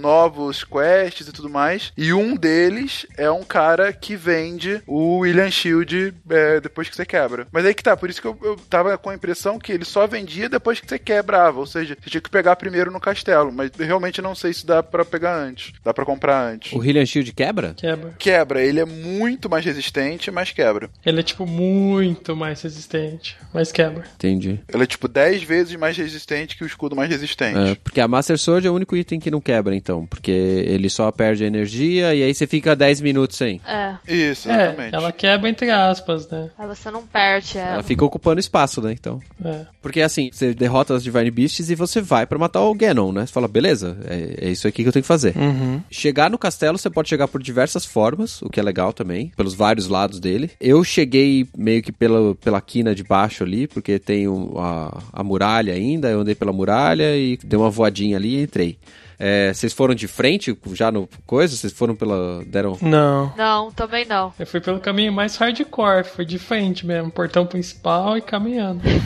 novos 0.00 0.64
quests 0.64 1.28
e 1.28 1.32
tudo 1.32 1.48
mais. 1.48 1.92
E 1.96 2.12
um 2.12 2.36
deles 2.36 3.06
é 3.16 3.30
um 3.30 3.42
cara 3.42 3.92
que 3.92 4.16
vende 4.16 4.82
o 4.86 5.18
William 5.18 5.50
Shield 5.50 6.14
é, 6.28 6.60
depois 6.60 6.88
que 6.88 6.96
você 6.96 7.06
quebra. 7.06 7.46
Mas 7.50 7.64
aí 7.64 7.74
que 7.74 7.82
tá, 7.82 7.96
por 7.96 8.10
isso 8.10 8.20
que 8.20 8.26
eu, 8.26 8.36
eu 8.42 8.56
tava 8.68 8.96
com 8.98 9.10
a 9.10 9.14
impressão 9.14 9.58
que 9.58 9.72
ele 9.72 9.84
só 9.84 10.06
vendia 10.06 10.48
depois 10.48 10.80
que 10.80 10.88
você 10.88 10.98
quebrava. 10.98 11.58
Ou 11.58 11.66
seja, 11.66 11.96
você 12.00 12.10
tinha 12.10 12.20
que 12.20 12.30
pegar 12.30 12.56
primeiro 12.56 12.90
no 12.90 13.00
castelo. 13.00 13.52
Mas 13.52 13.70
eu 13.78 13.86
realmente 13.86 14.20
não 14.20 14.34
sei 14.34 14.52
se 14.52 14.66
dá 14.66 14.82
pra 14.82 15.04
pegar 15.04 15.36
antes. 15.36 15.72
Dá 15.84 15.94
pra 15.94 16.04
comprar 16.04 16.42
antes. 16.42 16.72
O 16.72 16.78
Hylian 16.78 17.06
Shield 17.06 17.32
quebra? 17.32 17.45
Quebra. 17.74 18.14
Quebra, 18.18 18.62
ele 18.62 18.80
é 18.80 18.84
muito 18.84 19.48
mais 19.48 19.64
resistente, 19.64 20.30
mas 20.30 20.50
quebra. 20.52 20.90
Ele 21.04 21.20
é, 21.20 21.22
tipo, 21.22 21.46
muito 21.46 22.34
mais 22.36 22.60
resistente, 22.62 23.36
mas 23.52 23.72
quebra. 23.72 24.04
Entendi. 24.16 24.60
Ele 24.72 24.82
é 24.82 24.86
tipo 24.86 25.08
10 25.08 25.42
vezes 25.42 25.76
mais 25.76 25.96
resistente 25.96 26.56
que 26.56 26.64
o 26.64 26.66
escudo 26.66 26.96
mais 26.96 27.10
resistente. 27.10 27.58
É, 27.58 27.74
porque 27.76 28.00
a 28.00 28.08
Master 28.08 28.38
Sword 28.38 28.66
é 28.66 28.70
o 28.70 28.74
único 28.74 28.96
item 28.96 29.18
que 29.20 29.30
não 29.30 29.40
quebra, 29.40 29.74
então. 29.74 30.06
Porque 30.06 30.30
ele 30.30 30.88
só 30.90 31.10
perde 31.10 31.44
energia 31.44 32.14
e 32.14 32.22
aí 32.22 32.34
você 32.34 32.46
fica 32.46 32.74
10 32.76 33.00
minutos 33.00 33.36
sem. 33.36 33.60
É. 33.66 33.96
Isso, 34.06 34.50
É, 34.50 34.64
exatamente. 34.66 34.94
ela 34.94 35.12
quebra 35.12 35.48
entre 35.48 35.70
aspas, 35.70 36.28
né? 36.28 36.50
Aí 36.58 36.66
você 36.66 36.90
não 36.90 37.06
perde 37.06 37.58
ela. 37.58 37.74
Ela 37.74 37.82
fica 37.82 38.04
ocupando 38.04 38.40
espaço, 38.40 38.80
né? 38.80 38.92
Então. 38.92 39.20
É. 39.44 39.66
Porque 39.80 40.00
assim, 40.00 40.30
você 40.32 40.52
derrota 40.54 40.94
as 40.94 41.02
Divine 41.02 41.30
Beasts 41.30 41.70
e 41.70 41.74
você 41.74 42.00
vai 42.00 42.26
pra 42.26 42.38
matar 42.38 42.60
o 42.62 42.74
Ganon, 42.74 43.12
né? 43.12 43.26
Você 43.26 43.32
fala, 43.32 43.48
beleza, 43.48 43.96
é, 44.08 44.46
é 44.46 44.50
isso 44.50 44.66
aqui 44.66 44.82
que 44.82 44.88
eu 44.88 44.92
tenho 44.92 45.02
que 45.02 45.06
fazer. 45.08 45.36
Uhum. 45.36 45.80
Chegar 45.90 46.30
no 46.30 46.38
castelo, 46.38 46.78
você 46.78 46.90
pode 46.90 47.08
chegar 47.08 47.28
por 47.36 47.42
diversas 47.42 47.84
formas, 47.84 48.40
o 48.40 48.48
que 48.48 48.58
é 48.58 48.62
legal 48.62 48.94
também, 48.94 49.30
pelos 49.36 49.52
vários 49.52 49.88
lados 49.88 50.18
dele. 50.18 50.50
Eu 50.58 50.82
cheguei 50.82 51.46
meio 51.54 51.82
que 51.82 51.92
pela, 51.92 52.34
pela 52.34 52.62
quina 52.62 52.94
de 52.94 53.04
baixo 53.04 53.44
ali, 53.44 53.66
porque 53.66 53.98
tem 53.98 54.24
a, 54.56 55.02
a 55.12 55.22
muralha 55.22 55.74
ainda, 55.74 56.08
eu 56.08 56.20
andei 56.20 56.34
pela 56.34 56.50
muralha 56.50 57.14
e 57.14 57.36
dei 57.44 57.58
uma 57.58 57.68
voadinha 57.68 58.16
ali 58.16 58.36
e 58.36 58.42
entrei. 58.42 58.78
É, 59.18 59.52
vocês 59.52 59.72
foram 59.72 59.94
de 59.94 60.06
frente 60.06 60.56
já 60.72 60.90
no 60.90 61.08
coisa? 61.26 61.56
Vocês 61.56 61.72
foram 61.72 61.94
pela. 61.96 62.44
deram. 62.44 62.76
Não. 62.82 63.32
Não, 63.36 63.72
também 63.72 64.04
não. 64.04 64.32
Eu 64.38 64.46
fui 64.46 64.60
pelo 64.60 64.78
caminho 64.80 65.12
mais 65.12 65.36
hardcore, 65.36 66.04
foi 66.04 66.24
de 66.24 66.38
frente 66.38 66.86
mesmo, 66.86 67.10
portão 67.10 67.46
principal 67.46 68.16
e 68.16 68.22
caminhando. 68.22 68.82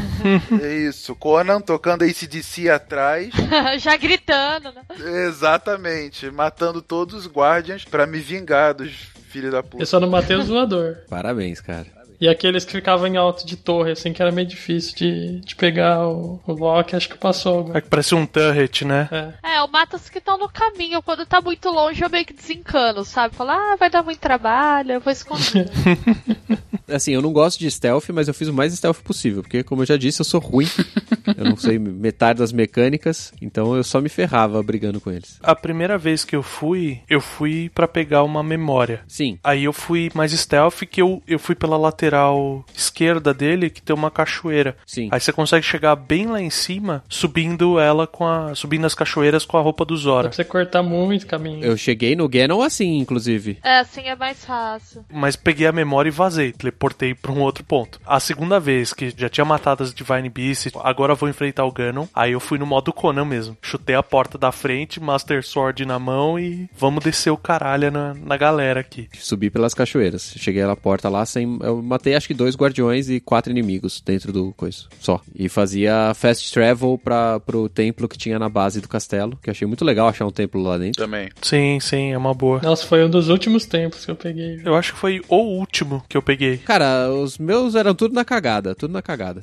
É 0.62 0.77
isso. 0.77 1.15
Conan 1.15 1.62
tocando 1.62 2.05
ACDC 2.05 2.69
atrás. 2.69 3.31
Já 3.81 3.97
gritando, 3.97 4.70
né? 4.70 4.82
Exatamente. 5.27 6.31
Matando 6.31 6.82
todos 6.82 7.15
os 7.15 7.27
Guardians 7.27 7.87
pra 7.87 8.07
me 8.07 8.19
vingar 8.19 8.74
dos 8.74 8.93
filhos 9.31 9.51
da 9.51 9.62
puta. 9.62 9.82
Eu 9.82 9.87
só 9.87 9.99
não 9.99 10.11
matei 10.11 10.37
o 10.37 10.43
zoador. 10.43 10.99
Parabéns, 11.09 11.61
cara. 11.61 11.87
E 12.20 12.28
aqueles 12.28 12.64
que 12.64 12.72
ficavam 12.72 13.06
em 13.06 13.16
alto 13.16 13.47
de 13.47 13.56
torre, 13.56 13.92
assim, 13.92 14.12
que 14.12 14.20
era 14.20 14.30
meio 14.30 14.47
difícil 14.47 14.94
de, 14.94 15.40
de 15.40 15.56
pegar 15.56 16.06
o, 16.06 16.38
o 16.47 16.52
Loki, 16.52 16.94
acho 16.94 17.09
que 17.09 17.16
passou 17.16 17.59
algum. 17.59 17.76
É 17.76 17.80
que 17.80 17.88
parece 17.88 18.14
um 18.14 18.26
turret, 18.26 18.84
né? 18.84 19.09
É. 19.10 19.55
É, 19.55 19.59
eu 19.60 19.68
mato 19.68 19.97
os 19.97 20.10
que 20.10 20.18
estão 20.18 20.36
no 20.36 20.48
caminho. 20.48 21.02
Quando 21.02 21.24
tá 21.24 21.40
muito 21.40 21.70
longe, 21.70 22.05
eu 22.05 22.10
meio 22.10 22.26
que 22.26 22.34
desencano, 22.34 23.05
sabe? 23.05 23.34
Falo, 23.34 23.51
ah, 23.51 23.76
vai 23.78 23.88
dar 23.88 24.02
muito 24.02 24.20
trabalho, 24.20 24.92
eu 24.92 25.01
vou 25.01 25.12
esconder. 25.12 25.70
Assim, 26.90 27.12
eu 27.12 27.22
não 27.22 27.32
gosto 27.32 27.58
de 27.58 27.70
stealth, 27.70 28.08
mas 28.12 28.28
eu 28.28 28.34
fiz 28.34 28.48
o 28.48 28.52
mais 28.52 28.72
stealth 28.74 28.98
possível, 29.02 29.42
porque, 29.42 29.62
como 29.62 29.82
eu 29.82 29.86
já 29.86 29.96
disse, 29.96 30.20
eu 30.20 30.24
sou 30.24 30.40
ruim. 30.40 30.68
eu 31.36 31.44
não 31.44 31.56
sei 31.56 31.78
metade 31.78 32.38
das 32.38 32.52
mecânicas, 32.52 33.32
então 33.40 33.76
eu 33.76 33.84
só 33.84 34.00
me 34.00 34.08
ferrava 34.08 34.62
brigando 34.62 35.00
com 35.00 35.10
eles. 35.10 35.38
A 35.42 35.54
primeira 35.54 35.96
vez 35.98 36.24
que 36.24 36.34
eu 36.34 36.42
fui, 36.42 37.00
eu 37.08 37.20
fui 37.20 37.70
pra 37.74 37.86
pegar 37.88 38.22
uma 38.22 38.42
memória. 38.42 39.00
Sim. 39.06 39.38
Aí 39.42 39.64
eu 39.64 39.72
fui 39.72 40.10
mais 40.14 40.32
stealth 40.32 40.80
que 40.90 41.00
eu, 41.02 41.22
eu 41.26 41.38
fui 41.38 41.54
pela 41.54 41.76
lateral 41.76 42.64
esquerda 42.74 43.32
dele, 43.32 43.70
que 43.70 43.82
tem 43.82 43.94
uma 43.94 44.10
cachoeira. 44.10 44.76
Sim. 44.86 45.08
Aí 45.10 45.20
você 45.20 45.32
consegue 45.32 45.64
chegar 45.64 45.94
bem 45.96 46.26
lá 46.26 46.40
em 46.40 46.50
cima, 46.50 47.02
subindo 47.08 47.78
ela 47.78 48.06
com 48.06 48.26
a. 48.26 48.54
subindo 48.54 48.84
as 48.86 48.94
cachoeiras 48.94 49.44
com 49.44 49.56
a 49.56 49.60
roupa 49.60 49.84
do 49.84 49.94
Dá 49.96 50.00
Zora. 50.00 50.28
pra 50.28 50.36
você 50.36 50.44
cortar 50.44 50.82
muito 50.82 51.26
caminho. 51.26 51.64
Eu 51.64 51.76
cheguei 51.76 52.16
no 52.16 52.28
Ganon 52.28 52.62
assim, 52.62 52.98
inclusive. 52.98 53.58
é, 53.62 53.78
assim 53.78 54.02
é 54.02 54.16
mais 54.16 54.44
fácil. 54.44 55.04
Mas 55.12 55.36
peguei 55.36 55.66
a 55.66 55.72
memória 55.72 56.08
e 56.08 56.12
vazei, 56.12 56.52
teleportei 56.81 57.15
pra 57.15 57.32
um 57.32 57.40
outro 57.40 57.62
ponto. 57.62 58.01
A 58.07 58.19
segunda 58.19 58.59
vez 58.59 58.93
que 58.93 59.12
já 59.16 59.28
tinha 59.28 59.44
matado 59.44 59.82
as 59.82 59.93
Divine 59.93 60.28
Beasts, 60.31 60.73
agora 60.82 61.12
eu 61.12 61.16
vou 61.16 61.28
enfrentar 61.28 61.65
o 61.65 61.73
Ganon. 61.73 62.07
Aí 62.15 62.32
eu 62.32 62.40
fui 62.40 62.59
no 62.59 62.66
modo 62.66 62.93
Conan 62.93 63.24
mesmo. 63.24 63.57
Chutei 63.61 63.94
a 63.94 64.02
porta 64.02 64.39
da 64.39 64.51
frente, 64.51 64.98
Master 64.98 65.44
Sword 65.44 65.85
na 65.85 65.98
mão 65.98 66.39
e 66.39 66.69
vamos 66.77 67.05
descer 67.05 67.31
o 67.31 67.36
caralho 67.36 67.90
na, 67.90 68.15
na 68.15 68.36
galera 68.36 68.81
aqui. 68.81 69.09
Subi 69.19 69.51
pelas 69.51 69.74
cachoeiras. 69.74 70.32
Cheguei 70.36 70.65
na 70.65 70.77
porta 70.77 71.09
lá 71.09 71.27
sem. 71.27 71.59
Eu 71.62 71.82
matei 71.82 72.15
acho 72.15 72.27
que 72.27 72.35
dois 72.35 72.57
guardiões 72.57 73.11
e 73.11 73.20
quatro 73.20 73.52
inimigos 73.52 74.01
dentro 74.01 74.32
do 74.32 74.52
coisa. 74.52 74.85
Só. 74.98 75.20
E 75.35 75.48
fazia 75.48 76.12
fast 76.15 76.51
travel 76.52 76.98
pra, 76.98 77.40
pro 77.40 77.69
templo 77.69 78.09
que 78.09 78.16
tinha 78.16 78.39
na 78.39 78.48
base 78.48 78.81
do 78.81 78.89
castelo. 78.89 79.39
Que 79.43 79.51
eu 79.51 79.52
achei 79.52 79.66
muito 79.66 79.85
legal 79.85 80.09
achar 80.09 80.27
um 80.27 80.31
templo 80.31 80.62
lá 80.62 80.78
dentro. 80.78 81.02
Também. 81.02 81.28
Sim, 81.43 81.78
sim, 81.81 82.12
é 82.12 82.19
uma 82.19 82.32
boa. 82.32 82.61
Nossa, 82.62 82.86
foi 82.86 83.05
um 83.05 83.11
dos 83.11 83.28
últimos 83.28 83.66
tempos 83.66 84.05
que 84.05 84.11
eu 84.11 84.16
peguei. 84.16 84.61
Eu 84.65 84.74
acho 84.74 84.94
que 84.94 84.98
foi 84.98 85.20
o 85.28 85.36
último 85.36 86.02
que 86.09 86.16
eu 86.16 86.23
peguei. 86.23 86.59
Cara, 86.70 87.10
os 87.10 87.36
meus 87.36 87.74
eram 87.74 87.97
tudo 87.97 88.14
na 88.14 88.24
cagada. 88.24 88.76
Tudo 88.76 88.92
na 88.92 89.02
cagada. 89.02 89.42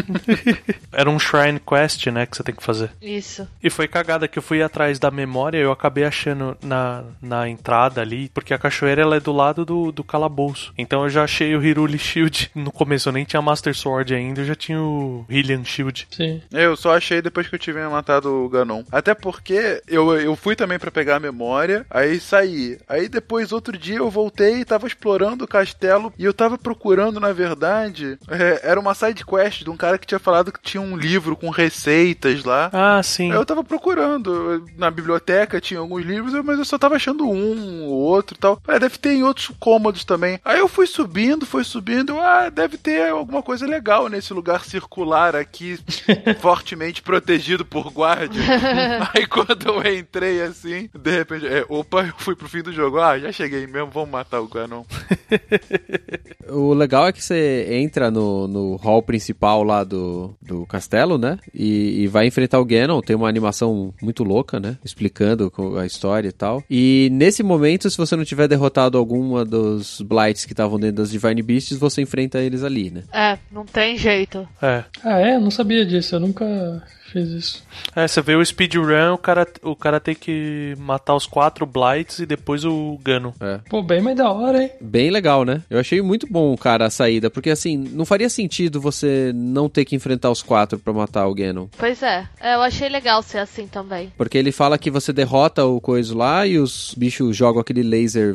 Era 0.90 1.10
um 1.10 1.18
Shrine 1.18 1.60
Quest, 1.60 2.06
né, 2.06 2.24
que 2.24 2.34
você 2.34 2.42
tem 2.42 2.54
que 2.54 2.62
fazer. 2.62 2.90
Isso. 3.02 3.46
E 3.62 3.68
foi 3.68 3.86
cagada 3.86 4.26
que 4.26 4.38
eu 4.38 4.42
fui 4.42 4.62
atrás 4.62 4.98
da 4.98 5.10
memória, 5.10 5.58
eu 5.58 5.70
acabei 5.70 6.04
achando 6.04 6.56
na, 6.62 7.04
na 7.20 7.46
entrada 7.50 8.00
ali, 8.00 8.30
porque 8.30 8.54
a 8.54 8.58
cachoeira 8.58 9.02
ela 9.02 9.16
é 9.16 9.20
do 9.20 9.30
lado 9.30 9.62
do, 9.62 9.92
do 9.92 10.02
calabouço. 10.02 10.72
Então 10.78 11.02
eu 11.02 11.10
já 11.10 11.24
achei 11.24 11.54
o 11.54 11.62
Hiruli 11.62 11.98
Shield. 11.98 12.50
No 12.58 12.72
começo 12.72 13.10
eu 13.10 13.12
nem 13.12 13.26
tinha 13.26 13.42
Master 13.42 13.74
Sword 13.74 14.14
ainda, 14.14 14.40
eu 14.40 14.46
já 14.46 14.54
tinha 14.54 14.80
o 14.80 15.26
Hylian 15.28 15.64
Shield. 15.64 16.08
Sim. 16.10 16.40
Eu 16.50 16.76
só 16.76 16.96
achei 16.96 17.20
depois 17.20 17.46
que 17.46 17.54
eu 17.54 17.58
tive 17.58 17.86
matado 17.88 18.30
o 18.30 18.48
Ganon. 18.48 18.84
Até 18.90 19.14
porque 19.14 19.82
eu, 19.86 20.18
eu 20.18 20.34
fui 20.34 20.56
também 20.56 20.78
pra 20.78 20.90
pegar 20.90 21.16
a 21.16 21.20
memória, 21.20 21.84
aí 21.90 22.18
saí. 22.18 22.78
Aí 22.88 23.08
depois, 23.08 23.52
outro 23.52 23.76
dia, 23.76 23.98
eu 23.98 24.10
voltei 24.10 24.60
e 24.60 24.64
tava 24.64 24.86
explorando 24.86 25.44
o 25.44 25.48
castelo 25.48 26.12
e 26.18 26.24
eu 26.24 26.32
tava 26.38 26.56
procurando, 26.56 27.18
na 27.18 27.32
verdade, 27.32 28.16
é, 28.28 28.60
era 28.62 28.78
uma 28.78 28.94
side 28.94 29.26
quest 29.26 29.64
de 29.64 29.70
um 29.70 29.76
cara 29.76 29.98
que 29.98 30.06
tinha 30.06 30.20
falado 30.20 30.52
que 30.52 30.60
tinha 30.62 30.80
um 30.80 30.96
livro 30.96 31.36
com 31.36 31.50
receitas 31.50 32.44
lá. 32.44 32.70
Ah, 32.72 33.02
sim. 33.02 33.32
Eu 33.32 33.44
tava 33.44 33.64
procurando. 33.64 34.64
Na 34.76 34.88
biblioteca 34.90 35.60
tinha 35.60 35.80
alguns 35.80 36.04
livros, 36.04 36.32
mas 36.44 36.58
eu 36.58 36.64
só 36.64 36.78
tava 36.78 36.94
achando 36.94 37.28
um 37.28 37.84
ou 37.86 37.92
outro 37.98 38.36
e 38.36 38.38
tal. 38.38 38.62
Ah, 38.68 38.78
deve 38.78 38.96
ter 38.98 39.14
em 39.14 39.24
outros 39.24 39.50
cômodos 39.58 40.04
também. 40.04 40.38
Aí 40.44 40.60
eu 40.60 40.68
fui 40.68 40.86
subindo, 40.86 41.44
fui 41.44 41.64
subindo. 41.64 42.12
eu, 42.12 42.20
Ah, 42.20 42.48
deve 42.48 42.78
ter 42.78 43.10
alguma 43.10 43.42
coisa 43.42 43.66
legal 43.66 44.08
nesse 44.08 44.32
lugar 44.32 44.64
circular 44.64 45.34
aqui, 45.34 45.76
fortemente 46.40 47.02
protegido 47.02 47.64
por 47.64 47.90
guarda. 47.90 48.34
Aí 49.12 49.26
quando 49.26 49.66
eu 49.66 49.92
entrei 49.98 50.40
assim, 50.42 50.88
de 50.94 51.10
repente, 51.10 51.46
é, 51.48 51.64
opa, 51.68 52.06
eu 52.06 52.14
fui 52.18 52.36
pro 52.36 52.48
fim 52.48 52.62
do 52.62 52.72
jogo. 52.72 53.00
Ah, 53.00 53.18
já 53.18 53.32
cheguei 53.32 53.66
mesmo, 53.66 53.90
vamos 53.90 54.10
matar 54.10 54.40
o 54.40 54.46
Ganon. 54.46 54.84
O 56.48 56.72
legal 56.74 57.08
é 57.08 57.12
que 57.12 57.22
você 57.22 57.66
entra 57.70 58.10
no, 58.10 58.48
no 58.48 58.76
hall 58.76 59.02
principal 59.02 59.62
lá 59.62 59.84
do, 59.84 60.34
do 60.40 60.66
castelo, 60.66 61.18
né? 61.18 61.38
E, 61.54 62.02
e 62.02 62.06
vai 62.06 62.26
enfrentar 62.26 62.60
o 62.60 62.64
Ganon. 62.64 63.00
Tem 63.00 63.16
uma 63.16 63.28
animação 63.28 63.92
muito 64.00 64.24
louca, 64.24 64.58
né? 64.58 64.76
Explicando 64.84 65.52
a 65.78 65.86
história 65.86 66.28
e 66.28 66.32
tal. 66.32 66.62
E 66.70 67.08
nesse 67.12 67.42
momento, 67.42 67.90
se 67.90 67.96
você 67.96 68.16
não 68.16 68.24
tiver 68.24 68.48
derrotado 68.48 68.98
alguma 68.98 69.44
dos 69.44 70.00
Blights 70.00 70.44
que 70.44 70.52
estavam 70.52 70.78
dentro 70.78 70.96
das 70.96 71.10
Divine 71.10 71.42
Beasts, 71.42 71.78
você 71.78 72.02
enfrenta 72.02 72.40
eles 72.40 72.62
ali, 72.62 72.90
né? 72.90 73.02
É, 73.12 73.38
não 73.50 73.64
tem 73.64 73.96
jeito. 73.96 74.48
É. 74.62 74.84
Ah, 75.02 75.18
é? 75.18 75.38
Não 75.38 75.50
sabia 75.50 75.84
disso, 75.84 76.14
eu 76.14 76.20
nunca 76.20 76.82
fiz 77.12 77.28
isso. 77.30 77.64
É, 77.94 78.06
você 78.06 78.20
vê 78.20 78.34
o 78.34 78.44
speedrun, 78.44 79.14
o 79.14 79.18
cara, 79.18 79.46
o 79.62 79.76
cara 79.76 80.00
tem 80.00 80.14
que 80.14 80.74
matar 80.78 81.14
os 81.14 81.26
quatro 81.26 81.66
Blights 81.66 82.18
e 82.18 82.26
depois 82.26 82.64
o 82.64 82.98
Ganon. 83.02 83.32
É. 83.40 83.60
Pô, 83.68 83.82
bem 83.82 84.00
mais 84.00 84.16
da 84.16 84.30
hora, 84.30 84.62
hein? 84.62 84.70
Bem 84.80 85.10
legal, 85.10 85.44
né? 85.44 85.62
Eu 85.68 85.78
achei 85.78 86.00
muito 86.00 86.26
bom, 86.30 86.56
cara, 86.56 86.86
a 86.86 86.90
saída. 86.90 87.30
Porque 87.30 87.50
assim, 87.50 87.76
não 87.76 88.04
faria 88.04 88.28
sentido 88.28 88.80
você 88.80 89.32
não 89.34 89.68
ter 89.68 89.84
que 89.84 89.96
enfrentar 89.96 90.30
os 90.30 90.42
quatro 90.42 90.78
pra 90.78 90.92
matar 90.92 91.26
o 91.26 91.34
Ganon. 91.34 91.66
Pois 91.76 92.02
é. 92.02 92.26
É, 92.40 92.54
eu 92.54 92.60
achei 92.62 92.88
legal 92.88 93.22
ser 93.22 93.38
assim 93.38 93.66
também. 93.66 94.12
Porque 94.16 94.38
ele 94.38 94.52
fala 94.52 94.78
que 94.78 94.90
você 94.90 95.12
derrota 95.12 95.64
o 95.64 95.80
coisa 95.80 96.16
lá 96.16 96.46
e 96.46 96.58
os 96.58 96.94
bichos 96.96 97.36
jogam 97.36 97.60
aquele 97.60 97.82
laser 97.82 98.34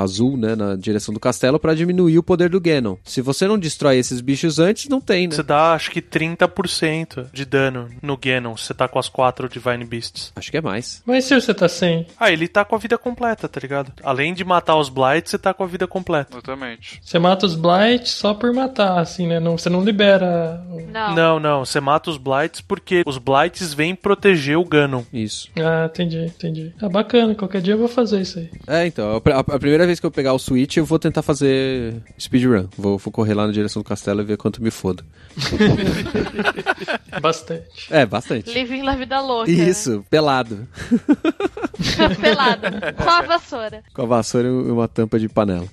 azul, 0.00 0.36
né, 0.36 0.54
na 0.54 0.76
direção 0.76 1.12
do 1.12 1.20
castelo 1.20 1.58
pra 1.58 1.74
diminuir 1.74 2.18
o 2.18 2.22
poder 2.22 2.48
do 2.48 2.60
Ganon. 2.60 2.96
Se 3.04 3.20
você 3.20 3.46
não 3.46 3.58
destrói 3.58 3.98
esses 3.98 4.20
bichos 4.20 4.58
antes, 4.58 4.88
não 4.88 5.00
tem, 5.00 5.28
né? 5.28 5.34
Você 5.34 5.42
dá 5.42 5.72
acho 5.72 5.90
que 5.90 6.02
30% 6.02 7.26
de 7.32 7.44
dano 7.44 7.88
no 8.02 8.16
Ganon, 8.16 8.56
se 8.56 8.66
você 8.66 8.74
tá 8.74 8.88
com 8.88 8.98
as 8.98 9.08
quatro 9.08 9.48
Divine 9.48 9.84
Beasts. 9.84 10.32
Acho 10.36 10.50
que 10.50 10.56
é 10.56 10.60
mais. 10.60 11.02
Mas 11.06 11.24
se 11.24 11.34
você 11.34 11.52
tá 11.54 11.68
sem? 11.68 12.06
Ah, 12.18 12.30
ele 12.30 12.48
tá 12.48 12.64
com 12.64 12.74
a 12.74 12.78
vida 12.78 12.96
completa, 12.98 13.48
tá 13.48 13.60
ligado? 13.60 13.92
Além 14.02 14.32
de 14.34 14.44
matar 14.44 14.76
os 14.76 14.88
Blights, 14.88 15.30
você 15.30 15.38
tá 15.38 15.52
com 15.54 15.62
a 15.64 15.66
vida 15.66 15.86
completa. 15.86 16.32
Exatamente. 16.36 17.00
Você 17.02 17.18
mata 17.18 17.46
os 17.46 17.54
Blight 17.54 18.08
só 18.08 18.34
por 18.34 18.52
matar, 18.52 18.98
assim, 18.98 19.26
né? 19.26 19.38
Não, 19.40 19.56
você 19.58 19.68
não 19.68 19.82
libera. 19.84 20.62
Não. 20.92 21.14
Não, 21.14 21.40
não, 21.40 21.64
você 21.64 21.80
mata 21.80 22.10
os 22.10 22.16
Blights 22.16 22.60
porque 22.60 23.02
os 23.06 23.18
Blights 23.18 23.72
vêm 23.74 23.94
proteger 23.94 24.56
o 24.58 24.64
Ganon. 24.64 25.02
Isso. 25.12 25.48
Ah, 25.58 25.86
entendi, 25.86 26.18
entendi. 26.24 26.72
Ah, 26.80 26.88
bacana. 26.88 27.34
Qualquer 27.34 27.60
dia 27.60 27.74
eu 27.74 27.78
vou 27.78 27.88
fazer 27.88 28.20
isso 28.20 28.38
aí. 28.38 28.50
É, 28.66 28.86
então, 28.86 29.20
a, 29.24 29.38
a- 29.40 29.58
primeira 29.58 29.86
vez 29.86 30.00
que 30.00 30.06
eu 30.06 30.10
pegar 30.10 30.32
o 30.32 30.38
Switch, 30.38 30.76
eu 30.76 30.84
vou 30.84 30.98
tentar 30.98 31.22
fazer 31.22 31.94
speedrun. 32.18 32.66
Vou, 32.76 32.98
vou 32.98 33.12
correr 33.12 33.34
lá 33.34 33.46
na 33.46 33.52
direção 33.52 33.82
do 33.82 33.88
castelo 33.88 34.20
e 34.20 34.24
ver 34.24 34.36
quanto 34.36 34.62
me 34.62 34.70
fodo. 34.70 35.04
Bastante. 37.20 37.89
É, 37.90 38.06
bastante. 38.06 38.52
Living 38.52 38.82
la 38.82 38.94
vida 38.94 39.20
louca. 39.20 39.50
Isso, 39.50 40.04
pelado. 40.08 40.66
Pelado. 42.20 42.66
Só 43.02 43.10
a 43.10 43.22
vassoura. 43.22 43.82
Com 43.94 44.02
a 44.02 44.06
vassoura 44.06 44.48
e 44.48 44.50
uma 44.50 44.86
tampa 44.86 45.18
de 45.18 45.28
panela. 45.28 45.66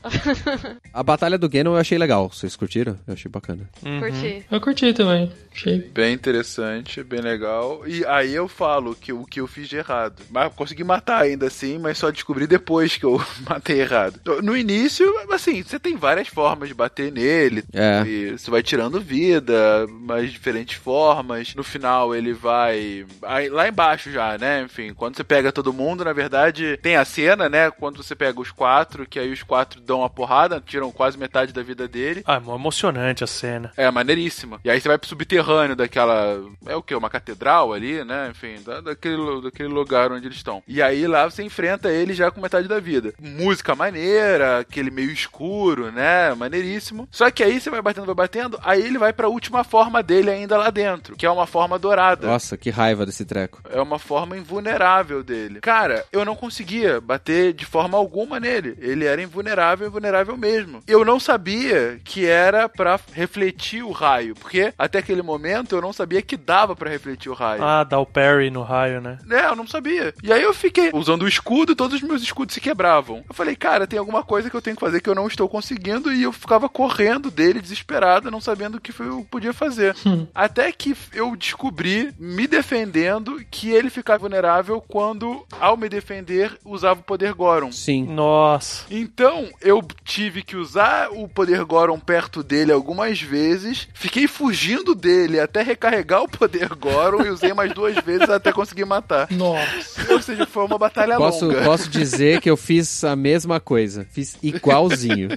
A 0.94 1.03
batalha 1.03 1.38
do 1.38 1.49
Ganon 1.49 1.73
eu 1.73 1.77
achei 1.77 1.98
legal. 1.98 2.30
Vocês 2.30 2.56
curtiram? 2.56 2.98
Eu 3.07 3.14
achei 3.14 3.30
bacana. 3.30 3.69
Curti. 3.99 4.45
Eu 4.49 4.61
curti 4.61 4.94
também. 4.94 5.31
Achei. 5.53 5.80
Bem 5.80 6.14
interessante, 6.14 7.03
bem 7.03 7.19
legal. 7.19 7.81
E 7.88 8.06
aí 8.06 8.34
eu 8.34 8.48
falo 8.48 8.95
que 8.95 9.11
o 9.11 9.26
que 9.26 9.41
eu 9.41 9.48
fiz 9.48 9.68
de 9.68 9.77
errado. 9.77 10.22
Mas 10.30 10.53
consegui 10.53 10.84
matar 10.84 11.23
ainda 11.23 11.48
assim, 11.48 11.77
mas 11.77 11.98
só 11.98 12.11
descobri 12.11 12.45
depois 12.45 12.95
que 12.95 13.06
eu 13.06 13.19
matei 13.48 13.81
errado. 13.81 14.19
No 14.44 14.56
início, 14.56 15.06
assim, 15.31 15.64
você 15.64 15.80
tem 15.80 15.95
várias 15.95 16.27
formas 16.27 16.69
de 16.69 16.76
bater 16.76 17.11
nele. 17.11 17.64
É. 17.73 18.03
E 18.06 18.31
você 18.38 18.52
vai 18.52 18.61
tirando 18.61 19.02
vida, 19.02 19.88
mas 19.89 20.31
diferentes 20.31 20.77
formas. 20.77 21.56
No 21.56 21.64
final 21.64 22.06
ele 22.15 22.34
vai. 22.34 23.05
aí, 23.23 23.49
lá 23.49 23.67
embaixo 23.67 24.11
já, 24.11 24.38
né? 24.38 24.61
Enfim, 24.63 24.93
quando 24.93 25.15
você 25.15 25.23
pega 25.23 25.51
todo 25.51 25.73
mundo, 25.73 26.03
na 26.03 26.13
verdade, 26.13 26.77
tem 26.81 26.95
a 26.95 27.05
cena, 27.05 27.47
né? 27.49 27.69
Quando 27.71 28.01
você 28.03 28.15
pega 28.15 28.39
os 28.39 28.51
quatro, 28.51 29.05
que 29.07 29.19
aí 29.19 29.31
os 29.31 29.43
quatro 29.43 29.79
dão 29.81 29.99
uma 29.99 30.09
porrada, 30.09 30.61
tiram 30.65 30.91
quase 30.91 31.17
metade 31.17 31.53
da 31.53 31.61
vida 31.63 31.88
dele. 31.88 32.23
Ah, 32.25 32.41
é 32.45 32.55
emocionante 32.55 33.23
a 33.23 33.27
cena. 33.27 33.71
É, 33.77 33.89
maneiríssima. 33.91 34.59
E 34.63 34.69
aí 34.69 34.79
você 34.79 34.88
vai 34.88 34.97
pro 34.97 35.07
subterrâneo 35.09 35.75
daquela. 35.75 36.39
É 36.65 36.75
o 36.75 36.81
que? 36.84 36.95
Uma 36.95 37.09
catedral 37.09 37.73
ali, 37.73 38.03
né? 38.03 38.29
Enfim, 38.31 38.61
da- 38.63 38.81
daquele, 38.81 39.41
daquele 39.41 39.69
lugar 39.69 40.11
onde 40.11 40.25
eles 40.27 40.38
estão. 40.38 40.61
E 40.67 40.81
aí 40.81 41.07
lá 41.07 41.25
você 41.29 41.43
enfrenta 41.43 41.89
ele 41.91 42.13
já 42.13 42.31
com 42.31 42.41
metade 42.41 42.67
da 42.67 42.79
vida. 42.79 43.13
Música 43.19 43.75
maneira, 43.75 44.59
aquele 44.59 44.89
meio 44.91 45.11
escuro, 45.11 45.91
né? 45.91 46.34
Maneiríssimo. 46.35 47.07
Só 47.11 47.29
que 47.31 47.43
aí 47.43 47.59
você 47.59 47.69
vai 47.69 47.81
batendo, 47.81 48.05
vai 48.05 48.15
batendo, 48.15 48.59
aí 48.63 48.81
ele 48.81 48.97
vai 48.97 49.13
pra 49.13 49.27
última 49.27 49.63
forma 49.63 50.01
dele 50.03 50.29
ainda 50.29 50.57
lá 50.57 50.69
dentro, 50.69 51.15
que 51.15 51.25
é 51.25 51.29
uma 51.31 51.45
forma 51.47 51.77
dourada. 51.79 51.96
Nossa, 52.27 52.57
que 52.57 52.69
raiva 52.69 53.05
desse 53.05 53.25
treco. 53.25 53.61
É 53.69 53.81
uma 53.81 53.99
forma 53.99 54.37
invulnerável 54.37 55.23
dele. 55.23 55.59
Cara, 55.61 56.05
eu 56.11 56.23
não 56.23 56.35
conseguia 56.35 57.01
bater 57.01 57.53
de 57.53 57.65
forma 57.65 57.97
alguma 57.97 58.39
nele. 58.39 58.75
Ele 58.79 59.05
era 59.05 59.21
invulnerável, 59.21 59.87
invulnerável 59.87 60.37
mesmo. 60.37 60.81
Eu 60.87 61.03
não 61.03 61.19
sabia 61.19 61.99
que 62.03 62.25
era 62.25 62.69
pra 62.69 62.99
refletir 63.13 63.83
o 63.83 63.91
raio, 63.91 64.35
porque 64.35 64.73
até 64.77 64.99
aquele 64.99 65.21
momento 65.21 65.75
eu 65.75 65.81
não 65.81 65.93
sabia 65.93 66.21
que 66.21 66.37
dava 66.37 66.75
pra 66.75 66.89
refletir 66.89 67.29
o 67.29 67.33
raio. 67.33 67.63
Ah, 67.63 67.83
dá 67.83 67.99
o 67.99 68.05
parry 68.05 68.49
no 68.49 68.61
raio, 68.61 69.01
né? 69.01 69.17
É, 69.29 69.45
eu 69.45 69.55
não 69.55 69.67
sabia. 69.67 70.13
E 70.23 70.31
aí 70.31 70.43
eu 70.43 70.53
fiquei 70.53 70.91
usando 70.93 71.23
o 71.23 71.27
escudo, 71.27 71.75
todos 71.75 71.95
os 71.95 72.07
meus 72.07 72.21
escudos 72.21 72.53
se 72.53 72.61
quebravam. 72.61 73.23
Eu 73.27 73.33
falei, 73.33 73.55
cara, 73.55 73.87
tem 73.87 73.99
alguma 73.99 74.23
coisa 74.23 74.49
que 74.49 74.55
eu 74.55 74.61
tenho 74.61 74.75
que 74.75 74.81
fazer 74.81 75.01
que 75.01 75.09
eu 75.09 75.15
não 75.15 75.27
estou 75.27 75.47
conseguindo 75.49 76.11
e 76.13 76.23
eu 76.23 76.31
ficava 76.31 76.69
correndo 76.69 77.31
dele, 77.31 77.61
desesperado, 77.61 78.31
não 78.31 78.41
sabendo 78.41 78.77
o 78.77 78.81
que 78.81 78.93
eu 79.01 79.25
podia 79.29 79.53
fazer. 79.53 79.95
Até 80.33 80.71
que 80.71 80.95
eu 81.13 81.35
descobri, 81.35 81.86
me 82.19 82.47
defendendo, 82.47 83.41
que 83.49 83.72
ele 83.72 83.89
ficava 83.89 84.19
vulnerável 84.19 84.81
quando, 84.88 85.45
ao 85.59 85.77
me 85.77 85.89
defender, 85.89 86.57
usava 86.65 86.99
o 86.99 87.03
poder 87.03 87.34
Goron. 87.34 87.72
Sim. 87.72 88.05
Nossa. 88.05 88.85
Então, 88.89 89.49
eu 89.61 89.84
tive 90.03 90.43
que 90.43 90.55
usar 90.55 91.09
o 91.11 91.27
poder 91.27 91.64
Goron 91.64 91.99
perto 91.99 92.43
dele 92.43 92.72
algumas 92.72 93.22
vezes, 93.22 93.88
fiquei 93.93 94.27
fugindo 94.27 94.93
dele 94.95 95.39
até 95.39 95.61
recarregar 95.61 96.23
o 96.23 96.30
poder 96.30 96.69
Goron 96.76 97.23
e 97.26 97.30
usei 97.30 97.53
mais 97.53 97.73
duas 97.73 97.95
vezes 98.03 98.30
até 98.30 98.51
conseguir 98.51 98.85
matar. 98.85 99.27
Nossa. 99.31 100.14
Ou 100.14 100.22
seja, 100.22 100.45
foi 100.45 100.65
uma 100.65 100.77
batalha 100.77 101.18
Posso, 101.18 101.45
longa. 101.45 101.64
posso 101.64 101.89
dizer 101.89 102.41
que 102.41 102.49
eu 102.49 102.57
fiz 102.57 103.03
a 103.03 103.15
mesma 103.15 103.59
coisa. 103.59 104.07
Fiz 104.11 104.38
igualzinho. 104.41 105.30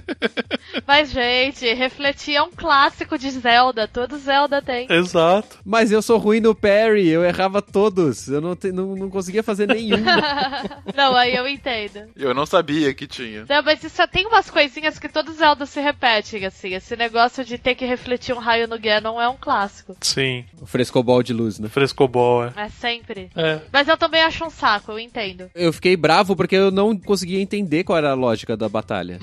Mas, 0.87 1.11
gente, 1.11 1.71
refletir 1.73 2.35
é 2.35 2.41
um 2.41 2.51
clássico 2.51 3.17
de 3.17 3.29
Zelda. 3.31 3.87
Todo 3.87 4.17
Zelda 4.17 4.61
tem. 4.61 4.87
Exato. 4.89 5.59
Mas 5.65 5.91
eu 5.91 6.01
sou 6.01 6.17
ruim 6.17 6.40
no 6.41 6.53
parry, 6.53 7.07
eu 7.07 7.23
errava 7.23 7.61
todos. 7.61 8.27
Eu 8.27 8.41
não, 8.41 8.55
te- 8.55 8.71
não, 8.71 8.95
não 8.95 9.09
conseguia 9.09 9.43
fazer 9.43 9.67
nenhum. 9.67 9.97
Não, 10.95 11.15
aí 11.15 11.35
eu 11.35 11.47
entendo. 11.47 12.01
Eu 12.15 12.33
não 12.33 12.45
sabia 12.45 12.93
que 12.93 13.07
tinha. 13.07 13.45
Não, 13.47 13.63
mas 13.63 13.83
isso 13.83 14.05
tem 14.07 14.25
umas 14.27 14.49
coisinhas 14.49 14.99
que 14.99 15.07
todo 15.07 15.31
Zelda 15.33 15.65
se 15.65 15.79
repetem, 15.79 16.45
assim. 16.45 16.73
Esse 16.73 16.95
negócio 16.95 17.45
de 17.45 17.57
ter 17.57 17.75
que 17.75 17.85
refletir 17.85 18.33
um 18.35 18.39
raio 18.39 18.67
no 18.67 18.77
Ganon 18.79 19.19
é 19.21 19.27
um 19.29 19.37
clássico. 19.39 19.95
Sim. 20.01 20.43
o 20.61 20.65
frescobol 20.65 21.23
de 21.23 21.33
luz, 21.33 21.59
né? 21.59 21.69
Frescobol, 21.69 22.45
é. 22.45 22.53
É 22.55 22.69
sempre. 22.69 23.29
É. 23.35 23.59
Mas 23.71 23.87
eu 23.87 23.97
também 23.97 24.21
acho 24.21 24.43
um 24.45 24.49
saco, 24.49 24.91
eu 24.91 24.99
entendo. 24.99 25.49
Eu 25.55 25.71
fiquei 25.71 25.95
bravo 25.95 26.35
porque 26.35 26.55
eu 26.55 26.71
não 26.71 26.95
conseguia 26.97 27.39
entender 27.41 27.83
qual 27.83 27.97
era 27.97 28.11
a 28.11 28.15
lógica 28.15 28.57
da 28.57 28.67
batalha. 28.67 29.19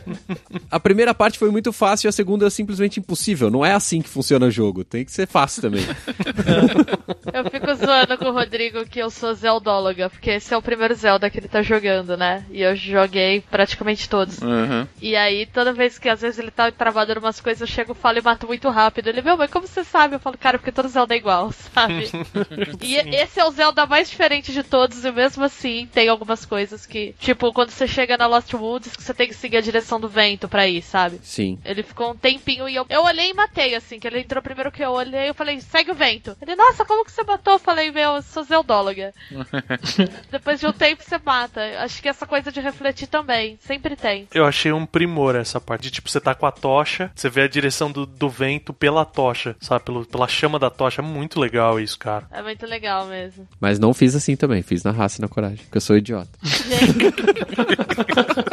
a 0.70 0.80
primeira 0.80 1.12
parte 1.14 1.38
foi 1.38 1.50
muito 1.50 1.72
fácil 1.72 2.06
e 2.06 2.08
a 2.08 2.12
segunda 2.12 2.46
é 2.46 2.50
simplesmente 2.50 3.00
impossível. 3.00 3.50
Não 3.50 3.64
é 3.64 3.72
assim 3.72 4.00
que 4.00 4.08
funciona 4.08 4.46
o 4.46 4.50
jogo. 4.50 4.84
Tem 4.84 5.04
que 5.04 5.12
ser 5.12 5.26
fácil 5.26 5.62
também. 5.62 5.84
Eu 7.32 7.50
fico 7.50 7.74
zoando 7.74 8.18
com 8.18 8.26
o 8.26 8.32
Rodrigo 8.32 8.84
que 8.84 8.98
eu 8.98 9.08
sou 9.08 9.32
Zeldóloga, 9.32 10.10
porque 10.10 10.30
esse 10.30 10.52
é 10.52 10.56
o 10.56 10.62
primeiro 10.62 10.94
Zelda 10.94 11.30
que 11.30 11.38
ele 11.38 11.48
tá 11.48 11.62
jogando, 11.62 12.16
né? 12.16 12.44
E 12.50 12.60
eu 12.60 12.76
joguei 12.76 13.40
praticamente 13.40 14.08
todos. 14.08 14.38
Uhum. 14.38 14.86
E 15.00 15.16
aí, 15.16 15.46
toda 15.46 15.72
vez 15.72 15.98
que 15.98 16.08
às 16.08 16.20
vezes 16.20 16.38
ele 16.38 16.50
tá 16.50 16.70
travado 16.70 17.12
em 17.12 17.18
umas 17.18 17.40
coisas, 17.40 17.60
eu 17.60 17.66
chego, 17.66 17.94
falo 17.94 18.18
e 18.18 18.22
mato 18.22 18.46
muito 18.46 18.68
rápido. 18.68 19.08
Ele, 19.08 19.22
meu, 19.22 19.36
mas 19.36 19.50
como 19.50 19.66
você 19.66 19.82
sabe? 19.82 20.16
Eu 20.16 20.20
falo, 20.20 20.36
cara, 20.36 20.58
porque 20.58 20.72
todo 20.72 20.88
Zelda 20.88 21.14
é 21.14 21.16
igual, 21.18 21.50
sabe? 21.72 22.10
e 22.82 22.96
esse 22.96 23.40
é 23.40 23.44
o 23.44 23.50
Zelda 23.50 23.86
mais 23.86 24.10
diferente 24.10 24.52
de 24.52 24.62
todos, 24.62 25.04
e 25.04 25.10
mesmo 25.10 25.44
assim 25.44 25.88
tem 25.92 26.08
algumas 26.08 26.44
coisas 26.44 26.84
que, 26.84 27.14
tipo, 27.18 27.52
quando 27.52 27.70
você 27.70 27.86
chega 27.86 28.18
na 28.18 28.26
Lost 28.26 28.52
Woods, 28.52 28.94
que 28.94 29.02
você 29.02 29.14
tem 29.14 29.28
que 29.28 29.34
seguir 29.34 29.56
a 29.56 29.62
direção 29.62 29.98
do 29.98 30.08
vento 30.08 30.48
pra 30.48 30.68
ir, 30.68 30.82
sabe? 30.82 31.18
Sim. 31.22 31.58
Ele 31.64 31.82
ficou 31.82 32.10
um 32.10 32.16
tempinho 32.16 32.68
e 32.68 32.74
eu, 32.74 32.84
eu 32.90 33.02
olhei 33.04 33.30
e 33.30 33.34
matei, 33.34 33.74
assim, 33.74 33.98
que 33.98 34.06
ele 34.06 34.20
entrou 34.20 34.42
primeiro 34.42 34.72
que 34.72 34.84
eu 34.84 34.90
olhei, 34.90 35.28
eu 35.28 35.34
falei, 35.34 35.60
segue 35.60 35.90
o 35.90 35.94
vento. 35.94 36.36
Ele, 36.42 36.56
nossa, 36.56 36.84
como 36.84 37.04
que 37.04 37.12
você 37.12 37.22
matou? 37.22 37.54
Eu 37.54 37.58
falei, 37.60 37.92
meu, 37.92 38.16
eu 38.16 38.22
sou 38.22 38.42
zeldóloga. 38.42 39.14
Depois 40.28 40.58
de 40.58 40.66
um 40.66 40.72
tempo 40.72 41.00
você 41.02 41.16
mata. 41.24 41.60
Acho 41.78 42.02
que 42.02 42.08
essa 42.08 42.26
coisa 42.26 42.50
de 42.50 42.60
refletir 42.60 43.06
também, 43.06 43.56
sempre 43.60 43.94
tem. 43.94 44.26
Eu 44.34 44.44
achei 44.44 44.72
um 44.72 44.84
primor 44.84 45.36
essa 45.36 45.60
parte. 45.60 45.82
De, 45.82 45.92
tipo, 45.92 46.10
você 46.10 46.20
tá 46.20 46.34
com 46.34 46.44
a 46.44 46.50
tocha, 46.50 47.12
você 47.14 47.30
vê 47.30 47.42
a 47.42 47.48
direção 47.48 47.92
do, 47.92 48.04
do 48.04 48.28
vento 48.28 48.72
pela 48.72 49.04
tocha, 49.04 49.54
sabe? 49.60 49.84
Pelo, 49.84 50.04
pela 50.04 50.26
chama 50.26 50.58
da 50.58 50.68
tocha. 50.68 51.00
É 51.00 51.04
muito 51.04 51.38
legal 51.38 51.78
isso, 51.78 51.96
cara. 51.96 52.26
É 52.32 52.42
muito 52.42 52.66
legal 52.66 53.06
mesmo. 53.06 53.46
Mas 53.60 53.78
não 53.78 53.94
fiz 53.94 54.16
assim 54.16 54.34
também. 54.34 54.62
Fiz 54.62 54.82
na 54.82 54.90
raça 54.90 55.20
e 55.20 55.22
na 55.22 55.28
coragem. 55.28 55.58
Porque 55.58 55.76
eu 55.76 55.80
sou 55.80 55.96
idiota. 55.96 56.30
Gente. 56.42 57.12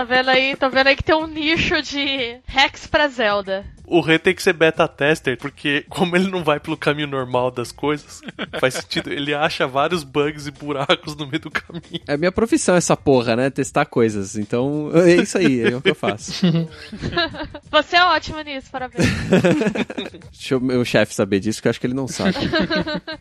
tá 0.00 0.04
vendo 0.04 0.28
aí? 0.30 0.56
Tá 0.56 0.68
vendo 0.68 0.86
aí 0.86 0.96
que 0.96 1.02
tem 1.02 1.14
um 1.14 1.26
nicho 1.26 1.82
de 1.82 2.38
hacks 2.46 2.86
pra 2.86 3.08
Zelda. 3.08 3.64
O 3.90 4.00
Rei 4.00 4.20
tem 4.20 4.32
que 4.32 4.42
ser 4.42 4.52
beta 4.52 4.86
tester, 4.86 5.36
porque 5.36 5.84
como 5.88 6.14
ele 6.14 6.30
não 6.30 6.44
vai 6.44 6.60
pelo 6.60 6.76
caminho 6.76 7.08
normal 7.08 7.50
das 7.50 7.72
coisas, 7.72 8.20
faz 8.60 8.74
sentido. 8.74 9.12
Ele 9.12 9.34
acha 9.34 9.66
vários 9.66 10.04
bugs 10.04 10.46
e 10.46 10.52
buracos 10.52 11.16
no 11.16 11.26
meio 11.26 11.40
do 11.40 11.50
caminho. 11.50 12.00
É 12.06 12.16
minha 12.16 12.30
profissão 12.30 12.76
essa 12.76 12.96
porra, 12.96 13.34
né? 13.34 13.50
Testar 13.50 13.84
coisas. 13.86 14.36
Então, 14.36 14.92
é 14.94 15.16
isso 15.16 15.36
aí. 15.36 15.62
É 15.62 15.76
o 15.76 15.82
que 15.82 15.90
eu 15.90 15.94
faço. 15.96 16.32
Você 17.68 17.96
é 17.96 18.04
ótimo 18.04 18.40
nisso, 18.42 18.70
parabéns. 18.70 19.04
Deixa 20.30 20.56
o 20.56 20.60
meu 20.60 20.84
chefe 20.84 21.12
saber 21.12 21.40
disso, 21.40 21.60
que 21.60 21.66
eu 21.66 21.70
acho 21.70 21.80
que 21.80 21.86
ele 21.88 21.94
não 21.94 22.06
sabe. 22.06 22.36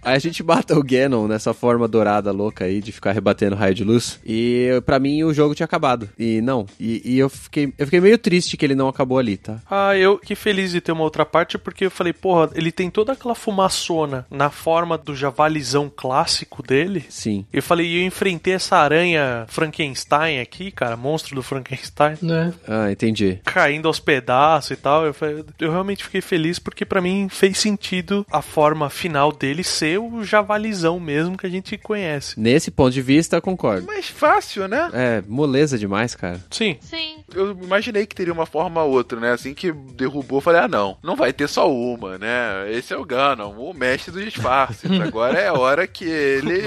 aí 0.03 0.15
a 0.15 0.19
gente 0.19 0.43
mata 0.43 0.77
o 0.77 0.83
Ganon 0.83 1.27
nessa 1.27 1.51
forma 1.51 1.87
dourada 1.87 2.31
louca 2.31 2.65
aí, 2.65 2.79
de 2.79 2.91
ficar 2.91 3.11
rebatendo 3.11 3.55
raio 3.55 3.73
de 3.73 3.83
luz. 3.83 4.19
E 4.23 4.79
pra 4.85 4.99
mim 4.99 5.23
o 5.23 5.33
jogo 5.33 5.55
tinha 5.55 5.65
acabado. 5.65 6.07
E 6.17 6.41
não. 6.41 6.67
E, 6.79 7.01
e 7.05 7.19
eu, 7.19 7.29
fiquei, 7.29 7.73
eu 7.77 7.85
fiquei 7.85 8.01
meio 8.01 8.17
triste 8.17 8.57
que 8.57 8.65
ele 8.65 8.75
não 8.75 8.87
acabou 8.87 9.17
ali, 9.17 9.37
tá? 9.37 9.59
Ah, 9.69 9.95
eu 9.95 10.17
que 10.17 10.35
feliz 10.35 10.71
de 10.71 10.81
ter 10.81 10.91
uma 10.91 11.03
outra 11.03 11.25
parte, 11.25 11.57
porque 11.57 11.85
eu 11.85 11.91
falei, 11.91 12.13
porra, 12.13 12.49
ele 12.53 12.71
tem 12.71 12.89
toda 12.89 13.13
aquela 13.13 13.35
fumaçona 13.35 14.25
na 14.29 14.49
forma 14.49 14.97
do 14.97 15.15
javalizão 15.15 15.91
clássico 15.93 16.61
dele. 16.63 17.05
Sim. 17.09 17.45
Eu 17.51 17.61
falei, 17.63 18.01
eu 18.01 18.05
enfrentei 18.05 18.53
essa 18.53 18.77
aranha 18.77 19.45
Frankenstein 19.47 20.39
aqui, 20.39 20.71
cara, 20.71 20.95
monstro 20.97 21.35
do 21.35 21.43
Frankenstein, 21.43 22.17
Né? 22.21 22.53
Ah, 22.67 22.91
entendi. 22.91 23.39
caindo 23.45 23.87
aos 23.87 23.99
pedaços 23.99 24.71
e 24.71 24.75
tal. 24.75 25.05
Eu, 25.05 25.13
falei, 25.13 25.43
eu 25.59 25.71
realmente 25.71 26.03
fiquei 26.03 26.21
feliz 26.21 26.59
porque 26.59 26.85
pra 26.85 27.01
mim 27.01 27.27
fez 27.29 27.57
sentido 27.57 28.25
a 28.31 28.41
forma 28.41 28.89
final 28.89 29.31
dele 29.31 29.63
ser 29.63 29.99
o 29.99 30.23
javalizão 30.23 30.99
mesmo 30.99 31.37
que 31.37 31.45
a 31.45 31.49
gente 31.49 31.77
conhece. 31.77 32.39
Nesse 32.39 32.71
ponto 32.71 32.91
de 32.91 33.01
vista, 33.01 33.37
eu 33.37 33.41
concordo. 33.41 33.85
Mais 33.85 34.07
fácil, 34.07 34.67
né? 34.67 34.89
É, 34.93 35.23
moleza 35.27 35.77
demais, 35.77 36.15
cara. 36.15 36.39
Sim. 36.59 36.77
Sim. 36.81 37.23
Eu 37.33 37.51
imaginei 37.51 38.05
que 38.05 38.13
teria 38.13 38.33
uma 38.33 38.45
forma 38.45 38.83
ou 38.83 38.91
outra, 38.91 39.17
né? 39.17 39.31
Assim 39.31 39.53
que 39.53 39.71
derrubou, 39.71 40.39
eu 40.39 40.41
falei, 40.41 40.59
ah, 40.59 40.67
não, 40.67 40.97
não 41.01 41.15
vai 41.15 41.31
ter 41.31 41.47
só 41.47 41.71
uma, 41.71 42.17
né? 42.17 42.69
Esse 42.69 42.93
é 42.93 42.97
o 42.97 43.05
Ganon, 43.05 43.51
o 43.51 43.73
mestre 43.73 44.11
dos 44.11 44.25
disfarces. 44.25 44.91
Agora 44.99 45.39
é 45.39 45.47
a 45.47 45.53
hora 45.53 45.87
que 45.87 46.03
ele 46.03 46.61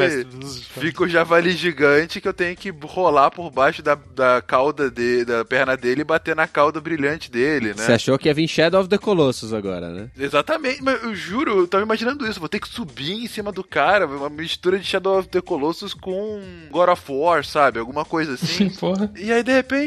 fica 0.80 1.02
o 1.02 1.08
javali 1.08 1.52
gigante 1.52 2.22
que 2.22 2.28
eu 2.28 2.32
tenho 2.32 2.56
que 2.56 2.70
rolar 2.70 3.30
por 3.30 3.50
baixo 3.50 3.82
da, 3.82 3.94
da 3.94 4.40
cauda 4.40 4.90
de, 4.90 5.26
da 5.26 5.44
perna 5.44 5.76
dele 5.76 6.00
e 6.00 6.04
bater 6.04 6.34
na 6.34 6.48
cauda 6.48 6.80
brilhante 6.80 7.30
dele, 7.30 7.68
né? 7.68 7.84
Você 7.84 7.92
achou 7.92 8.18
que 8.18 8.28
ia 8.28 8.34
vir 8.34 8.48
Shadow 8.48 8.80
of 8.80 8.88
the 8.88 8.96
Colossus 8.96 9.52
agora, 9.52 9.90
né? 9.90 10.10
Exatamente, 10.18 10.82
mas 10.82 11.02
eu 11.02 11.14
juro, 11.14 11.58
eu 11.58 11.68
tava 11.68 11.84
imaginando 11.84 12.26
isso. 12.26 12.40
Vou 12.40 12.48
ter 12.48 12.60
que 12.60 12.68
subir 12.68 13.12
em 13.12 13.28
cima 13.28 13.52
do 13.52 13.62
cara, 13.62 14.06
uma 14.06 14.30
mistura 14.30 14.78
de 14.78 14.86
Shadow 14.86 15.18
of 15.18 15.28
the 15.28 15.42
Colossus 15.42 15.92
com 15.92 16.40
God 16.70 16.88
of 16.88 17.02
War, 17.12 17.44
sabe? 17.44 17.78
Alguma 17.78 18.06
coisa 18.06 18.34
assim. 18.34 18.70
Porra. 18.80 19.12
e 19.16 19.30
aí, 19.30 19.42
de 19.42 19.52
repente, 19.52 19.81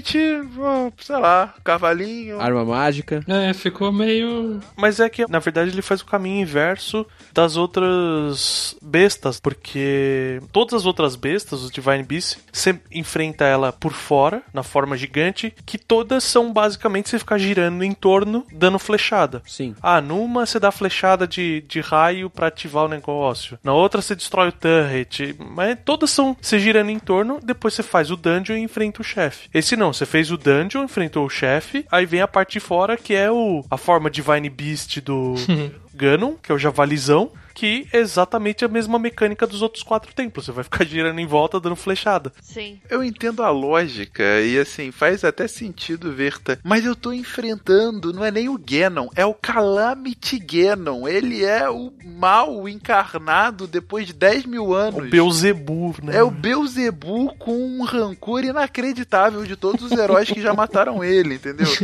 ó, 0.59 0.91
sei 0.97 1.17
lá, 1.17 1.53
cavalinho. 1.63 2.39
Arma 2.39 2.65
mágica. 2.65 3.23
É, 3.27 3.53
ficou 3.53 3.91
meio. 3.91 4.59
Mas 4.75 4.99
é 4.99 5.09
que, 5.09 5.29
na 5.29 5.39
verdade, 5.39 5.71
ele 5.71 5.81
faz 5.81 6.01
o 6.01 6.05
caminho 6.05 6.41
inverso 6.41 7.05
das 7.33 7.57
outras 7.57 8.75
bestas, 8.81 9.39
porque 9.39 10.39
todas 10.51 10.73
as 10.73 10.85
outras 10.85 11.15
bestas, 11.15 11.61
os 11.61 11.71
Divine 11.71 12.03
Beasts, 12.03 12.37
você 12.51 12.79
enfrenta 12.91 13.45
ela 13.45 13.71
por 13.71 13.93
fora, 13.93 14.41
na 14.53 14.63
forma 14.63 14.97
gigante, 14.97 15.53
que 15.65 15.77
todas 15.77 16.23
são 16.23 16.51
basicamente 16.51 17.09
você 17.09 17.19
ficar 17.19 17.37
girando 17.37 17.83
em 17.83 17.93
torno, 17.93 18.45
dando 18.51 18.79
flechada. 18.79 19.41
Sim. 19.45 19.75
Ah, 19.81 20.01
numa 20.01 20.45
você 20.45 20.59
dá 20.59 20.71
flechada 20.71 21.27
de, 21.27 21.63
de 21.67 21.81
raio 21.81 22.29
pra 22.29 22.47
ativar 22.47 22.85
o 22.85 22.89
negócio. 22.89 23.59
Na 23.63 23.73
outra 23.73 24.01
você 24.01 24.15
destrói 24.15 24.49
o 24.49 24.51
turret. 24.51 25.35
Mas 25.39 25.77
todas 25.83 26.09
são 26.11 26.35
você 26.41 26.59
girando 26.59 26.89
em 26.89 26.99
torno, 26.99 27.39
depois 27.43 27.73
você 27.73 27.83
faz 27.83 28.11
o 28.11 28.15
dungeon 28.15 28.57
e 28.57 28.61
enfrenta 28.61 29.01
o 29.01 29.03
chefe. 29.03 29.49
Esse 29.53 29.75
não, 29.75 29.84
você 29.93 30.05
fez 30.05 30.31
o 30.31 30.37
dungeon, 30.37 30.83
enfrentou 30.83 31.25
o 31.25 31.29
chefe, 31.29 31.85
aí 31.91 32.05
vem 32.05 32.21
a 32.21 32.27
parte 32.27 32.53
de 32.53 32.59
fora 32.59 32.97
que 32.97 33.13
é 33.13 33.31
o 33.31 33.63
a 33.69 33.77
forma 33.77 34.09
Divine 34.09 34.49
Beast 34.49 34.99
do 35.01 35.35
Ganon, 35.93 36.33
que 36.41 36.51
é 36.51 36.55
o 36.55 36.59
javalizão. 36.59 37.31
Que 37.55 37.87
é 37.91 37.99
exatamente 37.99 38.63
a 38.63 38.67
mesma 38.67 38.99
mecânica 38.99 39.47
dos 39.47 39.61
outros 39.61 39.81
quatro 39.81 40.13
templos. 40.13 40.45
Você 40.45 40.51
vai 40.51 40.63
ficar 40.63 40.83
girando 40.85 41.19
em 41.19 41.25
volta 41.25 41.59
dando 41.59 41.75
flechada. 41.75 42.31
Sim. 42.41 42.79
Eu 42.89 43.03
entendo 43.03 43.41
a 43.41 43.49
lógica 43.49 44.41
e 44.41 44.59
assim, 44.59 44.91
faz 44.91 45.23
até 45.23 45.47
sentido, 45.47 46.13
Verta. 46.13 46.59
Mas 46.63 46.85
eu 46.85 46.95
tô 46.95 47.11
enfrentando, 47.11 48.13
não 48.13 48.23
é 48.23 48.29
nem 48.29 48.49
o 48.49 48.57
Ganon, 48.57 49.07
é 49.15 49.25
o 49.25 49.33
Calamity 49.33 50.37
Ganon. 50.37 51.07
Ele 51.07 51.43
é 51.43 51.69
o 51.69 51.91
mal 52.03 52.67
encarnado 52.67 53.67
depois 53.67 54.05
de 54.05 54.13
10 54.13 54.45
mil 54.45 54.73
anos. 54.73 54.99
O 54.99 55.09
Beelzebub, 55.09 56.03
né? 56.03 56.17
É 56.17 56.23
o 56.23 56.29
Beelzebu 56.29 57.35
com 57.35 57.55
um 57.55 57.83
rancor 57.83 58.43
inacreditável 58.43 59.43
de 59.43 59.55
todos 59.55 59.83
os 59.83 59.91
heróis 59.91 60.29
que 60.29 60.41
já 60.41 60.53
mataram 60.53 61.03
ele, 61.03 61.35
entendeu? 61.35 61.67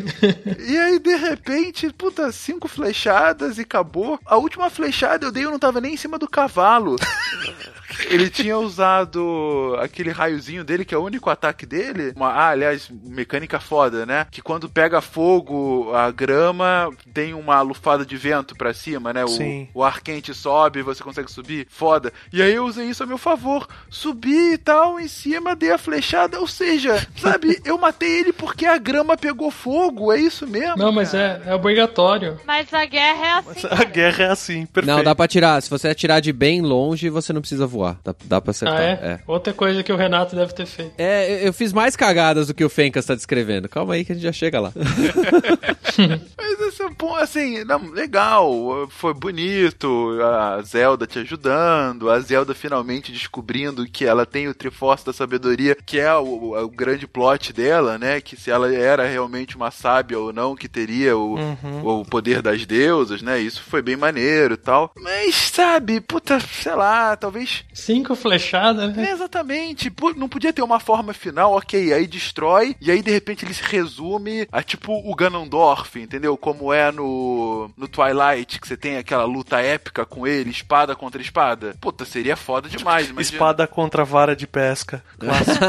E 0.67 0.77
aí, 0.77 0.99
de 0.99 1.15
repente, 1.15 1.91
puta, 1.93 2.31
cinco 2.31 2.67
flechadas 2.67 3.57
e 3.57 3.61
acabou. 3.61 4.19
A 4.25 4.37
última 4.37 4.69
flechada 4.69 5.25
eu 5.25 5.31
dei, 5.31 5.45
eu 5.45 5.51
não 5.51 5.59
tava 5.61 5.79
nem 5.79 5.93
em 5.93 5.97
cima 5.97 6.17
do 6.17 6.27
cavalo. 6.27 6.95
Ele 8.09 8.29
tinha 8.29 8.57
usado 8.57 9.75
aquele 9.79 10.11
raiozinho 10.11 10.63
dele, 10.63 10.85
que 10.85 10.93
é 10.93 10.97
o 10.97 11.03
único 11.03 11.29
ataque 11.29 11.65
dele. 11.65 12.13
Uma, 12.15 12.29
ah, 12.29 12.49
aliás, 12.49 12.89
mecânica 13.03 13.59
foda, 13.59 14.05
né? 14.05 14.25
Que 14.29 14.41
quando 14.41 14.69
pega 14.69 15.01
fogo, 15.01 15.91
a 15.93 16.11
grama 16.11 16.91
tem 17.13 17.33
uma 17.33 17.61
lufada 17.61 18.05
de 18.05 18.17
vento 18.17 18.55
pra 18.55 18.73
cima, 18.73 19.13
né? 19.13 19.23
O, 19.23 19.29
Sim. 19.29 19.67
o 19.73 19.83
ar 19.83 20.01
quente 20.01 20.33
sobe, 20.33 20.81
você 20.81 21.03
consegue 21.03 21.31
subir. 21.31 21.67
Foda. 21.69 22.11
E 22.31 22.41
aí 22.41 22.53
eu 22.53 22.65
usei 22.65 22.89
isso 22.89 23.03
a 23.03 23.05
meu 23.05 23.17
favor. 23.17 23.67
Subi 23.89 24.53
e 24.53 24.57
tal, 24.57 24.99
em 24.99 25.07
cima, 25.07 25.55
dei 25.55 25.71
a 25.71 25.77
flechada. 25.77 26.39
Ou 26.39 26.47
seja, 26.47 27.07
sabe, 27.17 27.59
eu 27.65 27.77
matei 27.77 28.19
ele 28.19 28.33
porque 28.33 28.65
a 28.65 28.77
grama 28.77 29.17
pegou 29.17 29.51
fogo. 29.51 30.11
É 30.11 30.19
isso 30.19 30.47
mesmo? 30.47 30.77
Não, 30.77 30.91
mas 30.91 31.13
é, 31.13 31.41
é 31.45 31.55
obrigatório. 31.55 32.39
Mas 32.45 32.73
a 32.73 32.85
guerra 32.85 33.25
é 33.25 33.31
assim. 33.33 33.67
A 33.69 33.83
guerra 33.83 34.23
é 34.23 34.29
assim, 34.29 34.65
perfeito. 34.65 34.95
Não, 34.95 35.03
dá 35.03 35.15
pra 35.15 35.25
atirar. 35.25 35.61
Se 35.61 35.69
você 35.69 35.87
atirar 35.87 36.21
de 36.21 36.31
bem 36.31 36.61
longe, 36.61 37.09
você 37.09 37.33
não 37.33 37.41
precisa 37.41 37.65
voar. 37.67 37.80
Dá, 38.03 38.15
dá 38.25 38.41
pra 38.41 38.51
acertar. 38.51 38.79
Ah, 38.79 38.83
é? 38.83 38.89
é. 39.13 39.19
Outra 39.27 39.53
coisa 39.53 39.81
que 39.83 39.91
o 39.91 39.95
Renato 39.95 40.35
deve 40.35 40.53
ter 40.53 40.65
feito. 40.65 40.93
É, 40.97 41.31
eu- 41.33 41.37
eu 41.47 41.53
fiz 41.53 41.73
mais 41.73 41.95
cagadas 41.95 42.47
do 42.47 42.53
que 42.53 42.63
o 42.63 42.69
Fencas 42.69 43.05
tá 43.05 43.15
descrevendo. 43.15 43.67
Calma 43.67 43.93
aí 43.95 44.05
que 44.05 44.11
a 44.11 44.15
gente 44.15 44.23
já 44.23 44.31
chega 44.31 44.59
lá. 44.59 44.71
Mas 46.37 46.59
esse 46.61 46.83
é 46.83 46.89
bom, 46.89 47.15
assim, 47.15 47.63
não, 47.63 47.89
legal, 47.89 48.87
foi 48.89 49.13
bonito, 49.13 50.17
a 50.21 50.61
Zelda 50.61 51.07
te 51.07 51.19
ajudando, 51.19 52.09
a 52.09 52.19
Zelda 52.19 52.53
finalmente 52.53 53.11
descobrindo 53.11 53.85
que 53.85 54.05
ela 54.05 54.25
tem 54.25 54.47
o 54.47 54.53
Triforce 54.53 55.05
da 55.05 55.13
Sabedoria, 55.13 55.75
que 55.85 55.99
é 55.99 56.13
o, 56.15 56.53
o 56.63 56.69
grande 56.69 57.07
plot 57.07 57.53
dela, 57.53 57.97
né? 57.97 58.21
Que 58.21 58.35
se 58.35 58.51
ela 58.51 58.73
era 58.73 59.07
realmente 59.07 59.55
uma 59.55 59.71
sábia 59.71 60.19
ou 60.19 60.31
não, 60.31 60.55
que 60.55 60.67
teria 60.67 61.17
o, 61.17 61.35
o 61.83 62.05
poder 62.05 62.41
das 62.41 62.65
deusas, 62.65 63.21
né? 63.21 63.39
Isso 63.39 63.63
foi 63.63 63.81
bem 63.81 63.95
maneiro 63.95 64.53
e 64.53 64.57
tal. 64.57 64.91
Mas, 64.95 65.35
sabe, 65.35 65.99
puta, 66.01 66.39
sei 66.39 66.75
lá, 66.75 67.15
talvez 67.15 67.63
Cinco 67.73 68.15
flechadas, 68.15 68.95
né? 68.95 69.09
é, 69.09 69.11
exatamente. 69.11 69.91
Não 70.15 70.29
podia 70.29 70.53
ter 70.53 70.61
uma 70.61 70.79
forma 70.79 71.13
final, 71.13 71.53
ok, 71.53 71.93
aí 71.93 72.07
destrói, 72.07 72.75
e 72.79 72.91
aí 72.91 73.01
de 73.01 73.11
repente 73.11 73.45
ele 73.45 73.53
se 73.53 73.63
resume 73.63 74.47
a 74.51 74.61
tipo 74.61 74.93
o 74.93 75.15
Ganondorf, 75.15 75.80
entendeu? 75.95 76.37
Como 76.37 76.73
é 76.73 76.91
no, 76.91 77.69
no 77.77 77.87
Twilight, 77.87 78.59
que 78.59 78.67
você 78.67 78.77
tem 78.77 78.97
aquela 78.97 79.23
luta 79.23 79.59
épica 79.61 80.05
com 80.05 80.25
ele, 80.25 80.49
espada 80.49 80.95
contra 80.95 81.21
espada. 81.21 81.75
Puta, 81.79 82.05
seria 82.05 82.35
foda 82.35 82.69
demais, 82.69 83.09
imagina. 83.09 83.21
Espada 83.21 83.67
contra 83.67 84.03
vara 84.03 84.35
de 84.35 84.47
pesca. 84.47 85.03
Clássico. 85.19 85.65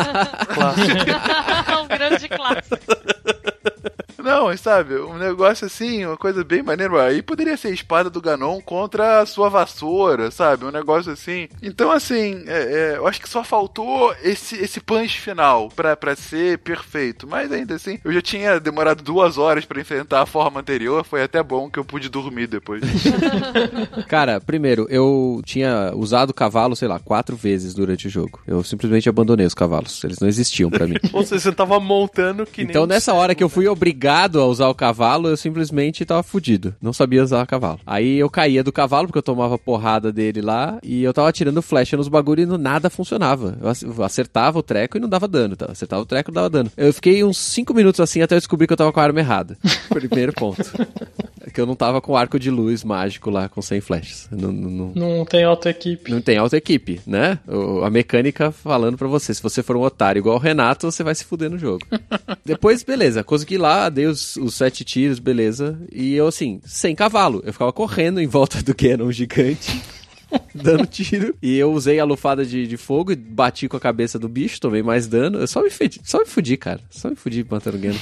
Clássico. 0.55 1.83
um 1.83 1.89
grande 1.89 2.29
clássico. 2.29 2.79
Não, 4.23 4.57
sabe, 4.57 4.95
um 4.97 5.19
negócio 5.19 5.67
assim, 5.67 6.07
uma 6.07 6.17
coisa 6.17 6.45
bem 6.45 6.63
maneira. 6.63 7.03
Aí 7.03 7.23
poderia 7.23 7.57
ser 7.57 7.69
a 7.69 7.73
espada 7.73 8.09
do 8.09 8.21
Ganon 8.21 8.61
contra 8.61 9.21
a 9.21 9.27
sua 9.27 9.49
vassoura, 9.49 10.31
sabe? 10.31 10.65
Um 10.65 10.71
negócio 10.71 11.13
assim. 11.13 11.49
Então, 11.61 11.91
assim, 11.91 12.45
é, 12.47 12.93
é, 12.93 12.97
eu 12.97 13.07
acho 13.07 13.21
que 13.21 13.29
só 13.29 13.43
faltou 13.43 14.15
esse, 14.23 14.57
esse 14.57 14.81
punch 14.81 15.21
final 15.21 15.69
pra, 15.75 15.97
pra 15.97 16.15
ser 16.15 16.59
perfeito. 16.59 17.27
Mas 17.27 17.51
ainda 17.51 17.75
assim, 17.75 17.99
eu 18.05 18.13
já 18.13 18.23
tinha 18.23 18.61
demorado 18.61 19.03
duas 19.03 19.39
horas 19.39 19.65
pra 19.65 19.81
enfrentar 19.81 20.23
a 20.23 20.27
forma 20.27 20.61
anterior. 20.61 21.05
Foi 21.05 21.23
até 21.23 21.43
bom 21.43 21.69
que 21.69 21.79
eu 21.79 21.85
pude 21.85 22.09
dormir 22.09 22.47
depois. 22.47 22.83
Cara, 24.07 24.41
primeiro, 24.41 24.87
eu 24.89 25.43
tinha 25.45 25.93
usado 25.95 26.31
o 26.31 26.35
cavalo, 26.35 26.77
sei 26.77 26.87
lá, 26.87 27.01
quatro 27.01 27.37
vezes 27.37 27.75
durante 27.75 28.07
o 28.07 28.11
jogo. 28.11 28.41
Eu 28.47 28.63
simplesmente 28.63 29.09
abandonei 29.09 29.47
os 29.47 29.55
cavalos. 29.55 30.03
Eles 30.05 30.21
não 30.21 30.29
existiam 30.29 30.71
pra 30.71 30.87
mim. 30.87 30.97
Ou 31.13 31.25
seja, 31.25 31.41
você 31.41 31.53
tava 31.53 31.81
montando 31.81 32.47
que 32.47 32.63
nem 32.63 32.71
Então, 32.71 32.87
nessa 32.87 33.13
hora 33.13 33.35
que 33.35 33.43
eu 33.43 33.49
fui 33.49 33.67
obrigado 33.67 34.12
a 34.41 34.47
usar 34.47 34.69
o 34.69 34.75
cavalo, 34.75 35.29
eu 35.29 35.37
simplesmente 35.37 36.05
tava 36.05 36.23
fudido. 36.23 36.75
Não 36.81 36.93
sabia 36.93 37.23
usar 37.23 37.43
o 37.43 37.47
cavalo. 37.47 37.81
Aí 37.87 38.19
eu 38.19 38.29
caía 38.29 38.63
do 38.63 38.73
cavalo, 38.73 39.07
porque 39.09 39.19
eu 39.19 39.23
tomava 39.23 39.59
porrada 39.59 40.13
dele 40.13 40.41
lá, 40.41 40.79
e 40.83 41.03
eu 41.03 41.13
tava 41.13 41.29
atirando 41.29 41.63
flecha 41.63 41.97
nos 41.97 42.09
bagulho 42.09 42.43
e 42.43 42.47
no 42.47 42.59
nada 42.59 42.91
funcionava. 42.91 43.57
Eu 43.61 43.69
ac- 43.69 43.83
eu 43.85 44.05
acertava 44.05 44.59
o 44.59 44.63
treco 44.63 44.97
e 44.97 45.01
não 45.01 45.09
dava 45.09 45.27
dano. 45.29 45.57
Tá? 45.57 45.67
Acertava 45.71 46.03
o 46.03 46.07
treco 46.07 46.31
e 46.31 46.33
não 46.33 46.35
dava 46.43 46.51
dano. 46.51 46.71
Eu 46.77 46.93
fiquei 46.93 47.23
uns 47.25 47.39
5 47.39 47.73
minutos 47.75 48.01
assim 48.01 48.21
até 48.23 48.35
eu 48.35 48.39
descobrir 48.41 48.67
que 48.67 48.73
eu 48.73 48.77
tava 48.77 48.93
com 48.93 49.01
a 49.01 49.03
arma 49.03 49.21
errada. 49.21 49.57
Primeiro 49.89 50.33
ponto. 50.33 50.63
É 51.45 51.51
que 51.51 51.61
eu 51.61 51.67
não 51.67 51.75
tava 51.75 52.01
com 52.01 52.17
arco 52.17 52.39
de 52.39 52.51
luz 52.51 52.85
mágico 52.85 53.29
lá 53.31 53.49
com 53.49 53.61
100 53.61 53.81
flechas. 53.81 54.29
Não, 54.31 54.53
não, 54.53 54.71
não- 54.71 54.93
Não 55.19 55.25
tem 55.25 55.45
auto-equipe. 55.45 56.11
não 56.11 56.21
tem 56.21 56.39
auto-equipe, 56.39 57.01
né? 57.07 57.39
O- 57.49 57.83
a 57.85 57.91
mecânica 57.91 58.51
falando 58.53 58.97
pra 58.97 59.09
você, 59.09 59.35
se 59.35 59.43
você 59.43 59.63
for 59.63 59.77
um 59.77 59.83
otário 59.83 60.21
igual 60.21 60.37
o 60.37 60.41
Renato, 60.41 60.91
você 60.91 61.03
vai 61.03 61.15
se 61.15 61.25
fuder 61.25 61.51
no 61.51 61.59
jogo. 61.59 61.85
Depois, 62.45 62.83
beleza, 62.83 63.23
consegui 63.25 63.59
lá, 63.59 63.89
dei 63.89 64.02
os, 64.07 64.37
os 64.37 64.55
sete 64.55 64.85
tiros, 64.85 65.19
beleza. 65.19 65.79
E 65.91 66.15
eu, 66.15 66.27
assim, 66.27 66.61
sem 66.65 66.95
cavalo. 66.95 67.43
Eu 67.45 67.53
ficava 67.53 67.73
correndo 67.73 68.21
em 68.21 68.27
volta 68.27 68.63
do 68.63 68.75
Ganon 68.75 69.11
gigante. 69.11 69.81
Dando 70.63 70.87
tiro. 70.87 71.35
E 71.43 71.57
eu 71.57 71.73
usei 71.73 71.99
a 71.99 72.05
lufada 72.05 72.45
de, 72.45 72.67
de 72.67 72.77
fogo 72.77 73.13
e 73.13 73.17
bati 73.17 73.69
com 73.69 73.77
a 73.77 73.81
cabeça 73.81 74.19
do 74.19 74.29
bicho, 74.29 74.61
tomei 74.61 74.83
mais 74.83 75.07
dano. 75.07 75.39
Eu 75.39 75.47
só 75.47 75.63
me 75.63 75.71
fudi, 75.71 76.01
só 76.05 76.19
me 76.19 76.27
fudi, 76.27 76.57
cara. 76.57 76.81
Só 76.91 77.09
me 77.11 77.17
fudi 77.17 77.45
matando 77.49 77.77
o 77.77 77.81
Ganon. 77.81 77.97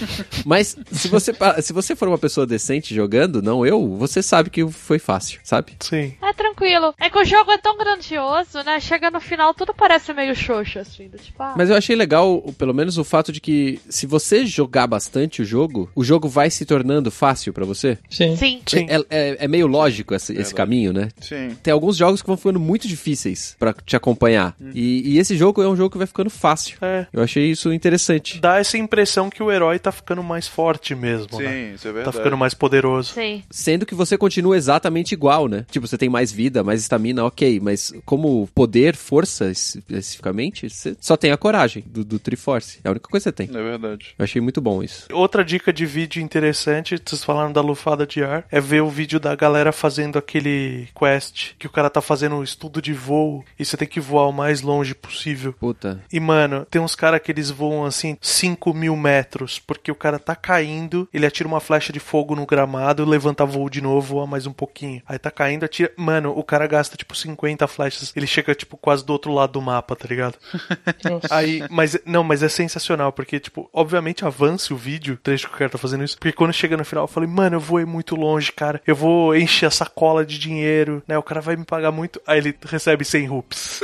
Mas 0.44 0.76
se 0.92 1.08
você, 1.08 1.32
se 1.62 1.72
você 1.72 1.94
for 1.96 2.08
uma 2.08 2.18
pessoa 2.18 2.46
decente 2.46 2.94
jogando, 2.94 3.40
não 3.42 3.64
eu, 3.64 3.96
você 3.96 4.22
sabe 4.22 4.50
que 4.50 4.66
foi 4.68 4.98
fácil, 4.98 5.40
sabe? 5.44 5.72
Sim. 5.80 6.14
É 6.22 6.32
tranquilo. 6.32 6.94
É 6.98 7.08
que 7.10 7.18
o 7.18 7.24
jogo 7.24 7.50
é 7.52 7.58
tão 7.58 7.76
grandioso, 7.78 8.62
né? 8.64 8.80
Chega 8.80 9.10
no 9.10 9.20
final, 9.20 9.54
tudo 9.54 9.72
parece 9.74 10.12
meio 10.12 10.34
xoxo, 10.34 10.78
assim. 10.78 11.08
Do 11.08 11.18
tipo, 11.18 11.42
ah, 11.42 11.54
Mas 11.56 11.70
eu 11.70 11.76
achei 11.76 11.94
legal, 11.96 12.40
pelo 12.58 12.74
menos, 12.74 12.98
o 12.98 13.04
fato 13.04 13.32
de 13.32 13.40
que 13.40 13.80
se 13.88 14.06
você 14.06 14.44
jogar 14.46 14.86
bastante 14.86 15.42
o 15.42 15.44
jogo, 15.44 15.90
o 15.94 16.02
jogo 16.04 16.28
vai 16.28 16.50
se 16.50 16.64
tornando 16.64 17.10
fácil 17.10 17.52
pra 17.52 17.64
você. 17.64 17.98
Sim. 18.08 18.36
sim. 18.36 18.60
Sim. 18.66 18.86
É, 18.88 18.96
é- 19.10 19.36
é 19.44 19.48
meio 19.48 19.66
lógico 19.66 20.14
esse, 20.14 20.32
esse 20.36 20.54
caminho, 20.54 20.92
né? 20.92 21.08
Sim. 21.20 21.56
Tem 21.62 21.72
alguns 21.72 21.96
jogos 21.96 22.20
que 22.22 22.26
vão 22.28 22.36
ficando 22.40 22.58
muito 22.60 22.88
difíceis 22.88 23.54
pra 23.58 23.72
te 23.72 23.94
acompanhar. 23.96 24.56
E, 24.74 25.14
e 25.14 25.18
esse 25.18 25.36
jogo 25.36 25.62
é 25.62 25.68
um 25.68 25.76
jogo 25.76 25.90
que 25.90 25.98
vai 25.98 26.06
ficando 26.06 26.30
fácil. 26.30 26.76
É. 26.82 27.06
Eu 27.12 27.22
achei 27.22 27.50
isso 27.50 27.72
interessante. 27.72 28.40
Dá 28.40 28.58
essa 28.58 28.76
impressão 28.78 29.30
que 29.30 29.42
o 29.42 29.50
herói 29.50 29.78
tá 29.78 29.92
ficando 29.92 30.22
mais 30.22 30.46
forte 30.48 30.94
mesmo, 30.94 31.38
né? 31.40 31.48
Sim, 31.70 31.74
isso 31.74 31.86
é 31.88 31.90
Tá 31.90 31.94
verdade. 31.94 32.16
ficando 32.16 32.36
mais 32.36 32.54
poderoso. 32.54 33.14
Sim. 33.14 33.42
Sendo 33.50 33.86
que 33.86 33.94
você 33.94 34.16
continua 34.18 34.56
exatamente 34.56 35.12
igual, 35.12 35.48
né? 35.48 35.64
Tipo, 35.70 35.86
você 35.86 35.96
tem 35.98 36.08
mais 36.08 36.32
vida, 36.32 36.64
mais 36.64 36.80
estamina, 36.80 37.24
ok. 37.24 37.60
Mas 37.60 37.92
como 38.04 38.48
poder, 38.54 38.96
força 38.96 39.50
especificamente, 39.50 40.68
você 40.68 40.96
só 41.00 41.16
tem 41.16 41.30
a 41.30 41.36
coragem 41.36 41.84
do, 41.86 42.04
do 42.04 42.18
Triforce. 42.18 42.80
É 42.84 42.88
a 42.88 42.90
única 42.92 43.08
coisa 43.08 43.30
que 43.32 43.42
você 43.42 43.46
tem. 43.46 43.56
É 43.56 43.62
verdade. 43.62 44.14
Eu 44.18 44.24
achei 44.24 44.40
muito 44.40 44.60
bom 44.60 44.82
isso. 44.82 45.06
Outra 45.12 45.44
dica 45.44 45.72
de 45.72 45.84
vídeo 45.86 46.22
interessante, 46.22 47.00
vocês 47.04 47.22
falaram 47.24 47.52
da 47.52 47.60
lufada 47.60 48.06
de 48.06 48.22
ar, 48.22 48.44
é 48.50 48.60
ver 48.60 48.82
o 48.82 48.88
vídeo 48.88 49.18
da 49.20 49.34
galera 49.34 49.72
fazendo 49.72 50.18
aquele 50.18 50.88
quest 50.98 51.52
que 51.58 51.66
o 51.66 51.70
cara 51.70 51.90
tá 51.90 52.00
fazendo 52.00 52.29
um 52.34 52.42
estudo 52.42 52.80
de 52.80 52.92
voo 52.92 53.44
e 53.58 53.64
você 53.64 53.76
tem 53.76 53.88
que 53.88 54.00
voar 54.00 54.28
o 54.28 54.32
mais 54.32 54.62
longe 54.62 54.94
possível. 54.94 55.52
Puta. 55.52 56.02
E, 56.12 56.18
mano, 56.20 56.66
tem 56.70 56.80
uns 56.80 56.94
caras 56.94 57.20
que 57.20 57.30
eles 57.30 57.50
voam 57.50 57.84
assim 57.84 58.16
5 58.20 58.72
mil 58.74 58.96
metros, 58.96 59.58
porque 59.58 59.90
o 59.90 59.94
cara 59.94 60.18
tá 60.18 60.34
caindo, 60.34 61.08
ele 61.12 61.26
atira 61.26 61.48
uma 61.48 61.60
flecha 61.60 61.92
de 61.92 62.00
fogo 62.00 62.34
no 62.34 62.46
gramado, 62.46 63.04
levanta 63.04 63.44
voo 63.44 63.68
de 63.68 63.80
novo, 63.80 64.14
voa 64.14 64.26
mais 64.26 64.46
um 64.46 64.52
pouquinho. 64.52 65.02
Aí 65.06 65.18
tá 65.18 65.30
caindo, 65.30 65.64
atira. 65.64 65.92
Mano, 65.96 66.32
o 66.36 66.42
cara 66.42 66.66
gasta 66.66 66.96
tipo 66.96 67.14
50 67.14 67.66
flechas, 67.66 68.12
ele 68.16 68.26
chega 68.26 68.54
tipo 68.54 68.76
quase 68.76 69.04
do 69.04 69.12
outro 69.12 69.32
lado 69.32 69.52
do 69.52 69.62
mapa, 69.62 69.94
tá 69.96 70.06
ligado? 70.08 70.36
Nossa. 71.04 71.28
Aí, 71.30 71.62
mas 71.70 71.98
não, 72.04 72.24
mas 72.24 72.42
é 72.42 72.48
sensacional, 72.48 73.12
porque, 73.12 73.38
tipo, 73.38 73.68
obviamente 73.72 74.24
avança 74.24 74.72
o 74.72 74.76
vídeo, 74.76 75.14
o 75.14 75.16
trecho 75.16 75.48
que 75.48 75.54
o 75.54 75.58
cara 75.58 75.70
tá 75.70 75.78
fazendo 75.78 76.04
isso, 76.04 76.18
porque 76.18 76.32
quando 76.32 76.52
chega 76.52 76.76
no 76.76 76.84
final 76.84 77.04
eu 77.04 77.08
falei, 77.08 77.28
mano, 77.28 77.56
eu 77.56 77.60
voei 77.60 77.84
muito 77.84 78.16
longe, 78.16 78.52
cara, 78.52 78.80
eu 78.86 78.94
vou 78.94 79.34
encher 79.36 79.66
a 79.66 79.70
sacola 79.70 80.24
de 80.24 80.38
dinheiro, 80.38 81.02
né, 81.06 81.16
o 81.18 81.22
cara 81.22 81.40
vai 81.40 81.56
me 81.56 81.64
pagar 81.64 81.90
muito, 81.90 82.19
aí 82.26 82.38
ele 82.38 82.56
recebe 82.64 83.04
100 83.04 83.26
rups. 83.26 83.80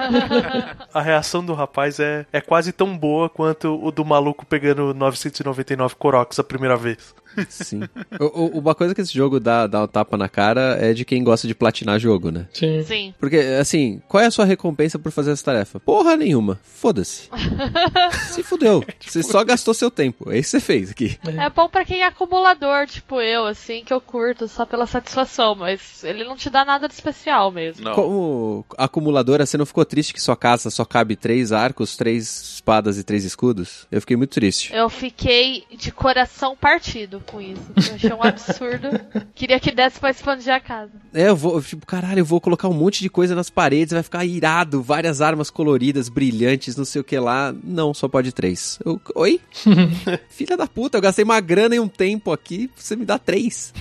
a 0.92 1.00
reação 1.00 1.44
do 1.44 1.54
rapaz 1.54 1.98
é, 2.00 2.26
é 2.32 2.40
quase 2.40 2.72
tão 2.72 2.96
boa 2.96 3.28
quanto 3.28 3.82
o 3.82 3.90
do 3.90 4.04
maluco 4.04 4.46
pegando 4.46 4.94
999 4.94 5.94
Corox 5.96 6.38
a 6.38 6.44
primeira 6.44 6.76
vez. 6.76 7.14
Sim. 7.48 7.80
O- 8.18 8.42
o- 8.56 8.58
uma 8.58 8.74
coisa 8.74 8.94
que 8.94 9.00
esse 9.00 9.12
jogo 9.14 9.38
dá, 9.40 9.66
dá 9.66 9.84
um 9.84 9.86
tapa 9.86 10.16
na 10.16 10.28
cara 10.28 10.76
é 10.80 10.92
de 10.92 11.04
quem 11.04 11.22
gosta 11.22 11.46
de 11.46 11.54
platinar 11.54 11.98
jogo, 11.98 12.30
né? 12.30 12.46
Sim. 12.52 12.82
Sim. 12.82 13.14
Porque, 13.18 13.36
assim, 13.60 14.00
qual 14.08 14.22
é 14.22 14.26
a 14.26 14.30
sua 14.30 14.44
recompensa 14.44 14.98
por 14.98 15.12
fazer 15.12 15.30
essa 15.32 15.44
tarefa? 15.44 15.78
Porra 15.80 16.16
nenhuma. 16.16 16.58
Foda-se. 16.62 17.28
Se 18.32 18.42
fudeu. 18.42 18.84
Você 19.00 19.22
só 19.22 19.42
gastou 19.44 19.74
seu 19.74 19.90
tempo. 19.90 20.30
É 20.30 20.38
isso 20.38 20.50
que 20.56 20.60
você 20.60 20.60
fez 20.60 20.90
aqui. 20.90 21.18
É 21.38 21.48
bom 21.50 21.68
pra 21.68 21.84
quem 21.84 22.02
é 22.02 22.06
acumulador, 22.06 22.86
tipo 22.86 23.20
eu, 23.20 23.46
assim, 23.46 23.82
que 23.84 23.92
eu 23.92 24.00
curto 24.00 24.48
só 24.48 24.64
pela 24.64 24.86
satisfação, 24.86 25.54
mas 25.54 26.02
ele 26.04 26.24
não 26.24 26.36
te 26.36 26.48
dá 26.50 26.64
nada 26.64 26.88
de 26.88 26.94
especial 26.94 27.50
mesmo. 27.50 27.84
Não. 27.84 27.94
Como 27.94 28.64
acumuladora, 28.78 29.46
você 29.46 29.56
não 29.56 29.66
ficou 29.66 29.84
triste 29.84 30.12
que 30.12 30.20
sua 30.22 30.36
casa 30.36 30.70
só 30.70 30.84
cabe 30.84 31.16
três 31.16 31.52
arcos, 31.52 31.96
três 31.96 32.54
espadas 32.54 32.98
e 32.98 33.04
três 33.04 33.24
escudos? 33.24 33.86
Eu 33.90 34.00
fiquei 34.00 34.16
muito 34.16 34.30
triste. 34.30 34.72
Eu 34.74 34.88
fiquei 34.88 35.64
de 35.76 35.90
coração 35.92 36.56
partido 36.56 37.19
com 37.26 37.40
isso. 37.40 37.72
Eu 37.76 37.94
achei 37.94 38.12
um 38.12 38.22
absurdo. 38.22 38.88
Queria 39.34 39.60
que 39.60 39.70
desse 39.70 39.98
pra 39.98 40.10
expandir 40.10 40.52
a 40.52 40.60
casa. 40.60 40.92
É, 41.14 41.28
eu 41.28 41.36
vou, 41.36 41.60
tipo, 41.62 41.86
caralho, 41.86 42.20
eu 42.20 42.24
vou 42.24 42.40
colocar 42.40 42.68
um 42.68 42.74
monte 42.74 43.00
de 43.00 43.08
coisa 43.08 43.34
nas 43.34 43.48
paredes, 43.48 43.92
vai 43.92 44.02
ficar 44.02 44.24
irado, 44.24 44.82
várias 44.82 45.20
armas 45.20 45.50
coloridas, 45.50 46.08
brilhantes, 46.08 46.76
não 46.76 46.84
sei 46.84 47.00
o 47.00 47.04
que 47.04 47.18
lá. 47.18 47.54
Não, 47.62 47.94
só 47.94 48.08
pode 48.08 48.32
três. 48.32 48.78
Eu, 48.84 49.00
oi? 49.14 49.40
Filha 50.28 50.56
da 50.56 50.66
puta, 50.66 50.98
eu 50.98 51.02
gastei 51.02 51.24
uma 51.24 51.40
grana 51.40 51.74
e 51.74 51.80
um 51.80 51.88
tempo 51.88 52.32
aqui, 52.32 52.70
você 52.74 52.96
me 52.96 53.04
dá 53.04 53.18
três. 53.18 53.72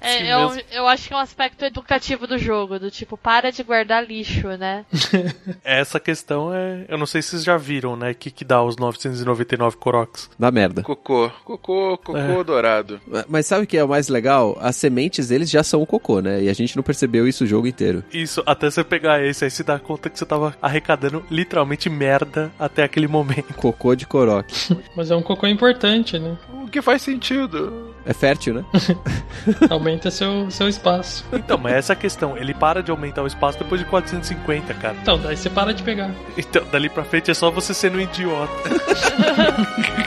É, 0.00 0.18
Sim 0.18 0.26
eu, 0.26 0.62
eu 0.72 0.86
acho 0.86 1.08
que 1.08 1.14
é 1.14 1.16
um 1.16 1.20
aspecto 1.20 1.64
educativo 1.64 2.26
do 2.26 2.38
jogo, 2.38 2.78
do 2.78 2.90
tipo, 2.90 3.16
para 3.16 3.50
de 3.50 3.62
guardar 3.62 4.04
lixo, 4.04 4.48
né? 4.48 4.84
Essa 5.64 5.98
questão 5.98 6.52
é. 6.52 6.84
Eu 6.88 6.98
não 6.98 7.06
sei 7.06 7.22
se 7.22 7.30
vocês 7.30 7.44
já 7.44 7.56
viram, 7.56 7.96
né? 7.96 8.10
O 8.10 8.14
que, 8.14 8.30
que 8.30 8.44
dá 8.44 8.62
os 8.62 8.76
999 8.76 9.76
Corox. 9.76 10.30
Dá 10.38 10.50
merda. 10.50 10.82
Cocô, 10.82 11.30
cocô, 11.44 11.98
cocô 11.98 12.18
É. 12.18 12.44
dourado. 12.56 13.00
Mas 13.28 13.46
sabe 13.46 13.64
o 13.64 13.66
que 13.66 13.76
é 13.76 13.84
o 13.84 13.88
mais 13.88 14.08
legal? 14.08 14.56
As 14.60 14.76
sementes 14.76 15.28
deles 15.28 15.50
já 15.50 15.62
são 15.62 15.82
o 15.82 15.86
cocô, 15.86 16.20
né? 16.20 16.42
E 16.42 16.48
a 16.48 16.54
gente 16.54 16.74
não 16.74 16.82
percebeu 16.82 17.28
isso 17.28 17.44
o 17.44 17.46
jogo 17.46 17.66
inteiro. 17.66 18.02
Isso, 18.12 18.42
até 18.46 18.70
você 18.70 18.82
pegar 18.82 19.22
esse, 19.24 19.44
aí 19.44 19.50
você 19.50 19.62
dá 19.62 19.78
conta 19.78 20.08
que 20.08 20.18
você 20.18 20.24
tava 20.24 20.56
arrecadando 20.60 21.24
literalmente 21.30 21.90
merda 21.90 22.50
até 22.58 22.82
aquele 22.82 23.06
momento. 23.06 23.52
Cocô 23.54 23.94
de 23.94 24.06
coroque. 24.06 24.76
Mas 24.96 25.10
é 25.10 25.16
um 25.16 25.22
cocô 25.22 25.46
importante, 25.46 26.18
né? 26.18 26.36
O 26.62 26.68
que 26.68 26.80
faz 26.80 27.02
sentido. 27.02 27.94
É 28.04 28.12
fértil, 28.12 28.54
né? 28.54 28.64
Aumenta 29.68 30.10
seu, 30.10 30.50
seu 30.50 30.68
espaço. 30.68 31.24
Então, 31.32 31.58
mas 31.58 31.74
essa 31.74 31.92
é 31.92 31.94
a 31.94 31.96
questão. 31.96 32.36
Ele 32.36 32.54
para 32.54 32.82
de 32.82 32.90
aumentar 32.90 33.22
o 33.22 33.26
espaço 33.26 33.58
depois 33.58 33.80
de 33.80 33.86
450, 33.86 34.74
cara. 34.74 34.96
Então, 35.02 35.18
daí 35.18 35.36
você 35.36 35.50
para 35.50 35.74
de 35.74 35.82
pegar. 35.82 36.14
Então, 36.36 36.64
dali 36.70 36.88
pra 36.88 37.04
frente 37.04 37.30
é 37.30 37.34
só 37.34 37.50
você 37.50 37.74
sendo 37.74 37.98
um 37.98 38.00
idiota. 38.00 38.70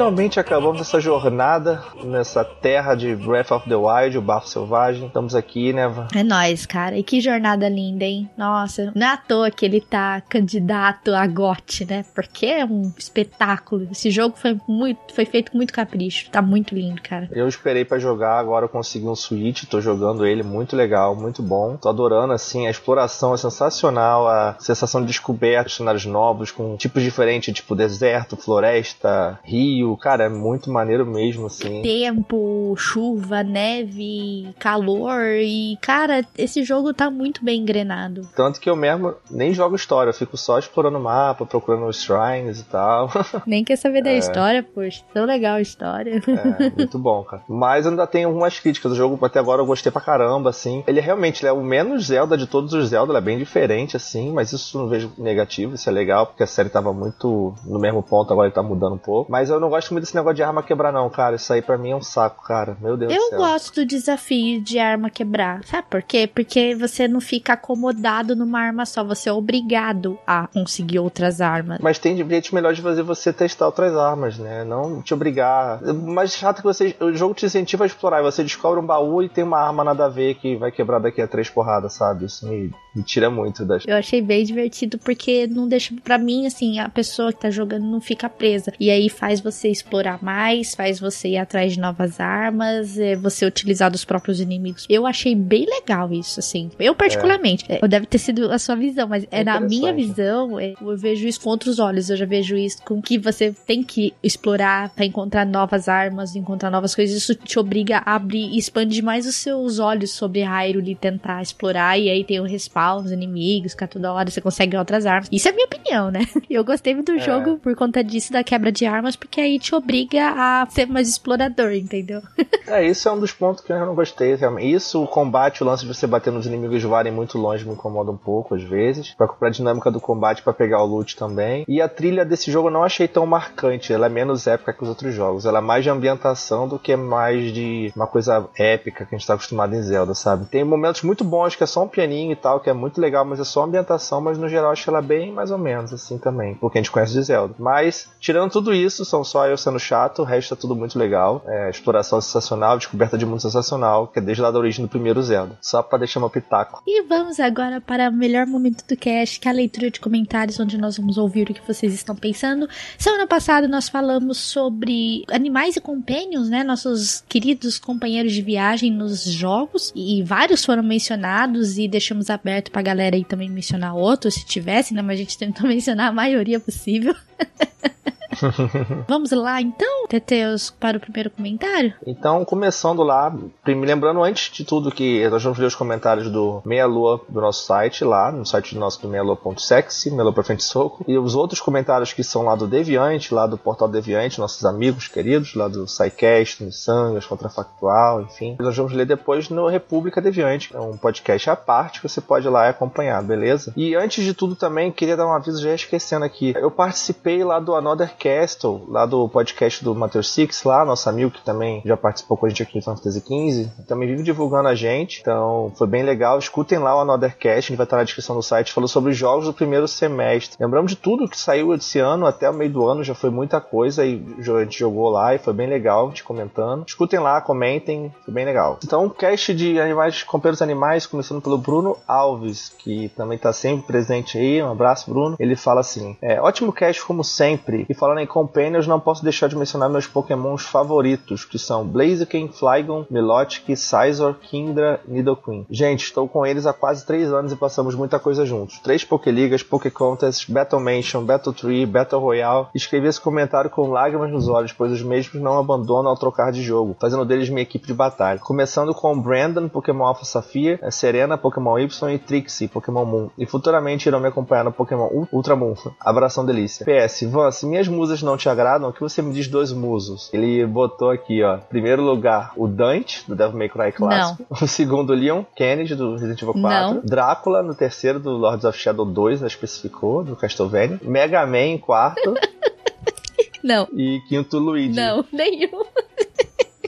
finalmente 0.00 0.40
acabamos 0.40 0.80
essa 0.80 0.98
jornada 0.98 1.84
nessa 2.02 2.42
terra 2.42 2.94
de 2.94 3.14
Breath 3.14 3.50
of 3.50 3.68
the 3.68 3.76
Wild, 3.76 4.16
o 4.16 4.22
Bafo 4.22 4.48
Selvagem. 4.48 5.08
Estamos 5.08 5.34
aqui, 5.34 5.74
né? 5.74 5.92
É 6.14 6.22
nóis, 6.22 6.64
cara. 6.64 6.96
E 6.96 7.02
que 7.02 7.20
jornada 7.20 7.68
linda, 7.68 8.06
hein? 8.06 8.30
Nossa, 8.34 8.90
não 8.96 9.06
é 9.06 9.10
à 9.10 9.18
toa 9.18 9.50
que 9.50 9.62
ele 9.62 9.78
tá 9.78 10.22
candidato 10.22 11.14
a 11.14 11.26
GOT, 11.26 11.84
né? 11.84 12.02
Porque 12.14 12.46
é 12.46 12.64
um 12.64 12.90
espetáculo. 12.96 13.88
Esse 13.92 14.10
jogo 14.10 14.38
foi 14.38 14.58
muito, 14.66 15.14
foi 15.14 15.26
feito 15.26 15.52
com 15.52 15.58
muito 15.58 15.70
capricho. 15.70 16.30
Tá 16.30 16.40
muito 16.40 16.74
lindo, 16.74 17.02
cara. 17.02 17.28
Eu 17.30 17.46
esperei 17.46 17.84
pra 17.84 17.98
jogar, 17.98 18.38
agora 18.38 18.64
eu 18.64 18.70
consegui 18.70 19.06
um 19.06 19.14
Switch, 19.14 19.64
tô 19.64 19.82
jogando 19.82 20.24
ele, 20.24 20.42
muito 20.42 20.74
legal, 20.74 21.14
muito 21.14 21.42
bom. 21.42 21.76
Tô 21.76 21.90
adorando, 21.90 22.32
assim, 22.32 22.66
a 22.66 22.70
exploração 22.70 23.34
é 23.34 23.36
sensacional, 23.36 24.26
a 24.26 24.56
sensação 24.60 25.02
de 25.02 25.08
descoberta, 25.08 25.68
cenários 25.68 26.06
novos, 26.06 26.50
com 26.50 26.74
tipos 26.78 27.02
diferentes, 27.02 27.52
tipo 27.52 27.74
deserto, 27.74 28.34
floresta, 28.34 29.38
rio. 29.44 29.90
Cara, 30.00 30.24
é 30.24 30.28
muito 30.28 30.70
maneiro 30.70 31.04
mesmo, 31.06 31.46
assim. 31.46 31.82
Tempo, 31.82 32.74
chuva, 32.76 33.42
neve, 33.42 34.54
calor 34.58 35.20
e, 35.42 35.76
cara, 35.80 36.24
esse 36.36 36.62
jogo 36.64 36.94
tá 36.94 37.10
muito 37.10 37.44
bem 37.44 37.60
engrenado. 37.60 38.26
Tanto 38.34 38.60
que 38.60 38.70
eu 38.70 38.76
mesmo 38.76 39.14
nem 39.30 39.52
jogo 39.52 39.76
história, 39.76 40.10
eu 40.10 40.14
fico 40.14 40.36
só 40.36 40.58
explorando 40.58 40.98
o 40.98 41.02
mapa, 41.02 41.44
procurando 41.44 41.86
os 41.86 42.02
shrines 42.02 42.60
e 42.60 42.64
tal. 42.64 43.10
Nem 43.46 43.64
quer 43.64 43.76
saber 43.76 44.02
da 44.02 44.12
história, 44.12 44.62
poxa. 44.62 45.02
Tão 45.12 45.24
legal 45.24 45.56
a 45.56 45.60
história. 45.60 46.20
É, 46.60 46.70
muito 46.70 46.98
bom, 46.98 47.22
cara. 47.24 47.42
Mas 47.48 47.86
ainda 47.86 48.06
tem 48.06 48.24
algumas 48.24 48.58
críticas. 48.58 48.92
O 48.92 48.94
jogo 48.94 49.24
até 49.24 49.38
agora 49.38 49.60
eu 49.60 49.66
gostei 49.66 49.90
pra 49.92 50.00
caramba, 50.00 50.50
assim. 50.50 50.82
Ele 50.86 51.00
realmente 51.00 51.42
ele 51.42 51.48
é 51.48 51.52
o 51.52 51.62
menos 51.62 52.06
Zelda 52.06 52.36
de 52.36 52.46
todos 52.46 52.72
os 52.72 52.88
Zelda, 52.88 53.12
ele 53.12 53.18
é 53.18 53.22
bem 53.22 53.38
diferente, 53.38 53.96
assim, 53.96 54.32
mas 54.32 54.52
isso 54.52 54.76
eu 54.76 54.82
não 54.82 54.88
vejo 54.88 55.12
negativo, 55.18 55.74
isso 55.74 55.88
é 55.88 55.92
legal, 55.92 56.26
porque 56.26 56.42
a 56.42 56.46
série 56.46 56.68
tava 56.68 56.92
muito 56.92 57.54
no 57.64 57.78
mesmo 57.78 58.02
ponto, 58.02 58.32
agora 58.32 58.48
ele 58.48 58.54
tá 58.54 58.62
mudando 58.62 58.94
um 58.94 58.98
pouco. 58.98 59.30
Mas 59.30 59.50
eu 59.50 59.60
não 59.60 59.68
gosto 59.68 59.79
muito 59.88 60.04
desse 60.04 60.14
negócio 60.14 60.36
de 60.36 60.42
arma 60.42 60.62
quebrar, 60.62 60.92
não, 60.92 61.08
cara. 61.08 61.36
Isso 61.36 61.52
aí 61.52 61.62
pra 61.62 61.78
mim 61.78 61.90
é 61.92 61.96
um 61.96 62.02
saco, 62.02 62.44
cara. 62.44 62.76
Meu 62.80 62.96
Deus 62.96 63.12
do 63.12 63.16
Eu 63.18 63.28
céu. 63.30 63.38
gosto 63.38 63.74
do 63.76 63.86
desafio 63.86 64.60
de 64.60 64.78
arma 64.78 65.08
quebrar. 65.08 65.64
Sabe 65.64 65.86
por 65.88 66.02
quê? 66.02 66.26
Porque 66.32 66.74
você 66.74 67.06
não 67.08 67.20
fica 67.20 67.54
acomodado 67.54 68.34
numa 68.36 68.60
arma 68.60 68.84
só, 68.84 69.02
você 69.04 69.28
é 69.28 69.32
obrigado 69.32 70.18
a 70.26 70.46
conseguir 70.48 70.98
outras 70.98 71.40
armas. 71.40 71.78
Mas 71.80 71.98
tem 71.98 72.16
jeitos 72.16 72.50
melhores 72.50 72.76
de 72.76 72.82
fazer 72.82 73.02
você 73.02 73.32
testar 73.32 73.66
outras 73.66 73.96
armas, 73.96 74.38
né? 74.38 74.64
Não 74.64 75.00
te 75.02 75.14
obrigar. 75.14 75.80
Mais 75.94 76.32
chato 76.34 76.58
que 76.58 76.64
você. 76.64 76.94
O 77.00 77.12
jogo 77.14 77.34
te 77.34 77.46
incentiva 77.46 77.84
a 77.84 77.86
explorar. 77.86 78.22
Você 78.22 78.42
descobre 78.42 78.80
um 78.80 78.86
baú 78.86 79.22
e 79.22 79.28
tem 79.28 79.44
uma 79.44 79.58
arma 79.58 79.84
nada 79.84 80.06
a 80.06 80.08
ver 80.08 80.34
que 80.34 80.56
vai 80.56 80.70
quebrar 80.70 80.98
daqui 80.98 81.22
a 81.22 81.28
três 81.28 81.48
porradas, 81.48 81.94
sabe? 81.94 82.24
Isso 82.26 82.46
me, 82.48 82.70
me 82.94 83.02
tira 83.02 83.30
muito 83.30 83.64
das. 83.64 83.84
Eu 83.86 83.96
achei 83.96 84.20
bem 84.20 84.44
divertido 84.44 84.98
porque 84.98 85.46
não 85.46 85.68
deixa 85.68 85.94
pra 86.02 86.18
mim 86.18 86.46
assim, 86.46 86.78
a 86.78 86.88
pessoa 86.88 87.32
que 87.32 87.40
tá 87.40 87.50
jogando 87.50 87.84
não 87.86 88.00
fica 88.00 88.28
presa. 88.28 88.72
E 88.78 88.90
aí 88.90 89.08
faz 89.08 89.40
você 89.40 89.68
explorar 89.70 90.22
mais, 90.22 90.74
faz 90.74 90.98
você 91.00 91.28
ir 91.30 91.38
atrás 91.38 91.72
de 91.74 91.80
novas 91.80 92.20
armas, 92.20 92.98
é, 92.98 93.16
você 93.16 93.44
utilizar 93.46 93.90
dos 93.90 94.04
próprios 94.04 94.40
inimigos. 94.40 94.86
Eu 94.88 95.06
achei 95.06 95.34
bem 95.34 95.66
legal 95.66 96.12
isso, 96.12 96.40
assim. 96.40 96.70
Eu, 96.78 96.94
particularmente, 96.94 97.64
é. 97.68 97.86
deve 97.86 98.06
ter 98.06 98.18
sido 98.18 98.50
a 98.50 98.58
sua 98.58 98.76
visão, 98.76 99.08
mas 99.08 99.26
é, 99.30 99.44
na 99.44 99.60
minha 99.60 99.92
visão, 99.92 100.58
é, 100.58 100.74
eu 100.80 100.96
vejo 100.96 101.26
isso 101.26 101.40
com 101.40 101.50
outros 101.50 101.78
olhos. 101.78 102.10
Eu 102.10 102.16
já 102.16 102.26
vejo 102.26 102.56
isso 102.56 102.82
com 102.84 103.00
que 103.00 103.18
você 103.18 103.54
tem 103.66 103.82
que 103.82 104.12
explorar 104.22 104.90
pra 104.90 105.04
encontrar 105.04 105.44
novas 105.46 105.88
armas, 105.88 106.34
encontrar 106.34 106.70
novas 106.70 106.94
coisas. 106.94 107.16
Isso 107.16 107.34
te 107.34 107.58
obriga 107.58 107.98
a 108.04 108.14
abrir 108.16 108.50
e 108.50 108.58
expandir 108.58 109.02
mais 109.04 109.26
os 109.26 109.36
seus 109.36 109.78
olhos 109.78 110.10
sobre 110.10 110.42
Hyrule 110.42 110.92
e 110.92 110.96
tentar 110.96 111.42
explorar. 111.42 111.98
E 111.98 112.08
aí 112.10 112.24
tem 112.24 112.40
o 112.40 112.44
respawn 112.44 113.02
dos 113.02 113.12
inimigos, 113.12 113.74
que 113.74 113.84
a 113.84 113.88
toda 113.88 114.12
hora 114.12 114.30
você 114.30 114.40
consegue 114.40 114.76
outras 114.76 115.06
armas. 115.06 115.28
Isso 115.30 115.48
é 115.48 115.50
a 115.50 115.54
minha 115.54 115.66
opinião, 115.66 116.10
né? 116.10 116.20
Eu 116.48 116.64
gostei 116.64 116.94
do 116.94 117.12
É. 117.12 117.18
jogo 117.18 117.58
por 117.58 117.74
conta 117.76 118.02
disso, 118.02 118.32
da 118.32 118.42
quebra 118.42 118.72
de 118.72 118.84
armas, 118.84 119.16
porque 119.16 119.40
aí 119.40 119.58
te 119.60 119.74
obriga 119.74 120.32
a 120.36 120.66
ser 120.68 120.86
mais 120.86 121.08
explorador, 121.08 121.72
entendeu? 121.72 122.22
É, 122.66 122.84
isso 122.84 123.08
é 123.08 123.12
um 123.12 123.18
dos 123.18 123.32
pontos 123.32 123.62
que 123.62 123.72
eu 123.72 123.86
não 123.86 123.94
gostei, 123.94 124.34
realmente. 124.34 124.72
Isso, 124.72 125.02
o 125.02 125.06
combate, 125.06 125.62
o 125.62 125.66
lance 125.66 125.84
de 125.84 125.92
você 125.92 126.06
bater 126.06 126.32
nos 126.32 126.46
inimigos 126.46 126.82
voarem 126.82 127.12
muito 127.12 127.38
longe 127.38 127.64
me 127.64 127.72
incomoda 127.72 128.10
um 128.10 128.16
pouco, 128.16 128.54
às 128.54 128.62
vezes. 128.62 129.14
Pra 129.14 129.28
comprar 129.28 129.48
a 129.48 129.52
dinâmica 129.52 129.90
do 129.90 130.00
combate 130.00 130.42
pra 130.42 130.52
pegar 130.52 130.82
o 130.82 130.86
loot 130.86 131.16
também. 131.16 131.64
E 131.68 131.80
a 131.80 131.88
trilha 131.88 132.24
desse 132.24 132.50
jogo 132.50 132.68
eu 132.68 132.72
não 132.72 132.82
achei 132.82 133.06
tão 133.06 133.26
marcante. 133.26 133.92
Ela 133.92 134.06
é 134.06 134.08
menos 134.08 134.46
épica 134.46 134.72
que 134.72 134.82
os 134.82 134.88
outros 134.88 135.14
jogos. 135.14 135.46
Ela 135.46 135.58
é 135.58 135.62
mais 135.62 135.84
de 135.84 135.90
ambientação 135.90 136.66
do 136.66 136.78
que 136.78 136.96
mais 136.96 137.52
de 137.52 137.92
uma 137.94 138.06
coisa 138.06 138.48
épica 138.56 139.04
que 139.04 139.14
a 139.14 139.18
gente 139.18 139.26
tá 139.26 139.34
acostumado 139.34 139.74
em 139.74 139.82
Zelda, 139.82 140.14
sabe? 140.14 140.46
Tem 140.46 140.64
momentos 140.64 141.02
muito 141.02 141.24
bons 141.24 141.56
que 141.56 141.64
é 141.64 141.66
só 141.66 141.84
um 141.84 141.88
pianinho 141.88 142.32
e 142.32 142.36
tal, 142.36 142.60
que 142.60 142.70
é 142.70 142.72
muito 142.72 143.00
legal, 143.00 143.24
mas 143.24 143.40
é 143.40 143.44
só 143.44 143.64
ambientação, 143.64 144.20
mas 144.20 144.38
no 144.38 144.48
geral 144.48 144.70
acho 144.70 144.88
ela 144.88 145.02
bem 145.02 145.32
mais 145.32 145.50
ou 145.50 145.58
menos 145.58 145.92
assim 145.92 146.18
também, 146.18 146.54
porque 146.54 146.78
a 146.78 146.80
gente 146.80 146.90
conhece 146.90 147.12
de 147.12 147.22
Zelda. 147.22 147.54
Mas, 147.58 148.08
tirando 148.20 148.50
tudo 148.50 148.72
isso, 148.72 149.04
são 149.04 149.24
só 149.24 149.46
eu 149.50 149.56
sendo 149.56 149.78
chato, 149.78 150.22
o 150.22 150.24
resto 150.24 150.54
é 150.54 150.56
tudo 150.56 150.74
muito 150.74 150.98
legal. 150.98 151.42
É, 151.46 151.70
exploração 151.70 152.20
sensacional, 152.20 152.78
descoberta 152.78 153.16
de 153.16 153.26
mundo 153.26 153.40
sensacional, 153.40 154.06
que 154.06 154.18
é 154.18 154.22
desde 154.22 154.42
lá 154.42 154.50
da 154.50 154.58
origem 154.58 154.84
do 154.84 154.88
primeiro 154.88 155.22
Zelda. 155.22 155.56
Só 155.60 155.82
pra 155.82 155.98
deixar 155.98 156.20
meu 156.20 156.30
pitaco. 156.30 156.82
E 156.86 157.02
vamos 157.02 157.40
agora 157.40 157.80
para 157.80 158.08
o 158.08 158.12
melhor 158.12 158.46
momento 158.46 158.84
do 158.86 158.96
cast, 158.96 159.40
que 159.40 159.48
é 159.48 159.50
a 159.50 159.54
leitura 159.54 159.90
de 159.90 160.00
comentários, 160.00 160.58
onde 160.60 160.78
nós 160.78 160.96
vamos 160.96 161.18
ouvir 161.18 161.50
o 161.50 161.54
que 161.54 161.66
vocês 161.66 161.92
estão 161.92 162.14
pensando. 162.14 162.68
Semana 162.98 163.26
passada 163.26 163.68
nós 163.68 163.88
falamos 163.88 164.38
sobre 164.38 165.24
animais 165.30 165.76
e 165.76 165.80
companions, 165.80 166.48
né? 166.48 166.62
Nossos 166.62 167.24
queridos 167.28 167.78
companheiros 167.78 168.32
de 168.32 168.42
viagem 168.42 168.90
nos 168.90 169.24
jogos. 169.24 169.92
E 169.94 170.22
vários 170.22 170.64
foram 170.64 170.82
mencionados 170.82 171.78
e 171.78 171.88
deixamos 171.88 172.30
aberto 172.30 172.70
pra 172.70 172.82
galera 172.82 173.16
aí 173.16 173.24
também 173.24 173.48
mencionar 173.48 173.94
outros, 173.94 174.34
se 174.34 174.44
tivesse, 174.44 174.94
né? 174.94 175.02
Mas 175.02 175.14
a 175.14 175.22
gente 175.22 175.38
tentou 175.38 175.66
mencionar 175.68 176.08
a 176.08 176.12
maioria 176.12 176.60
possível. 176.60 177.14
Vamos 179.08 179.30
lá 179.32 179.60
então, 179.60 180.06
Teteus, 180.08 180.70
para 180.70 180.96
o 180.96 181.00
primeiro 181.00 181.30
comentário? 181.30 181.92
Então, 182.06 182.44
começando 182.44 183.02
lá, 183.02 183.32
prim- 183.62 183.84
lembrando 183.84 184.22
antes 184.22 184.50
de 184.52 184.64
tudo 184.64 184.90
que 184.90 185.28
nós 185.28 185.42
vamos 185.42 185.58
ler 185.58 185.66
os 185.66 185.74
comentários 185.74 186.30
do 186.30 186.62
Meia 186.64 186.86
Lua 186.86 187.20
do 187.28 187.40
nosso 187.40 187.64
site, 187.66 188.04
lá 188.04 188.30
no 188.32 188.44
site 188.46 188.74
do 188.74 188.80
nosso 188.80 189.00
do 189.02 189.08
meialua.sexy, 189.08 190.10
Meia 190.10 190.22
Lua 190.24 190.32
pra 190.32 190.42
frente 190.42 190.62
soco, 190.64 191.04
e 191.06 191.16
os 191.18 191.34
outros 191.34 191.60
comentários 191.60 192.12
que 192.12 192.22
são 192.22 192.42
lá 192.42 192.54
do 192.54 192.66
Deviante, 192.66 193.34
lá 193.34 193.46
do 193.46 193.58
Portal 193.58 193.88
Deviante, 193.88 194.38
nossos 194.38 194.64
amigos 194.64 195.08
queridos, 195.08 195.54
lá 195.54 195.68
do 195.68 195.86
SciCast, 195.86 196.62
Missangas, 196.64 197.26
Contrafactual, 197.26 198.22
enfim. 198.22 198.56
Nós 198.60 198.76
vamos 198.76 198.92
ler 198.92 199.06
depois 199.06 199.48
no 199.48 199.66
República 199.68 200.20
Deviante, 200.20 200.74
é 200.74 200.80
um 200.80 200.96
podcast 200.96 201.50
à 201.50 201.56
parte 201.56 202.00
que 202.00 202.08
você 202.08 202.20
pode 202.20 202.46
ir 202.46 202.50
lá 202.50 202.66
e 202.66 202.70
acompanhar, 202.70 203.22
beleza? 203.22 203.72
E 203.76 203.94
antes 203.94 204.24
de 204.24 204.34
tudo 204.34 204.54
também, 204.54 204.90
queria 204.92 205.16
dar 205.16 205.26
um 205.26 205.32
aviso, 205.32 205.62
já 205.62 205.74
esquecendo 205.74 206.24
aqui, 206.24 206.54
eu 206.56 206.70
participei 206.70 207.42
lá 207.44 207.58
do 207.58 207.74
Another 207.74 208.14
Castle, 208.20 208.84
lá 208.88 209.06
do 209.06 209.28
podcast 209.28 209.82
do 209.82 209.94
Matheus 209.94 210.30
Six, 210.32 210.62
lá, 210.64 210.84
nosso 210.84 211.08
amigo 211.08 211.30
que 211.30 211.42
também 211.42 211.82
já 211.84 211.96
participou 211.96 212.36
com 212.36 212.46
a 212.46 212.48
gente 212.48 212.62
aqui 212.62 212.78
em 212.78 212.82
Fantasy 212.82 213.20
XV, 213.20 213.70
também 213.86 214.08
vive 214.08 214.22
divulgando 214.22 214.68
a 214.68 214.74
gente, 214.74 215.20
então 215.20 215.72
foi 215.76 215.86
bem 215.86 216.02
legal. 216.02 216.38
Escutem 216.38 216.78
lá 216.78 216.96
o 216.96 217.00
Another 217.00 217.36
Cast, 217.36 217.58
a 217.58 217.60
gente 217.60 217.76
vai 217.76 217.84
estar 217.84 217.96
na 217.96 218.04
descrição 218.04 218.36
do 218.36 218.42
site, 218.42 218.72
falou 218.72 218.88
sobre 218.88 219.10
os 219.12 219.16
jogos 219.16 219.46
do 219.46 219.52
primeiro 219.52 219.88
semestre. 219.88 220.56
Lembramos 220.60 220.92
de 220.92 220.96
tudo 220.96 221.28
que 221.28 221.38
saiu 221.38 221.74
esse 221.74 221.98
ano, 221.98 222.26
até 222.26 222.48
o 222.50 222.54
meio 222.54 222.70
do 222.70 222.86
ano 222.86 223.02
já 223.02 223.14
foi 223.14 223.30
muita 223.30 223.60
coisa 223.60 224.04
e 224.04 224.22
a 224.38 224.60
gente 224.64 224.78
jogou 224.78 225.08
lá 225.08 225.34
e 225.34 225.38
foi 225.38 225.52
bem 225.52 225.68
legal, 225.68 226.06
a 226.06 226.08
gente 226.10 226.24
comentando. 226.24 226.84
Escutem 226.86 227.18
lá, 227.18 227.40
comentem, 227.40 228.12
foi 228.24 228.34
bem 228.34 228.44
legal. 228.44 228.78
Então, 228.84 229.08
cast 229.08 229.54
de 229.54 229.80
animais, 229.80 230.22
companheiros 230.22 230.62
animais, 230.62 231.06
começando 231.06 231.40
pelo 231.40 231.58
Bruno 231.58 231.96
Alves, 232.06 232.72
que 232.78 233.08
também 233.16 233.36
está 233.36 233.52
sempre 233.52 233.86
presente 233.86 234.38
aí. 234.38 234.62
Um 234.62 234.72
abraço, 234.72 235.10
Bruno. 235.10 235.36
Ele 235.38 235.56
fala 235.56 235.80
assim: 235.80 236.16
é, 236.20 236.40
ótimo 236.40 236.72
cast 236.72 237.04
como 237.04 237.24
sempre. 237.24 237.86
E 237.88 237.94
falando 238.10 238.24
em 238.24 238.26
Companions, 238.26 238.86
não 238.88 238.98
posso 238.98 239.22
deixar 239.22 239.46
de 239.48 239.56
mencionar 239.56 239.88
meus 239.88 240.06
pokémons 240.06 240.62
favoritos, 240.64 241.44
que 241.44 241.58
são 241.58 241.86
Blaziken, 241.86 242.48
Flygon, 242.48 243.06
Milotic, 243.08 243.64
Scizor, 243.76 244.34
Kindra 244.34 245.00
e 245.06 245.12
Nidoqueen. 245.12 245.64
Gente, 245.70 246.04
estou 246.04 246.28
com 246.28 246.44
eles 246.44 246.66
há 246.66 246.72
quase 246.72 247.06
3 247.06 247.32
anos 247.32 247.52
e 247.52 247.56
passamos 247.56 247.94
muita 247.94 248.18
coisa 248.18 248.44
juntos. 248.44 248.80
Três 248.80 249.04
Pokéligas, 249.04 249.62
Pokécontests, 249.62 250.48
Battle 250.48 250.80
Mansion, 250.80 251.22
Battle 251.24 251.52
Tree, 251.54 251.86
Battle 251.86 252.20
Royale. 252.20 252.66
Escrevi 252.74 253.06
esse 253.06 253.20
comentário 253.20 253.70
com 253.70 253.88
lágrimas 253.90 254.32
nos 254.32 254.48
olhos, 254.48 254.72
pois 254.72 254.90
os 254.90 255.02
mesmos 255.02 255.40
não 255.40 255.56
abandonam 255.58 256.10
ao 256.10 256.16
trocar 256.18 256.50
de 256.50 256.62
jogo, 256.62 256.96
fazendo 257.00 257.24
deles 257.24 257.48
minha 257.48 257.62
equipe 257.62 257.86
de 257.86 257.94
batalha. 257.94 258.40
Começando 258.40 258.92
com 258.92 259.16
Brandon, 259.20 259.68
Pokémon 259.68 260.04
Alpha 260.06 260.24
Sapphire, 260.24 260.80
eh, 260.82 260.90
Serena, 260.90 261.38
Pokémon 261.38 261.78
Y 261.78 262.10
e 262.14 262.18
Trixie, 262.18 262.66
Pokémon 262.66 263.04
Moon. 263.04 263.30
E 263.38 263.46
futuramente 263.46 264.08
irão 264.08 264.18
me 264.18 264.26
acompanhar 264.28 264.64
no 264.64 264.72
Pokémon 264.72 265.08
Ul- 265.12 265.28
Ultramon. 265.32 265.74
Abração 266.00 266.44
delícia. 266.44 266.84
PS, 266.84 267.22
Van, 267.30 267.50
se 267.52 267.66
minhas 267.66 267.86
musas 268.00 268.22
não 268.22 268.34
te 268.34 268.48
agradam, 268.48 268.88
o 268.88 268.92
que 268.94 269.00
você 269.00 269.20
me 269.20 269.30
diz 269.30 269.46
dois 269.46 269.72
musos? 269.72 270.30
Ele 270.32 270.64
botou 270.64 271.10
aqui, 271.10 271.42
ó. 271.42 271.58
Primeiro 271.58 272.02
lugar, 272.02 272.54
o 272.56 272.66
Dante, 272.66 273.22
do 273.28 273.36
Devil 273.36 273.58
May 273.58 273.68
Cry 273.68 273.92
clássico. 273.92 274.46
O 274.60 274.66
segundo, 274.66 275.12
Leon 275.12 275.44
Kennedy, 275.54 275.94
do 275.94 276.12
Resident 276.12 276.40
Evil 276.40 276.54
4. 276.54 276.94
Não. 276.94 277.02
Drácula, 277.02 277.62
no 277.62 277.74
terceiro, 277.74 278.18
do 278.18 278.30
Lords 278.30 278.64
of 278.64 278.78
Shadow 278.78 279.04
2, 279.04 279.40
já 279.40 279.46
especificou, 279.46 280.24
do 280.24 280.34
Castlevania. 280.34 280.98
Mega 281.02 281.46
Man, 281.46 281.58
em 281.58 281.78
quarto. 281.78 282.34
Não. 283.62 283.86
e 283.94 284.20
quinto, 284.26 284.58
Luigi. 284.58 284.96
Não, 284.96 285.22
nenhum. 285.30 285.84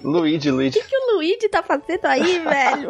Luigi, 0.02 0.50
Luigi. 0.50 0.78
O 0.78 0.82
que 0.84 0.97
o 0.97 1.14
Luigi 1.16 1.48
tá 1.48 1.62
fazendo 1.62 2.05
aí, 2.06 2.39
velho? 2.44 2.89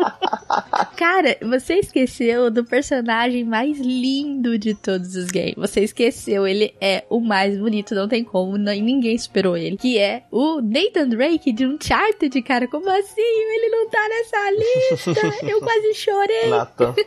Cara, 0.96 1.36
você 1.42 1.74
esqueceu 1.74 2.50
do 2.50 2.64
personagem 2.64 3.44
mais 3.44 3.78
lindo 3.78 4.58
de 4.58 4.74
todos 4.74 5.14
os 5.16 5.26
games. 5.26 5.54
Você 5.56 5.80
esqueceu, 5.80 6.46
ele 6.46 6.74
é 6.80 7.04
o 7.10 7.20
mais 7.20 7.56
bonito, 7.58 7.94
não 7.94 8.08
tem 8.08 8.22
como, 8.24 8.56
não- 8.58 8.72
ninguém 8.72 9.16
superou 9.18 9.56
ele. 9.56 9.76
Que 9.76 9.98
é 9.98 10.22
o 10.30 10.60
Nathan 10.60 11.08
Drake 11.08 11.52
de 11.52 11.66
Uncharted, 11.66 12.40
cara. 12.42 12.66
Como 12.68 12.88
assim? 12.88 13.20
Ele 13.20 13.68
não 13.68 13.88
tá 13.88 14.08
nessa 14.08 14.50
lista? 14.50 15.36
Eu 15.46 15.60
quase 15.60 15.94
chorei. 15.94 16.48
Nathan. 16.48 16.94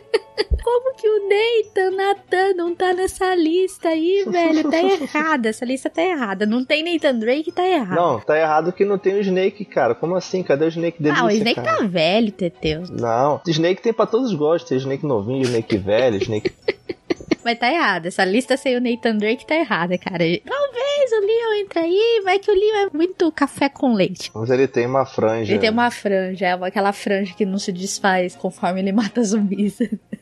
Como 0.62 0.94
que 0.96 1.08
o 1.08 1.28
Nathan, 1.28 1.90
Nathan 1.92 2.54
não 2.56 2.74
tá 2.74 2.92
nessa 2.92 3.34
lista 3.34 3.88
aí, 3.88 4.24
velho? 4.28 4.68
Tá 4.70 4.82
errada, 4.82 5.48
essa 5.48 5.64
lista 5.64 5.88
tá 5.88 6.02
errada. 6.02 6.44
Não 6.44 6.62
tem 6.64 6.82
Nathan 6.82 7.18
Drake, 7.18 7.52
tá 7.52 7.66
errado. 7.66 7.96
Não, 7.96 8.20
tá 8.20 8.38
errado 8.38 8.72
que 8.72 8.84
não 8.84 8.98
tem 8.98 9.14
o 9.14 9.20
Snake, 9.20 9.64
cara. 9.64 9.94
Como 10.00 10.16
assim? 10.16 10.42
Cadê 10.42 10.66
o 10.66 10.68
Snake 10.68 11.02
delícia, 11.02 11.24
ah, 11.24 11.26
o 11.26 11.30
Snake 11.30 11.54
cara? 11.60 11.78
tá 11.78 11.84
velho, 11.84 12.32
Teteus. 12.32 12.90
Não, 12.90 13.40
Snake 13.46 13.82
tem 13.82 13.92
pra 13.92 14.06
todos 14.06 14.30
os 14.30 14.36
gostos. 14.36 14.68
Tem 14.68 14.78
Snake 14.78 15.04
novinho, 15.04 15.42
Snake 15.42 15.76
velho, 15.76 16.16
Snake... 16.18 16.52
Mas 17.46 17.60
tá 17.60 17.70
errada. 17.72 18.08
Essa 18.08 18.24
lista 18.24 18.56
sem 18.56 18.76
o 18.76 18.80
Nathan 18.80 19.18
Drake 19.18 19.46
tá 19.46 19.54
errada, 19.54 19.96
cara. 19.96 20.24
Talvez 20.44 21.12
o 21.12 21.20
Leon 21.20 21.60
entre 21.60 21.78
aí, 21.78 22.20
vai 22.24 22.40
que 22.40 22.50
o 22.50 22.54
Leon 22.54 22.88
é 22.88 22.90
muito 22.92 23.30
café 23.30 23.68
com 23.68 23.94
leite. 23.94 24.32
Mas 24.34 24.50
ele 24.50 24.66
tem 24.66 24.84
uma 24.84 25.06
franja. 25.06 25.52
Ele 25.52 25.60
tem 25.60 25.70
uma 25.70 25.88
franja, 25.92 26.44
é 26.44 26.52
aquela 26.54 26.92
franja 26.92 27.32
que 27.34 27.46
não 27.46 27.56
se 27.56 27.70
desfaz 27.70 28.34
conforme 28.34 28.80
ele 28.80 28.90
mata 28.90 29.22
zumbis. 29.22 29.78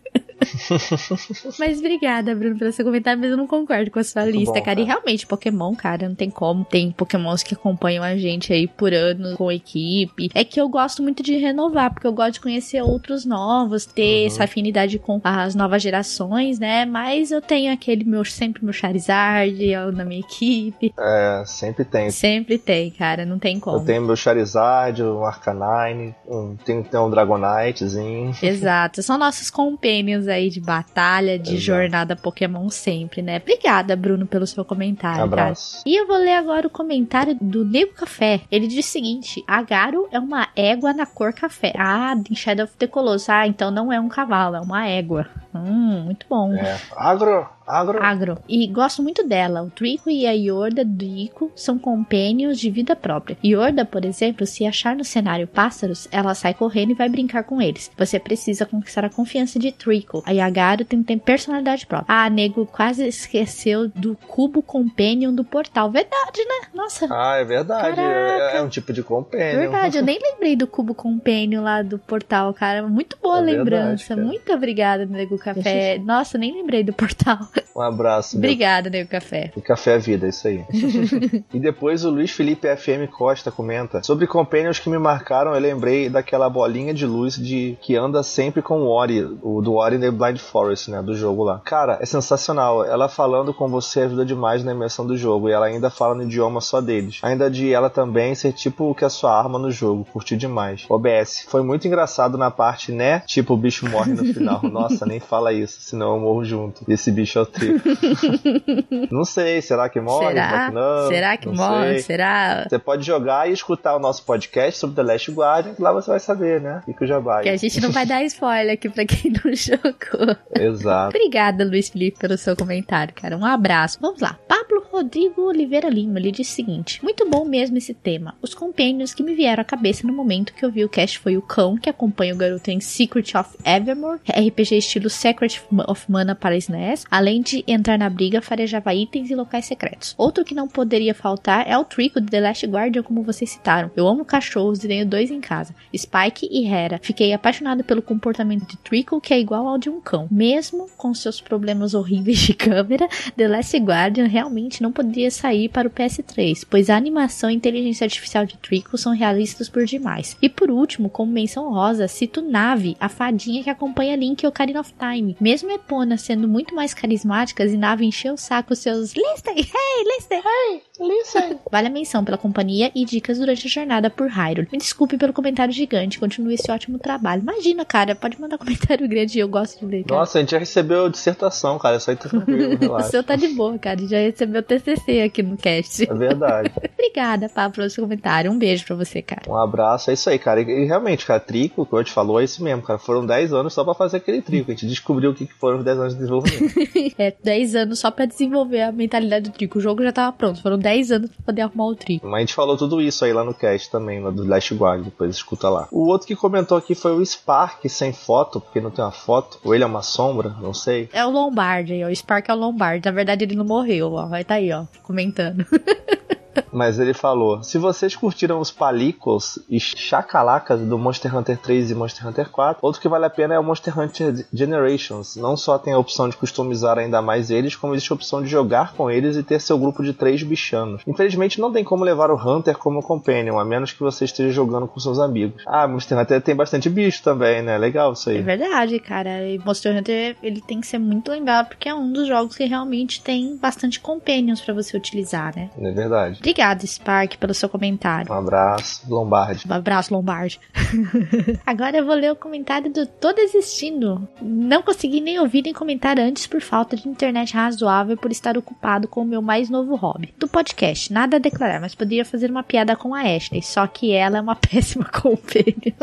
mas 1.59 1.79
obrigada, 1.79 2.35
Bruno, 2.35 2.59
pelo 2.59 2.73
seu 2.73 2.85
comentário, 2.85 3.21
mas 3.21 3.31
eu 3.31 3.37
não 3.37 3.47
concordo 3.47 3.91
com 3.91 3.99
a 3.99 4.05
sua 4.05 4.23
Muito 4.23 4.39
lista, 4.39 4.55
bom, 4.55 4.63
cara. 4.65 4.81
E 4.81 4.87
cara. 4.87 4.99
realmente, 4.99 5.27
Pokémon, 5.27 5.75
cara, 5.75 6.09
não 6.09 6.15
tem 6.15 6.31
como. 6.31 6.65
Tem 6.65 6.91
Pokémons 6.93 7.43
que 7.43 7.55
acompanham 7.55 8.03
a 8.05 8.17
gente 8.17 8.53
aí 8.53 8.67
por 8.67 8.93
anos 8.93 9.35
com 9.35 9.51
equipe. 9.51 10.31
É 10.35 10.45
que 10.45 10.61
eu 10.61 10.69
gosto 10.69 11.03
muito 11.03 11.23
de 11.23 11.37
renovar, 11.37 11.93
porque 11.93 12.07
eu 12.07 12.13
gosto 12.13 12.35
de 12.35 12.41
conhecer 12.41 12.83
outros 12.83 13.25
novos, 13.25 13.87
ter 13.87 14.05
Uhum. 14.23 14.27
essa 14.27 14.45
afinidade 14.45 14.99
com 14.99 15.21
as 15.25 15.55
novas 15.55 15.83
gerações, 15.83 16.59
né? 16.59 16.85
Mas 16.85 17.31
eu 17.31 17.41
tenho 17.41 17.73
aquele 17.73 18.05
meu, 18.05 18.25
sempre 18.25 18.65
meu 18.65 18.73
Charizard 18.73 19.63
eu 19.65 19.93
na 19.93 20.05
minha 20.05 20.21
equipe. 20.21 20.93
É, 20.99 21.43
sempre 21.47 21.85
tem. 21.85 22.11
Sempre 22.11 22.59
tem, 22.59 22.91
cara, 22.91 23.25
não 23.25 23.39
tem 23.39 23.59
como. 23.59 23.79
Eu 23.79 23.85
tenho 23.85 24.03
meu 24.03 24.17
Charizard, 24.17 25.03
um 25.03 25.25
Arcanine, 25.25 26.15
um, 26.27 26.57
que 26.57 26.83
ter 26.91 26.99
um 26.99 27.11
Dragonitezinho. 27.11 28.35
Exato, 28.43 29.03
são 29.03 29.17
nossos 29.19 29.51
companions 29.51 30.27
aí 30.29 30.34
de 30.51 30.61
batalha, 30.61 31.39
de 31.39 31.51
Exato. 31.51 31.61
jornada 31.61 32.17
Pokémon 32.17 32.69
sempre, 32.71 33.23
né? 33.23 33.39
Obrigada, 33.39 33.97
Bruno, 33.97 34.27
pelo 34.27 34.47
seu 34.47 34.65
comentário. 34.65 35.25
Abraço. 35.25 35.83
E 35.87 35.95
eu 35.99 36.07
vou 36.07 36.17
ler 36.17 36.35
agora 36.35 36.67
o 36.67 36.71
comentário 36.71 37.37
do 37.41 37.65
Nego 37.65 37.95
Café. 37.95 38.41
Ele 38.51 38.67
diz 38.67 38.87
o 38.87 38.89
seguinte: 38.89 39.43
Agaro 39.47 40.09
é 40.11 40.19
uma 40.19 40.49
égua 40.57 40.93
na 40.93 41.07
cor 41.07 41.33
café. 41.33 41.73
Ah, 41.77 42.15
em 42.31 42.35
Shadow 42.35 42.65
of 42.65 42.77
the 42.77 42.87
Colossus. 42.87 43.29
Ah, 43.29 43.47
então 43.47 43.71
não 43.71 43.93
é 43.93 43.99
um 44.01 44.09
cavalo, 44.09 44.57
é 44.57 44.61
uma 44.61 44.87
égua. 44.87 45.27
Hum, 45.55 46.03
muito 46.05 46.27
bom. 46.29 46.53
É. 46.55 46.79
Agro, 46.97 47.49
Agro. 47.67 48.03
Agro. 48.03 48.39
E 48.49 48.67
gosto 48.67 49.03
muito 49.03 49.27
dela. 49.27 49.63
O 49.63 49.71
Trico 49.71 50.11
e 50.11 50.27
a 50.27 50.33
Yorda 50.33 50.85
do 50.85 51.05
Ico 51.05 51.51
são 51.57 51.79
compênios 51.79 52.59
de 52.59 52.71
vida 52.71 52.95
própria. 52.95 53.37
Yorda, 53.45 53.85
por 53.85 54.05
exemplo, 54.05 54.47
se 54.47 54.67
achar 54.67 54.95
no 54.95 55.05
cenário 55.05 55.47
pássaros, 55.47 56.07
ela 56.13 56.35
sai 56.35 56.53
correndo 56.55 56.91
e 56.91 56.95
vai 56.95 57.09
brincar 57.09 57.45
com 57.45 57.61
eles. 57.63 57.91
Você 57.97 58.19
precisa 58.19 58.67
conquistar 58.67 59.05
a 59.05 59.11
confiança 59.11 59.59
de 59.59 59.73
Trico. 59.73 60.23
A 60.27 60.33
Yagaru 60.33 60.85
tem, 60.85 61.03
tem 61.03 61.19
personalidade 61.19 61.87
própria. 61.87 62.07
Ah, 62.15 62.29
nego 62.29 62.67
quase 62.67 63.07
esqueceu 63.07 63.89
do 63.89 64.15
cubo 64.27 64.63
companion 64.63 65.33
do 65.33 65.45
portal. 65.45 65.91
Verdade, 65.91 66.45
né? 66.45 66.69
Nossa. 66.75 67.07
Ah, 67.11 67.37
é 67.37 67.45
verdade. 67.45 67.99
É, 68.01 68.59
é 68.59 68.63
um 68.63 68.69
tipo 68.69 68.93
de 68.93 69.03
companion. 69.03 69.59
Verdade, 69.61 69.99
eu 69.99 70.05
nem 70.05 70.19
lembrei 70.21 70.55
do 70.55 70.67
cubo 70.67 70.95
companion 70.95 71.63
lá 71.63 71.83
do 71.83 71.99
portal, 71.99 72.53
cara. 72.53 72.83
Muito 72.87 73.17
boa 73.23 73.39
É 73.39 73.43
verdade, 73.43 73.59
lembrança. 73.59 74.09
cara. 74.15 74.21
Muito 74.27 74.53
obrigada, 74.53 75.07
Nego 75.07 75.39
Café. 75.39 75.99
Nossa, 75.99 76.37
nem 76.37 76.53
lembrei 76.53 76.85
do 76.85 76.93
portal. 76.93 77.39
Um 77.75 77.81
abraço. 77.81 78.39
meu. 78.39 78.45
Obrigada, 78.45 78.89
Nego 78.89 79.11
Café. 79.11 79.51
E 79.57 79.61
café 79.61 79.95
é 79.95 79.99
vida, 79.99 80.29
isso 80.29 80.47
aí. 80.47 80.65
e 81.53 81.59
depois 81.59 82.05
o 82.05 82.11
Luiz 82.11 82.31
Felipe 82.31 82.69
FM 82.75 83.11
Costa 83.11 83.51
comenta: 83.51 84.03
Sobre 84.03 84.27
companions 84.27 84.79
que 84.79 84.89
me 84.89 84.99
marcaram, 84.99 85.55
eu 85.55 85.61
lembrei 85.61 86.09
daquela 86.09 86.49
bolinha 86.49 86.95
de 86.95 87.07
luz 87.07 87.35
de 87.35 87.77
que 87.81 87.97
anda 87.97 88.23
sempre 88.23 88.63
com 88.63 88.83
o 88.83 88.89
Ori, 88.89 89.23
o 89.43 89.61
do 89.61 89.75
Ori 89.75 89.99
The 89.99 90.11
Blind 90.11 90.39
Forest, 90.39 90.91
né? 90.91 91.03
Do 91.03 91.15
jogo 91.15 91.43
lá. 91.43 91.61
Cara, 91.65 91.99
é 92.01 92.07
sensacional. 92.07 92.85
Ela 92.85 93.09
falando 93.09 93.53
com 93.53 93.69
você 93.69 94.03
ajuda 94.03 94.25
demais 94.25 94.63
na 94.63 94.73
imersão 94.73 95.07
do 95.07 95.17
jogo. 95.17 95.49
E 95.49 95.53
ela 95.53 95.67
ainda 95.67 95.91
fala 95.91 96.15
no 96.15 96.23
idioma 96.23 96.61
só 96.61 96.81
deles. 96.81 97.19
Ainda 97.23 97.51
de 97.51 97.73
ela 97.73 97.91
também 97.91 98.35
ser 98.35 98.53
tipo 98.53 98.91
o 98.91 98.95
que 98.95 99.05
a 99.05 99.11
sua 99.11 99.37
arma 99.37 99.59
no 99.59 99.71
jogo. 99.71 100.07
Curti 100.13 100.37
demais. 100.37 100.85
OBS, 100.89 101.45
foi 101.49 101.63
muito 101.63 101.87
engraçado 101.87 102.39
na 102.39 102.51
parte, 102.51 102.93
né? 102.93 103.21
Tipo, 103.27 103.55
o 103.55 103.57
bicho 103.57 103.89
morre 103.89 104.13
no 104.13 104.25
final. 104.33 104.63
Nossa, 104.71 105.05
nem 105.07 105.19
fala 105.19 105.53
isso, 105.53 105.81
senão 105.81 106.15
eu 106.15 106.21
morro 106.21 106.45
junto. 106.45 106.85
Esse 106.89 107.11
bicho 107.11 107.39
é 107.39 107.44
o 107.45 109.09
não 109.15 109.25
sei, 109.25 109.61
será 109.63 109.89
que 109.89 110.01
morre? 110.01 110.29
Será? 110.29 110.71
Não, 110.71 111.09
Será 111.09 111.37
que 111.37 111.49
morre? 111.49 111.91
sei. 111.95 111.99
Será? 112.01 112.67
Você 112.69 112.79
pode 112.79 113.05
jogar 113.05 113.49
e 113.49 113.53
escutar 113.53 113.97
o 113.97 113.99
nosso 113.99 114.25
podcast 114.25 114.79
sobre 114.79 114.97
The 114.97 115.03
Last 115.03 115.31
Guardian, 115.31 115.75
que 115.75 115.83
lá 115.83 115.93
você 115.93 116.11
vai 116.11 116.21
saber, 116.21 116.61
né? 116.61 116.83
Fica 116.85 117.05
o 117.05 117.07
jabá. 117.09 117.39
aí. 117.39 117.43
Que 117.45 117.49
a 117.51 117.57
gente 117.57 117.81
não 117.81 117.91
vai 117.91 118.07
dar 118.07 118.23
spoiler 118.25 118.75
aqui 118.75 118.89
pra 118.89 119.05
quem 119.05 119.33
não 119.33 119.55
jogou. 119.55 120.37
Exato. 120.59 121.17
Obrigada, 121.17 121.65
Luiz 121.65 121.89
Felipe, 121.89 122.19
pelo 122.19 122.37
seu 122.37 122.57
comentário, 122.57 123.15
cara. 123.15 123.37
Um 123.37 123.45
abraço. 123.45 123.99
Vamos 124.01 124.21
lá. 124.21 124.39
Pablo 124.49 124.85
Rodrigo 124.91 125.43
Oliveira 125.43 125.89
Lima, 125.89 126.19
ele 126.19 126.31
diz 126.31 126.49
o 126.49 126.53
seguinte: 126.53 127.03
Muito 127.03 127.29
bom 127.29 127.45
mesmo 127.45 127.77
esse 127.77 127.95
tema. 127.95 128.35
Os 128.41 128.55
companions 128.55 129.13
que 129.15 129.23
me 129.23 129.35
vieram 129.35 129.61
à 129.63 129.65
cabeça 129.65 130.07
no 130.07 130.13
momento 130.13 130.55
que 130.55 130.65
eu 130.65 130.71
vi 130.71 130.85
o 130.85 130.89
cast 130.89 131.19
foi 131.19 131.37
o 131.37 131.43
cão, 131.43 131.77
que 131.77 131.89
acompanha 131.91 132.35
o 132.35 132.37
garoto 132.37 132.71
em 132.71 132.81
Secret 132.81 133.37
of 133.37 133.51
Evermore, 133.65 134.21
RPG 134.29 134.77
estilo 134.79 135.11
Secret 135.11 135.61
of 135.89 136.11
Mana 136.11 136.35
para 136.35 136.57
SNES, 136.57 137.05
além 137.11 137.34
de 137.41 137.65
entrar 137.67 137.99
na 137.99 138.09
briga, 138.11 138.43
farejava 138.43 138.95
itens 138.95 139.31
e 139.31 139.35
locais 139.35 139.65
secretos. 139.67 140.15
Outro 140.17 140.45
que 140.45 140.55
não 140.55 140.69
poderia 140.69 141.15
faltar 141.15 141.69
é 141.69 141.77
o 141.77 141.85
Trico 141.85 142.21
de 142.21 142.29
The 142.29 142.41
Last 142.41 142.67
Guardian, 142.67 143.03
como 143.03 143.23
vocês 143.23 143.51
citaram. 143.51 143.91
Eu 143.97 144.07
amo 144.07 144.25
cachorros 144.25 144.83
e 144.85 144.89
tenho 144.89 145.07
dois 145.07 145.31
em 145.31 145.41
casa, 145.41 145.75
Spike 145.97 146.49
e 146.51 146.67
Hera. 146.67 147.01
Fiquei 147.03 147.33
apaixonado 147.33 147.85
pelo 147.85 148.03
comportamento 148.03 148.67
de 148.67 148.77
Trickle, 148.79 149.21
que 149.21 149.35
é 149.35 149.39
igual 149.39 149.69
ao 149.69 149.79
de 149.79 149.89
um 149.89 150.01
cão. 150.01 150.29
Mesmo 150.31 150.89
com 150.97 151.15
seus 151.15 151.41
problemas 151.41 151.95
horríveis 151.95 152.39
de 152.39 152.55
câmera, 152.55 153.09
The 153.37 153.49
Last 153.49 153.77
Guardian 153.77 154.27
realmente 154.27 154.83
não 154.83 154.93
poderia 154.93 155.31
sair 155.31 155.69
para 155.69 155.89
o 155.89 155.91
PS3, 155.91 156.67
pois 156.69 156.91
a 156.91 156.97
animação 156.97 157.51
e 157.51 157.55
inteligência 157.55 158.05
artificial 158.05 158.45
de 158.47 158.57
Trickle 158.59 158.99
são 158.99 159.15
realistas 159.15 159.69
por 159.69 159.85
demais. 159.85 160.37
E 160.41 160.49
por 160.49 160.71
último, 160.71 161.09
como 161.09 161.33
menção 161.33 161.73
rosa, 161.73 162.09
cito 162.09 162.43
Nave, 162.43 162.97
a 163.01 163.09
fadinha 163.09 163.63
que 163.63 163.71
acompanha 163.71 164.17
Link 164.17 164.43
e 164.43 164.47
Ocarina 164.47 164.81
of 164.81 164.93
Time. 164.99 165.37
Mesmo 165.41 165.71
Epona 165.71 166.17
sendo 166.17 166.49
muito 166.49 166.75
mais 166.75 166.95
carismáticas 167.25 167.73
e 167.73 167.77
Nave 167.77 168.05
encheu 168.05 168.35
o 168.35 168.39
saco 168.39 168.77
seus 168.77 169.15
Listen, 169.15 169.55
hey, 169.57 170.05
listen, 170.17 170.39
hey, 170.39 170.83
listen. 171.01 171.59
Vale 171.71 171.89
a 171.89 171.91
menção 171.91 172.25
pela 172.25 172.37
companhia 172.37 172.93
e 172.95 173.05
dicas 173.05 173.39
durante 173.39 173.67
a 173.67 173.71
jornada 173.71 174.11
por 174.11 174.29
Hyrule. 174.29 174.69
Me 174.71 174.79
desculpe 174.79 175.17
pelo 175.17 175.33
comentário 175.33 175.73
gigante, 175.73 176.19
continue 176.19 176.55
esse 176.55 176.71
ótimo 176.71 176.99
trabalho. 176.99 177.43
Imagina, 177.43 177.85
cara, 177.85 178.15
pode 178.15 178.41
mandar 178.41 178.59
comentário 178.59 179.09
grande, 179.09 179.39
eu 179.39 179.49
gosto 179.49 179.81
de 179.81 179.87
ler. 179.87 180.05
cara. 180.05 180.21
Nossa, 180.21 180.39
a 180.39 180.41
gente 180.41 180.51
já 180.51 180.59
recebeu 180.59 181.09
dissertação, 181.09 181.79
cara. 181.79 181.97
Isso 181.97 182.11
aí 182.11 182.17
tá 182.17 182.29
tranquilo, 182.29 182.95
O 182.95 183.03
seu 183.03 183.23
tá 183.25 183.37
de 183.37 183.49
boa, 183.49 183.79
cara. 183.79 184.07
Já 184.07 184.19
recebeu 184.19 184.63
TCC 184.63 185.23
aqui 185.23 185.43
no 185.43 185.57
cast. 185.57 186.09
É 186.09 186.15
verdade. 186.15 186.71
Obrigada, 186.95 187.49
Pablo, 187.49 187.77
pelo 187.77 187.91
seu 187.91 188.05
comentário. 188.05 188.51
Um 188.51 188.59
beijo 188.59 188.85
pra 188.85 188.97
você, 188.97 189.23
cara. 189.23 189.43
Um 189.49 189.57
abraço, 189.57 190.11
é 190.11 190.15
isso 190.15 190.29
aí, 190.29 190.39
cara. 190.39 190.61
E, 190.61 190.85
realmente, 190.85 191.25
cara, 191.25 191.41
trico, 191.41 191.87
que 191.87 191.93
eu 191.93 192.05
te 192.05 192.13
falou, 192.13 192.41
é 192.41 192.45
isso 192.45 192.63
mesmo, 192.63 192.83
cara. 192.83 192.99
Foram 192.99 193.25
10 193.25 193.53
anos 193.53 193.73
só 193.73 193.85
pra 193.85 193.95
fazer 193.95 194.19
aquele 194.19 194.43
trico. 194.43 194.71
A 194.71 194.75
gente 194.75 194.87
descobriu 194.87 195.31
o 195.31 195.35
que 195.35 195.47
que 195.47 195.55
foram 195.55 195.79
os 195.79 195.85
10 195.85 195.99
anos 195.99 196.13
de 196.15 196.19
desenvolvimento. 196.21 196.75
É 197.19 197.33
10 197.43 197.75
anos 197.77 197.99
só 198.01 198.11
pra 198.11 198.27
desenvolver 198.27 198.83
a 198.83 198.93
mentalidade 198.93 199.49
do 199.49 199.53
trico. 199.55 199.79
O 199.79 199.81
jogo 199.81 200.03
já 200.03 200.13
tava 200.13 200.33
pronto. 200.33 200.61
Foram 200.61 200.79
10 200.79 201.13
anos 201.13 201.31
pra 201.31 201.47
poder 201.47 201.63
arrumar 201.63 201.87
o 201.87 201.95
trico. 201.95 202.27
Mas 202.27 202.37
a 202.37 202.41
gente 202.41 202.55
falou 202.55 202.77
tudo 202.77 203.01
isso 203.01 203.25
aí 203.25 203.33
lá 203.33 203.45
no 203.45 203.55
cast 203.55 203.91
também, 203.91 204.21
lá 204.21 204.31
do 204.31 204.47
Last 204.47 204.75
Guard, 204.75 205.05
depois 205.05 205.35
escuta 205.35 205.69
lá. 205.69 205.89
O 205.91 206.09
outro 206.09 206.27
que 206.27 206.35
comentou 206.35 206.77
aqui 206.77 206.95
foi 206.95 207.13
o 207.13 207.25
Spark 207.25 207.89
sem 207.89 208.13
foto, 208.13 208.61
porque 208.61 208.81
não 208.81 208.91
tem 208.91 209.05
uma 209.05 209.13
foto. 209.13 209.59
Ou 209.65 209.75
ele 209.75 209.85
é 209.85 209.87
uma 209.87 210.03
sombra, 210.03 210.51
não 210.61 210.75
sei. 210.75 211.09
É 211.13 211.25
o 211.25 211.31
Lombard 211.31 211.93
aí, 211.93 212.05
ó. 212.05 212.09
O 212.09 212.15
Spark 212.15 212.49
é 212.49 212.55
o 212.55 212.59
Lombard. 212.59 213.05
Na 213.05 213.13
verdade, 213.13 213.45
ele 213.45 213.55
não 213.55 213.65
morreu, 213.65 214.13
ó. 214.13 214.27
Vai 214.27 214.45
tá 214.45 214.55
aí, 214.55 214.73
ó, 214.73 214.85
comentando. 215.03 215.65
Mas 216.73 216.99
ele 216.99 217.15
falou: 217.15 217.63
se 217.63 217.79
vocês 217.79 218.15
curtiram 218.17 218.59
os 218.61 218.71
palicos 218.71 219.59
e 219.69 219.79
chacalacas 219.81 220.81
do 220.81 220.99
Monster 220.99 221.37
Hunter 221.37 221.59
3 221.59 221.91
e 221.91 221.95
Monster 221.95 222.27
Hunter 222.27 222.51
4, 222.51 222.79
outro 222.83 223.01
que 223.01 223.09
vale 223.09 223.25
a 223.25 223.31
pena 223.31 223.55
é 223.55 223.59
o 223.59 223.65
Monster 223.65 223.99
Hunter 223.99 224.47
Generations. 224.53 225.37
Não 225.37 225.57
só 225.57 225.79
tem 225.79 225.93
a 225.93 225.99
opção 225.99 226.29
de 226.29 226.37
customizar 226.37 226.99
ainda 226.99 227.21
mais 227.23 227.51
eles, 227.51 227.77
como 227.77 227.95
existe 227.95 228.13
a 228.13 228.17
opção 228.17 228.43
de 228.43 228.49
jogar 228.49 228.93
com 228.95 229.11
eles 229.11 229.37
e 229.37 229.43
ter 229.43 229.61
seu 229.61 229.79
grupo 229.79 230.03
de 230.03 230.13
três 230.13 230.43
bichanos. 230.43 231.03
Infelizmente, 231.07 231.61
não 231.61 231.73
tem 231.73 231.85
como 231.85 232.05
levar 232.05 232.31
o 232.31 232.37
Hunter 232.37 232.77
como 232.79 233.03
companion, 233.03 233.59
a 233.59 233.65
menos 233.65 233.93
que 233.93 234.01
você 234.01 234.25
esteja 234.25 234.51
jogando 234.53 234.87
com 234.87 235.01
seus 235.01 235.19
amigos. 235.19 235.63
Ah, 235.67 235.87
Monster 235.89 236.19
Hunter 236.19 236.41
tem 236.43 236.55
bastante 236.55 236.89
bicho 236.89 237.23
também, 237.23 237.63
né? 237.63 237.77
Legal 237.79 238.13
isso 238.13 238.31
É 238.31 238.35
aí. 238.35 238.43
verdade, 238.43 238.99
cara. 238.99 239.47
E 239.49 239.59
Monster 239.59 239.97
Hunter, 239.97 240.37
ele 240.43 240.61
tem 240.61 240.81
que 240.81 240.87
ser 240.87 240.99
muito 240.99 241.31
lembrado 241.31 241.69
porque 241.69 241.89
é 241.89 241.95
um 241.95 242.13
dos 242.13 242.27
jogos 242.29 242.57
que 242.57 242.65
realmente 242.65 243.23
tem 243.23 243.57
bastante 243.57 244.01
companions 244.01 244.61
pra 244.61 244.75
você 244.75 244.97
utilizar, 244.97 245.55
né? 245.55 245.71
É 245.79 245.91
verdade. 245.93 246.41
Obrigada, 246.45 246.87
Spark, 246.87 247.39
pelo 247.39 247.55
seu 247.55 247.71
comentário. 247.71 248.31
Um 248.31 248.37
abraço, 248.37 249.03
Lombardi. 249.09 249.67
Um 249.67 249.73
abraço, 249.73 250.13
Lombardi. 250.13 250.61
Agora 251.65 251.97
eu 251.97 252.05
vou 252.05 252.15
ler 252.15 252.33
o 252.33 252.37
comentário 252.37 252.93
do 252.93 253.07
Tô 253.07 253.33
Desistindo. 253.33 254.29
Não 254.43 254.83
consegui 254.83 255.23
nem 255.23 255.39
ouvir 255.41 255.63
nem 255.63 255.73
comentar 255.73 256.19
antes 256.19 256.47
por 256.47 256.61
falta 256.61 256.97
de 256.97 257.09
internet 257.09 257.55
razoável 257.55 258.15
por 258.19 258.31
estar 258.31 258.59
ocupado 258.59 259.09
com 259.09 259.23
o 259.23 259.25
meu 259.25 259.41
mais 259.41 259.71
novo 259.71 259.95
hobby. 259.95 260.35
Do 260.39 260.47
podcast, 260.47 261.11
nada 261.11 261.39
a 261.39 261.41
declarar, 261.41 261.81
mas 261.81 261.95
poderia 261.95 262.27
fazer 262.27 262.51
uma 262.51 262.63
piada 262.63 262.95
com 262.95 263.15
a 263.15 263.23
Ashley, 263.23 263.63
só 263.63 263.87
que 263.87 264.13
ela 264.13 264.37
é 264.37 264.41
uma 264.43 264.55
péssima 264.71 265.07
companhia. 265.07 265.95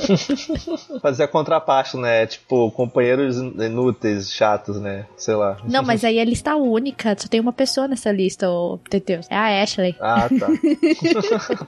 Fazer 1.04 1.22
a 1.22 1.28
contraparte, 1.28 1.98
né? 1.98 2.26
Tipo, 2.26 2.72
companheiros 2.72 3.38
inúteis, 3.38 4.34
chatos, 4.34 4.82
né? 4.82 5.06
Sei 5.16 5.36
lá. 5.36 5.58
Não, 5.66 5.84
mas 5.84 6.04
aí 6.04 6.18
é 6.18 6.26
lista 6.26 6.56
única, 6.56 7.16
só 7.16 7.28
tem 7.28 7.40
uma 7.40 7.54
pessoa 7.54 7.88
nessa 7.88 8.12
lista, 8.12 8.50
ô 8.50 8.80
Teteus. 8.90 9.28
É 9.30 9.36
a 9.36 9.62
Ashley. 9.62 9.96
Ah, 10.02 10.31
tá. 10.40 10.48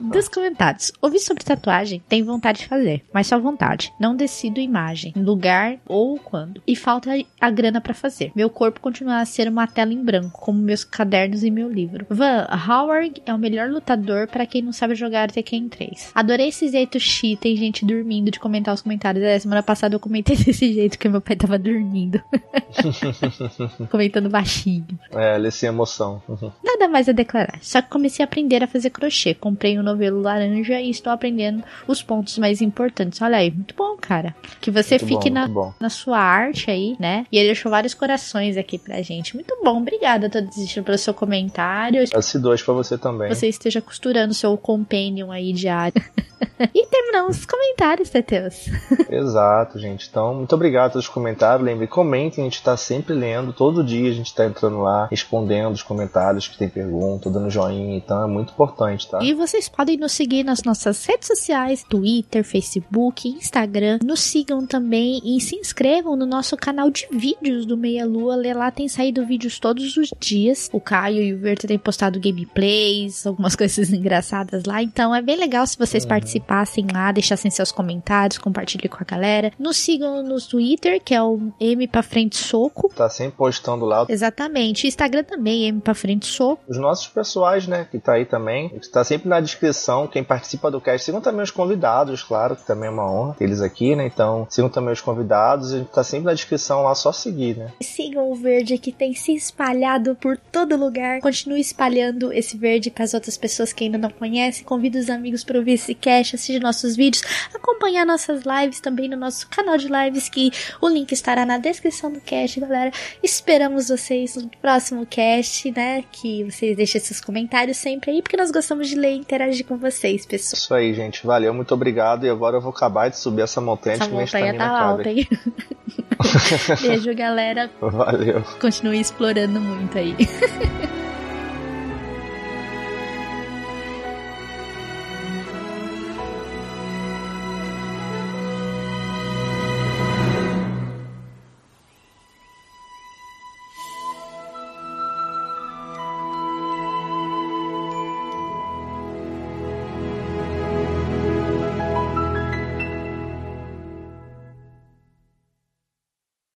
Dos 0.00 0.28
comentários. 0.28 0.92
Ouvi 1.00 1.18
sobre 1.18 1.44
tatuagem, 1.44 2.02
tenho 2.08 2.24
vontade 2.24 2.60
de 2.60 2.68
fazer, 2.68 3.04
mas 3.12 3.26
só 3.26 3.38
vontade. 3.38 3.92
Não 3.98 4.16
decido 4.16 4.60
imagem, 4.60 5.12
lugar 5.16 5.78
ou 5.86 6.18
quando. 6.18 6.62
E 6.66 6.76
falta 6.76 7.10
a 7.40 7.50
grana 7.50 7.80
pra 7.80 7.94
fazer. 7.94 8.32
Meu 8.34 8.50
corpo 8.50 8.80
continua 8.80 9.20
a 9.20 9.24
ser 9.24 9.48
uma 9.48 9.66
tela 9.66 9.92
em 9.92 10.02
branco, 10.02 10.40
como 10.40 10.58
meus 10.58 10.84
cadernos 10.84 11.42
e 11.42 11.50
meu 11.50 11.70
livro. 11.70 12.06
Van 12.08 12.46
Howard 12.68 13.22
é 13.26 13.34
o 13.34 13.38
melhor 13.38 13.70
lutador 13.70 14.26
para 14.28 14.46
quem 14.46 14.62
não 14.62 14.72
sabe 14.72 14.94
jogar 14.94 15.30
Tekken 15.30 15.68
3. 15.68 16.12
Adorei 16.14 16.48
esse 16.48 16.68
jeito 16.68 16.98
chi, 17.00 17.36
tem 17.36 17.56
gente 17.56 17.84
dormindo 17.84 18.30
de 18.30 18.38
comentar 18.38 18.74
os 18.74 18.82
comentários. 18.82 19.24
É, 19.24 19.38
semana 19.38 19.62
passada 19.62 19.94
eu 19.94 20.00
comentei 20.00 20.36
desse 20.44 20.72
jeito 20.72 20.98
que 20.98 21.08
meu 21.08 21.20
pai 21.20 21.36
tava 21.36 21.58
dormindo. 21.58 22.22
Comentando 23.90 24.28
baixinho. 24.28 24.86
É, 25.12 25.36
lê 25.38 25.50
sem 25.50 25.68
emoção. 25.68 26.22
Nada 26.62 26.88
mais 26.88 27.08
a 27.08 27.12
declarar. 27.12 27.58
Só 27.60 27.80
que 27.80 27.88
comecei 27.88 28.24
a 28.24 28.26
aprender 28.26 28.53
a 28.62 28.66
fazer 28.66 28.90
crochê. 28.90 29.34
Comprei 29.34 29.78
um 29.78 29.82
novelo 29.82 30.20
laranja 30.20 30.80
e 30.80 30.90
estou 30.90 31.12
aprendendo 31.12 31.64
os 31.86 32.02
pontos 32.02 32.38
mais 32.38 32.60
importantes. 32.60 33.20
Olha 33.22 33.38
aí, 33.38 33.50
muito 33.50 33.74
bom, 33.74 33.96
cara. 33.96 34.34
Que 34.60 34.70
você 34.70 34.96
Muito 34.96 35.06
fique 35.06 35.30
bom, 35.30 35.34
na, 35.34 35.48
bom. 35.48 35.74
na 35.80 35.88
sua 35.88 36.18
arte 36.18 36.70
aí, 36.70 36.96
né? 36.98 37.26
E 37.32 37.38
ele 37.38 37.48
deixou 37.48 37.70
vários 37.70 37.94
corações 37.94 38.56
aqui 38.56 38.78
pra 38.78 39.02
gente. 39.02 39.34
Muito 39.34 39.56
bom, 39.64 39.78
obrigada, 39.78 40.30
tô 40.30 40.40
desistindo 40.40 40.84
pelo 40.84 40.98
seu 40.98 41.14
comentário. 41.14 42.02
Espero 42.02 42.22
S2 42.22 42.64
pra 42.64 42.74
você 42.74 42.98
também. 42.98 43.28
você 43.28 43.48
esteja 43.48 43.80
costurando 43.80 44.34
seu 44.34 44.56
companion 44.56 45.30
aí 45.30 45.52
diário. 45.52 46.02
e 46.74 46.86
terminamos 46.86 47.38
os 47.38 47.46
comentários, 47.46 48.10
Teteus. 48.10 48.66
Exato, 49.08 49.78
gente. 49.78 50.08
Então, 50.08 50.34
muito 50.34 50.54
obrigado 50.54 50.92
pelos 50.92 51.08
comentários. 51.08 51.64
Lembre, 51.64 51.86
comentem, 51.86 52.42
a 52.42 52.44
gente 52.44 52.62
tá 52.62 52.76
sempre 52.76 53.14
lendo. 53.14 53.52
Todo 53.52 53.84
dia 53.84 54.10
a 54.10 54.14
gente 54.14 54.34
tá 54.34 54.44
entrando 54.44 54.80
lá, 54.80 55.06
respondendo 55.10 55.72
os 55.72 55.82
comentários 55.82 56.46
que 56.46 56.58
tem 56.58 56.68
pergunta, 56.68 57.30
dando 57.30 57.50
joinha. 57.50 57.96
Então 57.96 58.22
é 58.22 58.26
muito 58.26 58.43
muito 58.44 58.52
importante, 58.52 59.08
tá? 59.08 59.22
E 59.22 59.32
vocês 59.32 59.68
podem 59.68 59.96
nos 59.96 60.12
seguir 60.12 60.44
nas 60.44 60.62
nossas 60.62 61.04
redes 61.04 61.28
sociais, 61.28 61.82
Twitter, 61.82 62.44
Facebook, 62.44 63.28
Instagram. 63.28 63.98
Nos 64.04 64.20
sigam 64.20 64.66
também 64.66 65.20
e 65.24 65.40
se 65.40 65.56
inscrevam 65.56 66.14
no 66.14 66.26
nosso 66.26 66.56
canal 66.56 66.90
de 66.90 67.06
vídeos 67.10 67.64
do 67.64 67.76
Meia 67.76 68.06
Lua. 68.06 68.34
Lá 68.54 68.70
tem 68.70 68.88
saído 68.88 69.24
vídeos 69.24 69.58
todos 69.58 69.96
os 69.96 70.10
dias. 70.18 70.68
O 70.72 70.80
Caio 70.80 71.22
e 71.22 71.32
o 71.32 71.38
Verto 71.38 71.66
têm 71.66 71.78
postado 71.78 72.20
gameplays, 72.20 73.26
algumas 73.26 73.56
coisas 73.56 73.90
engraçadas 73.90 74.64
lá. 74.64 74.82
Então 74.82 75.14
é 75.14 75.22
bem 75.22 75.36
legal 75.36 75.66
se 75.66 75.78
vocês 75.78 76.04
uhum. 76.04 76.10
participassem 76.10 76.86
lá, 76.92 77.10
deixassem 77.10 77.50
seus 77.50 77.72
comentários, 77.72 78.38
compartilhem 78.38 78.88
com 78.88 78.98
a 79.00 79.06
galera. 79.06 79.52
Nos 79.58 79.76
sigam 79.78 80.22
no 80.22 80.40
Twitter, 80.40 81.00
que 81.02 81.14
é 81.14 81.22
o 81.22 81.52
M 81.58 81.88
pra 81.88 82.02
frente 82.02 82.36
soco. 82.36 82.92
Tá 82.94 83.08
sempre 83.08 83.36
postando 83.36 83.84
lá. 83.84 84.04
Exatamente. 84.08 84.86
Instagram 84.86 85.24
também, 85.24 85.64
M 85.64 85.80
pra 85.80 85.94
frente 85.94 86.26
soco. 86.26 86.62
Os 86.68 86.76
nossos 86.76 87.06
pessoais, 87.08 87.66
né, 87.66 87.86
que 87.90 87.98
tá 87.98 88.14
aí 88.14 88.23
também. 88.24 88.70
Está 88.80 89.04
sempre 89.04 89.28
na 89.28 89.40
descrição. 89.40 90.06
Quem 90.06 90.24
participa 90.24 90.70
do 90.70 90.80
cast, 90.80 91.04
sigam 91.04 91.20
também 91.20 91.42
os 91.42 91.50
convidados, 91.50 92.22
claro, 92.22 92.56
que 92.56 92.66
também 92.66 92.88
é 92.88 92.92
uma 92.92 93.10
honra 93.10 93.34
ter 93.34 93.44
eles 93.44 93.60
aqui, 93.60 93.94
né? 93.94 94.06
Então, 94.06 94.46
sigam 94.50 94.68
também 94.68 94.92
os 94.92 95.00
convidados. 95.00 95.72
A 95.72 95.78
gente 95.78 95.90
tá 95.90 96.04
sempre 96.04 96.26
na 96.26 96.34
descrição 96.34 96.82
lá, 96.82 96.94
só 96.94 97.12
seguir, 97.12 97.56
né? 97.56 97.72
Sigam 97.82 98.30
o 98.30 98.34
verde 98.34 98.78
que 98.78 98.92
tem 98.92 99.14
se 99.14 99.34
espalhado 99.34 100.14
por 100.14 100.36
todo 100.36 100.76
lugar. 100.76 101.20
Continue 101.20 101.60
espalhando 101.60 102.32
esse 102.32 102.56
verde 102.56 102.90
para 102.90 103.04
as 103.04 103.14
outras 103.14 103.36
pessoas 103.36 103.72
que 103.72 103.84
ainda 103.84 103.98
não 103.98 104.10
conhecem. 104.10 104.64
Convido 104.64 104.98
os 104.98 105.10
amigos 105.10 105.44
para 105.44 105.58
ouvir 105.58 105.72
esse 105.72 105.94
cast, 105.94 106.36
assistir 106.36 106.60
nossos 106.60 106.96
vídeos, 106.96 107.22
acompanhar 107.54 108.06
nossas 108.06 108.42
lives 108.44 108.80
também 108.80 109.08
no 109.08 109.16
nosso 109.16 109.48
canal 109.48 109.76
de 109.76 109.88
lives, 109.88 110.28
que 110.28 110.50
o 110.80 110.88
link 110.88 111.12
estará 111.12 111.44
na 111.44 111.58
descrição 111.58 112.12
do 112.12 112.20
cast, 112.20 112.60
galera. 112.60 112.90
Esperamos 113.22 113.88
vocês 113.88 114.36
no 114.36 114.48
próximo 114.60 115.06
cast, 115.06 115.70
né? 115.70 116.04
Que 116.10 116.44
vocês 116.44 116.76
deixem 116.76 117.00
seus 117.00 117.20
comentários 117.20 117.76
sempre 117.76 118.10
aí, 118.14 118.22
porque 118.22 118.36
nós 118.36 118.50
gostamos 118.50 118.88
de 118.88 118.96
ler 118.96 119.12
e 119.12 119.18
interagir 119.18 119.66
com 119.66 119.76
vocês, 119.76 120.24
pessoal. 120.24 120.58
Isso 120.58 120.74
aí, 120.74 120.94
gente. 120.94 121.26
Valeu, 121.26 121.52
muito 121.52 121.74
obrigado. 121.74 122.24
E 122.24 122.30
agora 122.30 122.56
eu 122.56 122.60
vou 122.60 122.70
acabar 122.70 123.08
de 123.08 123.18
subir 123.18 123.42
essa 123.42 123.60
montanha. 123.60 123.96
Essa 123.96 124.08
montanha 124.08 124.56
tá 124.56 124.68
alta, 124.68 125.10
hein? 125.10 125.28
Beijo, 126.80 127.14
galera. 127.14 127.70
Valeu. 127.80 128.42
Continue 128.60 129.00
explorando 129.00 129.60
muito 129.60 129.98
aí. 129.98 130.16